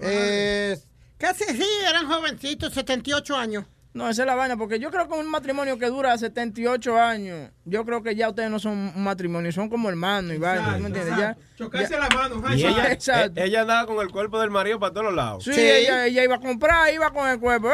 Eh, 0.00 0.76
casi 1.16 1.44
sí, 1.44 1.66
eran 1.88 2.08
jovencitos, 2.08 2.74
78 2.74 3.36
años. 3.36 3.64
No, 3.94 4.08
esa 4.08 4.22
es 4.22 4.26
la 4.26 4.34
vaina, 4.34 4.56
porque 4.56 4.78
yo 4.78 4.90
creo 4.90 5.08
que 5.08 5.14
un 5.14 5.28
matrimonio 5.28 5.78
que 5.78 5.86
dura 5.86 6.16
78 6.16 7.00
años, 7.00 7.50
yo 7.64 7.84
creo 7.84 8.02
que 8.02 8.14
ya 8.14 8.28
ustedes 8.28 8.50
no 8.50 8.58
son 8.60 8.92
un 8.94 9.02
matrimonio, 9.02 9.50
son 9.50 9.68
como 9.68 9.88
hermanos 9.88 10.34
y 10.34 10.38
vaina, 10.38 10.74
¿tú 10.76 10.80
me 10.80 10.86
entiendes? 10.88 11.16
Ya, 11.16 11.36
Chocarse 11.56 11.94
ya- 11.94 11.98
la 12.00 12.08
mano, 12.10 12.40
Y 12.54 12.64
ella, 12.66 12.92
Exacto. 12.92 13.40
eh, 13.40 13.46
ella 13.46 13.62
andaba 13.62 13.86
con 13.86 14.00
el 14.06 14.12
cuerpo 14.12 14.38
del 14.40 14.50
marido 14.50 14.78
para 14.78 14.92
todos 14.92 15.06
los 15.06 15.14
lados. 15.14 15.42
Sí, 15.44 15.52
Ella, 15.58 16.06
ella 16.06 16.22
iba 16.22 16.36
a 16.36 16.40
comprar, 16.40 16.92
iba 16.94 17.10
con 17.10 17.28
el 17.28 17.40
cuerpo. 17.40 17.70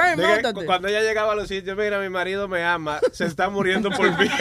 Cuando 0.65 0.89
ella 0.89 1.01
llegaba 1.03 1.33
a 1.33 1.35
los 1.37 1.49
sitios, 1.49 1.77
mira, 1.77 1.99
mi 2.01 2.09
marido 2.09 2.49
me 2.49 2.65
ama, 2.65 3.01
se 3.13 3.27
está 3.27 3.51
muriendo 3.51 3.91
por 3.91 4.09
mí. 4.19 4.27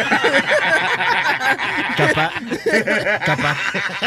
Capaz, 1.97 2.31
capaz, 3.25 3.57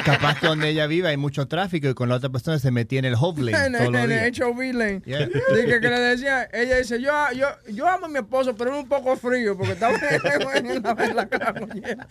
capaz 0.05 0.41
que 0.41 0.47
donde 0.47 0.69
ella 0.71 0.87
vive 0.87 1.09
hay 1.09 1.17
mucho 1.17 1.47
tráfico 1.47 1.89
y 1.89 1.95
con 1.95 2.09
la 2.09 2.17
otra 2.17 2.31
persona 2.31 2.59
se 2.59 2.71
metía 2.71 2.99
en 2.99 3.05
el 3.05 3.13
lane 3.13 3.67
en, 3.67 3.95
el 3.95 4.09
días. 4.09 4.41
HOV 4.41 4.61
lane. 4.75 5.03
Yeah. 5.05 5.27
Dije 5.27 5.81
que 5.81 5.89
le 5.89 6.01
decía, 6.01 6.49
ella 6.53 6.79
dice, 6.79 7.01
yo, 7.01 7.13
yo, 7.35 7.47
yo 7.69 7.87
amo 7.89 8.07
a 8.07 8.09
mi 8.09 8.19
esposo, 8.19 8.55
pero 8.57 8.75
es 8.75 8.83
un 8.83 8.89
poco 8.89 9.17
frío 9.17 9.57
porque 9.57 9.73
estaba 9.73 9.95
en 9.95 10.83
la, 10.83 11.05
en 11.05 11.17
la 11.17 11.27
cara 11.29 11.53
con 11.55 11.71
hielo. 11.71 12.05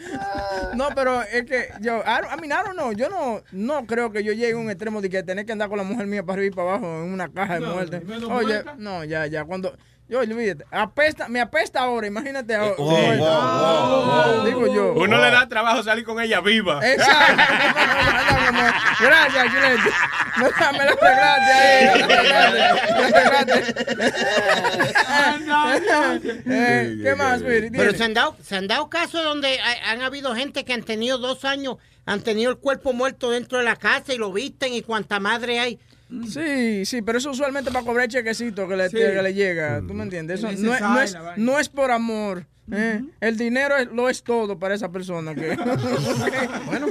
No, 0.76 0.90
pero 0.96 1.22
es 1.22 1.44
que 1.46 1.70
yo, 1.82 1.98
I, 2.00 2.22
don't- 2.22 2.38
I 2.38 2.42
mean, 2.42 2.52
I 2.52 2.64
don't 2.66 2.74
know, 2.76 2.92
yo 2.94 3.10
no, 3.10 3.42
no 3.52 3.86
creo 3.86 4.12
que 4.12 4.24
yo 4.24 4.34
llegue 4.34 4.54
a 4.54 4.58
un 4.58 4.70
extremo 4.70 5.02
de 5.02 5.10
que 5.10 5.24
tener 5.24 5.46
que 5.46 5.52
andar 5.52 5.70
con 5.70 5.78
la 5.78 5.84
mujer 5.84 6.08
mía 6.08 6.24
para 6.24 6.40
arriba 6.40 6.54
y 6.54 6.56
para 6.56 6.70
abajo 6.72 6.86
en 7.04 7.14
una 7.14 7.30
caja 7.32 7.56
de 7.56 7.60
No, 7.62 7.74
muerte. 7.74 8.02
Oye, 8.30 8.46
muerta. 8.46 8.76
no, 8.78 9.04
ya, 9.04 9.26
ya, 9.28 9.46
cuando... 9.46 9.76
Yo, 10.08 10.20
olvídate, 10.20 10.66
apesta, 10.70 11.28
me 11.28 11.42
apesta 11.42 11.80
ahora, 11.82 12.06
imagínate 12.06 12.54
ahora. 12.54 12.76
wow, 12.78 12.88
wow, 12.88 13.18
wow, 13.18 14.36
wow. 14.36 14.46
Digo 14.46 14.68
yo. 14.74 14.94
Uno 14.94 15.18
le 15.18 15.32
da 15.32 15.48
trabajo 15.50 15.82
salir 15.82 16.06
con 16.06 16.20
ella 16.22 16.42
viva. 16.42 16.80
Exacto. 16.88 17.42
Gracias, 19.02 19.46
Chilete. 19.48 19.90
Me 20.38 20.50
la 20.50 20.72
me 20.74 20.86
la 20.86 20.92
arreglaste 20.92 21.52
ahí. 21.52 22.96
Eh, 26.46 27.00
¿Qué 27.04 27.16
más? 27.16 27.42
Pero 27.42 27.70
Dile. 27.72 27.98
se 27.98 28.04
han, 28.04 28.14
dado, 28.14 28.36
se 28.44 28.56
han 28.56 28.68
dado 28.68 28.90
casos 28.90 29.24
donde 29.24 29.60
ha- 29.60 29.92
han 29.92 30.02
habido 30.02 30.36
gente 30.36 30.66
que 30.66 30.74
han 30.74 30.84
tenido 30.84 31.18
dos 31.18 31.46
años, 31.46 31.78
han 32.06 32.22
tenido 32.22 32.52
el 32.52 32.58
cuerpo 32.58 32.94
muerto 32.94 33.32
dentro 33.32 33.58
de 33.58 33.64
la 33.64 33.76
casa 33.76 34.14
y 34.14 34.18
lo 34.18 34.32
visten 34.32 34.74
y 34.74 34.82
cuanta 34.82 35.20
madre 35.20 35.60
hay. 35.60 35.80
Sí, 36.30 36.86
sí, 36.86 37.02
pero 37.02 37.18
eso 37.18 37.32
usualmente 37.32 37.72
para 37.72 37.86
cobrar 37.86 38.08
chequecito 38.08 38.68
que 38.68 38.76
le, 38.76 38.90
Sí. 38.90 38.98
que 38.98 39.22
le 39.22 39.34
llega. 39.34 39.82
¿Tú 39.86 39.94
me 39.94 40.04
entiendes? 40.04 40.40
Eso 40.40 40.50
Es 40.50 40.60
no, 40.60 40.74
es, 40.74 40.82
no, 40.82 41.60
es, 41.60 41.70
no 41.70 41.74
por 41.74 41.92
amor. 41.92 42.46
¿eh? 42.72 43.04
El 43.22 43.38
dinero 43.38 43.76
es- 43.78 43.88
lo 43.92 44.10
es 44.10 44.24
todo 44.24 44.58
para 44.60 44.76
esa 44.76 44.92
persona. 44.92 45.34
Que... 45.36 45.56
bueno, 46.66 46.88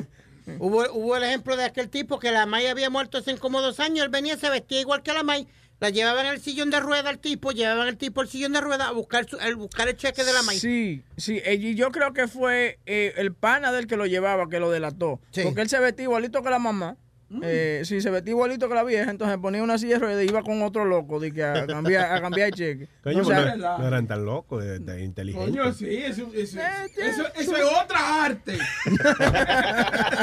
hubo, 0.59 0.85
hubo 0.93 1.17
el 1.17 1.25
ejemplo 1.25 1.57
de 1.57 1.65
aquel 1.65 1.89
tipo 1.89 2.19
que 2.19 2.33
la 2.33 2.47
May 2.47 2.67
había 2.67 2.91
muerto 2.91 3.19
hace 3.19 3.37
como 3.39 3.61
dos 3.61 3.81
años, 3.81 4.05
él 4.05 4.11
venía, 4.11 4.37
se 4.37 4.51
vestía 4.51 4.81
igual 4.81 5.03
que 5.03 5.13
la 5.13 5.23
May, 5.23 5.47
la 5.81 5.91
llevaban 5.91 6.27
en 6.27 6.33
el 6.33 6.41
sillón 6.41 6.71
de 6.71 6.81
rueda 6.81 7.11
al 7.11 7.19
tipo, 7.19 7.51
llevaban 7.53 7.89
al 7.89 7.97
tipo 7.97 8.23
el 8.23 8.29
sillón 8.29 8.53
de 8.53 8.61
rueda 8.61 8.89
a 8.89 8.93
buscar, 8.93 9.29
su- 9.29 9.39
a 9.39 9.53
buscar 9.55 9.89
el 9.89 9.97
cheque 9.97 10.25
de 10.25 10.33
la 10.33 10.43
May. 10.43 10.59
Sí, 10.59 11.03
sí, 11.17 11.41
y 11.47 11.75
yo 11.75 11.91
creo 11.91 12.13
que 12.13 12.27
fue 12.29 12.79
eh, 12.87 13.13
el 13.17 13.33
pana 13.35 13.73
del 13.73 13.87
que 13.87 13.97
lo 13.97 14.07
llevaba 14.07 14.49
que 14.49 14.61
lo 14.61 14.71
delató. 14.71 15.21
Porque 15.43 15.61
él 15.63 15.69
se 15.69 15.79
vestía 15.81 16.05
igualito 16.05 16.43
que 16.43 16.51
la 16.51 16.59
mamá. 16.59 16.97
Eh, 17.43 17.83
sí, 17.85 18.01
se 18.01 18.11
vestía 18.11 18.31
igualito 18.33 18.69
que 18.69 18.75
la 18.75 18.85
vieja, 18.85 19.11
entonces 19.11 19.37
ponía 19.39 19.63
una 19.63 19.79
silla 19.79 19.99
y 20.23 20.29
iba 20.29 20.43
con 20.43 20.63
otro 20.63 20.85
loco 20.85 21.19
de 21.19 21.33
que 21.33 21.43
a 21.43 21.67
cambiar, 21.67 22.13
a 22.13 22.21
cambiar 22.21 22.49
el 22.49 22.55
cheque. 22.55 22.89
Coño, 23.03 23.23
O 23.23 23.25
pues 23.25 23.37
sea, 23.37 23.57
no, 23.57 23.79
no 23.79 23.89
eran 23.89 24.07
tan 24.07 24.25
locos, 24.25 24.63
de, 24.63 24.79
de 24.79 25.03
inteligentes. 25.03 25.51
Coño, 25.51 25.73
sí, 25.73 25.87
eso, 25.89 26.31
eso, 26.35 26.61
Eh, 26.61 26.65
eso, 26.99 27.25
eso 27.35 27.57
es 27.57 27.65
otra 27.83 28.25
arte. 28.25 28.59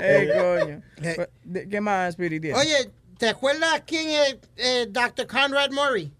Ey, 0.00 0.28
coño. 0.28 0.82
Pues, 1.00 1.28
de- 1.44 1.68
¿Qué 1.68 1.80
más, 1.80 2.10
Spirit? 2.10 2.44
Oye, 2.54 2.90
¿te 3.18 3.28
acuerdas 3.28 3.82
quién 3.86 4.08
es 4.10 4.36
eh, 4.56 4.86
Dr. 4.90 5.26
Conrad 5.26 5.70
Murray? 5.72 6.12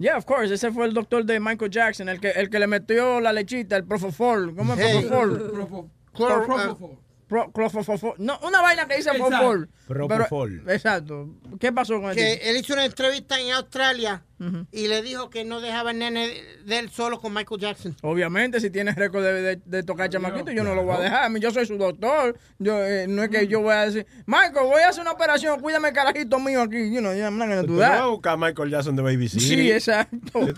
Yeah, 0.00 0.16
of 0.16 0.24
course. 0.24 0.52
Ese 0.52 0.72
fue 0.72 0.86
el 0.86 0.94
doctor 0.94 1.24
de 1.24 1.38
Michael 1.40 1.70
Jackson, 1.70 2.08
el 2.08 2.20
que, 2.20 2.30
el 2.30 2.50
que 2.50 2.58
le 2.58 2.66
metió 2.66 3.20
la 3.20 3.32
lechita, 3.32 3.76
el 3.76 3.84
Profofol. 3.84 4.54
¿Cómo 4.56 4.74
es 4.74 4.80
Hey. 4.80 5.06
Profofol? 5.08 5.52
Profo- 5.52 5.90
Clor- 6.14 6.46
Propofol. 6.46 6.98
Pro- 7.28 7.52
clofofofol. 7.52 8.14
No, 8.18 8.38
una 8.42 8.62
vaina 8.62 8.86
que 8.88 8.96
dice 8.96 9.10
Exacto. 9.10 9.28
Profol. 9.28 9.68
Propofol. 9.86 10.60
Pero- 10.64 10.72
Exacto. 10.74 11.28
¿Qué 11.60 11.72
pasó 11.72 12.00
con 12.00 12.14
Que 12.14 12.32
el 12.32 12.38
tipo? 12.38 12.50
él 12.50 12.56
hizo 12.56 12.72
una 12.72 12.84
entrevista 12.86 13.38
en 13.38 13.52
Australia 13.52 14.22
Y 14.70 14.86
le 14.88 15.02
dijo 15.02 15.30
que 15.30 15.44
no 15.44 15.60
dejaba 15.60 15.90
el 15.90 15.98
nene 15.98 16.32
de 16.64 16.78
él 16.78 16.90
solo 16.90 17.20
con 17.20 17.34
Michael 17.34 17.60
Jackson. 17.60 17.96
Obviamente, 18.02 18.60
si 18.60 18.70
tienes 18.70 18.94
récord 18.94 19.24
de, 19.24 19.32
de- 19.42 19.60
de 19.64 19.82
tocar 19.82 20.08
chamaquito, 20.10 20.52
yo 20.52 20.62
no 20.62 20.74
lo 20.76 20.84
voy 20.84 20.96
a 20.96 21.00
dejar. 21.00 21.24
A 21.24 21.28
mí, 21.28 21.40
yo 21.40 21.50
soy 21.50 21.66
su 21.66 21.76
doctor. 21.76 22.38
Yo, 22.58 22.78
eh, 22.84 23.06
no 23.08 23.22
es 23.24 23.30
que 23.30 23.48
yo 23.48 23.60
voy 23.62 23.74
a 23.74 23.86
decir, 23.86 24.06
Michael, 24.26 24.66
voy 24.66 24.80
a 24.82 24.90
hacer 24.90 25.02
una 25.02 25.10
operación, 25.12 25.60
cuídame 25.60 25.88
el 25.88 25.94
carajito 25.94 26.38
mío 26.38 26.62
aquí. 26.62 26.92
You 26.92 27.00
know, 27.00 27.12
I'm 27.12 27.36
not 27.36 27.48
gonna 27.48 27.62
do 27.62 27.72
no 27.72 27.78
vas 27.78 28.00
a 28.00 28.06
buscar 28.06 28.34
a 28.34 28.36
Michael 28.36 28.70
Jackson 28.70 28.94
de 28.96 29.02
Baby 29.02 29.28
City. 29.28 29.44
Sí, 29.44 29.72
exacto. 29.72 30.40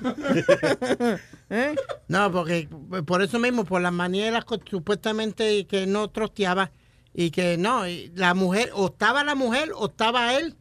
¿Eh? 1.51 1.75
No, 2.09 2.31
porque 2.31 2.69
por 3.07 3.23
eso 3.23 3.39
mismo, 3.39 3.65
por 3.65 3.81
las 3.81 3.93
manieras 3.93 4.45
supuestamente 4.69 5.67
que 5.67 5.87
no 5.87 6.09
trosteaba 6.11 6.71
y 7.13 7.31
que 7.31 7.57
no, 7.57 7.89
y 7.89 8.13
la 8.15 8.35
mujer, 8.35 8.71
o 8.75 8.87
estaba 8.87 9.25
la 9.25 9.35
mujer 9.35 9.73
o 9.75 9.87
estaba 9.87 10.35
él 10.37 10.55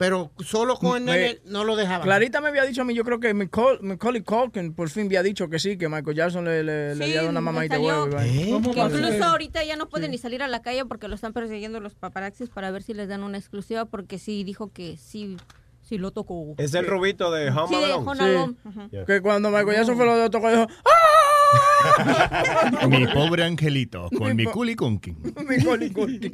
pero 0.00 0.30
solo 0.38 0.76
con 0.78 0.96
el 0.96 1.04
Me- 1.04 1.12
nene 1.12 1.40
no 1.44 1.62
lo 1.64 1.76
dejaban. 1.76 2.00
Clarita 2.00 2.40
me 2.40 2.48
había 2.48 2.64
dicho 2.64 2.80
a 2.80 2.84
mí, 2.86 2.94
yo 2.94 3.04
creo 3.04 3.20
que 3.20 3.34
Macaul- 3.34 3.82
Macaulay 3.82 4.22
Culkin 4.22 4.72
por 4.72 4.88
fin 4.88 5.04
había 5.04 5.22
dicho 5.22 5.50
que 5.50 5.58
sí, 5.58 5.76
que 5.76 5.90
Michael 5.90 6.16
Jackson 6.16 6.46
le, 6.46 6.64
le, 6.64 6.94
le 6.94 6.96
Sí, 6.96 7.02
había 7.02 7.16
dado 7.16 7.28
una 7.28 7.42
mamadita 7.42 7.74
de 7.76 7.82
huevo. 7.82 8.08
Que 8.08 8.80
incluso 8.80 9.24
ahorita 9.24 9.62
ya 9.62 9.76
no 9.76 9.90
puede 9.90 10.08
ni 10.08 10.16
salir 10.16 10.42
a 10.42 10.48
la 10.48 10.62
calle 10.62 10.86
porque 10.86 11.06
lo 11.06 11.14
están 11.16 11.34
persiguiendo 11.34 11.80
los 11.80 11.94
paparazzis 11.96 12.48
para 12.48 12.70
ver 12.70 12.82
si 12.82 12.94
les 12.94 13.08
dan 13.10 13.22
una 13.24 13.36
exclusiva 13.36 13.84
porque 13.84 14.18
sí 14.18 14.42
dijo 14.42 14.72
que 14.72 14.96
sí, 14.96 15.36
sí 15.82 15.98
lo 15.98 16.12
tocó. 16.12 16.54
Es 16.56 16.72
el 16.72 16.86
rubito 16.86 17.30
de 17.30 17.50
Home 17.50 17.68
Sí, 17.68 17.76
de 17.76 17.84
Alone. 17.92 18.10
Home 18.10 18.22
Alone. 18.22 19.04
Que 19.06 19.20
cuando 19.20 19.50
Michael 19.50 19.76
Jackson 19.76 19.96
fue 19.98 20.06
lo 20.06 20.30
tocó, 20.30 20.48
dijo, 20.50 20.66
Mi 22.88 23.06
pobre 23.06 23.44
angelito, 23.44 24.08
con 24.16 24.36
mi 24.36 24.44
culi 24.44 24.74
conkin. 24.74 25.16
Macaulay 25.46 25.90
Culkin. 25.90 26.32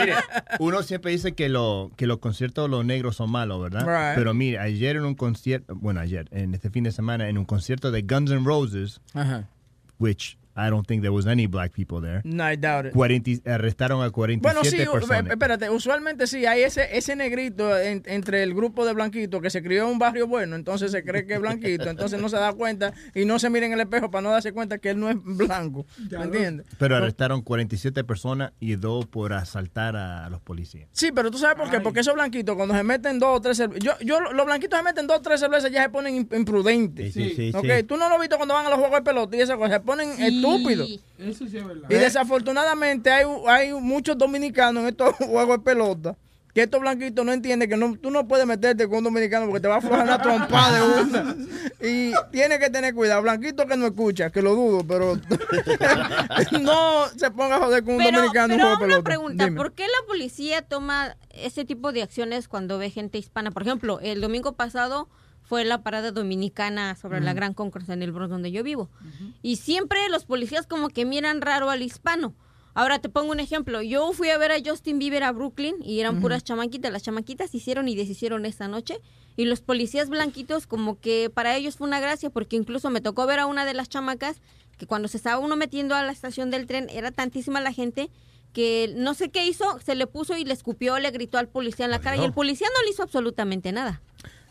Mire, 0.00 0.14
uno 0.58 0.82
siempre 0.82 1.12
dice 1.12 1.34
que, 1.34 1.48
lo, 1.48 1.90
que 1.96 2.06
los 2.06 2.18
conciertos 2.18 2.64
de 2.64 2.68
los 2.70 2.84
negros 2.84 3.16
son 3.16 3.30
malos, 3.30 3.60
¿verdad? 3.62 3.80
Right. 3.80 4.18
Pero 4.18 4.34
mire, 4.34 4.58
ayer 4.58 4.96
en 4.96 5.04
un 5.04 5.14
concierto, 5.14 5.74
bueno, 5.74 6.00
ayer, 6.00 6.28
en 6.30 6.54
este 6.54 6.70
fin 6.70 6.84
de 6.84 6.92
semana, 6.92 7.28
en 7.28 7.38
un 7.38 7.44
concierto 7.44 7.90
de 7.90 8.02
Guns 8.02 8.30
N' 8.30 8.44
Roses, 8.44 9.00
Ajá. 9.14 9.48
which 9.98 10.36
I 10.56 10.70
don't 10.70 10.86
think 10.86 11.02
there 11.02 11.12
was 11.12 11.26
any 11.26 11.46
black 11.46 11.72
people 11.72 12.00
there, 12.00 12.22
No, 12.24 12.44
I 12.50 12.56
doubt 12.56 12.86
it. 12.86 12.92
40 12.94 13.42
arrestaron 13.50 14.02
a 14.02 14.10
47 14.10 14.40
Bueno, 14.42 14.64
sí, 14.64 14.76
personas. 14.90 15.30
espérate, 15.32 15.68
usualmente 15.70 16.26
sí, 16.26 16.46
hay 16.46 16.62
ese, 16.62 16.96
ese 16.96 17.14
negrito 17.14 17.78
en- 17.78 18.02
entre 18.06 18.42
el 18.42 18.54
grupo 18.54 18.86
de 18.86 18.92
blanquitos 18.94 19.42
que 19.42 19.50
se 19.50 19.62
crió 19.62 19.84
en 19.84 19.90
un 19.92 19.98
barrio 19.98 20.26
bueno, 20.26 20.56
entonces 20.56 20.90
se 20.92 21.04
cree 21.04 21.26
que 21.26 21.34
es 21.34 21.40
blanquito, 21.40 21.90
entonces 21.90 22.20
no 22.20 22.28
se 22.28 22.36
da 22.36 22.52
cuenta 22.54 22.92
y 23.14 23.24
no 23.24 23.38
se 23.38 23.50
mira 23.50 23.66
en 23.66 23.72
el 23.74 23.80
espejo 23.80 24.10
para 24.10 24.22
no 24.22 24.30
darse 24.30 24.52
cuenta 24.52 24.78
que 24.78 24.90
él 24.90 24.98
no 25.00 25.10
es 25.10 25.16
blanco, 25.22 25.86
¿me 26.10 26.24
entiendes? 26.24 26.66
Pero 26.78 26.96
arrestaron 26.96 27.42
47 27.42 28.02
personas 28.04 28.52
y 28.58 28.76
dos 28.76 29.06
por 29.06 29.32
asaltar 29.34 29.96
a 29.96 30.28
los 30.30 30.40
policías. 30.40 30.88
Sí, 30.92 31.10
pero 31.14 31.30
tú 31.30 31.38
sabes 31.38 31.56
por 31.56 31.70
qué, 31.70 31.80
porque 31.80 32.00
esos 32.00 32.14
blanquitos 32.14 32.56
cuando 32.56 32.74
se 32.74 32.82
meten 32.82 33.18
dos 33.18 33.36
o 33.36 33.40
tres 33.40 33.56
cervezas, 33.58 33.84
yo, 33.84 33.92
yo, 34.00 34.20
los 34.32 34.46
blanquitos 34.46 34.78
se 34.78 34.84
meten 34.84 35.06
dos 35.06 35.18
o 35.18 35.22
tres 35.22 35.40
cervezas 35.40 35.70
ya 35.70 35.82
se 35.82 35.90
ponen 35.90 36.26
imp- 36.26 36.36
imprudentes. 36.36 37.12
Sí, 37.12 37.30
sí, 37.30 37.50
sí, 37.50 37.52
Ok, 37.54 37.64
sí. 37.78 37.82
Tú 37.82 37.96
no 37.96 38.08
lo 38.08 38.14
has 38.14 38.20
visto 38.20 38.36
cuando 38.36 38.54
van 38.54 38.66
a 38.66 38.70
los 38.70 38.78
juegos 38.78 38.98
de 38.98 39.02
pelota 39.04 39.36
y 39.36 39.40
esas 39.40 39.56
cosas, 39.56 39.72
se 39.74 39.80
ponen 39.80 40.10
estúpidos. 40.54 41.00
Eso 41.18 41.46
sí 41.46 41.56
es 41.56 41.66
verdad. 41.66 41.88
Y 41.90 41.94
desafortunadamente 41.94 43.10
hay, 43.10 43.24
hay 43.48 43.72
muchos 43.72 44.16
dominicanos 44.18 44.82
en 44.82 44.88
estos 44.90 45.14
juegos 45.16 45.58
de 45.58 45.64
pelota 45.64 46.16
que 46.56 46.62
estos 46.62 46.80
blanquitos 46.80 47.22
no 47.22 47.34
entienden 47.34 47.68
que 47.68 47.76
no, 47.76 47.98
tú 47.98 48.10
no 48.10 48.26
puedes 48.26 48.46
meterte 48.46 48.88
con 48.88 48.96
un 48.96 49.04
dominicano 49.04 49.44
porque 49.44 49.60
te 49.60 49.68
va 49.68 49.74
a 49.74 49.76
aflojar 49.76 50.06
la 50.06 50.22
trompa 50.22 50.72
de 50.72 51.02
una. 51.02 51.36
Y 51.82 52.14
tienes 52.32 52.58
que 52.58 52.70
tener 52.70 52.94
cuidado. 52.94 53.20
Blanquito 53.20 53.66
que 53.66 53.76
no 53.76 53.84
escucha, 53.84 54.30
que 54.30 54.40
lo 54.40 54.54
dudo, 54.54 54.82
pero 54.88 55.16
no 56.62 57.08
se 57.14 57.30
ponga 57.30 57.56
a 57.56 57.58
joder 57.58 57.84
con 57.84 57.96
un 57.96 57.98
Pero, 57.98 58.16
dominicano 58.16 58.54
pero 58.54 58.68
una 58.68 58.78
pelota. 58.78 59.02
pregunta, 59.02 59.44
Dime. 59.44 59.56
¿por 59.58 59.72
qué 59.72 59.82
la 59.82 60.06
policía 60.06 60.62
toma 60.62 61.18
ese 61.28 61.66
tipo 61.66 61.92
de 61.92 62.02
acciones 62.02 62.48
cuando 62.48 62.78
ve 62.78 62.88
gente 62.88 63.18
hispana? 63.18 63.50
Por 63.50 63.60
ejemplo, 63.60 64.00
el 64.00 64.22
domingo 64.22 64.52
pasado 64.52 65.10
fue 65.48 65.64
la 65.64 65.82
parada 65.82 66.10
dominicana 66.10 66.96
sobre 66.96 67.20
la. 67.20 67.34
Gran 67.34 67.54
Concourse 67.54 67.92
en 67.92 68.02
el 68.02 68.12
Bronx 68.12 68.30
donde 68.30 68.50
yo 68.50 68.62
vivo. 68.62 68.88
Y 69.42 69.56
siempre 69.56 69.98
los 70.10 70.24
policías 70.24 70.66
como 70.66 70.88
que 70.88 71.04
miran 71.04 71.40
raro 71.40 71.70
al 71.70 71.82
hispano. 71.82 72.34
Ahora 72.74 72.98
te 72.98 73.08
pongo 73.08 73.32
un 73.32 73.40
ejemplo. 73.40 73.80
Yo 73.80 74.12
fui 74.12 74.28
a 74.28 74.38
ver 74.38 74.52
a 74.52 74.56
Justin 74.64 74.98
Bieber 74.98 75.22
a 75.22 75.32
Brooklyn 75.32 75.76
y 75.82 76.00
eran 76.00 76.20
puras 76.20 76.44
chamaquitas. 76.44 76.92
Las 76.92 77.02
chamaquitas 77.02 77.54
hicieron 77.54 77.88
y 77.88 77.94
deshicieron 77.94 78.44
esta 78.44 78.68
noche. 78.68 79.00
Y 79.36 79.44
los 79.44 79.60
policías 79.60 80.08
blanquitos 80.08 80.66
como 80.66 81.00
que 81.00 81.30
para 81.32 81.56
ellos 81.56 81.76
fue 81.76 81.86
una 81.86 82.00
gracia 82.00 82.28
porque 82.28 82.56
incluso 82.56 82.90
me 82.90 83.00
tocó 83.00 83.26
ver 83.26 83.38
a 83.38 83.46
una 83.46 83.64
de 83.64 83.74
las 83.74 83.88
chamacas 83.88 84.40
que 84.76 84.86
cuando 84.86 85.08
se 85.08 85.16
estaba 85.16 85.38
uno 85.38 85.56
metiendo 85.56 85.94
a 85.94 86.02
la 86.02 86.12
estación 86.12 86.50
del 86.50 86.66
tren 86.66 86.88
era 86.90 87.10
tantísima 87.12 87.60
la 87.60 87.72
gente 87.72 88.10
que 88.52 88.92
no 88.96 89.14
sé 89.14 89.30
qué 89.30 89.46
hizo, 89.46 89.78
se 89.80 89.94
le 89.94 90.06
puso 90.06 90.36
y 90.36 90.44
le 90.44 90.54
escupió, 90.54 90.98
le 90.98 91.10
gritó 91.10 91.38
al 91.38 91.48
policía 91.48 91.84
en 91.84 91.90
la 91.90 92.00
cara 92.00 92.16
y 92.16 92.24
el 92.24 92.32
policía 92.32 92.66
no 92.74 92.82
le 92.84 92.90
hizo 92.90 93.02
absolutamente 93.02 93.70
nada. 93.70 94.00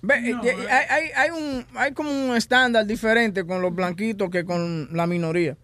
Ve, 0.06 0.30
eh, 0.30 0.68
hay, 0.70 0.86
hay, 0.90 1.10
hay 1.16 1.30
un, 1.32 1.66
hay 1.76 1.92
como 1.94 2.12
un 2.12 2.36
estándar 2.36 2.86
diferente 2.86 3.46
con 3.46 3.62
los 3.62 3.74
blanquitos 3.74 4.30
que 4.30 4.46
con 4.46 4.90
la 4.92 5.08
minoría. 5.08 5.58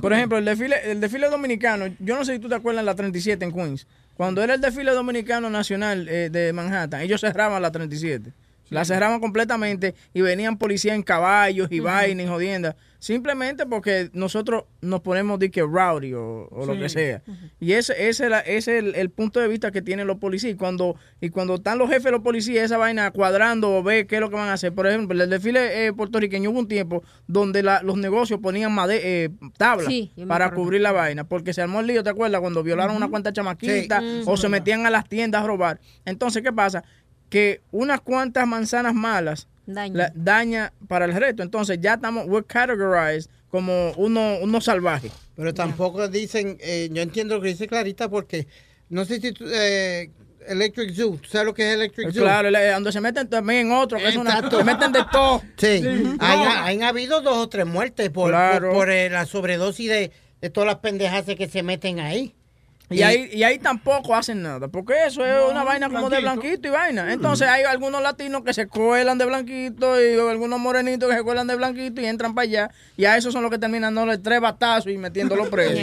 Por 0.00 0.12
ejemplo, 0.12 0.38
el 0.38 0.44
desfile, 0.44 0.76
el 0.90 1.00
desfile 1.00 1.28
dominicano, 1.28 1.86
yo 1.98 2.16
no 2.16 2.24
sé 2.24 2.34
si 2.34 2.38
tú 2.38 2.48
te 2.48 2.54
acuerdas 2.54 2.84
la 2.84 2.94
37 2.94 3.44
en 3.44 3.52
Queens. 3.52 3.86
Cuando 4.14 4.42
era 4.42 4.54
el 4.54 4.60
desfile 4.60 4.92
dominicano 4.92 5.50
nacional 5.50 6.08
eh, 6.08 6.28
de 6.30 6.52
Manhattan, 6.52 7.00
ellos 7.00 7.20
cerraban 7.20 7.60
la 7.62 7.72
37. 7.72 8.32
La 8.70 8.84
cerraban 8.84 9.20
completamente 9.20 9.94
y 10.14 10.22
venían 10.22 10.56
policías 10.56 10.94
en 10.94 11.02
caballos 11.02 11.68
y 11.70 11.80
vainas 11.80 12.26
y 12.26 12.28
jodiendas. 12.28 12.76
Simplemente 13.02 13.66
porque 13.66 14.10
nosotros 14.12 14.62
nos 14.80 15.00
ponemos 15.00 15.40
de 15.40 15.50
que 15.50 15.60
rowdy 15.62 16.14
o, 16.14 16.46
o 16.52 16.66
lo 16.66 16.78
que 16.78 16.88
sea. 16.88 17.20
Y 17.58 17.72
ese, 17.72 17.94
ese, 18.08 18.24
es 18.26 18.30
la- 18.30 18.38
ese 18.38 18.78
es 18.78 18.84
el, 18.84 18.94
el 18.94 19.10
punto 19.10 19.40
de 19.40 19.48
vista 19.48 19.72
que 19.72 19.82
tienen 19.82 20.06
los 20.06 20.18
policías. 20.18 20.52
Y 20.52 20.56
cuando, 20.56 20.94
y 21.20 21.30
cuando 21.30 21.56
están 21.56 21.78
los 21.78 21.88
jefes 21.88 22.04
de 22.04 22.10
los 22.12 22.20
policías, 22.20 22.62
esa 22.64 22.76
vaina 22.78 23.10
cuadrando 23.10 23.74
o 23.76 23.82
ve 23.82 24.06
qué 24.06 24.14
es 24.14 24.20
lo 24.20 24.30
que 24.30 24.36
van 24.36 24.50
a 24.50 24.52
hacer. 24.52 24.72
Por 24.72 24.86
ejemplo, 24.86 25.20
el 25.20 25.28
desfile 25.28 25.86
eh, 25.86 25.92
puertorriqueño 25.92 26.50
hubo 26.50 26.60
un 26.60 26.68
tiempo 26.68 27.02
donde 27.26 27.64
la- 27.64 27.82
los 27.82 27.96
negocios 27.96 28.38
ponían 28.38 28.70
made, 28.72 29.00
eh, 29.24 29.30
tablas 29.58 29.88
Sí, 29.88 30.12
para 30.28 30.44
acuerdo. 30.44 30.62
cubrir 30.62 30.80
la 30.82 30.92
vaina. 30.92 31.24
Porque 31.24 31.52
se 31.52 31.60
armó 31.60 31.80
el 31.80 31.88
lío, 31.88 32.04
¿te 32.04 32.10
acuerdas? 32.10 32.40
Cuando 32.40 32.62
violaron 32.62 32.94
una 32.94 33.08
cuanta 33.08 33.32
chamaquita 33.32 33.98
Sí. 33.98 34.22
o 34.26 34.36
se 34.36 34.48
metían 34.48 34.86
a 34.86 34.90
las 34.90 35.08
tiendas 35.08 35.42
a 35.42 35.46
robar. 35.48 35.80
Entonces, 36.04 36.40
¿qué 36.44 36.52
pasa? 36.52 36.84
Que 37.28 37.62
unas 37.72 38.00
cuantas 38.00 38.46
manzanas 38.46 38.94
malas 38.94 39.48
Daña. 39.66 39.96
la- 39.96 40.12
daña 40.14 40.72
para 40.88 41.04
el 41.04 41.12
resto. 41.14 41.42
Entonces 41.42 41.78
ya 41.80 41.94
estamos, 41.94 42.26
we're 42.26 42.46
categorized 42.46 43.30
como 43.48 43.92
uno, 43.96 44.38
uno 44.42 44.60
salvaje. 44.60 45.10
Pero 45.36 45.54
tampoco 45.54 46.08
dicen, 46.08 46.56
eh, 46.60 46.88
yo 46.92 47.02
entiendo 47.02 47.36
lo 47.36 47.42
que 47.42 47.48
dice 47.48 47.66
Clarita 47.68 48.08
porque 48.08 48.46
no 48.88 49.04
sé 49.04 49.20
si 49.20 49.32
tú, 49.32 49.44
eh, 49.52 50.10
Electric 50.48 50.92
Zoo, 50.94 51.16
¿tú 51.18 51.28
sabes 51.28 51.46
lo 51.46 51.54
que 51.54 51.68
es 51.68 51.74
Electric 51.76 52.12
Zoo? 52.12 52.22
Claro, 52.22 52.50
donde 52.50 52.90
se 52.92 53.00
meten 53.00 53.28
también 53.28 53.66
en 53.68 53.72
otro, 53.72 53.98
que 53.98 54.08
es 54.08 54.16
una, 54.16 54.30
Exacto. 54.34 54.58
se 54.58 54.64
meten 54.64 54.90
de 54.92 55.04
todo. 55.12 55.40
Sí, 55.56 55.78
Sí. 55.78 55.86
Han, 56.18 56.38
No. 56.38 56.50
han 56.50 56.82
habido 56.82 57.20
dos 57.20 57.36
o 57.36 57.48
tres 57.48 57.64
muertes 57.66 58.10
por, 58.10 58.30
Claro. 58.30 58.68
por, 58.70 58.78
por, 58.78 58.90
eh, 58.90 59.08
la 59.08 59.24
sobredosis 59.26 59.88
de, 59.88 60.10
de 60.40 60.50
todas 60.50 60.66
las 60.66 60.78
pendejas 60.80 61.24
que 61.24 61.48
se 61.48 61.62
meten 61.62 62.00
ahí. 62.00 62.34
Y 62.92 63.02
ahí, 63.02 63.30
y 63.32 63.42
ahí 63.42 63.58
tampoco 63.58 64.14
hacen 64.14 64.42
nada, 64.42 64.68
porque 64.68 64.94
eso 65.06 65.24
es 65.24 65.50
una 65.50 65.64
vaina 65.64 65.88
como 65.88 66.08
de 66.10 66.20
blanquito 66.20 66.68
y 66.68 66.70
vaina. 66.70 67.12
Entonces 67.12 67.48
hay 67.48 67.64
algunos 67.64 68.02
latinos 68.02 68.42
que 68.44 68.52
se 68.54 68.66
cuelan 68.66 69.18
de 69.18 69.24
blanquito 69.26 70.00
y 70.00 70.18
algunos 70.18 70.58
morenitos 70.60 71.08
que 71.10 71.16
se 71.16 71.22
cuelan 71.22 71.46
de 71.46 71.56
blanquito 71.56 72.00
y 72.00 72.06
entran 72.06 72.34
para 72.34 72.44
allá. 72.44 72.70
Y 72.96 73.04
a 73.04 73.16
esos 73.16 73.32
son 73.32 73.42
los 73.42 73.50
que 73.50 73.58
terminan 73.58 73.94
dándole 73.94 74.18
tres 74.18 74.40
batazos 74.40 74.92
y 74.92 74.98
metiéndolo 74.98 75.44
preso. 75.50 75.74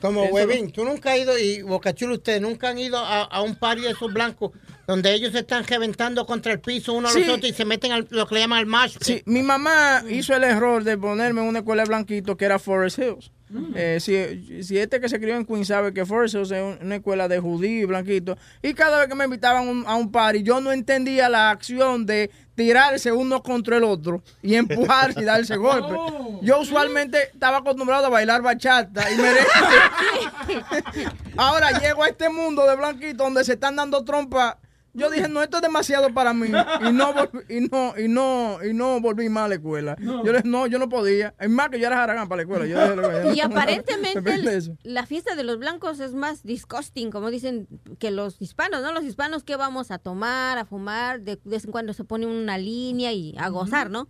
Como 0.00 0.24
Eso- 0.24 0.34
Huevín, 0.34 0.70
tú 0.72 0.84
nunca 0.84 1.12
has 1.12 1.18
ido, 1.18 1.38
y 1.38 1.62
Bocachulo, 1.62 2.14
ustedes 2.14 2.40
nunca 2.40 2.68
han 2.70 2.78
ido 2.78 2.98
a, 2.98 3.22
a 3.22 3.42
un 3.42 3.54
party 3.56 3.82
de 3.82 3.90
esos 3.90 4.12
blancos 4.12 4.52
donde 4.86 5.12
ellos 5.12 5.32
se 5.32 5.40
están 5.40 5.64
reventando 5.66 6.24
contra 6.24 6.50
el 6.52 6.60
piso 6.60 6.94
uno 6.94 7.08
a 7.08 7.12
los 7.12 7.28
otros 7.28 7.50
y 7.50 7.52
se 7.52 7.66
meten 7.66 7.92
al 7.92 8.06
lo 8.10 8.26
que 8.26 8.36
le 8.36 8.40
llaman 8.40 8.58
al 8.60 8.66
mash. 8.66 8.96
Sí, 9.00 9.22
mi 9.26 9.42
mamá 9.42 10.02
hizo 10.08 10.34
el 10.34 10.44
error 10.44 10.82
de 10.82 10.96
ponerme 10.96 11.42
en 11.42 11.46
una 11.48 11.58
escuela 11.58 11.82
de 11.82 11.88
blanquito 11.88 12.36
que 12.38 12.46
era 12.46 12.58
Forest 12.58 12.98
Hills. 12.98 13.30
Eh, 13.74 13.98
si, 14.00 14.62
si 14.62 14.78
este 14.78 15.00
que 15.00 15.08
se 15.08 15.18
crió 15.18 15.34
en 15.36 15.46
Queens 15.46 15.68
sabe 15.68 15.94
que 15.94 16.00
Hills 16.02 16.34
es 16.34 16.50
un- 16.50 16.78
una 16.82 16.96
escuela 16.96 17.28
de 17.28 17.38
judíos 17.40 17.82
y 17.82 17.86
blanquitos. 17.86 18.36
Y 18.62 18.74
cada 18.74 18.98
vez 18.98 19.08
que 19.08 19.14
me 19.14 19.24
invitaban 19.24 19.66
un- 19.68 19.84
a 19.86 19.94
un 19.96 20.12
party, 20.12 20.42
yo 20.42 20.60
no 20.60 20.70
entendía 20.72 21.28
la 21.28 21.50
acción 21.50 22.04
de 22.04 22.30
tirarse 22.54 23.12
uno 23.12 23.42
contra 23.42 23.76
el 23.76 23.84
otro 23.84 24.22
y 24.42 24.56
empujarse 24.56 25.20
y 25.20 25.24
darse 25.24 25.56
golpe. 25.56 25.94
Yo 26.42 26.60
usualmente 26.60 27.30
estaba 27.32 27.58
acostumbrado 27.58 28.06
a 28.06 28.10
bailar 28.10 28.42
bachata 28.42 29.10
y 29.10 29.16
merengue. 29.16 29.46
Ahora 31.36 31.78
llego 31.78 32.02
a 32.02 32.08
este 32.08 32.28
mundo 32.28 32.66
de 32.66 32.76
blanquito 32.76 33.24
donde 33.24 33.44
se 33.44 33.52
están 33.54 33.76
dando 33.76 34.04
trompas. 34.04 34.56
Yo 34.98 35.10
dije, 35.10 35.28
no, 35.28 35.42
esto 35.42 35.56
es 35.58 35.62
demasiado 35.62 36.12
para 36.12 36.32
mí. 36.34 36.48
Y 36.48 36.92
no 36.92 37.12
volví, 37.14 37.38
y 37.48 37.60
no, 37.68 37.94
y 37.98 38.08
no, 38.08 38.58
y 38.64 38.74
no 38.74 39.00
volví 39.00 39.28
más 39.28 39.44
a 39.44 39.48
la 39.48 39.54
escuela. 39.54 39.96
Yo 40.00 40.22
le 40.24 40.32
dije, 40.32 40.42
no, 40.48 40.66
yo 40.66 40.78
no 40.78 40.88
podía. 40.88 41.34
Es 41.38 41.48
más 41.50 41.68
que 41.70 41.78
yo 41.80 41.86
era 41.86 41.96
jaragán 41.96 42.28
para 42.28 42.38
la 42.38 42.42
escuela. 42.42 42.66
Yo 42.66 42.96
dije, 42.96 43.34
Y 43.36 43.40
aparentemente 43.40 44.18
el- 44.34 44.78
la 44.82 45.06
fiesta 45.06 45.34
de 45.34 45.44
los 45.44 45.58
blancos 45.58 46.00
es 46.00 46.14
más 46.14 46.42
disgusting, 46.42 47.10
como 47.10 47.30
dicen, 47.30 47.68
que 47.98 48.10
los 48.10 48.40
hispanos, 48.40 48.82
¿no? 48.82 48.92
Los 48.92 49.04
hispanos 49.04 49.44
que 49.44 49.56
vamos 49.56 49.90
a 49.90 49.98
tomar, 49.98 50.58
a 50.58 50.64
fumar, 50.64 51.20
de, 51.20 51.36
de 51.36 51.40
vez 51.44 51.64
en 51.64 51.70
cuando 51.72 51.92
se 51.92 52.04
pone 52.04 52.26
una 52.26 52.58
línea 52.58 53.12
y 53.12 53.34
a 53.38 53.48
gozar, 53.48 53.90
¿no? 53.90 54.08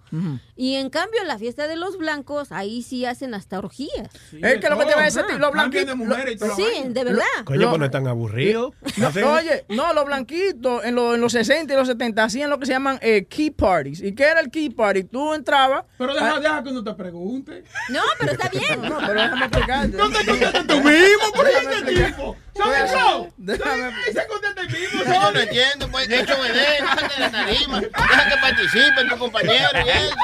Y 0.57 0.75
en 0.75 0.91
cambio 0.91 1.23
la 1.25 1.39
fiesta 1.39 1.69
de 1.69 1.77
los 1.77 1.99
blancos, 1.99 2.53
ahí 2.53 2.83
sí 2.83 3.05
hacen 3.05 3.35
hasta 3.35 3.59
orgías. 3.59 4.09
es 4.33 4.59
que 4.61 4.69
lo 4.71 4.79
que 4.79 4.85
te 4.87 4.95
voy 4.95 5.03
a 5.03 5.05
decir, 5.05 5.23
los 5.39 5.53
blanquitos. 5.53 5.87
de 5.87 5.95
mujeres 5.95 6.35
y 6.35 6.39
toda 6.39 6.51
la 6.51 6.57
Sí, 6.57 6.65
de 6.89 7.05
verdad. 7.05 7.23
Coño, 7.45 7.69
pues 7.69 7.79
no 7.79 7.85
es 7.85 7.91
tan 7.91 8.07
aburrido. 8.07 8.73
No, 8.97 9.09
Hacen- 9.09 9.25
oye, 9.25 9.65
no, 9.69 9.93
los 9.93 10.05
blanquitos 10.05 10.78
en, 10.85 10.95
los- 10.95 11.15
en 11.15 11.21
los 11.21 11.33
60 11.33 11.73
y 11.73 11.77
los 11.77 11.89
70 11.89 12.25
hacían 12.25 12.51
lo 12.51 12.59
que 12.59 12.67
se 12.67 12.73
llaman 12.73 12.99
eh, 13.03 13.27
key 13.27 13.51
parties. 13.51 14.01
¿Y 14.03 14.15
qué 14.15 14.25
era 14.25 14.41
el 14.41 14.51
key 14.51 14.71
party? 14.71 15.05
Tú 15.05 15.35
entrabas. 15.35 15.85
Pero 15.99 16.15
deja, 16.15 16.35
ah, 16.37 16.41
deja 16.41 16.63
que 16.63 16.73
no 16.73 16.85
te 16.85 16.95
pregunte. 16.95 17.65
No, 17.91 18.03
pero 18.19 18.33
está 18.33 18.49
bien. 18.49 18.81
No, 18.89 18.99
pero 18.99 19.21
déjame 19.21 19.45
explicarte. 19.47 19.97
No 19.97 20.11
te 20.11 20.25
contestes 20.27 20.67
tú 20.67 20.77
mismo, 20.81 21.33
por 21.35 21.47
este 21.49 21.95
tipo. 21.95 22.37
¿Sabes 22.57 22.91
eso? 22.93 23.29
Déjame- 23.37 23.93
Se 24.13 24.27
contesta 24.27 24.61
el 24.63 24.69
mismo. 24.71 25.05
Yo 25.05 25.33
no 25.33 25.41
entiendo, 25.41 25.89
pues, 25.91 26.11
hecho 26.11 26.41
bebé, 26.43 26.67
no 26.81 26.89
salte 26.89 27.15
de 27.15 27.21
la 27.21 27.31
tarima, 27.31 27.81
deja 27.81 28.29
que 28.29 28.37
participen 28.41 29.09
tu 29.09 29.19
compañero 29.19 29.69
y 29.85 29.89
eso. 29.89 30.17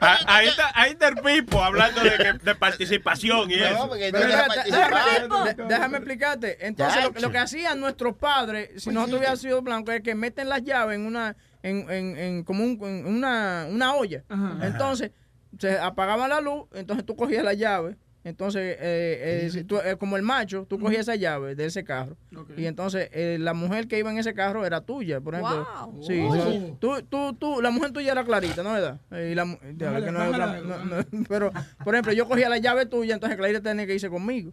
Ah, 0.00 0.18
Ahí 0.26 0.48
está, 0.48 0.70
ahí 0.74 0.90
está 0.92 1.08
el 1.08 1.16
Pipo 1.16 1.62
hablando 1.62 2.00
de, 2.02 2.10
que- 2.16 2.32
de 2.42 2.54
participación 2.54 3.50
y 3.50 3.54
eso. 3.54 3.88
Pero 3.90 4.18
espérate, 4.18 4.70
déjame, 4.70 5.54
de- 5.54 5.64
déjame 5.68 5.96
explicarte. 5.98 6.66
Entonces, 6.66 7.04
lo, 7.04 7.20
lo 7.20 7.30
que 7.30 7.38
hacían 7.38 7.80
nuestros 7.80 8.16
padres, 8.16 8.70
si 8.82 8.90
nosotros 8.90 9.18
hubiéramos 9.18 9.40
sido 9.40 9.62
blancos, 9.62 9.77
que 9.84 10.14
meten 10.14 10.48
las 10.48 10.62
llaves 10.62 10.96
en 10.96 11.06
una, 11.06 11.36
en, 11.62 11.90
en, 11.90 12.16
en 12.16 12.44
como 12.44 12.64
un- 12.64 12.78
en 12.82 13.06
una, 13.06 13.66
una 13.70 13.94
olla. 13.94 14.24
Entonces, 14.62 15.10
se 15.58 15.78
apagaba 15.78 16.28
la 16.28 16.40
luz, 16.40 16.64
entonces 16.74 17.04
tú 17.04 17.16
cogías 17.16 17.44
la 17.44 17.54
llave. 17.54 17.96
Entonces, 18.24 18.76
eh, 18.80 19.50
eh, 19.54 19.64
tú- 19.64 19.78
eh, 19.78 19.96
como 19.96 20.16
el 20.16 20.22
macho, 20.22 20.66
tú 20.68 20.78
cogías 20.78 21.02
esa 21.02 21.14
llave 21.14 21.54
de 21.54 21.64
ese 21.66 21.82
carro. 21.84 22.16
Y 22.58 22.66
entonces, 22.66 23.08
eh, 23.12 23.38
la 23.40 23.54
mujer 23.54 23.86
que 23.88 23.98
iba 23.98 24.10
en 24.10 24.18
ese 24.18 24.34
carro 24.34 24.66
era 24.66 24.82
tuya, 24.82 25.20
por 25.20 25.34
ejemplo. 25.34 25.66
Wow. 25.86 26.02
Sí, 26.02 26.20
Oh. 26.20 26.34
so, 26.36 26.76
tú, 26.78 27.02
tú, 27.08 27.34
tú, 27.34 27.62
la 27.62 27.70
mujer 27.70 27.92
tuya 27.92 28.12
era 28.12 28.24
clarita, 28.24 28.62
¿no 28.62 28.72
verdad? 28.74 29.00
Y 29.12 29.34
la, 29.34 29.44
mu- 29.46 29.56
ya, 29.78 29.86
Bájale, 29.86 30.06
que 30.06 30.12
no 30.12 30.22
es 30.22 30.28
otra- 30.28 30.46
bájale. 30.46 30.66
no- 30.66 30.84
no, 30.84 31.04
pero, 31.28 31.52
por 31.84 31.94
ejemplo, 31.94 32.12
yo 32.12 32.26
cogía 32.28 32.48
la 32.50 32.58
llave 32.58 32.84
tuya, 32.84 33.14
entonces 33.14 33.38
Clarita 33.38 33.62
tenía 33.62 33.86
que 33.86 33.94
irse 33.94 34.10
conmigo. 34.10 34.52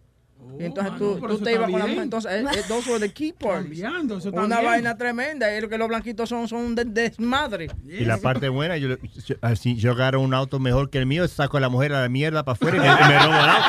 Y 0.59 0.65
entonces 0.65 0.93
ah, 0.93 0.97
tú, 0.97 1.05
no, 1.05 1.13
pero 1.15 1.27
tú 1.27 1.35
eso 1.35 1.43
te 1.43 1.53
ibas 1.53 1.69
con 1.69 1.79
la 1.79 1.85
mujer. 1.87 2.03
Entonces, 2.03 2.31
eh, 2.31 2.45
eh, 2.55 2.63
those 2.67 2.89
were 2.89 2.99
the 2.99 3.11
key 3.13 3.31
parties. 3.33 3.81
Cambiando, 3.81 4.17
eso 4.17 4.29
está 4.29 4.41
Una 4.41 4.61
vaina 4.61 4.97
tremenda. 4.97 5.55
Y 5.55 5.61
lo 5.61 5.69
que 5.69 5.77
los 5.77 5.87
blanquitos 5.87 6.27
son, 6.29 6.47
son 6.47 6.59
un 6.59 6.75
de- 6.75 6.85
desmadre. 6.85 7.67
Y 7.85 8.05
la 8.05 8.17
parte 8.17 8.49
buena, 8.49 8.77
yo, 8.77 8.97
yo, 9.25 9.35
así, 9.41 9.75
yo 9.75 9.91
agarro 9.91 10.21
un 10.21 10.33
auto 10.33 10.59
mejor 10.59 10.89
que 10.89 10.97
el 10.97 11.05
mío, 11.05 11.27
saco 11.27 11.57
a 11.57 11.59
la 11.59 11.69
mujer 11.69 11.93
a 11.93 12.01
la 12.01 12.09
mierda 12.09 12.43
para 12.43 12.53
afuera 12.53 12.77
y 12.77 12.79
me, 12.79 12.85
me 12.85 13.19
robo 13.19 13.33
el 13.33 13.49
auto. 13.49 13.67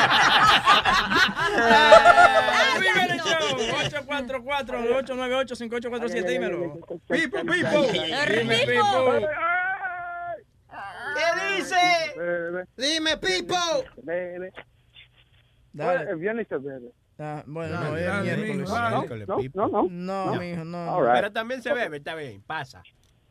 Vive 2.80 3.02
el 3.12 3.20
show. 3.20 3.36
844-898-5847. 4.06 6.26
Dímelo. 6.26 6.58
Pipo, 7.08 7.38
Pipo. 7.40 7.86
¿Qué 11.16 11.26
dice? 11.56 11.76
Dime, 12.76 13.16
Pipo. 13.16 13.56
Dale. 15.76 16.10
El 16.10 16.16
viernes 16.16 16.46
es 16.50 16.62
bebe. 16.62 16.92
Ah, 17.18 17.42
bueno, 17.46 17.72
Dale, 17.72 17.90
no, 17.90 17.96
es 17.96 18.06
dale, 18.06 18.22
miércoles. 18.36 18.70
Miércoles, 18.70 19.54
No, 19.54 19.68
no, 19.68 19.82
no. 19.82 19.88
No, 19.90 20.34
No. 20.34 20.40
mijo, 20.40 20.64
no. 20.64 21.00
Right. 21.02 21.14
Pero 21.14 21.32
también 21.32 21.62
se 21.62 21.72
bebe, 21.72 21.96
está 21.98 22.14
bien, 22.14 22.42
pasa. 22.46 22.82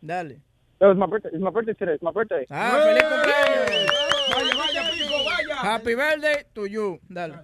Dale. 0.02 0.42
That 0.80 0.88
was 0.90 0.98
my 0.98 1.06
birthday. 1.08 1.30
It's 1.34 1.42
my 1.42 1.52
birthday 1.52 1.74
today. 1.74 1.94
It's 1.94 2.04
my 2.04 2.12
birthday. 2.12 2.46
Ah, 2.50 2.80
feliz 2.84 3.04
cumpleaños. 3.04 3.88
Vaya, 4.36 4.56
vaya, 4.56 4.92
Pipo, 4.92 5.24
vaya. 5.26 5.56
Happy 5.56 5.96
birthday 5.96 6.44
to 6.54 6.66
you. 6.66 7.00
Dale. 7.10 7.36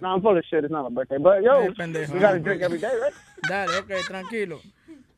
No, 0.00 0.14
I'm 0.14 0.22
full 0.22 0.36
of 0.38 0.44
shit. 0.44 0.64
It's 0.64 0.72
not 0.72 0.84
my 0.90 0.94
birthday. 0.94 1.18
But 1.18 1.42
yo, 1.42 1.66
we 1.66 2.20
gotta 2.20 2.38
drink 2.38 2.62
every 2.62 2.78
day, 2.78 2.90
right? 3.00 3.12
Dale, 3.48 3.78
ok, 3.78 3.90
tranquilo. 4.06 4.60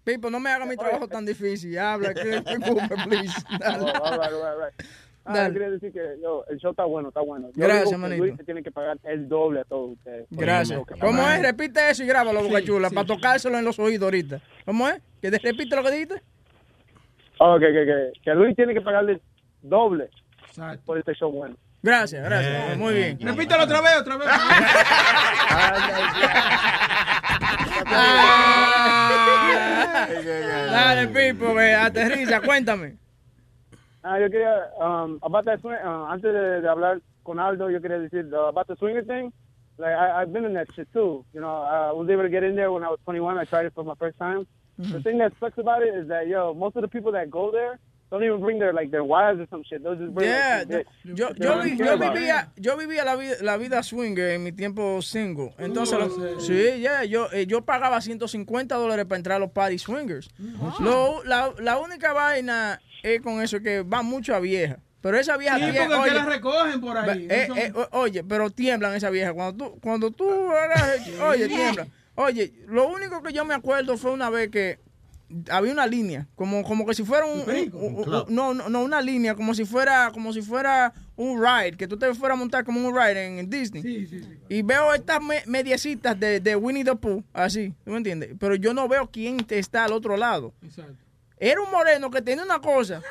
Pipo, 0.05 0.31
no 0.31 0.41
me 0.41 0.51
haga 0.51 0.67
mi 0.67 0.77
trabajo 0.77 1.09
tan 1.09 1.25
difícil. 1.25 1.79
Habla, 1.79 2.13
que 2.15 2.41
disculpe, 2.41 2.97
please. 3.05 3.33
Dale. 3.61 3.83
Oh, 3.83 4.05
all 4.05 4.19
right, 4.19 4.33
all 4.33 4.43
right, 4.43 4.53
all 4.53 4.59
right. 4.59 4.73
Ah, 5.25 5.49
quería 5.53 5.71
decir 5.71 5.93
que 5.93 6.19
yo, 6.21 6.45
el 6.49 6.59
show 6.59 6.73
está 6.73 6.85
bueno, 6.85 7.09
está 7.09 7.21
bueno. 7.21 7.49
Yo 7.55 7.65
Gracias, 7.65 7.99
manito. 7.99 8.25
Luis 8.25 8.37
se 8.37 8.45
tiene 8.45 8.63
que 8.63 8.73
pagar 8.73 8.99
el 9.05 9.29
doble 9.29 9.61
a 9.61 9.65
todos 9.65 9.93
ustedes. 9.93 10.27
Gracias. 10.31 10.79
Ok. 10.81 10.99
¿Cómo 11.01 11.29
es? 11.29 11.41
Repite 11.43 11.91
eso 11.91 12.03
y 12.03 12.07
grábalo, 12.07 12.43
Boca 12.43 12.63
Chula, 12.63 12.91
para 12.91 13.07
tocárselo 13.07 13.57
en 13.57 13.65
los 13.65 13.79
oídos 13.79 14.03
ahorita. 14.05 14.41
¿Cómo 14.65 14.89
es? 14.89 15.01
¿Que 15.21 15.31
te 15.31 15.39
repite 15.39 15.77
lo 15.77 15.85
que 15.85 15.91
dijiste? 15.93 16.23
Oh, 17.39 17.59
que, 17.59 18.13
que, 18.23 18.35
Luis 18.35 18.57
tiene 18.57 18.75
que 18.75 18.81
pagarle 18.81 19.21
doble 19.63 20.11
por 20.85 20.99
este 20.99 21.15
show 21.15 21.31
bueno. 21.31 21.57
Gracias, 21.83 22.25
gracias. 22.25 22.79
Muy 22.79 22.95
bien. 22.95 23.19
Repítelo 23.21 23.65
otra 23.65 23.81
vez, 23.81 23.97
otra 24.01 24.17
vez. 24.17 24.29
Dale, 30.71 31.09
Pipo, 31.09 31.59
aterriza, 31.59 32.41
cuéntame. 32.41 33.02
Ah, 34.05 34.19
yo 34.19 34.29
quería, 34.31 34.71
um, 34.81 35.19
about 35.23 35.45
that 35.45 35.61
swing, 35.61 35.77
uh, 35.85 36.07
antes 36.11 36.33
de, 36.33 36.61
de 36.61 36.69
hablar 36.69 37.01
con 37.23 37.39
Aldo, 37.39 37.71
yo 37.71 37.81
quería 37.81 37.99
decir, 38.01 38.27
uh, 38.35 38.49
about 38.49 38.67
the 38.67 38.75
swinger 38.77 39.05
thing, 39.05 39.33
like, 39.79 39.93
I, 39.95 40.23
I've 40.23 40.33
been 40.33 40.45
in 40.45 40.55
that 40.55 40.67
shit 40.75 40.89
too. 40.93 41.25
You 41.33 41.41
know, 41.41 41.63
I 41.63 41.93
was 41.93 42.09
able 42.11 42.23
to 42.25 42.29
get 42.29 42.43
in 42.43 42.57
there 42.57 42.73
when 42.73 42.83
I 42.83 42.89
was 42.89 42.99
21. 43.05 43.39
I 43.39 43.45
tried 43.45 43.67
it 43.67 43.73
for 43.75 43.85
my 43.85 43.95
first 43.99 44.19
time. 44.19 44.47
The 44.79 45.01
thing 45.03 45.19
that 45.19 45.33
sucks 45.39 45.59
about 45.59 45.83
it 45.83 45.95
is 45.95 46.09
that, 46.09 46.27
yo, 46.27 46.53
most 46.55 46.75
of 46.77 46.83
the 46.83 46.89
people 46.89 47.13
that 47.13 47.31
go 47.31 47.53
there 47.53 47.79
don't 48.11 48.25
even 48.25 48.41
bring 48.41 48.59
their, 48.59 48.73
like, 48.73 48.91
their 48.91 49.05
wives 49.05 49.39
or 49.41 49.47
some 49.51 49.63
shit. 49.63 49.83
They'll 49.85 49.95
just 49.95 50.13
bring, 50.15 50.29
Yeah, 50.29 50.65
like, 50.79 50.87
some 51.03 51.15
yo, 51.17 51.27
yo, 51.39 51.63
vi- 51.63 51.77
yo 51.79 51.97
vivía, 52.15 52.49
yo 52.57 52.77
vivía 52.77 53.05
la 53.05 53.15
vida, 53.17 53.37
la 53.41 53.57
vida 53.57 53.83
swinger 53.85 54.31
en 54.33 54.43
mi 54.43 54.51
tiempo 54.53 55.01
single. 55.01 55.55
Entonces, 55.59 55.97
lo- 55.99 56.41
sí, 56.41 56.81
yeah, 56.81 57.05
yo, 57.05 57.29
eh, 57.33 57.47
yo 57.47 57.63
pagaba 57.63 58.01
150 58.01 58.75
dólares 58.75 59.05
para 59.07 59.19
entrar 59.19 59.37
a 59.37 59.39
los 59.39 59.51
party 59.53 59.79
swingers. 59.79 60.29
Lo- 60.81 61.23
la, 61.25 61.53
la 61.61 61.79
única 61.79 62.13
vaina 62.13 62.81
es 63.03 63.21
con 63.21 63.41
eso 63.43 63.61
que 63.61 63.83
va 63.83 64.03
mucho 64.03 64.35
a 64.35 64.41
vieja. 64.41 64.79
Pero 65.01 65.19
esa 65.19 65.37
vieja 65.37 65.57
Sí, 65.59 65.65
tie- 65.65 65.89
porque 65.89 66.09
que 66.11 66.15
la 66.15 66.25
recogen 66.27 66.81
por 66.81 66.97
ahí. 66.97 67.27
eh, 67.29 67.43
Eso- 67.45 67.57
eh, 67.57 67.73
oye, 67.91 68.23
pero 68.23 68.51
tiemblan 68.51 68.95
esa 68.95 69.11
vieja. 69.11 69.33
Cuando 69.33 69.65
tú, 69.65 69.81
cuando 69.81 70.11
tú 70.13 70.25
oye, 71.29 71.49
tiemblan. 71.49 71.89
Oye, 72.15 72.53
lo 72.69 72.89
único 72.89 73.23
que 73.23 73.33
yo 73.33 73.45
me 73.45 73.55
acuerdo 73.55 73.97
fue 73.97 74.13
una 74.13 74.31
vez 74.31 74.51
que 74.51 74.79
había 75.49 75.73
una 75.73 75.87
línea, 75.87 76.29
como, 76.37 76.63
como 76.63 76.85
que 76.87 76.93
si 76.95 77.05
fuera 77.05 77.25
un, 77.25 77.41
un- 77.41 77.71
un- 77.73 77.95
un- 78.11 78.25
no, 78.29 78.53
no, 78.55 78.69
no, 78.69 78.83
una 78.83 79.01
línea, 79.01 79.35
como 79.35 79.55
si 79.55 79.65
fuera, 79.65 80.11
como 80.13 80.31
si 80.33 80.43
fuera 80.43 80.93
un 81.17 81.43
ride, 81.43 81.77
que 81.77 81.89
tú 81.89 81.97
te 81.97 82.13
fueras 82.15 82.37
a 82.37 82.39
montar 82.39 82.65
como 82.65 82.87
un 82.87 82.95
ride 82.95 83.27
en, 83.27 83.39
en 83.39 83.49
Disney. 83.51 83.83
Y 84.51 84.61
veo 84.63 84.93
estas 84.93 85.23
me- 85.23 85.43
mediecitas 85.47 86.21
de, 86.21 86.39
de 86.39 86.55
Winnie 86.55 86.85
the 86.85 86.95
Pooh, 86.95 87.25
así, 87.33 87.73
¿tú 87.85 87.93
me 87.93 87.97
entiendes? 87.97 88.31
Pero 88.39 88.55
yo 88.57 88.75
no 88.75 88.87
veo 88.89 89.09
quién 89.11 89.39
te 89.39 89.59
está 89.59 89.85
al 89.87 89.93
otro 89.93 90.17
lado. 90.19 90.53
Exacto. 90.63 90.95
Era 91.45 91.61
un 91.61 91.71
moreno 91.73 92.09
que 92.09 92.23
tenía 92.23 92.45
una 92.45 92.61
cosa. 92.61 93.01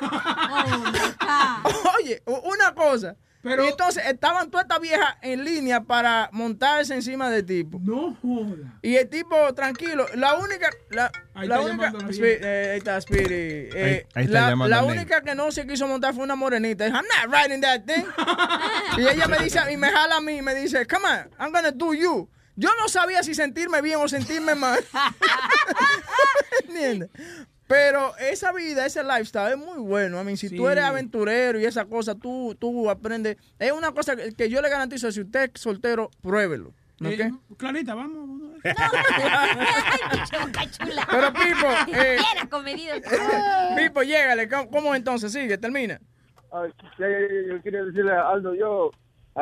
Oye, 1.98 2.22
u- 2.24 2.50
una 2.50 2.74
cosa. 2.74 3.14
y 3.44 3.68
entonces 3.68 4.04
estaban 4.06 4.50
todas 4.50 4.64
estas 4.64 4.80
viejas 4.80 5.16
en 5.20 5.44
línea 5.44 5.82
para 5.82 6.30
montarse 6.32 6.94
encima 6.94 7.28
del 7.28 7.44
tipo. 7.44 7.78
No 7.82 8.16
joda. 8.22 8.78
Y 8.80 8.96
el 8.96 9.08
tipo, 9.10 9.52
tranquilo, 9.52 10.06
la 10.14 10.34
única. 10.36 10.70
La, 10.90 11.10
Ahí 11.34 11.46
la 11.46 11.60
está 11.60 11.70
única. 11.72 11.90
Spi- 12.10 12.38
eh, 12.40 12.70
ahí 12.72 12.78
está, 12.78 13.00
Speedy. 13.02 13.68
Eh, 13.74 14.06
Ahí- 14.14 14.22
ahí 14.22 14.24
está 14.24 14.56
la 14.56 14.82
única 14.84 15.20
que 15.20 15.34
no 15.34 15.52
se 15.52 15.66
quiso 15.66 15.86
montar 15.86 16.14
fue 16.14 16.24
una 16.24 16.34
morenita. 16.36 16.86
Dijo, 16.86 16.96
I'm 16.96 17.04
not 17.04 17.34
riding 17.34 17.60
that 17.60 17.82
thing. 17.84 18.04
y 18.98 19.08
ella 19.08 19.26
me 19.28 19.38
dice, 19.40 19.60
y 19.70 19.76
me 19.76 19.90
jala 19.90 20.16
a 20.16 20.20
mí 20.22 20.36
y 20.38 20.42
me 20.42 20.54
dice, 20.54 20.86
come 20.86 21.04
on, 21.06 21.30
I'm 21.38 21.52
gonna 21.52 21.70
do 21.72 21.92
you. 21.92 22.28
Yo 22.56 22.70
no 22.80 22.88
sabía 22.88 23.22
si 23.22 23.34
sentirme 23.34 23.82
bien 23.82 23.98
o 24.00 24.08
sentirme 24.08 24.54
mal. 24.54 24.78
¿Entiendes? 26.68 27.10
Pero 27.66 28.14
esa 28.18 28.52
vida, 28.52 28.84
ese 28.84 29.02
lifestyle 29.02 29.52
es 29.52 29.58
muy 29.58 29.78
bueno. 29.78 30.20
I 30.20 30.24
mean, 30.24 30.36
si 30.36 30.48
tú 30.50 30.66
Sí. 30.66 30.72
eres 30.72 30.84
aventurero 30.84 31.58
y 31.58 31.64
esa 31.64 31.84
cosa, 31.86 32.14
tú, 32.14 32.54
tú 32.58 32.90
aprendes. 32.90 33.36
Es 33.58 33.72
una 33.72 33.92
cosa 33.92 34.14
que, 34.16 34.50
yo 34.50 34.60
le 34.60 34.68
garantizo, 34.68 35.10
si 35.10 35.20
usted 35.22 35.50
es 35.54 35.60
soltero, 35.60 36.10
pruébelo. 36.20 36.72
Eh, 37.04 37.30
Clarita, 37.56 37.94
vamos. 37.94 38.28
vamos. 38.28 38.52
Pero 41.10 41.32
Pipo, 41.32 41.66
eh, 41.98 42.16
Era 42.36 42.46
comedido. 42.48 42.94
Pipo, 43.76 44.02
llégale. 44.02 44.48
¿Cómo, 44.48 44.70
cómo 44.70 44.94
entonces? 44.94 45.32
Sigue, 45.32 45.58
termina. 45.58 46.00
Uh, 46.52 46.66
yo 46.98 47.62
quería 47.62 47.82
decirle 47.84 48.12
a 48.12 48.28
Aldo, 48.28 48.54
yo, 48.54 48.90
uh, 49.36 49.40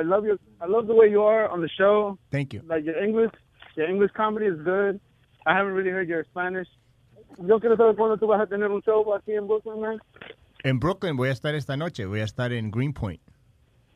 I 0.00 0.04
love 0.04 0.24
you. 0.24 0.38
I 0.60 0.66
love 0.68 0.86
the 0.86 0.94
way 0.94 1.10
you 1.10 1.22
are 1.22 1.48
on 1.48 1.60
the 1.60 1.68
show. 1.68 2.16
Thank 2.30 2.54
you. 2.54 2.62
Like 2.66 2.84
your 2.84 2.96
English, 3.02 3.32
your 3.76 3.88
English 3.90 4.12
comedy 4.16 4.46
is 4.46 4.56
good. 4.64 5.00
I 5.44 5.54
haven't 5.54 5.74
really 5.74 5.90
heard 5.90 6.08
your 6.08 6.24
Spanish. 6.30 6.68
Yo 7.46 7.58
quiero 7.60 7.76
saber 7.76 7.96
cuándo 7.96 8.16
tú 8.16 8.26
vas 8.26 8.40
a 8.40 8.46
tener 8.46 8.70
un 8.70 8.82
show 8.82 9.12
aquí 9.14 9.32
en 9.34 9.46
Brooklyn, 9.46 9.80
man. 9.80 10.00
En 10.64 10.78
Brooklyn 10.78 11.16
voy 11.16 11.28
a 11.28 11.32
estar 11.32 11.54
esta 11.54 11.76
noche. 11.76 12.04
Voy 12.06 12.20
a 12.20 12.24
estar 12.24 12.52
en 12.52 12.70
Greenpoint. 12.70 13.20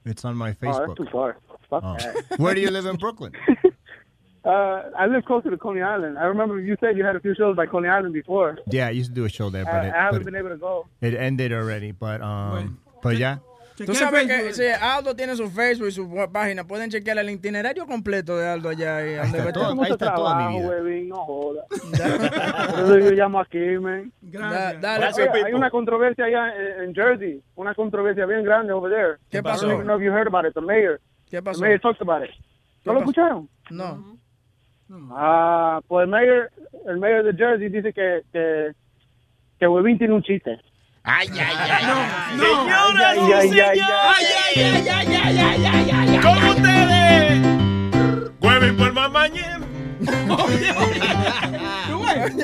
It's 0.04 0.24
on 0.24 0.36
my 0.36 0.50
Oh, 0.50 0.54
that's 0.60 0.78
Facebook. 0.78 0.96
too 0.96 1.06
far. 1.10 1.36
Fuck 1.68 1.82
Oh. 1.84 1.96
that. 1.98 2.38
Where 2.38 2.54
do 2.54 2.60
you 2.60 2.70
live 2.70 2.86
in 2.86 2.96
Brooklyn? 2.96 3.32
Uh, 4.44 4.92
I 4.96 5.06
live 5.06 5.24
closer 5.24 5.50
to 5.50 5.56
Coney 5.56 5.82
Island. 5.82 6.16
I 6.20 6.26
remember 6.26 6.60
you 6.60 6.76
said 6.78 6.96
you 6.96 7.04
had 7.04 7.16
a 7.16 7.20
few 7.20 7.34
shows 7.34 7.56
by 7.56 7.66
Coney 7.66 7.88
Island 7.88 8.14
before. 8.14 8.56
Yeah, 8.70 8.86
I 8.86 8.90
used 8.90 9.08
to 9.10 9.14
do 9.14 9.24
a 9.24 9.28
show 9.28 9.50
there, 9.50 9.64
but 9.64 9.74
I, 9.74 9.86
it, 9.88 9.92
I 9.92 10.02
haven't 10.04 10.20
but 10.22 10.26
been 10.32 10.36
able 10.36 10.50
to 10.50 10.56
go. 10.56 10.86
it 11.00 11.14
ended 11.14 11.52
already. 11.52 11.90
But 11.90 12.20
um, 12.22 12.78
but 13.02 13.16
yeah. 13.16 13.38
Tú 13.84 13.94
sabes 13.94 14.26
que 14.26 14.52
sí, 14.54 14.62
Aldo 14.80 15.14
tiene 15.14 15.36
su 15.36 15.50
Facebook 15.50 15.88
y 15.88 15.92
su 15.92 16.08
página. 16.32 16.64
Pueden 16.64 16.88
chequear 16.90 17.18
el 17.18 17.28
itinerario 17.30 17.86
completo 17.86 18.36
de 18.38 18.48
Aldo 18.48 18.70
allá. 18.70 19.06
Y 19.06 19.14
donde 19.16 19.38
va 19.38 19.44
a 19.44 19.48
estar. 19.48 19.74
Mucho 19.74 19.96
trabajo, 19.98 20.56
huevín, 20.58 21.08
no 21.10 21.16
joda. 21.16 21.64
Por 22.70 22.80
eso 22.84 22.98
yo 22.98 23.10
llamo 23.10 23.40
aquí, 23.40 23.58
man. 23.78 24.10
Da- 24.22 24.74
dale, 24.74 25.06
Oye, 25.14 25.28
hay 25.30 25.44
Pipo. 25.44 25.56
una 25.58 25.70
controversia 25.70 26.24
allá 26.24 26.54
en, 26.56 26.84
en 26.84 26.94
Jersey, 26.94 27.42
una 27.54 27.74
controversia 27.74 28.24
bien 28.24 28.44
grande 28.44 28.72
over 28.72 28.90
there. 28.90 29.16
¿Qué 29.30 29.38
I 29.38 29.42
pasó? 29.42 29.66
don't 29.66 29.74
even 29.74 29.86
know 29.86 29.96
if 29.98 30.02
you 30.04 30.10
heard 30.12 30.26
about 30.28 30.46
it. 30.46 30.54
The 30.54 30.60
mayor. 30.62 31.00
¿Qué 31.30 31.42
pasó? 31.42 31.60
The 31.60 31.66
mayor 31.66 31.80
talked 31.80 32.00
about 32.00 32.22
it. 32.24 32.34
¿No 32.84 32.92
lo 32.94 33.00
escucharon? 33.00 33.48
No. 33.70 34.16
Ah, 35.10 35.80
pues 35.88 36.04
el 36.04 36.10
mayor, 36.10 36.50
el 36.86 36.98
mayor 36.98 37.24
de 37.24 37.32
Jersey 37.34 37.68
dice 37.68 37.92
que 37.92 38.22
que 38.32 38.72
que 39.58 39.66
Huevín 39.66 39.98
tiene 39.98 40.14
un 40.14 40.22
chiste. 40.22 40.60
Ay, 41.08 41.28
ay, 41.38 41.38
ay. 41.38 41.84
Señoras 42.36 42.98
Ay, 42.98 43.18
ay, 43.20 43.32
ay, 43.32 43.48
señores. 43.48 43.62
ay. 43.62 43.80
Ay, 43.80 44.26
ay, 44.56 44.88
ay, 44.88 44.88
ay, 44.88 45.38
ay, 45.38 45.66
ay, 45.66 45.90
ay, 45.90 46.08
ay. 46.10 46.18
Con 46.18 46.36
ustedes, 46.48 47.40
Huevín 48.40 48.76
por 48.76 48.92
Mamañem. 48.92 49.62
Oye, 50.28 50.74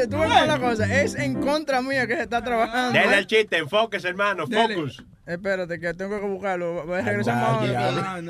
tú 0.06 0.18
ves 0.18 0.46
la 0.46 0.58
cosa. 0.60 1.02
Es 1.02 1.14
en 1.16 1.34
contra 1.40 1.82
mía 1.82 2.06
que 2.06 2.14
se 2.16 2.22
está 2.22 2.40
trabajando. 2.42 2.92
Dele 2.98 3.18
el 3.18 3.26
chiste, 3.26 3.58
enfóquese, 3.58 4.08
hermano, 4.08 4.46
Dele. 4.46 4.74
focus. 4.76 5.02
Espérate, 5.24 5.78
que 5.78 5.94
tengo 5.94 6.20
que 6.20 6.26
buscarlo. 6.26 6.84
Regresamos 6.84 7.48
ahora. 7.48 8.20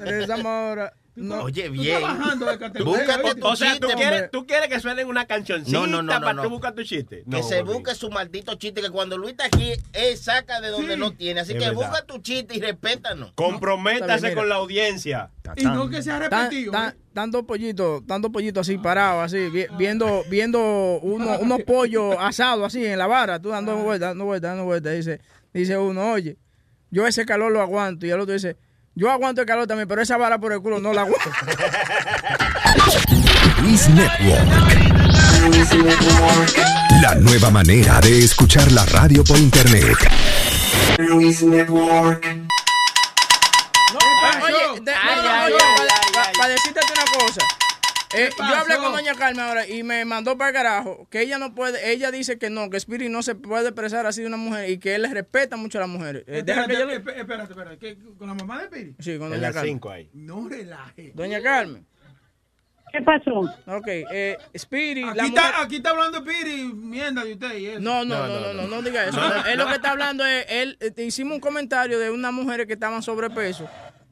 Regresamos 0.00 0.46
ahora. 0.46 0.92
No. 1.14 1.42
Oye, 1.42 1.68
bien. 1.68 2.00
Busca 2.84 3.20
tu 3.34 3.46
o 3.46 3.54
sea, 3.54 3.78
¿tú 3.78 3.86
quieres, 3.94 4.30
tú 4.30 4.46
quieres 4.46 4.68
que 4.68 4.80
suene 4.80 5.04
una 5.04 5.26
cancioncita 5.26 5.78
No, 5.78 5.86
no, 5.86 6.02
no, 6.02 6.14
no, 6.14 6.20
para 6.20 6.32
no. 6.32 6.42
tú 6.42 6.48
buscar 6.48 6.74
tu 6.74 6.82
chiste. 6.84 7.18
Que 7.30 7.36
No, 7.36 7.42
se 7.42 7.60
busque 7.62 7.94
su 7.94 8.08
maldito 8.10 8.54
chiste, 8.54 8.80
que 8.80 8.88
cuando 8.88 9.18
Luis 9.18 9.32
está 9.32 9.44
aquí, 9.44 9.74
él 9.92 10.16
saca 10.16 10.62
de 10.62 10.68
donde 10.70 10.94
Sí. 10.94 10.98
no 11.00 11.12
tiene. 11.12 11.40
Así 11.40 11.52
Es 11.52 11.58
que 11.58 11.66
verdad. 11.68 11.74
busca 11.90 12.06
tu 12.06 12.16
chiste 12.22 12.56
y 12.56 12.60
respétanos. 12.62 13.32
Comprométase 13.34 14.28
bien, 14.28 14.34
con 14.38 14.48
la 14.48 14.54
audiencia. 14.54 15.30
Y 15.56 15.64
no 15.64 15.90
que 15.90 16.02
sea 16.02 16.18
Tan- 16.30 16.44
repetido. 16.44 16.72
tan- 16.72 16.96
Tanto 17.12 17.46
pollito, 17.46 18.02
tanto 18.08 18.32
pollito 18.32 18.60
así 18.60 18.78
parado, 18.78 19.20
así, 19.20 19.50
vi- 19.50 19.66
viendo, 19.76 20.22
viendo 20.30 20.98
uno, 21.02 21.38
unos 21.40 21.62
pollos 21.64 22.16
asados 22.18 22.64
así 22.66 22.86
en 22.86 22.96
la 22.98 23.06
vara, 23.06 23.38
tú 23.38 23.50
dando 23.50 23.76
vueltas, 23.76 24.08
dando 24.12 24.24
vueltas, 24.24 24.50
dando 24.52 24.64
vueltas. 24.64 24.94
Dice, 24.94 25.20
dice 25.52 25.78
uno, 25.78 26.12
oye, 26.12 26.36
yo 26.90 27.06
ese 27.06 27.24
calor 27.24 27.52
lo 27.52 27.60
aguanto. 27.60 28.06
Y 28.06 28.10
el 28.10 28.20
otro 28.20 28.34
dice, 28.34 28.56
yo 28.94 29.10
aguanto 29.10 29.40
el 29.40 29.46
calor 29.46 29.66
también, 29.66 29.88
pero 29.88 30.02
esa 30.02 30.16
vara 30.16 30.38
por 30.38 30.52
el 30.52 30.60
culo 30.60 30.80
no 30.80 30.92
la 30.92 31.02
aguanto. 31.02 31.30
Luis 33.62 33.88
Network. 33.88 34.72
La 37.02 37.14
nueva 37.16 37.50
manera 37.50 38.00
de 38.00 38.24
escuchar 38.24 38.70
la 38.72 38.84
radio 38.86 39.24
por 39.24 39.38
internet. 39.38 39.96
Luis 40.98 41.42
Network. 41.42 42.41
Eh, 48.14 48.28
yo 48.36 48.44
hablé 48.44 48.76
con 48.76 48.92
doña 48.92 49.14
Carmen 49.14 49.40
ahora 49.40 49.66
y 49.66 49.82
me 49.82 50.04
mandó 50.04 50.36
para 50.36 50.50
el 50.50 50.54
carajo 50.54 51.06
que 51.10 51.22
ella 51.22 51.38
no 51.38 51.54
puede, 51.54 51.92
ella 51.92 52.10
dice 52.10 52.38
que 52.38 52.50
no, 52.50 52.68
que 52.68 52.76
Spirit 52.76 53.08
no 53.10 53.22
se 53.22 53.34
puede 53.34 53.68
expresar 53.68 54.04
así 54.06 54.20
de 54.20 54.26
una 54.26 54.36
mujer 54.36 54.68
y 54.70 54.78
que 54.78 54.94
él 54.94 55.02
les 55.02 55.12
respeta 55.12 55.56
mucho 55.56 55.78
a 55.78 55.82
las 55.82 55.90
mujeres. 55.90 56.24
Eh, 56.26 56.42
deja 56.44 56.66
que 56.66 56.74
yo 56.74 56.84
le- 56.84 56.96
Espérate, 56.96 57.20
espérate, 57.22 57.52
espérate. 57.52 57.78
¿Qué, 57.78 57.98
¿Con 58.18 58.28
la 58.28 58.34
mamá 58.34 58.60
de 58.62 58.68
Piri? 58.68 58.94
Sí, 58.98 59.16
con 59.16 59.26
En 59.28 59.30
doña 59.32 59.40
las 59.42 59.54
Carmen. 59.54 59.72
cinco 59.72 59.90
ahí. 59.90 60.10
No 60.12 60.46
relaje. 60.48 61.12
Doña 61.14 61.42
Carmen. 61.42 61.86
¿Qué 62.92 63.00
pasó? 63.00 63.38
Ok, 63.74 63.86
eh, 63.88 64.36
Spirit, 64.52 65.06
Aquí 65.08 65.16
la 65.16 65.24
está, 65.24 65.40
mujer- 65.40 65.54
aquí 65.64 65.76
está 65.76 65.90
hablando 65.90 66.22
Piri, 66.22 66.64
mierda 66.74 67.24
de 67.24 67.32
usted 67.32 67.56
y 67.56 67.66
eso. 67.68 67.80
No, 67.80 68.04
no, 68.04 68.26
no, 68.28 68.40
no, 68.40 68.52
no, 68.52 68.66
no 68.68 68.82
diga 68.82 69.06
eso. 69.06 69.18
Él 69.46 69.56
lo 69.56 69.66
que 69.66 69.76
está 69.76 69.92
hablando 69.92 70.26
es, 70.26 70.44
él, 70.50 70.76
eh, 70.80 70.92
hicimos 71.02 71.36
un 71.36 71.40
comentario 71.40 71.98
de 71.98 72.10
unas 72.10 72.34
mujeres 72.34 72.66
que 72.66 72.74
estaban 72.74 73.02
sobrepeso 73.02 73.66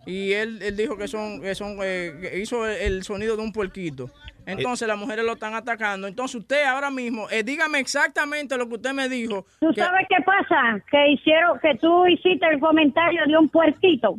y 0.06 0.32
él, 0.32 0.60
él 0.62 0.76
dijo 0.76 0.96
que 0.96 1.08
son, 1.08 1.40
que 1.42 1.54
son, 1.54 1.78
eh, 1.82 2.12
que 2.20 2.38
hizo 2.40 2.66
el, 2.66 2.76
el 2.80 3.02
sonido 3.02 3.36
de 3.36 3.42
un 3.42 3.52
puerquito. 3.52 4.10
Entonces 4.46 4.88
las 4.88 4.98
mujeres 4.98 5.24
lo 5.24 5.34
están 5.34 5.54
atacando. 5.54 6.08
Entonces 6.08 6.34
usted 6.40 6.64
ahora 6.64 6.90
mismo, 6.90 7.28
eh, 7.30 7.42
dígame 7.44 7.78
exactamente 7.78 8.56
lo 8.56 8.66
que 8.68 8.74
usted 8.76 8.92
me 8.92 9.08
dijo. 9.08 9.46
¿Tú 9.60 9.68
que- 9.72 9.80
sabes 9.82 10.06
qué 10.08 10.16
pasa? 10.24 10.82
Que 10.90 11.12
hicieron, 11.12 11.58
que 11.60 11.76
tú 11.76 12.06
hiciste 12.06 12.46
el 12.50 12.58
comentario 12.58 13.20
de 13.26 13.36
un 13.36 13.48
puerquito, 13.48 14.16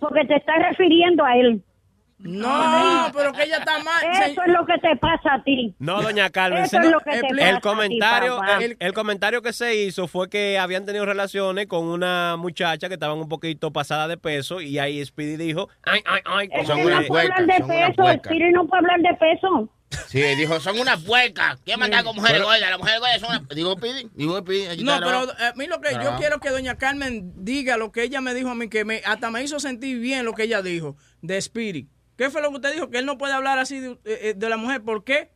porque 0.00 0.24
te 0.24 0.36
estás 0.36 0.56
refiriendo 0.70 1.24
a 1.24 1.36
él. 1.36 1.62
No, 2.24 3.10
pero 3.14 3.32
que 3.32 3.42
ella 3.44 3.58
está 3.58 3.78
mal. 3.84 4.02
Eso 4.24 4.42
es 4.46 4.52
lo 4.52 4.64
que 4.66 4.78
te 4.78 4.96
pasa 4.96 5.34
a 5.34 5.44
ti. 5.44 5.74
No, 5.78 6.00
doña 6.02 6.30
Carmen. 6.30 6.64
Eso 6.64 6.78
es 6.80 6.90
lo 6.90 7.00
que 7.00 7.10
te 7.10 7.20
pasa 7.20 7.44
a 7.44 7.48
el 7.50 7.54
ti, 7.56 7.60
comentario, 7.62 8.36
papá. 8.38 8.64
el, 8.64 8.76
el 8.80 8.92
comentario 8.94 9.42
que 9.42 9.52
se 9.52 9.74
hizo 9.76 10.08
fue 10.08 10.28
que 10.30 10.58
habían 10.58 10.86
tenido 10.86 11.04
relaciones 11.04 11.66
con 11.66 11.84
una 11.84 12.36
muchacha 12.38 12.88
que 12.88 12.94
estaban 12.94 13.18
un 13.18 13.28
poquito 13.28 13.72
pasada 13.72 14.08
de 14.08 14.16
peso 14.16 14.60
y 14.60 14.78
ahí 14.78 15.04
Speedy 15.04 15.36
dijo, 15.36 15.68
ay, 15.84 16.00
ay, 16.06 16.20
ay, 16.24 16.48
que 16.48 16.54
que- 16.54 16.62
no 16.66 17.06
puede 17.06 17.24
hablar 17.24 17.46
de 17.46 17.64
peso, 17.64 18.22
Piri 18.28 18.52
no 18.52 18.66
puede 18.66 18.80
hablar 18.80 19.00
de 19.00 19.14
peso. 19.14 19.68
Sí, 20.08 20.20
dijo, 20.36 20.58
son 20.58 20.78
unas 20.80 21.00
puercas. 21.04 21.60
¿Quién 21.64 21.78
manda 21.78 22.02
con 22.02 22.16
mujeres 22.16 22.42
gordas? 22.42 22.60
Las 22.68 22.78
mujeres 22.78 22.98
gordas 22.98 23.20
son 23.20 23.30
unas... 23.30 23.48
Digo, 23.50 23.76
Pidi, 23.76 24.08
digo, 24.14 24.42
Pidi. 24.42 24.82
No, 24.82 24.94
pero 24.94 25.06
grabado. 25.08 25.32
eh, 25.38 25.44
a 25.46 25.52
mí 25.54 25.66
lo 25.68 25.80
que 25.80 25.90
yo 25.92 25.98
Grabado. 25.98 26.18
quiero 26.18 26.40
que 26.40 26.50
doña 26.50 26.74
Carmen 26.76 27.32
diga 27.44 27.76
lo 27.76 27.92
que 27.92 28.02
ella 28.02 28.20
me 28.20 28.34
dijo 28.34 28.48
a 28.48 28.56
mí, 28.56 28.68
que 28.68 28.84
me, 28.84 29.02
hasta 29.04 29.30
me 29.30 29.42
hizo 29.44 29.60
sentir 29.60 30.00
bien 30.00 30.24
lo 30.24 30.32
que 30.32 30.44
ella 30.44 30.62
dijo 30.62 30.96
de 31.22 31.36
Spirit. 31.36 31.88
¿Qué 32.16 32.30
fue 32.30 32.42
lo 32.42 32.50
que 32.50 32.56
usted 32.56 32.72
dijo? 32.74 32.90
Que 32.90 32.98
él 32.98 33.06
no 33.06 33.18
puede 33.18 33.32
hablar 33.32 33.58
así 33.58 33.80
de, 33.80 33.96
eh, 34.04 34.34
de 34.36 34.48
la 34.48 34.56
mujer. 34.56 34.82
¿Por 34.82 35.02
qué? 35.04 35.28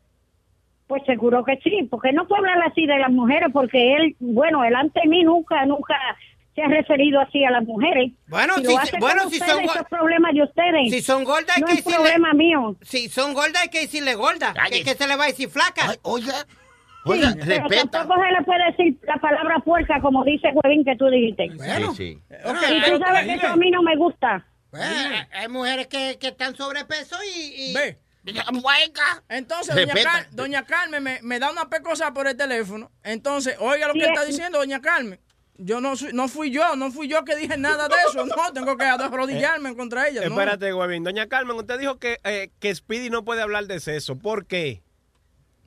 Pues 0.87 1.03
seguro 1.05 1.45
que 1.45 1.59
sí, 1.63 1.87
porque 1.91 2.13
no 2.13 2.27
puede 2.27 2.41
hablar 2.49 2.69
así 2.71 2.87
de 2.87 2.99
las 2.99 3.11
mujeres, 3.11 3.49
porque 3.53 3.95
él, 3.97 4.17
bueno, 4.21 4.65
él 4.65 4.75
ante 4.75 5.07
mí 5.07 5.23
nunca, 5.23 5.67
nunca 5.67 5.95
se 6.55 6.63
ha 6.63 6.69
referido 6.69 7.21
así 7.21 7.45
a 7.45 7.51
las 7.51 7.65
mujeres. 7.65 8.13
Bueno, 8.29 8.55
Si 8.57 8.65
si, 8.65 8.97
bueno, 8.99 9.29
si 9.29 9.37
ustedes, 9.39 9.53
son, 9.53 9.65
eso 9.65 9.75
go- 9.75 9.81
es 9.81 9.89
problema 9.89 10.33
de 10.33 10.43
ustedes. 10.43 10.91
si 10.91 11.03
son 11.03 11.25
gordas 11.25 11.57
hay 11.57 11.61
no 11.61 11.67
que 11.67 11.73
es 11.75 11.85
decirle... 11.85 11.99
problema 11.99 12.33
mío. 12.33 12.77
Si 12.83 13.09
son 13.09 13.35
gordas 13.35 13.63
hay 13.63 13.69
que 13.69 13.81
decirle 13.81 14.15
gorda. 14.15 14.55
¿Qué, 14.71 14.83
qué 14.83 14.95
se 14.95 15.07
le 15.07 15.17
va 15.17 15.25
a 15.25 15.29
decir 15.29 15.49
flaca? 15.51 15.95
oiga, 16.03 16.33
Sí, 17.05 17.21
pero 17.47 17.87
tampoco 17.89 18.21
se 18.23 18.33
le 18.33 18.43
puede 18.45 18.65
decir 18.71 18.99
la 19.07 19.17
palabra 19.17 19.59
puerca, 19.61 20.01
como 20.01 20.25
dice 20.25 20.49
Huevín 20.53 20.85
que 20.85 20.97
tú 20.97 21.07
dijiste. 21.09 21.49
Bueno. 21.57 21.95
Sí, 21.95 22.19
y 22.29 22.91
tú 22.91 22.99
sabes 22.99 23.25
que 23.25 23.35
eso 23.35 23.47
a 23.47 23.57
mí 23.57 23.71
no 23.71 23.83
me 23.83 23.97
gusta. 23.97 24.45
Pues, 24.71 24.83
hay 25.33 25.49
mujeres 25.49 25.87
que, 25.87 26.19
que 26.21 26.29
están 26.29 26.55
sobrepeso 26.57 27.17
y... 27.25 27.71
y... 27.71 27.75
Ve. 27.75 27.99
Entonces, 29.29 29.75
doña. 29.75 29.95
Car- 29.95 30.27
doña 30.33 30.65
Carmen 30.67 31.03
me, 31.03 31.19
me 31.23 31.39
da 31.39 31.51
una 31.51 31.69
pecosa 31.71 32.13
por 32.13 32.27
el 32.29 32.37
teléfono. 32.37 32.91
Entonces, 33.03 33.57
oiga 33.59 33.89
lo 33.89 33.95
que 33.95 34.05
está 34.05 34.23
es- 34.23 34.29
diciendo 34.29 34.59
doña 34.59 34.81
Carmen. 34.81 35.19
Yo 35.57 35.81
no, 35.81 35.97
soy- 35.97 36.13
no 36.13 36.29
fui 36.29 36.51
yo, 36.51 36.77
no 36.77 36.91
fui 36.93 37.09
yo 37.09 37.25
que 37.25 37.35
dije 37.37 37.57
nada 37.57 37.89
de 37.89 37.95
eso. 38.09 38.25
No, 38.27 38.53
tengo 38.53 38.77
que 38.77 38.85
arrodillarme 38.85 39.75
contra 39.75 40.09
ella. 40.09 40.21
no. 40.21 40.27
Espérate, 40.29 40.73
Huevín. 40.75 41.03
Doña 41.05 41.27
Carmen, 41.29 41.57
usted 41.57 41.79
dijo 41.81 41.99
que, 41.99 42.19
eh, 42.25 42.51
que 42.61 42.75
Speedy 42.75 43.11
no 43.11 43.25
puede 43.25 43.43
hablar 43.43 43.65
de 43.67 43.81
sexo. 43.81 44.19
¿Por 44.19 44.47
qué? 44.47 44.83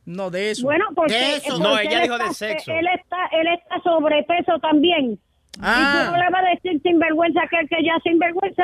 No, 0.06 0.30
de 0.30 0.52
eso. 0.52 0.64
Bueno, 0.64 0.86
porque, 0.96 1.14
De 1.14 1.36
eso. 1.38 1.50
porque 1.50 1.64
No, 1.64 1.78
ella 1.80 2.00
dijo 2.02 2.18
de 2.18 2.34
sexo. 2.34 2.72
Él 2.72 2.86
está, 2.96 3.18
él 3.34 3.48
está 3.48 3.82
sobrepeso 3.84 4.60
también. 4.60 5.20
Ah. 5.60 5.76
¿Y 5.78 6.06
tú 6.06 6.12
no 6.12 6.18
le 6.24 6.30
vas 6.30 6.44
a 6.46 6.50
decir 6.56 6.82
sinvergüenza 6.84 7.42
que 7.50 7.58
el 7.60 7.70
que 7.70 7.84
ya 7.84 8.00
sinvergüenza? 8.04 8.64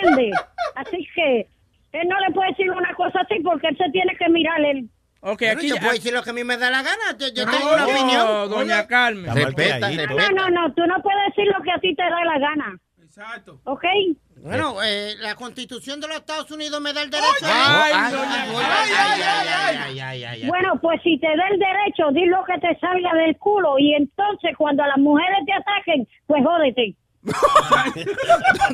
¿Entiendes? 0.00 0.34
Así 0.76 1.06
que 1.14 1.46
él 1.92 2.08
no 2.08 2.18
le 2.20 2.32
puede 2.34 2.50
decir 2.50 2.70
una 2.70 2.94
cosa 2.94 3.20
así 3.20 3.40
porque 3.42 3.68
él 3.68 3.76
se 3.76 3.90
tiene 3.90 4.16
que 4.16 4.28
mirar 4.28 4.60
él. 4.60 4.88
Ok, 5.20 5.42
aquí 5.42 5.68
yo 5.68 5.76
puedo 5.76 5.92
decir 5.92 6.12
lo 6.12 6.22
que 6.22 6.30
a 6.30 6.32
mí 6.32 6.42
me 6.42 6.56
da 6.56 6.68
la 6.70 6.82
gana. 6.82 7.16
Yo, 7.18 7.28
yo 7.34 7.44
No, 7.46 7.52
tengo 7.52 7.68
una 7.74 7.82
no, 7.86 7.88
opinión. 7.88 8.50
doña 8.50 8.86
Carmen. 8.88 9.32
Respeta, 9.34 9.90
No, 9.90 9.96
respeta. 9.96 10.28
no, 10.32 10.48
no, 10.50 10.74
tú 10.74 10.82
no 10.86 11.00
puedes 11.02 11.20
decir 11.28 11.46
lo 11.56 11.62
que 11.62 11.70
a 11.70 11.78
ti 11.78 11.94
te 11.94 12.02
da 12.02 12.24
la 12.24 12.38
gana. 12.38 12.76
Exacto. 13.02 13.60
¿Ok? 13.64 13.84
Bueno, 14.42 14.82
eh, 14.82 15.14
la 15.20 15.36
constitución 15.36 16.00
de 16.00 16.08
los 16.08 16.16
Estados 16.16 16.50
Unidos 16.50 16.80
me 16.80 16.92
da 16.92 17.02
el 17.02 17.10
derecho. 17.10 17.44
Ay, 17.44 17.92
Ay, 17.94 18.12
doña 18.12 18.42
ay, 18.42 18.48
Carmen. 18.50 18.66
ay, 18.66 18.90
ay, 18.92 19.22
ay, 19.22 19.76
ay, 19.78 20.00
ay, 20.00 20.24
ay, 20.24 20.42
ay. 20.42 20.48
Bueno, 20.48 20.80
pues 20.80 21.00
si 21.02 21.16
te 21.18 21.28
da 21.28 21.46
el 21.48 21.58
derecho, 21.60 22.10
di 22.10 22.26
lo 22.26 22.42
que 22.44 22.58
te 22.58 22.76
salga 22.80 23.14
del 23.14 23.36
culo 23.38 23.78
y 23.78 23.94
entonces 23.94 24.50
cuando 24.58 24.84
las 24.84 24.98
mujeres 24.98 25.38
te 25.46 25.52
ataquen, 25.52 26.08
pues 26.26 26.42
jódete. 26.44 26.96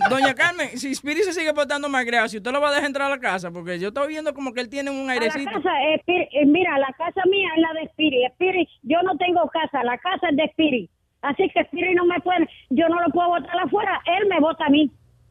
Doña 0.08 0.34
Carmen, 0.34 0.78
si 0.78 0.92
Spirit 0.92 1.24
se 1.24 1.34
sigue 1.34 1.52
portando 1.52 1.88
mal 1.90 2.06
creado, 2.06 2.28
si 2.28 2.38
usted 2.38 2.50
lo 2.50 2.62
va 2.62 2.68
a 2.68 2.72
dejar 2.72 2.86
entrar 2.86 3.06
a 3.08 3.16
la 3.16 3.20
casa, 3.20 3.50
porque 3.50 3.78
yo 3.78 3.88
estoy 3.88 4.08
viendo 4.08 4.32
como 4.32 4.54
que 4.54 4.62
él 4.62 4.70
tiene 4.70 4.90
un 4.90 5.02
A 5.10 5.14
la 5.14 5.20
airecito. 5.20 5.50
casa, 5.52 5.70
eh, 5.82 6.02
eh, 6.06 6.46
mira, 6.46 6.78
la 6.78 6.92
casa 6.96 7.20
mía 7.30 7.48
es 7.56 7.60
la 7.62 7.72
de 7.80 7.86
Spirit. 7.88 8.24
Spirit, 8.32 8.68
yo 8.84 9.02
no 9.02 9.18
tengo 9.18 9.46
casa, 9.50 9.84
la 9.84 9.98
casa 9.98 10.28
es 10.30 10.36
de 10.36 10.44
Spirit. 10.44 10.90
Así 11.20 11.46
que 11.52 11.60
Spirit 11.60 11.94
no 11.96 12.06
me 12.06 12.18
puede, 12.20 12.48
yo 12.70 12.88
no 12.88 13.00
lo 13.02 13.08
puedo 13.10 13.28
botar 13.28 13.58
afuera, 13.58 14.00
él 14.18 14.28
me 14.28 14.40
bota 14.40 14.64
a 14.64 14.70
mí. 14.70 14.90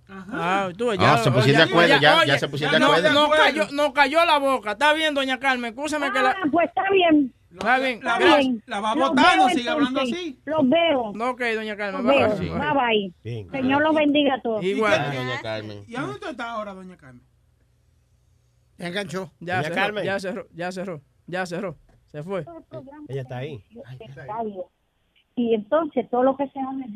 Ah, 0.09 0.69
tú, 0.77 0.91
Ah, 0.99 1.17
se 1.17 1.31
pusieron 1.31 1.65
de 1.65 1.71
acuerdo, 1.71 1.99
ya- 1.99 2.25
ya 2.25 2.39
se 2.39 2.47
pusieron 2.47 2.73
de 2.73 2.79
no, 2.79 2.85
acuerdo. 2.88 3.11
No, 3.13 3.29
cayó, 3.29 3.67
no 3.71 3.93
cayó 3.93 4.25
la 4.25 4.38
boca. 4.39 4.71
Está 4.71 4.93
bien, 4.93 5.13
doña 5.13 5.38
Carmen, 5.39 5.73
escúchame 5.73 6.11
que 6.11 6.21
la... 6.21 6.31
Ah, 6.31 6.47
pues 6.51 6.67
está 6.69 6.84
bien. 6.91 7.34
Está 7.51 7.79
bien. 7.79 7.99
La, 8.03 8.19
gracias. 8.19 8.55
va, 8.55 8.61
la 8.67 8.79
va 8.79 9.35
veo, 9.35 9.49
sigue 9.49 9.69
hablando 9.69 10.01
así. 10.01 10.39
Los 10.45 10.69
veo. 10.69 11.11
No, 11.13 11.31
ok, 11.31 11.41
doña 11.55 11.75
Carmen. 11.75 12.05
Los 12.05 12.15
veo. 12.15 12.38
bye. 12.38 12.49
Bye 12.49 12.73
bye. 12.73 13.13
Bien. 13.23 13.51
Señor 13.51 13.81
los 13.81 13.95
bendiga 13.95 14.35
a 14.35 14.41
todos. 14.41 14.63
Igual. 14.63 15.13
Doña 15.15 15.41
Carmen. 15.41 15.84
¿Y 15.88 15.95
a 15.95 16.01
dónde 16.01 16.19
tú 16.19 16.27
estás 16.27 16.45
ahora, 16.47 16.73
doña 16.73 16.97
Carmen? 16.97 17.23
Me 18.77 18.88
enganchó. 18.88 19.31
Ya 19.39 19.55
Doña 19.55 19.63
cerró, 19.63 19.75
Carmen. 19.75 20.03
ya 20.05 20.19
cerró, 20.19 20.47
ya 20.53 20.71
cerró, 20.71 21.01
ya 21.25 21.45
cerró. 21.45 21.77
Se 22.11 22.21
fue. 22.23 22.45
Ella 23.07 23.21
está 23.21 23.38
ahí. 23.38 23.63
Y 25.35 25.53
entonces 25.55 26.09
todo 26.09 26.23
lo 26.23 26.38
que 26.38 26.47
se 26.49 26.59
haga 26.59 26.71
es 26.85 26.91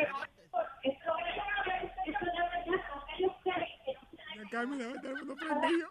mierda. 0.00 0.28
Carmen, 4.50 4.80
el 4.80 5.00
teléfono 5.00 5.36
prendido. 5.36 5.88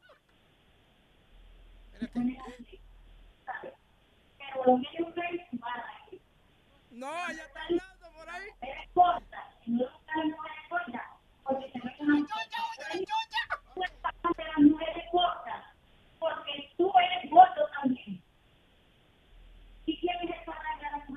No, 6.92 7.30
ella 7.30 7.44
está 7.44 7.62
hablando 7.62 8.12
por 8.18 8.30
ahí. 8.30 8.48
Porque 16.20 16.70
tú 16.78 16.92
eres 17.00 17.30
gordo 17.32 17.70
también. 17.82 18.22
¿Y 19.86 19.98
quién 20.00 20.18
es 20.18 20.24
el 20.38 20.44
para 20.46 20.76
de 20.78 20.84
las 20.84 21.08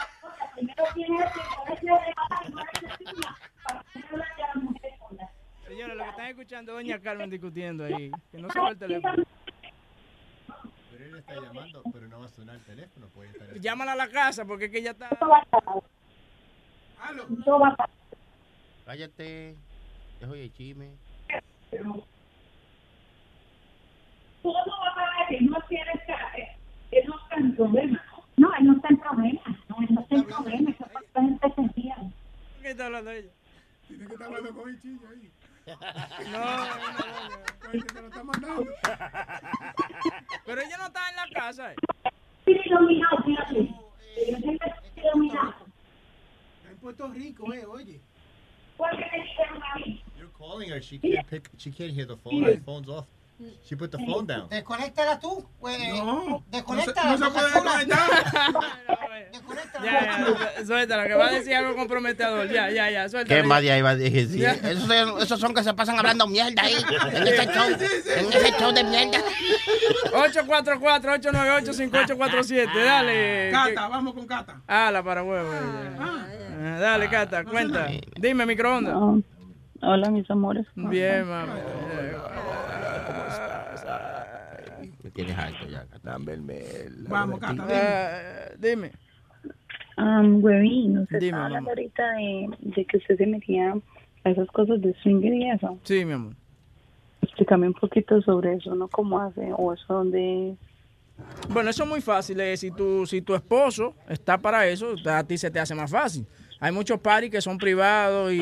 escuchando 6.52 6.72
a 6.72 6.74
doña 6.74 7.00
Carmen 7.00 7.30
discutiendo 7.30 7.84
ahí. 7.84 8.10
Que 8.30 8.38
no 8.38 8.50
se 8.50 8.60
va 8.60 8.68
el 8.70 8.78
teléfono. 8.78 9.24
Pero 10.90 11.04
él 11.06 11.16
está 11.16 11.34
llamando, 11.34 11.82
pero 11.90 12.08
no 12.08 12.20
va 12.20 12.26
a 12.26 12.28
sonar 12.28 12.56
el 12.56 12.62
teléfono. 12.62 13.06
Puede 13.08 13.30
estar 13.30 13.58
Llámala 13.58 13.92
a 13.92 13.96
la 13.96 14.08
casa 14.08 14.44
porque 14.44 14.66
es 14.66 14.70
que 14.70 14.78
ella 14.78 14.90
está... 14.90 15.08
Cállate. 18.84 19.56
Dejo 20.20 20.34
el 20.34 20.52
chisme. 20.52 20.90
Tú 24.42 24.48
no 24.52 24.52
vas 24.52 24.98
a 24.98 25.30
ver 25.30 25.38
que 25.38 25.44
no 25.44 25.58
tiene 25.68 25.92
que- 26.06 26.98
él 26.98 27.04
no 27.08 27.16
está 27.22 27.36
en 27.36 27.56
problema. 27.56 28.04
No, 28.36 28.54
él 28.56 28.66
no 28.66 28.76
está 28.76 28.88
en 28.88 28.98
problema. 28.98 29.40
No, 29.68 29.76
él 29.80 29.88
no 29.94 30.00
está 30.02 30.14
en 30.16 30.24
problema. 30.24 30.70
Esa 30.70 31.20
gente 31.22 31.52
se 31.54 31.60
entiende. 31.62 32.12
¿Qué 32.60 32.70
está 32.70 32.86
hablando 32.86 33.10
ella? 33.10 33.30
Tiene 33.88 34.06
que 34.06 34.12
estar 34.12 34.26
hablando 34.28 34.54
con 34.54 34.68
el 34.68 34.80
chillo 34.80 35.08
ahí. 35.08 35.30
No, 35.66 36.38
no, 36.38 36.62
Oye, 37.72 37.82
que 37.86 38.00
lo 38.00 38.06
está 38.08 38.24
mandando. 38.24 38.66
Pero 40.44 40.60
ella 40.60 40.76
no 40.78 40.86
está 40.86 41.08
en 41.10 41.16
la 41.16 41.28
casa. 41.32 41.72
eh. 41.72 41.76
En 46.70 46.76
Puerto 46.78 47.08
Rico, 47.08 47.52
eh, 47.52 47.64
oye. 47.66 48.00
¿Por 48.76 48.90
qué 48.90 48.96
me 48.96 49.22
dijeron 49.24 49.62
a 49.62 49.74
mí? 49.78 50.02
You're 50.16 50.32
calling 50.36 50.70
her. 50.70 50.80
She 50.82 50.98
can't 50.98 51.26
pick. 51.28 51.50
She 51.58 51.70
can't 51.70 51.92
hear 51.92 52.06
the 52.06 52.16
phone. 52.16 52.42
The 52.44 52.60
phone's 52.64 52.88
off. 52.88 53.06
She 53.64 53.74
put 53.74 53.90
the 53.90 53.98
phone 53.98 54.26
down. 54.26 54.48
Desconéctala 54.48 55.18
tú. 55.18 55.44
Pues, 55.60 55.78
No, 55.98 56.44
desconéctala. 56.50 57.16
no 57.18 57.30
se- 57.30 57.34
no 57.34 57.50
se 57.78 57.90
Ya, 59.82 60.26
ya, 60.56 60.64
suéltala, 60.66 61.06
que 61.06 61.14
va 61.14 61.26
a 61.26 61.30
decir 61.30 61.54
algo 61.54 61.74
comprometedor. 61.74 62.48
Ya, 62.48 62.70
ya, 62.70 62.90
ya, 62.90 63.08
suéltala. 63.08 63.40
¿Qué 63.42 63.46
más 63.46 63.62
de 63.62 63.72
ahí 63.72 63.82
va 63.82 63.90
a 63.90 63.96
decir? 63.96 64.28
Ya. 64.38 64.52
Esos, 64.52 64.86
son- 64.86 65.20
esos 65.22 65.40
son 65.40 65.54
que 65.54 65.62
se 65.64 65.74
pasan 65.74 65.98
hablando 65.98 66.26
mierda 66.26 66.62
ahí. 66.62 66.74
En 67.12 67.26
ese 67.26 67.46
show. 67.46 67.66
En 68.16 68.32
ese 68.32 68.52
show 68.58 68.72
de 68.72 68.84
mierda. 68.84 69.18
844-898-5847. 70.12 72.84
Dale. 72.84 73.50
Cata, 73.50 73.88
vamos 73.88 74.14
con 74.14 74.26
Cata. 74.26 74.60
Ah, 74.68 74.90
la 74.92 75.02
para 75.02 75.22
huevo. 75.22 75.50
Ah, 75.98 76.26
Dale, 76.78 77.08
Cata, 77.08 77.44
cuenta. 77.44 77.88
Dime, 78.16 78.46
microondas. 78.46 78.94
Hola, 79.80 80.10
mis 80.10 80.30
amores. 80.30 80.66
Bien, 80.76 81.26
mamá. 81.28 81.54
Me 85.02 85.10
tienes 85.10 85.36
alto 85.36 85.66
ya. 85.68 85.84
El 86.32 87.06
Vamos, 87.08 87.40
Cata, 87.40 87.64
Eh, 87.68 88.54
dime. 88.58 88.92
Um, 89.98 90.42
huevín, 90.42 90.98
usted 90.98 91.18
Dime, 91.18 91.26
estaba 91.28 91.44
hablando 91.46 91.70
ahorita 91.70 92.12
de, 92.14 92.48
de 92.60 92.84
que 92.84 92.96
usted 92.96 93.16
se 93.18 93.26
metía 93.26 93.74
a 94.24 94.30
esas 94.30 94.48
cosas 94.48 94.80
de 94.80 94.94
swinger 95.02 95.32
y 95.34 95.50
eso. 95.50 95.78
Sí, 95.84 96.04
mi 96.04 96.12
amor. 96.12 96.34
Explícame 97.20 97.66
un 97.68 97.74
poquito 97.74 98.20
sobre 98.22 98.54
eso, 98.54 98.74
¿no? 98.74 98.88
¿Cómo 98.88 99.18
hace? 99.20 99.48
¿O 99.56 99.72
eso 99.72 99.84
dónde 99.92 100.54
Bueno, 101.50 101.70
eso 101.70 101.84
es 101.84 101.88
muy 101.88 102.00
fácil. 102.00 102.40
eh, 102.40 102.56
Si 102.56 102.70
tu, 102.70 103.06
si 103.06 103.22
tu 103.22 103.34
esposo 103.34 103.94
está 104.08 104.38
para 104.38 104.66
eso, 104.66 104.94
a 105.06 105.22
ti 105.24 105.38
se 105.38 105.50
te 105.50 105.60
hace 105.60 105.74
más 105.74 105.90
fácil. 105.90 106.26
Hay 106.58 106.72
muchos 106.72 107.00
paris 107.00 107.30
que 107.30 107.40
son 107.40 107.58
privados 107.58 108.32
y, 108.32 108.36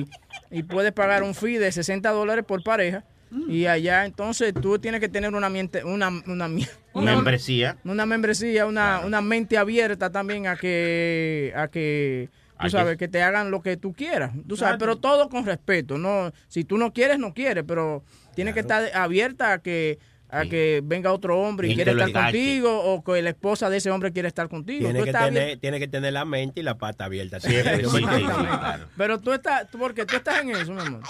y- 0.00 0.04
y 0.50 0.62
puedes 0.64 0.92
pagar 0.92 1.22
un 1.22 1.34
fee 1.34 1.58
de 1.58 1.70
60 1.72 2.10
dólares 2.10 2.44
por 2.44 2.62
pareja. 2.62 3.04
Y 3.48 3.64
allá 3.66 4.04
entonces 4.04 4.52
tú 4.52 4.78
tienes 4.78 5.00
que 5.00 5.08
tener 5.08 5.34
una 5.34 5.48
mente, 5.48 5.82
una, 5.84 6.10
una, 6.26 6.48
una- 6.94 7.14
Membresía. 7.14 7.76
una 7.84 8.06
membresía, 8.06 8.66
una, 8.66 9.00
una 9.00 9.20
mente 9.20 9.56
abierta 9.58 10.10
también 10.10 10.46
a 10.46 10.56
que, 10.56 11.52
a 11.56 11.68
que, 11.68 12.28
tú 12.60 12.66
A 12.66 12.70
sabes, 12.70 12.92
que- 12.92 12.98
que 13.06 13.08
te 13.08 13.22
hagan 13.22 13.50
lo 13.50 13.62
que 13.62 13.76
tú 13.76 13.92
quieras, 13.92 14.32
tú 14.48 14.56
sabes, 14.56 14.76
pero 14.78 14.96
todo 14.96 15.28
con 15.28 15.44
respeto, 15.46 15.98
no, 15.98 16.32
si 16.48 16.64
tú 16.64 16.78
no 16.78 16.92
quieres, 16.92 17.18
no 17.18 17.34
quieres, 17.34 17.64
pero 17.66 18.02
tienes 18.34 18.54
que 18.54 18.60
estar 18.60 18.90
abierta 18.94 19.52
a 19.52 19.58
que, 19.58 19.98
a 20.30 20.46
que 20.46 20.80
venga 20.82 21.12
otro 21.12 21.38
hombre 21.40 21.68
y 21.68 21.74
quiere 21.74 21.94
que 21.94 22.04
estar 22.04 22.24
contigo 22.24 22.80
o 22.82 23.04
que 23.04 23.20
la 23.20 23.28
esposa 23.30 23.68
de 23.68 23.76
ese 23.76 23.90
hombre 23.90 24.12
quiere 24.12 24.28
estar 24.28 24.48
contigo. 24.48 24.80
Tiene 24.80 24.98
Tú 25.00 25.04
que, 25.04 25.10
estás 25.10 25.24
tener, 25.26 25.42
abierta- 25.42 25.60
tiene 25.60 25.78
que 25.78 25.88
tener 25.88 26.12
la 26.14 26.24
mente 26.24 26.60
y 26.60 26.62
la 26.62 26.78
pata 26.78 27.04
abierta 27.04 27.38
siempre. 27.40 27.82
Claro. 27.82 28.86
Pero 28.96 29.18
tú 29.20 29.32
estás, 29.34 29.66
porque 29.78 30.06
tú 30.06 30.16
estás 30.16 30.40
en 30.40 30.50
eso, 30.52 30.72
mi 30.72 30.80
amor. 30.80 31.02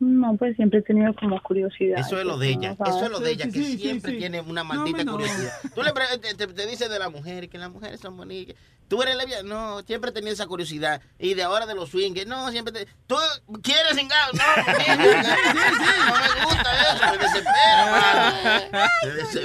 No, 0.00 0.36
pues 0.36 0.54
siempre 0.56 0.78
he 0.78 0.82
tenido 0.82 1.12
como 1.14 1.42
curiosidad. 1.42 1.98
Eso 2.00 2.18
es 2.20 2.24
lo 2.24 2.38
de 2.38 2.50
ella, 2.50 2.70
¿no 2.70 2.76
sabes? 2.76 2.94
eso 2.96 3.04
es 3.06 3.10
lo 3.10 3.18
de 3.20 3.30
ella, 3.32 3.44
que 3.46 3.52
Sí, 3.52 3.64
sí, 3.64 3.78
siempre 3.78 4.12
sí. 4.12 4.18
tiene 4.18 4.40
una 4.40 4.62
No, 4.62 4.68
maldita 4.74 5.02
no. 5.04 5.12
curiosidad. 5.12 5.52
Tú 5.74 5.82
le 5.82 5.92
pre- 5.92 6.18
te, 6.20 6.34
te, 6.34 6.46
te 6.46 6.66
dices 6.66 6.88
de 6.88 6.98
las 6.98 7.10
mujeres, 7.10 7.50
que 7.50 7.58
las 7.58 7.70
mujeres 7.70 7.98
son 8.00 8.16
bonitas. 8.16 8.54
Tú 8.86 9.02
eres 9.02 9.16
lesbiana, 9.16 9.42
no, 9.46 9.80
siempre 9.82 10.12
tenía 10.12 10.32
esa 10.32 10.46
curiosidad. 10.46 11.02
Y 11.18 11.34
de 11.34 11.42
ahora 11.42 11.66
de 11.66 11.74
los 11.74 11.90
swingers, 11.90 12.26
no, 12.26 12.50
siempre 12.50 12.72
te... 12.72 12.86
Tú 13.06 13.16
quieres 13.62 13.94
singar, 13.96 14.30
no, 14.32 14.42
no 14.62 16.14
me 16.14 16.44
gusta 16.44 16.94
eso, 16.94 17.12
me 17.12 17.18
desespera, 17.18 17.90
mano. 17.90 18.88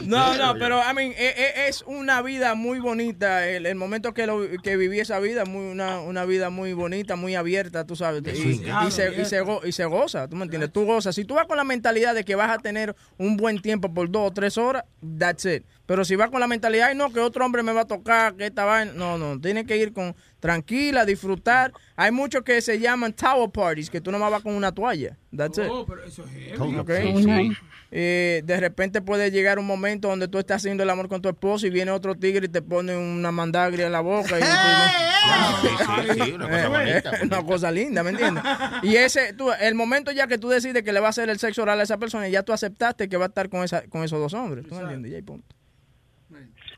Me 0.01 0.07
No, 0.07 0.35
no, 0.37 0.53
yo. 0.53 0.59
pero 0.59 0.79
I 0.89 0.93
mean, 0.93 1.11
e- 1.17 1.35
e- 1.37 1.67
es 1.67 1.83
una 1.85 2.21
vida 2.21 2.55
muy 2.55 2.79
bonita. 2.79 3.45
El, 3.47 3.65
el 3.65 3.75
momento 3.75 4.13
que, 4.13 4.25
lo, 4.27 4.39
que 4.63 4.77
viví 4.77 4.99
esa 5.01 5.19
vida, 5.19 5.43
muy 5.45 5.71
una, 5.71 5.99
una 5.99 6.23
vida 6.23 6.49
muy 6.49 6.71
bonita, 6.73 7.15
muy 7.17 7.35
abierta, 7.35 7.85
tú 7.85 7.95
sabes. 7.97 8.23
Y 8.25 8.91
se, 8.91 9.21
y, 9.21 9.25
se 9.25 9.41
go- 9.41 9.61
y 9.65 9.71
se 9.73 9.83
goza, 9.85 10.27
¿tú 10.29 10.37
me 10.43 10.45
entiendes? 10.45 10.71
Tú 10.71 10.85
gozas. 10.85 11.15
Si 11.15 11.25
tú 11.25 11.35
vas 11.35 11.47
con 11.47 11.57
la 11.57 11.63
mentalidad 11.63 12.13
de 12.13 12.23
que 12.23 12.35
vas 12.35 12.51
a 12.51 12.59
tener 12.59 12.95
un 13.17 13.37
buen 13.37 13.61
tiempo 13.61 13.93
por 13.93 14.09
dos 14.09 14.29
o 14.29 14.33
tres 14.33 14.57
horas, 14.57 14.83
that's 15.17 15.45
it. 15.45 15.63
Pero 15.85 16.05
si 16.05 16.15
vas 16.15 16.29
con 16.29 16.39
la 16.39 16.47
mentalidad, 16.47 16.89
ay, 16.89 16.95
no, 16.95 17.11
que 17.11 17.19
otro 17.19 17.45
hombre 17.45 17.63
me 17.63 17.73
va 17.73 17.81
a 17.81 17.85
tocar, 17.85 18.35
que 18.35 18.45
esta 18.45 18.65
vaina. 18.65 18.93
No, 18.93 19.17
no, 19.17 19.39
tienes 19.39 19.65
que 19.65 19.77
ir 19.77 19.93
con 19.93 20.15
tranquila, 20.43 21.05
disfrutar. 21.05 21.71
Hay 21.95 22.11
muchos 22.11 22.43
que 22.43 22.59
se 22.61 22.77
llaman 22.77 23.13
tower 23.13 23.49
parties, 23.49 23.89
que 23.89 24.01
tú 24.01 24.11
nomás 24.11 24.29
vas 24.29 24.43
con 24.43 24.53
una 24.53 24.73
toalla. 24.73 25.17
That's 25.33 25.57
it. 25.57 25.67
Oh, 25.69 25.85
pero 25.85 26.03
eso 26.03 26.25
es 26.25 26.31
heavy. 26.57 26.75
Ok. 26.75 26.91
Sí. 27.23 27.57
Eh, 27.91 28.41
de 28.43 28.59
repente 28.59 29.01
puede 29.01 29.31
llegar 29.31 29.57
un 29.57 29.65
momento 29.65 30.09
donde 30.09 30.27
tú 30.27 30.37
estás 30.39 30.57
haciendo 30.57 30.83
el 30.83 30.89
amor 30.89 31.07
con 31.07 31.21
tu 31.21 31.29
esposo 31.29 31.65
y 31.65 31.69
viene 31.69 31.91
otro 31.91 32.15
tigre 32.15 32.47
y 32.47 32.49
te 32.49 32.61
pone 32.61 32.97
una 32.97 33.31
mandagria 33.31 33.85
en 33.85 33.93
la 33.93 34.01
boca. 34.01 34.37
Y 34.37 34.43
Sí, 34.43 35.69
sí, 36.11 36.19
sí, 36.25 36.31
una 36.33 36.49
cosa 36.49 36.67
bonita. 36.67 37.11
una 37.23 37.43
cosa 37.45 37.71
linda, 37.71 38.03
¿me 38.03 38.09
entiendes? 38.09 38.43
Y 38.81 38.97
ese, 38.97 39.31
tú, 39.31 39.49
el 39.61 39.75
momento 39.75 40.11
ya 40.11 40.27
que 40.27 40.37
tú 40.37 40.49
decides 40.49 40.83
que 40.83 40.91
le 40.91 40.99
va 40.99 41.07
a 41.07 41.11
hacer 41.11 41.29
el 41.29 41.39
sexo 41.39 41.61
oral 41.61 41.79
a 41.79 41.83
esa 41.83 41.97
persona, 41.97 42.27
ya 42.27 42.43
tú 42.43 42.51
aceptaste 42.51 43.07
que 43.07 43.15
va 43.15 43.25
a 43.25 43.27
estar 43.29 43.47
con, 43.47 43.63
esa, 43.63 43.83
con 43.87 44.03
esos 44.03 44.19
dos 44.19 44.33
hombres. 44.33 44.67
¿Tú 44.67 44.75
me 44.75 44.81
entiendes? 44.81 45.13
Y 45.13 45.15
ahí 45.15 45.21
punto. 45.21 45.55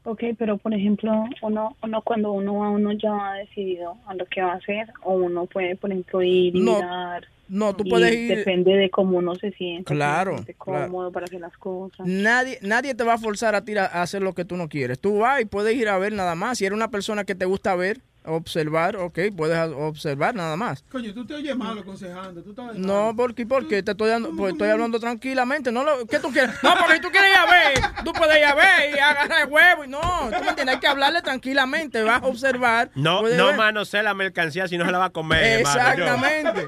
Ok, 0.06 0.24
pero 0.38 0.58
por 0.58 0.74
ejemplo, 0.74 1.26
uno, 1.42 1.76
uno 1.84 2.02
cuando 2.04 2.32
uno 2.32 2.58
va, 2.60 2.70
uno 2.70 2.92
ya 2.94 3.32
ha 3.32 3.34
decidido 3.36 3.98
a 4.08 4.14
lo 4.14 4.26
que 4.28 4.42
va 4.42 4.54
a 4.54 4.56
hacer, 4.56 4.88
o 5.04 5.14
uno 5.14 5.46
puede, 5.48 5.76
por 5.76 5.92
ejemplo, 5.92 6.22
ir 6.22 6.56
y 6.56 6.60
No, 6.62 6.76
mirar. 6.76 7.26
no, 7.50 7.76
tú 7.76 7.84
y 7.86 7.90
puedes 7.90 8.14
ir- 8.14 8.38
Depende 8.38 8.74
de 8.76 8.90
cómo 8.92 9.18
uno 9.18 9.34
se 9.36 9.52
siente. 9.54 9.94
Claro, 9.94 10.34
si 10.34 10.38
se 10.38 10.44
siente 10.46 10.64
claro. 10.64 10.86
cómodo 10.92 11.12
para 11.12 11.26
hacer 11.26 11.42
las 11.42 11.58
cosas. 11.58 12.06
Nadie, 12.06 12.60
nadie 12.62 12.94
te 12.96 13.04
va 13.04 13.14
a 13.14 13.18
forzar 13.18 13.56
a 13.56 13.66
ti 13.66 13.76
a 13.78 13.86
a 13.86 14.02
hacer 14.04 14.22
lo 14.22 14.34
que 14.34 14.46
tú 14.46 14.58
no 14.58 14.70
quieres. 14.70 15.00
Tú 15.00 15.20
vas 15.20 15.42
y 15.42 15.46
puedes 15.46 15.76
ir 15.76 15.90
a 15.90 15.98
ver 15.98 16.14
nada 16.14 16.36
más. 16.36 16.60
Si 16.60 16.66
eres 16.66 16.76
una 16.78 16.92
persona 16.92 17.24
que 17.24 17.34
te 17.36 17.46
gusta 17.46 17.76
ver, 17.76 18.00
observar, 18.28 18.96
ok, 18.96 19.20
puedes 19.36 19.58
observar 19.74 20.36
nada 20.36 20.56
más. 20.56 20.84
Coño, 20.92 21.14
tú 21.14 21.26
te 21.26 21.36
oyes 21.36 21.56
malo 21.56 21.82
aconsejando. 21.82 22.42
Tú 22.42 22.52
estás 22.52 22.76
No, 22.76 23.14
porque, 23.16 23.46
porque 23.46 23.84
te 23.84 23.92
estoy 23.92 24.10
dando, 24.10 24.32
pues 24.36 24.54
estoy 24.54 24.70
hablando 24.70 25.00
tranquilamente. 25.00 25.72
No, 25.72 25.84
lo, 25.84 26.06
¿qué 26.06 26.20
tú 26.20 26.32
quieres? 26.32 26.56
No, 26.64 26.74
porque 26.80 27.00
tú 27.00 27.10
quieres 27.12 27.30
ir 27.32 27.38
a 27.38 27.46
ver, 27.46 28.04
tú 28.04 28.14
puedes 28.14 28.38
ir 28.38 28.46
a 28.46 28.56
ver 28.56 28.96
y 28.96 29.00
agarrar 29.00 29.42
el 29.44 29.50
huevo. 29.50 29.84
Y 29.84 29.88
no, 29.88 30.00
tú 30.02 30.44
me 30.44 30.50
entiendes, 30.50 30.76
hay 30.76 30.80
que 30.80 30.88
hablarle 30.88 31.22
tranquilamente, 31.22 32.04
vas 32.04 32.22
a 32.24 32.28
observar. 32.28 32.92
No, 32.96 33.22
no 33.22 33.54
manosear 33.54 34.04
la 34.04 34.14
mercancía 34.14 34.68
si 34.68 34.78
no 34.78 34.86
se 34.86 34.92
la 34.92 34.98
va 35.00 35.06
a 35.06 35.10
comer. 35.12 35.44
hermano. 35.60 35.80
Exactamente. 35.80 36.66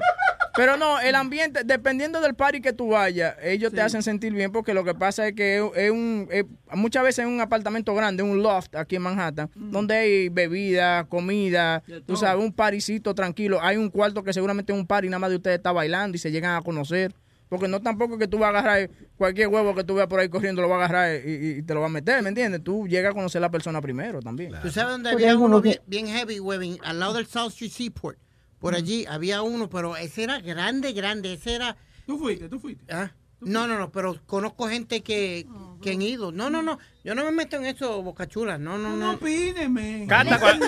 Pero 0.58 0.76
no, 0.76 0.98
el 1.00 1.14
ambiente, 1.14 1.60
dependiendo 1.64 2.20
del 2.20 2.34
party 2.34 2.60
que 2.60 2.72
tú 2.72 2.88
vayas, 2.88 3.36
ellos 3.42 3.70
te 3.72 3.80
hacen 3.80 4.02
sentir 4.02 4.32
bien 4.32 4.50
porque 4.50 4.74
lo 4.74 4.82
que 4.84 4.92
pasa 4.94 5.28
es 5.28 5.34
que 5.34 5.62
es, 5.76 5.90
un, 5.90 6.26
es- 6.32 6.44
muchas 6.74 7.04
veces 7.04 7.24
es 7.24 7.30
un 7.30 7.40
apartamento 7.40 7.94
grande, 7.94 8.22
un 8.24 8.42
loft 8.42 8.74
aquí 8.74 8.96
en 8.96 9.02
Manhattan, 9.02 9.48
donde 9.54 9.94
hay 9.96 10.28
bebida, 10.28 11.04
comida, 11.04 11.82
tú 12.06 12.16
sabes, 12.16 12.44
un 12.44 12.52
paricito 12.52 13.14
tranquilo. 13.14 13.60
Hay 13.62 13.76
un 13.76 13.88
cuarto 13.88 14.22
que 14.24 14.32
seguramente 14.32 14.72
es 14.72 14.78
un 14.78 14.86
party, 14.86 15.08
nada 15.08 15.20
más 15.20 15.30
de 15.30 15.36
ustedes 15.36 15.58
está 15.58 15.70
bailando 15.72 16.16
y 16.16 16.18
se 16.18 16.30
llegan 16.32 16.56
a 16.56 16.62
conocer. 16.62 17.14
Porque 17.48 17.66
no 17.66 17.80
tampoco 17.80 18.18
que 18.18 18.28
tú 18.28 18.36
vas 18.38 18.48
a 18.54 18.58
agarrar 18.58 18.90
cualquier 19.16 19.48
huevo 19.48 19.74
que 19.74 19.82
tú 19.82 19.94
veas 19.94 20.06
por 20.06 20.20
ahí 20.20 20.28
corriendo, 20.28 20.60
lo 20.60 20.68
vas 20.68 20.82
a 20.82 20.84
agarrar 20.84 21.24
y, 21.26 21.30
y- 21.30 21.50
y 21.58 21.62
te 21.62 21.72
lo 21.72 21.80
vas 21.80 21.88
a 21.88 21.92
meter, 21.92 22.20
¿me 22.22 22.28
entiendes? 22.28 22.62
Tú 22.62 22.86
llegas 22.86 23.12
a 23.12 23.14
conocer 23.14 23.38
a 23.38 23.42
la 23.42 23.50
persona 23.50 23.80
primero 23.80 24.20
también. 24.20 24.52
¿Tú 24.60 24.70
sabes 24.70 24.90
dónde 24.92 25.08
había 25.10 25.34
uno 25.36 25.60
bien, 25.62 25.78
bien 25.86 26.06
heavy, 26.08 26.40
webbing? 26.40 26.78
Al 26.82 26.98
lado 26.98 27.14
del 27.14 27.26
South 27.26 27.52
Street 27.52 27.70
Seaport. 27.70 28.18
Por 28.60 28.74
allí 28.74 29.06
había 29.06 29.42
uno, 29.42 29.68
pero 29.70 29.96
ese 29.96 30.24
era 30.24 30.40
grande, 30.40 30.92
grande. 30.92 31.34
Ese 31.34 31.54
era... 31.54 31.76
¿Tú 32.06 32.18
fuiste? 32.18 32.48
¿Tú 32.48 32.58
fuiste? 32.58 32.92
¿Ah? 32.92 33.12
No, 33.40 33.68
no, 33.68 33.78
no, 33.78 33.92
pero 33.92 34.18
conozco 34.26 34.66
gente 34.68 35.00
que, 35.02 35.46
que 35.80 35.92
han 35.92 36.02
ido. 36.02 36.32
No, 36.32 36.50
no, 36.50 36.60
no. 36.60 36.80
Yo 37.04 37.14
no 37.14 37.24
me 37.24 37.30
meto 37.30 37.56
en 37.56 37.66
eso, 37.66 38.02
bocachula. 38.02 38.58
No, 38.58 38.78
no, 38.78 38.96
no. 38.96 39.16
Pídeme. 39.20 40.06
Cata, 40.08 40.40
cual- 40.40 40.60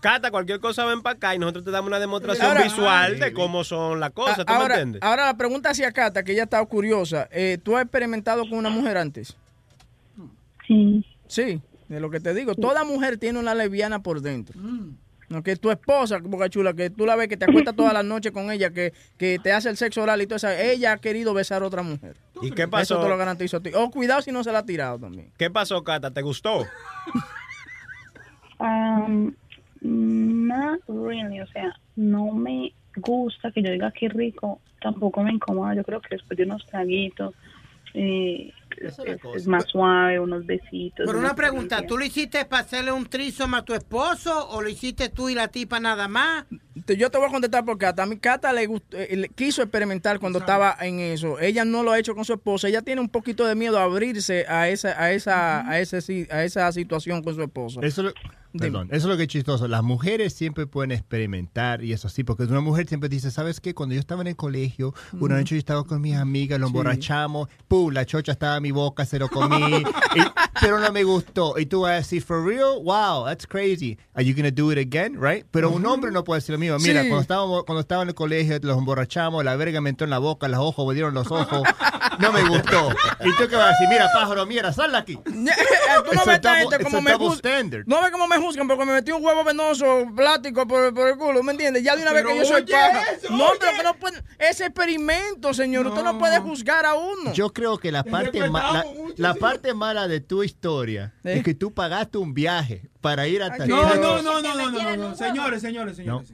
Cata, 0.00 0.30
cualquier 0.30 0.60
cosa 0.60 0.84
ven 0.84 1.02
para 1.02 1.16
acá 1.16 1.34
y 1.34 1.40
nosotros 1.40 1.64
te 1.64 1.72
damos 1.72 1.88
una 1.88 1.98
demostración 1.98 2.46
Ahora- 2.46 2.62
visual 2.62 3.18
de 3.18 3.32
cómo 3.32 3.64
son 3.64 3.98
las 3.98 4.12
cosas, 4.12 4.46
¿tú 4.46 4.52
me 4.52 4.54
ahora, 4.54 4.74
entiendes? 4.76 5.02
ahora 5.02 5.26
la 5.26 5.36
pregunta 5.36 5.70
hacia 5.70 5.90
Cata, 5.90 6.22
que 6.22 6.30
ella 6.32 6.44
estaba 6.44 6.64
curiosa. 6.66 7.28
Eh, 7.32 7.58
¿Tú 7.60 7.76
has 7.76 7.82
experimentado 7.82 8.42
con 8.48 8.58
una 8.58 8.70
mujer 8.70 8.98
antes? 8.98 9.36
Sí. 10.68 11.04
Sí, 11.26 11.60
de 11.88 12.00
lo 12.00 12.08
que 12.10 12.20
te 12.20 12.34
digo. 12.34 12.54
Toda 12.54 12.84
mujer 12.84 13.18
tiene 13.18 13.38
una 13.40 13.54
lesbiana 13.54 14.02
por 14.02 14.20
dentro. 14.20 14.60
No, 14.60 14.94
que 15.44 15.56
tu 15.56 15.70
esposa, 15.70 16.18
Boca 16.22 16.48
Chula, 16.48 16.72
que 16.74 16.90
tú 16.90 17.04
la 17.06 17.16
ves 17.16 17.28
que 17.28 17.36
te 17.36 17.44
acuestas 17.44 17.74
toda 17.74 17.92
la 17.92 18.02
noche 18.02 18.32
con 18.32 18.50
ella, 18.50 18.70
que, 18.70 18.92
que 19.18 19.38
te 19.42 19.52
hace 19.52 19.68
el 19.68 19.76
sexo 19.76 20.02
oral 20.02 20.22
y 20.22 20.26
todo 20.26 20.36
eso, 20.36 20.48
ella 20.48 20.92
ha 20.92 20.98
querido 20.98 21.34
besar 21.34 21.62
a 21.62 21.66
otra 21.66 21.82
mujer. 21.82 22.16
¿Y 22.42 22.50
qué 22.52 22.62
Eso 22.62 22.70
pasó? 22.70 23.00
te 23.00 23.08
lo 23.08 23.16
garantizo 23.16 23.56
a 23.56 23.60
ti. 23.60 23.70
Oh, 23.74 23.90
cuidado 23.90 24.22
si 24.22 24.30
no 24.32 24.44
se 24.44 24.52
la 24.52 24.58
ha 24.60 24.66
tirado 24.66 24.98
también. 24.98 25.32
¿Qué 25.36 25.50
pasó, 25.50 25.82
Cata? 25.82 26.10
¿Te 26.12 26.22
gustó? 26.22 26.64
Um, 28.58 29.34
not 29.82 30.80
really, 30.88 31.40
o 31.40 31.46
sea, 31.48 31.74
no 31.96 32.32
me 32.32 32.72
gusta 32.96 33.52
que 33.52 33.62
yo 33.62 33.70
diga 33.70 33.92
qué 33.92 34.08
rico, 34.08 34.60
tampoco 34.80 35.22
me 35.22 35.32
incomoda, 35.32 35.74
yo 35.74 35.84
creo 35.84 36.00
que 36.00 36.08
después 36.16 36.38
de 36.38 36.44
unos 36.44 36.64
traguitos 36.64 37.34
eh, 37.92 38.50
es, 38.78 38.98
es- 38.98 39.20
es 39.36 39.46
más 39.46 39.64
suave, 39.66 40.18
unos 40.20 40.44
besitos. 40.46 41.04
Pero 41.06 41.18
una 41.18 41.34
pregunta. 41.34 41.86
¿tú 41.86 41.96
lo 41.98 42.04
hiciste 42.04 42.44
para 42.44 42.62
hacerle 42.62 42.92
un 42.92 43.06
trisoma 43.06 43.58
a 43.58 43.64
tu 43.64 43.74
esposo 43.74 44.48
o 44.50 44.62
lo 44.62 44.68
hiciste 44.68 45.08
tú 45.08 45.28
y 45.28 45.34
la 45.34 45.48
tipa 45.48 45.80
nada 45.80 46.08
más? 46.08 46.44
Yo 46.86 47.10
te 47.10 47.18
voy 47.18 47.26
a 47.28 47.30
contestar 47.30 47.64
por 47.64 47.78
Cata. 47.78 48.02
A 48.02 48.06
mí 48.06 48.18
Cata 48.18 48.52
le, 48.52 48.66
gustó, 48.66 48.96
eh, 48.98 49.16
le 49.16 49.28
quiso 49.30 49.62
experimentar 49.62 50.18
cuando 50.20 50.38
estaba 50.40 50.76
en 50.80 51.00
eso. 51.00 51.38
Ella 51.40 51.64
no 51.64 51.82
lo 51.82 51.92
ha 51.92 51.98
hecho 51.98 52.14
con 52.14 52.24
su 52.24 52.34
esposa. 52.34 52.68
Ella 52.68 52.82
tiene 52.82 53.00
un 53.00 53.08
poquito 53.08 53.46
de 53.46 53.54
miedo 53.54 53.78
a 53.78 53.84
abrirse 53.84 54.44
a 54.46 54.68
esa, 54.68 54.90
a 55.00 55.10
esa, 55.12 55.68
a 55.68 55.80
ese, 55.80 56.28
a 56.30 56.44
esa 56.44 56.70
situación 56.72 57.22
con 57.22 57.34
su 57.34 57.42
esposo. 57.42 57.80
Eso, 57.82 58.02
lo- 58.02 58.12
perdón, 58.58 58.88
eso 58.90 58.96
es 58.96 59.04
lo 59.04 59.16
que 59.16 59.22
es 59.24 59.28
chistoso. 59.28 59.68
Las 59.68 59.82
mujeres 59.82 60.32
siempre 60.34 60.66
pueden 60.66 60.90
experimentar 60.92 61.82
y 61.82 61.92
eso 61.92 62.08
sí, 62.08 62.24
porque 62.24 62.44
una 62.44 62.60
mujer 62.60 62.86
siempre 62.86 63.08
dice, 63.08 63.30
¿sabes 63.30 63.60
qué? 63.60 63.74
Cuando 63.74 63.94
yo 63.94 64.00
estaba 64.00 64.20
en 64.22 64.28
el 64.28 64.36
colegio, 64.36 64.94
una 65.18 65.36
noche 65.36 65.54
yo 65.56 65.58
estaba 65.58 65.84
con 65.84 66.00
mis 66.00 66.14
amigas, 66.16 66.60
lo 66.60 66.66
Sí. 66.66 66.70
emborrachamos, 66.70 67.48
¡pum! 67.68 67.92
La 67.92 68.04
chocha 68.06 68.32
estaba 68.32 68.60
mi 68.66 68.72
boca, 68.72 69.04
se 69.06 69.18
lo 69.18 69.28
comí, 69.28 69.56
y- 69.76 69.84
pero 70.60 70.78
no 70.80 70.90
me 70.92 71.04
gustó. 71.04 71.58
Y 71.58 71.66
tú 71.66 71.82
vas 71.82 71.92
a 71.92 71.94
decir, 71.96 72.22
¿for 72.22 72.44
real? 72.44 72.80
Wow, 72.82 73.24
that's 73.26 73.46
crazy. 73.46 73.98
Are 74.14 74.24
you 74.24 74.34
gonna 74.34 74.50
do 74.50 74.72
it 74.72 74.78
again? 74.78 75.16
Right? 75.20 75.44
Pero 75.50 75.70
un 75.70 75.84
hombre 75.86 76.10
no 76.10 76.24
puede 76.24 76.40
decir 76.40 76.52
lo 76.54 76.58
mismo. 76.58 76.78
Mira, 76.78 77.02
Sí. 77.02 77.08
cuando, 77.08 77.22
estábamos, 77.22 77.64
cuando 77.64 77.80
estaba 77.80 78.02
en 78.02 78.08
el 78.08 78.14
colegio, 78.14 78.58
los 78.62 78.78
emborrachamos, 78.78 79.44
la 79.44 79.54
verga 79.56 79.80
me 79.80 79.90
entró 79.90 80.04
en 80.04 80.10
la 80.10 80.18
boca, 80.18 80.48
los 80.48 80.58
ojos 80.60 80.86
me 80.88 80.94
dieron 80.94 81.14
los 81.14 81.30
ojos, 81.30 81.62
no 82.18 82.32
me 82.32 82.42
gustó. 82.48 82.90
¿Y 83.24 83.32
tú 83.36 83.48
qué 83.48 83.56
vas 83.56 83.66
a 83.66 83.70
decir? 83.70 83.88
Mira, 83.88 84.08
pájaro, 84.12 84.46
mira, 84.46 84.72
sal 84.72 84.92
de 84.92 84.98
aquí. 84.98 85.16
Tú 85.24 85.32
no 86.14 86.24
ves 86.26 86.44
a 86.44 86.56
gente 86.56 86.78
como 86.84 86.98
a 86.98 87.00
me 87.00 87.14
juzgan. 87.14 87.70
No 87.86 88.02
ves 88.02 88.10
cómo 88.10 88.26
me 88.28 88.36
juzgan 88.38 88.68
porque 88.68 88.84
me 88.84 88.92
metí 88.92 89.12
un 89.12 89.24
huevo 89.24 89.44
venoso 89.44 90.06
plástico 90.14 90.66
por, 90.66 90.92
por 90.94 91.08
el 91.08 91.16
culo, 91.16 91.42
¿me 91.42 91.52
entiendes? 91.52 91.82
Ya 91.82 91.96
de 91.96 92.02
una 92.02 92.12
vez 92.12 92.22
Pero 92.22 92.34
que 92.34 92.40
yo 92.40 92.44
soy 92.46 92.62
eso, 92.62 93.30
no, 93.30 93.46
oye. 93.48 93.58
pero 93.60 93.76
que 93.76 93.82
no 93.82 93.94
puede. 93.94 94.22
Ese 94.38 94.66
experimento, 94.66 95.54
señor. 95.54 95.86
Usted 95.86 96.02
no 96.02 96.18
puede 96.18 96.38
juzgar 96.40 96.84
a 96.86 96.94
uno. 96.94 97.32
Yo 97.32 97.52
creo 97.52 97.78
que 97.78 97.90
la 97.92 98.04
parte, 98.04 98.48
ma- 98.50 98.72
la, 98.72 98.84
la 99.16 99.34
parte 99.34 99.74
mala 99.74 100.08
de 100.08 100.20
tu 100.20 100.42
historia 100.42 101.14
es 101.24 101.42
que 101.42 101.54
tú 101.54 101.72
pagaste 101.72 102.18
un 102.18 102.34
viaje 102.34 102.88
para 103.00 103.26
ir 103.28 103.42
hasta 103.42 103.66
No, 103.66 103.80
Texas. 103.82 104.00
no, 104.00 104.22
no, 104.22 104.42
no, 104.42 104.54
no, 104.54 104.70
no, 104.70 104.96
no, 104.96 105.14
señores, 105.16 105.62
señores, 105.62 105.96
señores. 105.96 106.32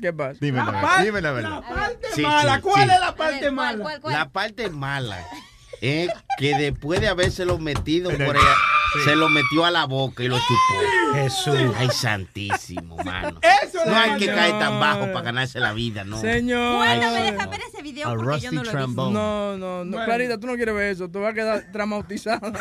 ¿Qué 0.00 0.12
pasa? 0.12 0.38
Dime 0.40 0.58
la, 0.58 0.64
La 0.66 0.70
verdad. 0.72 1.04
Dime 1.04 1.20
la 1.20 1.32
verdad. 1.32 1.50
La 1.50 1.60
parte 1.68 2.06
Sí, 2.14 2.22
mala, 2.22 2.56
sí, 2.56 2.60
¿cuál 2.62 2.88
sí. 2.88 2.94
es 2.94 3.00
la 3.00 3.14
parte 3.14 3.50
mala? 3.50 4.00
La 4.04 4.28
parte 4.30 4.68
mala 4.70 5.18
es 5.80 6.10
que 6.38 6.56
después 6.56 7.00
de 7.00 7.08
habérselo 7.08 7.58
metido 7.58 8.10
por 8.10 8.36
ella, 8.36 8.54
Sí. 8.94 9.00
se 9.04 9.16
lo 9.16 9.28
metió 9.28 9.64
a 9.64 9.70
la 9.70 9.84
boca 9.86 10.22
y 10.22 10.28
lo 10.28 10.38
chupó. 10.38 11.14
Jesús. 11.14 11.56
Ay, 11.76 11.88
santísimo, 11.90 12.96
mano. 13.04 13.38
Eso 13.62 13.78
es 13.80 13.86
No 13.86 13.96
hay 13.96 14.18
que 14.18 14.26
caer 14.26 14.58
tan 14.58 14.80
bajo 14.80 15.06
para 15.12 15.22
ganarse 15.22 15.60
la 15.60 15.72
vida, 15.72 16.04
¿no? 16.04 16.16
Señor. 16.20 16.76
Bueno, 16.78 17.00
me 17.12 17.16
Ay, 17.18 17.32
deja 17.32 17.44
no. 17.44 17.50
ver 17.50 17.60
ese 17.68 17.82
video 17.82 18.08
A 18.08 18.14
porque 18.14 18.24
yo 18.24 18.30
rusty 18.32 18.46
no 18.46 18.52
lo 18.52 18.58
he 18.58 18.62
visto. 18.62 18.78
trombone. 18.78 19.12
No, 19.14 19.56
no, 19.58 19.84
no. 19.84 19.90
Bueno. 19.92 20.04
Clarita, 20.06 20.38
tú 20.40 20.46
no 20.46 20.54
quieres 20.56 20.74
ver 20.74 20.90
eso. 20.92 21.08
Tú 21.08 21.20
vas 21.20 21.30
a 21.32 21.34
quedar 21.34 21.64
traumatizada. 21.72 22.52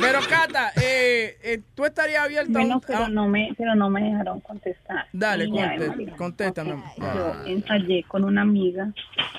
Pero, 0.00 0.18
Cata, 0.28 0.72
eh, 0.76 1.38
eh, 1.42 1.62
tú 1.74 1.84
estarías 1.84 2.24
abierta 2.24 2.50
a 2.50 2.62
Bueno, 2.62 2.74
un- 2.76 2.80
pero 2.80 3.04
a- 3.04 3.08
no 3.08 3.28
me, 3.28 3.50
pero 3.56 3.74
no 3.74 3.90
me 3.90 4.02
dejaron 4.02 4.40
contestar. 4.40 5.06
Dale, 5.12 5.44
Y 5.46 5.52
ya, 5.52 5.70
conte- 5.70 5.88
María. 5.88 6.16
contéstame. 6.16 6.82
Ah. 7.00 7.12
Yo 7.14 7.50
ensayé 7.50 8.04
con 8.08 8.24
una 8.24 8.42
amiga 8.42 8.92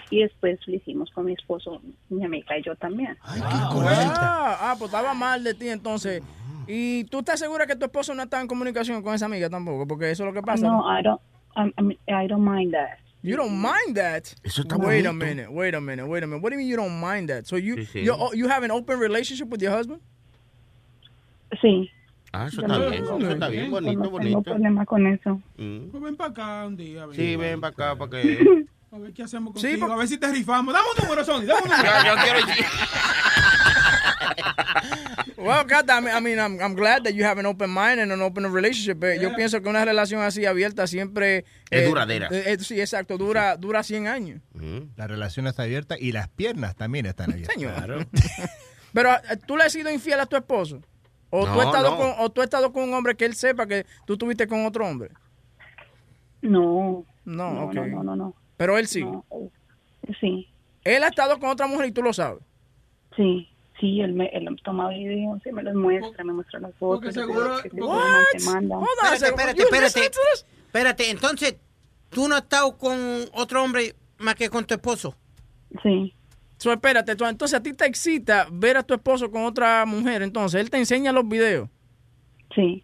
y 0.10 0.22
después 0.22 0.60
lo 0.68 0.76
hicimos 0.76 1.10
con 1.12 1.26
mi 1.26 1.34
esposo, 1.34 1.82
mi 2.10 2.24
amiga 2.24 2.58
y 2.58 2.64
yo 2.64 2.76
también. 2.76 3.18
Ah, 3.24 4.58
ah, 4.62 4.76
pues 4.78 4.90
estaba 4.92 5.14
mal 5.14 5.44
de 5.44 5.54
ti 5.54 5.70
entonces. 5.70 6.17
¿Y 6.68 7.06
tú 7.06 7.20
estás 7.20 7.40
segura 7.40 7.66
que 7.66 7.76
tu 7.76 7.86
esposo 7.86 8.14
no 8.14 8.24
está 8.24 8.40
en 8.42 8.48
comunicación 8.48 9.02
con 9.02 9.14
esa 9.16 9.26
amiga 9.26 9.50
tampoco? 9.50 9.88
Porque 9.88 10.12
eso 10.12 10.24
es 10.24 10.28
lo 10.28 10.34
que 10.34 10.42
pasa. 10.42 10.68
No, 10.68 10.84
I 10.88 11.02
don't, 11.04 11.22
I, 11.56 11.98
I 12.12 12.28
don't 12.28 12.44
mind 12.48 12.74
that. 12.74 13.00
You 13.24 13.36
don't 13.36 13.52
mind 13.54 13.96
that? 13.96 14.24
Eso 14.44 14.62
está 14.62 14.78
Wait 14.78 15.06
a 15.06 15.10
bonito. 15.12 15.26
minute, 15.26 15.48
wait 15.50 15.76
a 15.76 15.82
minute, 15.82 16.08
wait 16.08 16.24
a 16.24 16.28
minute. 16.28 16.42
What 16.44 16.52
do 16.52 16.56
you 16.56 16.60
mean 16.60 16.70
you 16.70 16.78
don't 16.78 17.00
mind 17.02 17.30
that? 17.30 17.46
So 17.46 17.58
you 17.58 17.76
Sí, 17.78 17.86
sí. 17.86 18.04
you, 18.04 18.14
oh, 18.14 18.32
you 18.34 18.48
have 18.48 18.64
an 18.64 18.72
open 18.72 19.00
relationship 19.00 19.50
with 19.50 19.62
your 19.62 19.72
husband? 19.72 20.00
Sí. 21.62 21.90
Ah, 22.34 22.46
eso 22.48 22.62
está 22.62 22.78
no 22.78 22.90
bien, 22.90 23.04
eso 23.04 23.18
está 23.32 23.48
bien, 23.50 23.66
yo 23.66 23.72
bonito, 23.72 23.94
no 23.94 24.02
tengo 24.04 24.10
bonito. 24.12 24.44
problema 24.44 24.86
con 24.86 25.08
eso. 25.08 25.42
Mm. 25.58 25.90
Pues 25.92 26.04
ven 26.04 26.16
para 26.16 26.30
acá 26.30 26.66
un 26.68 26.78
día. 26.78 27.06
Sí, 27.14 27.36
ven 27.36 27.60
para 27.60 27.74
acá 27.74 27.96
para 27.98 28.12
que... 28.12 28.66
A 28.92 28.98
ver 29.00 29.12
qué 29.14 29.24
hacemos 29.24 29.54
Sí, 29.60 29.68
contigo. 29.68 29.88
por- 29.88 29.96
A 29.96 29.98
ver 29.98 30.08
si 30.08 30.18
te 30.18 30.32
rifamos. 30.32 30.74
Dame 30.74 30.88
un 30.98 31.04
número, 31.04 31.26
Sony. 31.26 31.42
Dame 31.46 31.62
un 31.64 31.70
número. 31.70 31.92
Yo, 32.06 32.16
yo 32.16 32.22
quiero... 32.24 32.40
Well, 35.38 35.66
Cata, 35.68 35.98
I 35.98 36.02
mean, 36.02 36.16
I 36.16 36.20
mean, 36.20 36.40
I'm, 36.40 36.60
I'm 36.60 36.74
glad 36.76 37.04
that 37.04 37.14
you 37.14 37.24
have 37.24 37.38
an 37.40 37.46
open 37.46 37.70
mind 37.70 38.00
and 38.00 38.12
an 38.12 38.22
open 38.22 38.52
relationship. 38.52 39.04
Eh, 39.04 39.20
Yo 39.22 39.36
pienso 39.36 39.62
que 39.62 39.70
una 39.70 39.86
relación 39.86 40.22
así 40.22 40.46
abierta 40.46 40.88
siempre... 40.88 41.46
Es 41.70 41.84
eh, 41.84 41.86
duradera. 41.86 42.28
eh, 42.32 42.44
eh, 42.54 42.58
sí, 42.60 42.80
exacto, 42.82 43.18
dura, 43.18 43.56
dura 43.56 43.84
100 43.84 44.08
años. 44.08 44.42
Mm. 44.54 44.80
La 44.96 45.06
relación 45.08 45.46
está 45.46 45.64
abierta 45.64 45.96
y 46.00 46.12
las 46.12 46.28
piernas 46.30 46.76
también 46.76 47.06
están 47.06 47.32
abiertas. 47.32 47.54
Señor. 47.54 48.08
Pero 48.94 49.14
eh, 49.14 49.38
tú 49.46 49.58
le 49.58 49.66
has 49.66 49.72
sido 49.74 49.92
infiel 49.92 50.20
a 50.20 50.26
tu 50.26 50.36
esposo. 50.36 50.82
O, 51.30 51.42
tú 51.46 51.52
No, 51.52 51.62
has 51.62 51.68
estado 51.68 51.90
no. 51.92 51.98
con, 51.98 52.14
o 52.18 52.30
tú 52.32 52.42
has 52.42 52.46
estado 52.46 52.74
con 52.74 52.84
un 52.84 52.94
hombre 52.96 53.14
que 53.16 53.26
él 53.26 53.36
sepa 53.36 53.68
que 53.68 53.86
tú 54.06 54.14
estuviste 54.14 54.48
con 54.48 54.66
otro 54.66 54.88
hombre. 54.88 55.12
No. 56.42 57.06
No, 57.26 57.52
no, 57.54 57.64
ok. 57.66 57.74
no, 57.76 57.86
no, 57.88 58.04
no, 58.04 58.16
no. 58.16 58.36
Pero 58.56 58.78
él 58.78 58.88
sí. 58.88 59.04
No, 59.04 59.26
eh, 59.32 59.50
Sí, 60.22 60.48
Él 60.86 61.04
ha 61.04 61.10
estado 61.10 61.38
con 61.38 61.50
otra 61.50 61.68
mujer 61.68 61.88
y 61.88 61.92
tú 61.92 62.02
lo 62.02 62.14
sabes. 62.14 62.40
sí, 63.16 63.48
sí, 63.80 64.02
él, 64.02 64.14
me, 64.14 64.28
él 64.28 64.48
toma 64.64 64.90
videos, 64.90 65.40
sí, 65.44 65.52
me 65.52 65.64
los 65.64 65.76
muestra, 65.76 66.24
me 66.24 66.34
muestra 66.34 66.60
las 66.60 66.74
fotos. 66.76 67.00
Porque 67.00 67.14
seguro- 67.14 67.62
que- 67.62 67.70
a 67.70 69.14
Espérate, 69.14 69.28
espérate, 69.28 69.62
espérate. 69.64 70.12
Espérate, 70.66 71.10
entonces, 71.12 71.56
¿tú 72.10 72.28
no 72.28 72.36
has 72.36 72.42
estado 72.44 72.78
con 72.78 72.98
otro 73.34 73.64
hombre 73.64 73.96
más 74.18 74.36
que 74.36 74.50
con 74.50 74.66
tu 74.66 74.74
esposo? 74.74 75.16
Sí, 75.84 76.14
So, 76.60 76.74
espérate, 76.74 77.12
entonces 77.12 77.54
a 77.54 77.62
ti 77.62 77.74
te 77.74 77.86
excita 77.86 78.48
ver 78.52 78.78
a 78.78 78.84
tu 78.84 78.96
esposo 78.96 79.30
con 79.30 79.44
otra 79.46 79.86
mujer, 79.86 80.24
entonces 80.24 80.60
él 80.60 80.72
te 80.72 80.78
enseña 80.78 81.12
los 81.12 81.28
videos. 81.28 81.70
sí. 82.56 82.84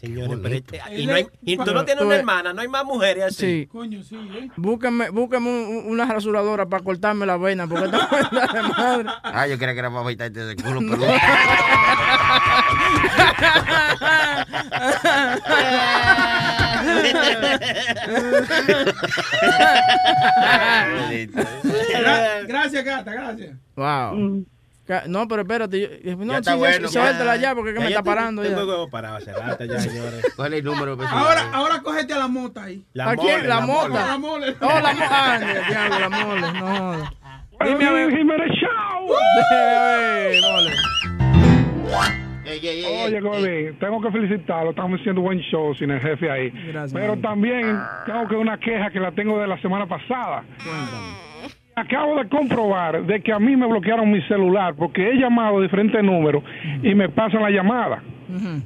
Señores, 0.00 0.38
pero 0.40 0.54
este- 0.54 0.80
y, 0.92 1.00
Él 1.00 1.06
no 1.08 1.14
hay- 1.14 1.22
es- 1.22 1.28
y 1.42 1.56
tú 1.56 1.74
no 1.74 1.84
tienes 1.84 2.04
una 2.04 2.14
hermana, 2.14 2.52
no 2.52 2.60
hay 2.60 2.68
más 2.68 2.84
mujeres 2.84 3.24
así. 3.24 3.34
Sí. 3.62 3.66
Coño, 3.66 4.00
sí, 4.04 4.14
¿eh? 4.16 4.48
Búscame, 4.56 5.10
búscame 5.10 5.48
un- 5.48 5.76
un- 5.76 5.90
una 5.90 6.04
rasuradora 6.06 6.66
para 6.66 6.84
cortarme 6.84 7.26
la 7.26 7.36
vena, 7.36 7.66
porque 7.66 7.86
esta 7.86 8.08
cuenta 8.08 8.46
de 8.52 8.62
madre. 8.62 9.08
Ah, 9.24 9.46
yo 9.48 9.56
creía 9.58 9.72
que 9.74 9.80
era 9.80 9.90
para 9.90 10.02
afeitarte 10.02 10.38
de 10.44 10.54
culo, 10.56 10.80
pero... 10.88 11.02
Gra- 22.00 22.46
gracias, 22.46 22.84
Gata, 22.84 23.12
gracias. 23.12 23.56
Wow. 23.76 24.14
Mm. 24.16 24.44
No, 25.08 25.28
pero 25.28 25.42
espérate, 25.42 26.00
yo- 26.02 26.16
no, 26.16 26.32
Ya 26.32 26.38
está 26.38 26.52
sí, 26.52 26.58
bueno, 26.58 26.88
suéltala 26.88 27.36
ya. 27.36 27.54
porque 27.54 27.70
es 27.70 27.74
que 27.74 27.80
Ya 27.80 27.84
me 27.86 27.90
está 27.90 28.02
parando 28.02 28.42
ya. 28.42 28.48
Tengo 28.50 28.66
huevo 28.66 28.88
parado 28.88 29.16
hace 29.16 29.32
rato 29.32 29.64
ya, 29.64 29.78
señores. 29.80 30.32
¿Cuál 30.34 30.54
es 30.54 30.58
el 30.60 30.64
número? 30.64 30.96
pues, 30.96 31.08
Ahora, 31.10 31.50
ahora 31.52 31.80
cógete 31.82 32.12
a 32.14 32.18
la 32.18 32.28
mota 32.28 32.64
ahí. 32.64 32.84
La 32.94 33.10
¿A 33.10 33.16
quién? 33.16 33.48
La 33.48 33.56
la 33.56 33.60
mota. 33.66 34.06
La 34.06 34.18
mole. 34.18 34.56
Oh, 34.60 34.66
la 34.66 34.92
mole. 34.94 35.46
Ni- 35.46 35.68
diablo, 35.68 35.98
la 35.98 36.08
mole. 36.08 36.52
No. 36.60 37.10
Dime 37.64 37.86
a 37.86 37.92
ver. 37.92 38.10
Jiménez 38.16 38.48
Show. 38.52 39.16
Dime, 40.30 40.40
mole. 40.40 40.70
Ey, 42.46 42.58
ey, 42.66 42.66
ey, 42.66 42.84
ey, 42.84 43.04
Oye. 43.06 43.20
Goldie, 43.20 43.72
tengo 43.78 44.00
que 44.00 44.10
felicitarlo. 44.10 44.70
Estamos 44.70 44.98
haciendo 45.00 45.20
buen 45.20 45.38
show 45.40 45.74
sin 45.74 45.90
el 45.90 46.00
jefe 46.00 46.30
ahí. 46.30 46.50
Gracias, 46.68 46.94
Pero 46.94 47.08
man. 47.14 47.20
también 47.22 47.78
tengo 48.06 48.26
que 48.26 48.36
una 48.36 48.58
queja 48.58 48.90
que 48.90 49.00
la 49.00 49.12
tengo 49.12 49.38
de 49.38 49.46
la 49.46 49.60
semana 49.60 49.86
pasada. 49.86 50.44
Acabo 51.80 52.16
de 52.16 52.28
comprobar 52.28 53.04
de 53.04 53.22
que 53.22 53.32
a 53.32 53.38
mí 53.38 53.56
me 53.56 53.66
bloquearon 53.66 54.10
mi 54.10 54.20
celular 54.22 54.74
porque 54.74 55.10
he 55.10 55.14
llamado 55.16 55.58
a 55.58 55.62
diferentes 55.62 56.02
números 56.02 56.42
y 56.82 56.94
me 56.94 57.08
pasan 57.08 57.42
la 57.42 57.50
llamada. 57.50 58.02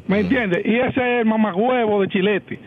¿Me 0.09 0.21
entiendes? 0.21 0.63
Y 0.65 0.75
ese 0.77 0.89
es 1.01 1.21
el 1.21 1.27
mamagüevo 1.27 2.01
de 2.03 2.09
Chilete. 2.09 2.59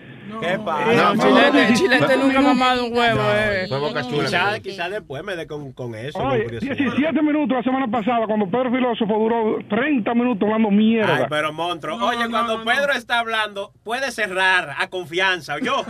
¿Qué 0.41 0.57
No, 0.57 0.65
pasa? 0.65 1.13
Chilete, 1.17 1.73
Chilete 1.75 2.17
nunca 2.17 2.39
ha 2.39 2.41
mamado 2.41 2.87
un 2.87 2.97
huevo, 2.97 3.21
eh. 3.33 3.67
Quizás 4.09 4.59
quizá 4.59 4.89
después 4.89 5.23
me 5.23 5.35
dé 5.35 5.47
con, 5.47 5.71
con 5.73 5.95
eso. 5.95 6.19
Oye, 6.19 6.43
curiosidad. 6.43 6.75
17 6.75 7.21
minutos 7.21 7.57
la 7.57 7.63
semana 7.63 7.87
pasada 7.87 8.25
cuando 8.27 8.47
Pedro 8.47 8.71
Filósofo 8.71 9.13
duró 9.17 9.59
30 9.69 10.13
minutos 10.13 10.43
hablando 10.43 10.71
mierda. 10.71 11.15
Ay, 11.15 11.25
pero 11.29 11.53
monstruo. 11.53 11.97
No, 11.97 12.07
Oye, 12.07 12.25
no, 12.25 12.31
cuando 12.31 12.57
no, 12.57 12.65
Pedro 12.65 12.93
está 12.93 13.19
hablando, 13.19 13.71
puede 13.83 14.11
cerrar 14.11 14.71
a 14.79 14.87
confianza, 14.89 15.55
yo. 15.59 15.83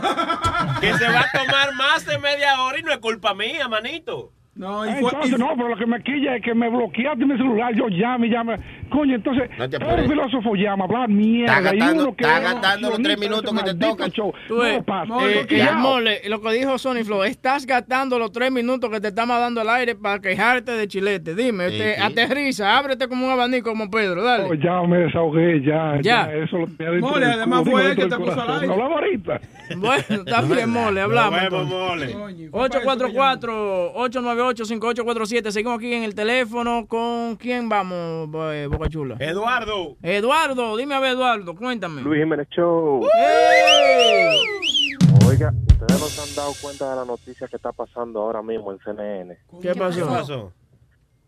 que 0.81 0.93
se 0.93 1.05
va 1.05 1.21
a 1.21 1.31
tomar 1.31 1.73
más 1.75 2.05
de 2.05 2.17
media 2.19 2.61
hora 2.61 2.79
y 2.79 2.83
no 2.83 2.91
es 2.91 2.97
culpa 2.99 3.33
mía, 3.33 3.67
manito. 3.67 4.31
No, 4.55 4.85
y 4.85 4.89
fue- 5.01 5.09
entonces, 5.09 5.31
y- 5.37 5.41
no, 5.41 5.49
pero 5.57 5.67
lo 5.67 5.75
que 5.75 5.85
me 5.85 6.01
quilla 6.01 6.37
es 6.37 6.41
que 6.41 6.53
me 6.53 6.69
bloqueaste 6.69 7.25
mi 7.25 7.35
celular. 7.35 7.73
Yo 7.75 7.89
llame, 7.89 8.29
llame. 8.29 8.57
Coño, 8.89 9.15
entonces, 9.15 9.49
No 9.57 9.69
te 9.69 9.77
todo 9.77 9.89
apures. 9.89 10.09
filósofo 10.09 10.55
llama, 10.55 10.85
hablar 10.85 11.09
mierda. 11.09 11.57
Está 11.57 11.75
y 11.75 11.77
gastando- 11.79 12.09
está 12.11 12.37
es 12.37 12.43
gastando 12.43 12.89
los 12.91 13.01
tres 13.01 13.19
minutos 13.19 13.53
que 13.53 13.63
te 13.63 13.73
tocan. 13.75 14.11
show. 14.11 14.33
Tú 14.47 14.63
No 14.63 14.83
pasa. 14.83 15.13
eh, 15.29 15.45
eh, 15.49 15.67
mole, 15.75 16.21
lo 16.29 16.39
que 16.41 16.51
dijo 16.53 16.77
Sony 16.77 17.03
Flow, 17.03 17.23
estás 17.23 17.65
gastando 17.65 18.17
los 18.17 18.31
tres 18.31 18.49
minutos 18.49 18.89
que 18.89 19.01
te 19.01 19.09
estamos 19.09 19.37
dando 19.39 19.59
al 19.59 19.69
aire 19.71 19.95
para 19.95 20.19
quejarte 20.21 20.71
de 20.71 20.87
chilete. 20.87 21.35
Dime, 21.35 21.69
Sí, 21.71 21.77
te- 21.77 21.95
sí. 21.95 22.01
aterriza, 22.01 22.77
ábrete 22.77 23.09
como 23.09 23.25
un 23.25 23.33
abanico 23.33 23.69
como 23.71 23.89
Pedro, 23.91 24.23
dale. 24.23 24.45
Oh, 24.45 24.53
ya 24.53 24.81
me 24.83 24.99
desahogué, 24.99 25.61
ya. 25.65 25.95
Ya. 26.01 26.27
Ya, 26.27 26.33
eso 26.33 26.59
lo 26.59 26.67
tenía 26.67 26.91
dentro 26.91 27.09
Mole, 27.09 27.25
además 27.25 27.59
culo, 27.59 27.71
fue 27.71 27.85
él 27.87 27.95
que 27.97 28.05
te 28.05 28.15
puso 28.15 28.41
al 28.41 28.61
aire. 28.61 28.71
Hablamos 28.73 28.91
ahorita. 29.01 29.41
Bueno, 29.75 30.01
está 30.25 30.41
bien, 30.43 30.69
mole, 30.69 31.01
hablamos. 31.01 31.41
Nos 31.51 31.51
vemos, 31.51 31.69
entonces. 34.51 34.77
mole. 34.77 34.85
844-898-5847. 34.85 35.51
Seguimos 35.51 35.77
aquí 35.77 35.93
en 35.93 36.03
el 36.03 36.15
teléfono. 36.15 36.85
¿Con 36.87 37.35
quién 37.35 37.69
vamos, 37.69 38.29
eh, 38.53 38.67
Boca 38.67 38.89
Chula? 38.89 39.17
Eduardo. 39.19 39.97
Eduardo, 40.01 40.77
dime 40.77 40.95
a 40.95 40.99
ver, 40.99 41.11
Eduardo, 41.11 41.55
cuéntame. 41.55 42.01
Luis 42.01 42.21
Jiménez 42.21 42.47
Show. 42.49 43.01
Oiga, 45.27 45.53
ustedes 45.67 45.99
no 45.99 46.07
se 46.07 46.21
han 46.21 46.35
dado 46.35 46.53
cuenta 46.61 46.89
de 46.89 46.95
la 46.95 47.05
noticia 47.05 47.47
que 47.47 47.55
está 47.55 47.71
pasando 47.71 48.21
ahora 48.21 48.41
mismo 48.41 48.71
en 48.71 48.79
CNN. 48.79 49.37
¿Qué 49.61 49.73
pasó? 49.75 49.99
¿Qué 49.99 50.05
pasó? 50.05 50.53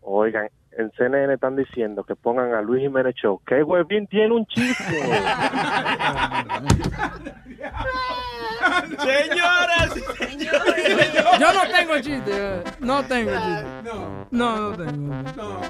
Oigan, 0.01 0.49
en 0.77 0.91
CNN 0.97 1.33
están 1.33 1.55
diciendo 1.55 2.03
que 2.03 2.15
pongan 2.15 2.53
a 2.53 2.61
Luis 2.61 2.81
Jiménez 2.81 3.15
Show. 3.15 3.41
¡Qué 3.45 3.63
huevín 3.63 4.07
tiene 4.07 4.33
un 4.33 4.45
chiste! 4.45 4.83
Señoras. 8.99 9.93
Yo 11.39 11.53
no 11.53 11.61
tengo 11.75 11.95
chiste. 11.99 12.31
eh. 12.31 12.63
No 12.79 13.03
tengo 13.05 13.31
chiste. 13.31 13.65
No, 14.31 14.69
no 14.71 14.77
tengo. 14.77 15.61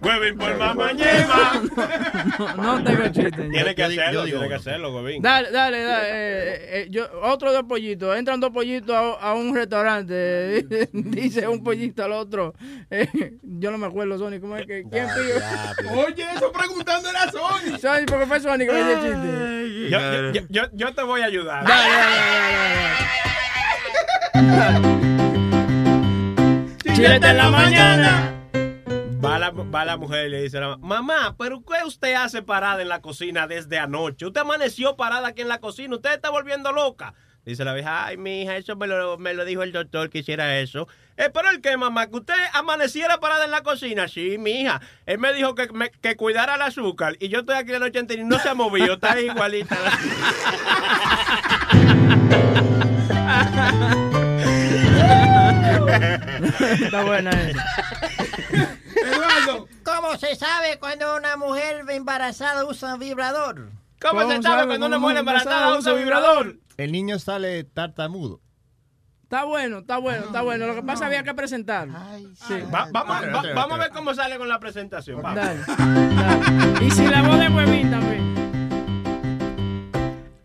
Huevín 0.00 0.38
por 0.38 0.56
mamá 0.58 0.92
ñema. 0.92 1.62
No, 2.56 2.78
no 2.78 2.84
tengo 2.84 3.04
chiste. 3.08 3.48
Tiene 3.50 3.74
que 3.74 3.82
hacerlo, 3.84 4.24
tiene 4.24 4.48
que 4.48 4.54
hacerlo, 4.54 4.94
Huevín. 4.96 5.22
Dale, 5.22 5.50
dale, 5.50 5.82
dale. 5.82 6.08
eh, 6.08 6.56
eh, 6.82 6.86
yo, 6.90 7.04
otro 7.22 7.52
dos 7.52 7.64
pollitos. 7.64 8.16
Entran 8.16 8.40
dos 8.40 8.50
pollitos 8.50 8.94
a, 8.94 9.30
a 9.30 9.34
un 9.34 9.54
restaurante. 9.54 10.62
Dice 10.92 11.46
un 11.48 11.62
pollito 11.62 12.04
al 12.04 12.12
otro. 12.12 12.54
eh, 12.90 13.36
yo 13.42 13.70
no 13.70 13.78
me 13.78 13.86
acuerdo, 13.86 14.18
Sony. 14.18 14.33
¿Cómo 14.40 14.56
es 14.56 14.66
que? 14.66 14.84
¿Quién 14.90 15.06
pidió? 15.14 15.36
Oye, 16.04 16.26
eso 16.34 16.52
preguntando 16.52 17.08
era 17.10 17.30
Sony. 17.30 17.78
Sony, 17.80 18.06
porque 18.06 18.26
fue 18.26 18.40
Sony 18.40 18.58
que 18.58 18.72
me 18.72 18.84
dio 18.84 18.92
el 18.92 19.00
chiste. 19.00 19.90
Yo, 19.90 20.42
yo, 20.48 20.62
yo, 20.72 20.94
te 20.94 21.02
voy 21.02 21.20
a 21.20 21.26
ayudar. 21.26 21.64
Dale, 21.66 21.90
dale, 24.34 24.94
Chilete 26.94 27.28
en 27.28 27.36
la 27.36 27.50
mañana. 27.50 28.30
Va 29.24 29.38
la, 29.38 29.50
va 29.50 29.84
la 29.84 29.96
mujer 29.96 30.26
y 30.26 30.30
le 30.30 30.42
dice 30.42 30.58
a 30.58 30.60
la 30.60 30.76
mamá, 30.76 31.02
mamá, 31.02 31.36
pero 31.38 31.62
¿qué 31.64 31.84
usted 31.86 32.14
hace 32.14 32.42
parada 32.42 32.82
en 32.82 32.88
la 32.88 33.00
cocina 33.00 33.46
desde 33.46 33.78
anoche? 33.78 34.26
Usted 34.26 34.42
amaneció 34.42 34.96
parada 34.96 35.28
aquí 35.28 35.40
en 35.42 35.48
la 35.48 35.60
cocina, 35.60 35.96
usted 35.96 36.12
está 36.12 36.30
volviendo 36.30 36.72
loca. 36.72 37.14
Dice 37.44 37.64
la 37.64 37.74
vieja, 37.74 38.06
ay, 38.06 38.16
mi 38.16 38.42
hija, 38.42 38.56
eso 38.56 38.74
me 38.74 38.86
lo, 38.86 39.18
me 39.18 39.34
lo 39.34 39.44
dijo 39.44 39.62
el 39.62 39.72
doctor 39.72 40.08
que 40.08 40.18
hiciera 40.20 40.58
eso. 40.60 40.88
Eh, 41.18 41.28
pero 41.32 41.50
el 41.50 41.60
que, 41.60 41.76
mamá, 41.76 42.06
que 42.06 42.16
usted 42.16 42.34
amaneciera 42.54 43.20
parada 43.20 43.44
en 43.44 43.50
la 43.50 43.62
cocina. 43.62 44.08
Sí, 44.08 44.38
mi 44.38 44.62
hija. 44.62 44.80
Él 45.04 45.18
me 45.18 45.32
dijo 45.34 45.54
que, 45.54 45.68
me- 45.72 45.90
que 45.90 46.16
cuidara 46.16 46.54
el 46.54 46.62
azúcar. 46.62 47.16
Y 47.20 47.28
yo 47.28 47.40
estoy 47.40 47.56
aquí 47.56 47.70
la 47.72 47.80
noche 47.80 47.98
entera 47.98 48.22
y 48.22 48.24
no 48.24 48.38
se 48.38 48.48
ha 48.48 48.54
movido, 48.54 48.94
está 48.94 49.20
igualita. 49.20 49.76
Está 56.80 57.02
buena 57.04 57.30
esa. 57.30 57.64
Eduardo. 59.02 59.68
¿Cómo 59.84 60.16
se 60.16 60.34
sabe 60.36 60.78
cuando 60.78 61.16
una 61.16 61.36
mujer 61.36 61.84
embarazada 61.88 62.64
usa 62.64 62.94
un 62.94 63.00
vibrador? 63.00 63.68
¿Cómo 64.00 64.30
se 64.30 64.42
sabe 64.42 64.66
cuando 64.66 64.86
una 64.86 64.98
mujer 64.98 65.18
embarazada 65.18 65.76
usa 65.78 65.92
vibrador? 65.94 66.56
El 66.76 66.92
niño 66.92 67.18
sale 67.18 67.64
tartamudo. 67.64 68.40
Está 69.22 69.44
bueno, 69.44 69.78
está 69.78 69.98
bueno, 69.98 70.26
está 70.26 70.42
bueno. 70.42 70.66
Lo 70.66 70.74
que 70.74 70.82
pasa 70.82 71.06
había 71.06 71.22
que 71.22 71.34
presentarlo. 71.34 71.94
Sí. 72.46 72.54
Va- 72.72 72.88
vamos, 72.92 73.16
va- 73.16 73.52
vamos 73.54 73.78
a 73.78 73.82
ver 73.82 73.90
cómo 73.90 74.14
sale 74.14 74.36
con 74.38 74.48
la 74.48 74.60
presentación. 74.60 75.22
vamos. 75.22 75.36
Dale, 75.44 75.60
dale. 75.66 76.84
Y 76.86 76.90
si 76.90 77.06
la 77.06 77.22
voz 77.22 77.38
de 77.38 77.44
también. 77.90 78.34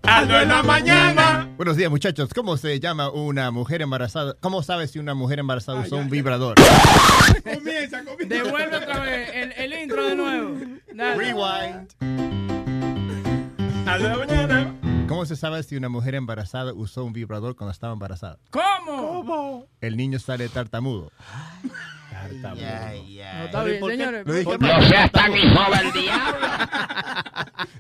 Aldo 0.04 0.40
en 0.42 0.50
la 0.50 0.64
mañana. 0.64 1.50
Buenos 1.56 1.78
días, 1.78 1.90
muchachos. 1.92 2.34
¿Cómo 2.34 2.58
se 2.58 2.80
llama 2.80 3.12
una 3.12 3.52
mujer 3.52 3.82
embarazada? 3.82 4.34
¿Cómo 4.40 4.64
sabes 4.64 4.92
si 4.92 5.00
una 5.00 5.14
mujer 5.14 5.40
embarazada 5.40 5.82
usa 5.82 5.98
un 5.98 6.10
vibrador? 6.10 6.56
Comienza, 7.44 8.04
comienza. 8.04 8.26
Devuelve 8.44 8.78
otra 8.78 9.00
vez 9.02 9.30
el, 9.36 9.52
el 9.52 9.74
intro 9.84 10.08
de 10.08 10.16
nuevo. 10.16 10.58
Dale. 10.94 11.16
Rewind. 11.16 11.90
Aldo 13.88 14.06
en 14.06 14.12
la 14.12 14.18
mañana. 14.26 14.76
¿Cómo 15.10 15.26
se 15.26 15.36
sabe 15.36 15.64
si 15.64 15.76
una 15.76 15.90
mujer 15.90 16.14
embarazada 16.14 16.72
usó 16.72 17.04
un 17.04 17.14
vibrador 17.14 17.56
cuando 17.56 17.72
estaba 17.72 17.94
embarazada? 17.94 18.38
¿Cómo? 18.52 19.26
¿Cómo? 19.26 19.66
El 19.82 19.98
niño 19.98 20.20
sale 20.20 20.48
tartamudo. 20.50 21.12
No, 22.34 22.54
está 23.46 23.64
bien, 23.64 23.84
señores. 23.86 24.26
Dije 24.26 24.44
¿Por 24.44 24.60
mal. 24.62 24.88
qué? 24.88 25.10
tan 25.12 25.34
hijo 25.36 25.64
del 25.76 25.92
diablo. 25.94 26.48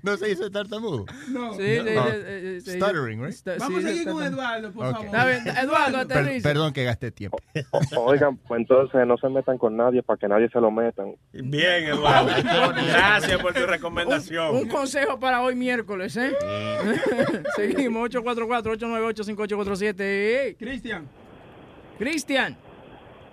No 0.01 0.15
se 0.15 0.27
dice 0.27 0.49
tartamudo. 0.49 1.05
No. 1.29 1.53
Sí, 1.55 1.77
No. 1.93 2.05
sí, 2.07 2.11
sí, 2.41 2.61
sí. 2.61 2.71
Stuttering, 2.79 3.21
right? 3.21 3.35
Vamos 3.59 3.81
sí, 3.81 3.87
a 3.87 3.89
seguir 3.89 4.07
con 4.09 4.23
Eduardo, 4.23 4.71
por 4.71 4.91
favor. 4.91 5.05
Está 5.05 5.25
bien, 5.25 5.45
Eduardo, 5.57 6.07
Per- 6.07 6.17
aterriza. 6.17 6.47
perdón 6.49 6.71
que 6.73 6.83
gasté 6.85 7.11
tiempo. 7.11 7.37
Oigan, 7.97 8.37
pues 8.37 8.61
entonces 8.61 9.05
no 9.05 9.17
se 9.17 9.27
metan 9.27 9.57
con 9.57 9.75
nadie 9.75 10.01
para 10.01 10.17
que 10.17 10.27
nadie 10.29 10.47
se 10.49 10.59
lo 10.61 10.71
metan. 10.71 11.15
Bien, 11.33 11.83
Eduardo. 11.85 12.31
Gracias 12.87 13.41
por 13.41 13.53
tu 13.53 13.65
recomendación. 13.65 14.55
Un 14.55 14.69
consejo 14.69 15.19
para 15.19 15.41
hoy 15.41 15.55
miércoles, 15.55 16.15
¿eh? 16.17 16.31
Seguimos, 17.57 18.09
844-898-5847. 18.11 20.55
Cristian. 20.57 21.07
Cristian. 21.97 22.57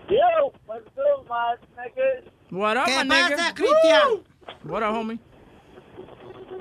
Yo, 0.09 0.53
what's 0.67 0.87
up, 0.97 1.27
my 1.29 1.57
niggas? 1.77 2.23
What 2.51 2.77
up, 2.77 2.87
¿Qué 2.87 3.05
my 3.05 3.09
pasa, 3.09 3.35
nigga? 3.35 3.55
Cristian? 3.55 4.25
What 4.65 4.83
up, 4.83 4.95
homie? 4.95 5.19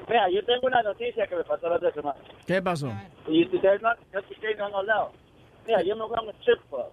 Mira, 0.08 0.30
yo 0.30 0.44
tengo 0.46 0.68
una 0.68 0.82
noticia 0.82 1.28
que 1.28 1.36
me 1.36 1.44
pasó 1.44 1.70
la 1.70 1.76
otra 1.76 1.92
semana. 1.92 2.20
¿Qué 2.48 2.62
pasó? 2.62 2.92
Y 3.28 3.46
ustedes 3.46 3.82
no, 3.82 3.90
ustedes 4.20 4.58
no 4.58 4.66
han 4.66 4.74
hablado. 4.74 5.12
Mira, 5.68 5.82
yo 5.84 5.96
me 5.96 6.06
voy 6.06 6.18
a 6.18 6.22
un 6.22 6.30
strip 6.42 6.60
club. 6.70 6.92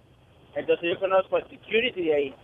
Entonces 0.55 0.89
yo 0.93 0.99
conozco 0.99 1.37
al 1.37 1.49
security 1.49 2.03
de 2.03 2.13
ahí. 2.13 2.35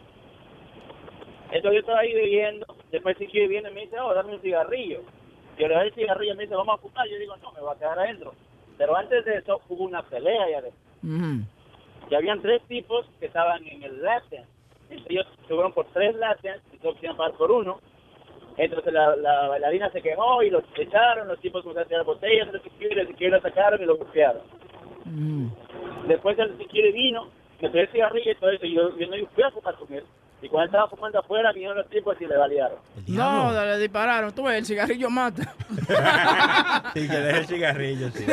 Entonces 1.51 1.73
yo 1.73 1.79
estaba 1.79 1.99
ahí 1.99 2.13
bebiendo. 2.13 2.65
Después 2.91 3.15
el 3.19 3.27
security 3.27 3.47
viene 3.47 3.69
y 3.69 3.73
me 3.73 3.81
dice, 3.81 3.99
oh, 3.99 4.13
dame 4.13 4.33
un 4.33 4.41
cigarrillo. 4.41 5.01
Yo 5.59 5.67
le 5.67 5.75
doy 5.75 5.87
el 5.87 5.93
cigarrillo 5.93 6.33
y 6.33 6.37
me 6.37 6.43
dice, 6.43 6.55
vamos 6.55 6.79
a 6.79 6.81
fumar. 6.81 7.07
Yo 7.07 7.17
digo, 7.19 7.37
no, 7.37 7.51
me 7.51 7.61
voy 7.61 7.75
a 7.75 7.79
quedar 7.79 7.99
adentro. 7.99 8.33
Pero 8.77 8.95
antes 8.95 9.25
de 9.25 9.37
eso 9.37 9.61
hubo 9.69 9.83
una 9.83 10.01
pelea 10.01 10.43
allá 10.45 10.57
adentro. 10.59 10.79
Y 12.09 12.15
habían 12.15 12.41
tres 12.41 12.61
tipos 12.63 13.05
que 13.19 13.27
estaban 13.27 13.65
en 13.67 13.83
el. 13.83 14.01
Entonces, 14.01 15.09
Ellos 15.09 15.27
subieron 15.47 15.73
por 15.73 15.85
tres 15.93 16.17
dance 16.17 16.61
y 16.73 16.77
todos 16.77 16.95
querían 16.95 17.17
pagar 17.17 17.37
por 17.37 17.51
uno. 17.51 17.79
Entonces 18.57 18.91
la, 18.91 19.15
la 19.15 19.47
bailarina 19.47 19.89
se 19.91 20.01
quejó 20.01 20.43
y 20.43 20.49
los 20.49 20.63
echaron, 20.75 21.29
los 21.29 21.39
tipos 21.39 21.63
comenzaron 21.63 21.85
a 21.85 21.87
tirar 21.87 22.05
botellas, 22.05 22.49
el 22.53 22.61
security, 22.61 22.99
el 22.99 23.07
security 23.07 23.31
lo 23.31 23.41
sacaron 23.41 23.81
y 23.81 23.85
lo 23.85 23.95
golpearon. 23.95 24.41
Después 26.07 26.37
el 26.39 26.57
security 26.57 26.91
vino, 26.91 27.29
me 27.61 27.69
dio 27.69 27.81
el 27.81 27.87
cigarrillo 27.87 28.31
y 28.31 28.35
todo 28.35 28.49
eso, 28.49 28.65
y 28.65 28.73
yo, 28.73 28.97
yo 28.97 29.07
no 29.07 29.27
fui 29.27 29.43
a 29.43 29.51
fumar 29.51 29.75
con 29.75 29.93
él. 29.93 30.03
Y 30.41 30.47
cuando 30.47 30.67
estaba 30.67 30.87
fumando 30.87 31.19
afuera, 31.19 31.51
vinieron 31.51 31.77
los 31.77 31.89
tipos 31.89 32.15
y 32.21 32.25
le 32.25 32.37
balearon. 32.37 32.77
No, 33.07 33.51
le 33.51 33.77
dispararon. 33.77 34.31
Tú 34.33 34.43
ves, 34.43 34.57
el 34.59 34.65
cigarrillo 34.65 35.09
mata. 35.09 35.53
Sí, 36.93 37.07
que 37.07 37.17
deje 37.17 37.37
el 37.39 37.45
cigarrillo, 37.47 38.09
sí. 38.11 38.25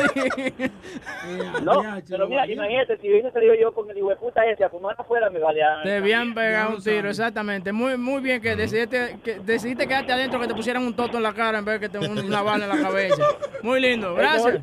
No, 1.63 1.83
pero 2.09 2.27
mira, 2.27 2.47
imagínate, 2.49 2.97
si 2.97 3.09
hubiese 3.09 3.31
salido 3.31 3.53
yo 3.55 3.71
con 3.73 3.89
el 3.89 3.97
hijo 3.97 4.09
de 4.09 4.15
puta 4.15 4.45
ese 4.45 4.63
a 4.63 4.69
fumar 4.69 4.95
afuera, 4.97 5.29
me 5.29 5.39
baleaban. 5.39 5.83
Te 5.83 5.97
habían 5.97 6.33
pegado 6.33 6.75
un 6.77 6.83
tiro, 6.83 7.09
exactamente. 7.09 7.71
Muy 7.71 7.97
muy 7.97 8.21
bien 8.21 8.41
que 8.41 8.55
decidiste, 8.55 9.17
que 9.23 9.39
decidiste 9.39 9.87
quedarte 9.87 10.13
adentro, 10.13 10.39
que 10.39 10.47
te 10.47 10.55
pusieran 10.55 10.83
un 10.85 10.95
toto 10.95 11.17
en 11.17 11.23
la 11.23 11.33
cara 11.33 11.59
en 11.59 11.65
vez 11.65 11.79
de 11.79 11.87
que 11.87 11.97
te 11.99 11.99
un- 12.07 12.17
una 12.19 12.41
bala 12.41 12.65
en 12.65 12.69
la 12.69 12.81
cabeza. 12.87 13.23
Muy 13.61 13.79
lindo, 13.81 14.15
gracias. 14.15 14.61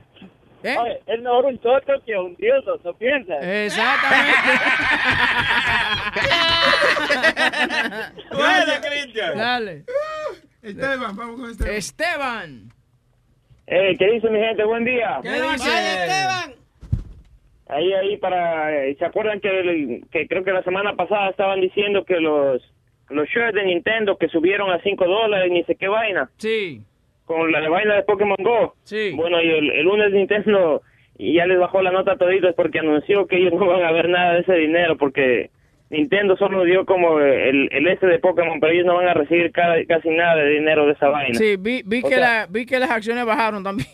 ¿Eh? 0.64 0.76
Oye, 0.78 1.00
es 1.06 1.20
mejor 1.20 1.44
un 1.44 1.58
toto 1.58 1.92
que 2.06 2.16
un 2.16 2.34
dildo, 2.36 2.80
¿no 2.82 2.94
piensas? 2.94 3.36
Bueno, 8.32 8.72
Cristian. 8.82 9.36
Dale. 9.36 9.84
Esteban, 10.62 11.16
vamos 11.16 11.40
con 11.40 11.50
Esteban. 11.50 11.74
Esteban. 11.74 12.72
Eh, 13.66 13.96
¿Qué 13.98 14.10
dice 14.12 14.28
mi 14.30 14.38
gente? 14.40 14.64
Buen 14.64 14.84
día. 14.84 15.18
¿Qué 15.22 15.30
dice? 15.32 15.70
Ahí, 17.68 17.92
ahí 17.94 18.16
para... 18.18 18.72
eh, 18.86 18.96
¿Se 18.98 19.04
acuerdan 19.06 19.40
que, 19.40 19.48
el- 19.48 20.04
que 20.10 20.26
creo 20.28 20.44
que 20.44 20.52
la 20.52 20.62
semana 20.62 20.94
pasada 20.96 21.30
estaban 21.30 21.60
diciendo 21.60 22.04
que 22.04 22.20
los, 22.20 22.62
los 23.08 23.28
shirts 23.28 23.54
de 23.54 23.64
Nintendo 23.64 24.16
que 24.18 24.28
subieron 24.28 24.70
a 24.70 24.80
5 24.82 25.04
dólares 25.06 25.50
ni 25.50 25.64
sé 25.64 25.74
qué 25.76 25.88
vaina? 25.88 26.30
Sí. 26.36 26.82
Con 27.24 27.50
la 27.50 27.68
vaina 27.68 27.94
de 27.94 28.02
Pokémon 28.02 28.36
Go. 28.38 28.74
Sí. 28.82 29.12
Bueno, 29.16 29.40
y 29.40 29.48
el, 29.48 29.70
el 29.70 29.84
lunes 29.84 30.12
Nintendo 30.12 30.82
y 31.16 31.34
ya 31.34 31.46
les 31.46 31.58
bajó 31.58 31.80
la 31.82 31.92
nota 31.92 32.12
a 32.12 32.16
toditos 32.16 32.54
porque 32.54 32.80
anunció 32.80 33.26
que 33.26 33.36
ellos 33.36 33.52
no 33.58 33.66
van 33.66 33.82
a 33.82 33.92
ver 33.92 34.08
nada 34.08 34.34
de 34.34 34.40
ese 34.40 34.54
dinero 34.54 34.96
porque 34.96 35.50
Nintendo 35.94 36.36
solo 36.36 36.62
dio 36.64 36.84
como 36.84 37.18
el, 37.20 37.68
el 37.72 37.86
S 37.88 38.04
de 38.06 38.18
Pokémon, 38.18 38.60
pero 38.60 38.72
ellos 38.72 38.84
no 38.86 38.96
van 38.96 39.08
a 39.08 39.14
recibir 39.14 39.50
ca- 39.52 39.74
casi 39.88 40.10
nada 40.10 40.36
de 40.36 40.50
dinero 40.50 40.84
de 40.86 40.92
esa 40.92 41.08
vaina. 41.08 41.38
Sí, 41.38 41.56
vi, 41.58 41.82
vi, 41.86 42.00
O 42.04 42.08
que 42.08 42.14
sea, 42.16 42.20
la, 42.20 42.46
vi 42.50 42.66
que 42.66 42.78
las 42.78 42.90
acciones 42.90 43.24
bajaron 43.24 43.64
también. 43.64 43.88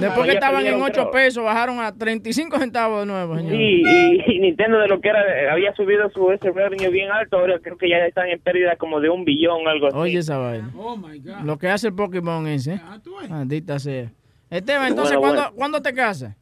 Después 0.00 0.26
que 0.26 0.34
estaban 0.34 0.60
en 0.66 0.72
perdieron 0.72 0.82
8 0.82 1.02
todo. 1.02 1.10
pesos, 1.12 1.42
bajaron 1.44 1.80
a 1.80 1.96
35 1.96 2.58
centavos 2.58 3.00
de 3.00 3.06
nuevo, 3.06 3.36
señor. 3.36 3.52
Sí, 3.52 3.82
y, 3.84 4.32
y 4.36 4.38
Nintendo 4.40 4.78
de 4.78 4.88
lo 4.88 5.00
que 5.00 5.08
era, 5.08 5.52
había 5.52 5.74
subido 5.74 6.10
su 6.10 6.30
ese 6.32 6.50
revenue 6.50 6.90
bien 6.90 7.10
alto, 7.10 7.38
ahora 7.38 7.58
creo 7.62 7.78
que 7.78 7.88
ya 7.88 7.96
están 8.06 8.28
en 8.28 8.38
pérdida 8.40 8.76
como 8.76 9.00
de 9.00 9.08
un 9.08 9.24
billón, 9.24 9.66
algo 9.66 9.86
así. 9.86 9.96
Oye 9.96 10.18
esa 10.18 10.36
vaina. 10.38 10.70
Oh 10.76 10.96
my 10.96 11.18
God. 11.20 11.40
Lo 11.44 11.56
que 11.58 11.68
hace 11.68 11.88
el 11.88 11.94
Pokémon 11.94 12.46
ese. 12.46 12.80
Maldita 13.28 13.78
sea. 13.78 14.10
Esteban, 14.50 14.88
entonces, 14.88 15.16
Bueno, 15.16 15.20
¿cuándo, 15.34 15.42
bueno. 15.42 15.56
¿cuándo 15.56 15.82
te 15.82 15.92
casas? 15.94 16.36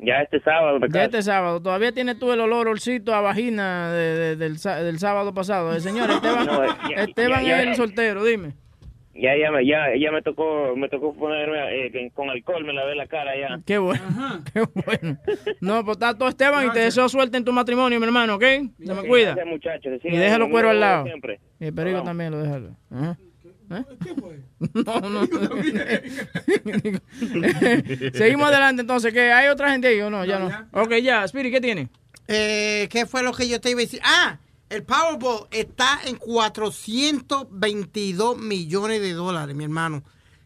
Ya 0.00 0.20
este 0.22 0.40
sábado, 0.40 0.78
me 0.78 0.88
Ya 0.88 1.04
este 1.04 1.22
sábado. 1.22 1.60
¿Todavía 1.60 1.90
tienes 1.92 2.18
tú 2.18 2.32
el 2.32 2.40
olor 2.40 2.68
olcito 2.68 3.14
a 3.14 3.20
vagina 3.20 3.92
de- 3.92 4.16
de- 4.16 4.36
del, 4.36 4.58
sa- 4.58 4.82
del 4.82 4.98
sábado 4.98 5.34
pasado? 5.34 5.74
Eh, 5.74 5.80
señor, 5.80 6.08
Esteban, 6.10 6.46
No, 6.46 6.64
ya- 6.88 7.02
Esteban 7.02 7.42
ya- 7.42 7.48
ya- 7.48 7.62
es 7.62 7.68
el 7.68 7.74
soltero, 7.74 8.24
dime. 8.24 8.54
Ya, 9.20 9.36
ya, 9.36 9.50
me- 9.50 9.66
ya, 9.66 9.86
ya 9.98 10.12
me 10.12 10.22
tocó, 10.22 10.76
me 10.76 10.88
tocó 10.88 11.12
ponerme 11.12 11.86
eh, 11.86 12.10
con 12.14 12.30
alcohol, 12.30 12.64
me 12.64 12.72
lavé 12.72 12.94
la 12.94 13.08
cara 13.08 13.32
ya. 13.36 13.58
Qué 13.66 13.76
bueno, 13.78 14.00
qué 14.54 14.62
bueno. 14.86 15.18
No, 15.60 15.84
pues 15.84 15.96
está 15.96 16.16
todo 16.16 16.28
Esteban 16.28 16.68
y 16.68 16.70
te 16.70 16.78
deseo 16.78 17.08
suerte 17.08 17.36
en 17.36 17.44
tu 17.44 17.52
matrimonio, 17.52 17.98
mi 17.98 18.06
hermano, 18.06 18.36
¿ok? 18.36 18.42
Se 18.42 18.94
me 18.94 19.02
cuida. 19.08 19.34
Gracias, 19.34 19.46
muchachos. 19.46 19.92
que 20.00 20.08
Y 20.10 20.16
déjalo 20.16 20.44
el 20.44 20.50
cuero 20.52 20.70
al 20.70 20.78
lado. 20.78 21.04
siempre. 21.06 21.40
Y 21.58 21.64
el 21.66 21.74
perico 21.74 21.96
Vamos. 21.96 22.08
también 22.08 22.30
lo 22.30 22.38
déjalo. 22.38 22.76
Ajá. 22.92 23.18
¿Eh? 23.70 23.84
No, 24.74 25.00
no. 25.00 25.26
Seguimos 28.14 28.48
adelante 28.48 28.80
entonces, 28.82 29.12
que 29.12 29.32
hay 29.32 29.48
otra 29.48 29.70
gente 29.70 29.88
ahí 29.88 30.00
o 30.00 30.10
no, 30.10 30.24
ya 30.24 30.38
no. 30.38 30.48
Ok, 30.82 30.94
ya, 31.02 31.24
Spirit, 31.24 31.52
¿qué 31.52 31.60
tiene? 31.60 31.88
Eh, 32.26 32.88
¿Qué 32.90 33.04
fue 33.06 33.22
lo 33.22 33.32
que 33.32 33.48
yo 33.48 33.60
te 33.60 33.70
iba 33.70 33.78
a 33.80 33.82
decir? 33.82 34.00
Ah, 34.04 34.38
el 34.68 34.82
Powerball 34.82 35.46
está 35.50 36.00
en 36.06 36.16
422 36.16 38.38
millones 38.38 39.00
de 39.00 39.12
dólares, 39.12 39.54
mi 39.56 39.64
hermano. 39.64 40.02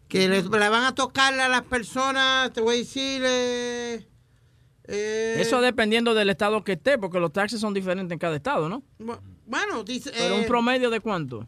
Que 0.07 0.27
les- 0.29 0.45
le 0.45 0.69
van 0.69 0.83
a 0.83 0.93
tocar 0.95 1.33
a 1.39 1.49
las 1.49 1.63
personas, 1.63 2.53
te 2.53 2.61
voy 2.61 2.75
a 2.75 2.77
decir... 2.79 3.21
eh, 3.25 4.05
eh, 4.87 5.35
Eso 5.39 5.59
dependiendo 5.61 6.13
del 6.13 6.29
estado 6.29 6.63
que 6.63 6.73
esté, 6.73 6.97
porque 6.99 7.19
los 7.19 7.33
taxes 7.33 7.59
son 7.59 7.73
diferentes 7.73 8.11
en 8.13 8.19
cada 8.19 8.35
estado, 8.35 8.69
¿no? 8.69 8.83
Bueno, 9.45 9.83
dice... 9.83 10.11
Pero 10.15 10.35
eh, 10.35 10.39
un 10.41 10.45
promedio 10.45 10.89
de 10.89 10.99
cuánto? 10.99 11.47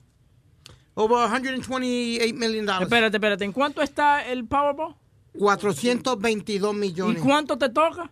Over 0.95 1.27
128 1.29 2.33
million 2.35 2.65
dollars. 2.65 2.83
Espérate, 2.83 3.17
espérate, 3.17 3.43
¿en 3.45 3.51
cuánto 3.51 3.81
está 3.81 4.25
el 4.25 4.45
Powerball? 4.45 4.95
422 5.37 6.73
¿Y 6.73 6.77
millones. 6.77 7.21
cuánto 7.21 7.57
te 7.57 7.69
toca? 7.69 8.09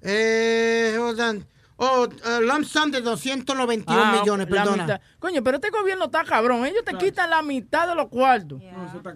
Eh, 0.00 0.96
hold 0.98 1.20
on. 1.20 1.46
Oh, 1.76 2.06
uh, 2.06 2.40
lump 2.42 2.64
sum 2.64 2.90
de 2.92 3.00
291 3.00 3.84
Ah, 4.00 4.16
millones, 4.20 4.46
perdona. 4.46 5.00
Coño, 5.18 5.42
pero 5.42 5.56
este 5.56 5.70
gobierno 5.70 6.04
está 6.04 6.22
cabrón. 6.24 6.64
Ellos 6.66 6.84
te 6.84 6.94
quitan 6.96 7.28
la 7.30 7.42
mitad 7.42 7.88
de 7.88 7.94
los 7.94 8.08
cuartos. 8.08 8.60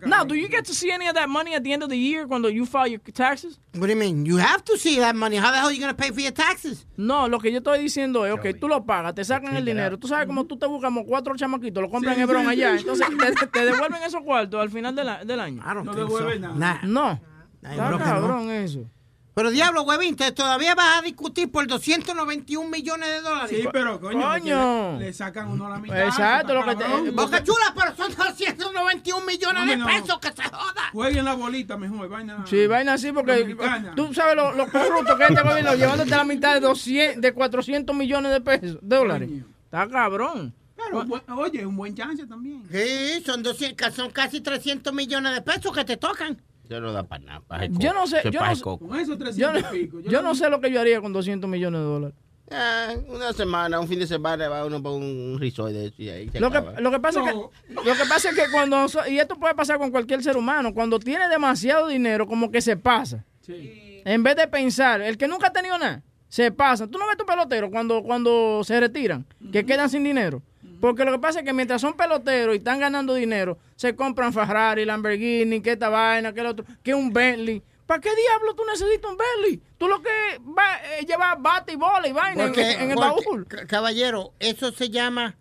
Now, 0.07 0.25
do 0.25 0.35
you 0.35 0.49
get 0.49 0.65
to 0.65 0.73
see 0.75 0.91
any 0.91 1.07
of 1.07 1.15
that 1.15 1.29
money 1.29 1.55
at 1.55 1.63
the 1.63 1.73
end 1.73 1.83
of 1.85 1.89
the 1.91 1.99
year 1.99 2.27
cuando 2.27 2.49
you 2.49 2.67
file 2.67 2.89
your 2.89 3.01
taxes? 3.13 3.61
What 3.75 3.87
do 3.87 3.93
you 3.93 3.97
mean? 3.97 4.25
You 4.27 4.39
have 4.39 4.65
to 4.65 4.77
see 4.77 4.99
that 4.99 5.15
money. 5.15 5.37
How 5.37 5.51
the 5.53 5.59
hell 5.59 5.67
are 5.69 5.73
you 5.73 5.81
going 5.81 5.95
to 5.95 5.97
pay 5.97 6.11
for 6.11 6.21
your 6.21 6.33
taxes? 6.33 6.87
No, 6.97 7.29
lo 7.29 7.39
que 7.39 7.53
yo 7.53 7.59
estoy 7.59 7.79
diciendo 7.79 8.27
es, 8.27 8.33
ok, 8.33 8.59
tú 8.59 8.67
lo 8.69 8.85
pagas, 8.85 9.15
te 9.15 9.25
sacan 9.25 9.55
el 9.57 9.65
dinero. 9.65 9.99
Tú 9.99 10.09
sabes 10.09 10.27
cómo 10.27 10.45
tú 10.47 10.57
te 10.59 10.67
buscas 10.67 10.89
como 10.89 11.05
cuatro 11.05 11.37
chamaquitos, 11.37 11.83
lo 11.83 11.91
compran 11.91 12.15
Sí, 12.15 12.21
en 12.21 12.25
Hebron 12.29 12.43
sí, 12.45 12.49
allá. 12.49 12.79
sí. 12.79 12.85
Entonces 12.89 13.35
te, 13.39 13.47
te 13.47 13.65
devuelven 13.65 14.03
esos 14.03 14.23
cuartos 14.23 14.61
al 14.61 14.71
final 14.71 14.97
de 14.97 15.05
la- 15.05 15.25
del 15.25 15.39
año. 15.41 15.63
No 15.85 15.95
devuelven 15.95 16.41
nada. 16.41 16.81
No. 16.85 17.21
Ay, 17.63 17.73
Está 17.73 17.91
no. 17.91 17.99
cabrón 17.99 18.51
eso. 18.51 18.91
Pero 19.37 19.51
diablo, 19.51 19.83
huevín, 19.83 20.17
te 20.17 20.33
todavía 20.33 20.75
vas 20.75 20.99
a 21.01 21.03
discutir 21.03 21.53
por 21.53 21.67
291 21.67 22.71
millones 22.71 23.07
de 23.11 23.21
dólares. 23.21 23.51
Sí, 23.51 23.69
pero 23.71 24.01
coño. 24.01 24.99
Le, 24.99 24.99
le 24.99 25.13
sacan 25.13 25.49
uno 25.49 25.69
la 25.69 25.77
mitad. 25.79 26.01
Exacto, 26.07 26.55
lo 26.55 26.65
que 26.65 26.75
te-. 26.75 27.11
Boca 27.11 27.45
chula, 27.45 27.75
pero 27.77 27.95
son 27.95 28.15
291 28.17 29.27
millones 29.27 29.61
Hombre, 29.61 29.77
de 29.77 29.77
no. 29.77 29.87
pesos 29.87 30.19
que 30.21 30.29
se 30.33 30.43
joda. 30.49 30.89
Jueguen 30.91 31.27
la 31.27 31.35
bolita 31.35 31.77
mejor, 31.77 32.09
vaina. 32.09 32.45
Sí, 32.47 32.67
vaina 32.67 32.95
así 32.95 33.13
porque 33.13 33.55
tú 33.95 34.15
sabes 34.15 34.37
lo, 34.37 34.53
lo 34.55 34.69
corrupto 34.71 35.15
que 35.19 35.25
es 35.25 35.31
este 35.31 35.43
gobierno 35.43 35.75
llevándote 35.75 36.11
la 36.11 36.25
mitad 36.25 36.55
de 36.55 36.61
200, 36.61 37.21
de 37.21 37.33
400 37.35 37.95
millones 37.95 38.33
de 38.33 38.41
pesos, 38.41 38.79
de 38.81 38.97
dólares. 38.97 39.31
Está 39.67 39.87
cabrón. 39.87 40.55
Pero, 40.77 41.05
bu- 41.05 41.23
oye, 41.37 41.67
un 41.67 41.77
buen 41.77 41.95
chance 41.95 42.27
también. 42.27 42.63
Sí, 42.71 43.23
son, 43.27 43.43
200, 43.43 43.93
son 43.95 44.11
casi 44.11 44.41
300 44.41 44.95
millones 44.95 45.35
de 45.35 45.43
pesos 45.43 45.75
que 45.75 45.85
te 45.85 45.99
tocan. 45.99 46.41
Yo 46.69 46.81
no 46.81 46.93
da 46.93 47.03
para 47.05 47.25
nada. 47.25 47.67
Yo 47.71 47.93
no 47.93 48.07
sé, 48.07 48.21
yo 48.31 48.41
no 48.41 48.55
sé, 48.55 48.63
coco. 48.63 48.89
Con 48.89 48.99
esos 48.99 49.17
yo, 49.19 49.51
300 49.53 49.63
no- 49.63 49.75
y 49.77 49.81
pico. 49.87 50.01
yo 50.01 50.23
no 50.23 50.35
sé 50.35 50.49
lo 50.51 50.61
que 50.61 50.71
yo 50.71 50.81
haría 50.81 51.01
con 51.01 51.13
200 51.13 51.49
millones 51.49 51.81
de 51.81 51.87
dólares. 51.87 52.17
Ah, 52.51 52.95
una 53.09 53.33
semana, 53.33 53.81
un 53.81 53.89
fin 53.89 53.99
de 53.99 54.07
semana 54.07 54.49
va 54.49 54.65
uno 54.65 54.81
para 54.81 54.95
un 54.95 55.37
resort 55.41 55.73
de 55.73 55.87
eso 55.87 55.95
y 55.99 56.09
ahí 56.11 56.29
se 56.29 56.39
Lo 56.39 56.51
que, 56.51 56.63
lo 56.81 56.91
que 56.93 57.01
pasa 57.01 57.21
es 57.21 57.27
que 57.27 57.35
lo 57.75 57.83
que 57.83 58.05
pasa 58.09 58.29
es 58.31 58.37
que 58.37 58.43
cuando 58.53 58.87
y 59.09 59.19
esto 59.19 59.37
puede 59.37 59.55
pasar 59.57 59.79
con 59.79 59.91
cualquier 59.91 60.23
ser 60.23 60.37
humano, 60.37 60.73
cuando 60.73 61.01
tiene 61.01 61.29
demasiado 61.29 61.89
dinero 61.89 62.27
como 62.29 62.51
que 62.53 62.61
se 62.61 62.77
pasa. 62.77 63.25
En 63.49 64.23
vez 64.23 64.37
de 64.37 64.47
pensar, 64.47 65.01
el 65.01 65.17
que 65.19 65.27
nunca 65.27 65.49
ha 65.49 65.53
tenido 65.53 65.77
nada, 65.77 66.03
se 66.29 66.53
pasa. 66.53 66.87
Tú 66.87 66.99
no 66.99 67.07
ves 67.09 67.17
tu 67.17 67.27
pelotero 67.27 67.69
cuando 67.71 68.03
cuando 68.05 68.63
se 68.63 68.79
retiran, 68.79 69.27
que 69.53 69.65
quedan 69.67 69.91
sin 69.91 70.05
dinero. 70.05 70.41
Porque 70.81 71.05
lo 71.05 71.13
que 71.13 71.19
pasa 71.19 71.41
es 71.41 71.45
que 71.45 71.53
mientras 71.53 71.81
son 71.81 71.95
peloteros 71.97 72.55
y 72.55 72.59
están 72.59 72.81
ganando 72.81 73.15
dinero, 73.15 73.59
se 73.77 73.95
compran 73.97 74.33
Ferrari, 74.33 74.85
Lamborghini, 74.85 75.61
que 75.61 75.73
esta 75.73 75.89
vaina, 75.89 76.33
que 76.33 76.41
el 76.41 76.47
otro, 76.47 76.65
que 76.83 76.95
un 76.95 77.13
Bentley. 77.13 77.63
¿Para 77.87 78.01
qué 78.01 78.11
diablo 78.15 78.55
tú 78.55 78.63
necesitas 78.65 79.11
un 79.11 79.17
Bentley? 79.17 79.63
Tú 79.79 79.87
lo 79.89 80.03
que 80.03 80.09
va, 80.57 80.65
eh, 80.99 81.05
llevas 81.07 81.41
bate 81.41 81.73
y 81.73 81.77
bola 81.77 82.09
y 82.09 82.13
vaina 82.13 82.43
en- 82.43 82.49
Porque, 82.49 82.73
en, 82.73 82.91
el 82.91 82.97
porque, 82.97 83.25
baúl. 83.27 83.47
caballero, 83.69 84.33
eso 84.41 84.73
se 84.73 84.91
llama 84.91 85.37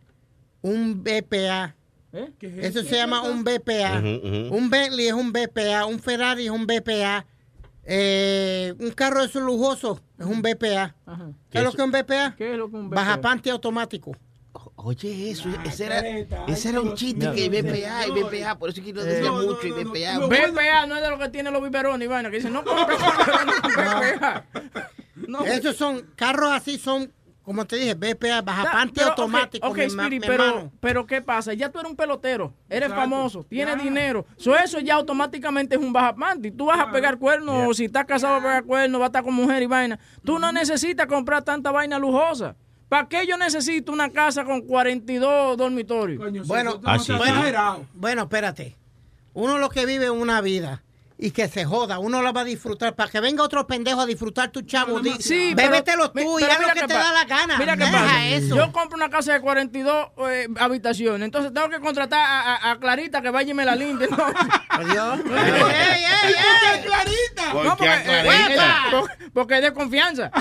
un 0.61 1.03
BPA. 1.03 1.75
¿Eh? 2.13 2.31
Eso 2.61 2.83
se 2.83 2.95
llama 2.95 3.21
un 3.23 3.43
BPA. 3.43 3.99
Un 4.51 4.69
Bentley 4.69 5.07
es 5.07 5.13
un 5.13 5.33
BPA, 5.33 5.85
un 5.85 5.99
Ferrari 5.99 6.45
es 6.45 6.51
un 6.51 6.65
BPA, 6.65 7.25
eh, 7.83 8.73
un 8.79 8.91
carro 8.91 9.19
de 9.21 9.27
esos 9.27 9.41
lujosos 9.43 10.01
es 10.17 10.25
un 10.25 10.41
BPA. 10.41 10.95
Ajá. 11.05 11.31
¿Qué 11.49 11.57
es 11.57 11.63
lo 11.63 11.71
que 11.71 11.77
es 11.81 11.83
un 11.83 11.91
BPA? 11.91 12.35
¿Qué 12.37 12.51
es 12.53 12.57
lo 12.57 12.69
que 12.69 12.77
es 12.77 12.83
un 12.83 12.89
Baja 12.89 13.15
BPA? 13.17 13.21
pante 13.21 13.49
automático. 13.51 14.15
Oye, 14.87 15.31
eso, 15.31 15.49
ese 15.65 15.85
era, 15.87 15.99
ese 16.47 16.69
era 16.69 16.79
un 16.79 16.93
chiste 16.93 17.31
que 17.31 17.49
BPA 17.49 18.05
y 18.05 18.11
BPA, 18.11 18.55
por 18.59 18.69
eso 18.69 18.81
es 18.81 18.85
que 18.85 18.93
lo 18.93 19.01
Eh, 19.01 19.05
decía 19.05 19.31
no, 19.31 19.41
mucho 19.41 19.65
y 19.65 19.71
BPA. 19.71 20.19
BPA 20.27 20.85
no 20.85 20.95
es 20.95 21.01
de 21.01 21.09
lo 21.09 21.17
que 21.17 21.29
tiene 21.29 21.49
los 21.49 21.63
biberones 21.63 22.05
y 22.05 22.07
vaina, 22.07 22.29
que 22.29 22.35
dicen, 22.37 22.53
no 22.53 22.63
compres 22.63 22.99
BPA. 22.99 24.45
No. 25.15 25.43
Esos 25.43 25.75
son 25.75 26.03
carros 26.15 26.51
así, 26.51 26.77
son, 26.77 27.11
como 27.41 27.65
te 27.65 27.77
dije, 27.77 27.95
BPA, 27.95 28.41
baja 28.43 28.61
Está- 28.61 28.71
pante 28.73 28.93
pero, 28.97 29.07
ok, 29.07 29.19
automático. 29.19 29.67
Ok, 29.67 29.77
mi 29.77 29.83
Spirit, 29.85 30.21
mi 30.21 30.27
pero, 30.27 30.43
hermano. 30.45 30.71
pero 30.79 31.05
¿qué 31.07 31.21
pasa? 31.21 31.53
Ya 31.55 31.69
tú 31.71 31.79
eres 31.79 31.89
un 31.89 31.97
pelotero, 31.97 32.53
eres 32.69 32.89
Exacto. 32.89 33.01
famoso, 33.01 33.43
tienes 33.43 33.77
Ya. 33.77 33.81
dinero. 33.81 34.27
So, 34.37 34.55
eso 34.55 34.79
ya 34.81 34.93
automáticamente 34.95 35.75
es 35.77 35.81
un 35.81 35.91
bajapante. 35.93 36.51
Tú 36.51 36.65
vas 36.67 36.79
a 36.79 36.91
pegar 36.91 37.17
cuernos, 37.17 37.69
o 37.69 37.73
si 37.73 37.85
estás 37.85 38.05
casado 38.05 38.33
vas 38.35 38.41
a 38.41 38.45
pegar 38.45 38.63
cuernos, 38.65 38.99
vas 38.99 39.05
a 39.07 39.09
estar 39.09 39.23
con 39.23 39.33
mujer 39.33 39.63
y 39.63 39.65
vaina. 39.65 39.97
Tú 40.23 40.37
no 40.37 40.51
necesitas 40.51 41.07
comprar 41.07 41.43
tanta 41.43 41.71
vaina 41.71 41.97
lujosa. 41.97 42.55
¿Para 42.89 43.07
qué 43.07 43.25
yo 43.27 43.37
necesito 43.37 43.91
una 43.91 44.09
casa 44.11 44.43
con 44.45 44.61
42 44.61 45.57
dormitorios? 45.57 46.47
Bueno, 46.47 46.79
Ah, 46.85 46.99
sí, 46.99 47.11
bueno, 47.13 47.85
bueno, 47.93 48.21
espérate. 48.23 48.75
Uno 49.33 49.57
lo 49.57 49.69
que 49.69 49.85
vive 49.85 50.09
una 50.09 50.39
vida 50.41 50.81
y 51.17 51.31
que 51.31 51.47
se 51.47 51.63
joda, 51.63 51.97
uno 51.99 52.21
la 52.21 52.31
va 52.33 52.41
a 52.41 52.43
disfrutar. 52.43 52.93
Para 52.93 53.09
que 53.09 53.19
venga 53.21 53.41
otro 53.43 53.65
pendejo 53.65 54.01
a 54.01 54.05
disfrutar 54.05 54.49
tu 54.51 54.61
chavo, 54.61 55.01
Sí, 55.19 55.53
bébetelo 55.55 56.11
tú 56.11 56.39
y 56.39 56.43
haz 56.43 56.53
lo 56.59 56.67
mira 56.67 56.73
que 56.73 56.87
te 56.87 56.93
da 56.93 57.11
la 57.13 57.23
gana. 57.25 57.57
Mira 57.57 57.75
Deja 57.75 57.91
pasa. 57.91 58.25
eso. 58.27 58.55
Yo 58.55 58.71
compro 58.71 58.95
una 58.97 59.09
casa 59.09 59.33
de 59.33 59.39
42 59.41 60.07
eh, 60.29 60.47
habitaciones, 60.59 61.25
entonces 61.25 61.53
tengo 61.53 61.69
que 61.69 61.79
contratar 61.79 62.19
a, 62.19 62.55
a- 62.55 62.71
a 62.71 62.79
Clarita 62.79 63.21
que 63.21 63.29
vaya 63.29 63.51
y 63.51 63.53
me 63.53 63.65
la 63.65 63.75
limpie. 63.75 64.07
¿no? 64.09 64.17
Adiós. 64.69 65.19
¡Ey, 65.25 66.03
ey, 66.03 66.33
ey! 66.33 66.83
Clarita! 66.83 67.51
¿Por 67.53 67.65
No, 67.65 67.77
porque, 67.77 68.01
Clarita? 68.03 68.65
eh, 68.65 68.91
por- 68.91 69.31
porque 69.33 69.55
es 69.55 69.61
de 69.63 69.73
confianza. 69.73 70.31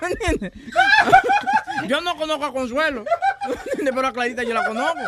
¿Me 0.00 0.08
entiendes? 0.08 0.52
Yo 1.88 2.00
no 2.00 2.16
conozco 2.16 2.44
a 2.46 2.52
Consuelo, 2.52 3.04
pero 3.84 4.06
a 4.06 4.12
Clarita 4.12 4.42
yo 4.42 4.54
la 4.54 4.64
conozco. 4.66 4.98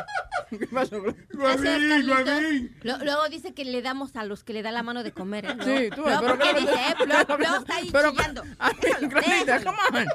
¿Qué 0.51 0.67
pasó? 0.67 1.03
Gracias, 1.31 1.79
Carlitos. 2.07 2.71
Lo- 2.83 2.99
Luego 3.05 3.29
dice 3.29 3.53
que 3.53 3.65
le 3.65 3.83
damos 3.83 4.17
a 4.17 4.25
los 4.25 4.45
que 4.45 4.53
le 4.55 4.63
da 4.63 4.71
la 4.73 4.83
mano 4.83 5.03
de 5.03 5.13
comer. 5.13 5.45
¿eh? 5.45 5.57
Sí, 5.63 5.91
tú, 5.95 6.03
Luego, 6.03 6.21
pero 6.21 6.37
¿por 6.37 6.39
qué 6.39 6.55
¿qué- 6.55 6.61
dice? 6.61 6.73
eh? 6.75 6.95
Luego, 7.07 7.37
luego 7.39 7.57
está 7.57 7.77
ahí 7.77 7.89
Pero- 7.93 8.11
chillando. 8.13 8.43
Clarita, 9.11 9.63
come 9.65 9.79
on. 9.93 10.07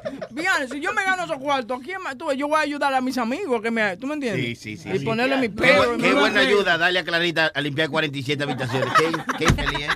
Honest, 0.56 0.74
si 0.74 0.80
yo 0.82 0.94
me 0.94 1.04
gano 1.04 1.24
esos 1.26 1.38
cuartos, 1.38 1.80
¿quién 1.84 2.02
más? 2.02 2.18
Tú, 2.18 2.32
yo 2.34 2.48
voy 2.48 2.58
a 2.58 2.62
ayudar 2.62 2.94
a 2.94 3.02
mis 3.02 3.18
amigos 3.18 3.62
que 3.62 3.72
me, 3.72 3.96
¿tú 3.98 4.08
me 4.08 4.16
entiendes? 4.16 4.60
Sí, 4.60 4.78
sí, 4.78 4.78
sí. 4.78 4.90
Y 4.94 5.00
ponerle 5.06 5.38
mi 5.38 5.48
bu- 5.48 6.00
qué 6.02 6.14
buena 6.14 6.40
ayuda 6.42 6.78
darle 6.78 7.00
a 7.00 7.04
Clarita 7.04 7.52
a 7.54 7.62
limpiar 7.62 7.90
47 7.90 8.44
habitaciones. 8.44 8.90
Qué, 8.98 9.12
qué 9.38 9.44
infeliz. 9.46 9.80
¿eh? 9.88 9.90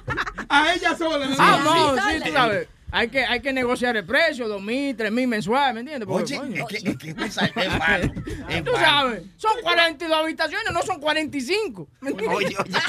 A 0.50 0.74
ella 0.74 0.96
sola. 0.96 1.26
¿no? 1.26 1.36
Ah, 1.40 1.60
no, 1.64 1.96
Sí, 1.96 2.02
sí, 2.18 2.24
tú 2.26 2.32
sabes. 2.34 2.68
Hay 2.92 3.10
que, 3.10 3.26
hay 3.26 3.42
que 3.42 3.52
negociar 3.52 3.98
el 3.98 4.06
precio, 4.06 4.48
dos 4.48 4.62
mil, 4.62 4.96
tres 4.96 5.12
mil 5.12 5.28
mensuales, 5.28 5.74
¿me 5.74 5.82
entiendes? 5.82 6.08
Porque, 6.08 6.38
Oye, 6.38 6.62
coño, 6.62 6.66
es 6.70 6.84
que, 6.84 6.90
es 6.92 6.98
que 6.98 7.10
es 7.10 7.18
malo, 7.18 7.52
es 7.56 7.80
malo, 7.80 8.14
es 8.50 8.64
Tú 8.64 8.72
malo. 8.72 8.86
sabes, 8.86 9.24
son 9.36 9.52
42 9.62 10.18
habitaciones, 10.18 10.72
no 10.72 10.82
son 10.84 11.00
45. 11.02 11.90
¿me 12.00 12.12
entiendes? 12.12 12.38
Oye, 12.38 12.48
oye. 12.48 12.58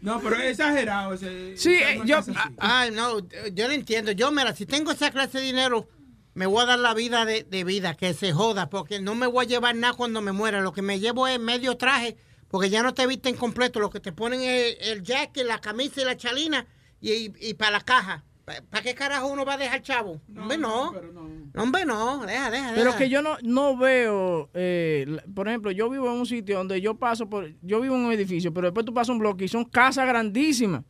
No, 0.00 0.20
pero 0.20 0.36
es 0.36 0.52
exagerado 0.52 1.14
ese. 1.14 1.56
Sí, 1.56 1.74
esa 1.74 1.90
eh, 1.92 2.00
yo- 2.04 2.18
así. 2.18 2.32
Ay, 2.58 2.90
no, 2.90 3.18
yo 3.52 3.68
no 3.68 3.74
entiendo. 3.74 4.12
Yo, 4.12 4.30
mira, 4.32 4.54
si 4.54 4.66
tengo 4.66 4.90
esa 4.92 5.10
clase 5.10 5.38
de 5.38 5.44
dinero, 5.44 5.88
me 6.34 6.46
voy 6.46 6.62
a 6.62 6.66
dar 6.66 6.78
la 6.78 6.94
vida 6.94 7.24
de, 7.24 7.44
de 7.44 7.64
vida, 7.64 7.94
que 7.94 8.14
se 8.14 8.32
joda, 8.32 8.68
porque 8.70 9.00
no 9.00 9.14
me 9.14 9.26
voy 9.26 9.44
a 9.44 9.48
llevar 9.48 9.74
nada 9.76 9.94
cuando 9.94 10.20
me 10.22 10.32
muera. 10.32 10.60
Lo 10.60 10.72
que 10.72 10.82
me 10.82 10.98
llevo 11.00 11.26
es 11.28 11.38
medio 11.38 11.76
traje, 11.76 12.16
porque 12.48 12.70
ya 12.70 12.82
no 12.82 12.94
te 12.94 13.06
visten 13.06 13.36
completo. 13.36 13.78
Lo 13.80 13.90
que 13.90 14.00
te 14.00 14.12
ponen 14.12 14.40
es 14.42 14.76
el 14.80 15.02
jacket, 15.02 15.46
la 15.46 15.60
camisa 15.60 16.00
y 16.00 16.04
la 16.04 16.16
chalina 16.16 16.66
y, 17.00 17.32
y, 17.40 17.54
para 17.54 17.72
la 17.72 17.80
caja. 17.80 18.24
¿Para 18.70 18.80
qué 18.82 18.94
carajo 18.94 19.26
uno 19.26 19.44
va 19.44 19.54
a 19.54 19.58
dejar 19.58 19.82
chavo? 19.82 20.20
hombre, 20.38 20.56
no. 20.56 20.92
no. 20.92 21.62
Hombre, 21.62 21.84
no. 21.84 22.24
Deja, 22.24 22.48
deja, 22.50 22.70
Pero 22.74 22.84
deja. 22.86 22.98
que 22.98 23.08
yo 23.08 23.20
no, 23.20 23.36
no 23.42 23.76
veo, 23.76 24.50
eh, 24.54 25.04
por 25.34 25.48
ejemplo, 25.48 25.72
yo 25.72 25.90
vivo 25.90 26.06
en 26.06 26.20
un 26.20 26.26
sitio 26.26 26.58
donde 26.58 26.80
yo 26.80 26.94
paso 26.96 27.28
por, 27.28 27.52
yo 27.62 27.80
vivo 27.80 27.96
en 27.96 28.02
un 28.02 28.12
edificio, 28.12 28.54
pero 28.54 28.68
después 28.68 28.86
tú 28.86 28.94
pasas 28.94 29.08
un 29.08 29.18
bloque 29.18 29.46
y 29.46 29.48
son 29.48 29.64
casas 29.64 30.06
grandísimas. 30.06 30.82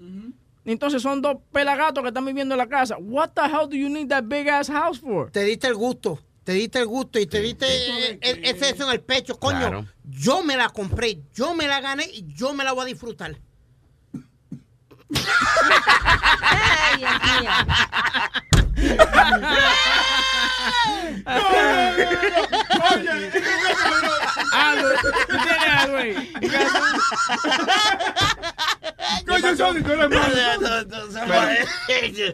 Entonces 0.67 1.01
son 1.01 1.23
dos 1.23 1.37
pelagatos 1.53 2.03
que 2.03 2.09
están 2.09 2.25
viviendo 2.27 2.55
en 2.55 2.59
la 2.59 2.69
casa. 2.69 2.97
What 2.99 3.31
the 3.35 3.43
hell 3.43 3.69
do 3.71 3.77
you 3.77 3.89
need 3.89 4.09
that 4.09 4.25
big 4.25 4.49
ass 4.49 4.69
house 4.69 4.99
for? 5.01 5.31
Te 5.31 5.45
diste 5.45 5.67
el 5.69 5.77
gusto. 5.77 6.19
Te 6.45 6.53
diste 6.53 6.79
el 6.81 6.87
gusto 6.87 7.19
y 7.19 7.27
te 7.27 7.41
diste 7.41 7.67
eh, 7.67 8.19
ese 8.21 8.71
eso 8.71 8.85
en 8.85 8.91
el 8.93 9.01
pecho. 9.01 9.39
Coño, 9.39 9.59
Claro. 9.59 9.87
yo 10.05 10.43
me 10.45 10.57
la 10.57 10.69
compré, 10.69 11.21
yo 11.35 11.55
me 11.55 11.67
la 11.67 11.81
gané 11.81 12.05
y 12.13 12.25
yo 12.35 12.53
me 12.53 12.63
la 12.65 12.73
voy 12.73 12.83
a 12.83 12.87
disfrutar. 12.87 13.37
Ay, 16.41 16.99
Dios 16.99 17.13
mío. 17.23 17.51
Tienes 25.27 25.69
algo 25.79 25.97
ahí. 25.97 26.33
Coño, 29.27 29.57
Sony, 29.57 29.83
tú 29.83 29.93
eres 29.93 30.11
malo. 30.11 30.31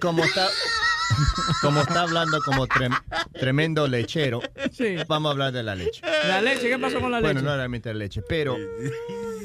Como 0.01 0.25
está 0.25 0.47
como 1.61 1.81
está 1.81 2.03
hablando 2.03 2.41
como 2.43 2.67
trem- 2.67 3.01
tremendo 3.33 3.87
lechero, 3.89 4.41
vamos 5.09 5.31
a 5.31 5.33
hablar 5.33 5.53
de 5.53 5.63
la 5.63 5.75
leche. 5.75 6.01
La 6.29 6.41
leche, 6.41 6.69
¿qué 6.69 6.79
pasó 6.79 7.01
con 7.01 7.11
la 7.11 7.21
Bueno, 7.21 7.41
leche? 7.41 7.47
no 7.51 7.57
realmente 7.57 7.89
la 7.93 7.99
leche, 7.99 8.23
pero 8.29 8.57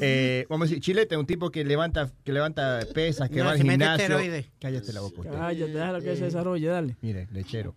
eh, 0.00 0.46
vamos 0.48 0.66
a 0.66 0.68
decir, 0.68 0.82
Chilete 0.82 1.16
un 1.16 1.26
tipo 1.26 1.50
que 1.50 1.64
levanta, 1.64 2.10
que 2.24 2.32
levanta 2.32 2.80
pesas, 2.94 3.28
que 3.28 3.36
No, 3.38 3.46
va 3.46 3.50
al 3.52 3.58
gimnasio. 3.58 4.02
esteroides. 4.04 4.46
Cállate 4.60 4.92
la 4.92 5.00
boca. 5.00 5.22
Cállate, 5.30 5.72
déjalo 5.72 6.00
que 6.00 6.16
se 6.16 6.24
desarrolle, 6.24 6.66
dale. 6.68 6.96
Mire, 7.00 7.28
lechero. 7.32 7.74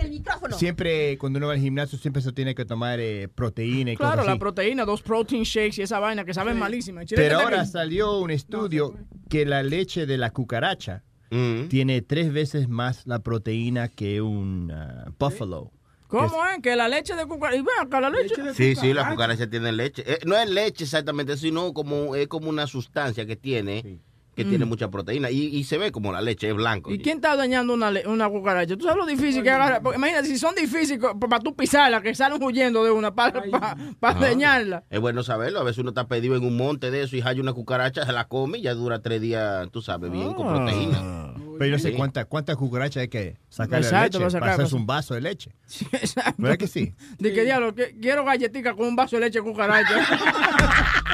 el 0.00 0.10
micrófono. 0.10 0.56
Siempre, 0.58 1.16
cuando 1.18 1.38
uno 1.38 1.46
va 1.48 1.54
al 1.54 1.60
gimnasio, 1.60 1.98
siempre 1.98 2.22
se 2.22 2.32
tiene 2.32 2.54
que 2.54 2.64
tomar 2.64 3.00
eh, 3.00 3.28
proteína 3.34 3.92
y 3.92 3.96
Claro, 3.96 4.12
cosas 4.12 4.26
la 4.26 4.32
así. 4.32 4.38
proteína, 4.40 4.84
dos 4.84 5.02
protein 5.02 5.44
shakes 5.44 5.80
y 5.80 5.82
esa 5.82 5.98
vaina 5.98 6.24
que 6.24 6.34
saben 6.34 6.58
malísima. 6.58 7.02
En 7.02 7.06
Chile 7.08 7.22
Pero 7.22 7.40
ahora 7.40 7.64
salió 7.64 8.18
un 8.18 8.30
estudio 8.30 8.94
que 9.28 9.46
la 9.46 9.62
leche 9.62 10.06
de 10.06 10.18
la 10.18 10.30
cucaracha 10.30 11.02
tiene 11.68 12.02
tres 12.02 12.32
veces 12.32 12.68
más 12.68 13.06
la 13.06 13.20
proteína 13.20 13.88
que 13.88 14.20
un 14.20 14.70
ah, 14.70 15.06
buffalo. 15.18 15.72
¿Cómo 16.08 16.46
es? 16.46 16.62
Que 16.62 16.76
la 16.76 16.88
leche 16.88 17.16
de 17.16 17.26
cucaracha. 17.26 17.62
Acá, 17.80 18.00
la 18.00 18.10
leche 18.10 18.40
de 18.40 18.54
Sí, 18.54 18.76
sí, 18.76 18.92
la 18.92 19.10
cucaracha 19.10 19.48
tiene 19.48 19.72
leche. 19.72 20.04
Eh, 20.06 20.18
no 20.26 20.36
es 20.36 20.48
leche 20.48 20.84
exactamente, 20.84 21.36
sino 21.36 21.72
como 21.72 22.14
es 22.14 22.28
como 22.28 22.48
una 22.48 22.66
sustancia 22.66 23.26
que 23.26 23.36
tiene 23.36 23.98
que 24.34 24.44
Mm. 24.44 24.48
tiene 24.48 24.64
mucha 24.64 24.90
proteína 24.90 25.30
y, 25.30 25.44
y 25.46 25.64
se 25.64 25.78
ve 25.78 25.92
como 25.92 26.12
la 26.12 26.20
leche, 26.20 26.48
es 26.48 26.54
blanco. 26.54 26.92
¿Y 26.92 26.98
quién 26.98 27.16
está 27.18 27.36
dañando 27.36 27.74
una, 27.74 27.92
una 28.06 28.28
cucaracha? 28.28 28.76
¿Tú 28.76 28.84
sabes 28.84 28.98
lo 28.98 29.06
difícil 29.06 29.42
que 29.42 29.50
agarra? 29.50 29.80
Porque 29.80 29.98
imagínate, 29.98 30.28
si 30.28 30.38
son 30.38 30.54
difíciles 30.54 30.98
para 31.20 31.38
tú 31.40 31.54
pisarla, 31.54 32.00
que 32.02 32.14
salen 32.14 32.42
huyendo 32.42 32.84
de 32.84 32.90
una 32.90 33.14
para 33.14 33.42
Ah. 33.52 34.14
dañarla. 34.14 34.84
Es 34.90 35.00
bueno 35.00 35.22
saberlo. 35.22 35.60
A 35.60 35.64
veces 35.64 35.78
uno 35.78 35.90
está 35.90 36.06
perdido 36.08 36.36
en 36.36 36.44
un 36.44 36.56
monte 36.56 36.90
de 36.90 37.02
eso 37.02 37.16
y 37.16 37.22
hay 37.24 37.40
una 37.40 37.52
cucaracha, 37.52 38.04
se 38.06 38.12
la 38.12 38.26
come 38.28 38.58
y 38.58 38.62
ya 38.62 38.74
dura 38.74 39.00
tres 39.00 39.20
días, 39.20 39.68
tú 39.70 39.82
sabes, 39.82 40.10
bien 40.10 40.34
con 40.34 40.48
Ah. 40.48 40.54
proteína. 40.56 41.34
Pero 41.58 41.66
yo 41.66 41.72
no 41.72 41.78
sé 41.78 41.90
Sí. 41.90 41.96
cuántas 41.96 42.26
cuántas 42.26 42.56
cucarachas 42.56 43.02
hay 43.02 43.08
que 43.08 43.36
sacarle 43.48 43.86
Exacto, 43.86 44.04
leche 44.04 44.18
para 44.18 44.30
sacar 44.30 44.40
para 44.40 44.52
hacerse 44.54 44.70
cosas. 44.72 44.80
un 44.80 44.86
vaso 44.86 45.14
de 45.14 45.20
leche. 45.20 45.52
Exacto. 45.92 46.34
¿Verdad 46.38 46.58
que 46.58 46.66
sí? 46.66 46.94
De 47.18 47.32
que 47.32 47.44
diablo, 47.44 47.74
que- 47.74 47.96
quiero 48.00 48.24
galletica 48.24 48.74
con 48.74 48.88
un 48.88 48.96
vaso 48.96 49.16
de 49.16 49.20
leche 49.20 49.38
de 49.38 49.44
cucaracha. 49.44 49.94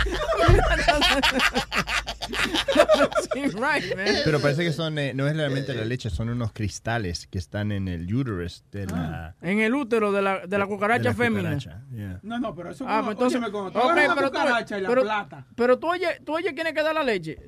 Right, 3.34 3.96
man. 3.96 4.06
Pero 4.24 4.40
parece 4.40 4.64
que 4.64 4.72
son, 4.72 4.98
eh, 4.98 5.12
no 5.14 5.26
es 5.26 5.36
realmente 5.36 5.74
la 5.74 5.84
leche, 5.84 6.10
son 6.10 6.28
unos 6.30 6.52
cristales 6.52 7.26
que 7.26 7.38
están 7.38 7.72
en 7.72 7.88
el 7.88 8.12
uterus 8.12 8.64
de 8.72 8.86
la, 8.86 9.34
En 9.40 9.60
el 9.60 9.74
útero 9.74 10.12
de 10.12 10.22
la, 10.22 10.46
de 10.46 10.58
la 10.58 10.66
cucaracha 10.66 11.02
de 11.02 11.08
la 11.10 11.14
fémina. 11.14 11.42
cucaracha. 11.54 11.82
Yeah. 11.92 12.20
No, 12.22 12.38
no, 12.38 12.54
pero 12.54 12.70
eso 12.70 12.84
Ah, 12.88 13.00
como- 13.00 13.14
pues 13.14 13.14
entonces, 13.34 13.36
óyeme, 13.38 13.52
cuando 13.52 13.70
tú 13.72 13.78
ok, 13.78 13.84
agarras 13.84 14.04
una 14.06 14.14
pero 14.16 14.30
tú, 14.30 14.38
cucaracha 14.38 14.78
y 14.78 14.80
la 14.82 14.88
pero, 14.88 15.02
plata. 15.02 15.46
pero 15.56 15.78
tú 15.78 15.88
oye, 15.88 16.06
tú 16.24 16.34
oye 16.34 16.54
quién 16.54 16.66
es 16.66 16.72
que 16.74 16.82
da 16.82 16.92
la 16.92 17.02
leche. 17.02 17.38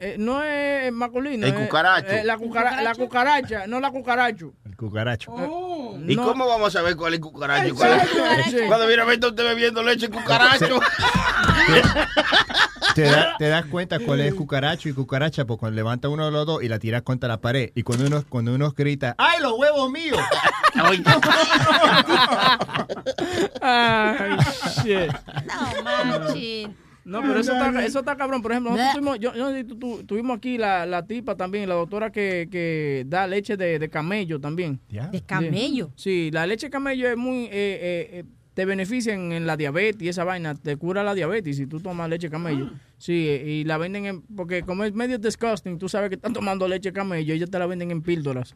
Eh, 0.00 0.16
no 0.18 0.42
es 0.42 0.92
masculino. 0.92 1.46
El 1.46 1.54
es- 1.54 1.58
cucaracho. 1.60 2.08
eh, 2.10 2.24
la, 2.24 2.36
cucara- 2.36 2.82
la 2.82 2.94
cucaracha, 2.94 3.66
no 3.66 3.80
la 3.80 3.90
cucaracho. 3.90 4.52
El 4.66 4.76
cucaracho. 4.76 5.30
Oh. 5.32 5.96
¿Y 6.06 6.16
No. 6.16 6.24
cómo 6.24 6.46
vamos 6.48 6.68
a 6.68 6.70
saber 6.78 6.96
cuál 6.96 7.14
es 7.14 7.20
cucaracho? 7.20 7.68
y 7.68 7.72
cuál 7.72 7.92
es- 8.00 8.10
Sí. 8.50 8.58
Cuando 8.66 8.86
viene 8.86 9.02
a 9.02 9.06
ver 9.06 9.18
usted 9.24 9.44
bebiendo 9.44 9.82
leche 9.82 10.08
cucaracho. 10.10 10.80
Te, 12.94 13.02
da- 13.02 13.36
te 13.38 13.48
das 13.48 13.64
cuenta 13.66 13.98
cuál 13.98 14.20
es 14.20 14.34
cucaracho 14.34 14.88
y 14.88 14.92
cucaracha 14.92 15.44
porque 15.46 15.60
cuando 15.60 15.76
levanta 15.76 16.08
uno 16.08 16.26
de 16.26 16.30
los 16.32 16.46
dos 16.46 16.62
y 16.62 16.68
la 16.68 16.78
tiras 16.78 17.02
contra 17.02 17.28
la 17.28 17.40
pared 17.40 17.70
y 17.74 17.82
cuando 17.82 18.06
uno, 18.06 18.24
cuando 18.28 18.54
uno 18.54 18.70
grita, 18.72 19.14
¡ay, 19.18 19.40
los 19.40 19.52
huevos 19.58 19.90
míos! 19.90 20.18
Ay, 23.60 24.36
shit. 24.82 25.12
No 25.46 25.82
manches. 25.82 26.68
No, 27.04 27.20
pero 27.20 27.38
eso 27.40 27.52
está, 27.52 27.84
eso 27.84 27.98
está 27.98 28.16
cabrón. 28.16 28.40
Por 28.42 28.52
ejemplo, 28.52 28.72
nosotros 28.72 28.94
tuvimos, 28.94 29.18
yo, 29.20 29.34
yo 29.34 29.66
tú- 29.76 30.02
tuvimos 30.04 30.38
aquí 30.38 30.56
la, 30.58 30.86
la 30.86 31.06
tipa 31.06 31.36
también, 31.36 31.68
la 31.68 31.74
doctora 31.74 32.10
que, 32.10 32.48
que 32.50 33.04
da 33.06 33.26
leche 33.26 33.56
de, 33.56 33.78
de 33.78 33.88
camello 33.90 34.40
también. 34.40 34.80
¿De 35.10 35.20
camello? 35.22 35.90
Sí, 35.96 36.30
la 36.32 36.46
leche 36.46 36.66
de 36.66 36.70
camello 36.70 37.08
es 37.08 37.16
muy... 37.16 37.44
eh, 37.44 37.50
eh, 37.52 38.08
eh, 38.12 38.24
te 38.54 38.64
beneficia 38.64 39.12
en, 39.12 39.32
en 39.32 39.46
la 39.48 39.56
diabetes 39.56 40.00
y 40.00 40.08
esa 40.08 40.22
vaina, 40.22 40.54
te 40.54 40.76
cura 40.76 41.02
la 41.02 41.12
diabetes 41.12 41.56
si 41.56 41.66
tú 41.66 41.80
tomas 41.80 42.08
leche 42.08 42.28
de 42.28 42.30
camello. 42.30 42.70
Sí, 42.98 43.26
eh, 43.28 43.44
y 43.48 43.64
la 43.64 43.78
venden 43.78 44.06
en... 44.06 44.22
Porque 44.22 44.62
como 44.62 44.84
es 44.84 44.92
medio 44.94 45.18
disgusting, 45.18 45.76
tú 45.76 45.88
sabes 45.88 46.08
que 46.08 46.14
están 46.14 46.32
tomando 46.32 46.68
leche 46.68 46.90
de 46.90 46.92
camello, 46.92 47.34
ellos 47.34 47.50
te 47.50 47.58
la 47.58 47.66
venden 47.66 47.90
en 47.90 48.00
píldoras. 48.00 48.54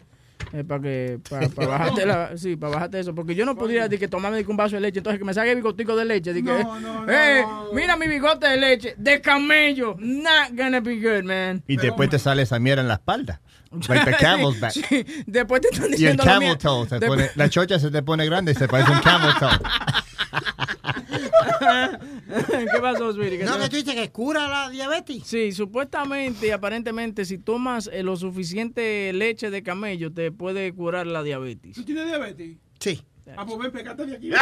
Para 0.66 0.80
que 0.82 1.18
para 1.28 1.48
bajarte 1.68 2.06
la, 2.06 2.36
sí, 2.36 2.56
para 2.56 2.74
bajarte 2.74 3.00
eso, 3.00 3.14
porque 3.14 3.34
yo 3.34 3.44
no 3.44 3.56
podría 3.56 3.84
decir 3.84 3.98
que 3.98 4.08
tomarme 4.08 4.44
un 4.46 4.56
vaso 4.56 4.76
de 4.76 4.80
leche, 4.80 4.98
entonces 4.98 5.18
que 5.18 5.24
me 5.24 5.34
saque 5.34 5.54
bigotico 5.54 5.96
de 5.96 6.04
leche, 6.04 6.32
de 6.32 6.42
que, 6.42 6.64
eh, 7.08 7.44
mira 7.74 7.96
mi 7.96 8.06
bigote 8.06 8.48
de 8.48 8.56
leche 8.56 8.94
de 8.96 9.20
camello, 9.20 9.96
not 9.98 10.50
gonna 10.56 10.80
be 10.80 10.96
good, 10.96 11.24
man. 11.24 11.62
Y 11.66 11.76
después 11.76 12.08
te 12.10 12.18
sale 12.18 12.42
esa 12.42 12.58
mierda 12.58 12.82
en 12.82 12.88
la 12.88 12.94
espalda. 12.94 13.40
Like 13.88 14.10
the 14.10 14.16
camel's 14.16 14.58
back. 14.58 14.72
Sí, 14.72 15.04
después 15.26 15.60
te 15.60 15.68
están 15.68 15.84
Y 15.84 15.86
el 15.86 15.92
diciendo 15.92 16.24
camel 16.24 16.56
toe, 16.56 16.88
se 16.88 17.00
pone- 17.00 17.30
la 17.34 17.48
chocha 17.50 17.78
se 17.78 17.90
te 17.90 18.02
pone 18.02 18.24
grande 18.24 18.52
y 18.52 18.54
se 18.54 18.66
parece 18.66 18.90
un 18.92 19.00
camel 19.00 19.34
toe. 19.38 19.50
¿Qué 22.72 22.80
pasó, 22.80 23.12
Sweetie? 23.12 23.38
¿Qué 23.38 23.44
No, 23.44 23.56
te- 23.56 23.62
que 23.64 23.68
tú 23.70 23.76
dices 23.76 23.94
que 23.94 24.10
cura 24.10 24.46
la 24.48 24.68
diabetes. 24.68 25.22
Sí, 25.24 25.52
supuestamente 25.52 26.46
y 26.46 26.50
aparentemente 26.50 27.24
si 27.24 27.38
tomas 27.38 27.88
eh, 27.92 28.02
lo 28.02 28.16
suficiente 28.16 29.12
leche 29.14 29.50
de 29.50 29.62
camello 29.62 30.12
te 30.12 30.30
puede 30.30 30.72
curar 30.74 31.06
la 31.06 31.22
diabetes. 31.22 31.74
¿Tú 31.74 31.84
tienes 31.84 32.06
diabetes? 32.06 32.56
Sí. 32.80 33.02
Ah, 33.36 33.44
pues 33.46 33.58
ven, 33.58 33.72
pegate 33.72 34.06
de 34.06 34.16
aquí. 34.16 34.30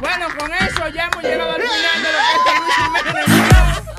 Bueno, 0.00 0.26
con 0.38 0.52
eso 0.52 0.88
ya 0.94 1.08
hemos 1.10 1.22
llegado 1.24 1.52
al 1.52 1.62
final 1.62 2.02
de 2.02 2.08
lo 2.12 2.18
que 2.18 2.50
es 2.50 2.54
el 2.54 3.12
Luis 3.14 3.26
Jiménez. 3.26 3.82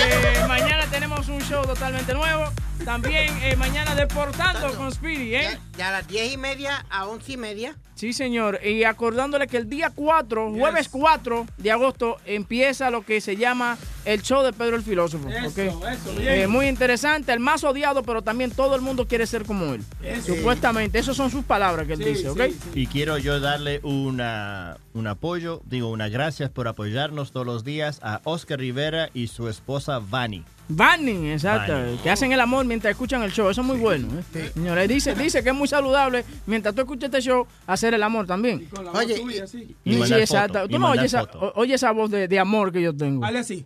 Eh, 0.00 0.44
mañana 0.46 0.84
tenemos 0.90 1.28
un 1.28 1.40
show 1.42 1.64
totalmente 1.64 2.12
nuevo. 2.14 2.52
También 2.84 3.36
eh, 3.42 3.56
mañana 3.56 3.94
deportando 3.94 4.72
con 4.74 4.90
Speedy, 4.92 5.34
¿eh? 5.34 5.58
Ya 5.76 5.88
a 5.88 5.92
las 5.92 6.08
diez 6.08 6.32
y 6.32 6.36
media 6.36 6.84
a 6.90 7.06
once 7.06 7.32
y 7.32 7.36
media. 7.36 7.76
Sí, 7.94 8.12
señor. 8.12 8.60
Y 8.64 8.84
acordándole 8.84 9.48
que 9.48 9.56
el 9.56 9.68
día 9.68 9.90
4, 9.94 10.52
jueves 10.52 10.88
4 10.88 11.46
de 11.56 11.70
agosto, 11.72 12.16
empieza 12.24 12.90
lo 12.90 13.02
que 13.04 13.20
se 13.20 13.36
llama 13.36 13.76
el 14.04 14.22
show 14.22 14.42
de 14.44 14.52
Pedro 14.52 14.76
el 14.76 14.82
Filósofo. 14.82 15.28
Eso, 15.28 15.48
¿ok? 15.48 15.58
eso, 15.58 16.12
bien. 16.16 16.28
Eh, 16.28 16.46
muy 16.46 16.68
interesante, 16.68 17.32
el 17.32 17.40
más 17.40 17.64
odiado, 17.64 18.04
pero 18.04 18.22
también 18.22 18.52
todo 18.52 18.76
el 18.76 18.82
mundo 18.82 19.06
quiere 19.08 19.26
ser 19.26 19.44
como 19.44 19.74
él. 19.74 19.82
Eso. 20.02 20.34
Supuestamente, 20.36 21.00
esas 21.00 21.16
son 21.16 21.30
sus 21.30 21.44
palabras 21.44 21.86
que 21.88 21.94
él 21.94 21.98
Sí, 22.04 22.08
dice, 22.10 22.28
¿ok? 22.30 22.40
sí, 22.50 22.58
Y 22.74 22.86
quiero 22.86 23.18
yo 23.18 23.40
darle 23.40 23.80
una, 23.82 24.76
un 24.94 25.08
apoyo, 25.08 25.60
digo, 25.66 25.90
una 25.90 26.08
gracias 26.08 26.50
por 26.50 26.68
apoyarnos 26.68 27.32
todos 27.32 27.46
los 27.46 27.64
días 27.64 27.98
a 28.02 28.20
Oscar 28.22 28.60
Rivera 28.60 29.10
y 29.12 29.26
su 29.26 29.48
esposa 29.48 29.98
Vani. 29.98 30.44
Banning, 30.68 31.26
exacto. 31.30 31.72
Banning. 31.72 31.98
Que 31.98 32.10
hacen 32.10 32.32
el 32.32 32.40
amor 32.40 32.64
mientras 32.66 32.90
escuchan 32.92 33.22
el 33.22 33.32
show. 33.32 33.48
Eso 33.48 33.60
es 33.62 33.66
muy 33.66 33.78
bueno. 33.78 34.08
¿eh? 34.34 34.50
Señores, 34.54 34.88
dice, 34.88 35.14
dice 35.14 35.42
que 35.42 35.48
es 35.50 35.54
muy 35.54 35.66
saludable 35.68 36.24
mientras 36.46 36.74
tú 36.74 36.82
escuchas 36.82 37.04
este 37.06 37.20
show 37.22 37.46
hacer 37.66 37.94
el 37.94 38.02
amor 38.02 38.26
también. 38.26 38.68
Oye, 38.94 39.16
Sí, 39.46 39.76
Y 39.84 39.92
sí, 39.94 39.98
mandar 39.98 40.20
exacto. 40.20 40.60
Tú 40.64 40.70
y 40.70 40.72
no 40.74 40.78
mandar 40.80 40.98
oyes 40.98 41.14
esa, 41.14 41.22
oye 41.54 41.74
esa 41.74 41.90
voz 41.92 42.10
de, 42.10 42.28
de 42.28 42.38
amor 42.38 42.70
que 42.72 42.82
yo 42.82 42.94
tengo. 42.94 43.22
Dale 43.22 43.38
así. 43.40 43.64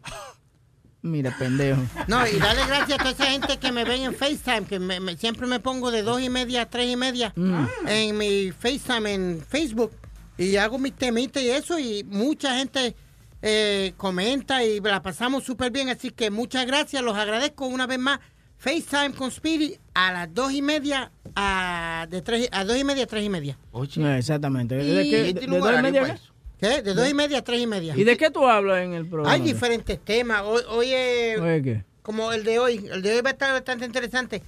Mira, 1.05 1.35
pendejo. 1.37 1.81
No, 2.07 2.25
y 2.29 2.37
darle 2.39 2.65
gracias 2.67 2.93
a 2.93 3.03
toda 3.03 3.11
esa 3.11 3.25
gente 3.27 3.57
que 3.59 3.73
me 3.73 3.83
ven 3.85 4.03
en 4.03 4.15
FaceTime, 4.15 4.65
que 4.67 4.79
me- 4.79 5.01
me- 5.01 5.17
siempre 5.17 5.49
me 5.49 5.59
pongo 5.59 5.91
de 5.91 6.03
dos 6.03 6.23
y 6.23 6.31
media 6.31 6.63
a 6.63 6.67
tres 6.71 6.89
y 6.93 6.95
media 6.97 7.33
Mm. 7.35 7.65
en 7.89 8.17
mi 8.19 8.53
FaceTime 8.53 9.13
en 9.13 9.45
Facebook. 9.49 9.91
Y 10.39 10.55
hago 10.57 10.79
mis 10.79 10.93
temitas 10.95 11.43
y 11.43 11.51
eso, 11.51 11.77
y 11.79 12.05
mucha 12.05 12.57
gente 12.57 12.95
eh, 13.43 13.93
comenta 13.97 14.65
y 14.65 14.81
la 14.81 15.03
pasamos 15.03 15.45
súper 15.45 15.71
bien. 15.71 15.89
Así 15.89 16.11
que 16.11 16.31
muchas 16.31 16.67
gracias, 16.67 17.03
los 17.03 17.17
agradezco 17.17 17.67
una 17.67 17.87
vez 17.87 17.99
más. 17.99 18.21
FaceTime 18.59 19.13
con 19.15 19.31
Speedy 19.33 19.77
a 19.93 20.13
las 20.13 20.33
dos 20.33 20.53
y 20.53 20.63
media 20.63 21.11
a 21.35 22.07
de 22.09 22.23
tres 22.23 22.49
a 22.53 22.65
dos 22.65 22.77
y 22.77 22.85
media 22.85 23.05
a 23.05 23.07
tres 23.09 23.25
y 23.25 23.29
media. 23.29 23.59
No, 23.97 24.15
exactamente. 24.15 24.77
Y- 24.83 24.91
¿De, 24.95 25.03
qué- 25.11 25.29
¿Y 25.29 25.33
de 25.33 25.41
tiene 25.41 25.55
un 25.57 25.61
dos 25.61 25.73
y 25.79 25.83
media 25.83 26.01
para 26.03 26.15
qué? 26.15 26.21
eso? 26.23 26.33
¿Qué? 26.61 26.83
De 26.83 26.95
dos 26.95 27.09
y 27.09 27.15
media 27.15 27.39
a 27.39 27.43
tres 27.43 27.61
y 27.61 27.67
media. 27.67 27.95
¿Y 27.97 28.05
de 28.05 28.17
qué 28.17 28.31
tú 28.31 28.47
hablas 28.47 28.85
en 28.85 28.93
el 28.95 29.07
programa? 29.09 29.35
Hay 29.35 29.41
diferentes 29.41 29.99
temas. 30.05 30.43
Hoy, 30.45 30.63
hoy 30.69 30.93
es 30.95 31.41
Oye, 31.41 31.63
¿qué? 31.63 31.85
como 32.03 32.31
el 32.33 32.45
de 32.45 32.61
hoy. 32.61 32.87
El 32.93 33.03
de 33.03 33.17
hoy 33.17 33.21
va 33.23 33.31
a 33.31 33.33
estar 33.33 33.51
bastante 33.53 33.85
interesante. 33.85 34.43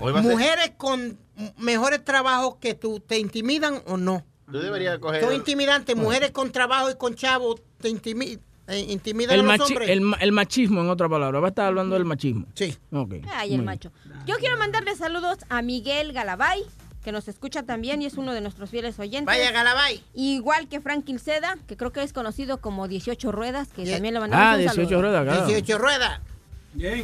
Hoy 0.00 0.12
va 0.12 0.18
a 0.18 0.22
ser- 0.24 0.32
Mujeres 0.32 0.72
con 0.76 1.16
mejores 1.58 2.04
trabajos 2.04 2.56
que 2.56 2.74
tú, 2.74 2.98
¿te 2.98 3.18
intimidan 3.20 3.80
o 3.86 3.96
no? 3.96 4.24
Tú 4.50 4.58
deberías 4.58 4.98
coger. 4.98 5.22
Son 5.22 5.32
intimidantes. 5.34 5.96
Mujeres 5.96 6.30
con 6.30 6.50
trabajo 6.52 6.90
y 6.90 6.94
con 6.96 7.14
chavo, 7.14 7.58
¿te 7.80 7.88
intimi- 7.90 8.38
eh, 8.68 8.78
intimidan 8.88 9.34
El, 9.34 9.40
a 9.40 9.42
los 9.44 9.52
machi- 9.60 9.68
hombres? 9.70 9.88
el, 9.90 10.00
ma- 10.00 10.16
el 10.20 10.32
machismo, 10.32 10.80
en 10.80 10.90
otra 10.90 11.08
palabra. 11.08 11.40
Va 11.40 11.48
a 11.48 11.50
estar 11.50 11.66
hablando 11.66 11.94
del 11.94 12.04
machismo. 12.04 12.46
Sí. 12.54 12.76
Ok. 12.92 13.14
Ay, 13.34 13.54
el 13.54 13.62
macho. 13.62 13.90
Yo 14.26 14.36
quiero 14.36 14.56
mandarle 14.58 14.94
saludos 14.96 15.38
a 15.48 15.62
Miguel 15.62 16.12
Galabay, 16.12 16.62
que 17.02 17.10
nos 17.12 17.26
escucha 17.28 17.62
también 17.64 18.00
y 18.02 18.06
es 18.06 18.14
uno 18.14 18.32
de 18.32 18.40
nuestros 18.40 18.70
fieles 18.70 18.98
oyentes. 18.98 19.26
Vaya, 19.26 19.50
Galabay. 19.50 20.02
Igual 20.14 20.68
que 20.68 20.80
Frank 20.80 21.04
Quilceda, 21.04 21.56
que 21.66 21.76
creo 21.76 21.90
que 21.92 22.02
es 22.02 22.12
conocido 22.12 22.58
como 22.58 22.86
18 22.88 23.32
Ruedas, 23.32 23.68
que 23.74 23.84
también 23.90 24.14
le 24.14 24.20
mandamos 24.20 24.46
Ah, 24.46 24.52
un 24.52 24.58
18 24.60 24.84
saludo. 24.84 25.00
ruedas, 25.02 25.24
claro. 25.24 25.46
18 25.46 25.78
ruedas. 25.78 26.20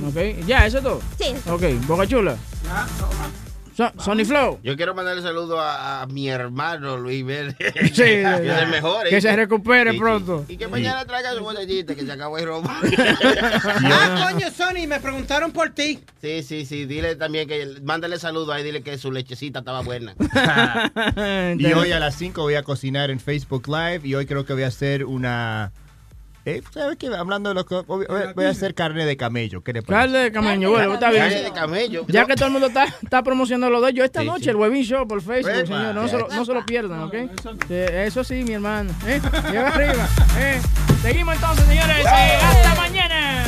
Ok. 0.06 0.46
¿Ya, 0.46 0.66
eso 0.66 0.78
es 0.78 0.84
todo? 0.84 1.00
Sí. 1.18 1.34
Ok, 1.50 1.62
Boca 1.86 2.06
Chula. 2.06 2.36
So- 3.78 3.92
Sony 4.02 4.24
Flow. 4.24 4.58
Yo 4.64 4.74
quiero 4.76 4.92
mandarle 4.92 5.22
saludo 5.22 5.60
a, 5.60 6.02
a 6.02 6.06
mi 6.06 6.28
hermano 6.28 6.96
Luis 6.96 7.24
Verde. 7.24 7.54
Sí, 7.92 7.94
que 8.02 8.22
es 8.50 8.62
el 8.62 8.68
mejor. 8.70 9.06
que 9.08 9.18
¿eh? 9.18 9.20
se 9.20 9.36
recupere 9.36 9.90
Sí, 9.92 9.96
sí. 9.96 10.00
pronto. 10.00 10.44
Y 10.48 10.56
que 10.56 10.66
mañana 10.66 11.04
traiga 11.04 11.32
su 11.34 11.44
botellita 11.44 11.94
que 11.94 12.04
se 12.04 12.10
acabó 12.10 12.38
el 12.38 12.46
robo. 12.46 12.68
Ah, 13.90 14.30
coño, 14.32 14.50
Sony, 14.50 14.88
me 14.88 14.98
preguntaron 14.98 15.52
por 15.52 15.70
ti. 15.70 16.00
Sí, 16.20 16.42
sí, 16.42 16.66
sí. 16.66 16.86
Dile 16.86 17.14
también 17.14 17.46
que 17.46 17.76
mándale 17.84 18.18
saludo 18.18 18.52
ahí, 18.52 18.64
dile 18.64 18.82
que 18.82 18.98
su 18.98 19.12
lechecita 19.12 19.60
estaba 19.60 19.82
buena. 19.82 20.14
Y 21.56 21.72
hoy 21.72 21.92
a 21.92 22.00
las 22.00 22.16
5 22.16 22.42
voy 22.42 22.56
a 22.56 22.64
cocinar 22.64 23.10
en 23.12 23.20
Facebook 23.20 23.68
Live 23.68 24.00
y 24.02 24.16
hoy 24.16 24.26
creo 24.26 24.44
que 24.44 24.54
voy 24.54 24.64
a 24.64 24.68
hacer 24.68 25.04
una... 25.04 25.70
Eh, 26.48 26.62
¿Sabes 26.72 26.96
qué? 26.96 27.08
Hablando 27.08 27.50
de 27.50 27.54
lo 27.54 27.66
que... 27.66 27.74
Voy 27.86 28.06
voy 28.34 28.44
a 28.46 28.48
hacer 28.48 28.74
carne 28.74 29.04
de 29.04 29.16
camello. 29.18 29.62
¿Qué 29.62 29.72
le 29.74 29.82
parece? 29.82 30.00
Carne 30.12 30.18
de 30.24 30.32
camello, 30.32 30.70
bueno, 30.70 30.94
está 30.94 31.10
bien. 31.10 31.24
Carne 31.24 31.42
de 31.42 31.52
camello. 31.52 32.04
Ya 32.08 32.24
que 32.24 32.34
todo 32.36 32.46
el 32.46 32.52
mundo 32.52 32.68
está, 32.68 32.84
está 33.02 33.22
promocionando 33.22 33.68
lo 33.68 33.80
de 33.82 33.90
ellos 33.90 34.04
esta 34.06 34.20
Sí, 34.20 34.26
noche, 34.26 34.44
sí. 34.44 34.50
el 34.50 34.56
Webin 34.56 34.82
Show 34.82 35.06
por 35.06 35.20
Facebook, 35.20 35.52
Epa. 35.54 35.66
señor. 35.66 35.94
No, 35.94 36.08
se 36.08 36.16
lo, 36.16 36.28
no 36.28 36.44
se 36.46 36.54
lo 36.54 36.64
pierdan, 36.64 37.02
¿ok? 37.02 37.14
Sí, 37.68 37.74
eso 37.74 38.24
sí, 38.24 38.42
mi 38.44 38.54
hermano. 38.54 38.90
¿Eh? 39.06 39.20
Llega 39.50 39.68
arriba. 39.68 40.08
¿eh? 40.38 40.60
Seguimos 41.02 41.34
entonces, 41.34 41.66
señores. 41.66 41.98
eh, 41.98 42.38
hasta 42.42 42.74
mañana. 42.76 43.44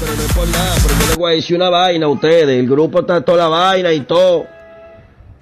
pero 0.00 0.14
no 0.16 0.22
es 0.22 0.32
por 0.32 0.48
nada, 0.48 0.74
pero 0.82 0.94
yo 1.00 1.06
les 1.08 1.16
voy 1.18 1.32
a 1.32 1.34
decir 1.36 1.56
una 1.56 1.68
vaina 1.68 2.06
a 2.06 2.08
ustedes. 2.08 2.58
El 2.58 2.66
grupo 2.68 3.00
está 3.00 3.20
toda 3.20 3.38
la 3.38 3.48
vaina 3.48 3.92
y 3.92 4.00
todo. 4.00 4.46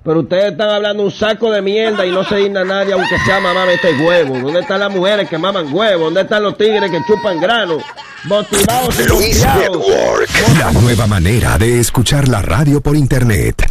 Pero 0.08 0.20
ustedes 0.20 0.52
están 0.52 0.70
hablando 0.70 1.02
un 1.02 1.10
saco 1.10 1.50
de 1.50 1.60
mierda 1.60 2.06
y 2.06 2.10
no 2.10 2.24
se 2.24 2.36
digna 2.36 2.64
nadie, 2.64 2.94
aunque 2.94 3.18
sea 3.26 3.40
mamá 3.40 3.70
este 3.70 3.92
huevo. 4.02 4.38
¿Dónde 4.38 4.60
están 4.60 4.80
las 4.80 4.90
mujeres 4.90 5.28
que 5.28 5.36
maman 5.36 5.70
huevo? 5.70 6.04
¿Dónde 6.04 6.22
están 6.22 6.44
los 6.44 6.56
tigres 6.56 6.90
que 6.90 6.98
chupan 7.06 7.38
grano? 7.38 7.76
Motivados 8.24 8.98
y 9.00 9.06
Luis. 9.06 9.44
Network, 9.44 10.30
la 10.58 10.72
nueva 10.80 11.06
manera 11.06 11.58
de 11.58 11.78
escuchar 11.78 12.26
la 12.26 12.40
radio 12.40 12.80
por 12.80 12.96
internet. 12.96 13.70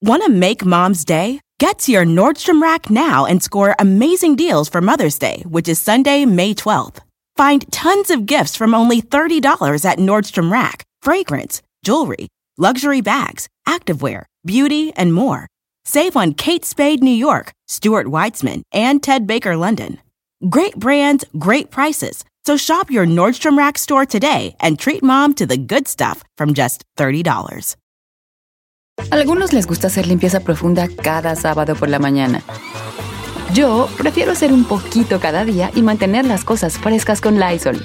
Want 0.00 0.22
to 0.22 0.30
make 0.30 0.64
mom's 0.64 1.04
day? 1.04 1.40
Get 1.58 1.80
to 1.80 1.90
your 1.90 2.04
Nordstrom 2.04 2.62
Rack 2.62 2.88
now 2.88 3.26
and 3.26 3.42
score 3.42 3.74
amazing 3.80 4.36
deals 4.36 4.68
for 4.68 4.80
Mother's 4.80 5.18
Day, 5.18 5.42
which 5.48 5.68
is 5.68 5.80
Sunday, 5.80 6.24
May 6.24 6.54
12th. 6.54 7.00
Find 7.36 7.66
tons 7.72 8.08
of 8.12 8.24
gifts 8.26 8.54
from 8.54 8.72
only 8.72 9.02
$30 9.02 9.84
at 9.84 9.98
Nordstrom 9.98 10.52
Rack 10.52 10.84
fragrance, 11.02 11.60
jewelry, 11.84 12.28
luxury 12.56 13.00
bags, 13.00 13.48
activewear, 13.66 14.26
beauty, 14.46 14.92
and 14.94 15.12
more. 15.12 15.48
Save 15.84 16.16
on 16.16 16.34
Kate 16.34 16.64
Spade 16.64 17.02
New 17.02 17.10
York, 17.10 17.52
Stuart 17.66 18.06
Weitzman, 18.06 18.62
and 18.72 19.02
Ted 19.02 19.26
Baker 19.26 19.56
London. 19.56 19.98
Great 20.48 20.76
brands, 20.76 21.24
great 21.38 21.70
prices. 21.70 22.24
So 22.44 22.56
shop 22.56 22.90
your 22.90 23.06
Nordstrom 23.06 23.58
Rack 23.58 23.78
store 23.78 24.06
today 24.06 24.54
and 24.60 24.78
treat 24.78 25.02
mom 25.02 25.34
to 25.34 25.46
the 25.46 25.56
good 25.56 25.88
stuff 25.88 26.24
from 26.36 26.54
just 26.54 26.84
$30. 26.96 27.76
Algunos 29.10 29.52
les 29.52 29.66
gusta 29.66 29.88
hacer 29.88 30.06
limpieza 30.06 30.40
profunda 30.40 30.88
cada 30.88 31.34
sábado 31.34 31.74
por 31.74 31.88
la 31.88 31.98
mañana. 31.98 32.42
Yo 33.52 33.88
prefiero 33.98 34.32
hacer 34.32 34.52
un 34.52 34.64
poquito 34.64 35.18
cada 35.20 35.44
día 35.44 35.70
y 35.74 35.82
mantener 35.82 36.24
las 36.26 36.44
cosas 36.44 36.78
frescas 36.78 37.20
con 37.20 37.38
Lysol. 37.38 37.84